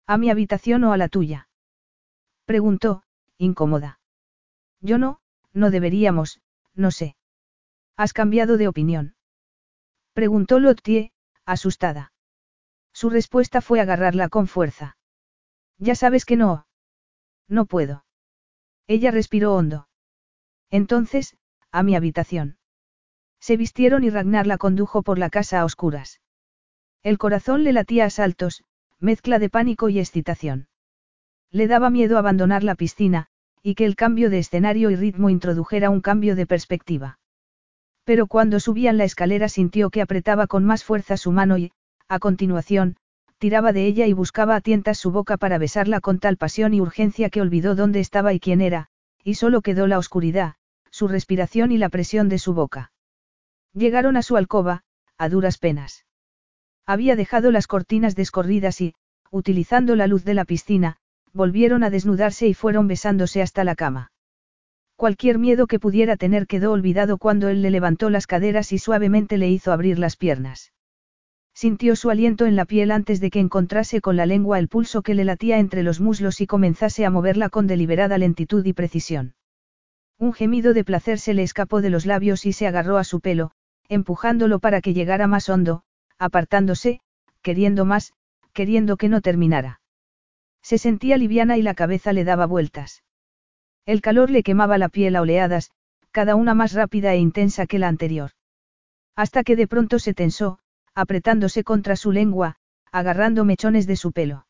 ¿A 0.05 0.19
mi 0.19 0.29
habitación 0.29 0.83
o 0.83 0.93
a 0.93 0.97
la 0.97 1.09
tuya? 1.09 1.49
Preguntó, 2.45 3.01
incómoda. 3.39 3.99
Yo 4.79 4.99
no, 4.99 5.19
no 5.51 5.71
deberíamos, 5.71 6.41
no 6.75 6.91
sé. 6.91 7.15
¿Has 7.97 8.13
cambiado 8.13 8.57
de 8.57 8.67
opinión? 8.67 9.15
Preguntó 10.13 10.59
Lottie, 10.59 11.13
asustada. 11.45 12.13
Su 12.93 13.09
respuesta 13.09 13.59
fue 13.61 13.81
agarrarla 13.81 14.29
con 14.29 14.45
fuerza. 14.45 14.97
Ya 15.79 15.95
sabes 15.95 16.25
que 16.25 16.35
no. 16.35 16.67
No 17.49 17.65
puedo. 17.65 18.05
Ella 18.87 19.11
respiró 19.11 19.55
hondo. 19.55 19.89
Entonces, 20.69 21.35
a 21.71 21.83
mi 21.83 21.95
habitación. 21.95 22.57
Se 23.39 23.57
vistieron 23.57 24.03
y 24.03 24.09
Ragnar 24.09 24.47
la 24.47 24.57
condujo 24.57 25.01
por 25.01 25.17
la 25.17 25.29
casa 25.29 25.59
a 25.59 25.65
oscuras. 25.65 26.21
El 27.03 27.17
corazón 27.17 27.63
le 27.63 27.73
latía 27.73 28.05
a 28.05 28.09
saltos, 28.09 28.63
mezcla 28.99 29.39
de 29.39 29.49
pánico 29.49 29.89
y 29.89 29.99
excitación. 29.99 30.67
Le 31.49 31.67
daba 31.67 31.89
miedo 31.89 32.17
abandonar 32.17 32.63
la 32.63 32.75
piscina, 32.75 33.27
y 33.63 33.75
que 33.75 33.85
el 33.85 33.95
cambio 33.95 34.29
de 34.29 34.39
escenario 34.39 34.91
y 34.91 34.95
ritmo 34.95 35.29
introdujera 35.29 35.89
un 35.89 36.01
cambio 36.01 36.35
de 36.35 36.45
perspectiva. 36.45 37.19
Pero 38.03 38.27
cuando 38.27 38.59
subían 38.59 38.97
la 38.97 39.05
escalera 39.05 39.49
sintió 39.49 39.89
que 39.89 40.01
apretaba 40.01 40.47
con 40.47 40.65
más 40.65 40.83
fuerza 40.83 41.17
su 41.17 41.31
mano 41.31 41.57
y, 41.57 41.71
a 42.07 42.19
continuación, 42.19 42.97
tiraba 43.39 43.73
de 43.73 43.85
ella 43.85 44.05
y 44.05 44.13
buscaba 44.13 44.55
a 44.55 44.61
tientas 44.61 44.97
su 44.97 45.11
boca 45.11 45.37
para 45.37 45.57
besarla 45.57 46.01
con 46.01 46.19
tal 46.19 46.37
pasión 46.37 46.73
y 46.73 46.81
urgencia 46.81 47.29
que 47.29 47.41
olvidó 47.41 47.73
dónde 47.73 48.01
estaba 48.01 48.33
y 48.33 48.39
quién 48.39 48.61
era, 48.61 48.87
y 49.23 49.35
solo 49.35 49.61
quedó 49.61 49.87
la 49.87 49.97
oscuridad, 49.97 50.55
su 50.91 51.07
respiración 51.07 51.71
y 51.71 51.77
la 51.77 51.89
presión 51.89 52.29
de 52.29 52.37
su 52.37 52.53
boca. 52.53 52.91
Llegaron 53.73 54.17
a 54.17 54.21
su 54.21 54.35
alcoba, 54.35 54.83
a 55.17 55.29
duras 55.29 55.57
penas. 55.57 56.05
Había 56.85 57.15
dejado 57.15 57.51
las 57.51 57.67
cortinas 57.67 58.15
descorridas 58.15 58.81
y, 58.81 58.93
utilizando 59.31 59.95
la 59.95 60.07
luz 60.07 60.25
de 60.25 60.33
la 60.33 60.45
piscina, 60.45 60.97
volvieron 61.33 61.83
a 61.83 61.89
desnudarse 61.89 62.47
y 62.47 62.53
fueron 62.53 62.87
besándose 62.87 63.41
hasta 63.41 63.63
la 63.63 63.75
cama. 63.75 64.11
Cualquier 64.95 65.37
miedo 65.37 65.67
que 65.67 65.79
pudiera 65.79 66.17
tener 66.17 66.45
quedó 66.45 66.73
olvidado 66.73 67.17
cuando 67.17 67.47
él 67.47 67.61
le 67.61 67.69
levantó 67.69 68.09
las 68.09 68.27
caderas 68.27 68.73
y 68.73 68.79
suavemente 68.79 69.37
le 69.37 69.49
hizo 69.49 69.71
abrir 69.71 69.97
las 69.97 70.17
piernas. 70.17 70.73
Sintió 71.53 71.95
su 71.95 72.09
aliento 72.09 72.45
en 72.45 72.55
la 72.55 72.65
piel 72.65 72.91
antes 72.91 73.19
de 73.19 73.29
que 73.29 73.39
encontrase 73.39 74.01
con 74.01 74.15
la 74.15 74.25
lengua 74.25 74.59
el 74.59 74.67
pulso 74.67 75.01
que 75.01 75.13
le 75.13 75.25
latía 75.25 75.59
entre 75.59 75.83
los 75.83 75.99
muslos 75.99 76.41
y 76.41 76.47
comenzase 76.47 77.05
a 77.05 77.09
moverla 77.09 77.49
con 77.49 77.67
deliberada 77.67 78.17
lentitud 78.17 78.65
y 78.65 78.73
precisión. 78.73 79.35
Un 80.17 80.33
gemido 80.33 80.73
de 80.73 80.83
placer 80.83 81.19
se 81.19 81.33
le 81.33 81.43
escapó 81.43 81.81
de 81.81 81.89
los 81.89 82.05
labios 82.05 82.45
y 82.45 82.53
se 82.53 82.67
agarró 82.67 82.97
a 82.97 83.03
su 83.03 83.19
pelo, 83.19 83.51
empujándolo 83.87 84.59
para 84.59 84.81
que 84.81 84.93
llegara 84.93 85.27
más 85.27 85.49
hondo, 85.49 85.83
apartándose, 86.17 87.01
queriendo 87.41 87.85
más, 87.85 88.13
queriendo 88.53 88.97
que 88.97 89.09
no 89.09 89.21
terminara. 89.21 89.81
Se 90.61 90.77
sentía 90.77 91.17
liviana 91.17 91.57
y 91.57 91.61
la 91.61 91.73
cabeza 91.73 92.13
le 92.13 92.23
daba 92.23 92.45
vueltas. 92.45 93.03
El 93.85 94.01
calor 94.01 94.29
le 94.29 94.43
quemaba 94.43 94.77
la 94.77 94.89
piel 94.89 95.15
a 95.15 95.21
oleadas, 95.21 95.71
cada 96.11 96.35
una 96.35 96.53
más 96.53 96.73
rápida 96.73 97.13
e 97.13 97.17
intensa 97.17 97.65
que 97.65 97.79
la 97.79 97.87
anterior. 97.87 98.31
Hasta 99.15 99.43
que 99.43 99.55
de 99.55 99.67
pronto 99.67 99.99
se 99.99 100.13
tensó, 100.13 100.59
apretándose 100.99 101.63
contra 101.63 101.95
su 101.95 102.11
lengua, 102.11 102.55
agarrando 102.91 103.45
mechones 103.45 103.87
de 103.87 103.95
su 103.95 104.11
pelo. 104.11 104.47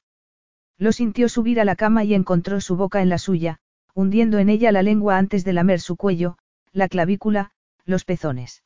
Lo 0.77 0.91
sintió 0.91 1.27
subir 1.29 1.59
a 1.59 1.65
la 1.65 1.75
cama 1.75 2.03
y 2.03 2.13
encontró 2.13 2.61
su 2.61 2.75
boca 2.75 3.01
en 3.01 3.09
la 3.09 3.17
suya, 3.17 3.59
hundiendo 3.93 4.39
en 4.39 4.49
ella 4.49 4.71
la 4.71 4.81
lengua 4.81 5.17
antes 5.17 5.43
de 5.43 5.53
lamer 5.53 5.81
su 5.81 5.97
cuello, 5.97 6.37
la 6.71 6.87
clavícula, 6.87 7.51
los 7.85 8.05
pezones. 8.05 8.63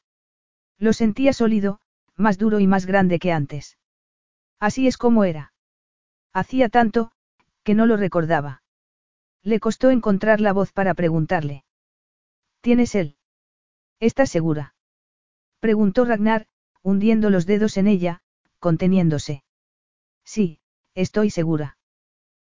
Lo 0.78 0.94
sentía 0.94 1.34
sólido, 1.34 1.80
más 2.16 2.38
duro 2.38 2.60
y 2.60 2.68
más 2.68 2.86
grande 2.86 3.20
que 3.20 3.32
antes. 3.32 3.78
Así 4.60 4.88
es 4.88 4.98
como 4.98 5.24
era. 5.24 5.54
Hacía 6.34 6.70
tanto, 6.70 7.12
que 7.64 7.74
no 7.74 7.86
lo 7.86 7.98
recordaba. 7.98 8.62
Le 9.42 9.60
costó 9.60 9.90
encontrar 9.90 10.40
la 10.40 10.54
voz 10.54 10.72
para 10.72 10.94
preguntarle. 10.94 11.66
¿Tienes 12.62 12.96
él? 12.96 13.18
¿Estás 14.00 14.30
segura? 14.30 14.76
Preguntó 15.60 16.06
Ragnar, 16.06 16.48
hundiendo 16.84 17.30
los 17.30 17.46
dedos 17.46 17.78
en 17.78 17.88
ella, 17.88 18.22
conteniéndose. 18.60 19.44
Sí, 20.24 20.60
estoy 20.94 21.30
segura. 21.30 21.78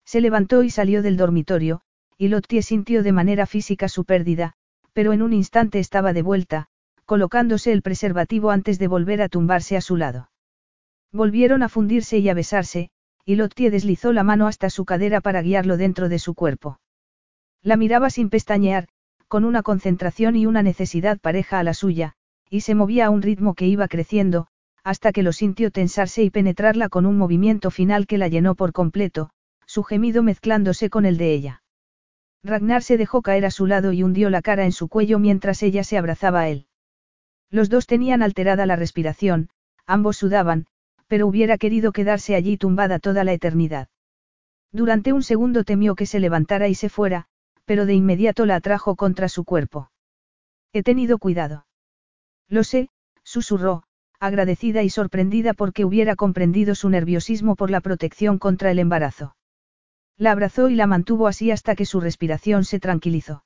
Se 0.05 0.21
levantó 0.21 0.63
y 0.63 0.71
salió 0.71 1.03
del 1.03 1.17
dormitorio, 1.17 1.83
y 2.17 2.29
Lottie 2.29 2.63
sintió 2.63 3.03
de 3.03 3.13
manera 3.13 3.47
física 3.47 3.89
su 3.89 4.05
pérdida, 4.05 4.55
pero 4.93 5.13
en 5.13 5.23
un 5.23 5.33
instante 5.33 5.79
estaba 5.79 6.13
de 6.13 6.23
vuelta, 6.23 6.69
colocándose 7.05 7.73
el 7.73 7.83
preservativo 7.83 8.51
antes 8.51 8.79
de 8.79 8.89
volver 8.89 9.21
a 9.23 9.29
tumbarse 9.29 9.77
a 9.77 9.81
su 9.81 9.97
lado. 9.97 10.31
Volvieron 11.13 11.63
a 11.63 11.69
fundirse 11.69 12.19
y 12.19 12.29
a 12.29 12.35
besarse, 12.35 12.91
y 13.25 13.35
Lottie 13.35 13.71
deslizó 13.71 14.13
la 14.13 14.23
mano 14.23 14.47
hasta 14.47 14.71
su 14.71 14.85
cadera 14.85 15.21
para 15.21 15.43
guiarlo 15.43 15.77
dentro 15.77 16.09
de 16.09 16.19
su 16.19 16.35
cuerpo. 16.35 16.81
La 17.63 17.77
miraba 17.77 18.11
sin 18.11 18.31
pestañear, 18.31 18.89
con 19.29 19.45
una 19.45 19.63
concentración 19.63 20.37
y 20.37 20.47
una 20.47 20.63
necesidad 20.63 21.19
pareja 21.19 21.59
a 21.59 21.63
la 21.63 21.75
suya, 21.75 22.15
y 22.51 22.63
se 22.63 22.75
movía 22.75 23.07
a 23.07 23.11
un 23.11 23.23
ritmo 23.23 23.55
que 23.55 23.67
iba 23.67 23.87
creciendo, 23.89 24.49
hasta 24.83 25.13
que 25.13 25.23
lo 25.23 25.33
sintió 25.33 25.71
tensarse 25.71 26.25
y 26.25 26.31
penetrarla 26.31 26.89
con 26.89 27.07
un 27.07 27.17
movimiento 27.17 27.71
final 27.71 28.07
que 28.07 28.19
la 28.19 28.29
llenó 28.29 28.57
por 28.57 28.73
completo, 28.73 29.31
su 29.67 29.85
gemido 29.85 30.25
mezclándose 30.25 30.91
con 30.91 31.07
el 31.07 31.17
de 31.17 31.33
ella. 31.33 31.63
Ragnar 32.43 32.83
se 32.83 32.97
dejó 32.97 33.23
caer 33.23 33.47
a 33.47 33.51
su 33.51 33.67
lado 33.67 33.93
y 33.93 34.03
hundió 34.03 34.31
la 34.31 34.43
cara 34.43 34.65
en 34.65 34.73
su 34.73 34.89
cuello 34.89 35.19
mientras 35.19 35.63
ella 35.63 35.85
se 35.85 35.97
abrazaba 35.97 36.41
a 36.41 36.49
él. 36.49 36.67
Los 37.51 37.69
dos 37.69 37.87
tenían 37.87 38.23
alterada 38.23 38.67
la 38.67 38.77
respiración, 38.77 39.51
ambos 39.87 40.17
sudaban, 40.17 40.67
pero 41.07 41.27
hubiera 41.27 41.59
querido 41.59 41.93
quedarse 41.93 42.35
allí 42.35 42.57
tumbada 42.57 42.99
toda 42.99 43.25
la 43.25 43.33
eternidad. 43.33 43.89
Durante 44.73 45.13
un 45.13 45.23
segundo 45.23 45.65
temió 45.65 45.95
que 45.95 46.07
se 46.07 46.21
levantara 46.21 46.69
y 46.69 46.75
se 46.75 46.89
fuera, 46.89 47.27
pero 47.65 47.87
de 47.87 47.95
inmediato 47.95 48.47
la 48.47 48.57
atrajo 48.57 48.97
contra 48.97 49.29
su 49.29 49.45
cuerpo. 49.45 49.91
He 50.73 50.83
tenido 50.83 51.19
cuidado. 51.19 51.67
Lo 52.51 52.65
sé, 52.65 52.89
susurró, 53.23 53.85
agradecida 54.19 54.83
y 54.83 54.91
sorprendida 54.91 55.55
porque 55.55 55.85
hubiera 55.85 56.17
comprendido 56.17 56.75
su 56.75 56.91
nerviosismo 56.91 57.57
por 57.57 57.71
la 57.71 57.81
protección 57.81 58.39
contra 58.39 58.71
el 58.71 58.81
embarazo. 58.81 59.37
La 60.19 60.33
abrazó 60.33 60.69
y 60.69 60.75
la 60.75 60.87
mantuvo 60.87 61.29
así 61.29 61.51
hasta 61.51 61.75
que 61.77 61.87
su 61.87 62.01
respiración 62.01 62.65
se 62.65 62.81
tranquilizó. 62.81 63.45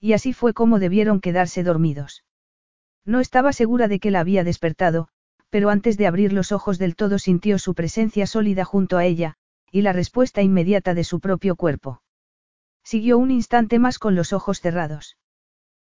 Y 0.00 0.14
así 0.14 0.32
fue 0.32 0.54
como 0.54 0.78
debieron 0.78 1.20
quedarse 1.20 1.62
dormidos. 1.62 2.24
No 3.04 3.20
estaba 3.20 3.52
segura 3.52 3.86
de 3.86 4.00
que 4.00 4.10
la 4.10 4.20
había 4.20 4.42
despertado, 4.42 5.08
pero 5.50 5.68
antes 5.68 5.98
de 5.98 6.06
abrir 6.06 6.32
los 6.32 6.50
ojos 6.50 6.78
del 6.78 6.96
todo 6.96 7.18
sintió 7.18 7.58
su 7.58 7.74
presencia 7.74 8.26
sólida 8.26 8.64
junto 8.64 8.96
a 8.96 9.04
ella, 9.04 9.36
y 9.70 9.82
la 9.82 9.92
respuesta 9.92 10.42
inmediata 10.42 10.94
de 10.94 11.04
su 11.04 11.20
propio 11.20 11.56
cuerpo. 11.56 12.02
Siguió 12.82 13.18
un 13.18 13.30
instante 13.30 13.78
más 13.78 13.98
con 13.98 14.14
los 14.14 14.32
ojos 14.32 14.60
cerrados. 14.60 15.16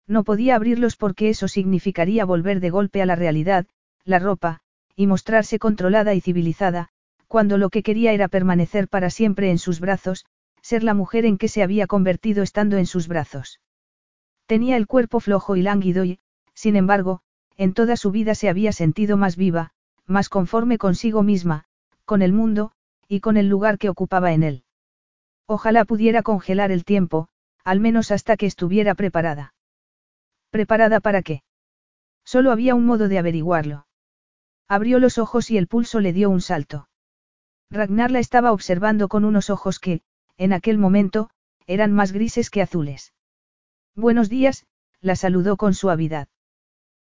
No 0.07 0.23
podía 0.23 0.55
abrirlos 0.55 0.95
porque 0.95 1.29
eso 1.29 1.47
significaría 1.47 2.25
volver 2.25 2.59
de 2.59 2.69
golpe 2.69 3.01
a 3.01 3.05
la 3.05 3.15
realidad, 3.15 3.65
la 4.03 4.19
ropa, 4.19 4.59
y 4.95 5.07
mostrarse 5.07 5.59
controlada 5.59 6.13
y 6.13 6.21
civilizada, 6.21 6.89
cuando 7.27 7.57
lo 7.57 7.69
que 7.69 7.83
quería 7.83 8.11
era 8.11 8.27
permanecer 8.27 8.87
para 8.87 9.09
siempre 9.09 9.49
en 9.49 9.57
sus 9.57 9.79
brazos, 9.79 10.25
ser 10.61 10.83
la 10.83 10.93
mujer 10.93 11.25
en 11.25 11.37
que 11.37 11.47
se 11.47 11.63
había 11.63 11.87
convertido 11.87 12.43
estando 12.43 12.77
en 12.77 12.85
sus 12.85 13.07
brazos. 13.07 13.59
Tenía 14.45 14.77
el 14.77 14.87
cuerpo 14.87 15.19
flojo 15.19 15.55
y 15.55 15.61
lánguido 15.61 16.05
y, 16.05 16.19
sin 16.53 16.75
embargo, 16.75 17.21
en 17.57 17.73
toda 17.73 17.97
su 17.97 18.11
vida 18.11 18.35
se 18.35 18.49
había 18.49 18.71
sentido 18.71 19.17
más 19.17 19.35
viva, 19.35 19.71
más 20.05 20.29
conforme 20.29 20.77
consigo 20.77 21.23
misma, 21.23 21.65
con 22.05 22.21
el 22.21 22.33
mundo, 22.33 22.71
y 23.07 23.19
con 23.19 23.37
el 23.37 23.47
lugar 23.47 23.77
que 23.77 23.89
ocupaba 23.89 24.33
en 24.33 24.43
él. 24.43 24.63
Ojalá 25.45 25.85
pudiera 25.85 26.23
congelar 26.23 26.71
el 26.71 26.83
tiempo, 26.83 27.29
al 27.63 27.79
menos 27.79 28.11
hasta 28.11 28.37
que 28.37 28.45
estuviera 28.45 28.95
preparada. 28.95 29.53
¿Preparada 30.53 30.99
para 30.99 31.23
qué? 31.23 31.41
Solo 32.23 32.51
había 32.51 32.75
un 32.75 32.85
modo 32.85 33.07
de 33.07 33.17
averiguarlo. 33.17 33.87
Abrió 34.67 34.99
los 34.99 35.17
ojos 35.17 35.49
y 35.49 35.57
el 35.57 35.65
pulso 35.65 35.99
le 35.99 36.13
dio 36.13 36.29
un 36.29 36.41
salto. 36.41 36.87
Ragnar 37.71 38.11
la 38.11 38.19
estaba 38.19 38.51
observando 38.51 39.07
con 39.07 39.25
unos 39.25 39.49
ojos 39.49 39.79
que, 39.79 40.01
en 40.37 40.53
aquel 40.53 40.77
momento, 40.77 41.31
eran 41.65 41.91
más 41.91 42.11
grises 42.11 42.51
que 42.51 42.61
azules. 42.61 43.13
Buenos 43.95 44.29
días, 44.29 44.67
la 45.01 45.15
saludó 45.15 45.57
con 45.57 45.73
suavidad. 45.73 46.27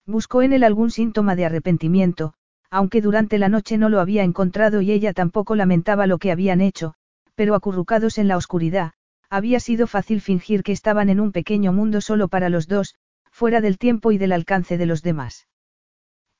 Buscó 0.05 0.41
en 0.41 0.51
él 0.51 0.65
algún 0.65 0.91
síntoma 0.91 1.37
de 1.37 1.45
arrepentimiento, 1.45 2.33
aunque 2.69 2.99
durante 2.99 3.37
la 3.37 3.47
noche 3.47 3.77
no 3.77 3.87
lo 3.87 4.01
había 4.01 4.23
encontrado 4.23 4.81
y 4.81 4.91
ella 4.91 5.13
tampoco 5.13 5.55
lamentaba 5.55 6.05
lo 6.05 6.17
que 6.17 6.33
habían 6.33 6.59
hecho, 6.59 6.95
pero 7.35 7.55
acurrucados 7.55 8.17
en 8.17 8.27
la 8.27 8.35
oscuridad, 8.35 8.91
había 9.29 9.61
sido 9.61 9.87
fácil 9.87 10.19
fingir 10.19 10.63
que 10.63 10.73
estaban 10.73 11.07
en 11.07 11.21
un 11.21 11.31
pequeño 11.31 11.71
mundo 11.71 12.01
solo 12.01 12.27
para 12.27 12.49
los 12.49 12.67
dos, 12.67 12.95
fuera 13.37 13.61
del 13.61 13.77
tiempo 13.77 14.11
y 14.11 14.17
del 14.17 14.31
alcance 14.31 14.79
de 14.79 14.87
los 14.87 15.03
demás. 15.03 15.47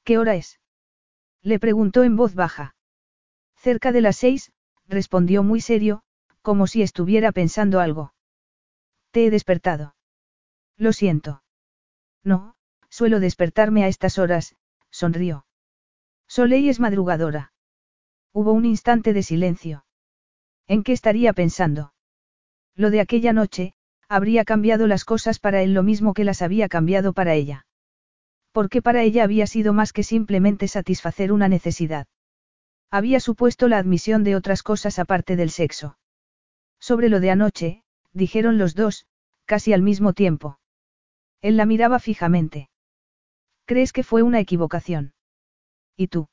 ¿Qué 0.03 0.17
hora 0.17 0.33
es? 0.33 0.59
Le 1.43 1.59
preguntó 1.59 2.03
en 2.03 2.15
voz 2.15 2.33
baja. 2.33 2.75
Cerca 3.55 3.91
de 3.91 4.01
las 4.01 4.15
seis, 4.15 4.51
respondió 4.87 5.43
muy 5.43 5.61
serio, 5.61 6.01
como 6.41 6.65
si 6.65 6.81
estuviera 6.81 7.31
pensando 7.31 7.81
algo. 7.81 8.15
Te 9.11 9.27
he 9.27 9.29
despertado. 9.29 9.95
Lo 10.75 10.91
siento. 10.91 11.43
No, 12.23 12.55
suelo 12.89 13.19
despertarme 13.19 13.83
a 13.83 13.89
estas 13.89 14.17
horas, 14.17 14.55
sonrió. 14.89 15.45
Soleil 16.27 16.67
es 16.67 16.79
madrugadora. 16.79 17.53
Hubo 18.33 18.53
un 18.53 18.65
instante 18.65 19.13
de 19.13 19.21
silencio. 19.21 19.85
¿En 20.65 20.81
qué 20.81 20.93
estaría 20.93 21.31
pensando? 21.33 21.93
Lo 22.73 22.89
de 22.89 23.01
aquella 23.01 23.33
noche, 23.33 23.75
habría 24.09 24.45
cambiado 24.45 24.87
las 24.87 25.05
cosas 25.05 25.39
para 25.39 25.61
él 25.61 25.73
lo 25.73 25.83
mismo 25.83 26.13
que 26.13 26.23
las 26.23 26.41
había 26.41 26.69
cambiado 26.69 27.13
para 27.13 27.33
ella. 27.33 27.65
Porque 28.51 28.81
para 28.81 29.03
ella 29.03 29.23
había 29.23 29.47
sido 29.47 29.73
más 29.73 29.93
que 29.93 30.03
simplemente 30.03 30.67
satisfacer 30.67 31.31
una 31.31 31.47
necesidad. 31.47 32.07
Había 32.89 33.19
supuesto 33.19 33.67
la 33.67 33.77
admisión 33.77 34.23
de 34.23 34.35
otras 34.35 34.63
cosas 34.63 34.97
aparte 34.99 35.35
del 35.35 35.49
sexo. 35.49 35.97
Sobre 36.79 37.09
lo 37.09 37.19
de 37.19 37.31
anoche, 37.31 37.83
dijeron 38.13 38.57
los 38.57 38.75
dos, 38.75 39.05
casi 39.45 39.73
al 39.73 39.81
mismo 39.81 40.13
tiempo. 40.13 40.59
Él 41.41 41.57
la 41.57 41.65
miraba 41.65 41.99
fijamente. 41.99 42.69
¿Crees 43.65 43.91
que 43.91 44.03
fue 44.03 44.23
una 44.23 44.39
equivocación? 44.39 45.13
¿Y 45.95 46.07
tú? 46.07 46.29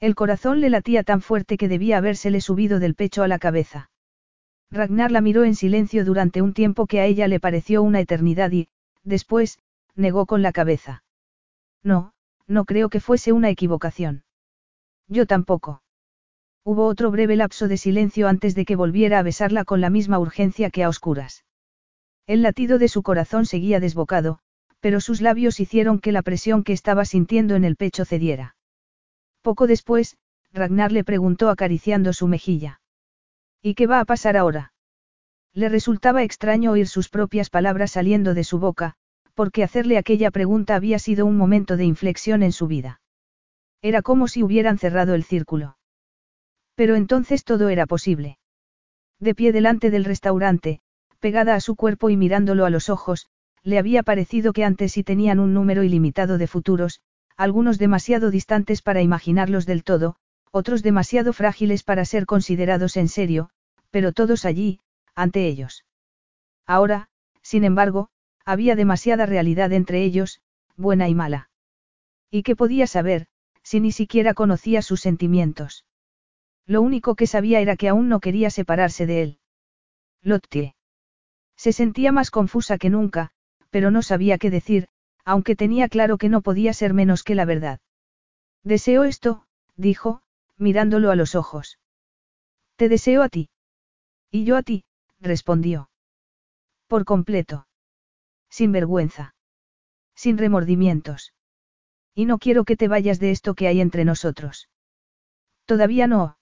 El 0.00 0.14
corazón 0.14 0.60
le 0.60 0.70
latía 0.70 1.02
tan 1.02 1.20
fuerte 1.20 1.56
que 1.56 1.68
debía 1.68 1.98
habérsele 1.98 2.40
subido 2.40 2.78
del 2.78 2.94
pecho 2.94 3.22
a 3.22 3.28
la 3.28 3.38
cabeza. 3.38 3.90
Ragnar 4.70 5.12
la 5.12 5.20
miró 5.20 5.44
en 5.44 5.54
silencio 5.54 6.04
durante 6.04 6.42
un 6.42 6.52
tiempo 6.52 6.86
que 6.86 7.00
a 7.00 7.06
ella 7.06 7.28
le 7.28 7.40
pareció 7.40 7.82
una 7.82 8.00
eternidad 8.00 8.50
y, 8.52 8.68
después, 9.04 9.58
negó 9.94 10.26
con 10.26 10.42
la 10.42 10.52
cabeza. 10.52 11.04
No, 11.82 12.12
no 12.46 12.64
creo 12.64 12.88
que 12.88 13.00
fuese 13.00 13.32
una 13.32 13.50
equivocación. 13.50 14.24
Yo 15.08 15.26
tampoco. 15.26 15.82
Hubo 16.64 16.86
otro 16.86 17.12
breve 17.12 17.36
lapso 17.36 17.68
de 17.68 17.76
silencio 17.76 18.26
antes 18.26 18.56
de 18.56 18.64
que 18.64 18.74
volviera 18.74 19.20
a 19.20 19.22
besarla 19.22 19.64
con 19.64 19.80
la 19.80 19.90
misma 19.90 20.18
urgencia 20.18 20.70
que 20.70 20.82
a 20.82 20.88
oscuras. 20.88 21.44
El 22.26 22.42
latido 22.42 22.78
de 22.78 22.88
su 22.88 23.04
corazón 23.04 23.46
seguía 23.46 23.78
desbocado, 23.78 24.40
pero 24.80 25.00
sus 25.00 25.20
labios 25.20 25.60
hicieron 25.60 26.00
que 26.00 26.10
la 26.10 26.22
presión 26.22 26.64
que 26.64 26.72
estaba 26.72 27.04
sintiendo 27.04 27.54
en 27.54 27.64
el 27.64 27.76
pecho 27.76 28.04
cediera. 28.04 28.56
Poco 29.42 29.68
después, 29.68 30.16
Ragnar 30.52 30.90
le 30.90 31.04
preguntó 31.04 31.50
acariciando 31.50 32.12
su 32.12 32.26
mejilla. 32.26 32.80
¿Y 33.66 33.74
qué 33.74 33.88
va 33.88 33.98
a 33.98 34.04
pasar 34.04 34.36
ahora? 34.36 34.72
Le 35.52 35.68
resultaba 35.68 36.22
extraño 36.22 36.70
oír 36.70 36.86
sus 36.86 37.08
propias 37.08 37.50
palabras 37.50 37.90
saliendo 37.90 38.32
de 38.32 38.44
su 38.44 38.60
boca, 38.60 38.94
porque 39.34 39.64
hacerle 39.64 39.98
aquella 39.98 40.30
pregunta 40.30 40.76
había 40.76 41.00
sido 41.00 41.26
un 41.26 41.36
momento 41.36 41.76
de 41.76 41.84
inflexión 41.84 42.44
en 42.44 42.52
su 42.52 42.68
vida. 42.68 43.00
Era 43.82 44.02
como 44.02 44.28
si 44.28 44.44
hubieran 44.44 44.78
cerrado 44.78 45.16
el 45.16 45.24
círculo. 45.24 45.78
Pero 46.76 46.94
entonces 46.94 47.42
todo 47.42 47.68
era 47.68 47.86
posible. 47.86 48.38
De 49.18 49.34
pie 49.34 49.50
delante 49.50 49.90
del 49.90 50.04
restaurante, 50.04 50.78
pegada 51.18 51.56
a 51.56 51.60
su 51.60 51.74
cuerpo 51.74 52.08
y 52.08 52.16
mirándolo 52.16 52.66
a 52.66 52.70
los 52.70 52.88
ojos, 52.88 53.26
le 53.64 53.80
había 53.80 54.04
parecido 54.04 54.52
que 54.52 54.62
antes 54.62 54.92
sí 54.92 55.02
tenían 55.02 55.40
un 55.40 55.54
número 55.54 55.82
ilimitado 55.82 56.38
de 56.38 56.46
futuros, 56.46 57.00
algunos 57.36 57.78
demasiado 57.78 58.30
distantes 58.30 58.80
para 58.80 59.02
imaginarlos 59.02 59.66
del 59.66 59.82
todo, 59.82 60.14
otros 60.52 60.84
demasiado 60.84 61.32
frágiles 61.32 61.82
para 61.82 62.04
ser 62.04 62.26
considerados 62.26 62.96
en 62.96 63.08
serio, 63.08 63.50
pero 63.96 64.12
todos 64.12 64.44
allí, 64.44 64.80
ante 65.14 65.46
ellos. 65.46 65.86
Ahora, 66.66 67.08
sin 67.40 67.64
embargo, 67.64 68.10
había 68.44 68.76
demasiada 68.76 69.24
realidad 69.24 69.72
entre 69.72 70.04
ellos, 70.04 70.42
buena 70.76 71.08
y 71.08 71.14
mala. 71.14 71.48
¿Y 72.30 72.42
qué 72.42 72.54
podía 72.54 72.86
saber, 72.86 73.26
si 73.62 73.80
ni 73.80 73.92
siquiera 73.92 74.34
conocía 74.34 74.82
sus 74.82 75.00
sentimientos? 75.00 75.86
Lo 76.66 76.82
único 76.82 77.14
que 77.14 77.26
sabía 77.26 77.60
era 77.60 77.74
que 77.74 77.88
aún 77.88 78.10
no 78.10 78.20
quería 78.20 78.50
separarse 78.50 79.06
de 79.06 79.22
él. 79.22 79.38
Lottie. 80.20 80.74
Se 81.56 81.72
sentía 81.72 82.12
más 82.12 82.30
confusa 82.30 82.76
que 82.76 82.90
nunca, 82.90 83.30
pero 83.70 83.90
no 83.90 84.02
sabía 84.02 84.36
qué 84.36 84.50
decir, 84.50 84.88
aunque 85.24 85.56
tenía 85.56 85.88
claro 85.88 86.18
que 86.18 86.28
no 86.28 86.42
podía 86.42 86.74
ser 86.74 86.92
menos 86.92 87.22
que 87.22 87.34
la 87.34 87.46
verdad. 87.46 87.80
Deseo 88.62 89.04
esto, 89.04 89.46
dijo, 89.74 90.20
mirándolo 90.58 91.10
a 91.10 91.16
los 91.16 91.34
ojos. 91.34 91.78
Te 92.76 92.90
deseo 92.90 93.22
a 93.22 93.30
ti. 93.30 93.48
Y 94.36 94.44
yo 94.44 94.58
a 94.58 94.62
ti, 94.62 94.84
respondió. 95.18 95.88
Por 96.88 97.06
completo. 97.06 97.66
Sin 98.50 98.70
vergüenza. 98.70 99.34
Sin 100.14 100.36
remordimientos. 100.36 101.32
Y 102.14 102.26
no 102.26 102.36
quiero 102.36 102.66
que 102.66 102.76
te 102.76 102.86
vayas 102.86 103.18
de 103.18 103.30
esto 103.30 103.54
que 103.54 103.66
hay 103.66 103.80
entre 103.80 104.04
nosotros. 104.04 104.68
Todavía 105.64 106.06
no. 106.06 106.36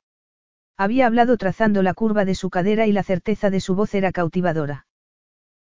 Había 0.76 1.06
hablado 1.06 1.36
trazando 1.36 1.84
la 1.84 1.94
curva 1.94 2.24
de 2.24 2.34
su 2.34 2.50
cadera 2.50 2.88
y 2.88 2.92
la 2.92 3.04
certeza 3.04 3.48
de 3.48 3.60
su 3.60 3.76
voz 3.76 3.94
era 3.94 4.10
cautivadora. 4.10 4.88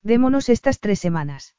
Démonos 0.04 0.50
estas 0.50 0.80
tres 0.80 1.00
semanas. 1.00 1.56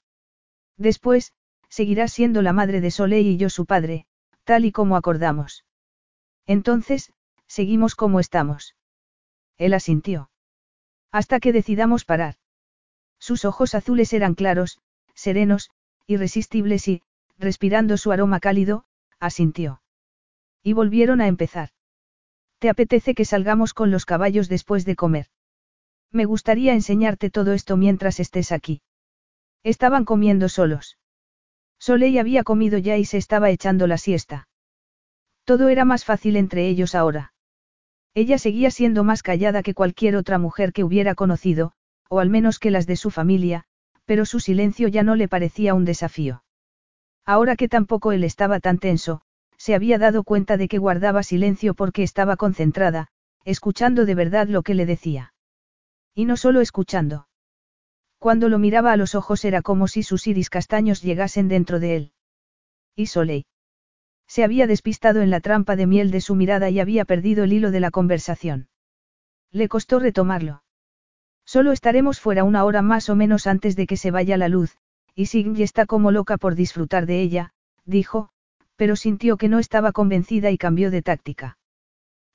Después, 0.77 1.33
seguirás 1.69 2.13
siendo 2.13 2.43
la 2.43 2.53
madre 2.53 2.81
de 2.81 2.93
Soleil 2.93 3.27
y 3.27 3.39
yo 3.39 3.51
su 3.51 3.67
padre, 3.67 4.07
tal 4.45 4.65
y 4.65 4.71
como 4.71 4.95
acordamos. 4.95 5.65
Entonces, 6.47 7.13
seguimos 7.49 7.97
como 7.97 8.21
estamos. 8.21 8.77
Él 9.59 9.75
asintió. 9.75 10.31
Hasta 11.13 11.41
que 11.41 11.53
decidamos 11.53 12.05
parar. 12.05 12.37
Sus 13.19 13.45
ojos 13.45 13.75
azules 13.75 14.13
eran 14.13 14.35
claros, 14.35 14.79
serenos, 15.15 15.71
irresistibles 16.07 16.89
y, 16.89 17.03
respirando 17.39 17.97
su 17.97 18.13
aroma 18.13 18.41
cálido, 18.41 18.85
asintió. 19.19 19.83
Y 20.63 20.73
volvieron 20.73 21.21
a 21.21 21.27
empezar. 21.27 21.71
¿Te 22.59 22.69
apetece 22.69 23.15
que 23.15 23.25
salgamos 23.25 23.75
con 23.75 23.91
los 23.91 24.05
caballos 24.05 24.49
después 24.49 24.85
de 24.85 24.97
comer? 24.97 25.27
Me 26.13 26.25
gustaría 26.25 26.75
enseñarte 26.75 27.31
todo 27.31 27.53
esto 27.53 27.77
mientras 27.77 28.21
estés 28.21 28.53
aquí. 28.53 28.83
Estaban 29.63 30.05
comiendo 30.05 30.49
solos. 30.49 30.99
Soleil 31.79 32.19
había 32.19 32.45
comido 32.45 32.79
ya 32.79 32.97
y 32.99 33.05
se 33.05 33.17
estaba 33.17 33.51
echando 33.51 33.87
la 33.87 33.97
siesta. 33.97 34.49
Todo 35.45 35.69
era 35.69 35.85
más 35.85 36.05
fácil 36.05 36.37
entre 36.37 36.69
ellos 36.69 36.95
ahora. 36.95 37.33
Ella 38.15 38.39
seguía 38.39 38.71
siendo 38.71 39.05
más 39.05 39.23
callada 39.23 39.63
que 39.63 39.75
cualquier 39.75 40.17
otra 40.17 40.39
mujer 40.39 40.73
que 40.73 40.85
hubiera 40.85 41.15
conocido, 41.15 41.73
o 42.09 42.19
al 42.19 42.29
menos 42.29 42.59
que 42.59 42.71
las 42.71 42.87
de 42.87 42.97
su 42.97 43.11
familia, 43.11 43.65
pero 44.05 44.25
su 44.25 44.41
silencio 44.41 44.89
ya 44.89 45.03
no 45.05 45.15
le 45.15 45.29
parecía 45.29 45.75
un 45.75 45.85
desafío. 45.85 46.43
Ahora 47.25 47.55
que 47.55 47.69
tampoco 47.69 48.11
él 48.11 48.25
estaba 48.25 48.59
tan 48.59 48.79
tenso, 48.79 49.23
se 49.57 49.75
había 49.75 49.99
dado 49.99 50.25
cuenta 50.25 50.57
de 50.57 50.67
que 50.67 50.79
guardaba 50.79 51.23
silencio 51.23 51.75
porque 51.75 52.03
estaba 52.03 52.37
concentrada, 52.37 53.09
escuchando 53.45 54.07
de 54.07 54.15
verdad 54.15 54.49
lo 54.49 54.63
que 54.63 54.75
le 54.75 54.87
decía. 54.87 55.33
Y 56.15 56.25
no 56.25 56.37
solo 56.37 56.61
escuchando. 56.61 57.29
Cuando 58.19 58.49
lo 58.49 58.59
miraba 58.59 58.93
a 58.93 58.97
los 58.97 59.15
ojos 59.15 59.45
era 59.45 59.63
como 59.63 59.87
si 59.87 60.03
sus 60.03 60.27
iris 60.27 60.51
castaños 60.51 61.03
llegasen 61.03 61.49
dentro 61.49 61.79
de 61.79 61.97
él. 61.97 62.13
Y 62.97 63.07
Soleil. 63.07 63.45
Se 64.31 64.45
había 64.45 64.69
despistado 64.69 65.23
en 65.23 65.31
la 65.31 65.41
trampa 65.41 65.75
de 65.75 65.89
miel 65.89 66.13
de 66.13 66.21
su 66.21 66.37
mirada 66.37 66.71
y 66.71 66.79
había 66.79 67.05
perdido 67.05 67.43
el 67.43 67.53
hilo 67.53 67.73
de 67.73 67.81
la 67.81 67.91
conversación. 67.91 68.69
Le 69.51 69.69
costó 69.69 69.99
retomarlo. 69.99 70.63
Solo 71.45 71.73
estaremos 71.73 72.21
fuera 72.21 72.45
una 72.45 72.63
hora 72.63 72.81
más 72.81 73.09
o 73.09 73.17
menos 73.17 73.49
antes 73.49 73.75
de 73.75 73.89
que 73.89 73.97
se 73.97 74.13
vaya 74.13 74.37
la 74.37 74.47
luz, 74.47 74.79
y 75.17 75.27
Signy 75.27 75.65
está 75.65 75.85
como 75.85 76.13
loca 76.13 76.37
por 76.37 76.55
disfrutar 76.55 77.07
de 77.07 77.21
ella, 77.21 77.55
dijo, 77.85 78.29
pero 78.77 78.95
sintió 78.95 79.37
que 79.37 79.49
no 79.49 79.59
estaba 79.59 79.91
convencida 79.91 80.53
y 80.53 80.59
cambió 80.59 80.93
de 80.93 81.03
táctica. 81.03 81.59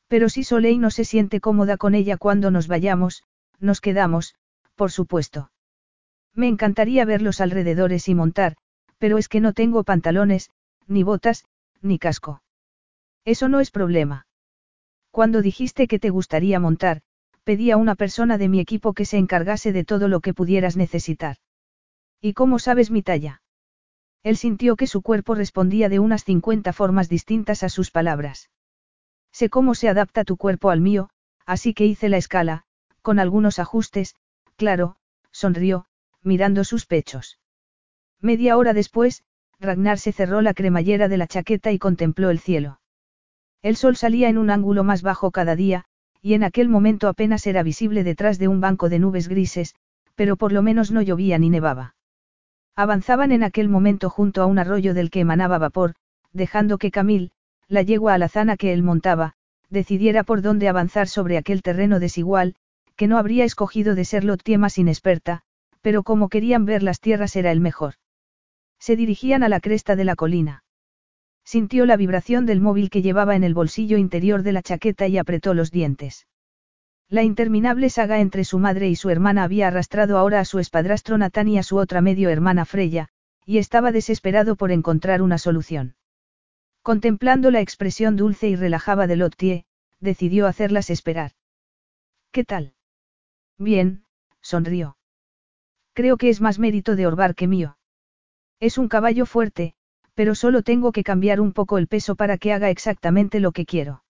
Pero 0.10 0.28
si 0.28 0.44
Soleil 0.44 0.82
no 0.82 0.92
se 0.92 1.06
siente 1.06 1.40
cómoda 1.40 1.78
con 1.78 1.96
ella 1.96 2.18
cuando 2.18 2.52
nos 2.52 2.68
vayamos, 2.68 3.24
nos 3.62 3.80
quedamos, 3.80 4.36
por 4.76 4.92
supuesto. 4.92 5.50
Me 6.34 6.50
encantaría 6.50 7.06
ver 7.06 7.22
los 7.22 7.40
alrededores 7.40 8.10
y 8.10 8.16
montar, 8.16 8.58
pero 8.98 9.18
es 9.18 9.30
que 9.30 9.40
no 9.40 9.54
tengo 9.54 9.86
pantalones, 9.86 10.50
ni 10.88 11.04
botas, 11.04 11.46
ni 11.86 12.00
casco. 12.00 12.42
Eso 13.24 13.48
no 13.48 13.60
es 13.60 13.72
problema. 13.72 14.28
Cuando 15.12 15.42
dijiste 15.42 15.88
que 15.88 16.00
te 16.00 16.10
gustaría 16.10 16.60
montar, 16.60 17.02
pedí 17.44 17.72
a 17.72 17.78
una 17.78 17.96
persona 17.96 18.38
de 18.38 18.50
mi 18.50 18.60
equipo 18.60 18.94
que 18.94 19.06
se 19.06 19.18
encargase 19.18 19.72
de 19.72 19.86
todo 19.86 20.08
lo 20.08 20.20
que 20.20 20.34
pudieras 20.34 20.76
necesitar. 20.76 21.38
¿Y 22.20 22.34
cómo 22.34 22.60
sabes 22.60 22.92
mi 22.92 23.02
talla? 23.02 23.42
Él 24.24 24.38
sintió 24.38 24.76
que 24.76 24.88
su 24.88 25.02
cuerpo 25.02 25.36
respondía 25.36 25.88
de 25.88 26.00
unas 26.00 26.24
50 26.24 26.74
formas 26.74 27.08
distintas 27.08 27.62
a 27.64 27.70
sus 27.70 27.92
palabras. 27.92 28.50
Sé 29.32 29.50
cómo 29.50 29.76
se 29.76 29.88
adapta 29.88 30.24
tu 30.24 30.38
cuerpo 30.38 30.72
al 30.72 30.82
mío, 30.82 31.10
así 31.46 31.74
que 31.74 31.86
hice 31.86 32.10
la 32.10 32.18
escala, 32.18 32.64
con 33.02 33.20
algunos 33.20 33.60
ajustes, 33.60 34.16
claro, 34.56 34.98
sonrió, 35.32 35.86
mirando 36.24 36.64
sus 36.64 36.88
pechos. 36.88 37.40
Media 38.20 38.58
hora 38.58 38.74
después, 38.74 39.24
Ragnar 39.60 40.00
se 40.00 40.12
cerró 40.12 40.42
la 40.42 40.54
cremallera 40.54 41.08
de 41.08 41.18
la 41.18 41.28
chaqueta 41.28 41.72
y 41.72 41.80
contempló 41.80 42.30
el 42.30 42.40
cielo. 42.40 42.80
El 43.62 43.76
sol 43.76 43.96
salía 43.96 44.30
en 44.30 44.38
un 44.38 44.50
ángulo 44.50 44.84
más 44.84 45.02
bajo 45.02 45.32
cada 45.32 45.56
día, 45.56 45.86
y 46.22 46.34
en 46.34 46.44
aquel 46.44 46.70
momento 46.70 47.08
apenas 47.08 47.48
era 47.48 47.64
visible 47.64 48.04
detrás 48.04 48.38
de 48.40 48.48
un 48.48 48.62
banco 48.62 48.90
de 48.90 49.00
nubes 49.00 49.28
grises, 49.28 49.76
pero 50.16 50.38
por 50.38 50.52
lo 50.52 50.62
menos 50.62 50.92
no 50.92 51.02
llovía 51.02 51.38
ni 51.38 51.50
nevaba. 51.50 51.96
Avanzaban 52.76 53.32
en 53.32 53.44
aquel 53.44 53.70
momento 53.70 54.10
junto 54.10 54.42
a 54.42 54.46
un 54.46 54.60
arroyo 54.60 54.94
del 54.94 55.10
que 55.10 55.22
emanaba 55.22 55.58
vapor, 55.58 55.96
dejando 56.34 56.78
que 56.78 56.92
Camil, 56.92 57.32
la 57.68 57.82
yegua 57.82 58.14
alazana 58.14 58.58
que 58.58 58.74
él 58.74 58.84
montaba, 58.84 59.34
decidiera 59.70 60.24
por 60.24 60.42
dónde 60.42 60.68
avanzar 60.68 61.08
sobre 61.08 61.38
aquel 61.38 61.62
terreno 61.62 62.00
desigual, 62.00 62.56
que 62.96 63.08
no 63.08 63.18
habría 63.18 63.46
escogido 63.46 63.96
de 63.96 64.06
ser 64.06 64.24
Lottie 64.24 64.58
más 64.58 64.78
inexperta, 64.78 65.42
Pero 65.82 66.02
como 66.02 66.30
querían 66.30 66.66
ver 66.66 66.82
las 66.82 67.00
tierras 67.00 67.36
era 67.36 67.52
el 67.52 67.60
mejor. 67.60 67.94
Se 68.86 68.96
dirigían 68.96 69.42
a 69.42 69.50
la 69.50 69.62
cresta 69.62 69.96
de 69.96 70.04
la 70.04 70.16
colina. 70.16 70.64
Sintió 71.44 71.88
la 71.88 71.98
vibración 71.98 72.46
del 72.46 72.62
móvil 72.62 72.92
que 72.92 73.02
llevaba 73.02 73.36
en 73.36 73.44
el 73.44 73.56
bolsillo 73.56 73.98
interior 73.98 74.44
de 74.44 74.52
la 74.52 74.62
chaqueta 74.62 75.08
y 75.08 75.18
apretó 75.18 75.56
los 75.56 75.72
dientes. 75.72 76.28
La 77.10 77.24
interminable 77.24 77.90
saga 77.90 78.20
entre 78.20 78.44
su 78.44 78.60
madre 78.60 78.88
y 78.88 78.96
su 78.96 79.10
hermana 79.10 79.42
había 79.42 79.70
arrastrado 79.70 80.20
ahora 80.20 80.40
a 80.40 80.46
su 80.46 80.60
espadrastro 80.60 81.18
Natán 81.18 81.48
y 81.48 81.58
a 81.58 81.64
su 81.64 81.78
otra 81.78 82.00
medio 82.02 82.30
hermana 82.30 82.64
Freya, 82.64 83.08
y 83.44 83.58
estaba 83.58 83.92
desesperado 83.92 84.56
por 84.56 84.72
encontrar 84.72 85.24
una 85.24 85.40
solución. 85.40 85.96
Contemplando 86.84 87.50
la 87.50 87.62
expresión 87.62 88.16
dulce 88.16 88.50
y 88.50 88.56
relajada 88.56 89.08
de 89.08 89.16
Lottie, 89.16 89.66
decidió 90.00 90.46
hacerlas 90.46 90.92
esperar. 90.92 91.32
¿Qué 92.32 92.44
tal? 92.44 92.76
Bien, 93.58 94.04
sonrió. 94.42 94.96
Creo 95.94 96.18
que 96.18 96.30
es 96.30 96.40
más 96.40 96.60
mérito 96.60 96.96
de 96.96 97.08
Orbar 97.08 97.34
que 97.34 97.48
mío. 97.48 97.80
Es 98.60 98.78
un 98.78 98.88
caballo 98.88 99.26
fuerte, 99.26 99.76
pero 100.14 100.34
solo 100.34 100.64
tengo 100.64 100.92
que 100.92 101.04
cambiar 101.04 101.42
un 101.42 101.52
poco 101.52 101.78
el 101.78 101.88
peso 101.88 102.16
para 102.16 102.38
que 102.38 102.54
haga 102.54 102.70
exactamente 102.70 103.40
lo 103.40 103.52
que 103.52 103.66
quiero. 103.66 104.04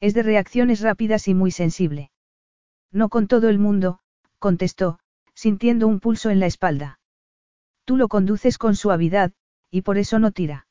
Es 0.00 0.14
de 0.14 0.22
reacciones 0.22 0.80
rápidas 0.80 1.28
y 1.28 1.34
muy 1.34 1.50
sensible. 1.50 2.10
No 2.90 3.08
con 3.08 3.28
todo 3.28 3.48
el 3.48 3.58
mundo, 3.58 4.00
contestó, 4.38 4.98
sintiendo 5.34 5.86
un 5.86 6.00
pulso 6.00 6.30
en 6.30 6.40
la 6.40 6.46
espalda. 6.46 6.98
Tú 7.84 7.96
lo 7.96 8.08
conduces 8.08 8.58
con 8.58 8.74
suavidad, 8.74 9.32
y 9.70 9.82
por 9.82 9.98
eso 9.98 10.18
no 10.18 10.32
tira. 10.32 10.66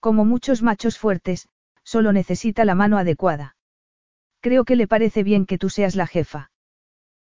Como 0.00 0.24
muchos 0.24 0.62
machos 0.62 0.98
fuertes, 0.98 1.48
solo 1.84 2.12
necesita 2.12 2.64
la 2.64 2.74
mano 2.74 2.98
adecuada. 2.98 3.56
Creo 4.40 4.64
que 4.64 4.76
le 4.76 4.88
parece 4.88 5.22
bien 5.22 5.46
que 5.46 5.58
tú 5.58 5.70
seas 5.70 5.94
la 5.96 6.06
jefa. 6.06 6.50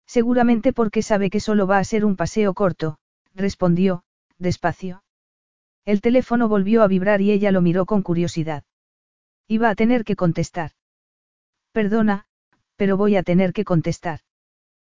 Seguramente 0.06 0.74
porque 0.74 1.02
sabe 1.02 1.30
que 1.30 1.40
solo 1.40 1.68
va 1.68 1.80
a 1.80 1.84
ser 1.84 2.06
un 2.06 2.16
paseo 2.16 2.54
corto, 2.54 2.98
respondió, 3.34 4.04
despacio. 4.44 5.04
El 5.86 6.02
teléfono 6.02 6.48
volvió 6.48 6.84
a 6.84 6.88
vibrar 6.88 7.22
y 7.22 7.32
ella 7.32 7.52
lo 7.52 7.62
miró 7.62 7.88
con 7.88 8.04
curiosidad. 8.04 8.64
Iba 9.48 9.70
a 9.70 9.76
tener 9.76 10.04
que 10.04 10.16
contestar. 10.16 10.72
Perdona, 11.72 12.26
pero 12.76 12.96
voy 12.96 13.16
a 13.16 13.24
tener 13.24 13.52
que 13.52 13.66
contestar. 13.66 14.20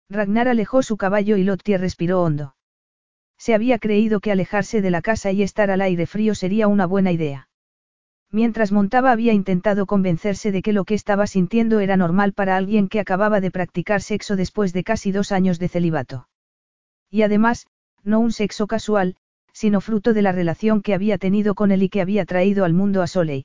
Ragnar 0.09 0.49
alejó 0.49 0.83
su 0.83 0.97
caballo 0.97 1.37
y 1.37 1.45
Lottie 1.45 1.77
respiró 1.77 2.23
hondo. 2.23 2.55
Se 3.37 3.55
había 3.55 3.79
creído 3.79 4.21
que 4.21 4.33
alejarse 4.33 4.81
de 4.81 4.91
la 4.91 5.03
casa 5.03 5.33
y 5.33 5.43
estar 5.43 5.71
al 5.71 5.81
aire 5.81 6.07
frío 6.07 6.35
sería 6.35 6.69
una 6.69 6.87
buena 6.87 7.13
idea. 7.13 7.49
Mientras 8.31 8.73
montaba 8.73 9.13
había 9.13 9.33
intentado 9.33 9.87
convencerse 9.87 10.53
de 10.53 10.61
que 10.61 10.73
lo 10.73 10.85
que 10.85 10.95
estaba 10.95 11.27
sintiendo 11.27 11.81
era 11.81 11.97
normal 11.97 12.33
para 12.33 12.57
alguien 12.57 12.89
que 12.89 13.01
acababa 13.01 13.41
de 13.41 13.51
practicar 13.51 14.03
sexo 14.03 14.37
después 14.37 14.73
de 14.73 14.85
casi 14.85 15.13
dos 15.13 15.33
años 15.33 15.59
de 15.59 15.69
celibato. 15.69 16.29
Y 17.11 17.23
además, 17.23 17.67
no 18.03 18.21
un 18.21 18.33
sexo 18.33 18.67
casual, 18.67 19.17
sino 19.59 19.81
fruto 19.81 20.15
de 20.15 20.23
la 20.23 20.31
relación 20.31 20.83
que 20.83 20.95
había 20.95 21.19
tenido 21.19 21.57
con 21.57 21.73
él 21.73 21.83
y 21.83 21.89
que 21.89 22.01
había 22.01 22.25
traído 22.25 22.65
al 22.65 22.75
mundo 22.75 23.03
a 23.03 23.09
Soleil. 23.09 23.45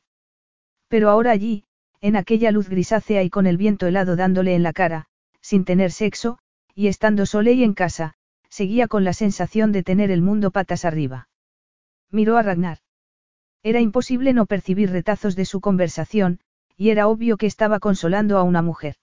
Pero 0.88 1.10
ahora 1.10 1.32
allí, 1.32 1.64
en 2.02 2.16
aquella 2.16 2.52
luz 2.52 2.70
grisácea 2.70 3.24
y 3.24 3.32
con 3.32 3.48
el 3.48 3.58
viento 3.58 3.88
helado 3.88 4.16
dándole 4.16 4.54
en 4.54 4.62
la 4.62 4.74
cara, 4.74 5.08
sin 5.42 5.66
tener 5.66 5.92
sexo, 5.92 6.38
y 6.76 6.86
estando 6.86 7.26
Soleil 7.26 7.64
en 7.64 7.74
casa, 7.74 8.14
seguía 8.48 8.88
con 8.88 9.04
la 9.04 9.14
sensación 9.14 9.72
de 9.72 9.82
tener 9.82 10.12
el 10.12 10.22
mundo 10.22 10.52
patas 10.52 10.86
arriba. 10.86 11.30
Miró 12.12 12.38
a 12.38 12.44
Ragnar. 12.44 12.78
Era 13.64 13.80
imposible 13.80 14.34
no 14.34 14.46
percibir 14.46 14.92
retazos 14.92 15.36
de 15.36 15.46
su 15.46 15.62
conversación, 15.62 16.42
y 16.78 16.92
era 16.92 17.08
obvio 17.08 17.38
que 17.38 17.48
estaba 17.48 17.80
consolando 17.80 18.38
a 18.38 18.44
una 18.44 18.62
mujer. 18.62 18.98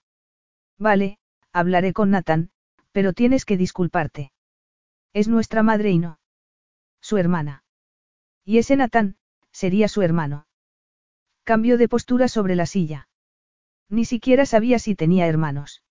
Vale, 0.79 1.17
hablaré 1.51 1.91
con 1.91 2.11
Nathan, 2.11 2.51
pero 2.93 3.11
tienes 3.11 3.43
que 3.43 3.57
disculparte. 3.57 4.31
Es 5.11 5.27
nuestra 5.27 5.61
madre 5.61 5.91
y 5.91 5.99
no. 5.99 6.20
Su 7.01 7.17
hermana. 7.17 7.63
Y 8.45 8.57
ese 8.57 8.75
Natán, 8.75 9.17
sería 9.51 9.87
su 9.87 10.01
hermano. 10.01 10.47
Cambió 11.43 11.77
de 11.77 11.89
postura 11.89 12.27
sobre 12.27 12.55
la 12.55 12.65
silla. 12.65 13.09
Ni 13.89 14.05
siquiera 14.05 14.45
sabía 14.45 14.79
si 14.79 14.95
tenía 14.95 15.27
hermanos. 15.27 15.83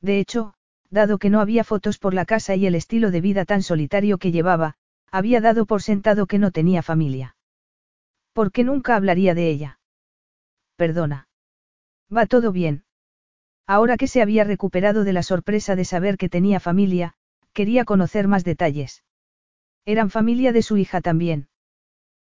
De 0.00 0.18
hecho, 0.18 0.54
dado 0.90 1.18
que 1.18 1.30
no 1.30 1.40
había 1.40 1.64
fotos 1.64 1.98
por 1.98 2.14
la 2.14 2.24
casa 2.24 2.54
y 2.54 2.66
el 2.66 2.74
estilo 2.74 3.10
de 3.10 3.20
vida 3.20 3.44
tan 3.44 3.62
solitario 3.62 4.18
que 4.18 4.30
llevaba, 4.30 4.74
había 5.10 5.40
dado 5.40 5.66
por 5.66 5.82
sentado 5.82 6.26
que 6.26 6.38
no 6.38 6.50
tenía 6.50 6.82
familia. 6.82 7.36
¿Por 8.32 8.52
qué 8.52 8.64
nunca 8.64 8.96
hablaría 8.96 9.34
de 9.34 9.50
ella? 9.50 9.80
Perdona. 10.76 11.28
Va 12.14 12.26
todo 12.26 12.52
bien. 12.52 12.84
Ahora 13.66 13.96
que 13.96 14.06
se 14.06 14.22
había 14.22 14.44
recuperado 14.44 15.04
de 15.04 15.12
la 15.12 15.22
sorpresa 15.22 15.76
de 15.76 15.84
saber 15.84 16.16
que 16.16 16.28
tenía 16.28 16.60
familia, 16.60 17.14
quería 17.52 17.84
conocer 17.84 18.28
más 18.28 18.44
detalles. 18.44 19.02
Eran 19.88 20.10
familia 20.10 20.52
de 20.52 20.60
su 20.60 20.76
hija 20.76 21.00
también. 21.00 21.48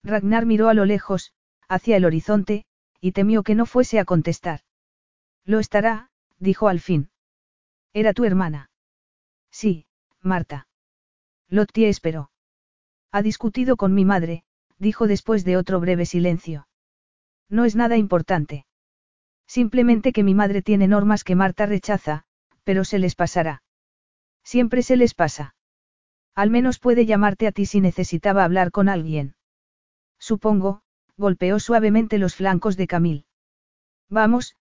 Ragnar 0.02 0.46
miró 0.46 0.70
a 0.70 0.74
lo 0.74 0.86
lejos, 0.86 1.34
hacia 1.68 1.98
el 1.98 2.06
horizonte, 2.06 2.64
y 3.02 3.12
temió 3.12 3.42
que 3.42 3.54
no 3.54 3.66
fuese 3.66 3.98
a 3.98 4.06
contestar. 4.06 4.60
Lo 5.44 5.58
estará, 5.58 6.08
dijo 6.38 6.68
al 6.68 6.80
fin. 6.80 7.10
¿Era 7.92 8.14
tu 8.14 8.24
hermana? 8.24 8.70
Sí, 9.50 9.84
Marta. 10.22 10.68
Lottie 11.50 11.90
esperó. 11.90 12.30
Ha 13.12 13.20
discutido 13.20 13.76
con 13.76 13.92
mi 13.92 14.06
madre, 14.06 14.42
dijo 14.78 15.06
después 15.06 15.44
de 15.44 15.58
otro 15.58 15.80
breve 15.80 16.06
silencio. 16.06 16.66
No 17.50 17.66
es 17.66 17.76
nada 17.76 17.98
importante. 17.98 18.64
Simplemente 19.46 20.14
que 20.14 20.24
mi 20.24 20.32
madre 20.34 20.62
tiene 20.62 20.88
normas 20.88 21.24
que 21.24 21.36
Marta 21.36 21.66
rechaza, 21.66 22.24
pero 22.64 22.84
se 22.86 22.98
les 22.98 23.14
pasará. 23.14 23.62
Siempre 24.44 24.80
se 24.82 24.96
les 24.96 25.12
pasa. 25.12 25.54
Al 26.34 26.50
menos 26.50 26.78
puede 26.78 27.06
llamarte 27.06 27.46
a 27.46 27.52
ti 27.52 27.66
si 27.66 27.80
necesitaba 27.80 28.44
hablar 28.44 28.70
con 28.70 28.88
alguien. 28.88 29.34
Supongo, 30.18 30.82
golpeó 31.16 31.58
suavemente 31.58 32.18
los 32.18 32.34
flancos 32.34 32.76
de 32.76 32.86
Camil. 32.86 33.26
Vamos, 34.08 34.56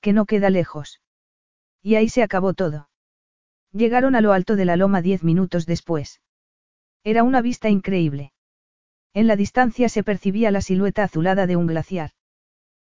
que 0.00 0.12
no 0.12 0.26
queda 0.26 0.50
lejos. 0.50 1.00
Y 1.82 1.96
ahí 1.96 2.08
se 2.08 2.22
acabó 2.22 2.54
todo. 2.54 2.88
Llegaron 3.72 4.14
a 4.14 4.20
lo 4.20 4.32
alto 4.32 4.56
de 4.56 4.64
la 4.64 4.76
loma 4.76 5.02
diez 5.02 5.24
minutos 5.24 5.66
después. 5.66 6.20
Era 7.02 7.22
una 7.22 7.42
vista 7.42 7.68
increíble. 7.68 8.32
En 9.12 9.26
la 9.26 9.36
distancia 9.36 9.88
se 9.88 10.02
percibía 10.02 10.50
la 10.50 10.60
silueta 10.60 11.04
azulada 11.04 11.46
de 11.46 11.56
un 11.56 11.66
glaciar. 11.66 12.10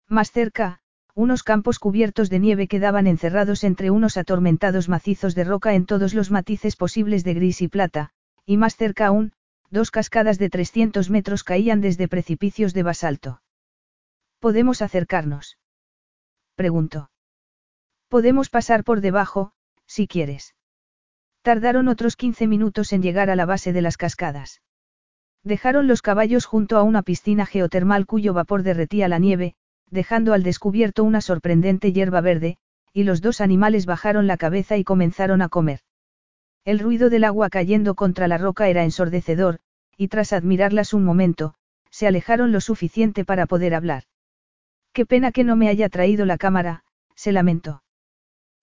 Más 0.08 0.30
cerca, 0.30 0.80
unos 1.14 1.42
campos 1.42 1.78
cubiertos 1.78 2.30
de 2.30 2.38
nieve 2.38 2.68
quedaban 2.68 3.06
encerrados 3.06 3.64
entre 3.64 3.90
unos 3.90 4.16
atormentados 4.16 4.88
macizos 4.88 5.34
de 5.34 5.44
roca 5.44 5.74
en 5.74 5.86
todos 5.86 6.14
los 6.14 6.30
matices 6.30 6.76
posibles 6.76 7.24
de 7.24 7.34
gris 7.34 7.62
y 7.62 7.68
plata, 7.68 8.12
y 8.46 8.56
más 8.56 8.76
cerca 8.76 9.08
aún, 9.08 9.32
dos 9.70 9.90
cascadas 9.90 10.38
de 10.38 10.48
300 10.48 11.10
metros 11.10 11.44
caían 11.44 11.80
desde 11.80 12.08
precipicios 12.08 12.72
de 12.72 12.84
basalto. 12.84 13.42
¿Podemos 14.38 14.80
acercarnos? 14.80 15.58
Preguntó. 16.54 17.10
Podemos 18.08 18.48
pasar 18.48 18.84
por 18.84 19.00
debajo, 19.00 19.52
si 19.86 20.06
quieres. 20.06 20.54
Tardaron 21.42 21.88
otros 21.88 22.16
15 22.16 22.46
minutos 22.46 22.92
en 22.92 23.02
llegar 23.02 23.30
a 23.30 23.36
la 23.36 23.46
base 23.46 23.72
de 23.72 23.82
las 23.82 23.96
cascadas. 23.96 24.62
Dejaron 25.42 25.86
los 25.86 26.02
caballos 26.02 26.44
junto 26.44 26.76
a 26.76 26.82
una 26.82 27.02
piscina 27.02 27.46
geotermal 27.46 28.06
cuyo 28.06 28.32
vapor 28.32 28.62
derretía 28.62 29.08
la 29.08 29.18
nieve, 29.18 29.54
dejando 29.90 30.32
al 30.32 30.42
descubierto 30.42 31.04
una 31.04 31.20
sorprendente 31.20 31.92
hierba 31.92 32.20
verde, 32.20 32.56
y 32.92 33.04
los 33.04 33.20
dos 33.20 33.40
animales 33.40 33.86
bajaron 33.86 34.26
la 34.26 34.36
cabeza 34.36 34.76
y 34.76 34.84
comenzaron 34.84 35.42
a 35.42 35.48
comer. 35.48 35.80
El 36.66 36.80
ruido 36.80 37.10
del 37.10 37.22
agua 37.22 37.48
cayendo 37.48 37.94
contra 37.94 38.26
la 38.26 38.38
roca 38.38 38.68
era 38.68 38.82
ensordecedor, 38.82 39.60
y 39.96 40.08
tras 40.08 40.32
admirarlas 40.32 40.94
un 40.94 41.04
momento, 41.04 41.54
se 41.90 42.08
alejaron 42.08 42.50
lo 42.50 42.60
suficiente 42.60 43.24
para 43.24 43.46
poder 43.46 43.72
hablar. 43.72 44.02
Qué 44.92 45.06
pena 45.06 45.30
que 45.30 45.44
no 45.44 45.54
me 45.54 45.68
haya 45.68 45.88
traído 45.88 46.26
la 46.26 46.38
cámara, 46.38 46.82
se 47.14 47.30
lamentó. 47.30 47.84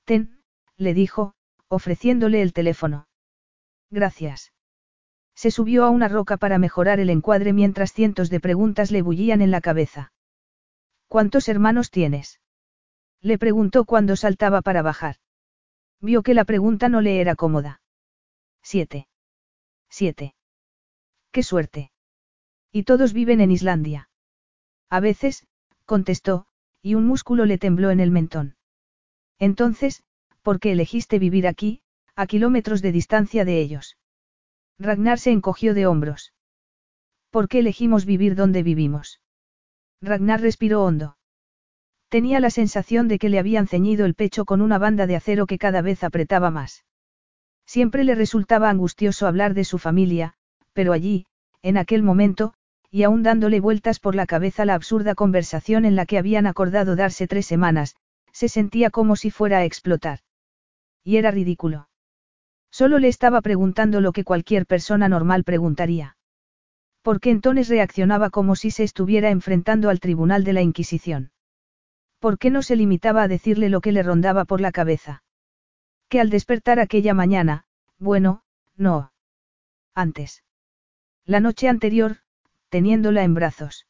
Ten, 0.03 0.41
le 0.75 0.93
dijo, 0.93 1.33
ofreciéndole 1.69 2.41
el 2.41 2.51
teléfono. 2.51 3.07
Gracias. 3.90 4.51
Se 5.33 5.49
subió 5.49 5.85
a 5.85 5.90
una 5.90 6.09
roca 6.09 6.35
para 6.35 6.57
mejorar 6.57 6.99
el 6.99 7.09
encuadre 7.09 7.53
mientras 7.53 7.93
cientos 7.93 8.30
de 8.30 8.41
preguntas 8.41 8.91
le 8.91 9.01
bullían 9.01 9.41
en 9.41 9.49
la 9.49 9.61
cabeza. 9.61 10.11
¿Cuántos 11.07 11.48
hermanos 11.48 11.90
tienes? 11.90 12.41
Le 13.22 13.38
preguntó 13.38 13.85
cuando 13.85 14.17
saltaba 14.17 14.61
para 14.61 14.82
bajar. 14.82 15.15
Vio 16.01 16.22
que 16.22 16.33
la 16.33 16.43
pregunta 16.43 16.90
no 16.90 16.99
le 16.99 17.22
era 17.22 17.35
cómoda. 17.35 17.80
Siete. 18.64 19.08
Siete. 19.90 20.33
¡Qué 21.32 21.43
suerte! 21.43 21.92
Y 22.72 22.83
todos 22.83 23.14
viven 23.14 23.42
en 23.42 23.51
Islandia. 23.51 24.09
A 24.90 25.00
veces, 25.00 25.45
contestó, 25.85 26.48
y 26.82 26.95
un 26.95 27.06
músculo 27.06 27.45
le 27.45 27.58
tembló 27.58 27.92
en 27.92 28.00
el 28.00 28.09
mentón. 28.09 28.56
Entonces, 29.38 30.03
¿por 30.42 30.59
qué 30.59 30.72
elegiste 30.72 31.19
vivir 31.19 31.45
aquí, 31.48 31.82
a 32.16 32.25
kilómetros 32.25 32.82
de 32.82 32.92
distancia 32.92 33.45
de 33.45 33.59
ellos? 33.59 33.98
Ragnar 34.80 35.19
se 35.19 35.32
encogió 35.32 35.74
de 35.74 35.85
hombros. 35.85 36.33
¿Por 37.30 37.48
qué 37.48 37.59
elegimos 37.59 38.06
vivir 38.06 38.35
donde 38.35 38.64
vivimos? 38.64 39.22
Ragnar 40.01 40.42
respiró 40.42 40.83
hondo. 40.83 41.17
Tenía 42.09 42.40
la 42.40 42.50
sensación 42.50 43.08
de 43.08 43.19
que 43.19 43.30
le 43.30 43.40
habían 43.40 43.67
ceñido 43.67 44.06
el 44.06 44.16
pecho 44.16 44.45
con 44.45 44.61
una 44.61 44.77
banda 44.77 45.08
de 45.08 45.16
acero 45.16 45.48
que 45.48 45.58
cada 45.58 45.82
vez 45.82 46.03
apretaba 46.03 46.51
más. 46.51 46.85
Siempre 47.66 48.03
le 48.03 48.16
resultaba 48.16 48.69
angustioso 48.69 49.27
hablar 49.27 49.53
de 49.53 49.64
su 49.64 49.77
familia, 49.80 50.33
pero 50.74 50.93
allí, 50.93 51.25
en 51.61 51.77
aquel 51.77 52.03
momento, 52.03 52.53
y 52.92 53.03
aún 53.03 53.24
dándole 53.24 53.59
vueltas 53.59 54.00
por 54.00 54.16
la 54.16 54.25
cabeza 54.25 54.66
la 54.66 54.75
absurda 54.75 55.16
conversación 55.16 55.85
en 55.85 55.95
la 55.95 56.06
que 56.06 56.17
habían 56.17 56.45
acordado 56.45 56.95
darse 56.95 57.27
tres 57.27 57.45
semanas, 57.45 57.95
se 58.32 58.50
sentía 58.50 58.90
como 58.90 59.16
si 59.16 59.32
fuera 59.32 59.59
a 59.59 59.66
explotar. 59.66 60.19
Y 61.03 61.17
era 61.17 61.32
ridículo. 61.32 61.90
Solo 62.72 63.00
le 63.00 63.08
estaba 63.08 63.42
preguntando 63.42 64.01
lo 64.01 64.11
que 64.11 64.24
cualquier 64.24 64.66
persona 64.66 65.09
normal 65.09 65.43
preguntaría. 65.43 66.17
¿Por 67.03 67.19
qué 67.19 67.30
entonces 67.32 67.69
reaccionaba 67.69 68.30
como 68.30 68.56
si 68.56 68.72
se 68.72 68.83
estuviera 68.83 69.30
enfrentando 69.30 69.90
al 69.90 70.00
tribunal 70.00 70.43
de 70.43 70.53
la 70.53 70.61
Inquisición? 70.61 71.32
¿Por 72.19 72.38
qué 72.38 72.50
no 72.50 72.61
se 72.61 72.75
limitaba 72.75 73.24
a 73.24 73.27
decirle 73.27 73.69
lo 73.69 73.82
que 73.82 73.92
le 73.92 74.01
rondaba 74.01 74.45
por 74.45 74.61
la 74.61 74.72
cabeza? 74.72 75.24
Que 76.14 76.19
al 76.19 76.30
despertar 76.30 76.80
aquella 76.80 77.16
mañana, 77.16 77.66
bueno, 77.98 78.43
no. 78.77 79.11
Antes. 79.95 80.43
La 81.25 81.40
noche 81.40 81.67
anterior, 81.67 82.17
teniéndola 82.69 83.24
en 83.24 83.33
brazos. 83.33 83.88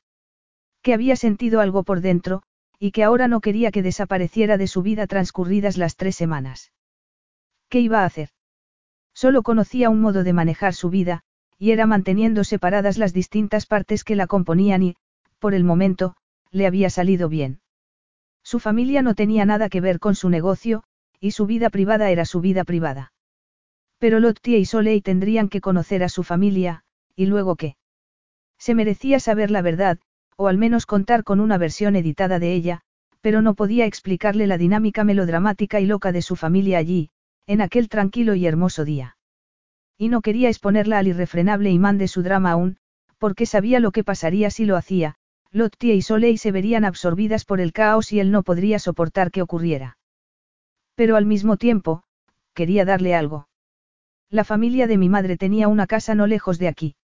Que 0.82 0.94
había 0.94 1.18
sentido 1.18 1.60
algo 1.60 1.84
por 1.84 2.00
dentro, 2.00 2.42
y 2.80 2.92
que 2.92 3.04
ahora 3.04 3.28
no 3.28 3.42
quería 3.42 3.72
que 3.72 3.84
desapareciera 3.84 4.56
de 4.56 4.68
su 4.68 4.82
vida 4.84 5.06
transcurridas 5.06 5.76
las 5.76 5.98
tres 5.98 6.16
semanas. 6.16 6.72
¿Qué 7.68 7.82
iba 7.82 8.04
a 8.04 8.06
hacer? 8.06 8.30
Solo 9.14 9.44
conocía 9.44 9.90
un 9.90 10.00
modo 10.00 10.24
de 10.24 10.32
manejar 10.32 10.74
su 10.74 10.90
vida, 10.90 11.24
y 11.58 11.72
era 11.72 11.88
manteniendo 11.88 12.46
separadas 12.46 12.98
las 12.98 13.12
distintas 13.12 13.66
partes 13.66 14.06
que 14.06 14.16
la 14.16 14.28
componían 14.28 14.82
y, 14.82 14.96
por 15.40 15.54
el 15.54 15.66
momento, 15.66 16.16
le 16.52 16.68
había 16.68 16.90
salido 16.90 17.28
bien. 17.28 17.60
Su 18.44 18.62
familia 18.62 19.02
no 19.02 19.14
tenía 19.14 19.44
nada 19.44 19.68
que 19.68 19.82
ver 19.82 20.00
con 20.00 20.16
su 20.16 20.30
negocio, 20.30 20.86
y 21.24 21.32
su 21.32 21.46
vida 21.46 21.70
privada 21.70 22.12
era 22.12 22.26
su 22.26 22.42
vida 22.42 22.66
privada. 22.66 23.14
Pero 23.98 24.20
Lottie 24.20 24.58
y 24.58 24.66
Soleil 24.66 25.02
tendrían 25.02 25.48
que 25.48 25.62
conocer 25.62 26.04
a 26.04 26.10
su 26.10 26.24
familia, 26.24 26.84
y 27.16 27.28
luego 27.28 27.56
qué. 27.56 27.78
Se 28.60 28.76
merecía 28.76 29.22
saber 29.22 29.50
la 29.50 29.62
verdad, 29.62 30.00
o 30.36 30.50
al 30.50 30.58
menos 30.58 30.86
contar 30.86 31.24
con 31.24 31.40
una 31.40 31.58
versión 31.58 31.96
editada 31.96 32.40
de 32.40 32.54
ella, 32.54 32.82
pero 33.22 33.42
no 33.42 33.54
podía 33.54 33.86
explicarle 33.86 34.48
la 34.48 34.58
dinámica 34.58 35.06
melodramática 35.06 35.80
y 35.80 35.86
loca 35.86 36.12
de 36.12 36.22
su 36.22 36.36
familia 36.36 36.78
allí, 36.78 37.10
en 37.48 37.62
aquel 37.62 37.88
tranquilo 37.88 38.36
y 38.36 38.46
hermoso 38.46 38.84
día. 38.84 39.16
Y 39.98 40.10
no 40.10 40.20
quería 40.20 40.50
exponerla 40.50 41.00
al 41.00 41.08
irrefrenable 41.08 41.72
imán 41.72 41.98
de 41.98 42.10
su 42.10 42.22
drama 42.22 42.52
aún, 42.52 42.76
porque 43.18 43.46
sabía 43.46 43.80
lo 43.80 43.94
que 43.94 44.04
pasaría 44.04 44.52
si 44.52 44.66
lo 44.66 44.76
hacía, 44.76 45.16
Lottie 45.52 45.96
y 45.96 46.02
Soleil 46.02 46.38
se 46.38 46.52
verían 46.52 46.84
absorbidas 46.84 47.46
por 47.46 47.62
el 47.62 47.72
caos 47.72 48.12
y 48.12 48.20
él 48.20 48.30
no 48.30 48.44
podría 48.44 48.78
soportar 48.78 49.32
que 49.32 49.42
ocurriera. 49.42 49.98
Pero 50.96 51.16
al 51.16 51.26
mismo 51.26 51.58
tiempo, 51.58 52.04
quería 52.54 52.86
darle 52.86 53.16
algo. 53.16 53.48
La 54.30 54.44
familia 54.44 54.88
de 54.88 54.98
mi 54.98 55.10
madre 55.10 55.38
tenía 55.38 55.68
una 55.68 55.88
casa 55.88 56.16
no 56.16 56.28
lejos 56.28 56.60
de 56.60 56.68
aquí. 56.68 56.96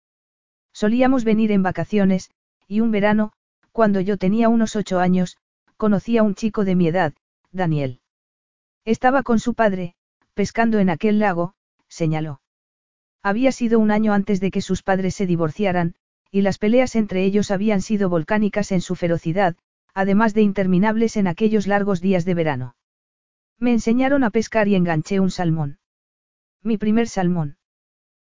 Solíamos 0.73 1.23
venir 1.23 1.51
en 1.51 1.63
vacaciones, 1.63 2.31
y 2.67 2.81
un 2.81 2.91
verano, 2.91 3.31
cuando 3.71 3.99
yo 4.01 4.17
tenía 4.17 4.49
unos 4.49 4.75
ocho 4.75 4.99
años, 4.99 5.37
conocí 5.77 6.17
a 6.17 6.23
un 6.23 6.35
chico 6.35 6.65
de 6.65 6.75
mi 6.75 6.87
edad, 6.87 7.13
Daniel. 7.51 8.01
Estaba 8.85 9.23
con 9.23 9.39
su 9.39 9.53
padre, 9.53 9.95
pescando 10.33 10.79
en 10.79 10.89
aquel 10.89 11.19
lago, 11.19 11.53
señaló. 11.87 12.41
Había 13.21 13.51
sido 13.51 13.79
un 13.79 13.91
año 13.91 14.13
antes 14.13 14.39
de 14.39 14.51
que 14.51 14.61
sus 14.61 14.83
padres 14.83 15.15
se 15.15 15.25
divorciaran, 15.25 15.95
y 16.31 16.41
las 16.41 16.57
peleas 16.57 16.95
entre 16.95 17.23
ellos 17.23 17.51
habían 17.51 17.81
sido 17.81 18.09
volcánicas 18.09 18.71
en 18.71 18.81
su 18.81 18.95
ferocidad, 18.95 19.55
además 19.93 20.33
de 20.33 20.41
interminables 20.41 21.17
en 21.17 21.27
aquellos 21.27 21.67
largos 21.67 22.01
días 22.01 22.23
de 22.23 22.33
verano. 22.33 22.75
Me 23.59 23.73
enseñaron 23.73 24.23
a 24.23 24.29
pescar 24.29 24.67
y 24.67 24.75
enganché 24.75 25.19
un 25.19 25.31
salmón. 25.31 25.79
Mi 26.63 26.77
primer 26.77 27.09
salmón. 27.09 27.57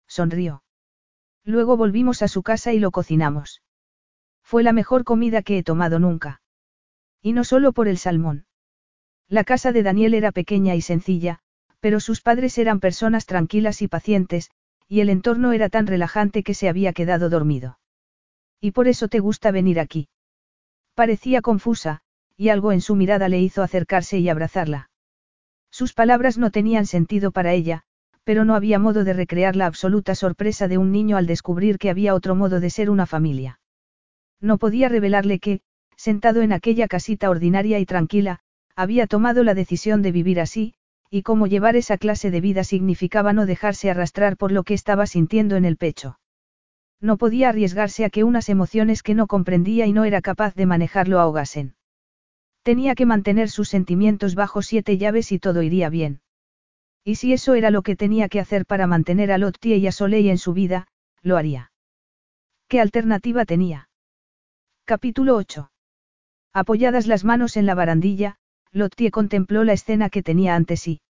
Sonrió. 0.07 0.63
Luego 1.45 1.77
volvimos 1.77 2.23
a 2.23 2.29
su 2.29 2.43
casa 2.43 2.73
y 2.73 2.79
lo 2.79 2.93
cocinamos. 2.93 3.63
Fue 4.43 4.63
la 4.63 4.73
mejor 4.73 5.03
comida 5.03 5.43
que 5.43 5.59
he 5.59 5.63
tomado 5.65 5.99
nunca. 5.99 6.41
Y 7.21 7.33
no 7.33 7.43
solo 7.43 7.73
por 7.73 7.89
el 7.89 7.99
salmón. 7.99 8.47
La 9.29 9.43
casa 9.43 9.73
de 9.73 9.83
Daniel 9.83 10.15
era 10.15 10.31
pequeña 10.31 10.77
y 10.77 10.81
sencilla, 10.81 11.41
pero 11.81 11.99
sus 11.99 12.21
padres 12.21 12.57
eran 12.59 12.79
personas 12.79 13.27
tranquilas 13.27 13.83
y 13.83 13.89
pacientes, 13.89 14.51
y 14.89 15.01
el 15.01 15.11
entorno 15.11 15.53
era 15.53 15.69
tan 15.69 15.89
relajante 15.89 16.45
que 16.45 16.55
se 16.55 16.69
había 16.69 16.93
quedado 16.93 17.29
dormido. 17.29 17.81
¿Y 18.61 18.71
por 18.71 18.87
eso 18.87 19.09
te 19.09 19.19
gusta 19.19 19.51
venir 19.51 19.81
aquí? 19.81 20.09
Parecía 20.95 21.43
confusa, 21.43 22.03
y 22.37 22.51
algo 22.51 22.71
en 22.71 22.81
su 22.81 22.95
mirada 22.95 23.29
le 23.29 23.41
hizo 23.41 23.65
acercarse 23.65 24.19
y 24.19 24.29
abrazarla. 24.29 24.91
Sus 25.79 25.93
palabras 25.93 26.39
no 26.39 26.51
tenían 26.51 26.87
sentido 26.87 27.33
para 27.33 27.53
ella, 27.53 27.83
pero 28.25 28.47
no 28.47 28.55
había 28.55 28.79
modo 28.79 29.05
de 29.05 29.13
recrear 29.13 29.57
la 29.57 29.67
absoluta 29.67 30.15
sorpresa 30.15 30.69
de 30.69 30.79
un 30.79 30.91
niño 30.91 31.19
al 31.19 31.27
descubrir 31.27 31.77
que 31.77 31.91
había 31.91 32.15
otro 32.15 32.35
modo 32.35 32.61
de 32.61 32.71
ser 32.71 32.89
una 32.89 33.05
familia. 33.05 33.61
No 34.41 34.57
podía 34.57 34.89
revelarle 34.89 35.39
que, 35.39 35.61
sentado 35.95 36.41
en 36.41 36.55
aquella 36.55 36.89
casita 36.89 37.29
ordinaria 37.29 37.79
y 37.79 37.85
tranquila, 37.85 38.39
había 38.75 39.07
tomado 39.07 39.45
la 39.45 39.53
decisión 39.53 40.01
de 40.01 40.13
vivir 40.13 40.41
así, 40.41 40.73
y 41.11 41.21
cómo 41.21 41.47
llevar 41.47 41.77
esa 41.77 41.99
clase 41.99 42.31
de 42.31 42.41
vida 42.41 42.65
significaba 42.65 43.35
no 43.35 43.45
dejarse 43.45 43.91
arrastrar 43.91 44.39
por 44.39 44.53
lo 44.53 44.63
que 44.63 44.73
estaba 44.73 45.07
sintiendo 45.07 45.57
en 45.57 45.67
el 45.67 45.77
pecho. 45.77 46.19
No 47.03 47.19
podía 47.19 47.51
arriesgarse 47.51 48.07
a 48.07 48.09
que 48.09 48.25
unas 48.25 48.49
emociones 48.49 49.03
que 49.03 49.15
no 49.15 49.27
comprendía 49.27 49.85
y 49.85 49.93
no 49.93 50.05
era 50.05 50.23
capaz 50.23 50.55
de 50.55 50.65
manejar 50.65 51.07
lo 51.07 51.21
ahogasen. 51.21 51.75
Tenía 52.67 52.97
que 52.97 53.07
mantener 53.07 53.49
sus 53.49 53.69
sentimientos 53.69 54.35
bajo 54.35 54.61
siete 54.61 54.99
llaves 54.99 55.31
y 55.31 55.39
todo 55.39 55.63
iría 55.63 55.89
bien. 55.89 56.21
Y 57.05 57.15
si 57.15 57.33
eso 57.33 57.55
era 57.55 57.71
lo 57.71 57.83
que 57.83 57.95
tenía 57.95 58.29
que 58.29 58.41
hacer 58.41 58.67
para 58.67 58.89
mantener 58.89 59.31
a 59.31 59.39
Lottie 59.39 59.77
y 59.77 59.87
a 59.87 59.93
Soleil 59.93 60.31
en 60.31 60.39
su 60.39 60.53
vida, 60.53 60.89
lo 61.23 61.37
haría. 61.37 61.71
¿Qué 62.67 62.81
alternativa 62.81 63.45
tenía? 63.45 63.89
Capítulo 64.85 65.37
8. 65.37 65.71
Apoyadas 66.53 67.07
las 67.07 67.23
manos 67.23 67.57
en 67.57 67.67
la 67.67 67.77
barandilla, 67.77 68.35
Lottie 68.73 69.13
contempló 69.13 69.63
la 69.63 69.75
escena 69.75 70.11
que 70.11 70.25
tenía 70.25 70.57
ante 70.57 70.77
sí. 70.77 71.03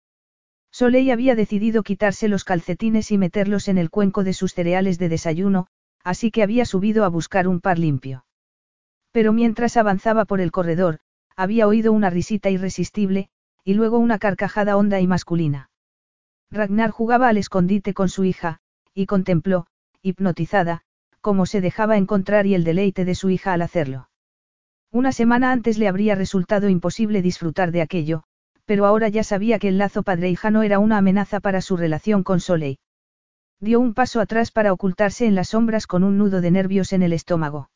Soleil 0.72 1.09
había 1.09 1.35
decidido 1.35 1.84
quitarse 1.84 2.27
los 2.27 2.43
calcetines 2.43 3.11
y 3.11 3.17
meterlos 3.17 3.69
en 3.69 3.77
el 3.77 3.90
cuenco 3.90 4.25
de 4.25 4.34
sus 4.34 4.53
cereales 4.53 5.00
de 5.00 5.08
desayuno, 5.08 5.67
así 6.03 6.32
que 6.32 6.43
había 6.43 6.66
subido 6.66 7.06
a 7.06 7.08
buscar 7.08 7.48
un 7.48 7.61
par 7.61 7.80
limpio. 7.80 8.25
Pero 9.14 9.32
mientras 9.32 9.77
avanzaba 9.77 10.25
por 10.25 10.42
el 10.42 10.51
corredor, 10.51 11.00
había 11.36 11.68
oído 11.68 11.92
una 11.92 12.10
risita 12.10 12.50
irresistible, 12.50 13.30
y 13.64 13.74
luego 13.74 13.98
una 13.98 14.20
carcajada 14.20 14.78
honda 14.78 15.00
y 15.02 15.08
masculina. 15.08 15.70
Ragnar 16.52 16.92
jugaba 16.92 17.28
al 17.28 17.38
escondite 17.38 17.94
con 17.94 18.10
su 18.10 18.24
hija, 18.24 18.60
y 18.94 19.06
contempló, 19.08 19.68
hipnotizada, 20.02 20.84
cómo 21.22 21.46
se 21.46 21.60
dejaba 21.60 21.98
encontrar 21.98 22.46
y 22.46 22.54
el 22.54 22.64
deleite 22.64 23.04
de 23.04 23.16
su 23.16 23.30
hija 23.30 23.54
al 23.54 23.64
hacerlo. 23.64 24.10
Una 24.92 25.12
semana 25.12 25.52
antes 25.52 25.78
le 25.78 25.88
habría 25.88 26.16
resultado 26.16 26.70
imposible 26.70 27.22
disfrutar 27.22 27.72
de 27.72 27.82
aquello, 27.82 28.24
pero 28.66 28.86
ahora 28.86 29.10
ya 29.10 29.24
sabía 29.24 29.60
que 29.60 29.68
el 29.68 29.78
lazo 29.78 30.04
padre-hija 30.04 30.52
no 30.52 30.64
era 30.64 30.80
una 30.80 30.98
amenaza 30.98 31.40
para 31.40 31.62
su 31.62 31.78
relación 31.78 32.24
con 32.24 32.40
Soleil. 32.40 32.78
Dio 33.60 33.80
un 33.80 33.94
paso 33.94 34.22
atrás 34.22 34.52
para 34.52 34.72
ocultarse 34.72 35.26
en 35.26 35.36
las 35.36 35.50
sombras 35.50 35.88
con 35.88 36.04
un 36.04 36.18
nudo 36.18 36.42
de 36.42 36.52
nervios 36.52 36.94
en 36.94 37.04
el 37.04 37.14
estómago. 37.14 37.70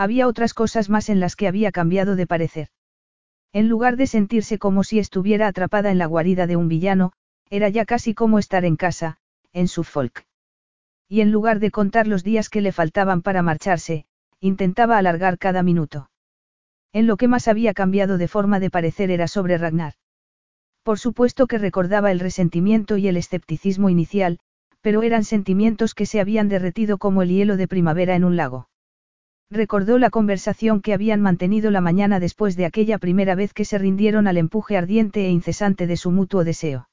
Había 0.00 0.28
otras 0.28 0.54
cosas 0.54 0.88
más 0.88 1.10
en 1.10 1.20
las 1.20 1.36
que 1.36 1.46
había 1.46 1.72
cambiado 1.72 2.16
de 2.16 2.26
parecer. 2.26 2.68
En 3.52 3.68
lugar 3.68 3.98
de 3.98 4.06
sentirse 4.06 4.56
como 4.56 4.82
si 4.82 4.98
estuviera 4.98 5.46
atrapada 5.46 5.90
en 5.90 5.98
la 5.98 6.06
guarida 6.06 6.46
de 6.46 6.56
un 6.56 6.68
villano, 6.68 7.12
era 7.50 7.68
ya 7.68 7.84
casi 7.84 8.14
como 8.14 8.38
estar 8.38 8.64
en 8.64 8.76
casa, 8.76 9.18
en 9.52 9.68
Suffolk. 9.68 10.24
Y 11.06 11.20
en 11.20 11.30
lugar 11.30 11.60
de 11.60 11.70
contar 11.70 12.06
los 12.06 12.24
días 12.24 12.48
que 12.48 12.62
le 12.62 12.72
faltaban 12.72 13.20
para 13.20 13.42
marcharse, 13.42 14.06
intentaba 14.40 14.96
alargar 14.96 15.36
cada 15.36 15.62
minuto. 15.62 16.10
En 16.94 17.06
lo 17.06 17.18
que 17.18 17.28
más 17.28 17.46
había 17.46 17.74
cambiado 17.74 18.16
de 18.16 18.26
forma 18.26 18.58
de 18.58 18.70
parecer 18.70 19.10
era 19.10 19.28
sobre 19.28 19.58
Ragnar. 19.58 19.92
Por 20.82 20.98
supuesto 20.98 21.46
que 21.46 21.58
recordaba 21.58 22.10
el 22.10 22.20
resentimiento 22.20 22.96
y 22.96 23.06
el 23.06 23.18
escepticismo 23.18 23.90
inicial, 23.90 24.38
pero 24.80 25.02
eran 25.02 25.24
sentimientos 25.24 25.92
que 25.92 26.06
se 26.06 26.20
habían 26.20 26.48
derretido 26.48 26.96
como 26.96 27.20
el 27.20 27.28
hielo 27.28 27.58
de 27.58 27.68
primavera 27.68 28.14
en 28.14 28.24
un 28.24 28.36
lago. 28.38 28.69
Recordó 29.50 29.98
la 29.98 30.10
conversación 30.10 30.80
que 30.80 30.94
habían 30.94 31.20
mantenido 31.20 31.72
la 31.72 31.80
mañana 31.80 32.20
después 32.20 32.56
de 32.56 32.66
aquella 32.66 32.98
primera 32.98 33.34
vez 33.34 33.52
que 33.52 33.64
se 33.64 33.78
rindieron 33.78 34.28
al 34.28 34.36
empuje 34.36 34.76
ardiente 34.76 35.26
e 35.26 35.30
incesante 35.30 35.88
de 35.88 35.96
su 35.96 36.12
mutuo 36.12 36.44
deseo. 36.44 36.88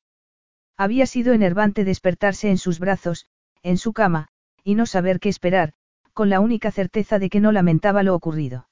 Había 0.75 1.05
sido 1.05 1.33
enervante 1.33 1.83
despertarse 1.83 2.49
en 2.49 2.57
sus 2.57 2.79
brazos, 2.79 3.27
en 3.61 3.77
su 3.77 3.93
cama, 3.93 4.29
y 4.63 4.73
no 4.73 4.87
saber 4.87 5.19
qué 5.19 5.29
esperar, 5.29 5.73
con 6.13 6.31
la 6.31 6.39
única 6.39 6.71
certeza 6.71 7.19
de 7.19 7.29
que 7.29 7.39
no 7.39 7.51
lamentaba 7.51 8.01
lo 8.01 8.15
ocurrido. 8.15 8.67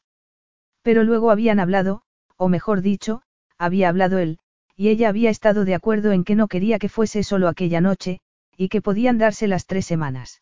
Pero 0.81 1.03
luego 1.03 1.29
habían 1.29 1.59
hablado, 1.59 2.01
o 2.37 2.49
mejor 2.49 2.81
dicho, 2.81 3.21
había 3.59 3.89
hablado 3.89 4.17
él, 4.17 4.39
y 4.75 4.89
ella 4.89 5.09
había 5.09 5.29
estado 5.29 5.63
de 5.63 5.75
acuerdo 5.75 6.11
en 6.11 6.23
que 6.23 6.35
no 6.35 6.47
quería 6.47 6.79
que 6.79 6.89
fuese 6.89 7.21
solo 7.21 7.47
aquella 7.47 7.81
noche, 7.81 8.19
y 8.57 8.69
que 8.69 8.81
podían 8.81 9.19
darse 9.19 9.47
las 9.47 9.67
tres 9.67 9.85
semanas. 9.85 10.41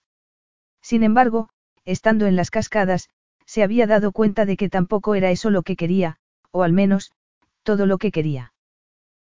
Sin 0.82 1.04
embargo, 1.04 1.50
estando 1.86 2.26
en 2.26 2.38
las 2.38 2.50
cascadas, 2.50 3.10
se 3.46 3.64
había 3.64 3.88
dado 3.88 4.12
cuenta 4.12 4.46
de 4.46 4.58
que 4.58 4.70
tampoco 4.70 5.16
era 5.16 5.32
eso 5.32 5.50
lo 5.50 5.64
que 5.64 5.76
quería, 5.76 6.18
o 6.52 6.64
al 6.64 6.74
menos, 6.74 7.12
todo 7.64 7.86
lo 7.86 7.98
que 7.98 8.12
quería. 8.12 8.54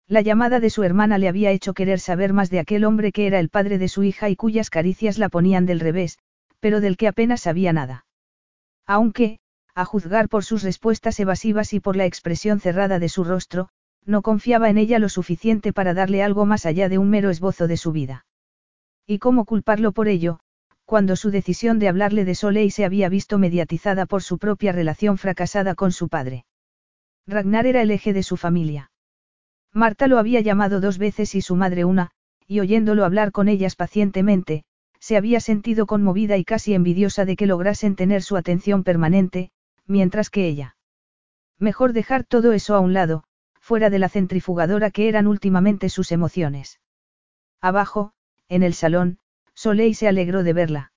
La 0.09 0.21
llamada 0.21 0.61
de 0.61 0.71
su 0.71 0.85
hermana 0.85 1.19
le 1.19 1.29
había 1.29 1.51
hecho 1.51 1.75
querer 1.75 1.99
saber 1.99 2.33
más 2.33 2.49
de 2.51 2.61
aquel 2.61 2.85
hombre 2.85 3.11
que 3.11 3.27
era 3.27 3.41
el 3.41 3.49
padre 3.49 3.79
de 3.79 3.89
su 3.89 4.05
hija 4.05 4.31
y 4.31 4.37
cuyas 4.37 4.71
caricias 4.71 5.19
la 5.19 5.29
ponían 5.29 5.67
del 5.67 5.81
revés, 5.81 6.19
pero 6.61 6.81
del 6.81 6.97
que 6.97 7.09
apenas 7.09 7.41
sabía 7.41 7.73
nada. 7.73 8.07
Aunque, 8.87 9.41
a 9.75 9.85
juzgar 9.85 10.29
por 10.29 10.45
sus 10.45 10.63
respuestas 10.63 11.19
evasivas 11.19 11.73
y 11.73 11.81
por 11.81 11.97
la 11.97 12.07
expresión 12.07 12.61
cerrada 12.61 12.99
de 12.99 13.09
su 13.09 13.25
rostro, 13.25 13.69
no 14.05 14.23
confiaba 14.23 14.71
en 14.71 14.79
ella 14.79 15.01
lo 15.01 15.09
suficiente 15.09 15.73
para 15.73 15.93
darle 15.93 16.23
algo 16.23 16.47
más 16.47 16.65
allá 16.65 16.89
de 16.89 16.99
un 16.99 17.11
mero 17.11 17.29
esbozo 17.31 17.67
de 17.67 17.77
su 17.77 17.91
vida. 17.91 18.25
¿Y 19.07 19.19
cómo 19.19 19.45
culparlo 19.45 19.93
por 19.93 20.07
ello, 20.07 20.39
cuando 20.87 21.17
su 21.17 21.31
decisión 21.31 21.79
de 21.79 21.89
hablarle 21.89 22.25
de 22.25 22.35
Soleil 22.35 22.71
se 22.73 22.85
había 22.85 23.09
visto 23.09 23.39
mediatizada 23.39 24.07
por 24.07 24.23
su 24.23 24.39
propia 24.39 24.73
relación 24.73 25.19
fracasada 25.19 25.75
con 25.75 25.93
su 25.93 26.09
padre? 26.09 26.47
Ragnar 27.27 27.67
era 27.67 27.83
el 27.83 27.91
eje 27.91 28.13
de 28.13 28.23
su 28.23 28.37
familia. 28.37 28.93
Marta 29.73 30.07
lo 30.07 30.19
había 30.19 30.41
llamado 30.41 30.81
dos 30.81 30.97
veces 30.97 31.35
y 31.35 31.43
su 31.43 31.57
madre 31.57 31.85
una, 31.85 32.13
y 32.47 32.61
oyéndolo 32.61 33.05
hablar 33.05 33.33
con 33.33 33.49
ellas 33.49 33.75
pacientemente, 33.75 34.65
se 35.01 35.17
había 35.17 35.41
sentido 35.41 35.87
conmovida 35.87 36.37
y 36.37 36.45
casi 36.45 36.73
envidiosa 36.73 37.25
de 37.25 37.37
que 37.37 37.47
lograsen 37.47 37.97
tener 37.97 38.23
su 38.23 38.37
atención 38.37 38.85
permanente, 38.85 39.51
mientras 39.87 40.31
que 40.31 40.47
ella. 40.47 40.77
Mejor 41.59 41.93
dejar 41.93 42.25
todo 42.25 42.53
eso 42.53 42.75
a 42.75 42.81
un 42.81 42.93
lado, 42.93 43.25
fuera 43.61 43.91
de 43.91 43.99
la 43.99 44.09
centrifugadora 44.09 44.91
que 44.91 45.09
eran 45.09 45.27
últimamente 45.27 45.89
sus 45.89 46.13
emociones. 46.13 46.81
Abajo, 47.61 48.13
en 48.49 48.63
el 48.63 48.75
salón, 48.75 49.19
Soleil 49.57 49.95
se 49.95 50.07
alegró 50.07 50.43
de 50.45 50.53
verla. 50.53 50.93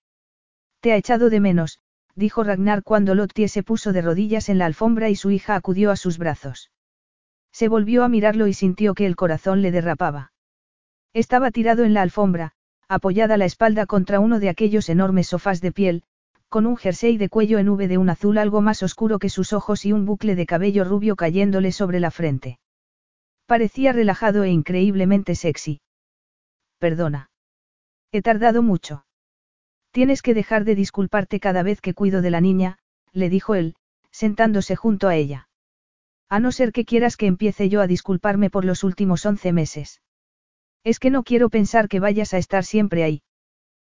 Te 0.81 0.91
ha 0.91 0.97
echado 0.97 1.29
de 1.29 1.39
menos, 1.39 1.79
dijo 2.15 2.43
Ragnar 2.43 2.83
cuando 2.83 3.15
Lottie 3.15 3.47
se 3.47 3.63
puso 3.63 3.93
de 3.93 4.01
rodillas 4.01 4.49
en 4.49 4.57
la 4.57 4.65
alfombra 4.65 5.09
y 5.09 5.15
su 5.15 5.31
hija 5.31 5.55
acudió 5.55 5.89
a 5.91 5.95
sus 5.95 6.17
brazos. 6.17 6.69
Se 7.51 7.69
volvió 7.69 8.03
a 8.03 8.09
mirarlo 8.09 8.47
y 8.47 8.53
sintió 8.53 8.93
que 8.93 9.05
el 9.05 9.15
corazón 9.15 9.61
le 9.61 9.71
derrapaba. 9.71 10.33
Estaba 11.13 11.51
tirado 11.51 11.85
en 11.85 11.93
la 11.93 12.01
alfombra, 12.01 12.51
apoyada 12.87 13.37
la 13.37 13.45
espalda 13.45 13.85
contra 13.85 14.19
uno 14.19 14.39
de 14.39 14.49
aquellos 14.49 14.89
enormes 14.89 15.27
sofás 15.27 15.61
de 15.61 15.71
piel, 15.71 16.03
con 16.49 16.65
un 16.65 16.77
jersey 16.77 17.17
de 17.17 17.29
cuello 17.29 17.59
en 17.59 17.69
V 17.69 17.87
de 17.87 17.97
un 17.97 18.09
azul 18.09 18.37
algo 18.37 18.61
más 18.61 18.83
oscuro 18.83 19.19
que 19.19 19.29
sus 19.29 19.53
ojos 19.53 19.85
y 19.85 19.93
un 19.93 20.05
bucle 20.05 20.35
de 20.35 20.45
cabello 20.45 20.83
rubio 20.83 21.15
cayéndole 21.15 21.71
sobre 21.71 21.99
la 21.99 22.11
frente. 22.11 22.59
Parecía 23.45 23.93
relajado 23.93 24.43
e 24.43 24.49
increíblemente 24.49 25.35
sexy. 25.35 25.81
Perdona. 26.79 27.29
He 28.11 28.21
tardado 28.21 28.63
mucho. 28.63 29.05
Tienes 29.91 30.21
que 30.21 30.33
dejar 30.33 30.65
de 30.65 30.75
disculparte 30.75 31.39
cada 31.39 31.63
vez 31.63 31.81
que 31.81 31.93
cuido 31.93 32.21
de 32.21 32.31
la 32.31 32.41
niña, 32.41 32.79
le 33.11 33.29
dijo 33.29 33.55
él, 33.55 33.75
sentándose 34.11 34.75
junto 34.75 35.07
a 35.07 35.15
ella. 35.15 35.49
A 36.27 36.39
no 36.39 36.51
ser 36.51 36.71
que 36.71 36.85
quieras 36.85 37.17
que 37.17 37.25
empiece 37.25 37.69
yo 37.69 37.81
a 37.81 37.87
disculparme 37.87 38.49
por 38.49 38.65
los 38.65 38.83
últimos 38.83 39.25
once 39.25 39.51
meses. 39.51 40.01
Es 40.83 40.99
que 40.99 41.09
no 41.09 41.23
quiero 41.23 41.49
pensar 41.49 41.87
que 41.87 41.99
vayas 41.99 42.33
a 42.33 42.37
estar 42.37 42.63
siempre 42.63 43.03
ahí. 43.03 43.23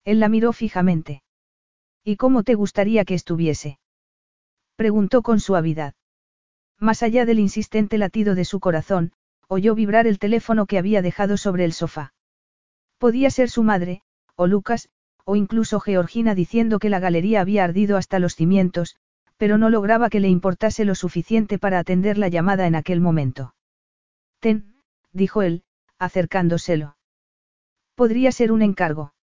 Él 0.05 0.19
la 0.19 0.29
miró 0.29 0.53
fijamente. 0.53 1.23
¿Y 2.03 2.15
cómo 2.15 2.43
te 2.43 2.55
gustaría 2.55 3.05
que 3.05 3.15
estuviese? 3.15 3.79
Preguntó 4.75 5.21
con 5.21 5.39
suavidad. 5.39 5.93
Más 6.79 7.03
allá 7.03 7.25
del 7.25 7.39
insistente 7.39 7.97
latido 7.97 8.35
de 8.35 8.45
su 8.45 8.59
corazón, 8.59 9.11
oyó 9.47 9.75
vibrar 9.75 10.07
el 10.07 10.19
teléfono 10.19 10.65
que 10.67 10.77
había 10.77 11.01
dejado 11.01 11.35
sobre 11.35 11.65
el 11.65 11.73
sofá. 11.73 12.13
Podía 12.99 13.31
ser 13.31 13.49
su 13.49 13.63
madre, 13.63 14.01
o 14.35 14.45
Lucas, 14.45 14.89
o 15.23 15.35
incluso 15.35 15.79
Georgina 15.79 16.35
diciendo 16.35 16.79
que 16.79 16.89
la 16.89 16.99
galería 16.99 17.41
había 17.41 17.63
ardido 17.63 17.97
hasta 17.97 18.19
los 18.19 18.35
cimientos, 18.35 18.97
pero 19.37 19.57
no 19.57 19.69
lograba 19.69 20.09
que 20.09 20.19
le 20.19 20.27
importase 20.27 20.83
lo 20.83 20.95
suficiente 20.95 21.57
para 21.57 21.79
atender 21.79 22.17
la 22.17 22.27
llamada 22.27 22.67
en 22.67 22.75
aquel 22.75 22.99
momento. 22.99 23.55
Ten, 24.39 24.75
dijo 25.13 25.41
él, 25.41 25.63
acercándoselo. 25.97 26.97
Podría 27.95 28.33
ser 28.33 28.51
un 28.51 28.61
encargo. 28.61 29.13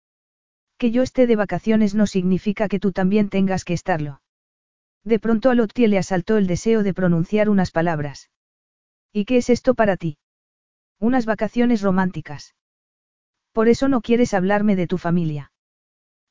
Que 0.79 0.91
yo 0.91 1.03
esté 1.03 1.27
de 1.27 1.37
vacaciones 1.37 1.95
no 1.95 2.07
significa 2.07 2.69
que 2.69 2.81
tú 2.81 2.93
también 2.93 3.29
tengas 3.29 3.65
que 3.65 3.75
estarlo. 3.75 4.23
De 5.05 5.19
pronto 5.19 5.51
a 5.51 5.55
Lottie 5.55 5.89
le 5.89 5.99
asaltó 5.99 6.39
el 6.39 6.47
deseo 6.47 6.83
de 6.83 6.95
pronunciar 6.95 7.51
unas 7.51 7.71
palabras. 7.71 8.31
¿Y 9.13 9.27
qué 9.27 9.37
es 9.37 9.51
esto 9.51 9.75
para 9.75 9.97
ti? 9.97 10.19
Unas 10.99 11.27
vacaciones 11.27 11.83
románticas. 11.83 12.55
Por 13.57 13.71
eso 13.71 13.89
no 13.89 14.03
quieres 14.03 14.35
hablarme 14.35 14.77
de 14.77 14.87
tu 14.87 14.99
familia. 14.99 15.51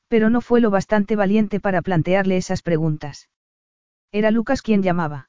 Pero 0.06 0.30
no 0.30 0.40
fue 0.40 0.60
lo 0.60 0.70
bastante 0.70 1.16
valiente 1.16 1.58
para 1.58 1.82
plantearle 1.82 2.36
esas 2.36 2.62
preguntas. 2.62 3.30
Era 4.12 4.30
Lucas 4.30 4.62
quien 4.62 4.80
llamaba. 4.80 5.28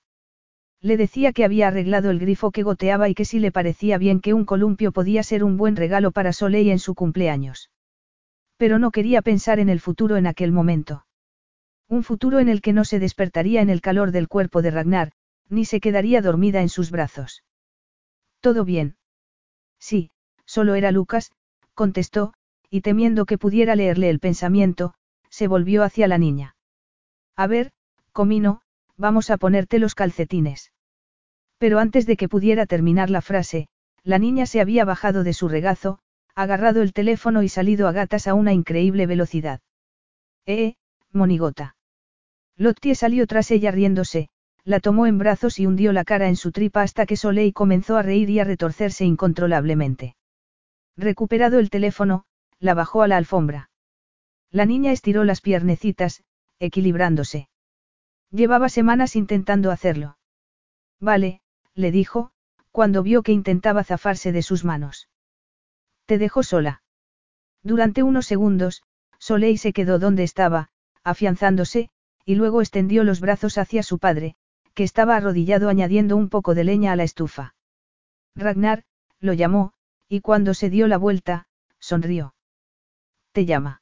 Le 0.80 0.96
decía 0.96 1.34
que 1.34 1.44
había 1.44 1.70
arreglado 1.70 2.12
el 2.12 2.20
grifo 2.20 2.52
que 2.52 2.62
goteaba 2.62 3.10
y 3.10 3.16
que 3.16 3.26
si 3.26 3.40
le 3.40 3.52
parecía 3.52 3.98
bien 3.98 4.20
que 4.20 4.36
un 4.36 4.46
columpio 4.46 4.92
podía 4.92 5.24
ser 5.24 5.44
un 5.44 5.58
buen 5.58 5.76
regalo 5.76 6.12
para 6.12 6.34
Soleil 6.34 6.70
en 6.70 6.78
su 6.78 6.94
cumpleaños. 6.94 7.72
Pero 8.58 8.78
no 8.78 8.92
quería 8.92 9.24
pensar 9.24 9.58
en 9.58 9.70
el 9.70 9.80
futuro 9.80 10.18
en 10.18 10.28
aquel 10.28 10.52
momento. 10.52 11.08
Un 11.90 12.04
futuro 12.04 12.38
en 12.38 12.48
el 12.48 12.62
que 12.62 12.74
no 12.74 12.86
se 12.86 13.00
despertaría 13.00 13.64
en 13.64 13.72
el 13.72 13.82
calor 13.82 14.12
del 14.12 14.28
cuerpo 14.28 14.62
de 14.62 14.70
Ragnar, 14.70 15.14
ni 15.50 15.66
se 15.66 15.80
quedaría 15.80 16.22
dormida 16.22 16.62
en 16.62 16.70
sus 16.70 16.92
brazos. 16.92 17.44
¿Todo 18.40 18.66
bien? 18.66 18.98
Sí, 19.80 20.12
solo 20.46 20.76
era 20.76 20.92
Lucas, 20.92 21.32
contestó, 21.78 22.34
y 22.72 22.82
temiendo 22.82 23.26
que 23.26 23.38
pudiera 23.38 23.76
leerle 23.76 24.10
el 24.10 24.20
pensamiento, 24.20 24.96
se 25.30 25.48
volvió 25.48 25.84
hacia 25.84 26.08
la 26.08 26.18
niña. 26.18 26.56
A 27.36 27.46
ver, 27.46 27.72
Comino, 28.12 28.62
vamos 28.98 29.30
a 29.30 29.38
ponerte 29.38 29.78
los 29.78 29.94
calcetines. 29.94 30.72
Pero 31.60 31.78
antes 31.78 32.08
de 32.08 32.18
que 32.18 32.28
pudiera 32.28 32.66
terminar 32.66 33.12
la 33.12 33.22
frase, 33.22 33.68
la 34.04 34.18
niña 34.18 34.48
se 34.48 34.60
había 34.60 34.86
bajado 34.86 35.24
de 35.24 35.34
su 35.34 35.48
regazo, 35.48 36.00
agarrado 36.34 36.82
el 36.82 36.94
teléfono 36.94 37.44
y 37.44 37.50
salido 37.50 37.88
a 37.88 37.92
gatas 37.92 38.28
a 38.28 38.34
una 38.34 38.54
increíble 38.54 39.06
velocidad. 39.06 39.60
Eh, 40.48 40.76
monigota. 41.14 41.76
Lottie 42.58 42.96
salió 42.96 43.28
tras 43.28 43.52
ella 43.52 43.70
riéndose, 43.70 44.30
la 44.64 44.80
tomó 44.80 45.06
en 45.06 45.20
brazos 45.20 45.60
y 45.60 45.68
hundió 45.68 45.94
la 45.94 46.04
cara 46.04 46.28
en 46.28 46.36
su 46.36 46.52
tripa 46.52 46.82
hasta 46.82 47.06
que 47.06 47.18
Soleil 47.18 47.54
comenzó 47.54 47.98
a 47.98 48.02
reír 48.02 48.32
y 48.32 48.40
a 48.40 48.44
retorcerse 48.44 49.06
incontrolablemente. 49.06 50.16
Recuperado 50.98 51.60
el 51.60 51.70
teléfono, 51.70 52.26
la 52.60 52.74
bajó 52.74 53.04
a 53.04 53.08
la 53.08 53.18
alfombra. 53.18 53.70
La 54.50 54.66
niña 54.66 54.92
estiró 54.92 55.24
las 55.24 55.42
piernecitas, 55.42 56.24
equilibrándose. 56.60 57.50
Llevaba 58.32 58.68
semanas 58.70 59.16
intentando 59.16 59.72
hacerlo. 59.72 60.18
Vale, 61.00 61.42
le 61.76 61.92
dijo, 61.92 62.32
cuando 62.72 63.04
vio 63.04 63.22
que 63.22 63.32
intentaba 63.32 63.84
zafarse 63.84 64.32
de 64.32 64.42
sus 64.42 64.66
manos. 64.66 65.08
Te 66.06 66.18
dejo 66.18 66.42
sola. 66.42 66.82
Durante 67.62 68.02
unos 68.02 68.26
segundos, 68.26 68.84
Soleil 69.20 69.60
se 69.60 69.74
quedó 69.74 70.00
donde 70.00 70.24
estaba, 70.24 70.70
afianzándose, 71.04 71.90
y 72.26 72.36
luego 72.36 72.62
extendió 72.62 73.04
los 73.04 73.20
brazos 73.20 73.58
hacia 73.58 73.84
su 73.84 74.00
padre, 74.00 74.36
que 74.74 74.84
estaba 74.84 75.16
arrodillado 75.16 75.70
añadiendo 75.70 76.18
un 76.18 76.30
poco 76.30 76.56
de 76.56 76.64
leña 76.64 76.92
a 76.92 76.96
la 76.96 77.04
estufa. 77.04 77.56
Ragnar, 78.36 78.84
lo 79.20 79.34
llamó, 79.34 79.74
y 80.08 80.22
cuando 80.22 80.54
se 80.54 80.70
dio 80.70 80.88
la 80.88 80.98
vuelta, 80.98 81.48
sonrió. 81.80 82.36
Te 83.32 83.46
llama. 83.46 83.82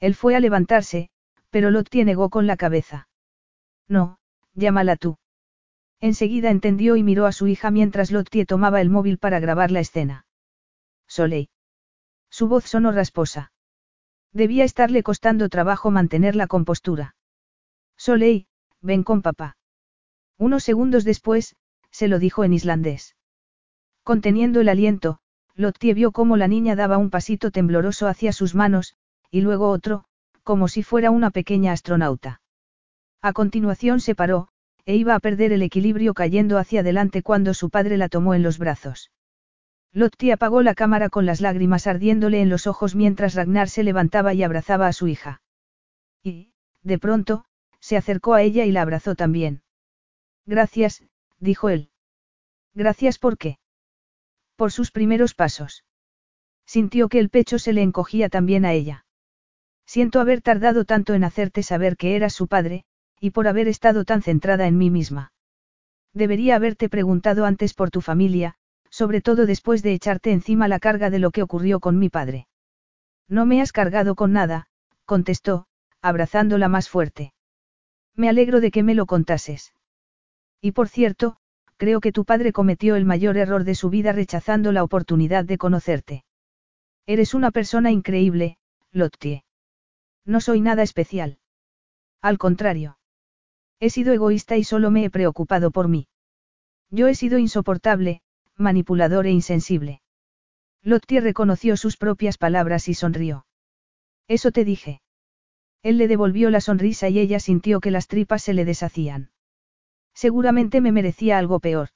Él 0.00 0.14
fue 0.14 0.36
a 0.36 0.40
levantarse, 0.40 1.10
pero 1.50 1.70
Lottie 1.70 2.04
negó 2.04 2.30
con 2.30 2.46
la 2.46 2.56
cabeza. 2.56 3.08
No, 3.88 4.18
llámala 4.54 4.96
tú. 4.96 5.18
Enseguida 6.00 6.50
entendió 6.50 6.96
y 6.96 7.02
miró 7.02 7.26
a 7.26 7.32
su 7.32 7.46
hija 7.46 7.70
mientras 7.70 8.10
Lottie 8.10 8.46
tomaba 8.46 8.80
el 8.80 8.90
móvil 8.90 9.18
para 9.18 9.40
grabar 9.40 9.70
la 9.70 9.80
escena. 9.80 10.26
Soleil. 11.06 11.48
Su 12.30 12.48
voz 12.48 12.64
sonó 12.64 12.92
rasposa. 12.92 13.52
Debía 14.32 14.64
estarle 14.64 15.02
costando 15.02 15.48
trabajo 15.48 15.90
mantener 15.90 16.34
la 16.34 16.48
compostura. 16.48 17.14
Soleil, 17.96 18.48
ven 18.80 19.04
con 19.04 19.22
papá. 19.22 19.56
Unos 20.36 20.64
segundos 20.64 21.04
después, 21.04 21.54
se 21.90 22.08
lo 22.08 22.18
dijo 22.18 22.42
en 22.42 22.52
islandés. 22.52 23.14
Conteniendo 24.02 24.60
el 24.60 24.68
aliento, 24.68 25.20
Lottie 25.56 25.94
vio 25.94 26.10
cómo 26.10 26.36
la 26.36 26.48
niña 26.48 26.74
daba 26.74 26.98
un 26.98 27.10
pasito 27.10 27.50
tembloroso 27.50 28.08
hacia 28.08 28.32
sus 28.32 28.54
manos, 28.54 28.96
y 29.30 29.40
luego 29.40 29.70
otro, 29.70 30.04
como 30.42 30.68
si 30.68 30.82
fuera 30.82 31.10
una 31.10 31.30
pequeña 31.30 31.72
astronauta. 31.72 32.40
A 33.22 33.32
continuación 33.32 34.00
se 34.00 34.14
paró, 34.14 34.48
e 34.84 34.96
iba 34.96 35.14
a 35.14 35.20
perder 35.20 35.52
el 35.52 35.62
equilibrio 35.62 36.12
cayendo 36.12 36.58
hacia 36.58 36.80
adelante 36.80 37.22
cuando 37.22 37.54
su 37.54 37.70
padre 37.70 37.96
la 37.96 38.08
tomó 38.08 38.34
en 38.34 38.42
los 38.42 38.58
brazos. 38.58 39.10
Lotti 39.92 40.32
apagó 40.32 40.60
la 40.62 40.74
cámara 40.74 41.08
con 41.08 41.24
las 41.24 41.40
lágrimas 41.40 41.86
ardiéndole 41.86 42.42
en 42.42 42.48
los 42.48 42.66
ojos 42.66 42.94
mientras 42.94 43.34
Ragnar 43.34 43.68
se 43.68 43.84
levantaba 43.84 44.34
y 44.34 44.42
abrazaba 44.42 44.88
a 44.88 44.92
su 44.92 45.06
hija. 45.06 45.40
Y, 46.22 46.52
de 46.82 46.98
pronto, 46.98 47.44
se 47.78 47.96
acercó 47.96 48.34
a 48.34 48.42
ella 48.42 48.64
y 48.64 48.72
la 48.72 48.82
abrazó 48.82 49.14
también. 49.14 49.62
Gracias, 50.46 51.04
dijo 51.38 51.68
él. 51.68 51.90
Gracias 52.74 53.18
por 53.18 53.38
qué. 53.38 53.58
Por 54.56 54.72
sus 54.72 54.90
primeros 54.90 55.34
pasos. 55.34 55.84
Sintió 56.66 57.08
que 57.08 57.18
el 57.18 57.30
pecho 57.30 57.58
se 57.58 57.72
le 57.72 57.82
encogía 57.82 58.28
también 58.28 58.64
a 58.64 58.72
ella. 58.72 59.04
Siento 59.86 60.20
haber 60.20 60.40
tardado 60.40 60.84
tanto 60.84 61.14
en 61.14 61.24
hacerte 61.24 61.62
saber 61.62 61.96
que 61.96 62.16
eras 62.16 62.32
su 62.32 62.48
padre, 62.48 62.84
y 63.20 63.30
por 63.30 63.48
haber 63.48 63.68
estado 63.68 64.04
tan 64.04 64.22
centrada 64.22 64.66
en 64.66 64.78
mí 64.78 64.90
misma. 64.90 65.32
Debería 66.12 66.56
haberte 66.56 66.88
preguntado 66.88 67.44
antes 67.44 67.74
por 67.74 67.90
tu 67.90 68.00
familia, 68.00 68.56
Sobre 69.00 69.20
todo 69.20 69.44
después 69.44 69.82
de 69.82 69.92
echarte 69.92 70.30
encima 70.30 70.68
la 70.68 70.78
carga 70.78 71.10
de 71.10 71.18
lo 71.18 71.32
que 71.32 71.42
ocurrió 71.42 71.80
con 71.80 71.98
mi 71.98 72.10
padre. 72.10 72.46
No 73.26 73.44
me 73.44 73.60
has 73.60 73.72
cargado 73.72 74.14
con 74.14 74.32
nada, 74.32 74.68
contestó, 75.04 75.66
abrazándola 76.00 76.68
más 76.68 76.88
fuerte. 76.88 77.34
Me 78.14 78.28
alegro 78.28 78.60
de 78.60 78.70
que 78.70 78.84
me 78.84 78.94
lo 78.94 79.06
contases. 79.06 79.74
Y 80.60 80.70
por 80.70 80.88
cierto, 80.88 81.38
creo 81.84 82.00
que 82.00 82.12
tu 82.12 82.24
padre 82.24 82.54
cometió 82.54 82.96
el 82.96 83.04
mayor 83.04 83.36
error 83.36 83.62
de 83.62 83.74
su 83.74 83.90
vida 83.90 84.12
rechazando 84.12 84.72
la 84.72 84.82
oportunidad 84.82 85.44
de 85.44 85.58
conocerte. 85.58 86.24
Eres 87.04 87.34
una 87.34 87.50
persona 87.50 87.90
increíble, 87.90 88.56
Lottie. 88.90 89.44
No 90.24 90.40
soy 90.40 90.62
nada 90.62 90.82
especial. 90.82 91.36
Al 92.22 92.38
contrario. 92.38 92.96
He 93.80 93.90
sido 93.90 94.14
egoísta 94.14 94.56
y 94.56 94.64
solo 94.64 94.90
me 94.90 95.04
he 95.04 95.10
preocupado 95.10 95.72
por 95.72 95.88
mí. 95.88 96.08
Yo 96.88 97.06
he 97.06 97.14
sido 97.14 97.36
insoportable, 97.36 98.22
manipulador 98.56 99.26
e 99.26 99.32
insensible. 99.32 100.00
Lottie 100.82 101.20
reconoció 101.20 101.76
sus 101.76 101.98
propias 101.98 102.38
palabras 102.38 102.88
y 102.88 102.94
sonrió. 102.94 103.44
Eso 104.26 104.52
te 104.52 104.64
dije. 104.64 105.02
Él 105.82 105.98
le 105.98 106.08
devolvió 106.08 106.48
la 106.48 106.62
sonrisa 106.62 107.10
y 107.10 107.18
ella 107.18 107.40
sintió 107.40 107.80
que 107.80 107.90
las 107.90 108.08
tripas 108.08 108.42
se 108.42 108.54
le 108.54 108.64
deshacían. 108.64 109.33
Seguramente 110.14 110.80
me 110.80 110.92
merecía 110.92 111.38
algo 111.38 111.60
peor. 111.60 111.90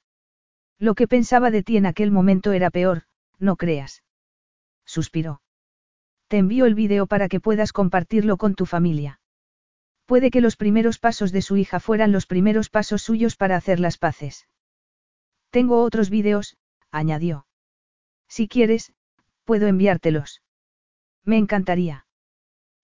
Lo 0.77 0.93
que 0.95 1.07
pensaba 1.07 1.51
de 1.51 1.63
ti 1.63 1.77
en 1.77 1.85
aquel 1.85 2.11
momento 2.11 2.51
era 2.51 2.69
peor, 2.69 3.03
no 3.37 3.55
creas. 3.55 4.03
Suspiró. 4.85 5.41
Te 6.27 6.37
envío 6.37 6.65
el 6.65 6.75
vídeo 6.75 7.07
para 7.07 7.27
que 7.27 7.39
puedas 7.39 7.73
compartirlo 7.73 8.37
con 8.37 8.55
tu 8.55 8.65
familia. 8.65 9.19
Puede 10.05 10.31
que 10.31 10.41
los 10.41 10.55
primeros 10.55 10.99
pasos 10.99 11.31
de 11.31 11.41
su 11.41 11.57
hija 11.57 11.79
fueran 11.79 12.11
los 12.11 12.25
primeros 12.25 12.69
pasos 12.69 13.01
suyos 13.01 13.35
para 13.35 13.55
hacer 13.55 13.79
las 13.79 13.97
paces. 13.97 14.47
Tengo 15.49 15.81
otros 15.83 16.09
vídeos, 16.09 16.57
añadió. 16.91 17.45
Si 18.27 18.47
quieres, 18.47 18.93
puedo 19.43 19.67
enviártelos. 19.67 20.41
Me 21.23 21.37
encantaría. 21.37 22.05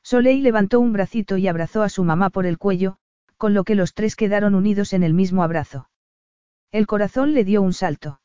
Soleil 0.03 0.43
levantó 0.43 0.79
un 0.79 0.93
bracito 0.93 1.37
y 1.37 1.47
abrazó 1.47 1.81
a 1.81 1.89
su 1.89 2.03
mamá 2.03 2.29
por 2.29 2.45
el 2.45 2.57
cuello, 2.57 2.97
con 3.37 3.53
lo 3.53 3.63
que 3.63 3.75
los 3.75 3.93
tres 3.93 4.15
quedaron 4.15 4.55
unidos 4.55 4.93
en 4.93 5.03
el 5.03 5.13
mismo 5.13 5.43
abrazo. 5.43 5.89
El 6.71 6.87
corazón 6.87 7.33
le 7.33 7.43
dio 7.43 7.61
un 7.61 7.73
salto. 7.73 8.19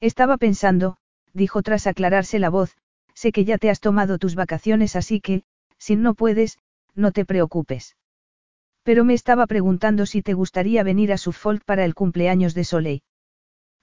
Estaba 0.00 0.36
pensando, 0.36 0.96
dijo 1.32 1.62
tras 1.62 1.86
aclararse 1.86 2.38
la 2.38 2.50
voz, 2.50 2.76
sé 3.14 3.32
que 3.32 3.44
ya 3.44 3.58
te 3.58 3.70
has 3.70 3.80
tomado 3.80 4.18
tus 4.18 4.34
vacaciones 4.34 4.96
así 4.96 5.20
que, 5.20 5.44
si 5.78 5.96
no 5.96 6.14
puedes, 6.14 6.58
no 6.94 7.12
te 7.12 7.24
preocupes. 7.24 7.96
Pero 8.82 9.04
me 9.04 9.14
estaba 9.14 9.46
preguntando 9.46 10.06
si 10.06 10.22
te 10.22 10.34
gustaría 10.34 10.82
venir 10.82 11.12
a 11.12 11.18
Suffolk 11.18 11.64
para 11.64 11.84
el 11.84 11.94
cumpleaños 11.94 12.54
de 12.54 12.64
Soleil. 12.64 13.02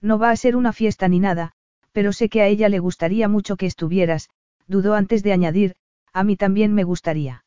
No 0.00 0.18
va 0.18 0.30
a 0.30 0.36
ser 0.36 0.56
una 0.56 0.72
fiesta 0.72 1.08
ni 1.08 1.20
nada, 1.20 1.52
pero 1.92 2.12
sé 2.12 2.28
que 2.28 2.42
a 2.42 2.46
ella 2.46 2.68
le 2.68 2.78
gustaría 2.78 3.28
mucho 3.28 3.56
que 3.56 3.66
estuvieras, 3.66 4.28
dudó 4.66 4.94
antes 4.94 5.22
de 5.22 5.32
añadir, 5.32 5.76
a 6.12 6.24
mí 6.24 6.36
también 6.36 6.74
me 6.74 6.84
gustaría. 6.84 7.44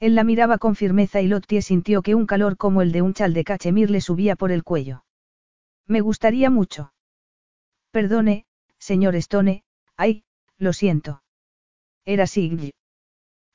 Él 0.00 0.14
la 0.14 0.24
miraba 0.24 0.58
con 0.58 0.74
firmeza 0.74 1.20
y 1.20 1.28
Lottie 1.28 1.62
sintió 1.62 2.02
que 2.02 2.14
un 2.14 2.26
calor 2.26 2.56
como 2.56 2.82
el 2.82 2.92
de 2.92 3.02
un 3.02 3.14
chal 3.14 3.32
de 3.32 3.44
cachemir 3.44 3.90
le 3.90 4.00
subía 4.00 4.36
por 4.36 4.52
el 4.52 4.64
cuello. 4.64 5.04
Me 5.86 6.00
gustaría 6.00 6.50
mucho. 6.50 6.92
Perdone, 7.90 8.46
señor 8.78 9.14
Stone, 9.16 9.64
ay, 9.96 10.24
lo 10.58 10.72
siento. 10.72 11.22
Era 12.04 12.26
Sigl. 12.26 12.72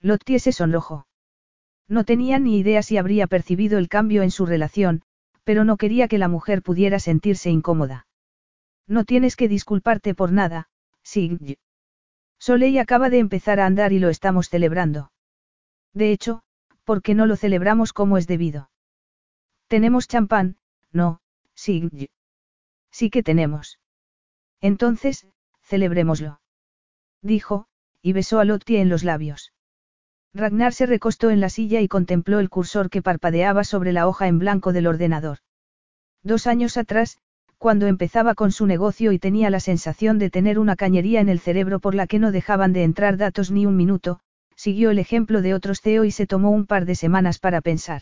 Lottie 0.02 0.40
se 0.40 0.52
sonrojó. 0.52 1.08
No 1.88 2.04
tenía 2.04 2.40
ni 2.40 2.58
idea 2.60 2.84
si 2.84 2.98
habría 2.98 3.28
percibido 3.28 3.78
el 3.78 3.90
cambio 3.90 4.22
en 4.22 4.32
su 4.32 4.46
relación, 4.46 5.02
pero 5.44 5.66
no 5.66 5.78
quería 5.78 6.08
que 6.08 6.20
la 6.20 6.28
mujer 6.28 6.62
pudiera 6.62 7.00
sentirse 7.00 7.50
incómoda. 7.50 8.08
No 8.88 9.04
tienes 9.04 9.36
que 9.36 9.48
disculparte 9.48 10.16
por 10.16 10.32
nada, 10.32 10.70
Sigl. 11.04 11.58
Soleil 12.40 12.80
acaba 12.80 13.10
de 13.10 13.20
empezar 13.20 13.60
a 13.60 13.66
andar 13.66 13.92
y 13.92 14.00
lo 14.00 14.10
estamos 14.10 14.50
celebrando. 14.50 15.12
De 15.94 16.12
hecho, 16.12 16.44
¿por 16.84 17.02
qué 17.02 17.16
no 17.16 17.26
lo 17.26 17.36
celebramos 17.36 17.94
como 17.94 18.18
es 18.18 18.28
debido? 18.28 18.70
Tenemos 19.68 20.08
champán, 20.08 20.58
no, 20.92 21.22
sí. 21.54 21.90
Sí 22.92 23.10
que 23.10 23.24
tenemos. 23.24 23.80
Entonces, 24.62 25.28
celebrémoslo. 25.62 26.42
Dijo, 27.22 27.68
y 28.02 28.14
besó 28.14 28.40
a 28.40 28.46
Lottie 28.46 28.82
en 28.82 28.90
los 28.90 29.04
labios. 29.04 29.54
Ragnar 30.34 30.74
se 30.74 30.86
recostó 30.86 31.32
en 31.32 31.40
la 31.40 31.50
silla 31.50 31.82
y 31.82 31.88
contempló 31.88 32.40
el 32.40 32.50
cursor 32.50 32.90
que 32.90 33.02
parpadeaba 33.02 33.64
sobre 33.64 33.94
la 33.94 34.08
hoja 34.08 34.28
en 34.28 34.40
blanco 34.40 34.74
del 34.74 34.88
ordenador. 34.88 35.40
Dos 36.24 36.48
años 36.48 36.78
atrás, 36.78 37.18
cuando 37.58 37.88
empezaba 37.88 38.36
con 38.36 38.52
su 38.52 38.66
negocio 38.66 39.12
y 39.12 39.20
tenía 39.20 39.50
la 39.50 39.60
sensación 39.60 40.18
de 40.18 40.30
tener 40.30 40.60
una 40.60 40.76
cañería 40.76 41.20
en 41.20 41.30
el 41.30 41.40
cerebro 41.40 41.80
por 41.80 41.96
la 41.96 42.08
que 42.08 42.20
no 42.20 42.32
dejaban 42.32 42.74
de 42.74 42.84
entrar 42.84 43.18
datos 43.18 43.52
ni 43.52 43.66
un 43.66 43.76
minuto, 43.76 44.22
siguió 44.60 44.92
el 44.92 45.00
ejemplo 45.00 45.42
de 45.42 45.54
otros 45.54 45.80
CEO 45.80 46.04
y 46.04 46.12
se 46.12 46.28
tomó 46.28 46.52
un 46.52 46.66
par 46.66 46.84
de 46.84 46.96
semanas 46.96 47.40
para 47.40 47.62
pensar. 47.62 48.02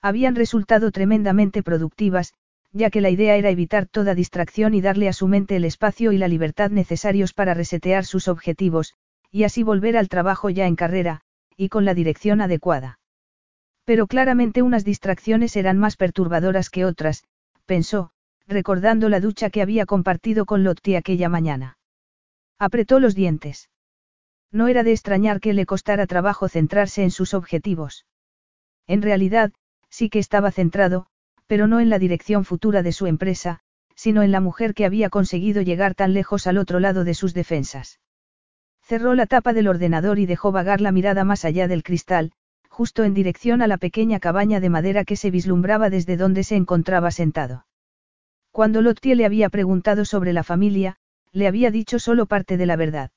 Habían 0.00 0.36
resultado 0.36 0.92
tremendamente 0.92 1.64
productivas, 1.64 2.32
ya 2.70 2.90
que 2.90 3.00
la 3.00 3.10
idea 3.10 3.34
era 3.34 3.50
evitar 3.50 3.86
toda 3.86 4.14
distracción 4.14 4.74
y 4.74 4.80
darle 4.80 5.08
a 5.08 5.12
su 5.12 5.26
mente 5.26 5.56
el 5.56 5.64
espacio 5.64 6.12
y 6.12 6.18
la 6.18 6.28
libertad 6.28 6.70
necesarios 6.70 7.32
para 7.32 7.54
resetear 7.54 8.04
sus 8.04 8.28
objetivos, 8.28 8.94
y 9.32 9.42
así 9.42 9.64
volver 9.64 9.96
al 9.96 10.08
trabajo 10.08 10.48
ya 10.48 10.68
en 10.68 10.76
carrera, 10.76 11.22
y 11.56 11.70
con 11.70 11.84
la 11.84 11.94
dirección 11.94 12.40
adecuada. 12.40 13.00
Pero 13.84 14.06
claramente 14.06 14.62
unas 14.62 14.84
distracciones 14.84 15.56
eran 15.56 15.78
más 15.78 15.96
perturbadoras 15.96 16.70
que 16.70 16.84
otras, 16.84 17.24
pensó, 17.66 18.12
recordando 18.46 19.08
la 19.08 19.18
ducha 19.18 19.50
que 19.50 19.60
había 19.60 19.86
compartido 19.86 20.46
con 20.46 20.62
Lotti 20.62 20.94
aquella 20.94 21.28
mañana. 21.28 21.78
Apretó 22.60 23.00
los 23.00 23.16
dientes. 23.16 23.70
No 24.54 24.68
era 24.68 24.84
de 24.84 24.92
extrañar 24.92 25.40
que 25.40 25.52
le 25.52 25.66
costara 25.66 26.06
trabajo 26.06 26.48
centrarse 26.48 27.02
en 27.02 27.10
sus 27.10 27.34
objetivos. 27.34 28.06
En 28.86 29.02
realidad, 29.02 29.52
sí 29.90 30.08
que 30.08 30.20
estaba 30.20 30.52
centrado, 30.52 31.06
pero 31.48 31.66
no 31.66 31.80
en 31.80 31.90
la 31.90 31.98
dirección 31.98 32.44
futura 32.44 32.84
de 32.84 32.92
su 32.92 33.08
empresa, 33.08 33.58
sino 33.96 34.22
en 34.22 34.30
la 34.30 34.38
mujer 34.38 34.72
que 34.72 34.84
había 34.84 35.10
conseguido 35.10 35.60
llegar 35.60 35.96
tan 35.96 36.14
lejos 36.14 36.46
al 36.46 36.58
otro 36.58 36.78
lado 36.78 37.02
de 37.02 37.14
sus 37.14 37.34
defensas. 37.34 37.98
Cerró 38.80 39.16
la 39.16 39.26
tapa 39.26 39.54
del 39.54 39.66
ordenador 39.66 40.20
y 40.20 40.26
dejó 40.26 40.52
vagar 40.52 40.80
la 40.80 40.92
mirada 40.92 41.24
más 41.24 41.44
allá 41.44 41.66
del 41.66 41.82
cristal, 41.82 42.30
justo 42.68 43.02
en 43.02 43.12
dirección 43.12 43.60
a 43.60 43.66
la 43.66 43.78
pequeña 43.78 44.20
cabaña 44.20 44.60
de 44.60 44.70
madera 44.70 45.04
que 45.04 45.16
se 45.16 45.32
vislumbraba 45.32 45.90
desde 45.90 46.16
donde 46.16 46.44
se 46.44 46.54
encontraba 46.54 47.10
sentado. 47.10 47.66
Cuando 48.52 48.82
Lottie 48.82 49.16
le 49.16 49.26
había 49.26 49.48
preguntado 49.48 50.04
sobre 50.04 50.32
la 50.32 50.44
familia, 50.44 50.96
le 51.32 51.48
había 51.48 51.72
dicho 51.72 51.98
solo 51.98 52.26
parte 52.26 52.56
de 52.56 52.66
la 52.66 52.76
verdad. 52.76 53.10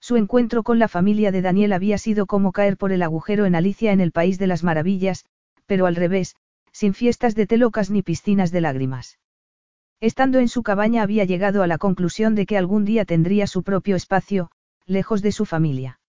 Su 0.00 0.16
encuentro 0.16 0.62
con 0.62 0.78
la 0.78 0.88
familia 0.88 1.30
de 1.30 1.42
Daniel 1.42 1.72
había 1.72 1.98
sido 1.98 2.26
como 2.26 2.52
caer 2.52 2.76
por 2.76 2.90
el 2.90 3.02
agujero 3.02 3.44
en 3.44 3.54
Alicia 3.54 3.92
en 3.92 4.00
el 4.00 4.12
País 4.12 4.38
de 4.38 4.46
las 4.46 4.64
Maravillas, 4.64 5.26
pero 5.66 5.86
al 5.86 5.94
revés, 5.94 6.36
sin 6.72 6.94
fiestas 6.94 7.34
de 7.34 7.46
telocas 7.46 7.90
ni 7.90 8.02
piscinas 8.02 8.50
de 8.50 8.62
lágrimas. 8.62 9.18
Estando 10.00 10.38
en 10.38 10.48
su 10.48 10.62
cabaña 10.62 11.02
había 11.02 11.24
llegado 11.24 11.62
a 11.62 11.66
la 11.66 11.76
conclusión 11.76 12.34
de 12.34 12.46
que 12.46 12.56
algún 12.56 12.86
día 12.86 13.04
tendría 13.04 13.46
su 13.46 13.62
propio 13.62 13.96
espacio, 13.96 14.50
lejos 14.86 15.20
de 15.20 15.32
su 15.32 15.44
familia. 15.44 16.00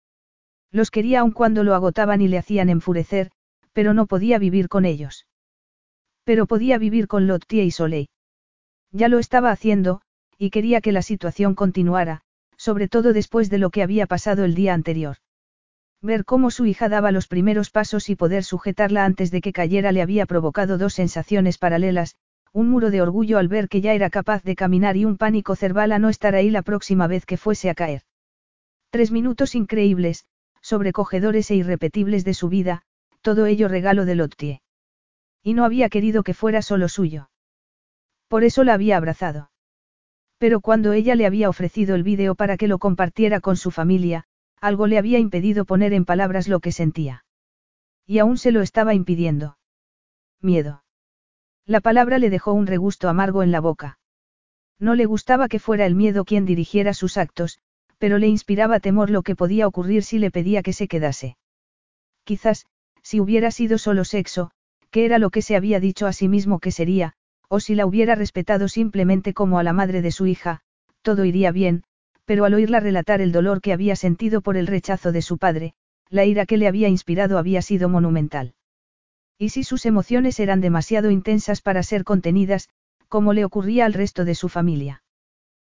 Los 0.72 0.90
quería 0.90 1.20
aun 1.20 1.32
cuando 1.32 1.64
lo 1.66 1.76
agotaban 1.76 2.22
y 2.22 2.30
le 2.30 2.38
hacían 2.38 2.70
enfurecer, 2.70 3.32
pero 3.74 3.94
no 3.94 4.06
podía 4.06 4.40
vivir 4.40 4.70
con 4.70 4.86
ellos. 4.86 5.28
Pero 6.24 6.46
podía 6.46 6.78
vivir 6.78 7.08
con 7.08 7.28
Lottie 7.28 7.66
y 7.66 7.72
Soleil. 7.72 8.08
Ya 8.92 9.10
lo 9.10 9.20
estaba 9.20 9.52
haciendo, 9.52 10.02
y 10.38 10.50
quería 10.50 10.80
que 10.80 10.94
la 10.94 11.02
situación 11.02 11.56
continuara, 11.56 12.24
sobre 12.62 12.88
todo 12.88 13.12
después 13.12 13.50
de 13.50 13.58
lo 13.58 13.72
que 13.72 13.82
había 13.82 14.06
pasado 14.06 14.46
el 14.46 14.54
día 14.54 14.76
anterior. 14.76 15.18
Ver 16.00 16.26
cómo 16.26 16.52
su 16.52 16.68
hija 16.68 16.90
daba 16.90 17.12
los 17.12 17.28
primeros 17.28 17.72
pasos 17.72 18.08
y 18.08 18.16
poder 18.16 18.44
sujetarla 18.44 19.04
antes 19.04 19.32
de 19.32 19.42
que 19.42 19.52
cayera 19.52 19.92
le 19.92 20.04
había 20.04 20.28
provocado 20.28 20.78
dos 20.78 20.94
sensaciones 20.94 21.58
paralelas, 21.58 22.18
un 22.54 22.70
muro 22.70 22.92
de 22.92 23.02
orgullo 23.02 23.40
al 23.40 23.48
ver 23.48 23.68
que 23.68 23.82
ya 23.82 23.94
era 23.94 24.12
capaz 24.12 24.44
de 24.44 24.56
caminar 24.56 24.96
y 24.96 25.06
un 25.06 25.18
pánico 25.18 25.56
cerval 25.56 25.92
a 25.92 25.98
no 25.98 26.10
estar 26.10 26.36
ahí 26.36 26.52
la 26.52 26.62
próxima 26.62 27.08
vez 27.08 27.26
que 27.26 27.38
fuese 27.38 27.72
a 27.72 27.74
caer. 27.74 28.04
Tres 28.92 29.12
minutos 29.12 29.56
increíbles, 29.56 30.26
sobrecogedores 30.62 31.50
e 31.50 31.56
irrepetibles 31.56 32.26
de 32.26 32.36
su 32.36 32.48
vida, 32.48 32.84
todo 33.22 33.48
ello 33.48 33.70
regalo 33.70 34.06
de 34.06 34.14
Lottie. 34.14 34.62
Y 35.42 35.56
no 35.56 35.66
había 35.66 35.90
querido 35.90 36.22
que 36.22 36.36
fuera 36.36 36.62
solo 36.62 36.90
suyo. 36.90 37.32
Por 38.28 38.44
eso 38.44 38.64
la 38.64 38.76
había 38.76 38.98
abrazado. 38.98 39.51
Pero 40.42 40.60
cuando 40.60 40.92
ella 40.94 41.14
le 41.14 41.28
había 41.28 41.50
ofrecido 41.50 41.94
el 41.94 42.02
vídeo 42.02 42.34
para 42.34 42.58
que 42.58 42.68
lo 42.68 42.80
compartiera 42.80 43.42
con 43.42 43.58
su 43.58 43.70
familia, 43.70 44.24
algo 44.60 44.88
le 44.88 44.98
había 44.98 45.20
impedido 45.20 45.66
poner 45.66 45.94
en 45.94 46.04
palabras 46.04 46.48
lo 46.48 46.62
que 46.62 46.72
sentía. 46.72 47.26
Y 48.08 48.18
aún 48.18 48.40
se 48.40 48.52
lo 48.52 48.64
estaba 48.64 48.96
impidiendo. 48.96 49.60
Miedo. 50.42 50.84
La 51.68 51.80
palabra 51.80 52.18
le 52.18 52.32
dejó 52.32 52.54
un 52.54 52.66
regusto 52.66 53.08
amargo 53.08 53.44
en 53.44 53.52
la 53.52 53.60
boca. 53.60 54.00
No 54.80 54.96
le 54.96 55.06
gustaba 55.06 55.48
que 55.48 55.60
fuera 55.60 55.86
el 55.86 55.94
miedo 55.94 56.26
quien 56.26 56.48
dirigiera 56.48 56.96
sus 56.96 57.18
actos, 57.18 57.60
pero 58.00 58.18
le 58.18 58.28
inspiraba 58.28 58.80
temor 58.80 59.12
lo 59.12 59.22
que 59.22 59.36
podía 59.36 59.68
ocurrir 59.68 60.02
si 60.02 60.18
le 60.18 60.32
pedía 60.32 60.64
que 60.64 60.74
se 60.74 60.88
quedase. 60.88 61.38
Quizás, 62.24 62.66
si 63.04 63.20
hubiera 63.20 63.52
sido 63.52 63.78
solo 63.78 64.06
sexo, 64.06 64.50
que 64.90 65.06
era 65.06 65.20
lo 65.20 65.30
que 65.30 65.44
se 65.44 65.56
había 65.56 65.80
dicho 65.80 66.08
a 66.08 66.14
sí 66.14 66.28
mismo 66.28 66.58
que 66.58 66.72
sería, 66.72 67.14
o 67.54 67.60
si 67.60 67.76
la 67.76 67.86
hubiera 67.86 68.16
respetado 68.16 68.70
simplemente 68.70 69.34
como 69.34 69.60
a 69.60 69.64
la 69.64 69.74
madre 69.74 70.02
de 70.02 70.14
su 70.14 70.26
hija, 70.26 70.62
todo 71.02 71.26
iría 71.26 71.52
bien, 71.52 71.84
pero 72.24 72.46
al 72.46 72.54
oírla 72.54 72.80
relatar 72.80 73.20
el 73.20 73.34
dolor 73.34 73.60
que 73.60 73.74
había 73.74 73.98
sentido 73.98 74.40
por 74.40 74.56
el 74.56 74.68
rechazo 74.68 75.12
de 75.12 75.22
su 75.22 75.38
padre, 75.38 75.74
la 76.10 76.24
ira 76.24 76.46
que 76.46 76.56
le 76.56 76.70
había 76.70 76.88
inspirado 76.88 77.38
había 77.38 77.62
sido 77.62 77.90
monumental. 77.90 78.54
Y 79.38 79.50
si 79.50 79.66
sus 79.66 79.86
emociones 79.86 80.40
eran 80.40 80.62
demasiado 80.62 81.12
intensas 81.12 81.62
para 81.62 81.84
ser 81.84 82.06
contenidas, 82.06 82.70
como 83.10 83.34
le 83.34 83.44
ocurría 83.44 83.86
al 83.86 83.92
resto 83.92 84.24
de 84.24 84.36
su 84.36 84.48
familia. 84.48 85.04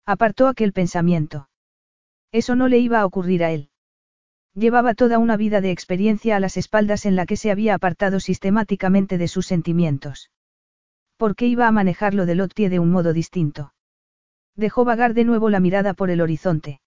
Apartó 0.06 0.48
aquel 0.48 0.74
pensamiento. 0.74 1.50
Eso 2.32 2.56
no 2.56 2.68
le 2.68 2.78
iba 2.78 3.00
a 3.00 3.06
ocurrir 3.08 3.44
a 3.44 3.50
él. 3.50 3.70
Llevaba 4.54 4.94
toda 4.94 5.18
una 5.18 5.38
vida 5.38 5.60
de 5.60 5.72
experiencia 5.72 6.36
a 6.36 6.40
las 6.40 6.56
espaldas 6.56 7.08
en 7.08 7.16
la 7.16 7.26
que 7.26 7.36
se 7.36 7.50
había 7.50 7.74
apartado 7.74 8.20
sistemáticamente 8.20 9.18
de 9.18 9.28
sus 9.28 9.48
sentimientos. 9.48 10.30
¿Por 11.24 11.38
qué 11.38 11.48
iba 11.48 11.70
a 11.70 11.72
manejarlo 11.72 12.26
de 12.26 12.36
Lottie 12.36 12.68
de 12.68 12.80
un 12.80 12.92
modo 12.92 13.14
distinto? 13.14 13.74
Dejó 14.58 14.84
vagar 14.84 15.14
de 15.14 15.24
nuevo 15.24 15.50
la 15.50 15.62
mirada 15.62 15.94
por 15.94 16.10
el 16.10 16.20
horizonte. 16.20 16.82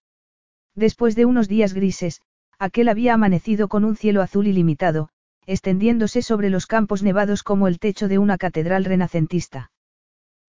Después 0.74 1.16
de 1.16 1.24
unos 1.24 1.48
días 1.48 1.72
grises, 1.72 2.20
aquel 2.58 2.90
había 2.90 3.14
amanecido 3.14 3.68
con 3.68 3.82
un 3.82 3.96
cielo 3.96 4.20
azul 4.20 4.46
ilimitado, 4.46 5.08
extendiéndose 5.46 6.20
sobre 6.20 6.50
los 6.50 6.66
campos 6.66 7.02
nevados 7.02 7.42
como 7.42 7.66
el 7.66 7.78
techo 7.78 8.08
de 8.08 8.18
una 8.18 8.36
catedral 8.36 8.84
renacentista. 8.84 9.70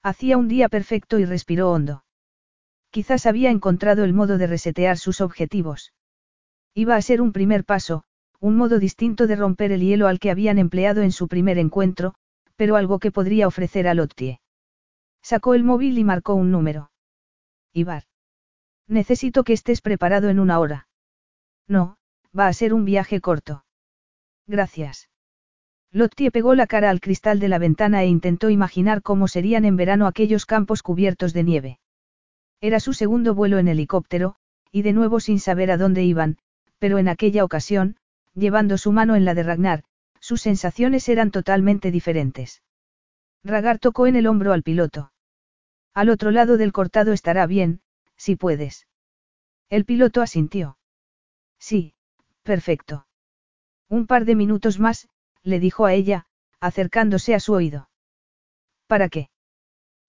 Hacía 0.03 0.37
un 0.37 0.49
día 0.49 0.67
perfecto 0.67 1.17
y 1.17 1.23
respiró 1.23 1.71
hondo. 1.71 2.03
Quizás 2.89 3.25
había 3.25 3.51
encontrado 3.51 4.03
el 4.03 4.11
modo 4.11 4.37
de 4.37 4.47
resetear 4.47 4.97
sus 4.97 5.21
objetivos. 5.21 5.93
Iba 6.73 6.97
a 6.97 7.01
ser 7.01 7.21
un 7.21 7.31
primer 7.31 7.63
paso, 7.63 8.03
un 8.41 8.57
modo 8.57 8.79
distinto 8.79 9.27
de 9.27 9.37
romper 9.37 9.71
el 9.71 9.79
hielo 9.79 10.09
al 10.09 10.19
que 10.19 10.29
habían 10.29 10.57
empleado 10.57 11.03
en 11.03 11.13
su 11.13 11.29
primer 11.29 11.57
encuentro, 11.57 12.15
pero 12.57 12.75
algo 12.75 12.99
que 12.99 13.11
podría 13.11 13.47
ofrecer 13.47 13.87
a 13.87 13.93
Lottie. 13.93 14.41
Sacó 15.21 15.53
el 15.53 15.63
móvil 15.63 15.97
y 15.97 16.03
marcó 16.03 16.33
un 16.33 16.51
número. 16.51 16.91
Ibar. 17.71 18.03
Necesito 18.87 19.43
que 19.43 19.53
estés 19.53 19.81
preparado 19.81 20.29
en 20.29 20.39
una 20.39 20.59
hora. 20.59 20.87
No, 21.67 21.97
va 22.37 22.47
a 22.47 22.53
ser 22.53 22.73
un 22.73 22.83
viaje 22.83 23.21
corto. 23.21 23.63
Gracias. 24.47 25.09
Lottie 25.91 26.31
pegó 26.31 26.55
la 26.55 26.67
cara 26.67 26.89
al 26.89 26.99
cristal 26.99 27.39
de 27.39 27.47
la 27.47 27.59
ventana 27.59 28.03
e 28.03 28.07
intentó 28.07 28.49
imaginar 28.49 29.01
cómo 29.01 29.27
serían 29.27 29.63
en 29.65 29.77
verano 29.77 30.07
aquellos 30.07 30.45
campos 30.45 30.83
cubiertos 30.83 31.33
de 31.33 31.43
nieve. 31.43 31.79
Era 32.59 32.79
su 32.79 32.93
segundo 32.93 33.35
vuelo 33.35 33.59
en 33.59 33.67
helicóptero, 33.67 34.35
y 34.71 34.81
de 34.81 34.93
nuevo 34.93 35.19
sin 35.19 35.39
saber 35.39 35.71
a 35.71 35.77
dónde 35.77 36.03
iban, 36.03 36.37
pero 36.79 36.97
en 36.97 37.07
aquella 37.07 37.43
ocasión, 37.43 37.97
llevando 38.33 38.77
su 38.77 38.91
mano 38.91 39.15
en 39.15 39.25
la 39.25 39.33
de 39.33 39.43
Ragnar, 39.43 39.83
sus 40.27 40.41
sensaciones 40.41 41.07
eran 41.07 41.31
totalmente 41.31 41.89
diferentes. 41.89 42.61
Ragar 43.45 43.79
tocó 43.79 44.07
en 44.07 44.17
el 44.17 44.27
hombro 44.27 44.51
al 44.51 44.61
piloto. 44.61 45.13
Al 45.93 46.09
otro 46.09 46.31
lado 46.31 46.57
del 46.57 46.73
cortado 46.73 47.13
estará 47.13 47.47
bien, 47.47 47.79
si 48.17 48.35
puedes. 48.35 48.87
El 49.69 49.85
piloto 49.85 50.21
asintió. 50.21 50.77
Sí, 51.59 51.93
perfecto. 52.43 53.07
Un 53.87 54.05
par 54.05 54.25
de 54.25 54.35
minutos 54.35 54.79
más, 54.79 55.07
le 55.43 55.61
dijo 55.61 55.85
a 55.85 55.93
ella, 55.93 56.25
acercándose 56.59 57.33
a 57.33 57.39
su 57.39 57.53
oído. 57.53 57.89
¿Para 58.85 59.07
qué? 59.07 59.29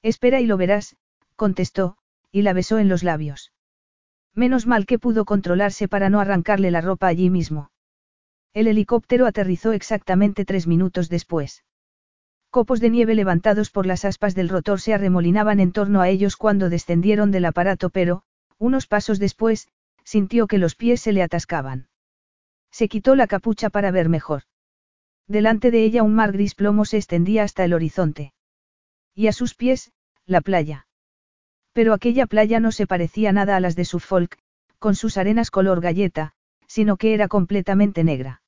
Espera 0.02 0.40
y 0.40 0.46
lo 0.46 0.56
verás, 0.56 0.96
contestó, 1.36 1.96
y 2.32 2.42
la 2.42 2.54
besó 2.54 2.78
en 2.78 2.88
los 2.88 3.04
labios. 3.04 3.52
Menos 4.34 4.66
mal 4.66 4.84
que 4.84 4.98
pudo 4.98 5.24
controlarse 5.24 5.86
para 5.86 6.10
no 6.10 6.18
arrancarle 6.18 6.72
la 6.72 6.80
ropa 6.80 7.06
allí 7.06 7.30
mismo. 7.30 7.70
El 8.58 8.66
helicóptero 8.66 9.26
aterrizó 9.26 9.70
exactamente 9.70 10.44
tres 10.44 10.66
minutos 10.66 11.08
después. 11.08 11.62
Copos 12.50 12.80
de 12.80 12.90
nieve 12.90 13.14
levantados 13.14 13.70
por 13.70 13.86
las 13.86 14.04
aspas 14.04 14.34
del 14.34 14.48
rotor 14.48 14.80
se 14.80 14.92
arremolinaban 14.92 15.60
en 15.60 15.70
torno 15.70 16.00
a 16.00 16.08
ellos 16.08 16.36
cuando 16.36 16.68
descendieron 16.68 17.30
del 17.30 17.44
aparato, 17.44 17.88
pero, 17.88 18.24
unos 18.58 18.88
pasos 18.88 19.20
después, 19.20 19.68
sintió 20.02 20.48
que 20.48 20.58
los 20.58 20.74
pies 20.74 21.00
se 21.00 21.12
le 21.12 21.22
atascaban. 21.22 21.86
Se 22.72 22.88
quitó 22.88 23.14
la 23.14 23.28
capucha 23.28 23.70
para 23.70 23.92
ver 23.92 24.08
mejor. 24.08 24.42
Delante 25.28 25.70
de 25.70 25.84
ella 25.84 26.02
un 26.02 26.16
mar 26.16 26.32
gris 26.32 26.56
plomo 26.56 26.84
se 26.84 26.96
extendía 26.96 27.44
hasta 27.44 27.64
el 27.64 27.74
horizonte. 27.74 28.32
Y 29.14 29.28
a 29.28 29.32
sus 29.32 29.54
pies, 29.54 29.92
la 30.26 30.40
playa. 30.40 30.88
Pero 31.72 31.94
aquella 31.94 32.26
playa 32.26 32.58
no 32.58 32.72
se 32.72 32.88
parecía 32.88 33.30
nada 33.30 33.54
a 33.54 33.60
las 33.60 33.76
de 33.76 33.84
Suffolk, 33.84 34.36
con 34.80 34.96
sus 34.96 35.16
arenas 35.16 35.52
color 35.52 35.80
galleta, 35.80 36.32
sino 36.66 36.96
que 36.96 37.14
era 37.14 37.28
completamente 37.28 38.02
negra. 38.02 38.42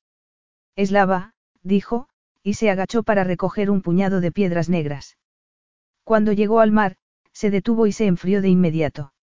Es 0.75 0.91
lava, 0.91 1.33
dijo, 1.63 2.07
y 2.43 2.55
se 2.55 2.69
agachó 2.69 3.03
para 3.03 3.23
recoger 3.23 3.69
un 3.69 3.81
puñado 3.81 4.21
de 4.21 4.31
piedras 4.31 4.69
negras. 4.69 5.17
Cuando 6.03 6.31
llegó 6.31 6.59
al 6.59 6.71
mar, 6.71 6.97
se 7.33 7.49
detuvo 7.51 7.87
y 7.87 7.91
se 7.91 8.05
enfrió 8.05 8.41
de 8.41 8.49
inmediato. 8.49 9.13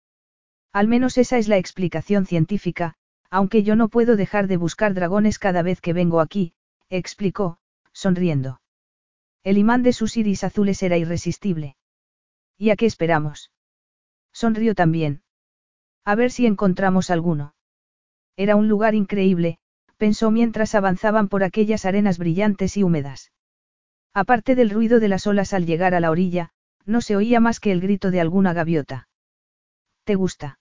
Al 0.71 0.87
menos 0.87 1.17
esa 1.17 1.37
es 1.37 1.47
la 1.47 1.57
explicación 1.57 2.25
científica, 2.25 2.95
aunque 3.29 3.63
yo 3.63 3.75
no 3.75 3.89
puedo 3.89 4.15
dejar 4.15 4.47
de 4.47 4.57
buscar 4.57 4.93
dragones 4.93 5.39
cada 5.39 5.61
vez 5.61 5.81
que 5.81 5.93
vengo 5.93 6.19
aquí, 6.19 6.53
explicó, 6.89 7.59
sonriendo. 7.91 8.61
El 9.43 9.57
imán 9.57 9.83
de 9.83 9.93
sus 9.93 10.17
iris 10.17 10.43
azules 10.43 10.81
era 10.83 10.97
irresistible. 10.97 11.75
¿Y 12.57 12.71
a 12.71 12.75
qué 12.75 12.85
esperamos? 12.85 13.51
Sonrió 14.31 14.75
también. 14.75 15.23
A 16.05 16.15
ver 16.15 16.31
si 16.31 16.45
encontramos 16.45 17.09
alguno. 17.09 17.53
Era 18.35 18.55
un 18.55 18.67
lugar 18.67 18.95
increíble, 18.95 19.59
pensó 19.99 20.31
mientras 20.31 20.75
avanzaban 20.75 21.27
por 21.27 21.43
aquellas 21.43 21.83
arenas 21.83 22.17
brillantes 22.17 22.77
y 22.77 22.83
húmedas. 22.83 23.33
Aparte 24.13 24.55
del 24.55 24.69
ruido 24.69 25.01
de 25.01 25.09
las 25.09 25.27
olas 25.27 25.53
al 25.53 25.65
llegar 25.65 25.93
a 25.93 25.99
la 25.99 26.09
orilla, 26.09 26.51
no 26.85 27.01
se 27.01 27.17
oía 27.17 27.41
más 27.41 27.59
que 27.59 27.73
el 27.73 27.81
grito 27.81 28.09
de 28.09 28.21
alguna 28.21 28.53
gaviota. 28.53 29.09
¿Te 30.05 30.15
gusta? 30.15 30.57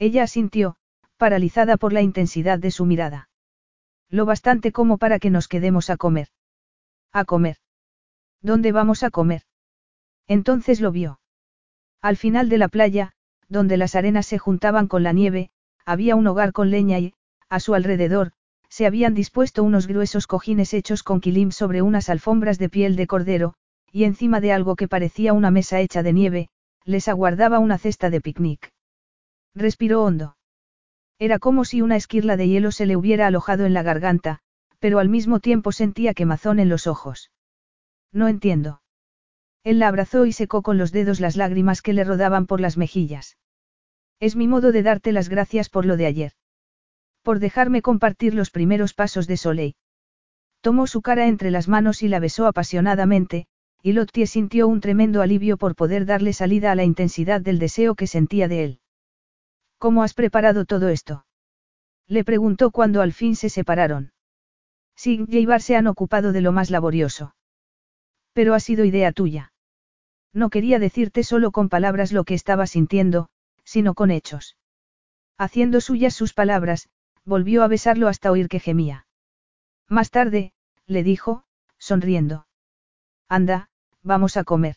Ella 0.00 0.24
asintió, 0.24 0.74
paralizada 1.16 1.76
por 1.76 1.92
la 1.92 2.02
intensidad 2.02 2.58
de 2.58 2.72
su 2.72 2.84
mirada. 2.84 3.30
Lo 4.10 4.26
bastante 4.26 4.72
como 4.72 4.98
para 4.98 5.20
que 5.20 5.30
nos 5.30 5.46
quedemos 5.46 5.88
a 5.88 5.96
comer. 5.96 6.28
A 7.12 7.24
comer. 7.24 7.58
¿Dónde 8.42 8.72
vamos 8.72 9.04
a 9.04 9.10
comer? 9.10 9.42
Entonces 10.26 10.80
lo 10.80 10.90
vio. 10.90 11.20
Al 12.02 12.16
final 12.16 12.48
de 12.48 12.58
la 12.58 12.66
playa, 12.66 13.12
donde 13.48 13.76
las 13.76 13.94
arenas 13.94 14.26
se 14.26 14.38
juntaban 14.38 14.88
con 14.88 15.04
la 15.04 15.12
nieve, 15.12 15.50
había 15.86 16.16
un 16.16 16.26
hogar 16.26 16.52
con 16.52 16.70
leña 16.70 16.98
y, 16.98 17.14
a 17.48 17.60
su 17.60 17.74
alrededor, 17.74 18.32
se 18.68 18.86
habían 18.86 19.14
dispuesto 19.14 19.64
unos 19.64 19.86
gruesos 19.86 20.26
cojines 20.26 20.74
hechos 20.74 21.02
con 21.02 21.20
quilim 21.20 21.50
sobre 21.50 21.82
unas 21.82 22.08
alfombras 22.08 22.58
de 22.58 22.68
piel 22.68 22.96
de 22.96 23.06
cordero, 23.06 23.54
y 23.92 24.04
encima 24.04 24.40
de 24.40 24.52
algo 24.52 24.76
que 24.76 24.88
parecía 24.88 25.32
una 25.32 25.50
mesa 25.50 25.80
hecha 25.80 26.02
de 26.02 26.12
nieve, 26.12 26.48
les 26.84 27.08
aguardaba 27.08 27.58
una 27.58 27.78
cesta 27.78 28.10
de 28.10 28.20
picnic. 28.20 28.72
Respiró 29.54 30.02
hondo. 30.02 30.36
Era 31.18 31.38
como 31.38 31.64
si 31.64 31.82
una 31.82 31.96
esquirla 31.96 32.36
de 32.36 32.48
hielo 32.48 32.70
se 32.70 32.86
le 32.86 32.96
hubiera 32.96 33.26
alojado 33.26 33.66
en 33.66 33.74
la 33.74 33.82
garganta, 33.82 34.40
pero 34.78 34.98
al 34.98 35.08
mismo 35.08 35.40
tiempo 35.40 35.72
sentía 35.72 36.14
quemazón 36.14 36.60
en 36.60 36.68
los 36.68 36.86
ojos. 36.86 37.32
No 38.12 38.28
entiendo. 38.28 38.82
Él 39.64 39.80
la 39.80 39.88
abrazó 39.88 40.26
y 40.26 40.32
secó 40.32 40.62
con 40.62 40.78
los 40.78 40.92
dedos 40.92 41.20
las 41.20 41.36
lágrimas 41.36 41.82
que 41.82 41.92
le 41.92 42.04
rodaban 42.04 42.46
por 42.46 42.60
las 42.60 42.76
mejillas. 42.76 43.36
Es 44.20 44.36
mi 44.36 44.46
modo 44.46 44.72
de 44.72 44.82
darte 44.82 45.12
las 45.12 45.28
gracias 45.28 45.68
por 45.68 45.84
lo 45.84 45.96
de 45.96 46.06
ayer. 46.06 46.32
Por 47.22 47.38
dejarme 47.38 47.82
compartir 47.82 48.34
los 48.34 48.50
primeros 48.50 48.94
pasos 48.94 49.26
de 49.26 49.36
Soleil. 49.36 49.76
Tomó 50.60 50.86
su 50.86 51.02
cara 51.02 51.26
entre 51.26 51.50
las 51.50 51.68
manos 51.68 52.02
y 52.02 52.08
la 52.08 52.20
besó 52.20 52.46
apasionadamente, 52.46 53.46
y 53.82 53.92
Lottie 53.92 54.26
sintió 54.26 54.66
un 54.66 54.80
tremendo 54.80 55.22
alivio 55.22 55.56
por 55.56 55.76
poder 55.76 56.04
darle 56.04 56.32
salida 56.32 56.72
a 56.72 56.74
la 56.74 56.84
intensidad 56.84 57.40
del 57.40 57.58
deseo 57.58 57.94
que 57.94 58.06
sentía 58.06 58.48
de 58.48 58.64
él. 58.64 58.80
¿Cómo 59.78 60.02
has 60.02 60.14
preparado 60.14 60.64
todo 60.64 60.88
esto? 60.88 61.24
Le 62.08 62.24
preguntó 62.24 62.70
cuando 62.70 63.02
al 63.02 63.12
fin 63.12 63.36
se 63.36 63.48
separaron. 63.48 64.12
Sig 64.96 65.26
y 65.28 65.38
Ibar 65.38 65.62
se 65.62 65.76
han 65.76 65.86
ocupado 65.86 66.32
de 66.32 66.40
lo 66.40 66.50
más 66.50 66.70
laborioso. 66.70 67.34
Pero 68.32 68.54
ha 68.54 68.60
sido 68.60 68.84
idea 68.84 69.12
tuya. 69.12 69.52
No 70.32 70.50
quería 70.50 70.78
decirte 70.78 71.22
solo 71.22 71.52
con 71.52 71.68
palabras 71.68 72.12
lo 72.12 72.24
que 72.24 72.34
estaba 72.34 72.66
sintiendo, 72.66 73.28
sino 73.64 73.94
con 73.94 74.10
hechos. 74.10 74.56
Haciendo 75.36 75.80
suyas 75.80 76.14
sus 76.14 76.34
palabras, 76.34 76.88
volvió 77.28 77.62
a 77.62 77.68
besarlo 77.68 78.08
hasta 78.08 78.32
oír 78.32 78.48
que 78.48 78.58
gemía. 78.58 79.06
Más 79.88 80.10
tarde, 80.10 80.52
le 80.86 81.02
dijo, 81.02 81.44
sonriendo. 81.78 82.46
Anda, 83.28 83.68
vamos 84.02 84.36
a 84.36 84.44
comer. 84.44 84.76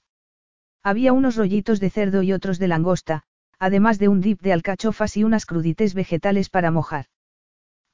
Había 0.83 1.13
unos 1.13 1.37
rollitos 1.37 1.79
de 1.79 1.89
cerdo 1.89 2.21
y 2.23 2.33
otros 2.33 2.59
de 2.59 2.67
langosta, 2.67 3.23
además 3.57 3.99
de 3.99 4.09
un 4.09 4.19
dip 4.19 4.41
de 4.41 4.53
alcachofas 4.53 5.15
y 5.15 5.23
unas 5.23 5.45
crudités 5.45 5.93
vegetales 5.93 6.49
para 6.49 6.71
mojar. 6.71 7.05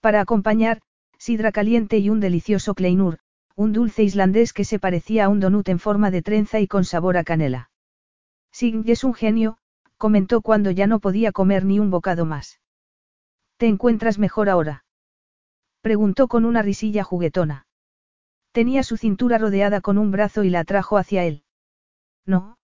Para 0.01 0.21
acompañar, 0.21 0.81
sidra 1.17 1.51
caliente 1.51 1.97
y 1.99 2.09
un 2.09 2.19
delicioso 2.19 2.73
kleinur, 2.73 3.19
un 3.55 3.73
dulce 3.73 4.03
islandés 4.03 4.53
que 4.53 4.65
se 4.65 4.79
parecía 4.79 5.25
a 5.25 5.29
un 5.29 5.39
donut 5.39 5.69
en 5.69 5.79
forma 5.79 6.11
de 6.11 6.21
trenza 6.21 6.59
y 6.59 6.67
con 6.67 6.85
sabor 6.85 7.17
a 7.17 7.23
canela. 7.23 7.69
Sign 8.51 8.83
es 8.87 9.03
un 9.03 9.13
genio, 9.13 9.57
comentó 9.97 10.41
cuando 10.41 10.71
ya 10.71 10.87
no 10.87 10.99
podía 10.99 11.31
comer 11.31 11.65
ni 11.65 11.79
un 11.79 11.91
bocado 11.91 12.25
más. 12.25 12.59
¿Te 13.57 13.67
encuentras 13.67 14.19
mejor 14.19 14.49
ahora? 14.49 14.85
Preguntó 15.81 16.27
con 16.27 16.45
una 16.45 16.61
risilla 16.61 17.03
juguetona. 17.03 17.65
Tenía 18.51 18.83
su 18.83 18.97
cintura 18.97 19.37
rodeada 19.37 19.81
con 19.81 19.97
un 19.97 20.11
brazo 20.11 20.43
y 20.43 20.49
la 20.49 20.59
atrajo 20.59 20.97
hacia 20.97 21.23
él. 21.25 21.43
No, 22.25 22.57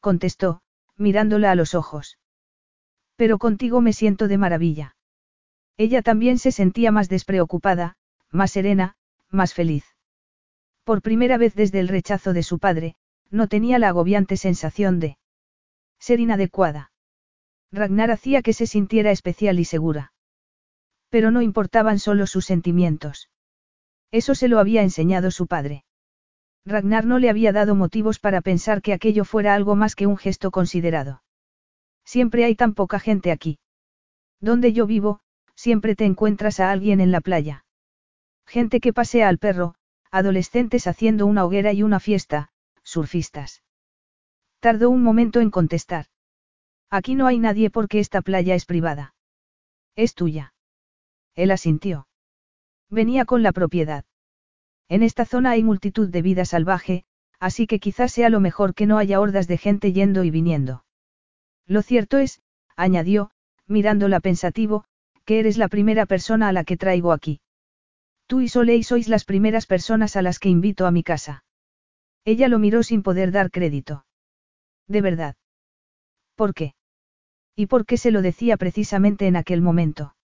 contestó, 0.00 0.62
mirándola 0.96 1.50
a 1.50 1.54
los 1.54 1.74
ojos. 1.74 2.18
Pero 3.16 3.38
contigo 3.38 3.80
me 3.80 3.92
siento 3.92 4.28
de 4.28 4.38
maravilla. 4.38 4.96
Ella 5.76 6.02
también 6.02 6.38
se 6.38 6.52
sentía 6.52 6.90
más 6.90 7.08
despreocupada, 7.08 7.96
más 8.30 8.50
serena, 8.50 8.96
más 9.28 9.54
feliz. 9.54 9.84
Por 10.84 11.02
primera 11.02 11.38
vez 11.38 11.54
desde 11.54 11.80
el 11.80 11.88
rechazo 11.88 12.32
de 12.32 12.42
su 12.42 12.58
padre, 12.58 12.96
no 13.30 13.46
tenía 13.46 13.78
la 13.78 13.88
agobiante 13.88 14.36
sensación 14.36 14.98
de 14.98 15.18
ser 15.98 16.18
inadecuada. 16.18 16.92
Ragnar 17.70 18.10
hacía 18.10 18.42
que 18.42 18.52
se 18.52 18.66
sintiera 18.66 19.10
especial 19.10 19.60
y 19.60 19.64
segura. 19.64 20.12
Pero 21.10 21.30
no 21.30 21.42
importaban 21.42 21.98
solo 21.98 22.26
sus 22.26 22.46
sentimientos. 22.46 23.28
Eso 24.10 24.34
se 24.34 24.48
lo 24.48 24.58
había 24.58 24.82
enseñado 24.82 25.30
su 25.30 25.46
padre. 25.46 25.84
Ragnar 26.64 27.04
no 27.04 27.18
le 27.18 27.30
había 27.30 27.52
dado 27.52 27.74
motivos 27.74 28.18
para 28.18 28.40
pensar 28.40 28.82
que 28.82 28.92
aquello 28.92 29.24
fuera 29.24 29.54
algo 29.54 29.76
más 29.76 29.94
que 29.94 30.06
un 30.06 30.16
gesto 30.16 30.50
considerado. 30.50 31.22
Siempre 32.04 32.44
hay 32.44 32.54
tan 32.54 32.74
poca 32.74 32.98
gente 32.98 33.30
aquí. 33.30 33.58
Donde 34.40 34.72
yo 34.72 34.86
vivo, 34.86 35.20
siempre 35.54 35.94
te 35.94 36.04
encuentras 36.04 36.60
a 36.60 36.70
alguien 36.70 37.00
en 37.00 37.12
la 37.12 37.20
playa. 37.20 37.64
Gente 38.46 38.80
que 38.80 38.92
pasea 38.92 39.28
al 39.28 39.38
perro, 39.38 39.74
adolescentes 40.10 40.86
haciendo 40.86 41.26
una 41.26 41.44
hoguera 41.44 41.72
y 41.72 41.82
una 41.82 42.00
fiesta, 42.00 42.50
surfistas. 42.82 43.62
Tardó 44.58 44.90
un 44.90 45.02
momento 45.02 45.40
en 45.40 45.50
contestar. 45.50 46.06
Aquí 46.90 47.14
no 47.14 47.26
hay 47.26 47.38
nadie 47.38 47.70
porque 47.70 48.00
esta 48.00 48.20
playa 48.20 48.54
es 48.54 48.66
privada. 48.66 49.14
Es 49.94 50.14
tuya. 50.14 50.52
Él 51.40 51.52
asintió. 51.52 52.06
Venía 52.90 53.24
con 53.24 53.42
la 53.42 53.52
propiedad. 53.52 54.04
En 54.90 55.02
esta 55.02 55.24
zona 55.24 55.52
hay 55.52 55.64
multitud 55.64 56.10
de 56.10 56.20
vida 56.20 56.44
salvaje, 56.44 57.04
así 57.38 57.66
que 57.66 57.80
quizás 57.80 58.12
sea 58.12 58.28
lo 58.28 58.40
mejor 58.40 58.74
que 58.74 58.86
no 58.86 58.98
haya 58.98 59.20
hordas 59.20 59.48
de 59.48 59.56
gente 59.56 59.94
yendo 59.94 60.22
y 60.22 60.30
viniendo. 60.30 60.84
Lo 61.66 61.80
cierto 61.80 62.18
es, 62.18 62.42
añadió, 62.76 63.30
mirándola 63.66 64.20
pensativo, 64.20 64.84
que 65.24 65.38
eres 65.38 65.56
la 65.56 65.68
primera 65.68 66.04
persona 66.04 66.48
a 66.48 66.52
la 66.52 66.64
que 66.64 66.76
traigo 66.76 67.10
aquí. 67.10 67.40
Tú 68.26 68.42
y 68.42 68.48
Soleil 68.48 68.84
sois 68.84 69.08
las 69.08 69.24
primeras 69.24 69.64
personas 69.64 70.16
a 70.16 70.22
las 70.22 70.40
que 70.40 70.50
invito 70.50 70.86
a 70.86 70.90
mi 70.90 71.02
casa. 71.02 71.42
Ella 72.26 72.48
lo 72.48 72.58
miró 72.58 72.82
sin 72.82 73.02
poder 73.02 73.32
dar 73.32 73.50
crédito. 73.50 74.04
De 74.88 75.00
verdad. 75.00 75.36
¿Por 76.34 76.52
qué? 76.52 76.74
¿Y 77.56 77.64
por 77.64 77.86
qué 77.86 77.96
se 77.96 78.10
lo 78.10 78.20
decía 78.20 78.58
precisamente 78.58 79.26
en 79.26 79.36
aquel 79.36 79.62
momento? 79.62 80.14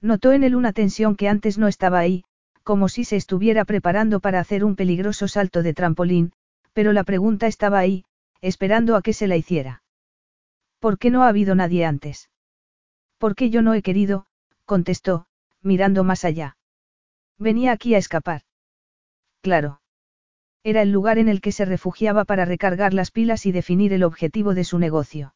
Notó 0.00 0.32
en 0.32 0.44
él 0.44 0.54
una 0.54 0.72
tensión 0.72 1.16
que 1.16 1.28
antes 1.28 1.58
no 1.58 1.68
estaba 1.68 1.98
ahí, 1.98 2.24
como 2.62 2.88
si 2.88 3.04
se 3.04 3.16
estuviera 3.16 3.64
preparando 3.64 4.20
para 4.20 4.40
hacer 4.40 4.64
un 4.64 4.76
peligroso 4.76 5.28
salto 5.28 5.62
de 5.62 5.74
trampolín, 5.74 6.32
pero 6.72 6.92
la 6.92 7.04
pregunta 7.04 7.46
estaba 7.46 7.78
ahí, 7.78 8.04
esperando 8.40 8.96
a 8.96 9.02
que 9.02 9.12
se 9.12 9.26
la 9.26 9.36
hiciera. 9.36 9.82
¿Por 10.78 10.98
qué 10.98 11.10
no 11.10 11.22
ha 11.22 11.28
habido 11.28 11.54
nadie 11.54 11.84
antes? 11.84 12.30
Porque 13.18 13.48
yo 13.50 13.62
no 13.62 13.74
he 13.74 13.82
querido, 13.82 14.26
contestó, 14.64 15.26
mirando 15.62 16.04
más 16.04 16.24
allá. 16.24 16.56
Venía 17.38 17.72
aquí 17.72 17.94
a 17.94 17.98
escapar. 17.98 18.42
Claro. 19.40 19.80
Era 20.62 20.82
el 20.82 20.90
lugar 20.90 21.18
en 21.18 21.28
el 21.28 21.40
que 21.40 21.52
se 21.52 21.64
refugiaba 21.64 22.24
para 22.24 22.44
recargar 22.44 22.94
las 22.94 23.10
pilas 23.10 23.44
y 23.46 23.52
definir 23.52 23.92
el 23.92 24.02
objetivo 24.02 24.54
de 24.54 24.64
su 24.64 24.78
negocio. 24.78 25.34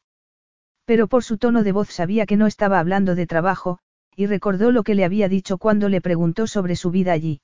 Pero 0.87 1.07
por 1.07 1.25
su 1.25 1.37
tono 1.37 1.63
de 1.63 1.73
voz 1.73 1.91
sabía 1.91 2.25
que 2.25 2.37
no 2.37 2.47
estaba 2.47 2.79
hablando 2.79 3.15
de 3.15 3.27
trabajo, 3.27 3.79
y 4.19 4.27
recordó 4.27 4.73
lo 4.73 4.83
que 4.83 4.97
le 4.97 5.05
había 5.05 5.29
dicho 5.29 5.59
cuando 5.59 5.89
le 5.89 6.01
preguntó 6.01 6.49
sobre 6.49 6.75
su 6.75 6.91
vida 6.91 7.13
allí. 7.13 7.41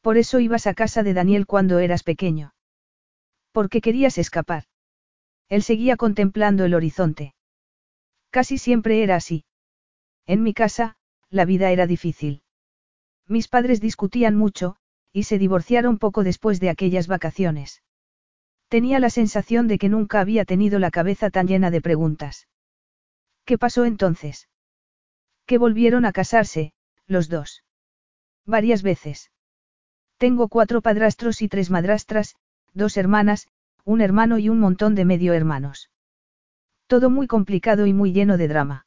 Por 0.00 0.16
eso 0.16 0.40
ibas 0.40 0.66
a 0.66 0.72
casa 0.72 1.02
de 1.02 1.12
Daniel 1.12 1.44
cuando 1.44 1.80
eras 1.80 2.02
pequeño. 2.02 2.54
¿Por 3.52 3.68
qué 3.68 3.82
querías 3.82 4.16
escapar? 4.16 4.64
Él 5.50 5.62
seguía 5.62 5.98
contemplando 5.98 6.64
el 6.64 6.72
horizonte. 6.72 7.34
Casi 8.30 8.56
siempre 8.56 9.02
era 9.02 9.16
así. 9.16 9.44
En 10.24 10.42
mi 10.42 10.54
casa, 10.54 10.96
la 11.28 11.44
vida 11.44 11.70
era 11.70 11.86
difícil. 11.86 12.42
Mis 13.28 13.48
padres 13.48 13.82
discutían 13.82 14.34
mucho, 14.34 14.76
y 15.12 15.24
se 15.24 15.36
divorciaron 15.36 15.98
poco 15.98 16.24
después 16.24 16.58
de 16.58 16.70
aquellas 16.70 17.06
vacaciones. 17.06 17.82
Tenía 18.68 18.98
la 18.98 19.10
sensación 19.10 19.68
de 19.68 19.76
que 19.76 19.90
nunca 19.90 20.20
había 20.20 20.46
tenido 20.46 20.78
la 20.78 20.90
cabeza 20.90 21.28
tan 21.28 21.48
llena 21.48 21.70
de 21.70 21.82
preguntas. 21.82 22.48
¿Qué 23.44 23.58
pasó 23.58 23.84
entonces? 23.84 24.48
Que 25.52 25.58
volvieron 25.58 26.06
a 26.06 26.12
casarse, 26.12 26.72
los 27.06 27.28
dos. 27.28 27.62
Varias 28.46 28.82
veces. 28.82 29.30
Tengo 30.16 30.48
cuatro 30.48 30.80
padrastros 30.80 31.42
y 31.42 31.48
tres 31.50 31.68
madrastras, 31.68 32.36
dos 32.72 32.96
hermanas, 32.96 33.48
un 33.84 34.00
hermano 34.00 34.38
y 34.38 34.48
un 34.48 34.58
montón 34.58 34.94
de 34.94 35.04
medio 35.04 35.34
hermanos. 35.34 35.90
Todo 36.86 37.10
muy 37.10 37.26
complicado 37.26 37.86
y 37.86 37.92
muy 37.92 38.14
lleno 38.14 38.38
de 38.38 38.48
drama. 38.48 38.86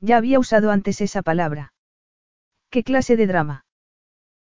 Ya 0.00 0.16
había 0.16 0.38
usado 0.38 0.70
antes 0.70 1.02
esa 1.02 1.20
palabra. 1.20 1.74
¿Qué 2.70 2.82
clase 2.82 3.18
de 3.18 3.26
drama? 3.26 3.66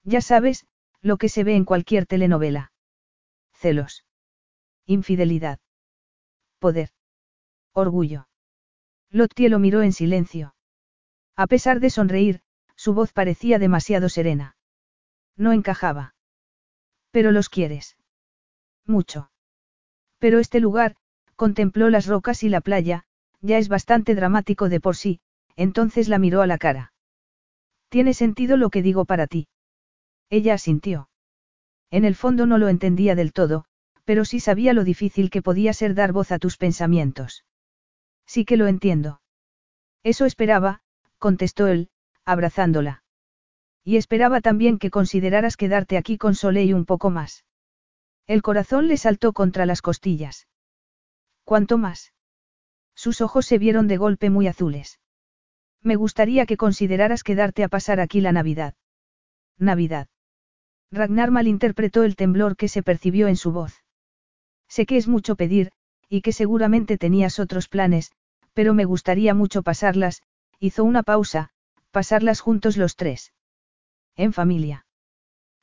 Ya 0.04 0.22
sabes, 0.22 0.68
lo 1.02 1.18
que 1.18 1.28
se 1.28 1.44
ve 1.44 1.56
en 1.56 1.66
cualquier 1.66 2.06
telenovela. 2.06 2.72
Celos. 3.56 4.06
Infidelidad. 4.86 5.58
Poder. 6.60 6.92
Orgullo. 7.74 8.28
Lottie 9.10 9.50
lo 9.50 9.58
miró 9.58 9.82
en 9.82 9.92
silencio. 9.92 10.54
A 11.36 11.48
pesar 11.48 11.80
de 11.80 11.90
sonreír, 11.90 12.42
su 12.76 12.94
voz 12.94 13.14
parecía 13.14 13.60
demasiado 13.60 14.10
serena. 14.10 14.56
No 15.38 15.54
encajaba. 15.54 16.16
Pero 17.12 17.32
los 17.32 17.50
quieres. 17.50 17.98
Mucho. 18.86 19.32
Pero 20.20 20.40
este 20.40 20.60
lugar, 20.60 20.96
contempló 21.36 21.90
las 21.90 22.06
rocas 22.06 22.44
y 22.44 22.50
la 22.50 22.62
playa, 22.62 23.06
ya 23.42 23.58
es 23.58 23.70
bastante 23.70 24.16
dramático 24.16 24.70
de 24.70 24.80
por 24.80 24.96
sí, 24.96 25.20
entonces 25.56 26.08
la 26.08 26.20
miró 26.20 26.42
a 26.42 26.48
la 26.48 26.58
cara. 26.58 26.94
Tiene 27.90 28.14
sentido 28.14 28.58
lo 28.58 28.70
que 28.70 28.82
digo 28.82 29.06
para 29.06 29.28
ti. 29.28 29.48
Ella 30.30 30.54
asintió. 30.54 31.10
En 31.90 32.06
el 32.06 32.16
fondo 32.16 32.46
no 32.46 32.58
lo 32.58 32.70
entendía 32.70 33.16
del 33.16 33.34
todo, 33.34 33.66
pero 34.06 34.26
sí 34.26 34.40
sabía 34.40 34.74
lo 34.74 34.84
difícil 34.84 35.30
que 35.30 35.42
podía 35.42 35.74
ser 35.74 35.94
dar 35.94 36.14
voz 36.14 36.32
a 36.32 36.40
tus 36.40 36.58
pensamientos. 36.58 37.46
Sí 38.26 38.46
que 38.46 38.58
lo 38.58 38.68
entiendo. 38.68 39.22
Eso 40.04 40.26
esperaba, 40.26 40.82
contestó 41.22 41.68
él, 41.68 41.90
abrazándola. 42.26 43.04
Y 43.86 43.96
esperaba 43.96 44.42
también 44.42 44.80
que 44.80 44.90
consideraras 44.90 45.56
quedarte 45.56 45.96
aquí 45.96 46.18
con 46.18 46.36
Soleil 46.36 46.74
un 46.74 46.86
poco 46.86 47.10
más. 47.10 47.46
El 48.28 48.42
corazón 48.42 48.88
le 48.88 48.98
saltó 48.98 49.32
contra 49.32 49.66
las 49.66 49.82
costillas. 49.82 50.48
¿Cuánto 51.46 51.78
más? 51.78 52.14
Sus 52.96 53.22
ojos 53.22 53.46
se 53.46 53.58
vieron 53.58 53.88
de 53.88 53.98
golpe 53.98 54.30
muy 54.30 54.48
azules. 54.48 55.00
Me 55.82 55.96
gustaría 55.96 56.46
que 56.46 56.58
consideraras 56.58 57.24
quedarte 57.24 57.64
a 57.64 57.70
pasar 57.70 58.00
aquí 58.00 58.20
la 58.20 58.32
Navidad. 58.32 58.74
Navidad. 59.58 60.08
Ragnar 60.92 61.32
malinterpretó 61.32 62.04
el 62.04 62.16
temblor 62.16 62.58
que 62.58 62.68
se 62.68 62.84
percibió 62.84 63.28
en 63.28 63.36
su 63.36 63.52
voz. 63.52 63.84
Sé 64.68 64.86
que 64.86 64.98
es 64.98 65.08
mucho 65.08 65.36
pedir, 65.36 65.72
y 66.10 66.22
que 66.22 66.34
seguramente 66.34 66.98
tenías 66.98 67.40
otros 67.40 67.68
planes, 67.68 68.12
pero 68.54 68.74
me 68.74 68.86
gustaría 68.86 69.34
mucho 69.34 69.64
pasarlas, 69.64 70.22
hizo 70.62 70.84
una 70.84 71.02
pausa, 71.02 71.50
pasarlas 71.90 72.40
juntos 72.40 72.78
los 72.78 72.96
tres. 72.96 73.34
En 74.16 74.32
familia. 74.32 74.86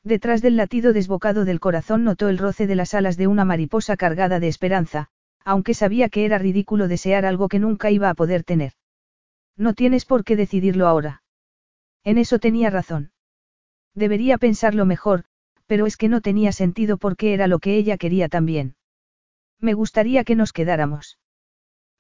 Detrás 0.02 0.42
del 0.42 0.56
latido 0.56 0.92
desbocado 0.92 1.44
del 1.44 1.60
corazón 1.60 2.02
notó 2.02 2.28
el 2.28 2.36
roce 2.36 2.66
de 2.66 2.74
las 2.74 2.94
alas 2.94 3.16
de 3.16 3.28
una 3.28 3.44
mariposa 3.44 3.96
cargada 3.96 4.40
de 4.40 4.48
esperanza, 4.48 5.08
aunque 5.44 5.72
sabía 5.74 6.08
que 6.08 6.24
era 6.24 6.38
ridículo 6.38 6.88
desear 6.88 7.24
algo 7.26 7.48
que 7.48 7.60
nunca 7.60 7.92
iba 7.92 8.10
a 8.10 8.14
poder 8.14 8.42
tener. 8.42 8.72
No 9.56 9.72
tienes 9.72 10.04
por 10.04 10.24
qué 10.24 10.34
decidirlo 10.34 10.88
ahora. 10.88 11.22
En 12.02 12.18
eso 12.18 12.38
tenía 12.38 12.68
razón. 12.68 13.12
Debería 13.94 14.36
pensarlo 14.36 14.84
mejor, 14.84 15.24
pero 15.66 15.86
es 15.86 15.96
que 15.96 16.08
no 16.08 16.20
tenía 16.20 16.50
sentido 16.50 16.96
porque 16.96 17.34
era 17.34 17.46
lo 17.46 17.60
que 17.60 17.76
ella 17.76 17.98
quería 17.98 18.28
también. 18.28 18.74
Me 19.60 19.74
gustaría 19.74 20.24
que 20.24 20.34
nos 20.34 20.52
quedáramos. 20.52 21.18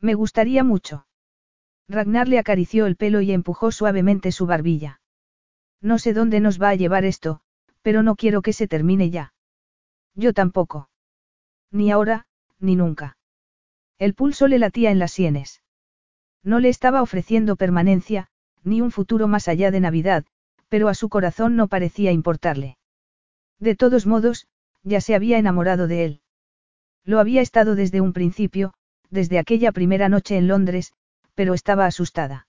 Me 0.00 0.14
gustaría 0.14 0.64
mucho. 0.64 1.07
Ragnar 1.88 2.28
le 2.28 2.38
acarició 2.38 2.86
el 2.86 2.96
pelo 2.96 3.20
y 3.20 3.32
empujó 3.32 3.72
suavemente 3.72 4.30
su 4.30 4.46
barbilla. 4.46 5.00
No 5.80 5.98
sé 5.98 6.12
dónde 6.12 6.40
nos 6.40 6.60
va 6.60 6.70
a 6.70 6.74
llevar 6.74 7.04
esto, 7.04 7.40
pero 7.82 8.02
no 8.02 8.16
quiero 8.16 8.42
que 8.42 8.52
se 8.52 8.68
termine 8.68 9.10
ya. 9.10 9.32
Yo 10.14 10.32
tampoco. 10.32 10.90
Ni 11.70 11.90
ahora, 11.90 12.26
ni 12.58 12.76
nunca. 12.76 13.16
El 13.98 14.14
pulso 14.14 14.48
le 14.48 14.58
latía 14.58 14.90
en 14.90 14.98
las 14.98 15.12
sienes. 15.12 15.62
No 16.42 16.60
le 16.60 16.68
estaba 16.68 17.02
ofreciendo 17.02 17.56
permanencia, 17.56 18.28
ni 18.62 18.80
un 18.80 18.90
futuro 18.90 19.28
más 19.28 19.48
allá 19.48 19.70
de 19.70 19.80
Navidad, 19.80 20.24
pero 20.68 20.88
a 20.88 20.94
su 20.94 21.08
corazón 21.08 21.56
no 21.56 21.68
parecía 21.68 22.12
importarle. 22.12 22.76
De 23.58 23.74
todos 23.74 24.06
modos, 24.06 24.46
ya 24.82 25.00
se 25.00 25.14
había 25.14 25.38
enamorado 25.38 25.86
de 25.88 26.04
él. 26.04 26.20
Lo 27.04 27.18
había 27.18 27.40
estado 27.40 27.74
desde 27.74 28.00
un 28.00 28.12
principio, 28.12 28.74
desde 29.10 29.38
aquella 29.38 29.72
primera 29.72 30.08
noche 30.08 30.36
en 30.36 30.48
Londres, 30.48 30.92
pero 31.38 31.54
estaba 31.54 31.86
asustada. 31.86 32.48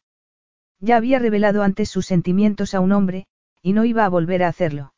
Ya 0.80 0.98
había 0.98 1.20
revelado 1.20 1.62
antes 1.62 1.92
sus 1.92 2.08
sentimientos 2.08 2.74
a 2.74 2.80
un 2.80 2.92
hombre, 2.92 3.28
y 3.62 3.74
no 3.74 3.86
iba 3.86 4.04
a 4.04 4.10
volver 4.10 4.42
a 4.42 4.48
hacerlo. 4.48 4.96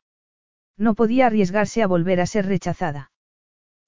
No 0.77 0.95
podía 0.95 1.25
arriesgarse 1.25 1.83
a 1.83 1.87
volver 1.87 2.21
a 2.21 2.25
ser 2.25 2.45
rechazada. 2.45 3.11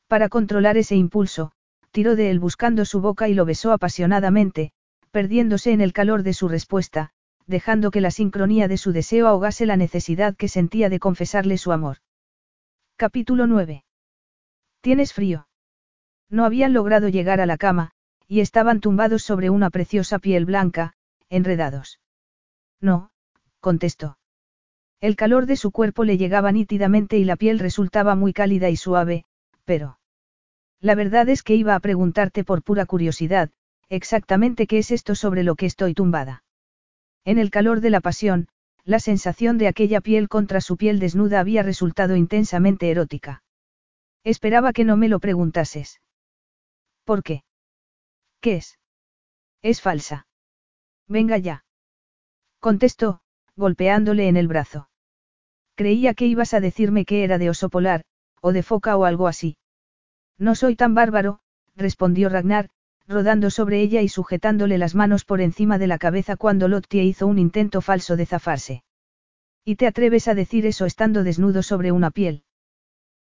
Para 0.09 0.27
controlar 0.27 0.75
ese 0.75 0.97
impulso, 0.97 1.53
tiró 1.91 2.17
de 2.17 2.31
él 2.31 2.41
buscando 2.41 2.83
su 2.83 2.99
boca 2.99 3.29
y 3.29 3.33
lo 3.33 3.45
besó 3.45 3.71
apasionadamente, 3.71 4.73
perdiéndose 5.11 5.71
en 5.71 5.79
el 5.79 5.93
calor 5.93 6.23
de 6.23 6.33
su 6.33 6.49
respuesta, 6.49 7.11
dejando 7.47 7.89
que 7.89 8.01
la 8.01 8.11
sincronía 8.11 8.67
de 8.67 8.75
su 8.75 8.91
deseo 8.91 9.29
ahogase 9.29 9.65
la 9.65 9.77
necesidad 9.77 10.35
que 10.35 10.49
sentía 10.49 10.89
de 10.89 10.99
confesarle 10.99 11.57
su 11.57 11.71
amor. 11.71 11.99
Capítulo 12.97 13.47
9. 13.47 13.85
¿Tienes 14.81 15.13
frío? 15.13 15.47
No 16.29 16.43
habían 16.43 16.73
logrado 16.73 17.07
llegar 17.07 17.39
a 17.39 17.45
la 17.45 17.55
cama, 17.55 17.93
y 18.33 18.39
estaban 18.39 18.79
tumbados 18.79 19.21
sobre 19.21 19.51
una 19.51 19.69
preciosa 19.69 20.17
piel 20.17 20.45
blanca, 20.45 20.95
enredados. 21.29 21.99
No, 22.81 23.11
contestó. 23.59 24.17
El 25.01 25.15
calor 25.15 25.45
de 25.45 25.55
su 25.55 25.69
cuerpo 25.69 26.03
le 26.03 26.17
llegaba 26.17 26.51
nítidamente 26.51 27.19
y 27.19 27.25
la 27.25 27.35
piel 27.35 27.59
resultaba 27.59 28.15
muy 28.15 28.33
cálida 28.33 28.71
y 28.71 28.75
suave, 28.75 29.25
pero... 29.65 29.99
La 30.81 30.95
verdad 30.95 31.29
es 31.29 31.43
que 31.43 31.53
iba 31.53 31.75
a 31.75 31.79
preguntarte 31.79 32.43
por 32.43 32.63
pura 32.63 32.87
curiosidad, 32.87 33.51
exactamente 33.87 34.65
qué 34.65 34.79
es 34.79 34.89
esto 34.89 35.13
sobre 35.13 35.43
lo 35.43 35.53
que 35.53 35.67
estoy 35.67 35.93
tumbada. 35.93 36.43
En 37.25 37.37
el 37.37 37.51
calor 37.51 37.81
de 37.81 37.91
la 37.91 38.01
pasión, 38.01 38.47
la 38.83 38.99
sensación 38.99 39.59
de 39.59 39.67
aquella 39.67 40.01
piel 40.01 40.27
contra 40.27 40.59
su 40.59 40.75
piel 40.75 40.97
desnuda 40.97 41.39
había 41.39 41.61
resultado 41.61 42.15
intensamente 42.15 42.89
erótica. 42.89 43.43
Esperaba 44.23 44.73
que 44.73 44.85
no 44.85 44.97
me 44.97 45.07
lo 45.07 45.19
preguntases. 45.19 46.01
¿Por 47.05 47.21
qué? 47.21 47.43
¿Qué 48.43 48.55
es? 48.55 48.77
Es 49.61 49.79
falsa. 49.79 50.27
Venga 51.07 51.37
ya. 51.37 51.63
Contestó, 52.59 53.21
golpeándole 53.55 54.27
en 54.27 54.35
el 54.35 54.49
brazo. 54.49 54.89
Creía 55.75 56.13
que 56.13 56.25
ibas 56.25 56.53
a 56.53 56.59
decirme 56.59 57.05
que 57.05 57.23
era 57.23 57.37
de 57.37 57.49
oso 57.49 57.69
polar, 57.69 58.03
o 58.41 58.51
de 58.51 58.61
foca 58.61 58.97
o 58.97 59.05
algo 59.05 59.29
así. 59.29 59.55
No 60.37 60.55
soy 60.55 60.75
tan 60.75 60.93
bárbaro, 60.93 61.39
respondió 61.77 62.27
Ragnar, 62.27 62.69
rodando 63.07 63.49
sobre 63.49 63.79
ella 63.79 64.01
y 64.01 64.09
sujetándole 64.09 64.77
las 64.77 64.93
manos 64.93 65.23
por 65.23 65.39
encima 65.39 65.77
de 65.77 65.87
la 65.87 65.97
cabeza 65.97 66.35
cuando 66.35 66.67
Lottie 66.67 67.05
hizo 67.05 67.27
un 67.27 67.39
intento 67.39 67.79
falso 67.79 68.17
de 68.17 68.25
zafarse. 68.25 68.83
¿Y 69.63 69.77
te 69.77 69.87
atreves 69.87 70.27
a 70.27 70.35
decir 70.35 70.65
eso 70.65 70.85
estando 70.85 71.23
desnudo 71.23 71.63
sobre 71.63 71.93
una 71.93 72.11
piel? 72.11 72.43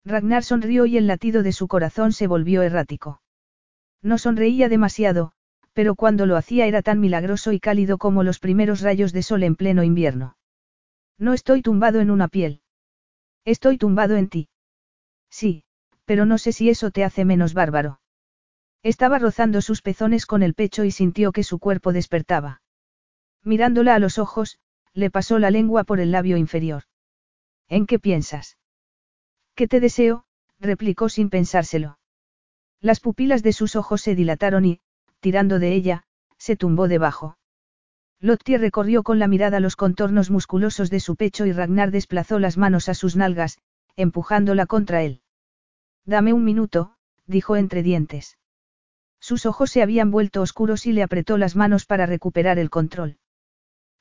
Ragnar 0.04 0.44
sonrió 0.44 0.88
y 0.88 0.98
el 0.98 1.06
latido 1.06 1.44
de 1.44 1.52
su 1.52 1.68
corazón 1.68 2.12
se 2.12 2.26
volvió 2.26 2.64
errático. 2.64 3.22
No 4.02 4.18
sonreía 4.18 4.70
demasiado, 4.70 5.34
pero 5.74 5.96
cuando 5.96 6.26
lo 6.26 6.36
hacía 6.36 6.66
era 6.66 6.82
tan 6.82 7.00
milagroso 7.00 7.52
y 7.52 7.60
cálido 7.60 7.98
como 7.98 8.24
los 8.24 8.40
primeros 8.40 8.82
rayos 8.82 9.14
de 9.14 9.24
sol 9.24 9.44
en 9.44 9.56
pleno 9.56 9.84
invierno. 9.84 10.38
No 11.18 11.34
estoy 11.34 11.62
tumbado 11.62 12.00
en 12.00 12.12
una 12.12 12.28
piel. 12.28 12.62
Estoy 13.46 13.78
tumbado 13.78 14.16
en 14.18 14.28
ti. 14.28 14.50
Sí, 15.30 15.64
pero 16.06 16.26
no 16.26 16.38
sé 16.38 16.52
si 16.52 16.70
eso 16.70 16.92
te 16.92 17.04
hace 17.04 17.26
menos 17.26 17.54
bárbaro. 17.54 18.02
Estaba 18.84 19.20
rozando 19.20 19.62
sus 19.62 19.82
pezones 19.82 20.26
con 20.26 20.42
el 20.42 20.56
pecho 20.56 20.84
y 20.84 20.92
sintió 20.92 21.32
que 21.32 21.44
su 21.44 21.60
cuerpo 21.60 21.94
despertaba. 21.94 22.62
Mirándola 23.44 23.96
a 23.96 24.00
los 24.00 24.18
ojos, 24.18 24.60
le 24.94 25.12
pasó 25.12 25.40
la 25.40 25.52
lengua 25.52 25.84
por 25.84 26.00
el 26.00 26.12
labio 26.12 26.38
inferior. 26.38 26.84
¿En 27.70 27.86
qué 27.86 28.00
piensas? 28.00 28.58
¿Qué 29.56 29.68
te 29.68 29.80
deseo? 29.80 30.26
replicó 30.60 31.10
sin 31.10 31.30
pensárselo. 31.30 32.00
Las 32.82 33.00
pupilas 33.00 33.44
de 33.44 33.54
sus 33.54 33.76
ojos 33.76 34.02
se 34.02 34.16
dilataron 34.16 34.66
y, 34.66 34.80
tirando 35.20 35.60
de 35.60 35.74
ella, 35.74 36.04
se 36.38 36.56
tumbó 36.56 36.88
debajo. 36.88 37.38
Lottie 38.20 38.58
recorrió 38.58 39.04
con 39.04 39.20
la 39.20 39.28
mirada 39.28 39.60
los 39.60 39.76
contornos 39.76 40.32
musculosos 40.32 40.90
de 40.90 41.00
su 41.00 41.16
pecho 41.16 41.46
y 41.46 41.52
Ragnar 41.52 41.92
desplazó 41.92 42.40
las 42.40 42.58
manos 42.58 42.90
a 42.90 42.96
sus 42.96 43.16
nalgas, 43.16 43.60
empujándola 43.96 44.66
contra 44.66 45.04
él. 45.04 45.22
Dame 46.06 46.34
un 46.34 46.44
minuto, 46.44 46.96
dijo 47.28 47.56
entre 47.56 47.84
dientes. 47.84 48.38
Sus 49.20 49.46
ojos 49.46 49.70
se 49.70 49.84
habían 49.84 50.10
vuelto 50.10 50.42
oscuros 50.42 50.88
y 50.88 50.94
le 50.94 51.04
apretó 51.04 51.38
las 51.38 51.56
manos 51.56 51.86
para 51.86 52.08
recuperar 52.08 52.58
el 52.58 52.72
control. 52.72 53.18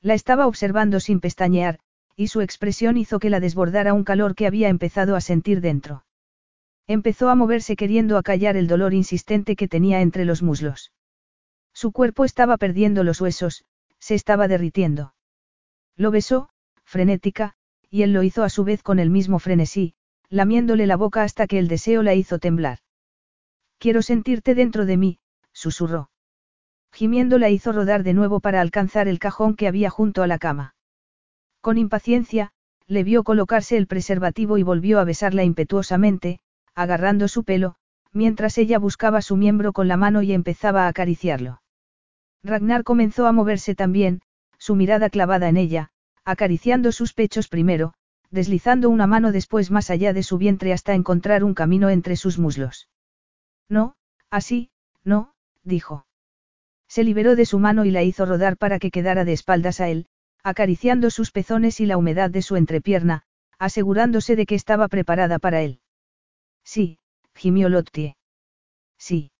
La 0.01 0.15
estaba 0.15 0.47
observando 0.47 0.99
sin 0.99 1.19
pestañear, 1.19 1.79
y 2.15 2.27
su 2.27 2.41
expresión 2.41 2.97
hizo 2.97 3.19
que 3.19 3.29
la 3.29 3.39
desbordara 3.39 3.93
un 3.93 4.03
calor 4.03 4.33
que 4.33 4.47
había 4.47 4.69
empezado 4.69 5.15
a 5.15 5.21
sentir 5.21 5.61
dentro. 5.61 6.03
Empezó 6.87 7.29
a 7.29 7.35
moverse 7.35 7.75
queriendo 7.75 8.17
acallar 8.17 8.57
el 8.57 8.67
dolor 8.67 8.93
insistente 8.93 9.55
que 9.55 9.67
tenía 9.67 10.01
entre 10.01 10.25
los 10.25 10.41
muslos. 10.41 10.91
Su 11.73 11.91
cuerpo 11.91 12.25
estaba 12.25 12.57
perdiendo 12.57 13.03
los 13.03 13.21
huesos, 13.21 13.65
se 13.99 14.15
estaba 14.15 14.47
derritiendo. 14.47 15.13
Lo 15.95 16.11
besó, 16.11 16.49
frenética, 16.83 17.53
y 17.89 18.03
él 18.03 18.13
lo 18.13 18.23
hizo 18.23 18.43
a 18.43 18.49
su 18.49 18.63
vez 18.63 18.83
con 18.83 18.99
el 18.99 19.09
mismo 19.09 19.39
frenesí, 19.39 19.93
lamiéndole 20.29 20.87
la 20.87 20.95
boca 20.95 21.23
hasta 21.23 21.47
que 21.47 21.59
el 21.59 21.67
deseo 21.67 22.03
la 22.03 22.15
hizo 22.15 22.39
temblar. 22.39 22.79
Quiero 23.77 24.01
sentirte 24.01 24.55
dentro 24.55 24.85
de 24.85 24.97
mí, 24.97 25.19
susurró. 25.53 26.09
Gimiendo 26.93 27.37
la 27.37 27.49
hizo 27.49 27.71
rodar 27.71 28.03
de 28.03 28.13
nuevo 28.13 28.39
para 28.39 28.61
alcanzar 28.61 29.07
el 29.07 29.19
cajón 29.19 29.55
que 29.55 29.67
había 29.67 29.89
junto 29.89 30.23
a 30.23 30.27
la 30.27 30.39
cama. 30.39 30.75
Con 31.61 31.77
impaciencia, 31.77 32.51
le 32.87 33.03
vio 33.03 33.23
colocarse 33.23 33.77
el 33.77 33.87
preservativo 33.87 34.57
y 34.57 34.63
volvió 34.63 34.99
a 34.99 35.03
besarla 35.03 35.43
impetuosamente, 35.43 36.39
agarrando 36.75 37.27
su 37.27 37.43
pelo, 37.43 37.75
mientras 38.13 38.57
ella 38.57 38.79
buscaba 38.79 39.21
su 39.21 39.37
miembro 39.37 39.73
con 39.73 39.87
la 39.87 39.97
mano 39.97 40.21
y 40.21 40.33
empezaba 40.33 40.85
a 40.85 40.87
acariciarlo. 40.87 41.61
Ragnar 42.43 42.83
comenzó 42.83 43.27
a 43.27 43.31
moverse 43.31 43.75
también, 43.75 44.21
su 44.57 44.75
mirada 44.75 45.09
clavada 45.09 45.49
en 45.49 45.57
ella, 45.57 45.89
acariciando 46.23 46.91
sus 46.91 47.13
pechos 47.13 47.47
primero, 47.47 47.93
deslizando 48.29 48.89
una 48.89 49.07
mano 49.07 49.31
después 49.31 49.71
más 49.71 49.89
allá 49.89 50.13
de 50.13 50.23
su 50.23 50.37
vientre 50.37 50.73
hasta 50.73 50.93
encontrar 50.93 51.43
un 51.43 51.53
camino 51.53 51.89
entre 51.89 52.15
sus 52.15 52.39
muslos. 52.39 52.89
No, 53.69 53.95
así, 54.29 54.71
no, 55.03 55.33
dijo. 55.63 56.05
Se 56.87 57.03
liberó 57.03 57.35
de 57.35 57.45
su 57.45 57.59
mano 57.59 57.85
y 57.85 57.91
la 57.91 58.03
hizo 58.03 58.25
rodar 58.25 58.57
para 58.57 58.79
que 58.79 58.91
quedara 58.91 59.25
de 59.25 59.33
espaldas 59.33 59.79
a 59.79 59.89
él, 59.89 60.07
acariciando 60.43 61.09
sus 61.09 61.31
pezones 61.31 61.79
y 61.79 61.85
la 61.85 61.97
humedad 61.97 62.29
de 62.29 62.41
su 62.41 62.55
entrepierna, 62.55 63.23
asegurándose 63.59 64.35
de 64.35 64.45
que 64.45 64.55
estaba 64.55 64.87
preparada 64.87 65.37
para 65.37 65.61
él. 65.61 65.80
Sí, 66.63 66.97
gimió 67.35 67.69
Lottie. 67.69 68.15
Sí. 68.97 69.31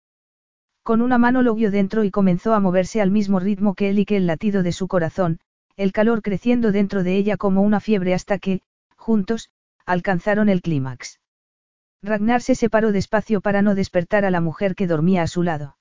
Con 0.82 1.00
una 1.00 1.18
mano 1.18 1.42
lo 1.42 1.54
vio 1.54 1.70
dentro 1.70 2.04
y 2.04 2.10
comenzó 2.10 2.54
a 2.54 2.60
moverse 2.60 3.00
al 3.00 3.10
mismo 3.10 3.38
ritmo 3.38 3.74
que 3.74 3.90
él 3.90 3.98
y 4.00 4.04
que 4.04 4.16
el 4.16 4.26
latido 4.26 4.62
de 4.62 4.72
su 4.72 4.88
corazón, 4.88 5.38
el 5.76 5.92
calor 5.92 6.22
creciendo 6.22 6.72
dentro 6.72 7.02
de 7.02 7.16
ella 7.16 7.36
como 7.36 7.62
una 7.62 7.80
fiebre 7.80 8.14
hasta 8.14 8.38
que, 8.38 8.62
juntos, 8.96 9.50
alcanzaron 9.86 10.48
el 10.48 10.62
clímax. 10.62 11.20
Ragnar 12.02 12.42
se 12.42 12.56
separó 12.56 12.90
despacio 12.90 13.40
para 13.40 13.62
no 13.62 13.74
despertar 13.74 14.24
a 14.24 14.30
la 14.30 14.40
mujer 14.40 14.74
que 14.74 14.88
dormía 14.88 15.22
a 15.22 15.28
su 15.28 15.42
lado. 15.44 15.76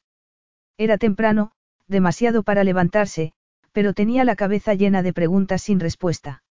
Era 0.77 0.97
temprano, 0.97 1.51
demasiado 1.87 2.43
para 2.43 2.63
levantarse, 2.63 3.33
pero 3.71 3.93
tenía 3.93 4.23
la 4.23 4.35
cabeza 4.35 4.75
llena 4.75 5.01
de 5.01 5.13
preguntas 5.13 5.63
sin 5.63 5.79
respuesta. 5.79 6.43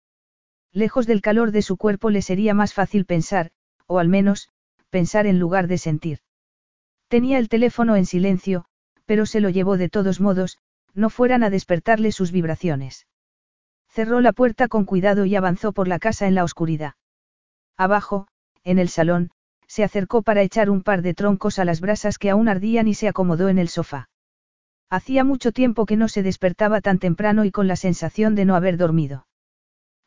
Lejos 0.73 1.07
del 1.07 1.20
calor 1.20 1.52
de 1.52 1.62
su 1.62 1.77
cuerpo 1.77 2.10
le 2.10 2.23
sería 2.23 2.55
más 2.55 2.75
fácil 2.75 3.05
pensar, 3.05 3.51
o 3.86 3.99
al 3.99 4.09
menos, 4.09 4.51
pensar 4.91 5.27
en 5.27 5.39
lugar 5.39 5.67
de 5.67 5.78
sentir. 5.78 6.19
Tenía 7.09 7.39
el 7.39 7.49
teléfono 7.49 7.97
en 7.97 8.07
silencio, 8.07 8.67
pero 9.07 9.27
se 9.27 9.41
lo 9.41 9.49
llevó 9.49 9.77
de 9.77 9.89
todos 9.89 10.20
modos, 10.20 10.59
no 10.94 11.10
fueran 11.10 11.43
a 11.43 11.51
despertarle 11.51 12.12
sus 12.12 12.33
vibraciones. 12.33 13.07
Cerró 13.89 14.20
la 14.20 14.33
puerta 14.33 14.69
con 14.69 14.85
cuidado 14.85 15.25
y 15.25 15.35
avanzó 15.35 15.73
por 15.73 15.89
la 15.89 15.99
casa 15.99 16.28
en 16.28 16.35
la 16.35 16.44
oscuridad. 16.44 16.94
Abajo, 17.77 18.28
en 18.62 18.78
el 18.78 18.89
salón, 18.89 19.31
se 19.67 19.85
acercó 19.85 20.23
para 20.23 20.43
echar 20.43 20.70
un 20.70 20.83
par 20.83 21.02
de 21.02 21.15
troncos 21.15 21.59
a 21.59 21.65
las 21.65 21.81
brasas 21.81 22.19
que 22.19 22.31
aún 22.31 22.49
ardían 22.49 22.89
y 22.89 22.94
se 22.94 23.09
acomodó 23.09 23.49
en 23.49 23.59
el 23.59 23.69
sofá. 23.69 24.09
Hacía 24.91 25.23
mucho 25.23 25.52
tiempo 25.52 25.86
que 25.86 25.97
no 25.97 26.09
se 26.09 26.23
despertaba 26.23 26.81
tan 26.81 26.99
temprano 26.99 27.44
y 27.44 27.52
con 27.52 27.69
la 27.69 27.77
sensación 27.77 28.35
de 28.35 28.44
no 28.44 28.57
haber 28.57 28.77
dormido. 28.77 29.27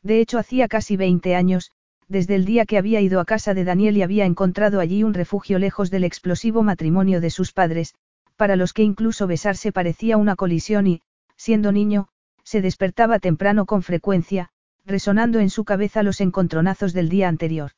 De 0.02 0.20
hecho, 0.20 0.38
hacía 0.38 0.68
casi 0.68 0.98
20 0.98 1.34
años, 1.34 1.72
desde 2.08 2.34
el 2.34 2.44
día 2.44 2.66
que 2.66 2.78
había 2.78 3.00
ido 3.00 3.20
a 3.20 3.24
casa 3.24 3.54
de 3.54 3.64
Daniel 3.64 3.96
y 3.96 4.02
había 4.02 4.24
encontrado 4.24 4.80
allí 4.80 5.02
un 5.02 5.14
refugio 5.14 5.58
lejos 5.58 5.90
del 5.90 6.04
explosivo 6.04 6.62
matrimonio 6.62 7.20
de 7.20 7.30
sus 7.30 7.52
padres, 7.52 7.94
para 8.36 8.56
los 8.56 8.72
que 8.72 8.82
incluso 8.82 9.26
besarse 9.26 9.72
parecía 9.72 10.16
una 10.16 10.36
colisión 10.36 10.86
y, 10.86 11.02
siendo 11.36 11.72
niño, 11.72 12.08
se 12.42 12.60
despertaba 12.60 13.18
temprano 13.18 13.66
con 13.66 13.82
frecuencia, 13.82 14.50
resonando 14.84 15.40
en 15.40 15.50
su 15.50 15.64
cabeza 15.64 16.02
los 16.02 16.20
encontronazos 16.20 16.92
del 16.92 17.08
día 17.08 17.28
anterior. 17.28 17.72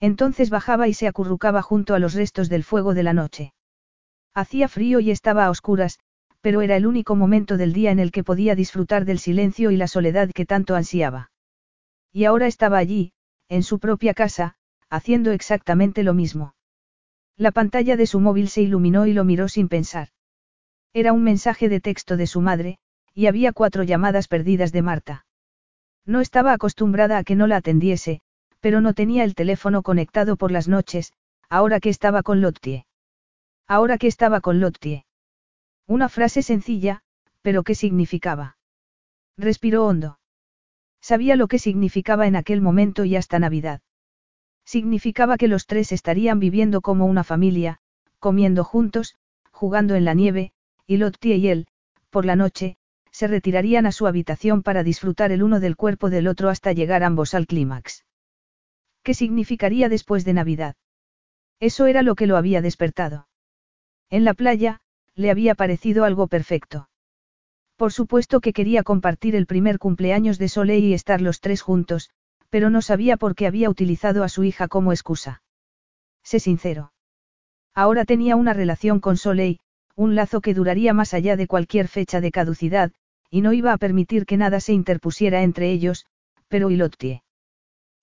Entonces 0.00 0.50
bajaba 0.50 0.88
y 0.88 0.94
se 0.94 1.08
acurrucaba 1.08 1.62
junto 1.62 1.94
a 1.94 1.98
los 1.98 2.14
restos 2.14 2.48
del 2.48 2.64
fuego 2.64 2.94
de 2.94 3.02
la 3.02 3.12
noche. 3.12 3.52
Hacía 4.34 4.68
frío 4.68 5.00
y 5.00 5.10
estaba 5.10 5.46
a 5.46 5.50
oscuras, 5.50 5.98
pero 6.40 6.62
era 6.62 6.76
el 6.76 6.86
único 6.86 7.16
momento 7.16 7.56
del 7.56 7.72
día 7.72 7.90
en 7.90 7.98
el 7.98 8.12
que 8.12 8.22
podía 8.22 8.54
disfrutar 8.54 9.04
del 9.04 9.18
silencio 9.18 9.70
y 9.70 9.76
la 9.76 9.88
soledad 9.88 10.30
que 10.32 10.46
tanto 10.46 10.76
ansiaba. 10.76 11.30
Y 12.12 12.24
ahora 12.24 12.46
estaba 12.46 12.78
allí, 12.78 13.12
en 13.48 13.62
su 13.62 13.78
propia 13.78 14.14
casa, 14.14 14.56
haciendo 14.90 15.32
exactamente 15.32 16.02
lo 16.02 16.14
mismo. 16.14 16.54
La 17.36 17.52
pantalla 17.52 17.96
de 17.96 18.06
su 18.06 18.20
móvil 18.20 18.48
se 18.48 18.62
iluminó 18.62 19.06
y 19.06 19.12
lo 19.12 19.24
miró 19.24 19.48
sin 19.48 19.68
pensar. 19.68 20.08
Era 20.92 21.12
un 21.12 21.22
mensaje 21.22 21.68
de 21.68 21.80
texto 21.80 22.16
de 22.16 22.26
su 22.26 22.40
madre, 22.40 22.78
y 23.14 23.26
había 23.26 23.52
cuatro 23.52 23.82
llamadas 23.82 24.28
perdidas 24.28 24.72
de 24.72 24.82
Marta. 24.82 25.26
No 26.04 26.20
estaba 26.20 26.52
acostumbrada 26.52 27.18
a 27.18 27.24
que 27.24 27.36
no 27.36 27.46
la 27.46 27.56
atendiese, 27.56 28.20
pero 28.60 28.80
no 28.80 28.94
tenía 28.94 29.24
el 29.24 29.34
teléfono 29.34 29.82
conectado 29.82 30.36
por 30.36 30.50
las 30.50 30.68
noches, 30.68 31.12
ahora 31.48 31.80
que 31.80 31.90
estaba 31.90 32.22
con 32.22 32.40
Lottie. 32.40 32.86
Ahora 33.66 33.98
que 33.98 34.06
estaba 34.06 34.40
con 34.40 34.60
Lottie. 34.60 35.04
Una 35.86 36.08
frase 36.08 36.42
sencilla, 36.42 37.02
pero 37.42 37.62
¿qué 37.62 37.74
significaba? 37.74 38.56
Respiró 39.36 39.86
hondo. 39.86 40.18
Sabía 41.00 41.36
lo 41.36 41.48
que 41.48 41.58
significaba 41.58 42.26
en 42.26 42.36
aquel 42.36 42.60
momento 42.60 43.04
y 43.04 43.16
hasta 43.16 43.38
Navidad. 43.38 43.80
Significaba 44.64 45.38
que 45.38 45.48
los 45.48 45.66
tres 45.66 45.92
estarían 45.92 46.40
viviendo 46.40 46.80
como 46.80 47.06
una 47.06 47.24
familia, 47.24 47.78
comiendo 48.18 48.64
juntos, 48.64 49.16
jugando 49.50 49.94
en 49.94 50.04
la 50.04 50.14
nieve, 50.14 50.52
y 50.86 50.98
Lottie 50.98 51.36
y 51.36 51.48
él, 51.48 51.66
por 52.10 52.24
la 52.24 52.36
noche, 52.36 52.76
se 53.10 53.26
retirarían 53.26 53.86
a 53.86 53.92
su 53.92 54.06
habitación 54.06 54.62
para 54.62 54.82
disfrutar 54.82 55.32
el 55.32 55.42
uno 55.42 55.60
del 55.60 55.76
cuerpo 55.76 56.10
del 56.10 56.28
otro 56.28 56.50
hasta 56.50 56.72
llegar 56.72 57.02
ambos 57.02 57.34
al 57.34 57.46
clímax. 57.46 58.04
¿Qué 59.02 59.14
significaría 59.14 59.88
después 59.88 60.24
de 60.24 60.34
Navidad? 60.34 60.76
Eso 61.60 61.86
era 61.86 62.02
lo 62.02 62.14
que 62.14 62.26
lo 62.26 62.36
había 62.36 62.60
despertado. 62.60 63.28
En 64.10 64.24
la 64.24 64.34
playa, 64.34 64.80
le 65.14 65.30
había 65.30 65.54
parecido 65.54 66.04
algo 66.04 66.28
perfecto. 66.28 66.87
Por 67.78 67.92
supuesto 67.92 68.40
que 68.40 68.52
quería 68.52 68.82
compartir 68.82 69.36
el 69.36 69.46
primer 69.46 69.78
cumpleaños 69.78 70.36
de 70.38 70.48
Soleil 70.48 70.84
y 70.84 70.94
estar 70.94 71.20
los 71.20 71.40
tres 71.40 71.62
juntos, 71.62 72.10
pero 72.50 72.70
no 72.70 72.82
sabía 72.82 73.16
por 73.16 73.36
qué 73.36 73.46
había 73.46 73.70
utilizado 73.70 74.24
a 74.24 74.28
su 74.28 74.42
hija 74.42 74.66
como 74.66 74.90
excusa. 74.90 75.42
Sé 76.24 76.40
sincero. 76.40 76.92
Ahora 77.76 78.04
tenía 78.04 78.34
una 78.34 78.52
relación 78.52 78.98
con 78.98 79.16
Soleil, 79.16 79.60
un 79.94 80.16
lazo 80.16 80.40
que 80.40 80.54
duraría 80.54 80.92
más 80.92 81.14
allá 81.14 81.36
de 81.36 81.46
cualquier 81.46 81.86
fecha 81.86 82.20
de 82.20 82.32
caducidad, 82.32 82.90
y 83.30 83.42
no 83.42 83.52
iba 83.52 83.72
a 83.72 83.78
permitir 83.78 84.26
que 84.26 84.36
nada 84.36 84.58
se 84.58 84.72
interpusiera 84.72 85.44
entre 85.44 85.70
ellos, 85.70 86.04
pero 86.48 86.70
¿y 86.70 86.76
Lottie? 86.76 87.22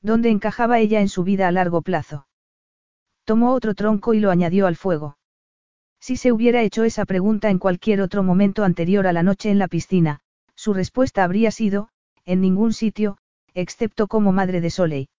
¿Dónde 0.01 0.29
encajaba 0.29 0.79
ella 0.79 1.01
en 1.01 1.09
su 1.09 1.25
vida 1.25 1.49
a 1.49 1.51
largo 1.51 1.81
plazo? 1.81 2.27
Tomó 3.25 3.51
otro 3.53 3.73
tronco 3.73 4.13
y 4.13 4.21
lo 4.21 4.31
añadió 4.31 4.67
al 4.67 4.77
fuego. 4.77 5.17
Si 6.07 6.17
se 6.17 6.31
hubiera 6.31 6.61
hecho 6.61 6.83
esa 6.83 7.03
pregunta 7.05 7.49
en 7.49 7.57
cualquier 7.57 7.99
otro 7.99 8.21
momento 8.21 8.63
anterior 8.63 9.07
a 9.07 9.11
la 9.11 9.23
noche 9.23 9.49
en 9.49 9.57
la 9.57 9.67
piscina, 9.67 10.19
su 10.53 10.71
respuesta 10.71 11.23
habría 11.23 11.49
sido, 11.49 11.89
en 12.25 12.41
ningún 12.41 12.73
sitio, 12.73 13.17
excepto 13.55 14.05
como 14.05 14.31
madre 14.31 14.61
de 14.61 14.69
Soleil. 14.69 15.09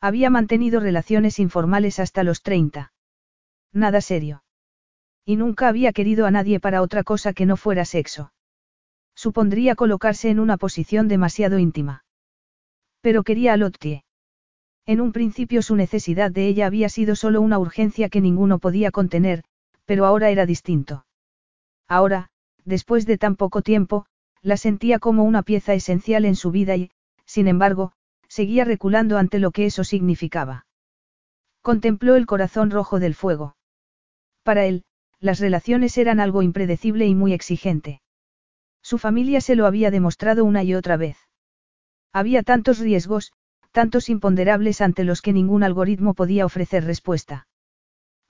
Había 0.00 0.30
mantenido 0.30 0.80
relaciones 0.80 1.38
informales 1.38 1.98
hasta 1.98 2.22
los 2.22 2.40
30. 2.40 2.94
Nada 3.74 4.00
serio. 4.00 4.42
Y 5.26 5.36
nunca 5.36 5.68
había 5.68 5.92
querido 5.92 6.24
a 6.24 6.30
nadie 6.30 6.60
para 6.60 6.80
otra 6.80 7.04
cosa 7.04 7.34
que 7.34 7.44
no 7.44 7.58
fuera 7.58 7.84
sexo. 7.84 8.32
Supondría 9.14 9.74
colocarse 9.74 10.30
en 10.30 10.40
una 10.40 10.56
posición 10.56 11.08
demasiado 11.08 11.58
íntima. 11.58 12.06
Pero 13.02 13.22
quería 13.22 13.52
a 13.52 13.58
Lottie. 13.58 14.02
En 14.86 15.02
un 15.02 15.12
principio 15.12 15.60
su 15.60 15.76
necesidad 15.76 16.30
de 16.30 16.46
ella 16.46 16.64
había 16.64 16.88
sido 16.88 17.16
solo 17.16 17.42
una 17.42 17.58
urgencia 17.58 18.08
que 18.08 18.22
ninguno 18.22 18.58
podía 18.58 18.90
contener, 18.90 19.44
pero 19.86 20.04
ahora 20.04 20.30
era 20.30 20.44
distinto. 20.44 21.06
Ahora, 21.88 22.28
después 22.64 23.06
de 23.06 23.16
tan 23.16 23.36
poco 23.36 23.62
tiempo, 23.62 24.06
la 24.42 24.56
sentía 24.56 24.98
como 24.98 25.24
una 25.24 25.42
pieza 25.42 25.74
esencial 25.74 26.24
en 26.24 26.36
su 26.36 26.50
vida 26.50 26.76
y, 26.76 26.90
sin 27.24 27.48
embargo, 27.48 27.92
seguía 28.28 28.64
reculando 28.64 29.18
ante 29.18 29.38
lo 29.38 29.50
que 29.50 29.66
eso 29.66 29.84
significaba. 29.84 30.66
Contempló 31.62 32.16
el 32.16 32.26
corazón 32.26 32.70
rojo 32.70 33.00
del 33.00 33.14
fuego. 33.14 33.56
Para 34.42 34.66
él, 34.66 34.84
las 35.18 35.40
relaciones 35.40 35.96
eran 35.98 36.20
algo 36.20 36.42
impredecible 36.42 37.06
y 37.06 37.14
muy 37.14 37.32
exigente. 37.32 38.02
Su 38.82 38.98
familia 38.98 39.40
se 39.40 39.56
lo 39.56 39.66
había 39.66 39.90
demostrado 39.90 40.44
una 40.44 40.62
y 40.62 40.74
otra 40.74 40.96
vez. 40.96 41.16
Había 42.12 42.42
tantos 42.42 42.78
riesgos, 42.78 43.32
tantos 43.72 44.08
imponderables 44.08 44.80
ante 44.80 45.04
los 45.04 45.22
que 45.22 45.32
ningún 45.32 45.62
algoritmo 45.62 46.14
podía 46.14 46.46
ofrecer 46.46 46.84
respuesta. 46.84 47.48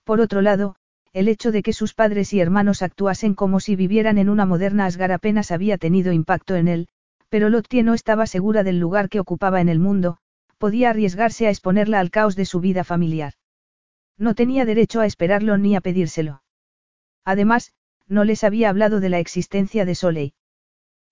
Por 0.05 0.21
otro 0.21 0.41
lado, 0.41 0.77
el 1.13 1.29
hecho 1.29 1.53
de 1.53 1.63
que 1.63 1.73
sus 1.73 1.95
padres 1.95 2.33
y 2.33 2.41
hermanos 2.41 2.83
actuasen 2.83 3.35
como 3.35 3.61
si 3.61 3.77
vivieran 3.77 4.19
en 4.19 4.29
una 4.29 4.47
moderna 4.47 4.87
Asgar 4.87 5.13
apenas 5.13 5.51
había 5.51 5.79
tenido 5.79 6.13
impacto 6.13 6.57
en 6.57 6.69
él, 6.69 6.89
pero 7.29 7.49
Lottie 7.49 7.83
no 7.83 7.95
estaba 7.95 8.27
segura 8.27 8.63
del 8.63 8.79
lugar 8.79 9.09
que 9.09 9.21
ocupaba 9.21 9.61
en 9.61 9.69
el 9.69 9.79
mundo, 9.79 10.19
podía 10.59 10.91
arriesgarse 10.91 11.47
a 11.47 11.51
exponerla 11.51 12.01
al 12.01 12.11
caos 12.11 12.37
de 12.37 12.45
su 12.45 12.61
vida 12.61 12.85
familiar. 12.85 13.35
No 14.19 14.35
tenía 14.35 14.65
derecho 14.65 15.01
a 15.01 15.07
esperarlo 15.07 15.59
ni 15.59 15.77
a 15.77 15.81
pedírselo. 15.81 16.43
Además, 17.25 17.73
no 18.07 18.25
les 18.25 18.45
había 18.45 18.71
hablado 18.71 19.01
de 19.01 19.09
la 19.09 19.19
existencia 19.19 19.85
de 19.85 19.95
Soleil. 19.95 20.35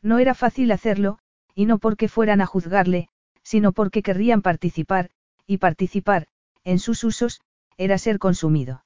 No 0.00 0.18
era 0.18 0.34
fácil 0.34 0.70
hacerlo, 0.70 1.18
y 1.54 1.66
no 1.66 1.78
porque 1.78 2.08
fueran 2.08 2.40
a 2.40 2.46
juzgarle, 2.46 3.08
sino 3.42 3.72
porque 3.72 4.02
querrían 4.02 4.42
participar, 4.42 5.10
y 5.46 5.58
participar, 5.58 6.26
en 6.62 6.78
sus 6.78 7.04
usos, 7.04 7.40
era 7.76 7.98
ser 7.98 8.18
consumido. 8.18 8.83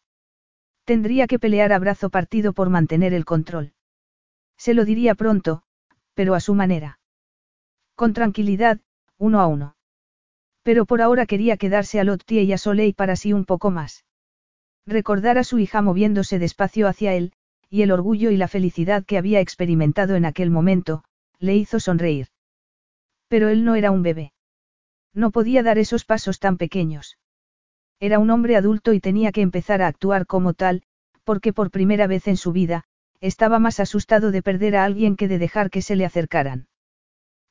Tendría 0.89 1.27
que 1.27 1.39
pelear 1.39 1.71
a 1.75 1.79
brazo 1.79 2.09
partido 2.09 2.55
por 2.55 2.71
mantener 2.71 3.13
el 3.13 3.27
control. 3.27 3.75
Se 4.57 4.73
lo 4.73 4.87
diría 4.87 5.15
pronto, 5.15 5.61
pero 6.15 6.35
a 6.35 6.41
su 6.41 6.55
manera. 6.55 6.99
Con 7.95 8.15
tranquilidad, 8.15 8.81
uno 9.19 9.39
a 9.43 9.49
uno. 9.49 9.77
Pero 10.63 10.87
por 10.87 11.03
ahora 11.03 11.27
quería 11.27 11.59
quedarse 11.59 12.01
a 12.01 12.05
Lottie 12.05 12.43
y 12.45 12.55
a 12.55 12.57
Soleil 12.57 12.95
para 12.95 13.17
sí 13.17 13.35
un 13.35 13.45
poco 13.45 13.71
más. 13.71 14.07
Recordar 14.87 15.37
a 15.37 15.45
su 15.45 15.59
hija 15.59 15.83
moviéndose 15.83 16.39
despacio 16.39 16.89
hacia 16.89 17.13
él, 17.13 17.35
y 17.69 17.83
el 17.83 17.91
orgullo 17.91 18.31
y 18.31 18.39
la 18.39 18.49
felicidad 18.49 19.05
que 19.05 19.19
había 19.19 19.41
experimentado 19.41 20.15
en 20.15 20.25
aquel 20.25 20.49
momento, 20.51 21.05
le 21.39 21.55
hizo 21.55 21.81
sonreír. 21.81 22.29
Pero 23.29 23.51
él 23.51 23.63
no 23.63 23.75
era 23.75 23.91
un 23.91 24.03
bebé. 24.03 24.33
No 25.13 25.33
podía 25.33 25.63
dar 25.63 25.77
esos 25.77 26.07
pasos 26.07 26.39
tan 26.39 26.57
pequeños. 26.57 27.19
Era 28.01 28.19
un 28.19 28.31
hombre 28.31 28.57
adulto 28.57 28.93
y 28.93 29.01
tenía 29.01 29.33
que 29.33 29.41
empezar 29.41 29.83
a 29.83 29.89
actuar 29.89 30.27
como 30.27 30.55
tal, 30.55 30.83
porque 31.25 31.53
por 31.53 31.71
primera 31.71 32.07
vez 32.07 32.29
en 32.29 32.37
su 32.37 32.53
vida, 32.53 32.85
estaba 33.21 33.59
más 33.59 33.81
asustado 33.81 34.31
de 34.31 34.43
perder 34.43 34.77
a 34.77 34.85
alguien 34.85 35.17
que 35.17 35.29
de 35.29 35.39
dejar 35.39 35.71
que 35.71 35.83
se 35.83 35.97
le 35.97 36.05
acercaran. 36.05 36.69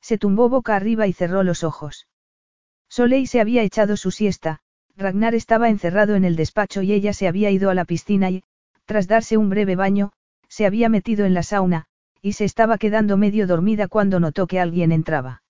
Se 0.00 0.16
tumbó 0.16 0.48
boca 0.48 0.74
arriba 0.76 1.06
y 1.06 1.12
cerró 1.12 1.42
los 1.42 1.64
ojos. 1.64 2.08
Soleil 2.88 3.28
se 3.28 3.40
había 3.40 3.62
echado 3.62 3.96
su 3.96 4.10
siesta, 4.10 4.60
Ragnar 4.96 5.34
estaba 5.34 5.68
encerrado 5.68 6.14
en 6.14 6.24
el 6.24 6.34
despacho 6.34 6.82
y 6.82 6.92
ella 6.92 7.12
se 7.12 7.28
había 7.28 7.50
ido 7.50 7.70
a 7.70 7.74
la 7.74 7.84
piscina 7.84 8.30
y, 8.30 8.42
tras 8.86 9.06
darse 9.06 9.36
un 9.36 9.50
breve 9.50 9.76
baño, 9.76 10.12
se 10.48 10.64
había 10.64 10.88
metido 10.88 11.26
en 11.26 11.34
la 11.34 11.42
sauna, 11.42 11.84
y 12.22 12.32
se 12.32 12.44
estaba 12.44 12.78
quedando 12.78 13.16
medio 13.16 13.46
dormida 13.46 13.86
cuando 13.86 14.18
notó 14.18 14.46
que 14.46 14.58
alguien 14.58 14.92
entraba. 14.92 15.42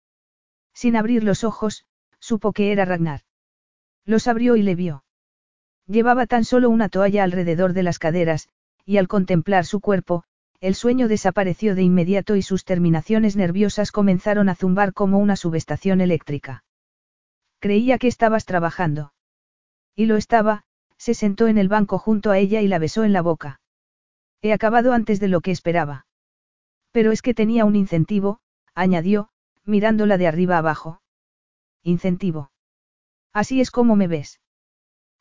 Sin 0.75 0.97
abrir 0.97 1.23
los 1.25 1.45
ojos, 1.45 1.87
supo 2.19 2.53
que 2.53 2.73
era 2.73 2.85
Ragnar. 2.85 3.23
Los 4.09 4.27
abrió 4.27 4.57
y 4.57 4.63
le 4.63 4.75
vio. 4.75 5.05
Llevaba 5.87 6.27
tan 6.27 6.47
solo 6.47 6.71
una 6.71 6.89
toalla 6.89 7.25
alrededor 7.25 7.75
de 7.75 7.83
las 7.83 7.99
caderas, 7.99 8.49
y 8.87 8.97
al 8.97 9.07
contemplar 9.07 9.67
su 9.67 9.81
cuerpo, 9.81 10.25
el 10.61 10.75
sueño 10.75 11.09
desapareció 11.09 11.75
de 11.75 11.83
inmediato 11.83 12.35
y 12.35 12.41
sus 12.41 12.65
terminaciones 12.65 13.37
nerviosas 13.37 13.93
comenzaron 13.93 14.49
a 14.49 14.55
zumbar 14.55 14.95
como 14.95 15.19
una 15.19 15.37
subestación 15.37 16.01
eléctrica. 16.01 16.65
Creía 17.59 17.99
que 17.99 18.09
estabas 18.09 18.47
trabajando. 18.47 19.13
Y 19.95 20.07
lo 20.07 20.17
estaba, 20.17 20.65
se 20.97 21.13
sentó 21.13 21.47
en 21.47 21.59
el 21.59 21.69
banco 21.69 21.99
junto 21.99 22.31
a 22.31 22.39
ella 22.39 22.63
y 22.63 22.69
la 22.69 22.79
besó 22.79 23.05
en 23.05 23.13
la 23.13 23.21
boca. 23.21 23.61
He 24.41 24.55
acabado 24.55 24.95
antes 24.95 25.21
de 25.21 25.29
lo 25.29 25.43
que 25.43 25.51
esperaba. 25.51 26.07
Pero 26.93 27.13
es 27.13 27.21
que 27.21 27.35
tenía 27.35 27.67
un 27.67 27.77
incentivo, 27.77 28.41
añadió, 28.75 29.29
mirándola 29.67 30.17
de 30.17 30.29
arriba 30.29 30.57
abajo. 30.57 31.03
Incentivo. 31.83 32.51
Así 33.39 33.61
es 33.61 33.71
como 33.71 33.95
me 33.95 34.09
ves. 34.09 34.41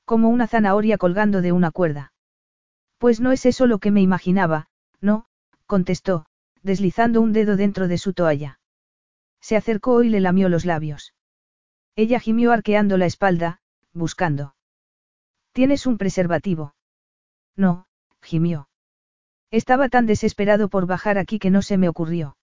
Como 0.04 0.30
una 0.30 0.48
zanahoria 0.48 0.98
colgando 0.98 1.44
de 1.44 1.52
una 1.52 1.70
cuerda. 1.70 2.14
Pues 2.98 3.20
no 3.20 3.32
es 3.32 3.46
eso 3.46 3.68
lo 3.68 3.78
que 3.78 3.92
me 3.92 4.02
imaginaba, 4.02 4.70
no, 5.00 5.28
contestó, 5.68 6.26
deslizando 6.64 7.22
un 7.22 7.32
dedo 7.32 7.58
dentro 7.58 7.88
de 7.88 8.00
su 8.00 8.14
toalla. 8.14 8.60
Se 9.40 9.56
acercó 9.56 10.02
y 10.02 10.10
le 10.10 10.20
lamió 10.20 10.50
los 10.50 10.66
labios. 10.66 11.14
Ella 11.96 12.20
gimió 12.20 12.54
arqueando 12.54 12.98
la 12.98 13.06
espalda, 13.06 13.60
buscando. 13.94 14.56
¿Tienes 15.52 15.86
un 15.86 16.00
preservativo? 16.00 16.74
No, 17.56 17.86
gimió. 18.24 18.68
Estaba 19.52 19.90
tan 19.90 20.08
desesperado 20.08 20.70
por 20.70 20.88
bajar 20.88 21.20
aquí 21.20 21.38
que 21.38 21.52
no 21.52 21.62
se 21.62 21.78
me 21.78 21.88
ocurrió. 21.88 22.36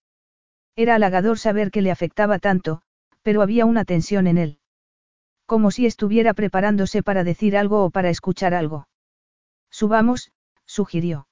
Era 0.76 0.94
halagador 0.94 1.36
saber 1.36 1.72
que 1.72 1.82
le 1.82 1.90
afectaba 1.90 2.38
tanto, 2.38 2.82
pero 3.22 3.42
había 3.42 3.66
una 3.66 3.84
tensión 3.84 4.28
en 4.28 4.38
él. 4.38 4.60
Como 5.46 5.70
si 5.70 5.86
estuviera 5.86 6.34
preparándose 6.34 7.02
para 7.02 7.24
decir 7.24 7.56
algo 7.56 7.84
o 7.84 7.90
para 7.90 8.10
escuchar 8.10 8.54
algo. 8.54 8.88
Subamos, 9.70 10.32
sugirió. 10.64 11.28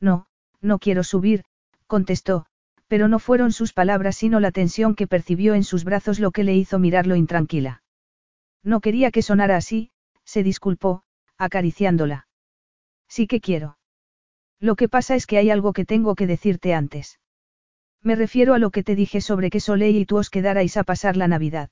No, 0.00 0.26
no 0.60 0.78
quiero 0.78 1.04
subir, 1.04 1.44
contestó, 1.86 2.46
pero 2.88 3.08
no 3.08 3.18
fueron 3.18 3.52
sus 3.52 3.72
palabras 3.72 4.16
sino 4.16 4.40
la 4.40 4.52
tensión 4.52 4.94
que 4.94 5.06
percibió 5.06 5.54
en 5.54 5.64
sus 5.64 5.84
brazos 5.84 6.20
lo 6.20 6.30
que 6.30 6.44
le 6.44 6.54
hizo 6.54 6.78
mirarlo 6.78 7.16
intranquila. 7.16 7.82
No 8.62 8.80
quería 8.80 9.10
que 9.10 9.22
sonara 9.22 9.56
así, 9.56 9.90
se 10.24 10.42
disculpó, 10.42 11.02
acariciándola. 11.38 12.26
Sí 13.08 13.26
que 13.26 13.40
quiero. 13.40 13.78
Lo 14.58 14.76
que 14.76 14.88
pasa 14.88 15.14
es 15.14 15.26
que 15.26 15.38
hay 15.38 15.50
algo 15.50 15.72
que 15.72 15.84
tengo 15.84 16.14
que 16.14 16.26
decirte 16.26 16.74
antes. 16.74 17.20
Me 18.02 18.14
refiero 18.14 18.54
a 18.54 18.58
lo 18.58 18.70
que 18.70 18.82
te 18.82 18.94
dije 18.94 19.20
sobre 19.20 19.50
que 19.50 19.60
Soleil 19.60 19.96
y 19.96 20.06
tú 20.06 20.16
os 20.16 20.30
quedarais 20.30 20.76
a 20.76 20.84
pasar 20.84 21.16
la 21.16 21.28
Navidad. 21.28 21.70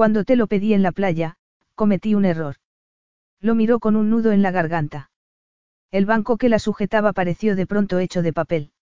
Cuando 0.00 0.24
te 0.24 0.34
lo 0.34 0.46
pedí 0.46 0.72
en 0.72 0.82
la 0.82 0.92
playa, 0.92 1.36
cometí 1.74 2.14
un 2.14 2.24
error. 2.24 2.56
Lo 3.38 3.54
miró 3.54 3.80
con 3.80 3.96
un 3.96 4.08
nudo 4.08 4.32
en 4.32 4.40
la 4.40 4.50
garganta. 4.50 5.10
El 5.90 6.06
banco 6.06 6.38
que 6.38 6.48
la 6.48 6.58
sujetaba 6.58 7.12
pareció 7.12 7.54
de 7.54 7.66
pronto 7.66 7.98
hecho 7.98 8.22
de 8.22 8.32
papel. 8.32 8.72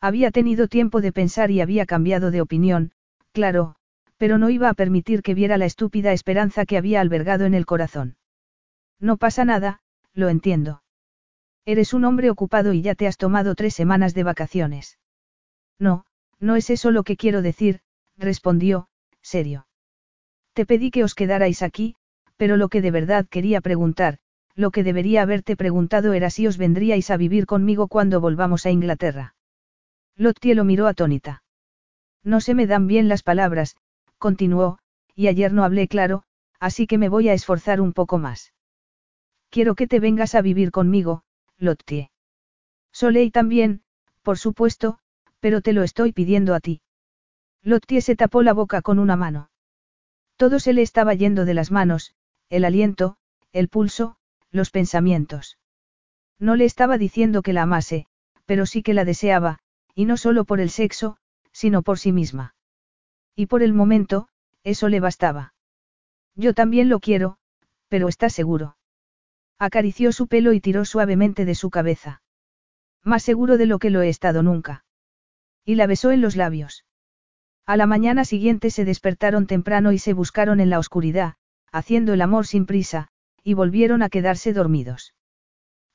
Había 0.00 0.30
tenido 0.30 0.68
tiempo 0.68 1.00
de 1.00 1.10
pensar 1.10 1.50
y 1.50 1.60
había 1.60 1.84
cambiado 1.84 2.30
de 2.30 2.42
opinión, 2.42 2.92
claro, 3.32 3.74
pero 4.18 4.38
no 4.38 4.48
iba 4.48 4.68
a 4.68 4.74
permitir 4.74 5.22
que 5.22 5.34
viera 5.34 5.58
la 5.58 5.64
estúpida 5.64 6.12
esperanza 6.12 6.64
que 6.64 6.78
había 6.78 7.00
albergado 7.00 7.44
en 7.44 7.54
el 7.54 7.66
corazón. 7.66 8.16
No 9.00 9.16
pasa 9.16 9.44
nada, 9.44 9.80
lo 10.14 10.28
entiendo. 10.28 10.84
Eres 11.64 11.92
un 11.92 12.04
hombre 12.04 12.30
ocupado 12.30 12.72
y 12.72 12.82
ya 12.82 12.94
te 12.94 13.08
has 13.08 13.16
tomado 13.16 13.56
tres 13.56 13.74
semanas 13.74 14.14
de 14.14 14.22
vacaciones. 14.22 15.00
No, 15.80 16.04
no 16.38 16.54
es 16.54 16.70
eso 16.70 16.92
lo 16.92 17.02
que 17.02 17.16
quiero 17.16 17.42
decir, 17.42 17.80
respondió, 18.16 18.86
serio. 19.22 19.66
Te 20.56 20.64
pedí 20.64 20.90
que 20.90 21.04
os 21.04 21.14
quedarais 21.14 21.60
aquí, 21.62 21.96
pero 22.38 22.56
lo 22.56 22.70
que 22.70 22.80
de 22.80 22.90
verdad 22.90 23.26
quería 23.28 23.60
preguntar, 23.60 24.16
lo 24.54 24.70
que 24.70 24.82
debería 24.82 25.20
haberte 25.20 25.54
preguntado 25.54 26.14
era 26.14 26.30
si 26.30 26.46
os 26.46 26.56
vendríais 26.56 27.10
a 27.10 27.18
vivir 27.18 27.44
conmigo 27.44 27.88
cuando 27.88 28.22
volvamos 28.22 28.64
a 28.64 28.70
Inglaterra. 28.70 29.34
Lottie 30.16 30.54
lo 30.54 30.64
miró 30.64 30.86
atónita. 30.86 31.42
No 32.24 32.40
se 32.40 32.54
me 32.54 32.66
dan 32.66 32.86
bien 32.86 33.06
las 33.06 33.22
palabras, 33.22 33.76
continuó, 34.16 34.78
y 35.14 35.26
ayer 35.26 35.52
no 35.52 35.62
hablé 35.62 35.88
claro, 35.88 36.22
así 36.58 36.86
que 36.86 36.96
me 36.96 37.10
voy 37.10 37.28
a 37.28 37.34
esforzar 37.34 37.82
un 37.82 37.92
poco 37.92 38.16
más. 38.16 38.54
Quiero 39.50 39.74
que 39.74 39.86
te 39.86 40.00
vengas 40.00 40.34
a 40.34 40.40
vivir 40.40 40.70
conmigo, 40.70 41.22
Lottie. 41.58 42.10
Soleil 42.92 43.30
también, 43.30 43.82
por 44.22 44.38
supuesto, 44.38 45.00
pero 45.38 45.60
te 45.60 45.74
lo 45.74 45.82
estoy 45.82 46.12
pidiendo 46.12 46.54
a 46.54 46.60
ti. 46.60 46.80
Lottie 47.62 48.00
se 48.00 48.16
tapó 48.16 48.42
la 48.42 48.54
boca 48.54 48.80
con 48.80 48.98
una 48.98 49.16
mano. 49.16 49.50
Todo 50.36 50.60
se 50.60 50.72
le 50.72 50.82
estaba 50.82 51.14
yendo 51.14 51.44
de 51.44 51.54
las 51.54 51.70
manos, 51.70 52.14
el 52.50 52.64
aliento, 52.64 53.16
el 53.52 53.68
pulso, 53.68 54.16
los 54.50 54.70
pensamientos. 54.70 55.58
No 56.38 56.56
le 56.56 56.66
estaba 56.66 56.98
diciendo 56.98 57.42
que 57.42 57.52
la 57.52 57.62
amase, 57.62 58.06
pero 58.44 58.66
sí 58.66 58.82
que 58.82 58.94
la 58.94 59.04
deseaba, 59.04 59.58
y 59.94 60.04
no 60.04 60.16
solo 60.16 60.44
por 60.44 60.60
el 60.60 60.70
sexo, 60.70 61.16
sino 61.52 61.82
por 61.82 61.98
sí 61.98 62.12
misma. 62.12 62.54
Y 63.34 63.46
por 63.46 63.62
el 63.62 63.72
momento, 63.72 64.28
eso 64.62 64.88
le 64.88 65.00
bastaba. 65.00 65.54
Yo 66.34 66.52
también 66.52 66.90
lo 66.90 67.00
quiero, 67.00 67.38
pero 67.88 68.08
¿estás 68.08 68.34
seguro? 68.34 68.76
Acarició 69.58 70.12
su 70.12 70.26
pelo 70.26 70.52
y 70.52 70.60
tiró 70.60 70.84
suavemente 70.84 71.46
de 71.46 71.54
su 71.54 71.70
cabeza. 71.70 72.20
Más 73.02 73.22
seguro 73.22 73.56
de 73.56 73.66
lo 73.66 73.78
que 73.78 73.90
lo 73.90 74.02
he 74.02 74.10
estado 74.10 74.42
nunca. 74.42 74.84
Y 75.64 75.76
la 75.76 75.86
besó 75.86 76.10
en 76.10 76.20
los 76.20 76.36
labios. 76.36 76.84
A 77.66 77.76
la 77.76 77.86
mañana 77.86 78.24
siguiente 78.24 78.70
se 78.70 78.84
despertaron 78.84 79.48
temprano 79.48 79.90
y 79.90 79.98
se 79.98 80.12
buscaron 80.12 80.60
en 80.60 80.70
la 80.70 80.78
oscuridad, 80.78 81.34
haciendo 81.72 82.14
el 82.14 82.22
amor 82.22 82.46
sin 82.46 82.64
prisa, 82.64 83.08
y 83.42 83.54
volvieron 83.54 84.04
a 84.04 84.08
quedarse 84.08 84.52
dormidos. 84.52 85.14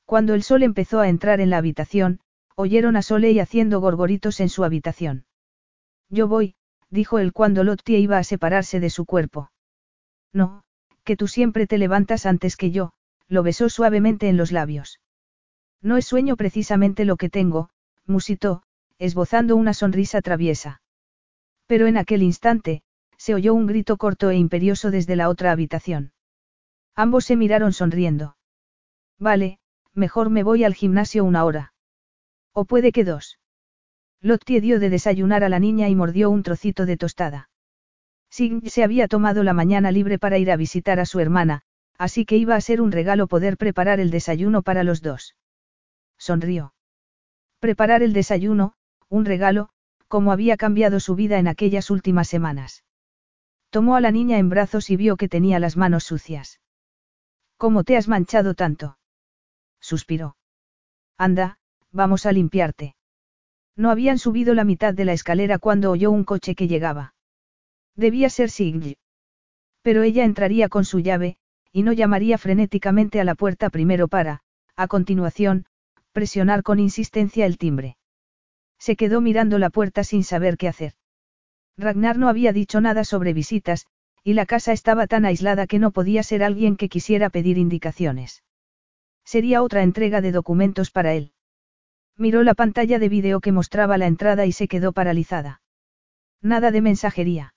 Cuando 0.04 0.34
el 0.34 0.42
sol 0.42 0.62
empezó 0.62 1.00
a 1.00 1.08
entrar 1.08 1.40
en 1.40 1.48
la 1.48 1.56
habitación, 1.56 2.20
oyeron 2.56 2.94
a 2.96 3.02
Soleil 3.02 3.40
haciendo 3.40 3.80
gorgoritos 3.80 4.40
en 4.40 4.50
su 4.50 4.64
habitación. 4.64 5.24
Yo 6.10 6.28
voy, 6.28 6.56
dijo 6.90 7.18
él 7.18 7.32
cuando 7.32 7.64
Lottie 7.64 7.98
iba 7.98 8.18
a 8.18 8.24
separarse 8.24 8.78
de 8.78 8.90
su 8.90 9.06
cuerpo. 9.06 9.50
No, 10.30 10.64
que 11.04 11.16
tú 11.16 11.26
siempre 11.26 11.66
te 11.66 11.78
levantas 11.78 12.26
antes 12.26 12.56
que 12.56 12.70
yo, 12.70 12.92
lo 13.28 13.42
besó 13.42 13.70
suavemente 13.70 14.28
en 14.28 14.36
los 14.36 14.52
labios. 14.52 15.00
No 15.80 15.96
es 15.96 16.04
sueño 16.04 16.36
precisamente 16.36 17.06
lo 17.06 17.16
que 17.16 17.30
tengo, 17.30 17.70
musitó, 18.04 18.62
esbozando 18.98 19.56
una 19.56 19.72
sonrisa 19.72 20.20
traviesa. 20.20 20.81
Pero 21.66 21.86
en 21.86 21.96
aquel 21.96 22.22
instante, 22.22 22.82
se 23.16 23.34
oyó 23.34 23.54
un 23.54 23.66
grito 23.66 23.96
corto 23.96 24.30
e 24.30 24.36
imperioso 24.36 24.90
desde 24.90 25.16
la 25.16 25.28
otra 25.28 25.52
habitación. 25.52 26.12
Ambos 26.94 27.24
se 27.24 27.36
miraron 27.36 27.72
sonriendo. 27.72 28.36
Vale, 29.18 29.58
mejor 29.94 30.30
me 30.30 30.42
voy 30.42 30.64
al 30.64 30.74
gimnasio 30.74 31.24
una 31.24 31.44
hora. 31.44 31.72
O 32.52 32.64
puede 32.64 32.92
que 32.92 33.04
dos. 33.04 33.38
Lottie 34.20 34.60
dio 34.60 34.78
de 34.78 34.90
desayunar 34.90 35.44
a 35.44 35.48
la 35.48 35.58
niña 35.58 35.88
y 35.88 35.94
mordió 35.94 36.30
un 36.30 36.42
trocito 36.42 36.86
de 36.86 36.96
tostada. 36.96 37.48
Sign 38.30 38.62
se 38.68 38.82
había 38.84 39.08
tomado 39.08 39.42
la 39.42 39.52
mañana 39.52 39.90
libre 39.90 40.18
para 40.18 40.38
ir 40.38 40.50
a 40.50 40.56
visitar 40.56 41.00
a 41.00 41.06
su 41.06 41.20
hermana, 41.20 41.62
así 41.98 42.24
que 42.24 42.36
iba 42.36 42.56
a 42.56 42.60
ser 42.60 42.80
un 42.80 42.92
regalo 42.92 43.26
poder 43.26 43.56
preparar 43.56 44.00
el 44.00 44.10
desayuno 44.10 44.62
para 44.62 44.84
los 44.84 45.02
dos. 45.02 45.36
Sonrió. 46.18 46.74
Preparar 47.58 48.02
el 48.02 48.12
desayuno, 48.12 48.74
un 49.08 49.24
regalo, 49.24 49.70
como 50.12 50.30
había 50.30 50.58
cambiado 50.58 51.00
su 51.00 51.14
vida 51.14 51.38
en 51.38 51.48
aquellas 51.48 51.88
últimas 51.88 52.28
semanas. 52.28 52.84
Tomó 53.70 53.96
a 53.96 54.02
la 54.02 54.10
niña 54.10 54.36
en 54.36 54.50
brazos 54.50 54.90
y 54.90 54.96
vio 54.96 55.16
que 55.16 55.26
tenía 55.26 55.58
las 55.58 55.78
manos 55.78 56.04
sucias. 56.04 56.60
¿Cómo 57.56 57.82
te 57.82 57.96
has 57.96 58.08
manchado 58.08 58.52
tanto? 58.52 58.98
Suspiró. 59.80 60.36
Anda, 61.16 61.56
vamos 61.92 62.26
a 62.26 62.32
limpiarte. 62.32 62.94
No 63.74 63.90
habían 63.90 64.18
subido 64.18 64.52
la 64.52 64.64
mitad 64.64 64.92
de 64.92 65.06
la 65.06 65.14
escalera 65.14 65.58
cuando 65.58 65.90
oyó 65.90 66.10
un 66.10 66.24
coche 66.24 66.54
que 66.54 66.68
llegaba. 66.68 67.14
Debía 67.96 68.28
ser 68.28 68.50
Sigl. 68.50 68.98
Pero 69.80 70.02
ella 70.02 70.24
entraría 70.24 70.68
con 70.68 70.84
su 70.84 71.00
llave, 71.00 71.38
y 71.72 71.84
no 71.84 71.94
llamaría 71.94 72.36
frenéticamente 72.36 73.18
a 73.18 73.24
la 73.24 73.34
puerta 73.34 73.70
primero 73.70 74.08
para, 74.08 74.42
a 74.76 74.88
continuación, 74.88 75.64
presionar 76.12 76.62
con 76.62 76.80
insistencia 76.80 77.46
el 77.46 77.56
timbre. 77.56 77.96
Se 78.82 78.96
quedó 78.96 79.20
mirando 79.20 79.60
la 79.60 79.70
puerta 79.70 80.02
sin 80.02 80.24
saber 80.24 80.56
qué 80.56 80.66
hacer. 80.66 80.94
Ragnar 81.78 82.18
no 82.18 82.28
había 82.28 82.52
dicho 82.52 82.80
nada 82.80 83.04
sobre 83.04 83.32
visitas, 83.32 83.86
y 84.24 84.32
la 84.32 84.44
casa 84.44 84.72
estaba 84.72 85.06
tan 85.06 85.24
aislada 85.24 85.68
que 85.68 85.78
no 85.78 85.92
podía 85.92 86.24
ser 86.24 86.42
alguien 86.42 86.76
que 86.76 86.88
quisiera 86.88 87.30
pedir 87.30 87.58
indicaciones. 87.58 88.42
Sería 89.24 89.62
otra 89.62 89.84
entrega 89.84 90.20
de 90.20 90.32
documentos 90.32 90.90
para 90.90 91.14
él. 91.14 91.30
Miró 92.18 92.42
la 92.42 92.54
pantalla 92.54 92.98
de 92.98 93.08
vídeo 93.08 93.38
que 93.38 93.52
mostraba 93.52 93.98
la 93.98 94.08
entrada 94.08 94.46
y 94.46 94.52
se 94.52 94.66
quedó 94.66 94.90
paralizada. 94.90 95.62
Nada 96.40 96.72
de 96.72 96.80
mensajería. 96.80 97.54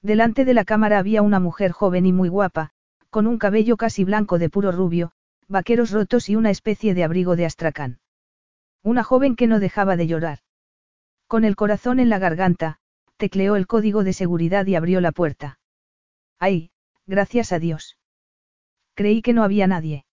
Delante 0.00 0.46
de 0.46 0.54
la 0.54 0.64
cámara 0.64 0.98
había 0.98 1.20
una 1.20 1.40
mujer 1.40 1.72
joven 1.72 2.06
y 2.06 2.14
muy 2.14 2.30
guapa, 2.30 2.70
con 3.10 3.26
un 3.26 3.36
cabello 3.36 3.76
casi 3.76 4.02
blanco 4.02 4.38
de 4.38 4.48
puro 4.48 4.72
rubio, 4.72 5.12
vaqueros 5.46 5.90
rotos 5.90 6.30
y 6.30 6.36
una 6.36 6.48
especie 6.48 6.94
de 6.94 7.04
abrigo 7.04 7.36
de 7.36 7.44
astracán. 7.44 7.98
Una 8.82 9.04
joven 9.04 9.36
que 9.36 9.46
no 9.46 9.60
dejaba 9.60 9.96
de 9.96 10.06
llorar. 10.06 10.38
Con 11.26 11.44
el 11.44 11.56
corazón 11.56 12.00
en 12.00 12.08
la 12.08 12.18
garganta, 12.18 12.78
tecleó 13.16 13.56
el 13.56 13.66
código 13.66 14.04
de 14.04 14.12
seguridad 14.12 14.66
y 14.66 14.76
abrió 14.76 15.00
la 15.00 15.12
puerta. 15.12 15.58
¡Ay, 16.38 16.70
gracias 17.06 17.52
a 17.52 17.58
Dios! 17.58 17.98
Creí 18.94 19.22
que 19.22 19.32
no 19.32 19.42
había 19.42 19.66
nadie. 19.66 20.04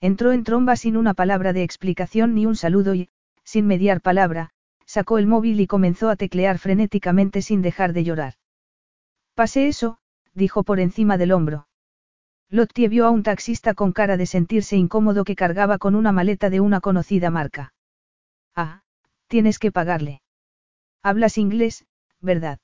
Entró 0.00 0.32
en 0.32 0.42
tromba 0.42 0.76
sin 0.76 0.96
una 0.96 1.14
palabra 1.14 1.52
de 1.52 1.62
explicación 1.62 2.34
ni 2.34 2.46
un 2.46 2.56
saludo 2.56 2.94
y, 2.94 3.10
sin 3.44 3.66
mediar 3.66 4.00
palabra, 4.00 4.50
sacó 4.86 5.18
el 5.18 5.26
móvil 5.26 5.60
y 5.60 5.66
comenzó 5.66 6.10
a 6.10 6.16
teclear 6.16 6.58
frenéticamente 6.58 7.40
sin 7.40 7.62
dejar 7.62 7.92
de 7.92 8.04
llorar. 8.04 8.34
Pase 9.34 9.68
eso, 9.68 9.98
dijo 10.34 10.64
por 10.64 10.80
encima 10.80 11.18
del 11.18 11.32
hombro. 11.32 11.68
Lottie 12.50 12.88
vio 12.88 13.06
a 13.06 13.10
un 13.10 13.22
taxista 13.22 13.74
con 13.74 13.92
cara 13.92 14.16
de 14.16 14.26
sentirse 14.26 14.76
incómodo 14.76 15.24
que 15.24 15.36
cargaba 15.36 15.78
con 15.78 15.94
una 15.94 16.12
maleta 16.12 16.50
de 16.50 16.60
una 16.60 16.80
conocida 16.80 17.30
marca. 17.30 17.72
Ah, 18.54 18.82
tienes 19.28 19.58
que 19.58 19.72
pagarle. 19.72 20.22
Hablas 21.02 21.38
inglés, 21.38 21.86
¿verdad? 22.20 22.58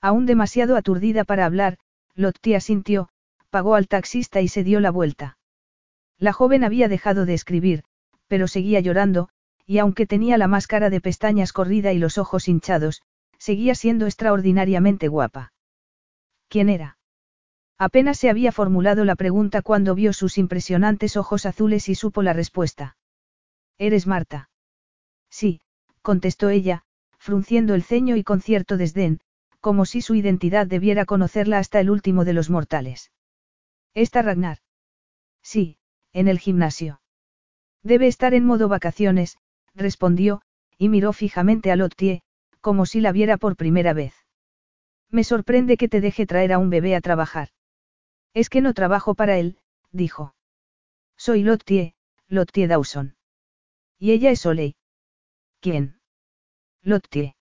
Aún 0.00 0.26
demasiado 0.26 0.76
aturdida 0.76 1.24
para 1.24 1.44
hablar, 1.44 1.78
Lottie 2.14 2.56
asintió, 2.56 3.08
pagó 3.50 3.74
al 3.74 3.88
taxista 3.88 4.40
y 4.40 4.48
se 4.48 4.64
dio 4.64 4.80
la 4.80 4.90
vuelta. 4.90 5.38
La 6.18 6.32
joven 6.32 6.64
había 6.64 6.88
dejado 6.88 7.26
de 7.26 7.34
escribir, 7.34 7.84
pero 8.28 8.46
seguía 8.46 8.80
llorando, 8.80 9.28
y 9.66 9.78
aunque 9.78 10.06
tenía 10.06 10.38
la 10.38 10.48
máscara 10.48 10.90
de 10.90 11.00
pestañas 11.00 11.52
corrida 11.52 11.92
y 11.92 11.98
los 11.98 12.18
ojos 12.18 12.48
hinchados, 12.48 13.02
seguía 13.38 13.74
siendo 13.74 14.06
extraordinariamente 14.06 15.08
guapa. 15.08 15.52
¿Quién 16.48 16.68
era? 16.68 16.98
Apenas 17.78 18.18
se 18.18 18.28
había 18.28 18.52
formulado 18.52 19.04
la 19.04 19.16
pregunta 19.16 19.62
cuando 19.62 19.94
vio 19.94 20.12
sus 20.12 20.36
impresionantes 20.36 21.16
ojos 21.16 21.46
azules 21.46 21.88
y 21.88 21.94
supo 21.94 22.22
la 22.22 22.34
respuesta. 22.34 22.96
¿Eres 23.78 24.06
Marta? 24.06 24.49
Sí, 25.30 25.60
contestó 26.02 26.48
ella, 26.48 26.84
frunciendo 27.18 27.74
el 27.74 27.82
ceño 27.82 28.16
y 28.16 28.24
con 28.24 28.40
cierto 28.40 28.76
desdén, 28.76 29.20
como 29.60 29.84
si 29.84 30.00
su 30.00 30.14
identidad 30.14 30.66
debiera 30.66 31.04
conocerla 31.04 31.58
hasta 31.58 31.80
el 31.80 31.90
último 31.90 32.24
de 32.24 32.32
los 32.32 32.50
mortales. 32.50 33.12
¿Está 33.94 34.22
Ragnar? 34.22 34.58
Sí, 35.42 35.78
en 36.12 36.28
el 36.28 36.38
gimnasio. 36.38 37.00
Debe 37.82 38.06
estar 38.06 38.34
en 38.34 38.44
modo 38.44 38.68
vacaciones, 38.68 39.38
respondió, 39.74 40.42
y 40.78 40.88
miró 40.88 41.12
fijamente 41.12 41.70
a 41.70 41.76
Lottie, 41.76 42.22
como 42.60 42.86
si 42.86 43.00
la 43.00 43.12
viera 43.12 43.36
por 43.36 43.56
primera 43.56 43.92
vez. 43.92 44.14
Me 45.10 45.24
sorprende 45.24 45.76
que 45.76 45.88
te 45.88 46.00
deje 46.00 46.26
traer 46.26 46.52
a 46.52 46.58
un 46.58 46.70
bebé 46.70 46.94
a 46.94 47.00
trabajar. 47.00 47.48
Es 48.32 48.48
que 48.48 48.60
no 48.60 48.74
trabajo 48.74 49.14
para 49.14 49.38
él, 49.38 49.58
dijo. 49.90 50.34
Soy 51.16 51.42
Lottie, 51.42 51.94
Lottie 52.28 52.68
Dawson. 52.68 53.16
Y 53.98 54.12
ella 54.12 54.30
es 54.30 54.46
Oley. 54.46 54.76
¿Quién? 55.60 56.00
Lottie. 56.82 57.34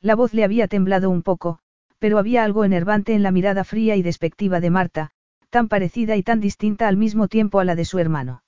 La 0.00 0.14
voz 0.14 0.32
le 0.32 0.44
había 0.44 0.66
temblado 0.66 1.10
un 1.10 1.22
poco, 1.22 1.58
pero 1.98 2.18
había 2.18 2.42
algo 2.42 2.64
enervante 2.64 3.12
en 3.12 3.22
la 3.22 3.30
mirada 3.30 3.64
fría 3.64 3.96
y 3.96 4.02
despectiva 4.02 4.60
de 4.60 4.70
Marta, 4.70 5.10
tan 5.50 5.68
parecida 5.68 6.16
y 6.16 6.22
tan 6.22 6.40
distinta 6.40 6.88
al 6.88 6.96
mismo 6.96 7.28
tiempo 7.28 7.60
a 7.60 7.64
la 7.64 7.74
de 7.74 7.84
su 7.84 7.98
hermano. 7.98 8.42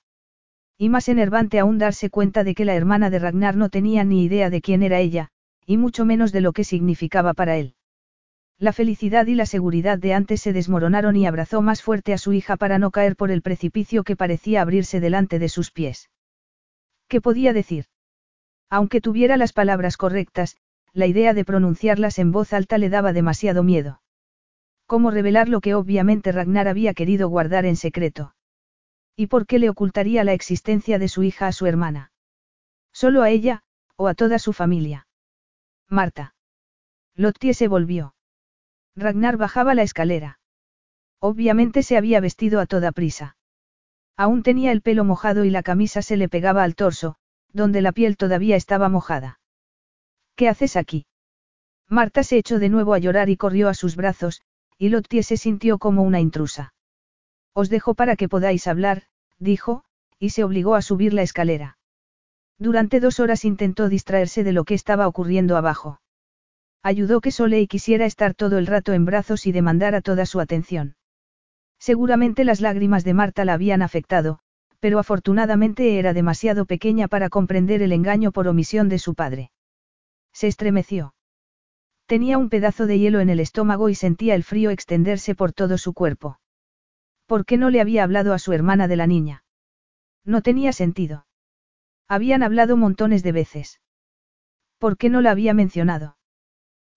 Y 0.79 0.89
más 0.89 1.09
enervante 1.09 1.59
aún 1.59 1.77
darse 1.77 2.09
cuenta 2.09 2.43
de 2.43 2.55
que 2.55 2.65
la 2.65 2.75
hermana 2.75 3.09
de 3.11 3.19
Ragnar 3.19 3.55
no 3.55 3.69
tenía 3.69 4.03
ni 4.03 4.23
idea 4.23 4.49
de 4.49 4.61
quién 4.61 4.81
era 4.81 4.99
ella, 4.99 5.29
y 5.65 5.77
mucho 5.77 6.03
menos 6.03 6.31
de 6.31 6.41
lo 6.41 6.51
que 6.53 6.63
significaba 6.63 7.33
para 7.33 7.57
él. 7.57 7.75
La 8.57 8.73
felicidad 8.73 9.27
y 9.27 9.35
la 9.35 9.45
seguridad 9.45 9.99
de 9.99 10.15
antes 10.15 10.41
se 10.41 10.53
desmoronaron 10.53 11.15
y 11.15 11.27
abrazó 11.27 11.61
más 11.61 11.83
fuerte 11.83 12.13
a 12.13 12.17
su 12.17 12.33
hija 12.33 12.57
para 12.57 12.79
no 12.79 12.89
caer 12.89 13.15
por 13.15 13.29
el 13.29 13.43
precipicio 13.43 14.03
que 14.03 14.15
parecía 14.15 14.63
abrirse 14.63 14.99
delante 14.99 15.37
de 15.37 15.49
sus 15.49 15.69
pies. 15.69 16.09
¿Qué 17.07 17.21
podía 17.21 17.53
decir? 17.53 17.85
Aunque 18.69 19.01
tuviera 19.01 19.37
las 19.37 19.53
palabras 19.53 19.97
correctas, 19.97 20.57
la 20.93 21.05
idea 21.05 21.33
de 21.33 21.45
pronunciarlas 21.45 22.19
en 22.19 22.31
voz 22.31 22.53
alta 22.53 22.77
le 22.77 22.89
daba 22.89 23.13
demasiado 23.13 23.63
miedo. 23.63 24.01
¿Cómo 24.85 25.11
revelar 25.11 25.49
lo 25.49 25.61
que 25.61 25.75
obviamente 25.75 26.31
Ragnar 26.31 26.67
había 26.67 26.93
querido 26.93 27.29
guardar 27.29 27.65
en 27.65 27.75
secreto? 27.75 28.33
¿Y 29.15 29.27
por 29.27 29.45
qué 29.45 29.59
le 29.59 29.69
ocultaría 29.69 30.23
la 30.23 30.33
existencia 30.33 30.99
de 30.99 31.07
su 31.07 31.23
hija 31.23 31.47
a 31.47 31.51
su 31.51 31.65
hermana? 31.65 32.11
¿Solo 32.93 33.21
a 33.21 33.29
ella, 33.29 33.63
o 33.95 34.07
a 34.07 34.13
toda 34.13 34.39
su 34.39 34.53
familia? 34.53 35.07
Marta. 35.89 36.35
Lottie 37.15 37.53
se 37.53 37.67
volvió. 37.67 38.15
Ragnar 38.95 39.37
bajaba 39.37 39.75
la 39.75 39.83
escalera. 39.83 40.39
Obviamente 41.19 41.83
se 41.83 41.97
había 41.97 42.19
vestido 42.19 42.59
a 42.59 42.65
toda 42.65 42.91
prisa. 42.91 43.37
Aún 44.15 44.43
tenía 44.43 44.71
el 44.71 44.81
pelo 44.81 45.03
mojado 45.03 45.45
y 45.45 45.49
la 45.49 45.63
camisa 45.63 46.01
se 46.01 46.17
le 46.17 46.29
pegaba 46.29 46.63
al 46.63 46.75
torso, 46.75 47.17
donde 47.53 47.81
la 47.81 47.91
piel 47.91 48.17
todavía 48.17 48.55
estaba 48.55 48.89
mojada. 48.89 49.39
¿Qué 50.35 50.49
haces 50.49 50.75
aquí? 50.75 51.05
Marta 51.89 52.23
se 52.23 52.37
echó 52.37 52.59
de 52.59 52.69
nuevo 52.69 52.93
a 52.93 52.99
llorar 52.99 53.29
y 53.29 53.37
corrió 53.37 53.69
a 53.69 53.73
sus 53.73 53.95
brazos, 53.95 54.41
y 54.77 54.89
Lottie 54.89 55.23
se 55.23 55.37
sintió 55.37 55.77
como 55.79 56.03
una 56.03 56.19
intrusa. 56.19 56.73
Os 57.53 57.69
dejo 57.69 57.95
para 57.95 58.15
que 58.15 58.29
podáis 58.29 58.67
hablar, 58.67 59.03
dijo, 59.39 59.83
y 60.19 60.29
se 60.29 60.43
obligó 60.43 60.75
a 60.75 60.81
subir 60.81 61.13
la 61.13 61.23
escalera. 61.23 61.77
Durante 62.59 62.99
dos 62.99 63.19
horas 63.19 63.45
intentó 63.45 63.89
distraerse 63.89 64.43
de 64.43 64.51
lo 64.51 64.63
que 64.63 64.73
estaba 64.73 65.07
ocurriendo 65.07 65.57
abajo. 65.57 66.01
Ayudó 66.83 67.21
que 67.21 67.31
Soleil 67.31 67.67
quisiera 67.67 68.05
estar 68.05 68.33
todo 68.33 68.57
el 68.57 68.67
rato 68.67 68.93
en 68.93 69.05
brazos 69.05 69.45
y 69.45 69.51
demandara 69.51 70.01
toda 70.01 70.25
su 70.25 70.39
atención. 70.39 70.95
Seguramente 71.79 72.43
las 72.43 72.61
lágrimas 72.61 73.03
de 73.03 73.13
Marta 73.13 73.45
la 73.45 73.53
habían 73.53 73.81
afectado, 73.81 74.39
pero 74.79 74.99
afortunadamente 74.99 75.99
era 75.99 76.13
demasiado 76.13 76.65
pequeña 76.65 77.07
para 77.07 77.29
comprender 77.29 77.81
el 77.81 77.91
engaño 77.91 78.31
por 78.31 78.47
omisión 78.47 78.89
de 78.89 78.99
su 78.99 79.15
padre. 79.15 79.51
Se 80.33 80.47
estremeció. 80.47 81.15
Tenía 82.05 82.37
un 82.37 82.49
pedazo 82.49 82.85
de 82.85 82.99
hielo 82.99 83.19
en 83.19 83.29
el 83.29 83.39
estómago 83.39 83.89
y 83.89 83.95
sentía 83.95 84.35
el 84.35 84.43
frío 84.43 84.69
extenderse 84.69 85.35
por 85.35 85.51
todo 85.51 85.77
su 85.77 85.93
cuerpo. 85.93 86.39
¿Por 87.25 87.45
qué 87.45 87.57
no 87.57 87.69
le 87.69 87.81
había 87.81 88.03
hablado 88.03 88.33
a 88.33 88.39
su 88.39 88.53
hermana 88.53 88.87
de 88.87 88.95
la 88.95 89.07
niña? 89.07 89.43
No 90.23 90.41
tenía 90.41 90.71
sentido. 90.71 91.25
Habían 92.07 92.43
hablado 92.43 92.77
montones 92.77 93.23
de 93.23 93.31
veces. 93.33 93.81
¿Por 94.77 94.97
qué 94.97 95.09
no 95.09 95.21
la 95.21 95.31
había 95.31 95.53
mencionado? 95.53 96.17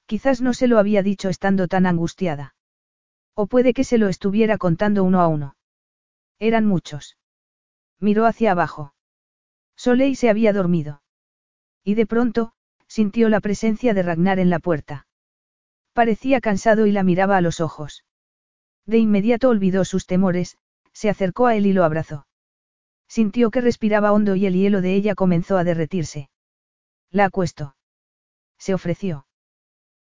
Quizás 0.06 0.40
no 0.40 0.54
se 0.54 0.68
lo 0.68 0.78
había 0.78 1.02
dicho 1.02 1.28
estando 1.28 1.66
tan 1.66 1.86
angustiada. 1.86 2.54
O 3.34 3.46
puede 3.46 3.72
que 3.72 3.84
se 3.84 3.98
lo 3.98 4.08
estuviera 4.08 4.58
contando 4.58 5.02
uno 5.02 5.20
a 5.20 5.28
uno. 5.28 5.56
Eran 6.38 6.66
muchos. 6.66 7.16
Miró 8.00 8.26
hacia 8.26 8.52
abajo. 8.52 8.94
Soleil 9.76 10.16
se 10.16 10.30
había 10.30 10.52
dormido. 10.52 11.02
Y 11.84 11.94
de 11.94 12.06
pronto, 12.06 12.52
sintió 12.86 13.28
la 13.28 13.40
presencia 13.40 13.94
de 13.94 14.02
Ragnar 14.02 14.38
en 14.38 14.50
la 14.50 14.58
puerta. 14.58 15.06
Parecía 15.92 16.40
cansado 16.40 16.86
y 16.86 16.92
la 16.92 17.02
miraba 17.02 17.36
a 17.36 17.40
los 17.40 17.60
ojos. 17.60 18.04
De 18.86 18.98
inmediato 18.98 19.48
olvidó 19.48 19.84
sus 19.84 20.06
temores, 20.06 20.56
se 20.92 21.10
acercó 21.10 21.46
a 21.46 21.54
él 21.56 21.66
y 21.66 21.72
lo 21.72 21.84
abrazó. 21.84 22.26
Sintió 23.08 23.50
que 23.50 23.60
respiraba 23.60 24.12
hondo 24.12 24.36
y 24.36 24.46
el 24.46 24.54
hielo 24.54 24.80
de 24.80 24.94
ella 24.94 25.14
comenzó 25.14 25.56
a 25.56 25.64
derretirse. 25.64 26.30
La 27.10 27.26
acuesto. 27.26 27.76
Se 28.58 28.74
ofreció. 28.74 29.26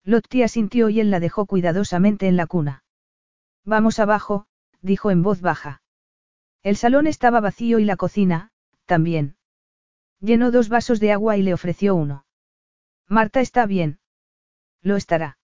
Lottie 0.02 0.44
asintió 0.44 0.88
y 0.88 1.00
él 1.00 1.10
la 1.10 1.20
dejó 1.20 1.46
cuidadosamente 1.46 2.28
en 2.28 2.36
la 2.36 2.46
cuna. 2.46 2.84
Vamos 3.64 3.98
abajo, 3.98 4.46
dijo 4.80 5.10
en 5.10 5.22
voz 5.22 5.40
baja. 5.40 5.82
El 6.66 6.76
salón 6.76 7.06
estaba 7.06 7.38
vacío 7.38 7.78
y 7.78 7.84
la 7.84 7.94
cocina, 7.94 8.50
también. 8.86 9.36
Llenó 10.18 10.50
dos 10.50 10.68
vasos 10.68 10.98
de 10.98 11.12
agua 11.12 11.36
y 11.36 11.42
le 11.42 11.54
ofreció 11.54 11.94
uno. 11.94 12.26
Marta 13.06 13.40
está 13.40 13.66
bien. 13.66 14.00
Lo 14.82 14.96
estará. 14.96 15.38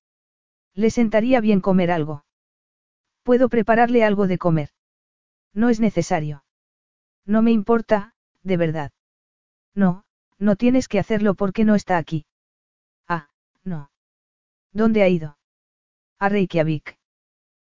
Le 0.75 0.91
sentaría 0.91 1.41
bien 1.41 1.61
comer 1.61 1.93
algo. 1.93 2.25
Puedo 3.23 3.49
prepararle 3.49 4.03
algo 4.03 4.27
de 4.27 4.37
comer. 4.37 4.71
No 5.55 5.69
es 5.69 5.79
necesario. 5.79 6.43
No 7.25 7.41
me 7.41 7.53
importa, 7.53 8.17
de 8.43 8.57
verdad. 8.57 8.91
No, 9.77 10.05
no 10.41 10.57
tienes 10.57 10.89
que 10.89 10.99
hacerlo 10.99 11.37
porque 11.37 11.65
no 11.65 11.77
está 11.77 11.99
aquí. 11.99 12.27
Ah, 13.07 13.29
no. 13.63 13.93
¿Dónde 14.73 15.05
ha 15.05 15.09
ido? 15.09 15.39
A 16.19 16.29
Reykjavik. 16.29 16.99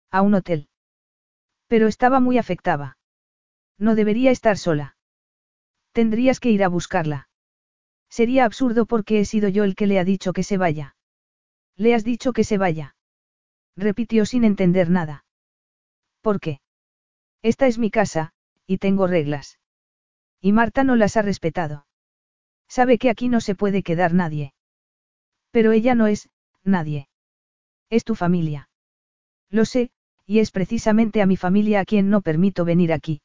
A 0.10 0.24
un 0.24 0.34
hotel. 0.34 0.70
Pero 1.68 1.86
estaba 1.86 2.20
muy 2.20 2.40
afectada. 2.40 2.98
No 3.78 3.96
debería 3.96 4.32
estar 4.32 4.58
sola. 4.58 4.96
Tendrías 5.92 6.40
que 6.40 6.52
ir 6.52 6.64
a 6.64 6.68
buscarla. 6.68 7.30
Sería 8.10 8.46
absurdo 8.46 8.86
porque 8.86 9.20
he 9.20 9.26
sido 9.26 9.50
yo 9.50 9.64
el 9.64 9.76
que 9.76 9.88
le 9.88 10.00
ha 10.00 10.04
dicho 10.04 10.34
que 10.34 10.44
se 10.44 10.58
vaya. 10.58 10.96
Le 11.76 11.96
has 11.96 12.04
dicho 12.04 12.34
que 12.34 12.44
se 12.44 12.58
vaya. 12.58 12.96
Repitió 13.76 14.26
sin 14.26 14.44
entender 14.44 14.90
nada. 14.90 15.26
¿Por 16.22 16.40
qué? 16.40 16.62
Esta 17.42 17.68
es 17.68 17.78
mi 17.78 17.90
casa, 17.90 18.34
y 18.68 18.78
tengo 18.78 19.08
reglas. 19.08 19.60
Y 20.42 20.52
Marta 20.52 20.84
no 20.84 20.96
las 20.96 21.18
ha 21.18 21.22
respetado. 21.22 21.86
Sabe 22.68 22.98
que 22.98 23.10
aquí 23.10 23.30
no 23.30 23.42
se 23.42 23.56
puede 23.56 23.84
quedar 23.84 24.14
nadie. 24.14 24.54
Pero 25.52 25.72
ella 25.72 25.96
no 25.96 26.08
es, 26.08 26.30
nadie. 26.64 27.08
Es 27.90 28.04
tu 28.04 28.16
familia. 28.16 28.70
Lo 29.50 29.66
sé, 29.66 29.92
y 30.26 30.40
es 30.40 30.52
precisamente 30.52 31.22
a 31.22 31.26
mi 31.26 31.38
familia 31.38 31.82
a 31.82 31.86
quien 31.86 32.10
no 32.10 32.22
permito 32.22 32.66
venir 32.66 32.94
aquí. 32.94 33.22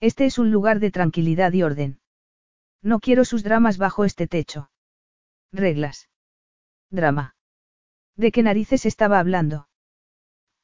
Este 0.00 0.24
es 0.24 0.38
un 0.38 0.50
lugar 0.50 0.80
de 0.80 0.90
tranquilidad 0.90 1.52
y 1.52 1.62
orden. 1.62 2.00
No 2.82 3.00
quiero 3.00 3.26
sus 3.26 3.42
dramas 3.42 3.76
bajo 3.76 4.04
este 4.06 4.26
techo. 4.26 4.70
Reglas. 5.52 6.08
Drama. 6.90 7.34
¿De 8.16 8.32
qué 8.32 8.42
narices 8.42 8.86
estaba 8.86 9.18
hablando? 9.18 9.68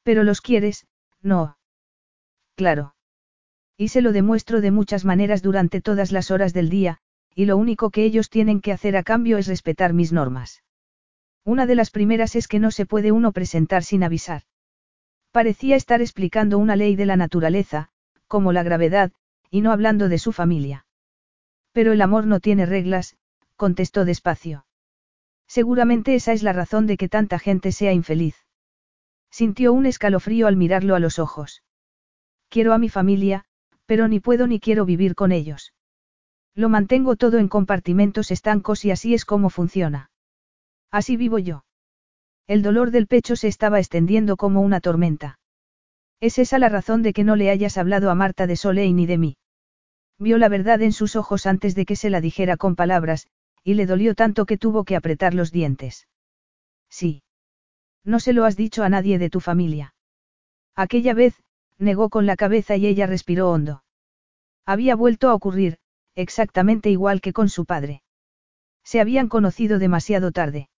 Pero 0.03 0.23
los 0.23 0.41
quieres, 0.41 0.87
no. 1.21 1.57
Claro. 2.55 2.95
Y 3.77 3.89
se 3.89 4.01
lo 4.01 4.11
demuestro 4.11 4.61
de 4.61 4.71
muchas 4.71 5.05
maneras 5.05 5.43
durante 5.43 5.81
todas 5.81 6.11
las 6.11 6.31
horas 6.31 6.53
del 6.53 6.69
día, 6.69 6.97
y 7.35 7.45
lo 7.45 7.57
único 7.57 7.91
que 7.91 8.03
ellos 8.03 8.31
tienen 8.31 8.61
que 8.61 8.71
hacer 8.71 8.97
a 8.97 9.03
cambio 9.03 9.37
es 9.37 9.47
respetar 9.47 9.93
mis 9.93 10.11
normas. 10.11 10.63
Una 11.43 11.67
de 11.67 11.75
las 11.75 11.91
primeras 11.91 12.35
es 12.35 12.47
que 12.47 12.59
no 12.59 12.71
se 12.71 12.87
puede 12.87 13.11
uno 13.11 13.31
presentar 13.31 13.83
sin 13.83 14.03
avisar. 14.03 14.41
Parecía 15.31 15.75
estar 15.75 16.01
explicando 16.01 16.57
una 16.57 16.75
ley 16.75 16.95
de 16.95 17.05
la 17.05 17.15
naturaleza, 17.15 17.89
como 18.27 18.51
la 18.51 18.63
gravedad, 18.63 19.11
y 19.49 19.61
no 19.61 19.71
hablando 19.71 20.09
de 20.09 20.19
su 20.19 20.31
familia. 20.31 20.85
Pero 21.71 21.93
el 21.93 22.01
amor 22.01 22.25
no 22.25 22.39
tiene 22.39 22.65
reglas, 22.65 23.17
contestó 23.55 24.05
despacio. 24.05 24.65
Seguramente 25.47 26.15
esa 26.15 26.33
es 26.33 26.43
la 26.43 26.53
razón 26.53 26.87
de 26.87 26.97
que 26.97 27.09
tanta 27.09 27.39
gente 27.39 27.71
sea 27.71 27.93
infeliz. 27.93 28.35
Sintió 29.31 29.73
un 29.73 29.85
escalofrío 29.85 30.47
al 30.47 30.57
mirarlo 30.57 30.95
a 30.95 30.99
los 30.99 31.19
ojos. 31.19 31.63
Quiero 32.49 32.73
a 32.73 32.77
mi 32.77 32.89
familia, 32.89 33.45
pero 33.85 34.07
ni 34.07 34.19
puedo 34.19 34.47
ni 34.47 34.59
quiero 34.59 34.85
vivir 34.85 35.15
con 35.15 35.31
ellos. 35.31 35.73
Lo 36.55 36.69
mantengo 36.69 37.15
todo 37.15 37.37
en 37.37 37.47
compartimentos 37.47 38.31
estancos 38.31 38.83
y 38.83 38.91
así 38.91 39.13
es 39.13 39.25
como 39.25 39.49
funciona. 39.49 40.11
Así 40.91 41.17
vivo 41.17 41.39
yo. 41.39 41.65
El 42.47 42.61
dolor 42.61 42.91
del 42.91 43.07
pecho 43.07 43.35
se 43.35 43.47
estaba 43.47 43.79
extendiendo 43.79 44.37
como 44.37 44.61
una 44.61 44.79
tormenta. 44.79 45.39
¿Es 46.19 46.39
esa 46.39 46.57
la 46.57 46.69
razón 46.69 47.03
de 47.03 47.13
que 47.13 47.23
no 47.23 47.35
le 47.35 47.49
hayas 47.49 47.77
hablado 47.77 48.09
a 48.09 48.15
Marta 48.15 48.47
de 48.47 48.55
Soleil 48.55 48.95
ni 48.95 49.05
de 49.05 49.17
mí? 49.17 49.37
Vio 50.17 50.37
la 50.37 50.49
verdad 50.49 50.81
en 50.81 50.91
sus 50.91 51.15
ojos 51.15 51.45
antes 51.45 51.75
de 51.75 51.85
que 51.85 51.95
se 51.95 52.09
la 52.09 52.21
dijera 52.21 52.57
con 52.57 52.75
palabras, 52.75 53.27
y 53.63 53.75
le 53.75 53.85
dolió 53.85 54.15
tanto 54.15 54.45
que 54.45 54.57
tuvo 54.57 54.83
que 54.83 54.95
apretar 54.95 55.33
los 55.33 55.51
dientes. 55.51 56.07
Sí. 56.89 57.21
No 58.03 58.19
se 58.19 58.33
lo 58.33 58.45
has 58.45 58.55
dicho 58.55 58.83
a 58.83 58.89
nadie 58.89 59.19
de 59.19 59.29
tu 59.29 59.41
familia. 59.41 59.93
Aquella 60.75 61.13
vez, 61.13 61.35
negó 61.77 62.09
con 62.09 62.25
la 62.25 62.35
cabeza 62.35 62.75
y 62.77 62.87
ella 62.87 63.05
respiró 63.05 63.51
hondo. 63.51 63.83
Había 64.65 64.95
vuelto 64.95 65.29
a 65.29 65.35
ocurrir, 65.35 65.77
exactamente 66.15 66.89
igual 66.89 67.21
que 67.21 67.33
con 67.33 67.49
su 67.49 67.65
padre. 67.65 68.01
Se 68.83 68.99
habían 68.99 69.27
conocido 69.27 69.79
demasiado 69.79 70.31
tarde. 70.31 70.69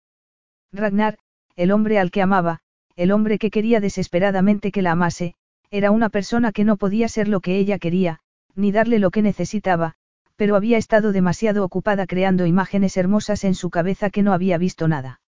Ragnar, 0.72 1.18
el 1.56 1.72
hombre 1.72 2.00
al 2.00 2.12
que 2.12 2.22
amaba, 2.22 2.62
el 3.00 3.14
hombre 3.14 3.40
que 3.40 3.50
quería 3.50 3.80
desesperadamente 3.80 4.74
que 4.74 4.82
la 4.82 4.92
amase, 4.92 5.34
era 5.72 5.90
una 5.90 6.10
persona 6.10 6.52
que 6.52 6.66
no 6.66 6.76
podía 6.76 7.08
ser 7.08 7.30
lo 7.30 7.40
que 7.40 7.58
ella 7.58 7.80
quería, 7.80 8.20
ni 8.56 8.74
darle 8.74 9.00
lo 9.00 9.10
que 9.10 9.22
necesitaba, 9.22 9.94
pero 10.36 10.58
había 10.58 10.78
estado 10.78 11.14
demasiado 11.14 11.64
ocupada 11.64 12.06
creando 12.08 12.46
imágenes 12.46 12.98
hermosas 12.98 13.46
en 13.46 13.56
su 13.56 13.70
cabeza 13.70 14.10
que 14.10 14.22
no 14.22 14.34
había 14.34 14.58
visto 14.58 14.90
nada. 14.90 15.22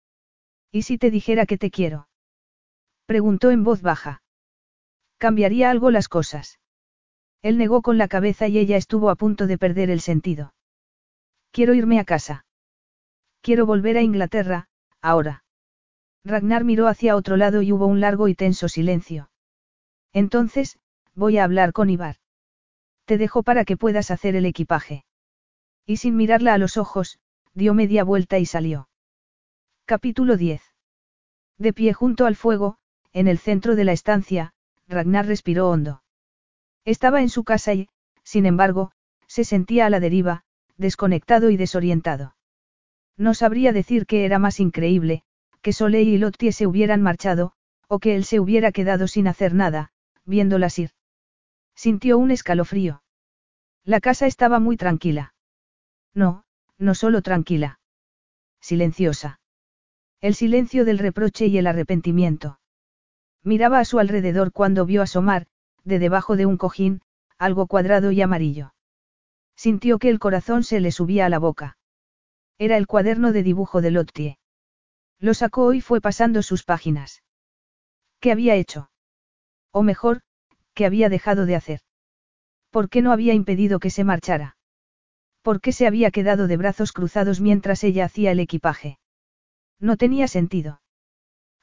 ¿Y 0.72 0.82
si 0.82 0.98
te 0.98 1.12
dijera 1.12 1.46
que 1.46 1.60
te 1.60 1.70
quiero? 1.70 2.08
Preguntó 3.06 3.52
en 3.52 3.64
voz 3.64 3.84
baja. 3.84 4.24
Cambiaría 5.20 5.70
algo 5.70 5.92
las 5.92 6.08
cosas. 6.08 6.58
Él 7.44 7.60
negó 7.60 7.84
con 7.84 8.00
la 8.00 8.08
cabeza 8.08 8.48
y 8.48 8.58
ella 8.58 8.78
estuvo 8.78 9.12
a 9.12 9.16
punto 9.16 9.46
de 9.46 9.60
perder 9.60 9.92
el 9.92 10.02
sentido. 10.02 10.56
Quiero 11.52 11.76
irme 11.76 12.00
a 12.00 12.04
casa. 12.04 12.46
Quiero 13.42 13.68
volver 13.68 13.96
a 13.96 14.02
Inglaterra, 14.02 14.70
ahora. 15.04 15.44
Ragnar 16.24 16.64
miró 16.64 16.88
hacia 16.88 17.16
otro 17.16 17.38
lado 17.38 17.62
y 17.62 17.72
hubo 17.72 17.86
un 17.86 18.02
largo 18.02 18.28
y 18.28 18.36
tenso 18.36 18.68
silencio. 18.68 19.30
Entonces, 20.14 20.80
voy 21.16 21.38
a 21.38 21.44
hablar 21.44 21.74
con 21.74 21.90
Ibar. 21.90 22.18
Te 23.06 23.18
dejo 23.18 23.44
para 23.44 23.66
que 23.66 23.78
puedas 23.78 24.12
hacer 24.12 24.36
el 24.36 24.46
equipaje. 24.46 25.06
Y 25.86 25.98
sin 25.98 26.16
mirarla 26.16 26.54
a 26.54 26.58
los 26.58 26.78
ojos, 26.78 27.20
dio 27.54 27.74
media 27.74 28.04
vuelta 28.04 28.38
y 28.38 28.46
salió. 28.46 28.90
Capítulo 29.86 30.38
10. 30.38 30.62
De 31.58 31.74
pie 31.74 31.94
junto 31.94 32.26
al 32.26 32.36
fuego, 32.36 32.78
en 33.12 33.28
el 33.28 33.40
centro 33.40 33.76
de 33.76 33.84
la 33.86 33.92
estancia, 33.92 34.54
Ragnar 34.88 35.26
respiró 35.26 35.70
hondo. 35.70 36.04
Estaba 36.86 37.22
en 37.22 37.30
su 37.30 37.44
casa 37.44 37.74
y, 37.74 37.90
sin 38.24 38.46
embargo, 38.46 38.92
se 39.28 39.44
sentía 39.44 39.86
a 39.86 39.90
la 39.90 40.00
deriva, 40.00 40.44
desconectado 40.78 41.50
y 41.50 41.58
desorientado. 41.58 42.36
No 43.18 43.34
sabría 43.34 43.74
decir 43.74 44.06
qué 44.06 44.26
era 44.26 44.40
más 44.40 44.60
increíble, 44.60 45.24
que 45.62 45.74
Soleil 45.74 46.08
y 46.08 46.18
Lottie 46.18 46.52
se 46.52 46.68
hubieran 46.68 47.02
marchado, 47.02 47.54
o 47.88 48.00
que 48.00 48.16
él 48.16 48.24
se 48.24 48.40
hubiera 48.40 48.72
quedado 48.72 49.08
sin 49.08 49.28
hacer 49.28 49.54
nada, 49.54 49.92
viéndolas 50.26 50.80
ir. 50.80 50.92
Sintió 51.76 52.18
un 52.18 52.32
escalofrío. 52.32 53.04
La 53.84 54.00
casa 54.00 54.28
estaba 54.28 54.60
muy 54.60 54.78
tranquila. 54.78 55.34
No, 56.14 56.44
no 56.78 56.96
solo 56.96 57.22
tranquila. 57.22 57.80
Silenciosa. 58.62 59.40
El 60.22 60.36
silencio 60.36 60.86
del 60.86 61.00
reproche 61.00 61.48
y 61.48 61.58
el 61.58 61.68
arrepentimiento. 61.68 62.60
Miraba 63.44 63.80
a 63.80 63.86
su 63.86 64.00
alrededor 64.00 64.52
cuando 64.52 64.86
vio 64.86 65.02
asomar, 65.02 65.48
de 65.84 66.00
debajo 66.00 66.36
de 66.36 66.46
un 66.46 66.58
cojín, 66.58 67.02
algo 67.38 67.68
cuadrado 67.68 68.12
y 68.12 68.22
amarillo. 68.22 68.74
Sintió 69.56 69.98
que 69.98 70.10
el 70.10 70.20
corazón 70.20 70.64
se 70.64 70.80
le 70.80 70.92
subía 70.92 71.26
a 71.26 71.30
la 71.30 71.40
boca. 71.40 71.78
Era 72.58 72.78
el 72.78 72.88
cuaderno 72.88 73.32
de 73.32 73.44
dibujo 73.44 73.82
de 73.82 73.92
Lottie. 73.92 74.39
Lo 75.20 75.34
sacó 75.34 75.74
y 75.74 75.82
fue 75.82 76.02
pasando 76.02 76.42
sus 76.42 76.64
páginas. 76.64 77.24
¿Qué 78.20 78.32
había 78.32 78.56
hecho? 78.56 78.90
O 79.72 79.84
mejor, 79.84 80.22
¿qué 80.74 80.86
había 80.86 81.10
dejado 81.10 81.46
de 81.46 81.56
hacer? 81.56 81.82
¿Por 82.70 82.90
qué 82.90 83.02
no 83.02 83.12
había 83.12 83.34
impedido 83.34 83.80
que 83.80 83.90
se 83.90 84.04
marchara? 84.04 84.58
¿Por 85.42 85.62
qué 85.62 85.72
se 85.72 85.88
había 85.88 86.12
quedado 86.12 86.48
de 86.48 86.58
brazos 86.58 86.92
cruzados 86.92 87.42
mientras 87.42 87.84
ella 87.84 88.06
hacía 88.06 88.32
el 88.32 88.40
equipaje? 88.40 89.00
No 89.80 89.98
tenía 89.98 90.28
sentido. 90.28 90.82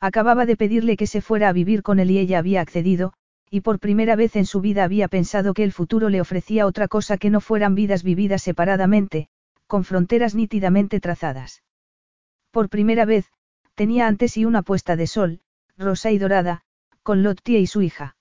Acababa 0.01 0.47
de 0.47 0.57
pedirle 0.57 0.97
que 0.97 1.07
se 1.07 1.20
fuera 1.20 1.49
a 1.49 1.52
vivir 1.52 1.83
con 1.83 1.99
él 1.99 2.10
y 2.10 2.18
ella 2.18 2.39
había 2.39 2.60
accedido, 2.60 3.12
y 3.51 3.60
por 3.60 3.78
primera 3.78 4.17
vez 4.17 4.36
en 4.36 4.47
su 4.47 4.60
vida 4.60 4.85
había 4.85 5.09
pensado 5.09 5.55
que 5.55 5.65
el 5.65 5.73
futuro 5.73 6.09
le 6.09 6.20
ofrecía 6.20 6.67
otra 6.67 6.89
cosa 6.89 7.17
que 7.17 7.31
no 7.31 7.41
fueran 7.41 7.75
vidas 7.75 8.02
vividas 8.02 8.43
separadamente, 8.43 9.28
con 9.67 9.85
fronteras 9.85 10.35
nítidamente 10.35 11.01
trazadas. 11.01 11.62
Por 12.51 12.68
primera 12.68 13.05
vez, 13.05 13.31
tenía 13.76 14.08
ante 14.08 14.26
sí 14.26 14.44
una 14.44 14.62
puesta 14.62 14.96
de 14.96 15.06
sol, 15.06 15.40
rosa 15.76 16.10
y 16.10 16.18
dorada, 16.18 16.62
con 17.05 17.22
Lottie 17.22 17.60
y 17.60 17.66
su 17.66 17.82
hija. 17.82 18.16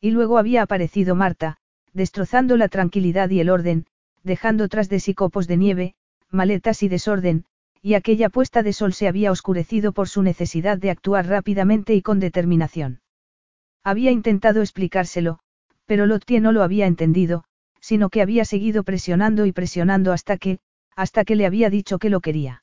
Y 0.00 0.10
luego 0.10 0.38
había 0.38 0.62
aparecido 0.62 1.14
Marta, 1.14 1.58
destrozando 1.92 2.56
la 2.56 2.68
tranquilidad 2.68 3.30
y 3.30 3.40
el 3.40 3.50
orden, 3.50 3.86
dejando 4.24 4.68
tras 4.68 4.88
de 4.88 4.98
sí 4.98 5.14
copos 5.14 5.46
de 5.46 5.58
nieve, 5.58 5.94
maletas 6.30 6.82
y 6.82 6.88
desorden, 6.88 7.44
y 7.82 7.94
aquella 7.94 8.30
puesta 8.30 8.62
de 8.62 8.72
sol 8.72 8.94
se 8.94 9.06
había 9.06 9.30
oscurecido 9.30 9.92
por 9.92 10.08
su 10.08 10.22
necesidad 10.22 10.78
de 10.78 10.90
actuar 10.90 11.26
rápidamente 11.26 11.94
y 11.94 12.02
con 12.02 12.18
determinación. 12.18 13.00
Había 13.84 14.10
intentado 14.10 14.60
explicárselo, 14.60 15.38
pero 15.86 16.06
Lottie 16.06 16.40
no 16.40 16.52
lo 16.52 16.62
había 16.62 16.86
entendido, 16.86 17.44
sino 17.80 18.08
que 18.08 18.22
había 18.22 18.44
seguido 18.44 18.82
presionando 18.82 19.44
y 19.44 19.52
presionando 19.52 20.12
hasta 20.12 20.38
que, 20.38 20.58
hasta 20.96 21.24
que 21.24 21.36
le 21.36 21.46
había 21.46 21.70
dicho 21.70 21.98
que 21.98 22.10
lo 22.10 22.20
quería. 22.20 22.62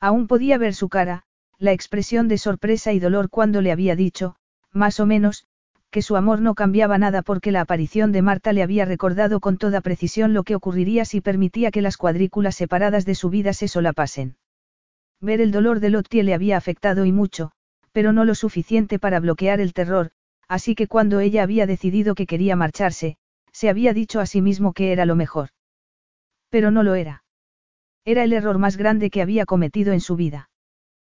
Aún 0.00 0.26
podía 0.26 0.58
ver 0.58 0.74
su 0.74 0.88
cara, 0.88 1.24
la 1.58 1.72
expresión 1.72 2.28
de 2.28 2.38
sorpresa 2.38 2.92
y 2.92 2.98
dolor 2.98 3.30
cuando 3.30 3.62
le 3.62 3.72
había 3.72 3.96
dicho, 3.96 4.36
más 4.72 5.00
o 5.00 5.06
menos, 5.06 5.46
que 5.90 6.02
su 6.02 6.16
amor 6.16 6.40
no 6.40 6.54
cambiaba 6.54 6.98
nada 6.98 7.22
porque 7.22 7.52
la 7.52 7.62
aparición 7.62 8.12
de 8.12 8.20
Marta 8.20 8.52
le 8.52 8.62
había 8.62 8.84
recordado 8.84 9.40
con 9.40 9.56
toda 9.56 9.80
precisión 9.80 10.34
lo 10.34 10.42
que 10.42 10.54
ocurriría 10.54 11.04
si 11.04 11.20
permitía 11.20 11.70
que 11.70 11.80
las 11.80 11.96
cuadrículas 11.96 12.54
separadas 12.54 13.06
de 13.06 13.14
su 13.14 13.30
vida 13.30 13.54
se 13.54 13.68
solapasen. 13.68 14.36
Ver 15.20 15.40
el 15.40 15.50
dolor 15.50 15.80
de 15.80 15.90
Lottie 15.90 16.22
le 16.22 16.34
había 16.34 16.58
afectado 16.58 17.06
y 17.06 17.12
mucho, 17.12 17.52
pero 17.92 18.12
no 18.12 18.26
lo 18.26 18.34
suficiente 18.34 18.98
para 18.98 19.20
bloquear 19.20 19.60
el 19.60 19.72
terror, 19.72 20.10
así 20.48 20.74
que 20.74 20.86
cuando 20.86 21.20
ella 21.20 21.42
había 21.42 21.66
decidido 21.66 22.14
que 22.14 22.26
quería 22.26 22.56
marcharse, 22.56 23.16
se 23.52 23.70
había 23.70 23.94
dicho 23.94 24.20
a 24.20 24.26
sí 24.26 24.42
mismo 24.42 24.74
que 24.74 24.92
era 24.92 25.06
lo 25.06 25.16
mejor. 25.16 25.48
Pero 26.50 26.70
no 26.70 26.82
lo 26.82 26.94
era. 26.94 27.24
Era 28.06 28.22
el 28.22 28.32
error 28.32 28.58
más 28.58 28.76
grande 28.76 29.10
que 29.10 29.20
había 29.20 29.46
cometido 29.46 29.92
en 29.92 30.00
su 30.00 30.14
vida. 30.14 30.48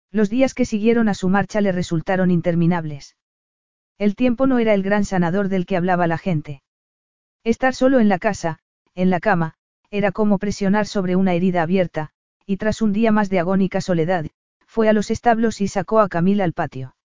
Los 0.09 0.29
días 0.29 0.53
que 0.53 0.63
siguieron 0.63 1.09
a 1.09 1.13
su 1.13 1.27
marcha 1.27 1.59
le 1.59 1.73
resultaron 1.73 2.31
interminables. 2.31 3.17
El 3.97 4.15
tiempo 4.15 4.47
no 4.47 4.57
era 4.57 4.73
el 4.73 4.83
gran 4.83 5.03
sanador 5.03 5.49
del 5.49 5.65
que 5.65 5.75
hablaba 5.75 6.07
la 6.07 6.17
gente. 6.17 6.63
Estar 7.43 7.75
solo 7.75 7.99
en 7.99 8.07
la 8.07 8.19
casa, 8.19 8.59
en 8.95 9.09
la 9.09 9.19
cama, 9.19 9.55
era 9.91 10.13
como 10.13 10.37
presionar 10.37 10.87
sobre 10.87 11.17
una 11.17 11.33
herida 11.33 11.61
abierta, 11.61 12.11
y 12.45 12.55
tras 12.55 12.81
un 12.81 12.93
día 12.93 13.11
más 13.11 13.29
de 13.29 13.39
agónica 13.39 13.81
soledad, 13.81 14.25
fue 14.65 14.87
a 14.87 14.93
los 14.93 15.11
establos 15.11 15.59
y 15.59 15.67
sacó 15.67 15.99
a 15.99 16.07
Camila 16.07 16.45
al 16.45 16.53
patio. 16.53 16.95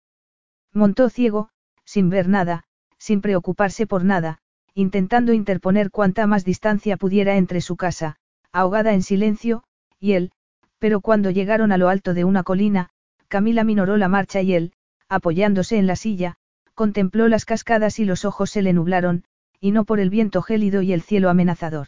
Montó 0.72 1.10
ciego, 1.10 1.48
sin 1.84 2.08
ver 2.08 2.28
nada, 2.28 2.64
sin 2.98 3.20
preocuparse 3.20 3.88
por 3.88 4.04
nada, 4.04 4.38
intentando 4.74 5.32
interponer 5.32 5.90
cuanta 5.90 6.28
más 6.28 6.44
distancia 6.44 6.96
pudiera 6.96 7.36
entre 7.36 7.60
su 7.60 7.76
casa, 7.76 8.16
ahogada 8.52 8.92
en 8.94 9.02
silencio, 9.02 9.64
y 10.02 10.14
él, 10.14 10.32
pero 10.80 11.00
cuando 11.00 11.30
llegaron 11.30 11.70
a 11.70 11.78
lo 11.78 11.88
alto 11.88 12.12
de 12.12 12.24
una 12.24 12.42
colina, 12.42 12.90
Camila 13.28 13.62
minoró 13.62 13.96
la 13.96 14.08
marcha 14.08 14.42
y 14.42 14.52
él, 14.52 14.72
apoyándose 15.08 15.78
en 15.78 15.86
la 15.86 15.94
silla, 15.94 16.34
contempló 16.74 17.28
las 17.28 17.44
cascadas 17.44 18.00
y 18.00 18.04
los 18.04 18.24
ojos 18.24 18.50
se 18.50 18.62
le 18.62 18.72
nublaron, 18.72 19.24
y 19.60 19.70
no 19.70 19.84
por 19.84 20.00
el 20.00 20.10
viento 20.10 20.42
gélido 20.42 20.82
y 20.82 20.92
el 20.92 21.02
cielo 21.02 21.30
amenazador. 21.30 21.86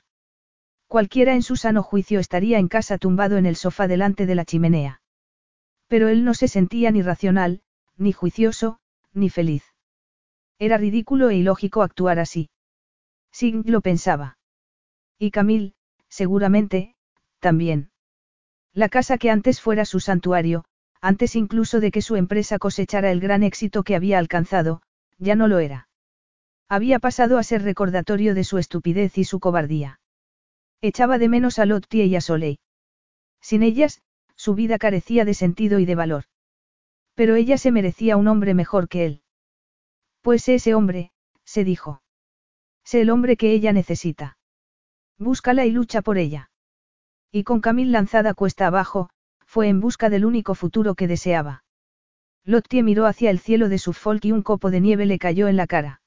Cualquiera 0.87 1.35
en 1.35 1.43
su 1.43 1.57
sano 1.57 1.83
juicio 1.83 2.21
estaría 2.21 2.61
en 2.61 2.69
casa 2.69 2.99
tumbado 2.99 3.37
en 3.37 3.47
el 3.47 3.57
sofá 3.57 3.89
delante 3.89 4.27
de 4.27 4.37
la 4.37 4.45
chimenea. 4.45 5.03
Pero 5.89 6.07
él 6.07 6.25
no 6.25 6.35
se 6.35 6.47
sentía 6.47 6.93
ni 6.93 7.03
racional, 7.03 7.63
ni 7.97 8.13
juicioso, 8.13 8.79
ni 9.13 9.29
feliz. 9.29 9.65
Era 10.61 10.77
ridículo 10.77 11.31
e 11.31 11.37
ilógico 11.37 11.83
actuar 11.83 12.21
así. 12.21 12.49
Sign 13.33 13.65
lo 13.67 13.81
pensaba. 13.81 14.39
Y 15.19 15.33
Camille, 15.33 15.75
seguramente, 16.09 16.95
también. 17.41 17.91
La 18.75 18.89
casa 18.89 19.19
que 19.19 19.31
antes 19.31 19.61
fuera 19.61 19.85
su 19.85 20.01
santuario, 20.01 20.65
antes 21.01 21.37
incluso 21.37 21.79
de 21.79 21.93
que 21.93 22.03
su 22.03 22.17
empresa 22.17 22.59
cosechara 22.59 23.13
el 23.13 23.21
gran 23.21 23.45
éxito 23.45 23.85
que 23.85 23.95
había 23.95 24.19
alcanzado, 24.19 24.83
ya 25.19 25.37
no 25.37 25.47
lo 25.47 25.61
era. 25.61 25.89
Había 26.69 26.99
pasado 26.99 27.39
a 27.39 27.45
ser 27.45 27.63
recordatorio 27.63 28.35
de 28.35 28.43
su 28.43 28.59
estupidez 28.59 29.17
y 29.17 29.25
su 29.25 29.39
cobardía. 29.39 30.01
Echaba 30.81 31.19
de 31.19 31.29
menos 31.29 31.61
a 31.61 31.67
Lottie 31.67 32.07
y 32.07 32.17
a 32.17 32.21
Soleil. 32.21 32.59
Sin 33.41 33.63
ellas, 33.63 34.03
su 34.35 34.55
vida 34.55 34.79
carecía 34.79 35.25
de 35.25 35.35
sentido 35.35 35.79
y 35.79 35.85
de 35.85 35.95
valor. 35.95 36.25
Pero 37.15 37.37
ella 37.37 37.59
se 37.59 37.71
merecía 37.71 38.17
un 38.17 38.27
hombre 38.27 38.55
mejor 38.55 38.89
que 38.89 39.07
él. 39.07 39.23
Pues 40.21 40.49
ese 40.49 40.75
hombre, 40.75 41.13
se 41.45 41.63
dijo. 41.63 42.03
Sé 42.83 43.03
el 43.03 43.11
hombre 43.11 43.37
que 43.37 43.53
ella 43.53 43.73
necesita. 43.73 44.37
Búscala 45.17 45.65
y 45.65 45.71
lucha 45.71 46.03
por 46.03 46.19
ella. 46.19 46.51
Y 47.37 47.43
con 47.43 47.61
Camille 47.61 47.91
lanzada 47.91 48.33
cuesta 48.33 48.69
abajo, 48.69 49.11
fue 49.45 49.67
en 49.67 49.81
busca 49.81 50.09
del 50.09 50.25
único 50.25 50.55
futuro 50.55 50.95
que 50.95 51.09
deseaba. 51.09 51.65
Lottie 52.45 52.85
miró 52.85 53.07
hacia 53.07 53.29
el 53.31 53.41
cielo 53.41 53.69
de 53.69 53.79
Suffolk 53.79 54.25
y 54.25 54.31
un 54.31 54.43
copo 54.43 54.71
de 54.71 54.81
nieve 54.81 55.05
le 55.05 55.19
cayó 55.19 55.49
en 55.49 55.57
la 55.57 55.67
cara. 55.67 56.01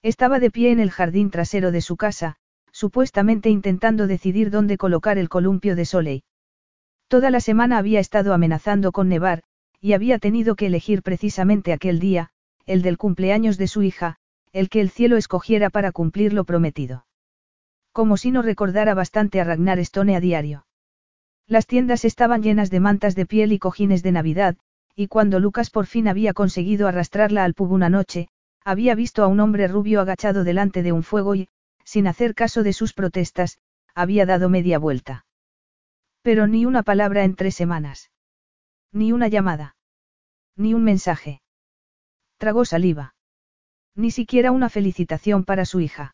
Estaba 0.00 0.38
de 0.38 0.52
pie 0.52 0.70
en 0.70 0.78
el 0.78 0.92
jardín 0.92 1.32
trasero 1.32 1.72
de 1.72 1.80
su 1.80 1.96
casa, 1.96 2.36
supuestamente 2.70 3.50
intentando 3.50 4.06
decidir 4.06 4.52
dónde 4.52 4.76
colocar 4.76 5.18
el 5.18 5.28
columpio 5.28 5.74
de 5.74 5.86
Soleil. 5.86 6.22
Toda 7.08 7.32
la 7.32 7.40
semana 7.40 7.78
había 7.78 7.98
estado 7.98 8.32
amenazando 8.32 8.92
con 8.92 9.08
nevar, 9.08 9.42
y 9.80 9.94
había 9.94 10.20
tenido 10.20 10.54
que 10.54 10.66
elegir 10.66 11.02
precisamente 11.02 11.72
aquel 11.72 11.98
día, 11.98 12.30
el 12.64 12.82
del 12.82 12.96
cumpleaños 12.96 13.58
de 13.58 13.66
su 13.66 13.82
hija, 13.82 14.18
el 14.52 14.68
que 14.68 14.80
el 14.80 14.90
cielo 14.90 15.16
escogiera 15.16 15.68
para 15.68 15.90
cumplir 15.90 16.32
lo 16.32 16.44
prometido. 16.44 17.03
Como 17.94 18.16
si 18.16 18.32
no 18.32 18.42
recordara 18.42 18.92
bastante 18.92 19.40
a 19.40 19.44
Ragnar 19.44 19.78
Stone 19.78 20.16
a 20.16 20.20
diario. 20.20 20.66
Las 21.46 21.68
tiendas 21.68 22.04
estaban 22.04 22.42
llenas 22.42 22.68
de 22.68 22.80
mantas 22.80 23.14
de 23.14 23.24
piel 23.24 23.52
y 23.52 23.60
cojines 23.60 24.02
de 24.02 24.10
Navidad, 24.10 24.56
y 24.96 25.06
cuando 25.06 25.38
Lucas 25.38 25.70
por 25.70 25.86
fin 25.86 26.08
había 26.08 26.32
conseguido 26.32 26.88
arrastrarla 26.88 27.44
al 27.44 27.54
pub 27.54 27.70
una 27.70 27.88
noche, 27.88 28.26
había 28.64 28.96
visto 28.96 29.22
a 29.22 29.28
un 29.28 29.38
hombre 29.38 29.68
rubio 29.68 30.00
agachado 30.00 30.42
delante 30.42 30.82
de 30.82 30.90
un 30.90 31.04
fuego 31.04 31.36
y, 31.36 31.48
sin 31.84 32.08
hacer 32.08 32.34
caso 32.34 32.64
de 32.64 32.72
sus 32.72 32.94
protestas, 32.94 33.58
había 33.94 34.26
dado 34.26 34.48
media 34.48 34.80
vuelta. 34.80 35.24
Pero 36.20 36.48
ni 36.48 36.66
una 36.66 36.82
palabra 36.82 37.22
en 37.22 37.36
tres 37.36 37.54
semanas. 37.54 38.10
Ni 38.90 39.12
una 39.12 39.28
llamada. 39.28 39.76
Ni 40.56 40.74
un 40.74 40.82
mensaje. 40.82 41.42
Tragó 42.38 42.64
saliva. 42.64 43.14
Ni 43.94 44.10
siquiera 44.10 44.50
una 44.50 44.68
felicitación 44.68 45.44
para 45.44 45.64
su 45.64 45.78
hija. 45.78 46.13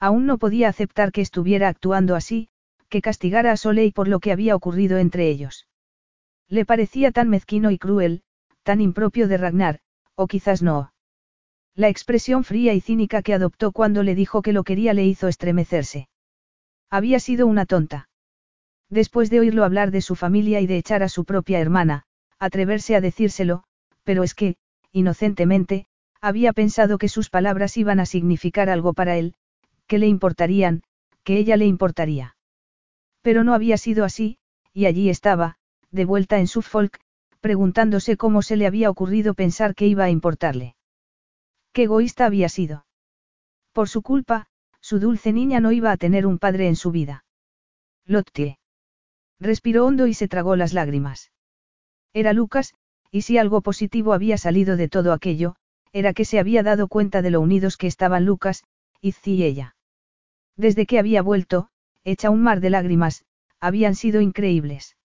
Aún 0.00 0.26
no 0.26 0.38
podía 0.38 0.68
aceptar 0.68 1.12
que 1.12 1.20
estuviera 1.20 1.68
actuando 1.68 2.14
así, 2.14 2.48
que 2.88 3.02
castigara 3.02 3.52
a 3.52 3.56
Soleil 3.56 3.92
por 3.92 4.08
lo 4.08 4.20
que 4.20 4.32
había 4.32 4.54
ocurrido 4.54 4.98
entre 4.98 5.28
ellos. 5.28 5.66
Le 6.48 6.64
parecía 6.64 7.12
tan 7.12 7.28
mezquino 7.28 7.70
y 7.70 7.78
cruel, 7.78 8.22
tan 8.62 8.80
impropio 8.80 9.28
de 9.28 9.36
Ragnar, 9.36 9.80
o 10.14 10.26
quizás 10.26 10.62
no. 10.62 10.92
La 11.74 11.88
expresión 11.88 12.44
fría 12.44 12.74
y 12.74 12.80
cínica 12.80 13.22
que 13.22 13.34
adoptó 13.34 13.72
cuando 13.72 14.02
le 14.02 14.14
dijo 14.14 14.42
que 14.42 14.52
lo 14.52 14.64
quería 14.64 14.94
le 14.94 15.04
hizo 15.04 15.28
estremecerse. 15.28 16.08
Había 16.90 17.20
sido 17.20 17.46
una 17.46 17.66
tonta. 17.66 18.08
Después 18.88 19.30
de 19.30 19.40
oírlo 19.40 19.64
hablar 19.64 19.90
de 19.90 20.00
su 20.00 20.14
familia 20.16 20.60
y 20.60 20.66
de 20.66 20.78
echar 20.78 21.02
a 21.02 21.08
su 21.08 21.24
propia 21.24 21.60
hermana, 21.60 22.04
atreverse 22.38 22.96
a 22.96 23.00
decírselo, 23.00 23.64
pero 24.02 24.22
es 24.22 24.34
que, 24.34 24.56
inocentemente, 24.92 25.86
había 26.20 26.52
pensado 26.52 26.98
que 26.98 27.08
sus 27.08 27.30
palabras 27.30 27.76
iban 27.76 28.00
a 28.00 28.06
significar 28.06 28.70
algo 28.70 28.94
para 28.94 29.16
él, 29.16 29.34
que 29.88 29.98
le 29.98 30.06
importarían, 30.06 30.82
que 31.24 31.38
ella 31.38 31.56
le 31.56 31.66
importaría. 31.66 32.36
Pero 33.22 33.42
no 33.42 33.54
había 33.54 33.76
sido 33.76 34.04
así, 34.04 34.38
y 34.72 34.86
allí 34.86 35.10
estaba, 35.10 35.56
de 35.90 36.04
vuelta 36.04 36.38
en 36.38 36.46
Suffolk, 36.46 37.00
preguntándose 37.40 38.16
cómo 38.16 38.42
se 38.42 38.56
le 38.56 38.66
había 38.66 38.90
ocurrido 38.90 39.34
pensar 39.34 39.74
que 39.74 39.86
iba 39.86 40.04
a 40.04 40.10
importarle. 40.10 40.76
Qué 41.72 41.84
egoísta 41.84 42.26
había 42.26 42.48
sido. 42.48 42.86
Por 43.72 43.88
su 43.88 44.02
culpa, 44.02 44.46
su 44.80 45.00
dulce 45.00 45.32
niña 45.32 45.60
no 45.60 45.72
iba 45.72 45.90
a 45.90 45.96
tener 45.96 46.26
un 46.26 46.38
padre 46.38 46.68
en 46.68 46.76
su 46.76 46.90
vida. 46.90 47.24
Lottie. 48.04 48.58
Respiró 49.40 49.86
hondo 49.86 50.06
y 50.06 50.14
se 50.14 50.28
tragó 50.28 50.56
las 50.56 50.72
lágrimas. 50.72 51.30
Era 52.12 52.32
Lucas, 52.32 52.74
y 53.10 53.22
si 53.22 53.38
algo 53.38 53.60
positivo 53.62 54.12
había 54.12 54.36
salido 54.36 54.76
de 54.76 54.88
todo 54.88 55.12
aquello, 55.12 55.56
era 55.92 56.12
que 56.12 56.24
se 56.24 56.38
había 56.38 56.62
dado 56.62 56.88
cuenta 56.88 57.22
de 57.22 57.30
lo 57.30 57.40
unidos 57.40 57.76
que 57.76 57.86
estaban 57.86 58.24
Lucas, 58.24 58.64
Izzy 59.00 59.34
y 59.34 59.44
ella. 59.44 59.76
Desde 60.58 60.86
que 60.86 60.98
había 60.98 61.22
vuelto, 61.22 61.70
hecha 62.02 62.30
un 62.30 62.42
mar 62.42 62.60
de 62.60 62.68
lágrimas, 62.68 63.24
habían 63.60 63.94
sido 63.94 64.20
increíbles. 64.20 64.96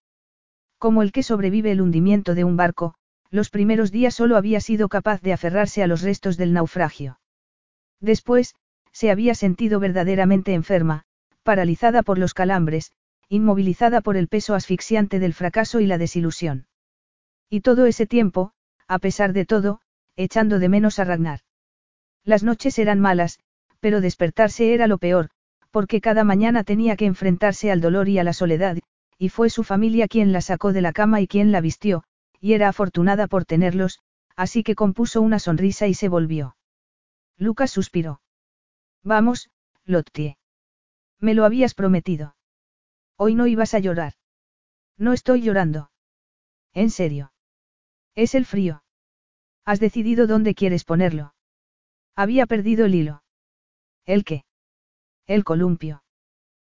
Como 0.78 1.00
el 1.00 1.12
que 1.12 1.22
sobrevive 1.22 1.70
el 1.70 1.80
hundimiento 1.80 2.34
de 2.34 2.42
un 2.42 2.56
barco, 2.56 2.96
los 3.30 3.50
primeros 3.50 3.92
días 3.92 4.14
solo 4.14 4.36
había 4.36 4.60
sido 4.60 4.88
capaz 4.88 5.22
de 5.22 5.32
aferrarse 5.32 5.84
a 5.84 5.86
los 5.86 6.02
restos 6.02 6.36
del 6.36 6.52
naufragio. 6.52 7.20
Después, 8.00 8.56
se 8.92 9.12
había 9.12 9.36
sentido 9.36 9.78
verdaderamente 9.78 10.54
enferma, 10.54 11.04
paralizada 11.44 12.02
por 12.02 12.18
los 12.18 12.34
calambres, 12.34 12.92
inmovilizada 13.28 14.00
por 14.00 14.16
el 14.16 14.26
peso 14.26 14.54
asfixiante 14.54 15.20
del 15.20 15.34
fracaso 15.34 15.78
y 15.78 15.86
la 15.86 15.98
desilusión. 15.98 16.66
Y 17.48 17.60
todo 17.60 17.86
ese 17.86 18.06
tiempo, 18.06 18.52
a 18.88 18.98
pesar 18.98 19.32
de 19.32 19.46
todo, 19.46 19.80
echando 20.16 20.58
de 20.58 20.68
menos 20.68 20.98
a 20.98 21.04
Ragnar. 21.04 21.40
Las 22.24 22.42
noches 22.42 22.78
eran 22.78 22.98
malas, 22.98 23.38
pero 23.78 24.00
despertarse 24.00 24.74
era 24.74 24.86
lo 24.86 24.98
peor, 24.98 25.30
porque 25.74 26.00
cada 26.00 26.22
mañana 26.22 26.62
tenía 26.62 26.94
que 26.94 27.04
enfrentarse 27.04 27.72
al 27.72 27.80
dolor 27.80 28.08
y 28.08 28.20
a 28.20 28.22
la 28.22 28.32
soledad, 28.32 28.78
y 29.18 29.28
fue 29.28 29.50
su 29.50 29.64
familia 29.64 30.06
quien 30.06 30.30
la 30.30 30.40
sacó 30.40 30.72
de 30.72 30.80
la 30.80 30.92
cama 30.92 31.20
y 31.20 31.26
quien 31.26 31.50
la 31.50 31.60
vistió, 31.60 32.04
y 32.40 32.52
era 32.52 32.68
afortunada 32.68 33.26
por 33.26 33.44
tenerlos, 33.44 33.98
así 34.36 34.62
que 34.62 34.76
compuso 34.76 35.20
una 35.20 35.40
sonrisa 35.40 35.88
y 35.88 35.94
se 35.94 36.08
volvió. 36.08 36.56
Lucas 37.38 37.72
suspiró. 37.72 38.20
Vamos, 39.02 39.50
Lottie. 39.84 40.38
Me 41.18 41.34
lo 41.34 41.44
habías 41.44 41.74
prometido. 41.74 42.36
Hoy 43.16 43.34
no 43.34 43.48
ibas 43.48 43.74
a 43.74 43.80
llorar. 43.80 44.12
No 44.96 45.12
estoy 45.12 45.42
llorando. 45.42 45.90
En 46.72 46.88
serio. 46.88 47.32
Es 48.14 48.36
el 48.36 48.46
frío. 48.46 48.84
Has 49.64 49.80
decidido 49.80 50.28
dónde 50.28 50.54
quieres 50.54 50.84
ponerlo. 50.84 51.34
Había 52.14 52.46
perdido 52.46 52.86
el 52.86 52.94
hilo. 52.94 53.24
¿El 54.06 54.22
qué? 54.22 54.44
El 55.26 55.44
columpio. 55.44 56.02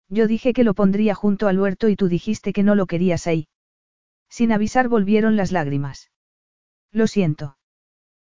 Yo 0.09 0.27
dije 0.27 0.53
que 0.53 0.63
lo 0.63 0.73
pondría 0.73 1.15
junto 1.15 1.47
al 1.47 1.59
huerto 1.59 1.89
y 1.89 1.95
tú 1.95 2.07
dijiste 2.07 2.53
que 2.53 2.63
no 2.63 2.75
lo 2.75 2.85
querías 2.85 3.27
ahí. 3.27 3.47
Sin 4.29 4.51
avisar 4.51 4.87
volvieron 4.87 5.35
las 5.35 5.51
lágrimas. 5.51 6.11
Lo 6.91 7.07
siento. 7.07 7.57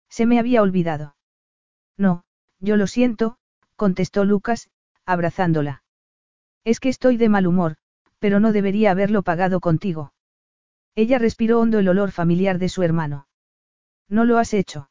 Se 0.09 0.25
me 0.25 0.39
había 0.39 0.61
olvidado. 0.61 1.15
No, 1.97 2.23
yo 2.59 2.77
lo 2.77 2.87
siento, 2.87 3.37
contestó 3.75 4.25
Lucas, 4.25 4.69
abrazándola. 5.05 5.83
Es 6.63 6.79
que 6.79 6.89
estoy 6.89 7.17
de 7.17 7.29
mal 7.29 7.45
humor, 7.45 7.77
pero 8.19 8.39
no 8.39 8.51
debería 8.51 8.91
haberlo 8.91 9.21
pagado 9.21 9.59
contigo. 9.59 10.13
Ella 10.95 11.19
respiró 11.19 11.59
hondo 11.59 11.79
el 11.79 11.87
olor 11.87 12.11
familiar 12.11 12.57
de 12.57 12.69
su 12.69 12.81
hermano. 12.81 13.27
No 14.09 14.25
lo 14.25 14.39
has 14.39 14.53
hecho. 14.53 14.89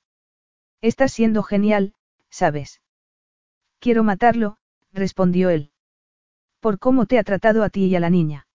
Estás 0.80 1.12
siendo 1.12 1.42
genial, 1.42 1.94
¿sabes? 2.30 2.80
Quiero 3.80 4.04
matarlo, 4.04 4.58
respondió 4.96 5.50
él. 5.50 5.70
¿Por 6.60 6.78
cómo 6.80 7.06
te 7.06 7.18
ha 7.18 7.22
tratado 7.22 7.62
a 7.62 7.70
ti 7.70 7.84
y 7.84 7.94
a 7.94 8.00
la 8.00 8.10
niña? 8.10 8.48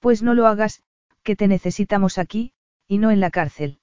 Pues 0.00 0.22
no 0.22 0.34
lo 0.34 0.46
hagas, 0.46 0.82
que 1.22 1.36
te 1.36 1.48
necesitamos 1.48 2.18
aquí, 2.18 2.52
y 2.86 2.98
no 2.98 3.10
en 3.10 3.20
la 3.20 3.30
cárcel. 3.30 3.80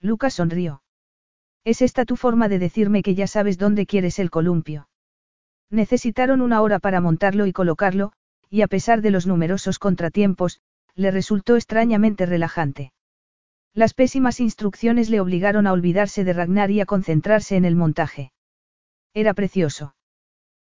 Lucas 0.00 0.34
sonrió. 0.34 0.82
¿Es 1.64 1.82
esta 1.82 2.04
tu 2.04 2.16
forma 2.16 2.48
de 2.48 2.58
decirme 2.58 3.02
que 3.02 3.14
ya 3.14 3.26
sabes 3.26 3.58
dónde 3.58 3.86
quieres 3.86 4.18
el 4.18 4.30
columpio? 4.30 4.88
Necesitaron 5.70 6.40
una 6.40 6.62
hora 6.62 6.78
para 6.78 7.00
montarlo 7.00 7.46
y 7.46 7.52
colocarlo, 7.52 8.12
y 8.48 8.62
a 8.62 8.66
pesar 8.66 9.02
de 9.02 9.10
los 9.10 9.26
numerosos 9.26 9.78
contratiempos, 9.78 10.60
le 10.94 11.10
resultó 11.10 11.56
extrañamente 11.56 12.26
relajante. 12.26 12.92
Las 13.72 13.94
pésimas 13.94 14.40
instrucciones 14.40 15.10
le 15.10 15.20
obligaron 15.20 15.66
a 15.66 15.72
olvidarse 15.72 16.24
de 16.24 16.32
Ragnar 16.32 16.70
y 16.70 16.80
a 16.80 16.86
concentrarse 16.86 17.56
en 17.56 17.64
el 17.64 17.76
montaje. 17.76 18.32
Era 19.14 19.32
precioso. 19.34 19.94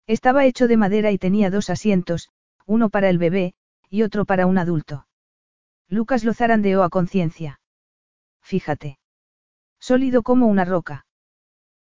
Estaba 0.10 0.46
hecho 0.46 0.68
de 0.68 0.76
madera 0.76 1.12
y 1.12 1.20
tenía 1.20 1.52
dos 1.52 1.70
asientos, 1.70 2.32
uno 2.66 2.90
para 2.90 3.12
el 3.12 3.20
bebé, 3.20 3.54
y 3.92 4.02
otro 4.02 4.26
para 4.26 4.48
un 4.48 4.58
adulto. 4.58 5.06
Lucas 5.88 6.24
lo 6.24 6.34
zarandeó 6.34 6.82
a 6.82 6.90
conciencia. 6.90 7.62
Fíjate. 8.42 8.98
Sólido 9.80 10.24
como 10.24 10.48
una 10.48 10.66
roca. 10.66 11.06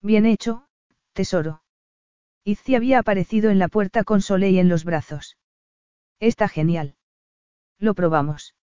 Bien 0.01 0.25
hecho, 0.25 0.67
tesoro. 1.13 1.65
Izzy 2.45 2.77
había 2.77 2.99
aparecido 2.99 3.51
en 3.51 3.59
la 3.59 3.69
puerta 3.69 4.05
con 4.05 4.23
Soleil 4.23 4.57
en 4.57 4.71
los 4.71 4.85
brazos. 4.85 5.37
Está 6.19 6.49
genial. 6.49 6.97
Lo 7.79 7.93
probamos. 7.93 8.55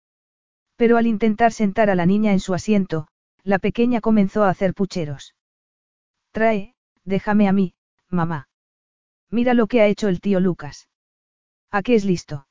Pero 0.77 0.97
al 0.97 1.07
intentar 1.07 1.53
sentar 1.53 1.91
a 1.91 1.95
la 1.95 2.07
niña 2.07 2.33
en 2.33 2.41
su 2.41 2.55
asiento, 2.55 3.09
la 3.43 3.59
pequeña 3.59 4.01
comenzó 4.01 4.43
a 4.45 4.49
hacer 4.49 4.73
pucheros. 4.73 5.35
Trae, 6.33 6.75
déjame 7.05 7.47
a 7.47 7.53
mí, 7.53 7.75
mamá. 8.09 8.50
Mira 9.31 9.55
lo 9.55 9.67
que 9.67 9.81
ha 9.81 9.86
hecho 9.86 10.09
el 10.09 10.20
tío 10.20 10.41
Lucas. 10.41 10.89
¿A 11.70 11.83
qué 11.83 11.94
es 11.94 12.05
listo? 12.05 12.47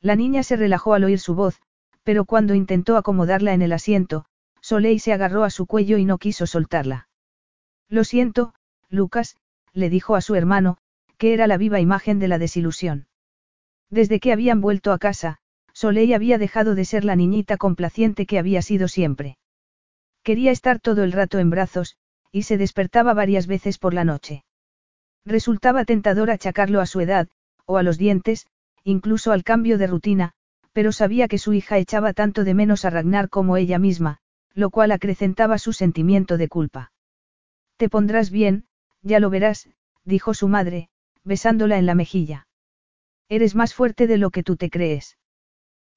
La 0.00 0.16
niña 0.16 0.42
se 0.42 0.56
relajó 0.56 0.94
al 0.94 1.04
oír 1.04 1.20
su 1.20 1.34
voz, 1.34 1.60
pero 2.02 2.24
cuando 2.24 2.54
intentó 2.54 2.96
acomodarla 2.96 3.54
en 3.54 3.62
el 3.62 3.72
asiento, 3.72 4.24
Soleil 4.60 5.00
se 5.00 5.12
agarró 5.12 5.44
a 5.44 5.50
su 5.50 5.66
cuello 5.66 5.98
y 5.98 6.04
no 6.04 6.18
quiso 6.18 6.46
soltarla. 6.46 7.08
Lo 7.88 8.04
siento, 8.04 8.54
Lucas, 8.88 9.36
le 9.72 9.90
dijo 9.90 10.16
a 10.16 10.20
su 10.20 10.34
hermano, 10.34 10.78
que 11.18 11.34
era 11.34 11.46
la 11.46 11.56
viva 11.56 11.78
imagen 11.78 12.18
de 12.18 12.28
la 12.28 12.38
desilusión. 12.38 13.06
Desde 13.90 14.18
que 14.18 14.32
habían 14.32 14.60
vuelto 14.60 14.92
a 14.92 14.98
casa, 14.98 15.38
Soleil 15.72 16.14
había 16.14 16.38
dejado 16.38 16.74
de 16.74 16.84
ser 16.84 17.04
la 17.04 17.16
niñita 17.16 17.56
complaciente 17.56 18.26
que 18.26 18.38
había 18.38 18.62
sido 18.62 18.88
siempre. 18.88 19.38
Quería 20.22 20.50
estar 20.50 20.80
todo 20.80 21.04
el 21.04 21.12
rato 21.12 21.38
en 21.38 21.50
brazos, 21.50 21.96
y 22.30 22.42
se 22.42 22.56
despertaba 22.56 23.14
varias 23.14 23.46
veces 23.46 23.78
por 23.78 23.94
la 23.94 24.04
noche. 24.04 24.44
Resultaba 25.24 25.84
tentador 25.84 26.30
achacarlo 26.30 26.80
a 26.80 26.86
su 26.86 27.00
edad, 27.00 27.28
o 27.64 27.76
a 27.76 27.82
los 27.82 27.98
dientes, 27.98 28.46
incluso 28.84 29.32
al 29.32 29.44
cambio 29.44 29.78
de 29.78 29.86
rutina, 29.86 30.32
pero 30.72 30.90
sabía 30.90 31.28
que 31.28 31.38
su 31.38 31.52
hija 31.52 31.78
echaba 31.78 32.12
tanto 32.12 32.44
de 32.44 32.54
menos 32.54 32.84
a 32.84 32.90
Ragnar 32.90 33.28
como 33.28 33.56
ella 33.56 33.78
misma, 33.78 34.18
lo 34.54 34.70
cual 34.70 34.90
acrecentaba 34.90 35.58
su 35.58 35.72
sentimiento 35.72 36.36
de 36.36 36.48
culpa. 36.48 36.92
Te 37.76 37.88
pondrás 37.88 38.30
bien, 38.30 38.66
ya 39.02 39.20
lo 39.20 39.30
verás, 39.30 39.68
dijo 40.04 40.34
su 40.34 40.48
madre, 40.48 40.88
besándola 41.24 41.78
en 41.78 41.86
la 41.86 41.94
mejilla. 41.94 42.46
Eres 43.28 43.54
más 43.54 43.74
fuerte 43.74 44.06
de 44.06 44.18
lo 44.18 44.30
que 44.30 44.42
tú 44.42 44.56
te 44.56 44.70
crees. 44.70 45.18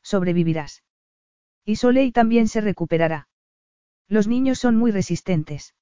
Sobrevivirás. 0.04 0.84
Y 1.66 1.78
Soleil 1.78 2.14
también 2.14 2.48
se 2.48 2.62
recuperará. 2.62 3.28
Los 4.08 4.28
niños 4.28 4.60
son 4.60 4.76
muy 4.76 4.92
resistentes. 4.92 5.74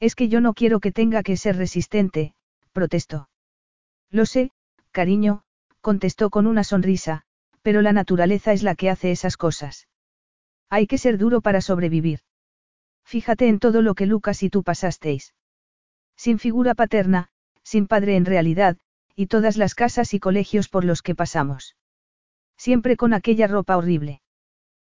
Es 0.00 0.14
que 0.14 0.28
yo 0.28 0.40
no 0.40 0.54
quiero 0.54 0.80
que 0.80 0.92
tenga 0.92 1.22
que 1.22 1.36
ser 1.36 1.56
resistente, 1.56 2.34
protestó. 2.72 3.28
Lo 4.10 4.26
sé, 4.26 4.50
cariño, 4.90 5.42
contestó 5.80 6.30
con 6.30 6.46
una 6.46 6.64
sonrisa, 6.64 7.22
pero 7.62 7.82
la 7.82 7.92
naturaleza 7.92 8.52
es 8.52 8.62
la 8.62 8.74
que 8.74 8.90
hace 8.90 9.10
esas 9.10 9.36
cosas. 9.36 9.88
Hay 10.70 10.86
que 10.86 10.98
ser 10.98 11.18
duro 11.18 11.40
para 11.40 11.60
sobrevivir. 11.60 12.20
Fíjate 13.04 13.48
en 13.48 13.58
todo 13.58 13.82
lo 13.82 13.94
que 13.94 14.06
Lucas 14.06 14.42
y 14.42 14.50
tú 14.50 14.62
pasasteis. 14.62 15.34
Sin 16.16 16.38
figura 16.38 16.74
paterna, 16.74 17.30
sin 17.62 17.86
padre 17.86 18.16
en 18.16 18.24
realidad, 18.24 18.76
y 19.14 19.26
todas 19.26 19.56
las 19.56 19.74
casas 19.74 20.14
y 20.14 20.20
colegios 20.20 20.68
por 20.68 20.84
los 20.84 21.02
que 21.02 21.14
pasamos. 21.14 21.76
Siempre 22.56 22.96
con 22.96 23.14
aquella 23.14 23.46
ropa 23.46 23.76
horrible. 23.76 24.20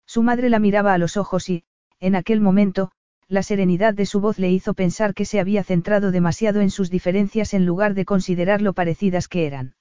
Su 0.06 0.22
madre 0.22 0.50
la 0.50 0.58
miraba 0.58 0.94
a 0.94 0.98
los 0.98 1.16
ojos 1.16 1.48
y, 1.48 1.64
en 2.00 2.16
aquel 2.16 2.40
momento, 2.40 2.92
la 3.28 3.42
serenidad 3.42 3.94
de 3.94 4.06
su 4.06 4.20
voz 4.20 4.38
le 4.38 4.50
hizo 4.50 4.74
pensar 4.74 5.14
que 5.14 5.24
se 5.24 5.40
había 5.40 5.64
centrado 5.64 6.10
demasiado 6.10 6.60
en 6.60 6.70
sus 6.70 6.90
diferencias 6.90 7.54
en 7.54 7.64
lugar 7.64 7.94
de 7.94 8.04
considerar 8.04 8.60
lo 8.60 8.72
parecidas 8.72 9.28
que 9.28 9.46
eran. 9.46 9.74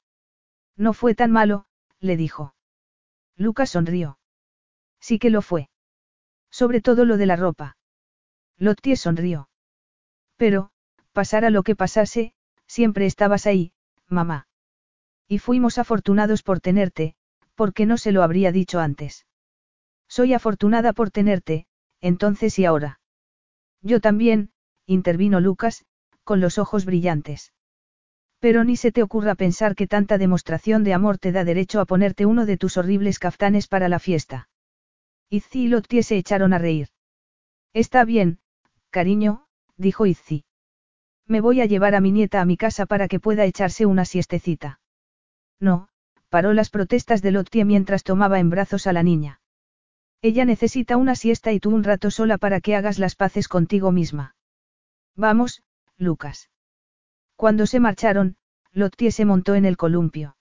No 0.77 0.93
fue 0.93 1.15
tan 1.15 1.31
malo, 1.31 1.65
le 1.99 2.17
dijo. 2.17 2.55
Lucas 3.35 3.71
sonrió. 3.71 4.19
Sí 4.99 5.19
que 5.19 5.29
lo 5.29 5.41
fue. 5.41 5.69
Sobre 6.49 6.81
todo 6.81 7.05
lo 7.05 7.17
de 7.17 7.25
la 7.25 7.35
ropa. 7.35 7.77
Lottie 8.57 8.95
sonrió. 8.95 9.49
Pero, 10.37 10.71
pasara 11.11 11.49
lo 11.49 11.63
que 11.63 11.75
pasase, 11.75 12.33
siempre 12.67 13.05
estabas 13.05 13.47
ahí, 13.47 13.73
mamá. 14.07 14.47
Y 15.27 15.39
fuimos 15.39 15.77
afortunados 15.77 16.43
por 16.43 16.59
tenerte, 16.59 17.15
porque 17.55 17.85
no 17.85 17.97
se 17.97 18.11
lo 18.11 18.23
habría 18.23 18.51
dicho 18.51 18.79
antes. 18.79 19.25
Soy 20.07 20.33
afortunada 20.33 20.93
por 20.93 21.11
tenerte, 21.11 21.67
entonces 21.99 22.57
y 22.59 22.65
ahora. 22.65 23.00
Yo 23.81 23.99
también, 23.99 24.51
intervino 24.85 25.39
Lucas, 25.39 25.85
con 26.23 26.39
los 26.39 26.57
ojos 26.57 26.85
brillantes. 26.85 27.53
Pero 28.39 28.63
ni 28.63 28.75
se 28.75 28.91
te 28.91 29.03
ocurra 29.03 29.35
pensar 29.35 29.75
que 29.75 29.87
tanta 29.87 30.17
demostración 30.17 30.83
de 30.83 30.93
amor 30.93 31.17
te 31.17 31.31
da 31.31 31.43
derecho 31.43 31.79
a 31.79 31.85
ponerte 31.85 32.25
uno 32.25 32.45
de 32.45 32.57
tus 32.57 32.77
horribles 32.77 33.19
caftanes 33.19 33.67
para 33.67 33.89
la 33.89 33.99
fiesta. 33.99 34.49
Izzi 35.29 35.63
y 35.63 35.67
Lottie 35.67 36.03
se 36.03 36.17
echaron 36.17 36.53
a 36.53 36.57
reír. 36.57 36.89
Está 37.73 38.03
bien, 38.03 38.39
cariño, 38.89 39.45
dijo 39.77 40.05
Izzi. 40.05 40.43
Me 41.27 41.39
voy 41.39 41.61
a 41.61 41.65
llevar 41.65 41.95
a 41.95 42.01
mi 42.01 42.11
nieta 42.11 42.41
a 42.41 42.45
mi 42.45 42.57
casa 42.57 42.85
para 42.85 43.07
que 43.07 43.19
pueda 43.19 43.45
echarse 43.45 43.85
una 43.85 44.05
siestecita. 44.05 44.79
No, 45.59 45.87
paró 46.29 46.53
las 46.53 46.69
protestas 46.69 47.21
de 47.21 47.31
Lottie 47.31 47.65
mientras 47.65 48.03
tomaba 48.03 48.39
en 48.39 48.49
brazos 48.49 48.87
a 48.87 48.93
la 48.93 49.03
niña. 49.03 49.40
Ella 50.23 50.45
necesita 50.45 50.97
una 50.97 51.15
siesta 51.15 51.51
y 51.51 51.59
tú 51.59 51.71
un 51.71 51.83
rato 51.83 52.11
sola 52.11 52.37
para 52.37 52.61
que 52.61 52.75
hagas 52.75 52.99
las 52.99 53.15
paces 53.15 53.47
contigo 53.47 53.91
misma. 53.91 54.35
Vamos, 55.15 55.63
Lucas. 55.97 56.49
Cuando 57.35 57.65
se 57.65 57.79
marcharon, 57.79 58.35
Lottie 58.71 59.11
se 59.11 59.25
montó 59.25 59.55
en 59.55 59.65
el 59.65 59.77
columpio. 59.77 60.37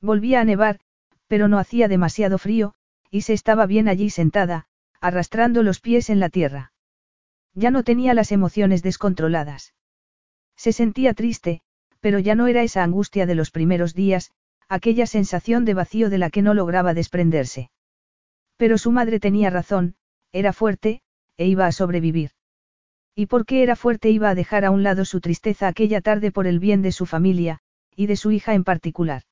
Volvía 0.00 0.40
a 0.40 0.44
nevar, 0.44 0.80
pero 1.28 1.48
no 1.48 1.58
hacía 1.58 1.86
demasiado 1.86 2.38
frío, 2.38 2.74
y 3.10 3.22
se 3.22 3.34
estaba 3.34 3.66
bien 3.66 3.88
allí 3.88 4.08
sentada, 4.08 4.66
arrastrando 5.00 5.62
los 5.62 5.80
pies 5.80 6.08
en 6.08 6.18
la 6.18 6.30
tierra. 6.30 6.72
Ya 7.52 7.70
no 7.70 7.84
tenía 7.84 8.14
las 8.14 8.32
emociones 8.32 8.82
descontroladas. 8.82 9.74
Se 10.56 10.72
sentía 10.72 11.12
triste, 11.12 11.60
pero 12.00 12.18
ya 12.18 12.34
no 12.34 12.46
era 12.46 12.62
esa 12.62 12.82
angustia 12.82 13.26
de 13.26 13.34
los 13.34 13.50
primeros 13.50 13.94
días, 13.94 14.32
aquella 14.68 15.06
sensación 15.06 15.64
de 15.64 15.74
vacío 15.74 16.08
de 16.08 16.18
la 16.18 16.30
que 16.30 16.42
no 16.42 16.54
lograba 16.54 16.94
desprenderse. 16.94 17.70
Pero 18.56 18.78
su 18.78 18.90
madre 18.90 19.20
tenía 19.20 19.50
razón, 19.50 19.96
era 20.32 20.52
fuerte, 20.52 21.02
e 21.36 21.46
iba 21.46 21.66
a 21.66 21.72
sobrevivir. 21.72 22.30
¿Y 23.14 23.26
por 23.26 23.46
qué 23.46 23.62
era 23.62 23.76
fuerte 23.76 24.10
iba 24.10 24.30
a 24.30 24.34
dejar 24.34 24.64
a 24.64 24.70
un 24.70 24.82
lado 24.82 25.04
su 25.04 25.20
tristeza 25.20 25.68
aquella 25.68 26.00
tarde 26.00 26.32
por 26.32 26.46
el 26.46 26.58
bien 26.58 26.82
de 26.82 26.92
su 26.92 27.06
familia, 27.06 27.60
y 27.94 28.06
de 28.06 28.16
su 28.16 28.32
hija 28.32 28.54
en 28.54 28.64
particular? 28.64 29.22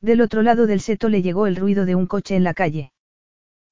Del 0.00 0.20
otro 0.20 0.42
lado 0.42 0.66
del 0.66 0.80
seto 0.80 1.08
le 1.08 1.22
llegó 1.22 1.46
el 1.46 1.56
ruido 1.56 1.86
de 1.86 1.94
un 1.94 2.06
coche 2.06 2.36
en 2.36 2.44
la 2.44 2.54
calle. 2.54 2.92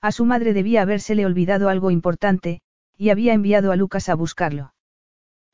A 0.00 0.12
su 0.12 0.24
madre 0.24 0.52
debía 0.52 0.82
habérsele 0.82 1.26
olvidado 1.26 1.68
algo 1.68 1.90
importante, 1.90 2.60
y 2.96 3.10
había 3.10 3.34
enviado 3.34 3.72
a 3.72 3.76
Lucas 3.76 4.08
a 4.08 4.14
buscarlo. 4.14 4.74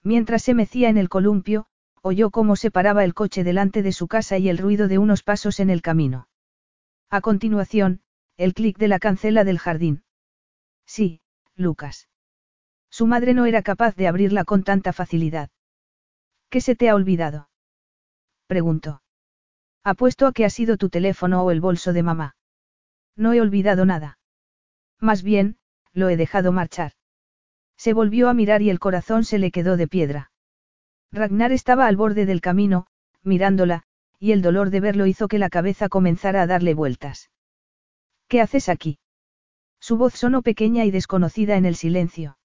Mientras 0.02 0.42
se 0.42 0.54
mecía 0.54 0.88
en 0.88 0.96
el 0.96 1.08
columpio, 1.08 1.66
oyó 2.02 2.30
cómo 2.30 2.56
se 2.56 2.70
paraba 2.70 3.04
el 3.04 3.14
coche 3.14 3.44
delante 3.44 3.82
de 3.82 3.92
su 3.92 4.08
casa 4.08 4.38
y 4.38 4.48
el 4.48 4.58
ruido 4.58 4.88
de 4.88 4.98
unos 4.98 5.22
pasos 5.22 5.60
en 5.60 5.70
el 5.70 5.82
camino. 5.82 6.28
A 7.10 7.20
continuación, 7.20 8.00
el 8.36 8.54
clic 8.54 8.78
de 8.78 8.88
la 8.88 8.98
cancela 8.98 9.44
del 9.44 9.58
jardín. 9.58 10.04
Sí, 10.86 11.20
Lucas. 11.54 12.08
Su 12.90 13.06
madre 13.06 13.34
no 13.34 13.46
era 13.46 13.62
capaz 13.62 13.96
de 13.96 14.06
abrirla 14.06 14.44
con 14.44 14.64
tanta 14.64 14.92
facilidad. 14.92 15.50
¿Qué 16.50 16.60
se 16.60 16.76
te 16.76 16.88
ha 16.88 16.94
olvidado? 16.94 17.48
Preguntó. 18.46 19.02
Apuesto 19.82 20.26
a 20.26 20.32
que 20.32 20.44
ha 20.44 20.50
sido 20.50 20.76
tu 20.76 20.90
teléfono 20.90 21.42
o 21.42 21.50
el 21.50 21.60
bolso 21.60 21.92
de 21.92 22.02
mamá. 22.02 22.36
No 23.16 23.32
he 23.32 23.40
olvidado 23.40 23.84
nada. 23.84 24.18
Más 25.00 25.22
bien, 25.22 25.56
lo 25.92 26.08
he 26.08 26.16
dejado 26.16 26.52
marchar. 26.52 26.92
Se 27.76 27.94
volvió 27.94 28.28
a 28.28 28.34
mirar 28.34 28.62
y 28.62 28.70
el 28.70 28.78
corazón 28.78 29.24
se 29.24 29.38
le 29.38 29.50
quedó 29.50 29.76
de 29.76 29.88
piedra. 29.88 30.30
Ragnar 31.10 31.50
estaba 31.50 31.86
al 31.86 31.96
borde 31.96 32.26
del 32.26 32.40
camino, 32.40 32.86
mirándola, 33.22 33.82
y 34.18 34.32
el 34.32 34.40
dolor 34.40 34.70
de 34.70 34.80
verlo 34.80 35.06
hizo 35.06 35.26
que 35.26 35.38
la 35.38 35.50
cabeza 35.50 35.88
comenzara 35.88 36.42
a 36.42 36.46
darle 36.46 36.74
vueltas. 36.74 37.31
¿Qué 38.32 38.40
haces 38.40 38.70
aquí? 38.70 38.98
Su 39.78 39.98
voz 39.98 40.14
sonó 40.14 40.40
pequeña 40.40 40.86
y 40.86 40.90
desconocida 40.90 41.56
en 41.56 41.66
el 41.66 41.76
silencio. 41.76 42.38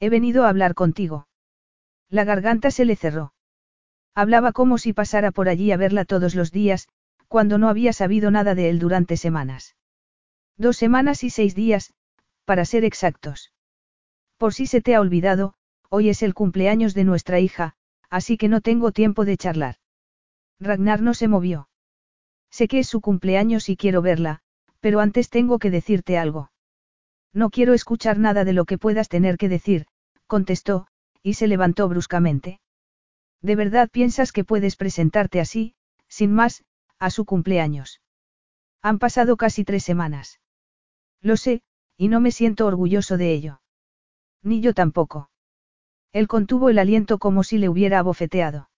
He 0.00 0.08
venido 0.08 0.46
a 0.46 0.48
hablar 0.48 0.72
contigo. 0.72 1.28
La 2.08 2.24
garganta 2.24 2.70
se 2.70 2.86
le 2.86 2.96
cerró. 2.96 3.34
Hablaba 4.14 4.52
como 4.52 4.78
si 4.78 4.94
pasara 4.94 5.30
por 5.30 5.50
allí 5.50 5.70
a 5.70 5.76
verla 5.76 6.06
todos 6.06 6.34
los 6.34 6.50
días, 6.50 6.88
cuando 7.28 7.58
no 7.58 7.68
había 7.68 7.92
sabido 7.92 8.30
nada 8.30 8.54
de 8.54 8.70
él 8.70 8.78
durante 8.78 9.18
semanas. 9.18 9.76
Dos 10.56 10.78
semanas 10.78 11.24
y 11.24 11.28
seis 11.28 11.54
días, 11.54 11.92
para 12.46 12.64
ser 12.64 12.82
exactos. 12.82 13.52
Por 14.38 14.54
si 14.54 14.64
se 14.64 14.80
te 14.80 14.94
ha 14.94 15.00
olvidado, 15.02 15.52
hoy 15.90 16.08
es 16.08 16.22
el 16.22 16.32
cumpleaños 16.32 16.94
de 16.94 17.04
nuestra 17.04 17.38
hija, 17.38 17.74
así 18.08 18.38
que 18.38 18.48
no 18.48 18.62
tengo 18.62 18.92
tiempo 18.92 19.26
de 19.26 19.36
charlar. 19.36 19.76
Ragnar 20.58 21.02
no 21.02 21.12
se 21.12 21.28
movió. 21.28 21.68
Sé 22.48 22.66
que 22.66 22.78
es 22.78 22.88
su 22.88 23.02
cumpleaños 23.02 23.68
y 23.68 23.76
quiero 23.76 24.00
verla, 24.00 24.40
pero 24.82 24.98
antes 24.98 25.30
tengo 25.30 25.60
que 25.60 25.70
decirte 25.70 26.18
algo. 26.18 26.50
No 27.32 27.50
quiero 27.50 27.72
escuchar 27.72 28.18
nada 28.18 28.44
de 28.44 28.52
lo 28.52 28.64
que 28.64 28.78
puedas 28.78 29.08
tener 29.08 29.38
que 29.38 29.48
decir, 29.48 29.86
contestó, 30.26 30.88
y 31.22 31.34
se 31.34 31.46
levantó 31.46 31.88
bruscamente. 31.88 32.60
¿De 33.40 33.54
verdad 33.54 33.88
piensas 33.90 34.32
que 34.32 34.44
puedes 34.44 34.74
presentarte 34.76 35.40
así, 35.40 35.74
sin 36.08 36.32
más, 36.32 36.64
a 36.98 37.10
su 37.10 37.24
cumpleaños? 37.24 38.00
Han 38.82 38.98
pasado 38.98 39.36
casi 39.36 39.64
tres 39.64 39.84
semanas. 39.84 40.40
Lo 41.20 41.36
sé, 41.36 41.62
y 41.96 42.08
no 42.08 42.20
me 42.20 42.32
siento 42.32 42.66
orgulloso 42.66 43.16
de 43.16 43.32
ello. 43.32 43.60
Ni 44.42 44.60
yo 44.60 44.74
tampoco. 44.74 45.30
Él 46.12 46.26
contuvo 46.26 46.70
el 46.70 46.80
aliento 46.80 47.18
como 47.18 47.44
si 47.44 47.56
le 47.56 47.68
hubiera 47.68 48.00
abofeteado. 48.00 48.68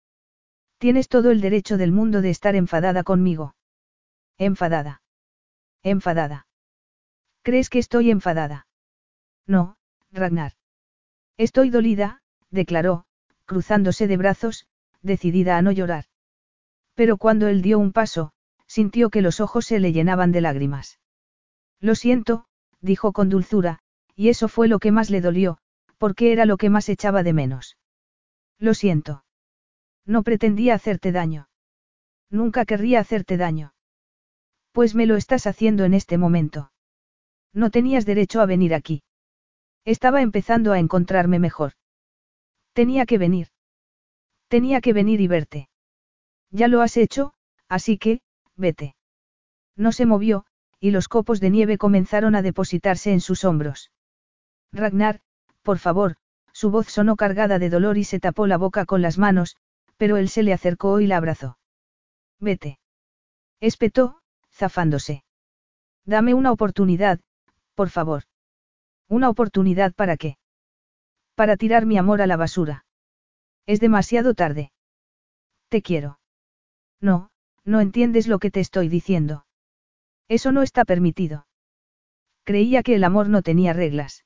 Tienes 0.76 1.08
todo 1.08 1.30
el 1.30 1.40
derecho 1.40 1.78
del 1.78 1.92
mundo 1.92 2.20
de 2.20 2.28
estar 2.28 2.56
enfadada 2.56 3.04
conmigo. 3.04 3.54
Enfadada. 4.36 5.00
Enfadada. 5.84 6.46
¿Crees 7.42 7.68
que 7.68 7.78
estoy 7.78 8.10
enfadada? 8.10 8.66
No, 9.46 9.76
Ragnar. 10.10 10.52
Estoy 11.36 11.68
dolida, 11.68 12.22
declaró, 12.50 13.04
cruzándose 13.44 14.06
de 14.06 14.16
brazos, 14.16 14.66
decidida 15.02 15.58
a 15.58 15.62
no 15.62 15.72
llorar. 15.72 16.06
Pero 16.94 17.18
cuando 17.18 17.48
él 17.48 17.60
dio 17.60 17.78
un 17.78 17.92
paso, 17.92 18.32
sintió 18.66 19.10
que 19.10 19.20
los 19.20 19.40
ojos 19.40 19.66
se 19.66 19.78
le 19.78 19.92
llenaban 19.92 20.32
de 20.32 20.40
lágrimas. 20.40 21.00
Lo 21.80 21.94
siento, 21.94 22.46
dijo 22.80 23.12
con 23.12 23.28
dulzura, 23.28 23.80
y 24.16 24.30
eso 24.30 24.48
fue 24.48 24.68
lo 24.68 24.78
que 24.78 24.90
más 24.90 25.10
le 25.10 25.20
dolió, 25.20 25.58
porque 25.98 26.32
era 26.32 26.46
lo 26.46 26.56
que 26.56 26.70
más 26.70 26.88
echaba 26.88 27.22
de 27.22 27.34
menos. 27.34 27.76
Lo 28.58 28.72
siento. 28.72 29.26
No 30.06 30.22
pretendía 30.22 30.74
hacerte 30.74 31.12
daño. 31.12 31.48
Nunca 32.30 32.64
querría 32.64 33.00
hacerte 33.00 33.36
daño. 33.36 33.73
Pues 34.74 34.96
me 34.96 35.06
lo 35.06 35.14
estás 35.14 35.46
haciendo 35.46 35.84
en 35.84 35.94
este 35.94 36.18
momento. 36.18 36.72
No 37.52 37.70
tenías 37.70 38.04
derecho 38.04 38.40
a 38.40 38.46
venir 38.46 38.74
aquí. 38.74 39.04
Estaba 39.84 40.20
empezando 40.20 40.72
a 40.72 40.80
encontrarme 40.80 41.38
mejor. 41.38 41.74
Tenía 42.72 43.06
que 43.06 43.16
venir. 43.16 43.50
Tenía 44.48 44.80
que 44.80 44.92
venir 44.92 45.20
y 45.20 45.28
verte. 45.28 45.68
Ya 46.50 46.66
lo 46.66 46.82
has 46.82 46.96
hecho, 46.96 47.34
así 47.68 47.98
que, 47.98 48.20
vete. 48.56 48.96
No 49.76 49.92
se 49.92 50.06
movió, 50.06 50.44
y 50.80 50.90
los 50.90 51.06
copos 51.06 51.38
de 51.38 51.50
nieve 51.50 51.78
comenzaron 51.78 52.34
a 52.34 52.42
depositarse 52.42 53.12
en 53.12 53.20
sus 53.20 53.44
hombros. 53.44 53.92
Ragnar, 54.72 55.20
por 55.62 55.78
favor, 55.78 56.16
su 56.52 56.72
voz 56.72 56.88
sonó 56.88 57.14
cargada 57.14 57.60
de 57.60 57.70
dolor 57.70 57.96
y 57.96 58.02
se 58.02 58.18
tapó 58.18 58.48
la 58.48 58.56
boca 58.56 58.86
con 58.86 59.02
las 59.02 59.18
manos, 59.18 59.56
pero 59.98 60.16
él 60.16 60.28
se 60.28 60.42
le 60.42 60.52
acercó 60.52 60.98
y 60.98 61.06
la 61.06 61.18
abrazó. 61.18 61.58
Vete. 62.40 62.80
Espetó, 63.60 64.20
zafándose. 64.54 65.24
Dame 66.04 66.34
una 66.34 66.52
oportunidad, 66.52 67.20
por 67.74 67.90
favor. 67.90 68.22
¿Una 69.08 69.28
oportunidad 69.28 69.92
para 69.94 70.16
qué? 70.16 70.38
Para 71.34 71.56
tirar 71.56 71.86
mi 71.86 71.98
amor 71.98 72.22
a 72.22 72.26
la 72.26 72.36
basura. 72.36 72.86
Es 73.66 73.80
demasiado 73.80 74.34
tarde. 74.34 74.72
Te 75.68 75.82
quiero. 75.82 76.20
No, 77.00 77.30
no 77.64 77.80
entiendes 77.80 78.28
lo 78.28 78.38
que 78.38 78.50
te 78.50 78.60
estoy 78.60 78.88
diciendo. 78.88 79.44
Eso 80.28 80.52
no 80.52 80.62
está 80.62 80.84
permitido. 80.84 81.46
Creía 82.44 82.82
que 82.82 82.94
el 82.94 83.04
amor 83.04 83.28
no 83.28 83.42
tenía 83.42 83.72
reglas. 83.72 84.24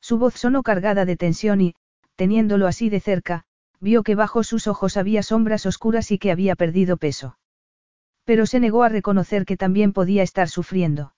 Su 0.00 0.18
voz 0.18 0.34
sonó 0.34 0.62
cargada 0.62 1.04
de 1.04 1.16
tensión 1.16 1.60
y, 1.60 1.74
teniéndolo 2.16 2.66
así 2.66 2.88
de 2.90 3.00
cerca, 3.00 3.44
vio 3.80 4.02
que 4.02 4.14
bajo 4.14 4.42
sus 4.42 4.66
ojos 4.66 4.96
había 4.96 5.22
sombras 5.22 5.66
oscuras 5.66 6.10
y 6.10 6.18
que 6.18 6.30
había 6.30 6.56
perdido 6.56 6.96
peso. 6.96 7.38
Pero 8.28 8.44
se 8.44 8.60
negó 8.60 8.82
a 8.82 8.90
reconocer 8.90 9.46
que 9.46 9.56
también 9.56 9.94
podía 9.94 10.22
estar 10.22 10.50
sufriendo. 10.50 11.14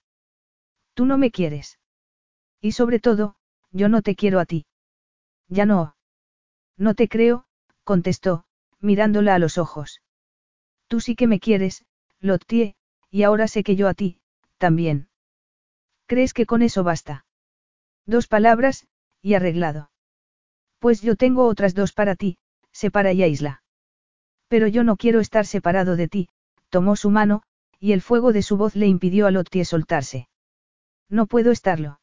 Tú 0.95 1.07
no 1.07 1.19
me 1.19 1.33
quieres. 1.33 1.81
Y 2.61 2.71
sobre 2.71 3.01
todo, 3.01 3.35
yo 3.73 3.89
no 3.89 4.01
te 4.01 4.15
quiero 4.15 4.39
a 4.39 4.45
ti. 4.45 4.65
Ya 5.49 5.67
no. 5.67 5.97
No 6.77 6.95
te 6.95 7.09
creo, 7.09 7.47
contestó, 7.83 8.45
mirándola 8.79 9.35
a 9.35 9.41
los 9.41 9.59
ojos. 9.59 10.03
Tú 10.87 11.01
sí 11.01 11.17
que 11.17 11.27
me 11.27 11.41
quieres, 11.41 11.85
Lottie, 12.21 12.77
y 13.11 13.25
ahora 13.25 13.49
sé 13.49 13.65
que 13.65 13.75
yo 13.75 13.89
a 13.89 13.95
ti, 13.95 14.21
también. 14.59 15.09
¿Crees 16.07 16.33
que 16.33 16.47
con 16.47 16.63
eso 16.63 16.85
basta? 16.85 17.27
Dos 18.07 18.29
palabras, 18.29 18.87
y 19.21 19.35
arreglado. 19.35 19.91
Pues 20.79 21.03
yo 21.03 21.17
tengo 21.17 21.49
otras 21.49 21.75
dos 21.75 21.93
para 21.93 22.15
ti, 22.15 22.39
separa 22.71 23.13
y 23.13 23.25
aísla. 23.25 23.65
Pero 24.47 24.69
yo 24.69 24.85
no 24.85 24.95
quiero 24.97 25.19
estar 25.19 25.45
separado 25.45 25.97
de 25.97 26.07
ti, 26.07 26.29
tomó 26.71 26.97
su 26.97 27.11
mano, 27.11 27.43
y 27.79 27.93
el 27.93 28.01
fuego 28.01 28.33
de 28.33 28.43
su 28.43 28.57
voz 28.57 28.75
le 28.77 28.87
impidió 28.87 29.27
a 29.27 29.31
Lottie 29.31 29.65
soltarse. 29.65 30.29
No 31.09 31.27
puedo 31.27 31.51
estarlo. 31.51 32.01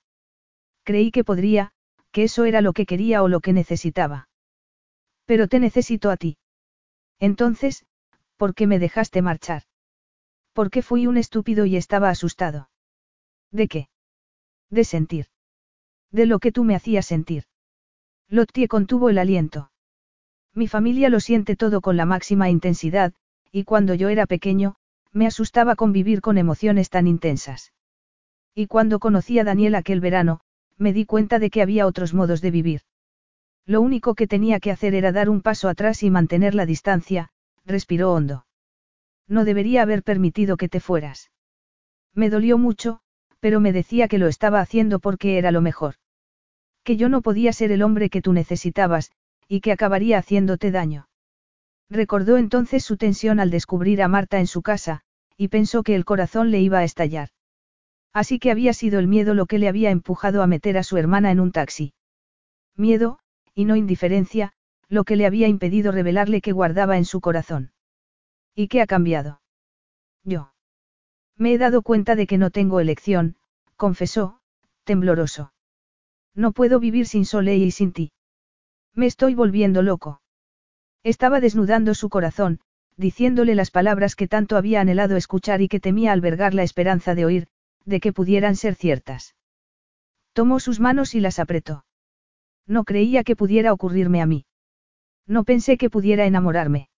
Creí 0.84 1.12
que 1.12 1.24
podría, 1.24 1.72
que 2.12 2.24
eso 2.24 2.46
era 2.46 2.62
lo 2.62 2.74
que 2.74 2.86
quería 2.86 3.24
o 3.24 3.28
lo 3.28 3.40
que 3.40 3.54
necesitaba. 3.54 4.30
Pero 5.26 5.48
te 5.48 5.60
necesito 5.60 6.10
a 6.10 6.18
ti. 6.18 6.38
Entonces, 7.20 7.86
¿por 8.38 8.54
qué 8.54 8.68
me 8.68 8.80
dejaste 8.80 9.22
marchar? 9.22 9.64
Porque 10.54 10.82
fui 10.82 11.08
un 11.08 11.18
estúpido 11.18 11.66
y 11.66 11.76
estaba 11.76 12.10
asustado. 12.10 12.70
¿De 13.52 13.68
qué? 13.68 13.90
De 14.70 14.84
sentir. 14.84 15.28
De 16.12 16.26
lo 16.26 16.40
que 16.40 16.52
tú 16.52 16.64
me 16.64 16.76
hacías 16.76 17.06
sentir. 17.06 17.44
Lottie 18.30 18.68
contuvo 18.68 19.10
el 19.10 19.18
aliento. 19.18 19.72
Mi 20.54 20.68
familia 20.68 21.10
lo 21.10 21.20
siente 21.20 21.56
todo 21.56 21.82
con 21.82 21.98
la 21.98 22.06
máxima 22.06 22.50
intensidad, 22.50 23.14
y 23.52 23.64
cuando 23.64 23.94
yo 23.94 24.10
era 24.10 24.26
pequeño, 24.26 24.76
me 25.12 25.28
asustaba 25.28 25.76
convivir 25.76 26.22
con 26.22 26.38
emociones 26.38 26.90
tan 26.90 27.08
intensas. 27.08 27.74
Y 28.54 28.68
cuando 28.68 29.00
conocí 29.00 29.40
a 29.40 29.44
Daniel 29.44 29.76
aquel 29.76 30.00
verano, 30.00 30.42
me 30.78 30.94
di 30.94 31.06
cuenta 31.06 31.40
de 31.40 31.50
que 31.50 31.62
había 31.62 31.88
otros 31.88 32.14
modos 32.14 32.42
de 32.42 32.52
vivir. 32.52 32.82
Lo 33.66 33.82
único 33.82 34.16
que 34.16 34.28
tenía 34.28 34.60
que 34.60 34.72
hacer 34.72 34.96
era 34.96 35.12
dar 35.12 35.30
un 35.30 35.42
paso 35.42 35.70
atrás 35.70 36.04
y 36.04 36.10
mantener 36.10 36.56
la 36.56 36.66
distancia, 36.66 37.30
respiró 37.66 38.14
hondo. 38.14 38.46
No 39.28 39.44
debería 39.44 39.82
haber 39.82 40.04
permitido 40.04 40.56
que 40.56 40.70
te 40.70 40.80
fueras. 40.80 41.32
Me 42.14 42.30
dolió 42.30 42.58
mucho, 42.58 43.02
pero 43.40 43.60
me 43.60 43.74
decía 43.74 44.08
que 44.08 44.18
lo 44.18 44.28
estaba 44.28 44.62
haciendo 44.62 45.00
porque 45.00 45.38
era 45.38 45.52
lo 45.52 45.62
mejor. 45.62 45.96
Que 46.84 46.96
yo 46.96 47.10
no 47.10 47.22
podía 47.22 47.52
ser 47.54 47.72
el 47.72 47.84
hombre 47.84 48.10
que 48.10 48.22
tú 48.22 48.34
necesitabas, 48.34 49.12
y 49.48 49.60
que 49.62 49.72
acabaría 49.72 50.18
haciéndote 50.18 50.72
daño. 50.72 51.07
Recordó 51.90 52.38
entonces 52.38 52.84
su 52.84 52.98
tensión 52.98 53.40
al 53.40 53.50
descubrir 53.50 54.02
a 54.02 54.08
Marta 54.08 54.40
en 54.40 54.48
su 54.48 54.62
casa, 54.62 55.02
y 55.38 55.48
pensó 55.48 55.84
que 55.84 55.96
el 55.96 56.06
corazón 56.06 56.52
le 56.52 56.60
iba 56.60 56.80
a 56.80 56.84
estallar. 56.84 57.30
Así 58.14 58.40
que 58.40 58.52
había 58.52 58.74
sido 58.74 59.00
el 59.00 59.08
miedo 59.08 59.34
lo 59.34 59.46
que 59.46 59.60
le 59.60 59.68
había 59.68 59.92
empujado 59.92 60.42
a 60.42 60.48
meter 60.48 60.78
a 60.78 60.84
su 60.84 60.98
hermana 60.98 61.32
en 61.32 61.40
un 61.40 61.52
taxi. 61.52 61.94
Miedo, 62.76 63.20
y 63.54 63.66
no 63.66 63.76
indiferencia, 63.76 64.54
lo 64.90 65.04
que 65.04 65.16
le 65.16 65.26
había 65.26 65.48
impedido 65.48 65.92
revelarle 65.92 66.42
que 66.42 66.52
guardaba 66.52 66.98
en 66.98 67.06
su 67.06 67.22
corazón. 67.22 67.72
¿Y 68.56 68.68
qué 68.68 68.82
ha 68.82 68.88
cambiado? 68.88 69.42
Yo. 70.24 70.54
Me 71.36 71.54
he 71.54 71.58
dado 71.58 71.84
cuenta 71.84 72.16
de 72.16 72.26
que 72.26 72.38
no 72.38 72.50
tengo 72.50 72.80
elección, 72.80 73.38
confesó, 73.76 74.40
tembloroso. 74.84 75.54
No 76.34 76.52
puedo 76.52 76.80
vivir 76.80 77.06
sin 77.06 77.26
Soleil 77.26 77.64
y 77.64 77.72
sin 77.72 77.94
ti. 77.94 78.12
Me 78.94 79.06
estoy 79.06 79.36
volviendo 79.36 79.82
loco. 79.82 80.22
Estaba 81.08 81.40
desnudando 81.40 81.94
su 81.94 82.10
corazón, 82.10 82.60
diciéndole 82.98 83.56
las 83.56 83.72
palabras 83.72 84.14
que 84.14 84.28
tanto 84.28 84.58
había 84.58 84.82
anhelado 84.82 85.16
escuchar 85.16 85.62
y 85.62 85.70
que 85.70 85.80
temía 85.80 86.12
albergar 86.12 86.54
la 86.54 86.64
esperanza 86.64 87.16
de 87.16 87.24
oír, 87.24 87.48
de 87.86 88.02
que 88.02 88.12
pudieran 88.12 88.58
ser 88.58 88.76
ciertas. 88.76 89.34
Tomó 90.34 90.60
sus 90.60 90.82
manos 90.82 91.16
y 91.16 91.22
las 91.22 91.40
apretó. 91.40 91.86
No 92.68 92.84
creía 92.84 93.24
que 93.24 93.38
pudiera 93.38 93.72
ocurrirme 93.72 94.22
a 94.22 94.26
mí. 94.26 94.48
No 95.26 95.46
pensé 95.46 95.78
que 95.78 95.90
pudiera 95.90 96.26
enamorarme. 96.26 96.90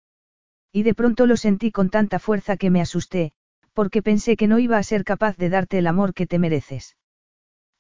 Y 0.72 0.82
de 0.82 0.96
pronto 0.96 1.28
lo 1.28 1.38
sentí 1.38 1.72
con 1.72 1.92
tanta 1.92 2.18
fuerza 2.18 2.58
que 2.58 2.72
me 2.72 2.82
asusté, 2.82 3.34
porque 3.74 4.02
pensé 4.02 4.38
que 4.38 4.48
no 4.48 4.58
iba 4.58 4.80
a 4.80 4.84
ser 4.84 5.04
capaz 5.04 5.38
de 5.38 5.50
darte 5.50 5.78
el 5.78 5.86
amor 5.86 6.16
que 6.16 6.26
te 6.26 6.40
mereces. 6.40 6.98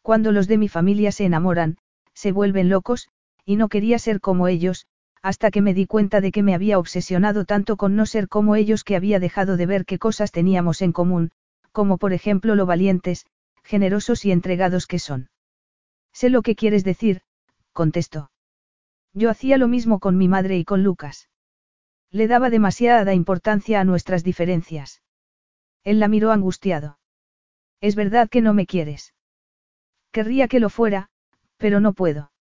Cuando 0.03 0.31
los 0.31 0.47
de 0.47 0.59
mi 0.59 0.67
familia 0.67 1.11
se 1.11 1.25
enamoran, 1.25 1.79
se 2.13 2.31
vuelven 2.31 2.69
locos, 2.69 3.09
y 3.45 3.55
no 3.55 3.67
quería 3.67 3.97
ser 3.97 4.21
como 4.21 4.47
ellos, 4.47 4.85
hasta 5.21 5.51
que 5.51 5.61
me 5.61 5.73
di 5.73 5.85
cuenta 5.85 6.21
de 6.21 6.31
que 6.31 6.43
me 6.43 6.53
había 6.55 6.79
obsesionado 6.79 7.45
tanto 7.45 7.77
con 7.77 7.95
no 7.95 8.05
ser 8.05 8.27
como 8.27 8.55
ellos 8.55 8.83
que 8.83 8.95
había 8.95 9.19
dejado 9.19 9.57
de 9.57 9.65
ver 9.65 9.85
qué 9.85 9.99
cosas 9.99 10.31
teníamos 10.31 10.81
en 10.81 10.91
común, 10.91 11.31
como 11.71 11.97
por 11.97 12.13
ejemplo 12.13 12.55
lo 12.55 12.65
valientes, 12.65 13.25
generosos 13.63 14.25
y 14.25 14.31
entregados 14.31 14.87
que 14.87 14.99
son. 14.99 15.29
Sé 16.13 16.29
lo 16.29 16.41
que 16.41 16.55
quieres 16.55 16.83
decir, 16.83 17.21
contestó. 17.73 18.31
Yo 19.13 19.29
hacía 19.29 19.57
lo 19.57 19.67
mismo 19.67 19.99
con 19.99 20.17
mi 20.17 20.27
madre 20.27 20.57
y 20.57 20.65
con 20.65 20.83
Lucas. 20.83 21.29
Le 22.11 22.27
daba 22.27 22.49
demasiada 22.49 23.13
importancia 23.13 23.79
a 23.79 23.83
nuestras 23.83 24.23
diferencias. 24.23 25.01
Él 25.83 25.99
la 25.99 26.07
miró 26.07 26.31
angustiado. 26.31 26.99
Es 27.81 27.95
verdad 27.95 28.29
que 28.29 28.41
no 28.41 28.53
me 28.53 28.65
quieres. 28.65 29.13
Querría 30.11 30.47
que 30.47 30.59
lo 30.59 30.69
fuera, 30.69 31.09
pero 31.57 31.79
no 31.79 31.93
puedo. 31.93 32.31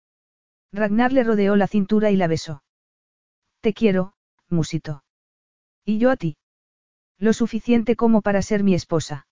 Ragnar 0.73 1.13
le 1.13 1.25
rodeó 1.25 1.57
la 1.57 1.67
cintura 1.67 2.11
y 2.11 2.17
la 2.17 2.27
besó. 2.27 2.63
Te 3.61 3.75
quiero, 3.75 4.15
musito. 4.49 5.03
¿Y 5.85 5.99
yo 5.99 6.11
a 6.11 6.17
ti? 6.17 6.37
Lo 7.19 7.33
suficiente 7.33 7.97
como 7.97 8.23
para 8.23 8.43
ser 8.43 8.63
mi 8.63 8.75
esposa. 8.75 9.27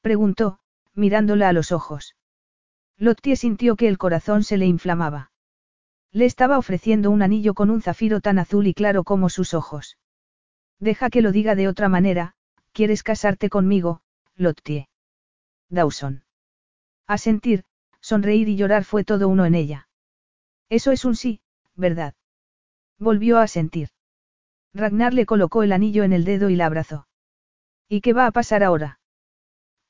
Preguntó, 0.00 0.58
mirándola 0.94 1.48
a 1.48 1.52
los 1.52 1.72
ojos. 1.72 2.16
Lottie 2.96 3.36
sintió 3.36 3.76
que 3.76 3.88
el 3.88 3.98
corazón 3.98 4.42
se 4.42 4.56
le 4.56 4.66
inflamaba. 4.66 5.32
Le 6.12 6.24
estaba 6.24 6.56
ofreciendo 6.56 7.10
un 7.10 7.20
anillo 7.20 7.52
con 7.52 7.68
un 7.68 7.82
zafiro 7.82 8.20
tan 8.20 8.38
azul 8.38 8.66
y 8.66 8.72
claro 8.72 9.04
como 9.04 9.28
sus 9.28 9.52
ojos. 9.52 9.98
Deja 10.78 11.10
que 11.10 11.20
lo 11.20 11.32
diga 11.32 11.54
de 11.54 11.68
otra 11.68 11.88
manera, 11.88 12.34
¿quieres 12.72 13.02
casarte 13.02 13.50
conmigo, 13.50 14.00
Lottie? 14.34 14.88
Dawson. 15.68 16.24
A 17.06 17.18
sentir, 17.18 17.64
sonreír 18.00 18.48
y 18.48 18.56
llorar 18.56 18.84
fue 18.84 19.04
todo 19.04 19.28
uno 19.28 19.44
en 19.44 19.54
ella. 19.54 19.88
Eso 20.70 20.92
es 20.92 21.04
un 21.04 21.16
sí, 21.16 21.40
¿verdad? 21.74 22.14
Volvió 22.98 23.38
a 23.38 23.46
sentir. 23.46 23.88
Ragnar 24.72 25.14
le 25.14 25.26
colocó 25.26 25.62
el 25.62 25.72
anillo 25.72 26.04
en 26.04 26.12
el 26.12 26.24
dedo 26.24 26.50
y 26.50 26.56
la 26.56 26.66
abrazó. 26.66 27.06
¿Y 27.88 28.00
qué 28.00 28.12
va 28.12 28.26
a 28.26 28.32
pasar 28.32 28.62
ahora? 28.62 29.00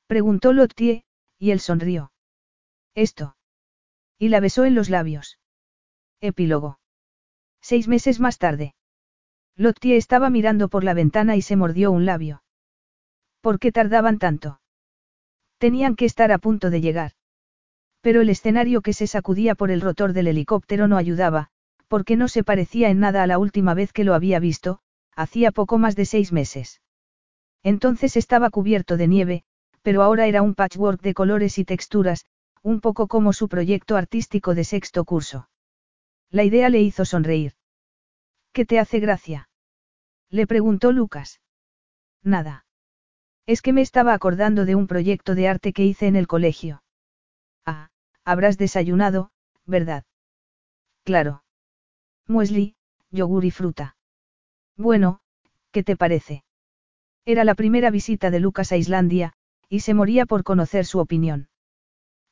Preguntó 0.07 0.53
Lottie, 0.53 1.03
y 1.37 1.51
él 1.51 1.59
sonrió. 1.59 2.11
Esto. 2.95 3.35
Y 4.17 4.29
la 4.29 4.39
besó 4.39 4.65
en 4.65 4.75
los 4.75 4.89
labios. 4.89 5.39
Epílogo. 6.21 6.79
Seis 7.61 7.87
meses 7.87 8.19
más 8.19 8.37
tarde. 8.37 8.75
Lottie 9.55 9.97
estaba 9.97 10.29
mirando 10.29 10.69
por 10.69 10.83
la 10.83 10.93
ventana 10.93 11.35
y 11.35 11.41
se 11.41 11.55
mordió 11.55 11.91
un 11.91 12.05
labio. 12.05 12.43
¿Por 13.41 13.59
qué 13.59 13.71
tardaban 13.71 14.19
tanto? 14.19 14.61
Tenían 15.57 15.95
que 15.95 16.05
estar 16.05 16.31
a 16.31 16.37
punto 16.37 16.69
de 16.69 16.81
llegar. 16.81 17.11
Pero 18.01 18.21
el 18.21 18.29
escenario 18.29 18.81
que 18.81 18.93
se 18.93 19.07
sacudía 19.07 19.55
por 19.55 19.71
el 19.71 19.81
rotor 19.81 20.13
del 20.13 20.27
helicóptero 20.27 20.87
no 20.87 20.97
ayudaba, 20.97 21.49
porque 21.87 22.15
no 22.15 22.27
se 22.27 22.43
parecía 22.43 22.89
en 22.89 22.99
nada 22.99 23.23
a 23.23 23.27
la 23.27 23.37
última 23.37 23.73
vez 23.73 23.93
que 23.93 24.03
lo 24.03 24.13
había 24.13 24.39
visto, 24.39 24.79
hacía 25.15 25.51
poco 25.51 25.77
más 25.77 25.95
de 25.95 26.05
seis 26.05 26.31
meses. 26.31 26.81
Entonces 27.63 28.17
estaba 28.17 28.49
cubierto 28.49 28.97
de 28.97 29.07
nieve, 29.07 29.43
pero 29.81 30.03
ahora 30.03 30.27
era 30.27 30.41
un 30.41 30.53
patchwork 30.55 31.01
de 31.01 31.13
colores 31.13 31.57
y 31.57 31.65
texturas, 31.65 32.25
un 32.61 32.81
poco 32.81 33.07
como 33.07 33.33
su 33.33 33.47
proyecto 33.47 33.95
artístico 33.95 34.53
de 34.53 34.63
sexto 34.63 35.05
curso. 35.05 35.49
La 36.29 36.43
idea 36.43 36.69
le 36.69 36.81
hizo 36.81 37.05
sonreír. 37.05 37.53
¿Qué 38.51 38.65
te 38.65 38.79
hace 38.79 38.99
gracia? 38.99 39.49
Le 40.29 40.45
preguntó 40.45 40.91
Lucas. 40.91 41.39
Nada. 42.23 42.65
Es 43.45 43.61
que 43.61 43.71
me 43.71 43.81
estaba 43.81 44.13
acordando 44.13 44.65
de 44.65 44.75
un 44.75 44.87
proyecto 44.87 45.35
de 45.35 45.47
arte 45.47 45.71
que 45.71 45.85
hice 45.85 46.07
en 46.07 46.17
el 46.17 46.27
colegio. 46.27 46.83
Ah, 47.65 47.89
habrás 48.25 48.57
desayunado, 48.57 49.31
¿verdad? 49.65 50.03
Claro. 51.05 51.43
Muesli, 52.27 52.75
yogur 53.09 53.45
y 53.45 53.51
fruta. 53.51 53.95
Bueno, 54.75 55.21
¿qué 55.71 55.83
te 55.83 55.95
parece? 55.95 56.43
Era 57.25 57.43
la 57.43 57.55
primera 57.55 57.89
visita 57.89 58.31
de 58.31 58.39
Lucas 58.39 58.71
a 58.71 58.77
Islandia, 58.77 59.33
y 59.69 59.81
se 59.81 59.93
moría 59.93 60.25
por 60.25 60.43
conocer 60.43 60.85
su 60.85 60.99
opinión. 60.99 61.49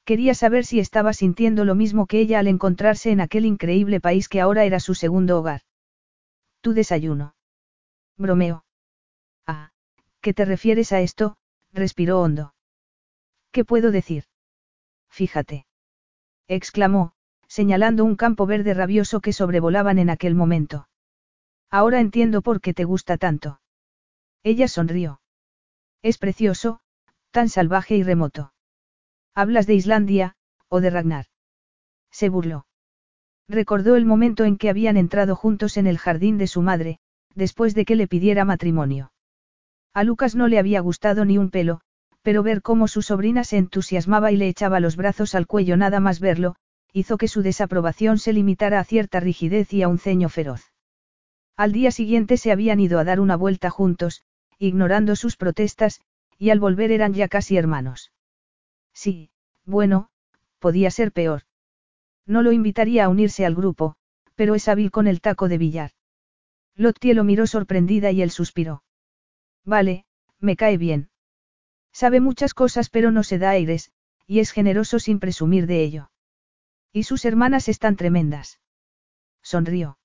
Quería 0.06 0.36
saber 0.36 0.66
si 0.66 0.80
estaba 0.80 1.14
sintiendo 1.14 1.66
lo 1.66 1.76
mismo 1.76 2.06
que 2.06 2.20
ella 2.20 2.40
al 2.40 2.48
encontrarse 2.48 3.12
en 3.12 3.22
aquel 3.22 3.46
increíble 3.46 4.00
país 4.00 4.30
que 4.30 4.40
ahora 4.40 4.64
era 4.64 4.80
su 4.80 4.94
segundo 4.94 5.40
hogar. 5.40 5.62
Tu 6.62 6.74
desayuno. 6.74 7.36
Bromeo. 8.18 8.66
Ah, 9.48 9.72
¿qué 10.22 10.34
te 10.34 10.46
refieres 10.46 10.92
a 10.92 11.02
esto? 11.02 11.38
respiró 11.74 12.22
hondo. 12.22 12.54
¿Qué 13.52 13.66
puedo 13.66 13.92
decir? 13.92 14.26
Fíjate. 15.10 15.66
exclamó, 16.48 17.15
señalando 17.56 18.04
un 18.04 18.18
campo 18.18 18.46
verde 18.46 18.74
rabioso 18.74 19.22
que 19.22 19.32
sobrevolaban 19.32 19.98
en 19.98 20.10
aquel 20.10 20.36
momento. 20.36 20.90
Ahora 21.72 22.02
entiendo 22.02 22.42
por 22.42 22.60
qué 22.60 22.74
te 22.74 22.84
gusta 22.84 23.16
tanto. 23.16 23.62
Ella 24.44 24.68
sonrió. 24.68 25.22
Es 26.02 26.18
precioso, 26.18 26.82
tan 27.32 27.48
salvaje 27.48 27.96
y 27.96 28.04
remoto. 28.04 28.52
¿Hablas 29.34 29.68
de 29.68 29.76
Islandia, 29.76 30.36
o 30.68 30.82
de 30.82 30.90
Ragnar? 30.90 31.28
Se 32.12 32.28
burló. 32.28 32.68
Recordó 33.48 33.96
el 33.96 34.06
momento 34.06 34.44
en 34.44 34.58
que 34.58 34.70
habían 34.70 34.98
entrado 34.98 35.38
juntos 35.38 35.78
en 35.78 35.88
el 35.88 35.98
jardín 35.98 36.38
de 36.38 36.48
su 36.48 36.62
madre, 36.62 37.00
después 37.36 37.74
de 37.74 37.86
que 37.86 37.96
le 37.96 38.10
pidiera 38.10 38.44
matrimonio. 38.44 39.14
A 39.94 40.04
Lucas 40.04 40.36
no 40.36 40.50
le 40.50 40.60
había 40.60 40.82
gustado 40.82 41.24
ni 41.24 41.38
un 41.38 41.52
pelo, 41.52 41.80
pero 42.22 42.44
ver 42.44 42.62
cómo 42.62 42.90
su 42.90 43.02
sobrina 43.02 43.46
se 43.46 43.56
entusiasmaba 43.56 44.34
y 44.34 44.36
le 44.36 44.50
echaba 44.50 44.82
los 44.82 44.98
brazos 44.98 45.36
al 45.36 45.48
cuello 45.48 45.78
nada 45.78 46.02
más 46.02 46.20
verlo, 46.20 46.58
hizo 46.96 47.18
que 47.18 47.28
su 47.28 47.42
desaprobación 47.42 48.20
se 48.20 48.32
limitara 48.32 48.80
a 48.80 48.86
cierta 48.86 49.20
rigidez 49.20 49.74
y 49.74 49.82
a 49.82 49.90
un 49.90 50.00
ceño 50.00 50.30
feroz. 50.30 50.72
Al 51.58 51.74
día 51.74 51.92
siguiente 51.92 52.38
se 52.38 52.54
habían 52.54 52.80
ido 52.80 53.00
a 53.00 53.04
dar 53.04 53.20
una 53.20 53.36
vuelta 53.36 53.70
juntos, 53.70 54.24
ignorando 54.60 55.18
sus 55.18 55.36
protestas, 55.36 56.00
y 56.38 56.52
al 56.52 56.62
volver 56.62 56.92
eran 56.92 57.14
ya 57.14 57.28
casi 57.28 57.58
hermanos. 57.58 58.14
Sí, 58.94 59.30
bueno, 59.66 60.08
podía 60.60 60.90
ser 60.90 61.12
peor. 61.12 61.42
No 62.26 62.42
lo 62.42 62.54
invitaría 62.54 63.04
a 63.04 63.10
unirse 63.10 63.46
al 63.46 63.56
grupo, 63.56 63.98
pero 64.36 64.56
es 64.56 64.70
hábil 64.70 64.90
con 64.90 65.08
el 65.08 65.20
taco 65.20 65.50
de 65.50 65.58
billar. 65.58 65.92
Lottie 66.78 67.14
lo 67.14 67.26
miró 67.26 67.46
sorprendida 67.46 68.12
y 68.12 68.22
él 68.22 68.32
suspiró. 68.32 68.84
Vale, 69.66 70.06
me 70.40 70.56
cae 70.56 70.78
bien. 70.78 71.10
Sabe 71.92 72.22
muchas 72.22 72.54
cosas 72.54 72.90
pero 72.90 73.12
no 73.12 73.24
se 73.24 73.38
da 73.38 73.50
aires, 73.50 73.92
y 74.28 74.40
es 74.40 74.52
generoso 74.52 75.00
sin 75.00 75.20
presumir 75.20 75.68
de 75.68 75.84
ello. 75.84 76.10
Y 76.96 77.04
sus 77.04 77.26
hermanas 77.26 77.68
están 77.68 77.98
tremendas. 77.98 78.62
Sonrió. 79.44 79.98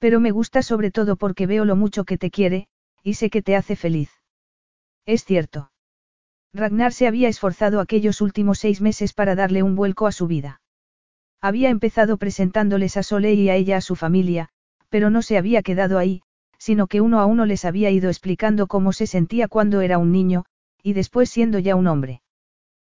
Pero 0.00 0.18
me 0.18 0.32
gusta 0.32 0.60
sobre 0.60 0.90
todo 0.90 1.14
porque 1.14 1.46
veo 1.46 1.64
lo 1.64 1.76
mucho 1.76 2.02
que 2.02 2.18
te 2.18 2.32
quiere, 2.32 2.66
y 3.04 3.14
sé 3.14 3.30
que 3.30 3.42
te 3.42 3.54
hace 3.54 3.76
feliz. 3.76 4.10
Es 5.06 5.24
cierto. 5.24 5.70
Ragnar 6.52 6.92
se 6.92 7.06
había 7.06 7.28
esforzado 7.28 7.78
aquellos 7.78 8.20
últimos 8.22 8.58
seis 8.58 8.80
meses 8.80 9.12
para 9.12 9.36
darle 9.36 9.62
un 9.62 9.76
vuelco 9.76 10.08
a 10.08 10.12
su 10.12 10.26
vida. 10.26 10.60
Había 11.40 11.70
empezado 11.70 12.16
presentándoles 12.16 12.96
a 12.96 13.04
Sole 13.04 13.34
y 13.34 13.48
a 13.48 13.54
ella 13.54 13.76
a 13.76 13.80
su 13.80 13.94
familia, 13.94 14.48
pero 14.88 15.10
no 15.10 15.22
se 15.22 15.38
había 15.38 15.62
quedado 15.62 15.96
ahí, 15.96 16.22
sino 16.58 16.88
que 16.88 17.00
uno 17.00 17.20
a 17.20 17.26
uno 17.26 17.46
les 17.46 17.64
había 17.64 17.92
ido 17.92 18.10
explicando 18.10 18.66
cómo 18.66 18.92
se 18.92 19.06
sentía 19.06 19.46
cuando 19.46 19.80
era 19.80 19.98
un 19.98 20.10
niño, 20.10 20.44
y 20.82 20.92
después 20.92 21.30
siendo 21.30 21.60
ya 21.60 21.76
un 21.76 21.86
hombre. 21.86 22.20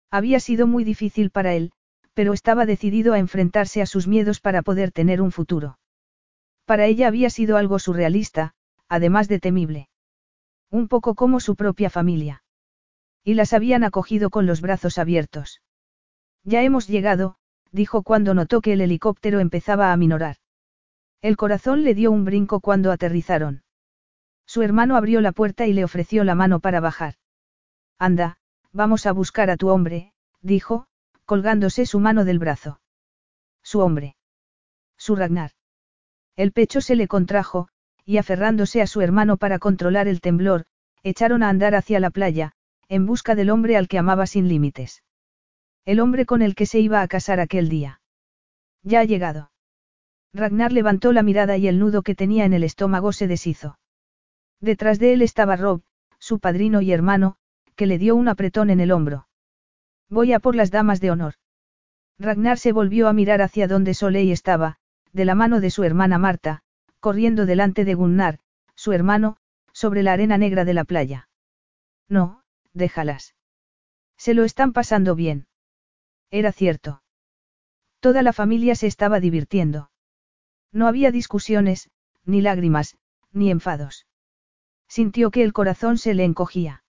Había 0.08 0.38
sido 0.38 0.68
muy 0.68 0.84
difícil 0.84 1.30
para 1.30 1.54
él, 1.54 1.72
pero 2.18 2.32
estaba 2.32 2.66
decidido 2.66 3.12
a 3.12 3.20
enfrentarse 3.20 3.80
a 3.80 3.86
sus 3.86 4.08
miedos 4.08 4.40
para 4.40 4.62
poder 4.62 4.90
tener 4.90 5.22
un 5.22 5.30
futuro. 5.30 5.78
Para 6.64 6.86
ella 6.86 7.06
había 7.06 7.30
sido 7.30 7.56
algo 7.56 7.78
surrealista, 7.78 8.54
además 8.88 9.28
de 9.28 9.38
temible. 9.38 9.88
Un 10.68 10.88
poco 10.88 11.14
como 11.14 11.38
su 11.38 11.54
propia 11.54 11.90
familia. 11.90 12.42
Y 13.22 13.34
las 13.34 13.52
habían 13.52 13.84
acogido 13.84 14.30
con 14.30 14.46
los 14.46 14.60
brazos 14.60 14.98
abiertos. 14.98 15.62
Ya 16.42 16.64
hemos 16.64 16.88
llegado, 16.88 17.36
dijo 17.70 18.02
cuando 18.02 18.34
notó 18.34 18.62
que 18.62 18.72
el 18.72 18.80
helicóptero 18.80 19.38
empezaba 19.38 19.92
a 19.92 19.96
minorar. 19.96 20.38
El 21.22 21.36
corazón 21.36 21.84
le 21.84 21.94
dio 21.94 22.10
un 22.10 22.24
brinco 22.24 22.58
cuando 22.58 22.90
aterrizaron. 22.90 23.62
Su 24.44 24.62
hermano 24.62 24.96
abrió 24.96 25.20
la 25.20 25.30
puerta 25.30 25.68
y 25.68 25.72
le 25.72 25.84
ofreció 25.84 26.24
la 26.24 26.34
mano 26.34 26.58
para 26.58 26.80
bajar. 26.80 27.14
Anda, 27.96 28.38
vamos 28.72 29.06
a 29.06 29.12
buscar 29.12 29.50
a 29.50 29.56
tu 29.56 29.68
hombre, 29.68 30.14
dijo, 30.42 30.87
colgándose 31.28 31.84
su 31.84 32.00
mano 32.00 32.24
del 32.24 32.38
brazo. 32.38 32.80
Su 33.62 33.80
hombre. 33.80 34.16
Su 34.96 35.14
Ragnar. 35.14 35.50
El 36.36 36.52
pecho 36.52 36.80
se 36.80 36.96
le 36.96 37.06
contrajo, 37.06 37.68
y 38.06 38.16
aferrándose 38.16 38.80
a 38.80 38.86
su 38.86 39.02
hermano 39.02 39.36
para 39.36 39.58
controlar 39.58 40.08
el 40.08 40.22
temblor, 40.22 40.64
echaron 41.02 41.42
a 41.42 41.50
andar 41.50 41.74
hacia 41.74 42.00
la 42.00 42.08
playa, 42.08 42.52
en 42.88 43.04
busca 43.04 43.34
del 43.34 43.50
hombre 43.50 43.76
al 43.76 43.88
que 43.88 43.98
amaba 43.98 44.26
sin 44.26 44.48
límites. 44.48 45.02
El 45.84 46.00
hombre 46.00 46.24
con 46.24 46.40
el 46.40 46.54
que 46.54 46.64
se 46.64 46.80
iba 46.80 47.02
a 47.02 47.08
casar 47.08 47.40
aquel 47.40 47.68
día. 47.68 48.00
Ya 48.82 49.00
ha 49.00 49.04
llegado. 49.04 49.50
Ragnar 50.32 50.72
levantó 50.72 51.12
la 51.12 51.22
mirada 51.22 51.58
y 51.58 51.68
el 51.68 51.78
nudo 51.78 52.00
que 52.00 52.14
tenía 52.14 52.46
en 52.46 52.54
el 52.54 52.64
estómago 52.64 53.12
se 53.12 53.26
deshizo. 53.26 53.78
Detrás 54.62 54.98
de 54.98 55.12
él 55.12 55.20
estaba 55.20 55.56
Rob, 55.56 55.82
su 56.18 56.40
padrino 56.40 56.80
y 56.80 56.90
hermano, 56.90 57.36
que 57.76 57.84
le 57.84 57.98
dio 57.98 58.16
un 58.16 58.28
apretón 58.28 58.70
en 58.70 58.80
el 58.80 58.92
hombro. 58.92 59.27
Voy 60.10 60.32
a 60.32 60.40
por 60.40 60.54
las 60.54 60.70
damas 60.70 61.00
de 61.00 61.10
honor. 61.10 61.34
Ragnar 62.18 62.58
se 62.58 62.72
volvió 62.72 63.08
a 63.08 63.12
mirar 63.12 63.42
hacia 63.42 63.68
donde 63.68 63.94
Soleil 63.94 64.32
estaba, 64.32 64.78
de 65.12 65.24
la 65.24 65.34
mano 65.34 65.60
de 65.60 65.70
su 65.70 65.84
hermana 65.84 66.18
Marta, 66.18 66.62
corriendo 67.00 67.46
delante 67.46 67.84
de 67.84 67.94
Gunnar, 67.94 68.40
su 68.74 68.92
hermano, 68.92 69.36
sobre 69.72 70.02
la 70.02 70.12
arena 70.12 70.38
negra 70.38 70.64
de 70.64 70.74
la 70.74 70.84
playa. 70.84 71.28
No, 72.08 72.42
déjalas. 72.72 73.34
Se 74.16 74.34
lo 74.34 74.44
están 74.44 74.72
pasando 74.72 75.14
bien. 75.14 75.46
Era 76.30 76.52
cierto. 76.52 77.02
Toda 78.00 78.22
la 78.22 78.32
familia 78.32 78.74
se 78.74 78.86
estaba 78.86 79.20
divirtiendo. 79.20 79.90
No 80.72 80.86
había 80.86 81.10
discusiones, 81.10 81.90
ni 82.24 82.40
lágrimas, 82.40 82.96
ni 83.32 83.50
enfados. 83.50 84.06
Sintió 84.88 85.30
que 85.30 85.42
el 85.42 85.52
corazón 85.52 85.98
se 85.98 86.14
le 86.14 86.24
encogía. 86.24 86.82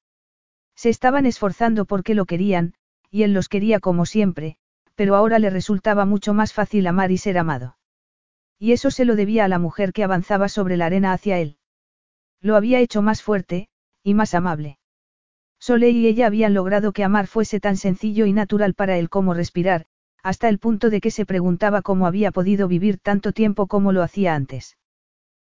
Se 0.76 0.90
estaban 0.90 1.26
esforzando 1.26 1.86
porque 1.86 2.16
lo 2.16 2.26
querían, 2.26 2.74
y 3.12 3.24
él 3.24 3.34
los 3.34 3.50
quería 3.50 3.80
como 3.80 4.06
siempre, 4.06 4.58
pero 4.96 5.16
ahora 5.16 5.40
le 5.40 5.50
resultaba 5.50 6.06
mucho 6.06 6.34
más 6.34 6.54
fácil 6.54 6.88
amar 6.88 7.12
y 7.12 7.18
ser 7.18 7.38
amado. 7.38 7.78
Y 8.60 8.74
eso 8.74 8.92
se 8.92 9.06
lo 9.06 9.16
debía 9.16 9.46
a 9.46 9.48
la 9.48 9.60
mujer 9.60 9.94
que 9.94 10.04
avanzaba 10.04 10.50
sobre 10.50 10.76
la 10.76 10.88
arena 10.88 11.14
hacia 11.14 11.40
él. 11.40 11.58
Lo 12.42 12.56
había 12.56 12.80
hecho 12.80 13.02
más 13.02 13.24
fuerte, 13.24 13.70
y 14.04 14.14
más 14.14 14.34
amable. 14.34 14.78
Sole 15.60 15.90
y 15.90 16.08
ella 16.08 16.28
habían 16.28 16.54
logrado 16.54 16.94
que 16.94 17.04
amar 17.04 17.28
fuese 17.28 17.60
tan 17.60 17.78
sencillo 17.78 18.26
y 18.26 18.34
natural 18.34 18.74
para 18.74 18.98
él 18.98 19.10
como 19.10 19.34
respirar, 19.34 19.86
hasta 20.24 20.50
el 20.50 20.60
punto 20.60 20.90
de 20.90 21.02
que 21.02 21.12
se 21.12 21.26
preguntaba 21.26 21.82
cómo 21.82 22.08
había 22.08 22.32
podido 22.32 22.68
vivir 22.68 22.98
tanto 22.98 23.32
tiempo 23.32 23.68
como 23.68 23.92
lo 23.92 24.04
hacía 24.04 24.36
antes. 24.36 24.78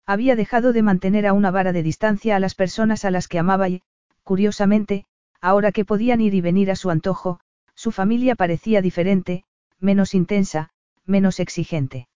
Había 0.06 0.36
dejado 0.36 0.72
de 0.72 0.82
mantener 0.82 1.26
a 1.26 1.32
una 1.32 1.50
vara 1.50 1.72
de 1.72 1.82
distancia 1.82 2.36
a 2.36 2.40
las 2.40 2.54
personas 2.54 3.04
a 3.04 3.10
las 3.10 3.26
que 3.26 3.38
amaba 3.38 3.68
y, 3.68 3.82
curiosamente, 4.22 5.04
ahora 5.40 5.72
que 5.72 5.84
podían 5.84 6.20
ir 6.20 6.34
y 6.34 6.40
venir 6.40 6.70
a 6.70 6.76
su 6.76 6.90
antojo, 6.90 7.40
su 7.76 7.92
familia 7.92 8.34
parecía 8.34 8.82
diferente, 8.82 9.44
menos 9.78 10.14
intensa, 10.14 10.70
menos 11.04 11.38
exigente. 11.38 12.08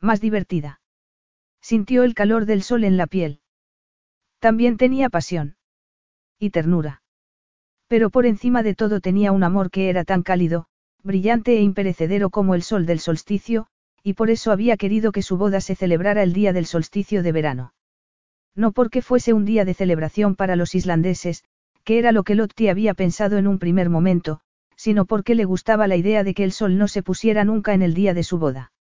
Más 0.00 0.20
divertida. 0.20 0.80
Sintió 1.60 2.04
el 2.04 2.14
calor 2.14 2.46
del 2.46 2.62
sol 2.62 2.84
en 2.84 2.96
la 2.96 3.06
piel. 3.06 3.40
También 4.38 4.76
tenía 4.76 5.10
pasión. 5.10 5.56
Y 6.38 6.50
ternura. 6.50 7.02
Pero 7.88 8.10
por 8.10 8.26
encima 8.26 8.62
de 8.62 8.74
todo 8.74 9.00
tenía 9.00 9.32
un 9.32 9.42
amor 9.42 9.70
que 9.70 9.88
era 9.88 10.04
tan 10.04 10.22
cálido, 10.22 10.66
brillante 11.02 11.56
e 11.56 11.62
imperecedero 11.62 12.30
como 12.30 12.54
el 12.54 12.62
sol 12.62 12.86
del 12.86 13.00
solsticio, 13.00 13.66
y 14.02 14.14
por 14.14 14.30
eso 14.30 14.52
había 14.52 14.76
querido 14.76 15.12
que 15.12 15.22
su 15.22 15.36
boda 15.36 15.60
se 15.60 15.74
celebrara 15.74 16.22
el 16.22 16.32
día 16.32 16.52
del 16.52 16.66
solsticio 16.66 17.22
de 17.22 17.32
verano. 17.32 17.74
No 18.54 18.72
porque 18.72 19.02
fuese 19.02 19.32
un 19.32 19.44
día 19.44 19.64
de 19.64 19.74
celebración 19.74 20.36
para 20.36 20.56
los 20.56 20.74
islandeses, 20.74 21.44
que 21.84 21.98
era 21.98 22.12
lo 22.12 22.22
que 22.22 22.34
Lotti 22.34 22.68
había 22.68 22.94
pensado 22.94 23.36
en 23.38 23.46
un 23.46 23.58
primer 23.58 23.90
momento, 23.90 24.40
sino 24.76 25.04
porque 25.04 25.34
le 25.34 25.44
gustaba 25.44 25.88
la 25.88 25.96
idea 25.96 26.22
de 26.22 26.34
que 26.34 26.44
el 26.44 26.52
sol 26.52 26.78
no 26.78 26.86
se 26.86 27.02
pusiera 27.02 27.44
nunca 27.44 27.74
en 27.74 27.82
el 27.82 27.94
día 27.94 28.14
de 28.14 28.22
su 28.22 28.38
boda. 28.38 28.72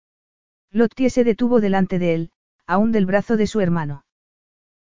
Lottie 0.71 1.09
se 1.09 1.25
detuvo 1.25 1.61
delante 1.61 1.99
de 1.99 2.15
él, 2.15 2.31
aún 2.67 2.93
del 2.93 3.07
brazo 3.07 3.37
de 3.37 3.47
su 3.47 3.61
hermano. 3.61 4.05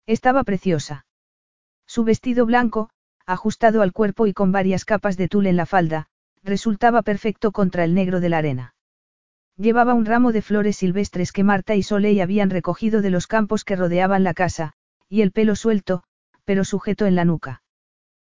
Estaba 0.05 0.43
preciosa. 0.43 1.05
Su 1.85 2.03
vestido 2.03 2.45
blanco, 2.45 2.89
ajustado 3.25 3.81
al 3.81 3.93
cuerpo 3.93 4.27
y 4.27 4.33
con 4.33 4.51
varias 4.51 4.85
capas 4.85 5.15
de 5.15 5.27
tul 5.27 5.47
en 5.47 5.55
la 5.55 5.65
falda, 5.65 6.07
resultaba 6.43 7.03
perfecto 7.03 7.51
contra 7.51 7.83
el 7.83 7.93
negro 7.93 8.19
de 8.19 8.29
la 8.29 8.39
arena. 8.39 8.75
Llevaba 9.55 9.93
un 9.93 10.05
ramo 10.05 10.31
de 10.31 10.41
flores 10.41 10.77
silvestres 10.77 11.31
que 11.31 11.43
Marta 11.43 11.75
y 11.75 11.83
Soleil 11.83 12.21
habían 12.21 12.49
recogido 12.49 13.01
de 13.01 13.11
los 13.11 13.27
campos 13.27 13.63
que 13.63 13.75
rodeaban 13.75 14.23
la 14.23 14.33
casa, 14.33 14.73
y 15.07 15.21
el 15.21 15.31
pelo 15.31 15.55
suelto, 15.55 16.03
pero 16.43 16.65
sujeto 16.65 17.05
en 17.05 17.15
la 17.15 17.23
nuca. 17.23 17.61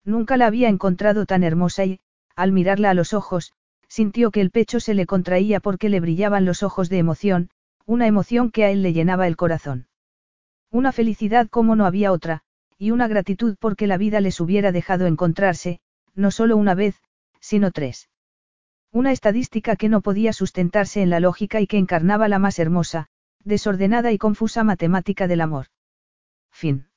Nunca 0.04 0.38
la 0.38 0.48
había 0.48 0.68
encontrado 0.68 1.26
tan 1.26 1.44
hermosa 1.44 1.86
y, 1.86 2.00
al 2.36 2.52
mirarla 2.52 2.90
a 2.90 2.94
los 2.94 3.14
ojos, 3.14 3.54
sintió 3.88 4.32
que 4.32 4.42
el 4.42 4.52
pecho 4.52 4.80
se 4.80 4.94
le 4.94 5.06
contraía 5.06 5.60
porque 5.60 5.90
le 5.90 6.00
brillaban 6.00 6.46
los 6.46 6.64
ojos 6.64 6.90
de 6.90 6.98
emoción, 6.98 7.50
una 7.86 8.08
emoción 8.08 8.52
que 8.52 8.66
a 8.66 8.72
él 8.72 8.82
le 8.82 8.94
llenaba 8.94 9.28
el 9.28 9.38
corazón. 9.38 9.88
Una 10.72 10.92
felicidad 10.92 11.48
como 11.48 11.76
no 11.76 11.86
había 11.86 12.12
otra, 12.12 12.42
y 12.78 12.92
una 12.92 13.08
gratitud 13.08 13.56
porque 13.60 13.88
la 13.88 13.98
vida 13.98 14.20
les 14.20 14.40
hubiera 14.42 14.72
dejado 14.72 15.06
encontrarse, 15.06 15.80
no 16.14 16.32
solo 16.32 16.58
una 16.58 16.76
vez, 16.76 17.02
sino 17.40 17.72
tres. 17.72 18.10
Una 18.92 19.12
estadística 19.12 19.76
que 19.76 19.90
no 19.90 20.02
podía 20.02 20.34
sustentarse 20.34 21.02
en 21.02 21.10
la 21.10 21.20
lógica 21.20 21.62
y 21.62 21.68
que 21.68 21.78
encarnaba 21.78 22.28
la 22.28 22.40
más 22.40 22.60
hermosa, 22.60 23.08
desordenada 23.44 24.12
y 24.12 24.18
confusa 24.18 24.64
matemática 24.64 25.28
del 25.28 25.42
amor. 25.42 25.68
Fin. 26.52 26.88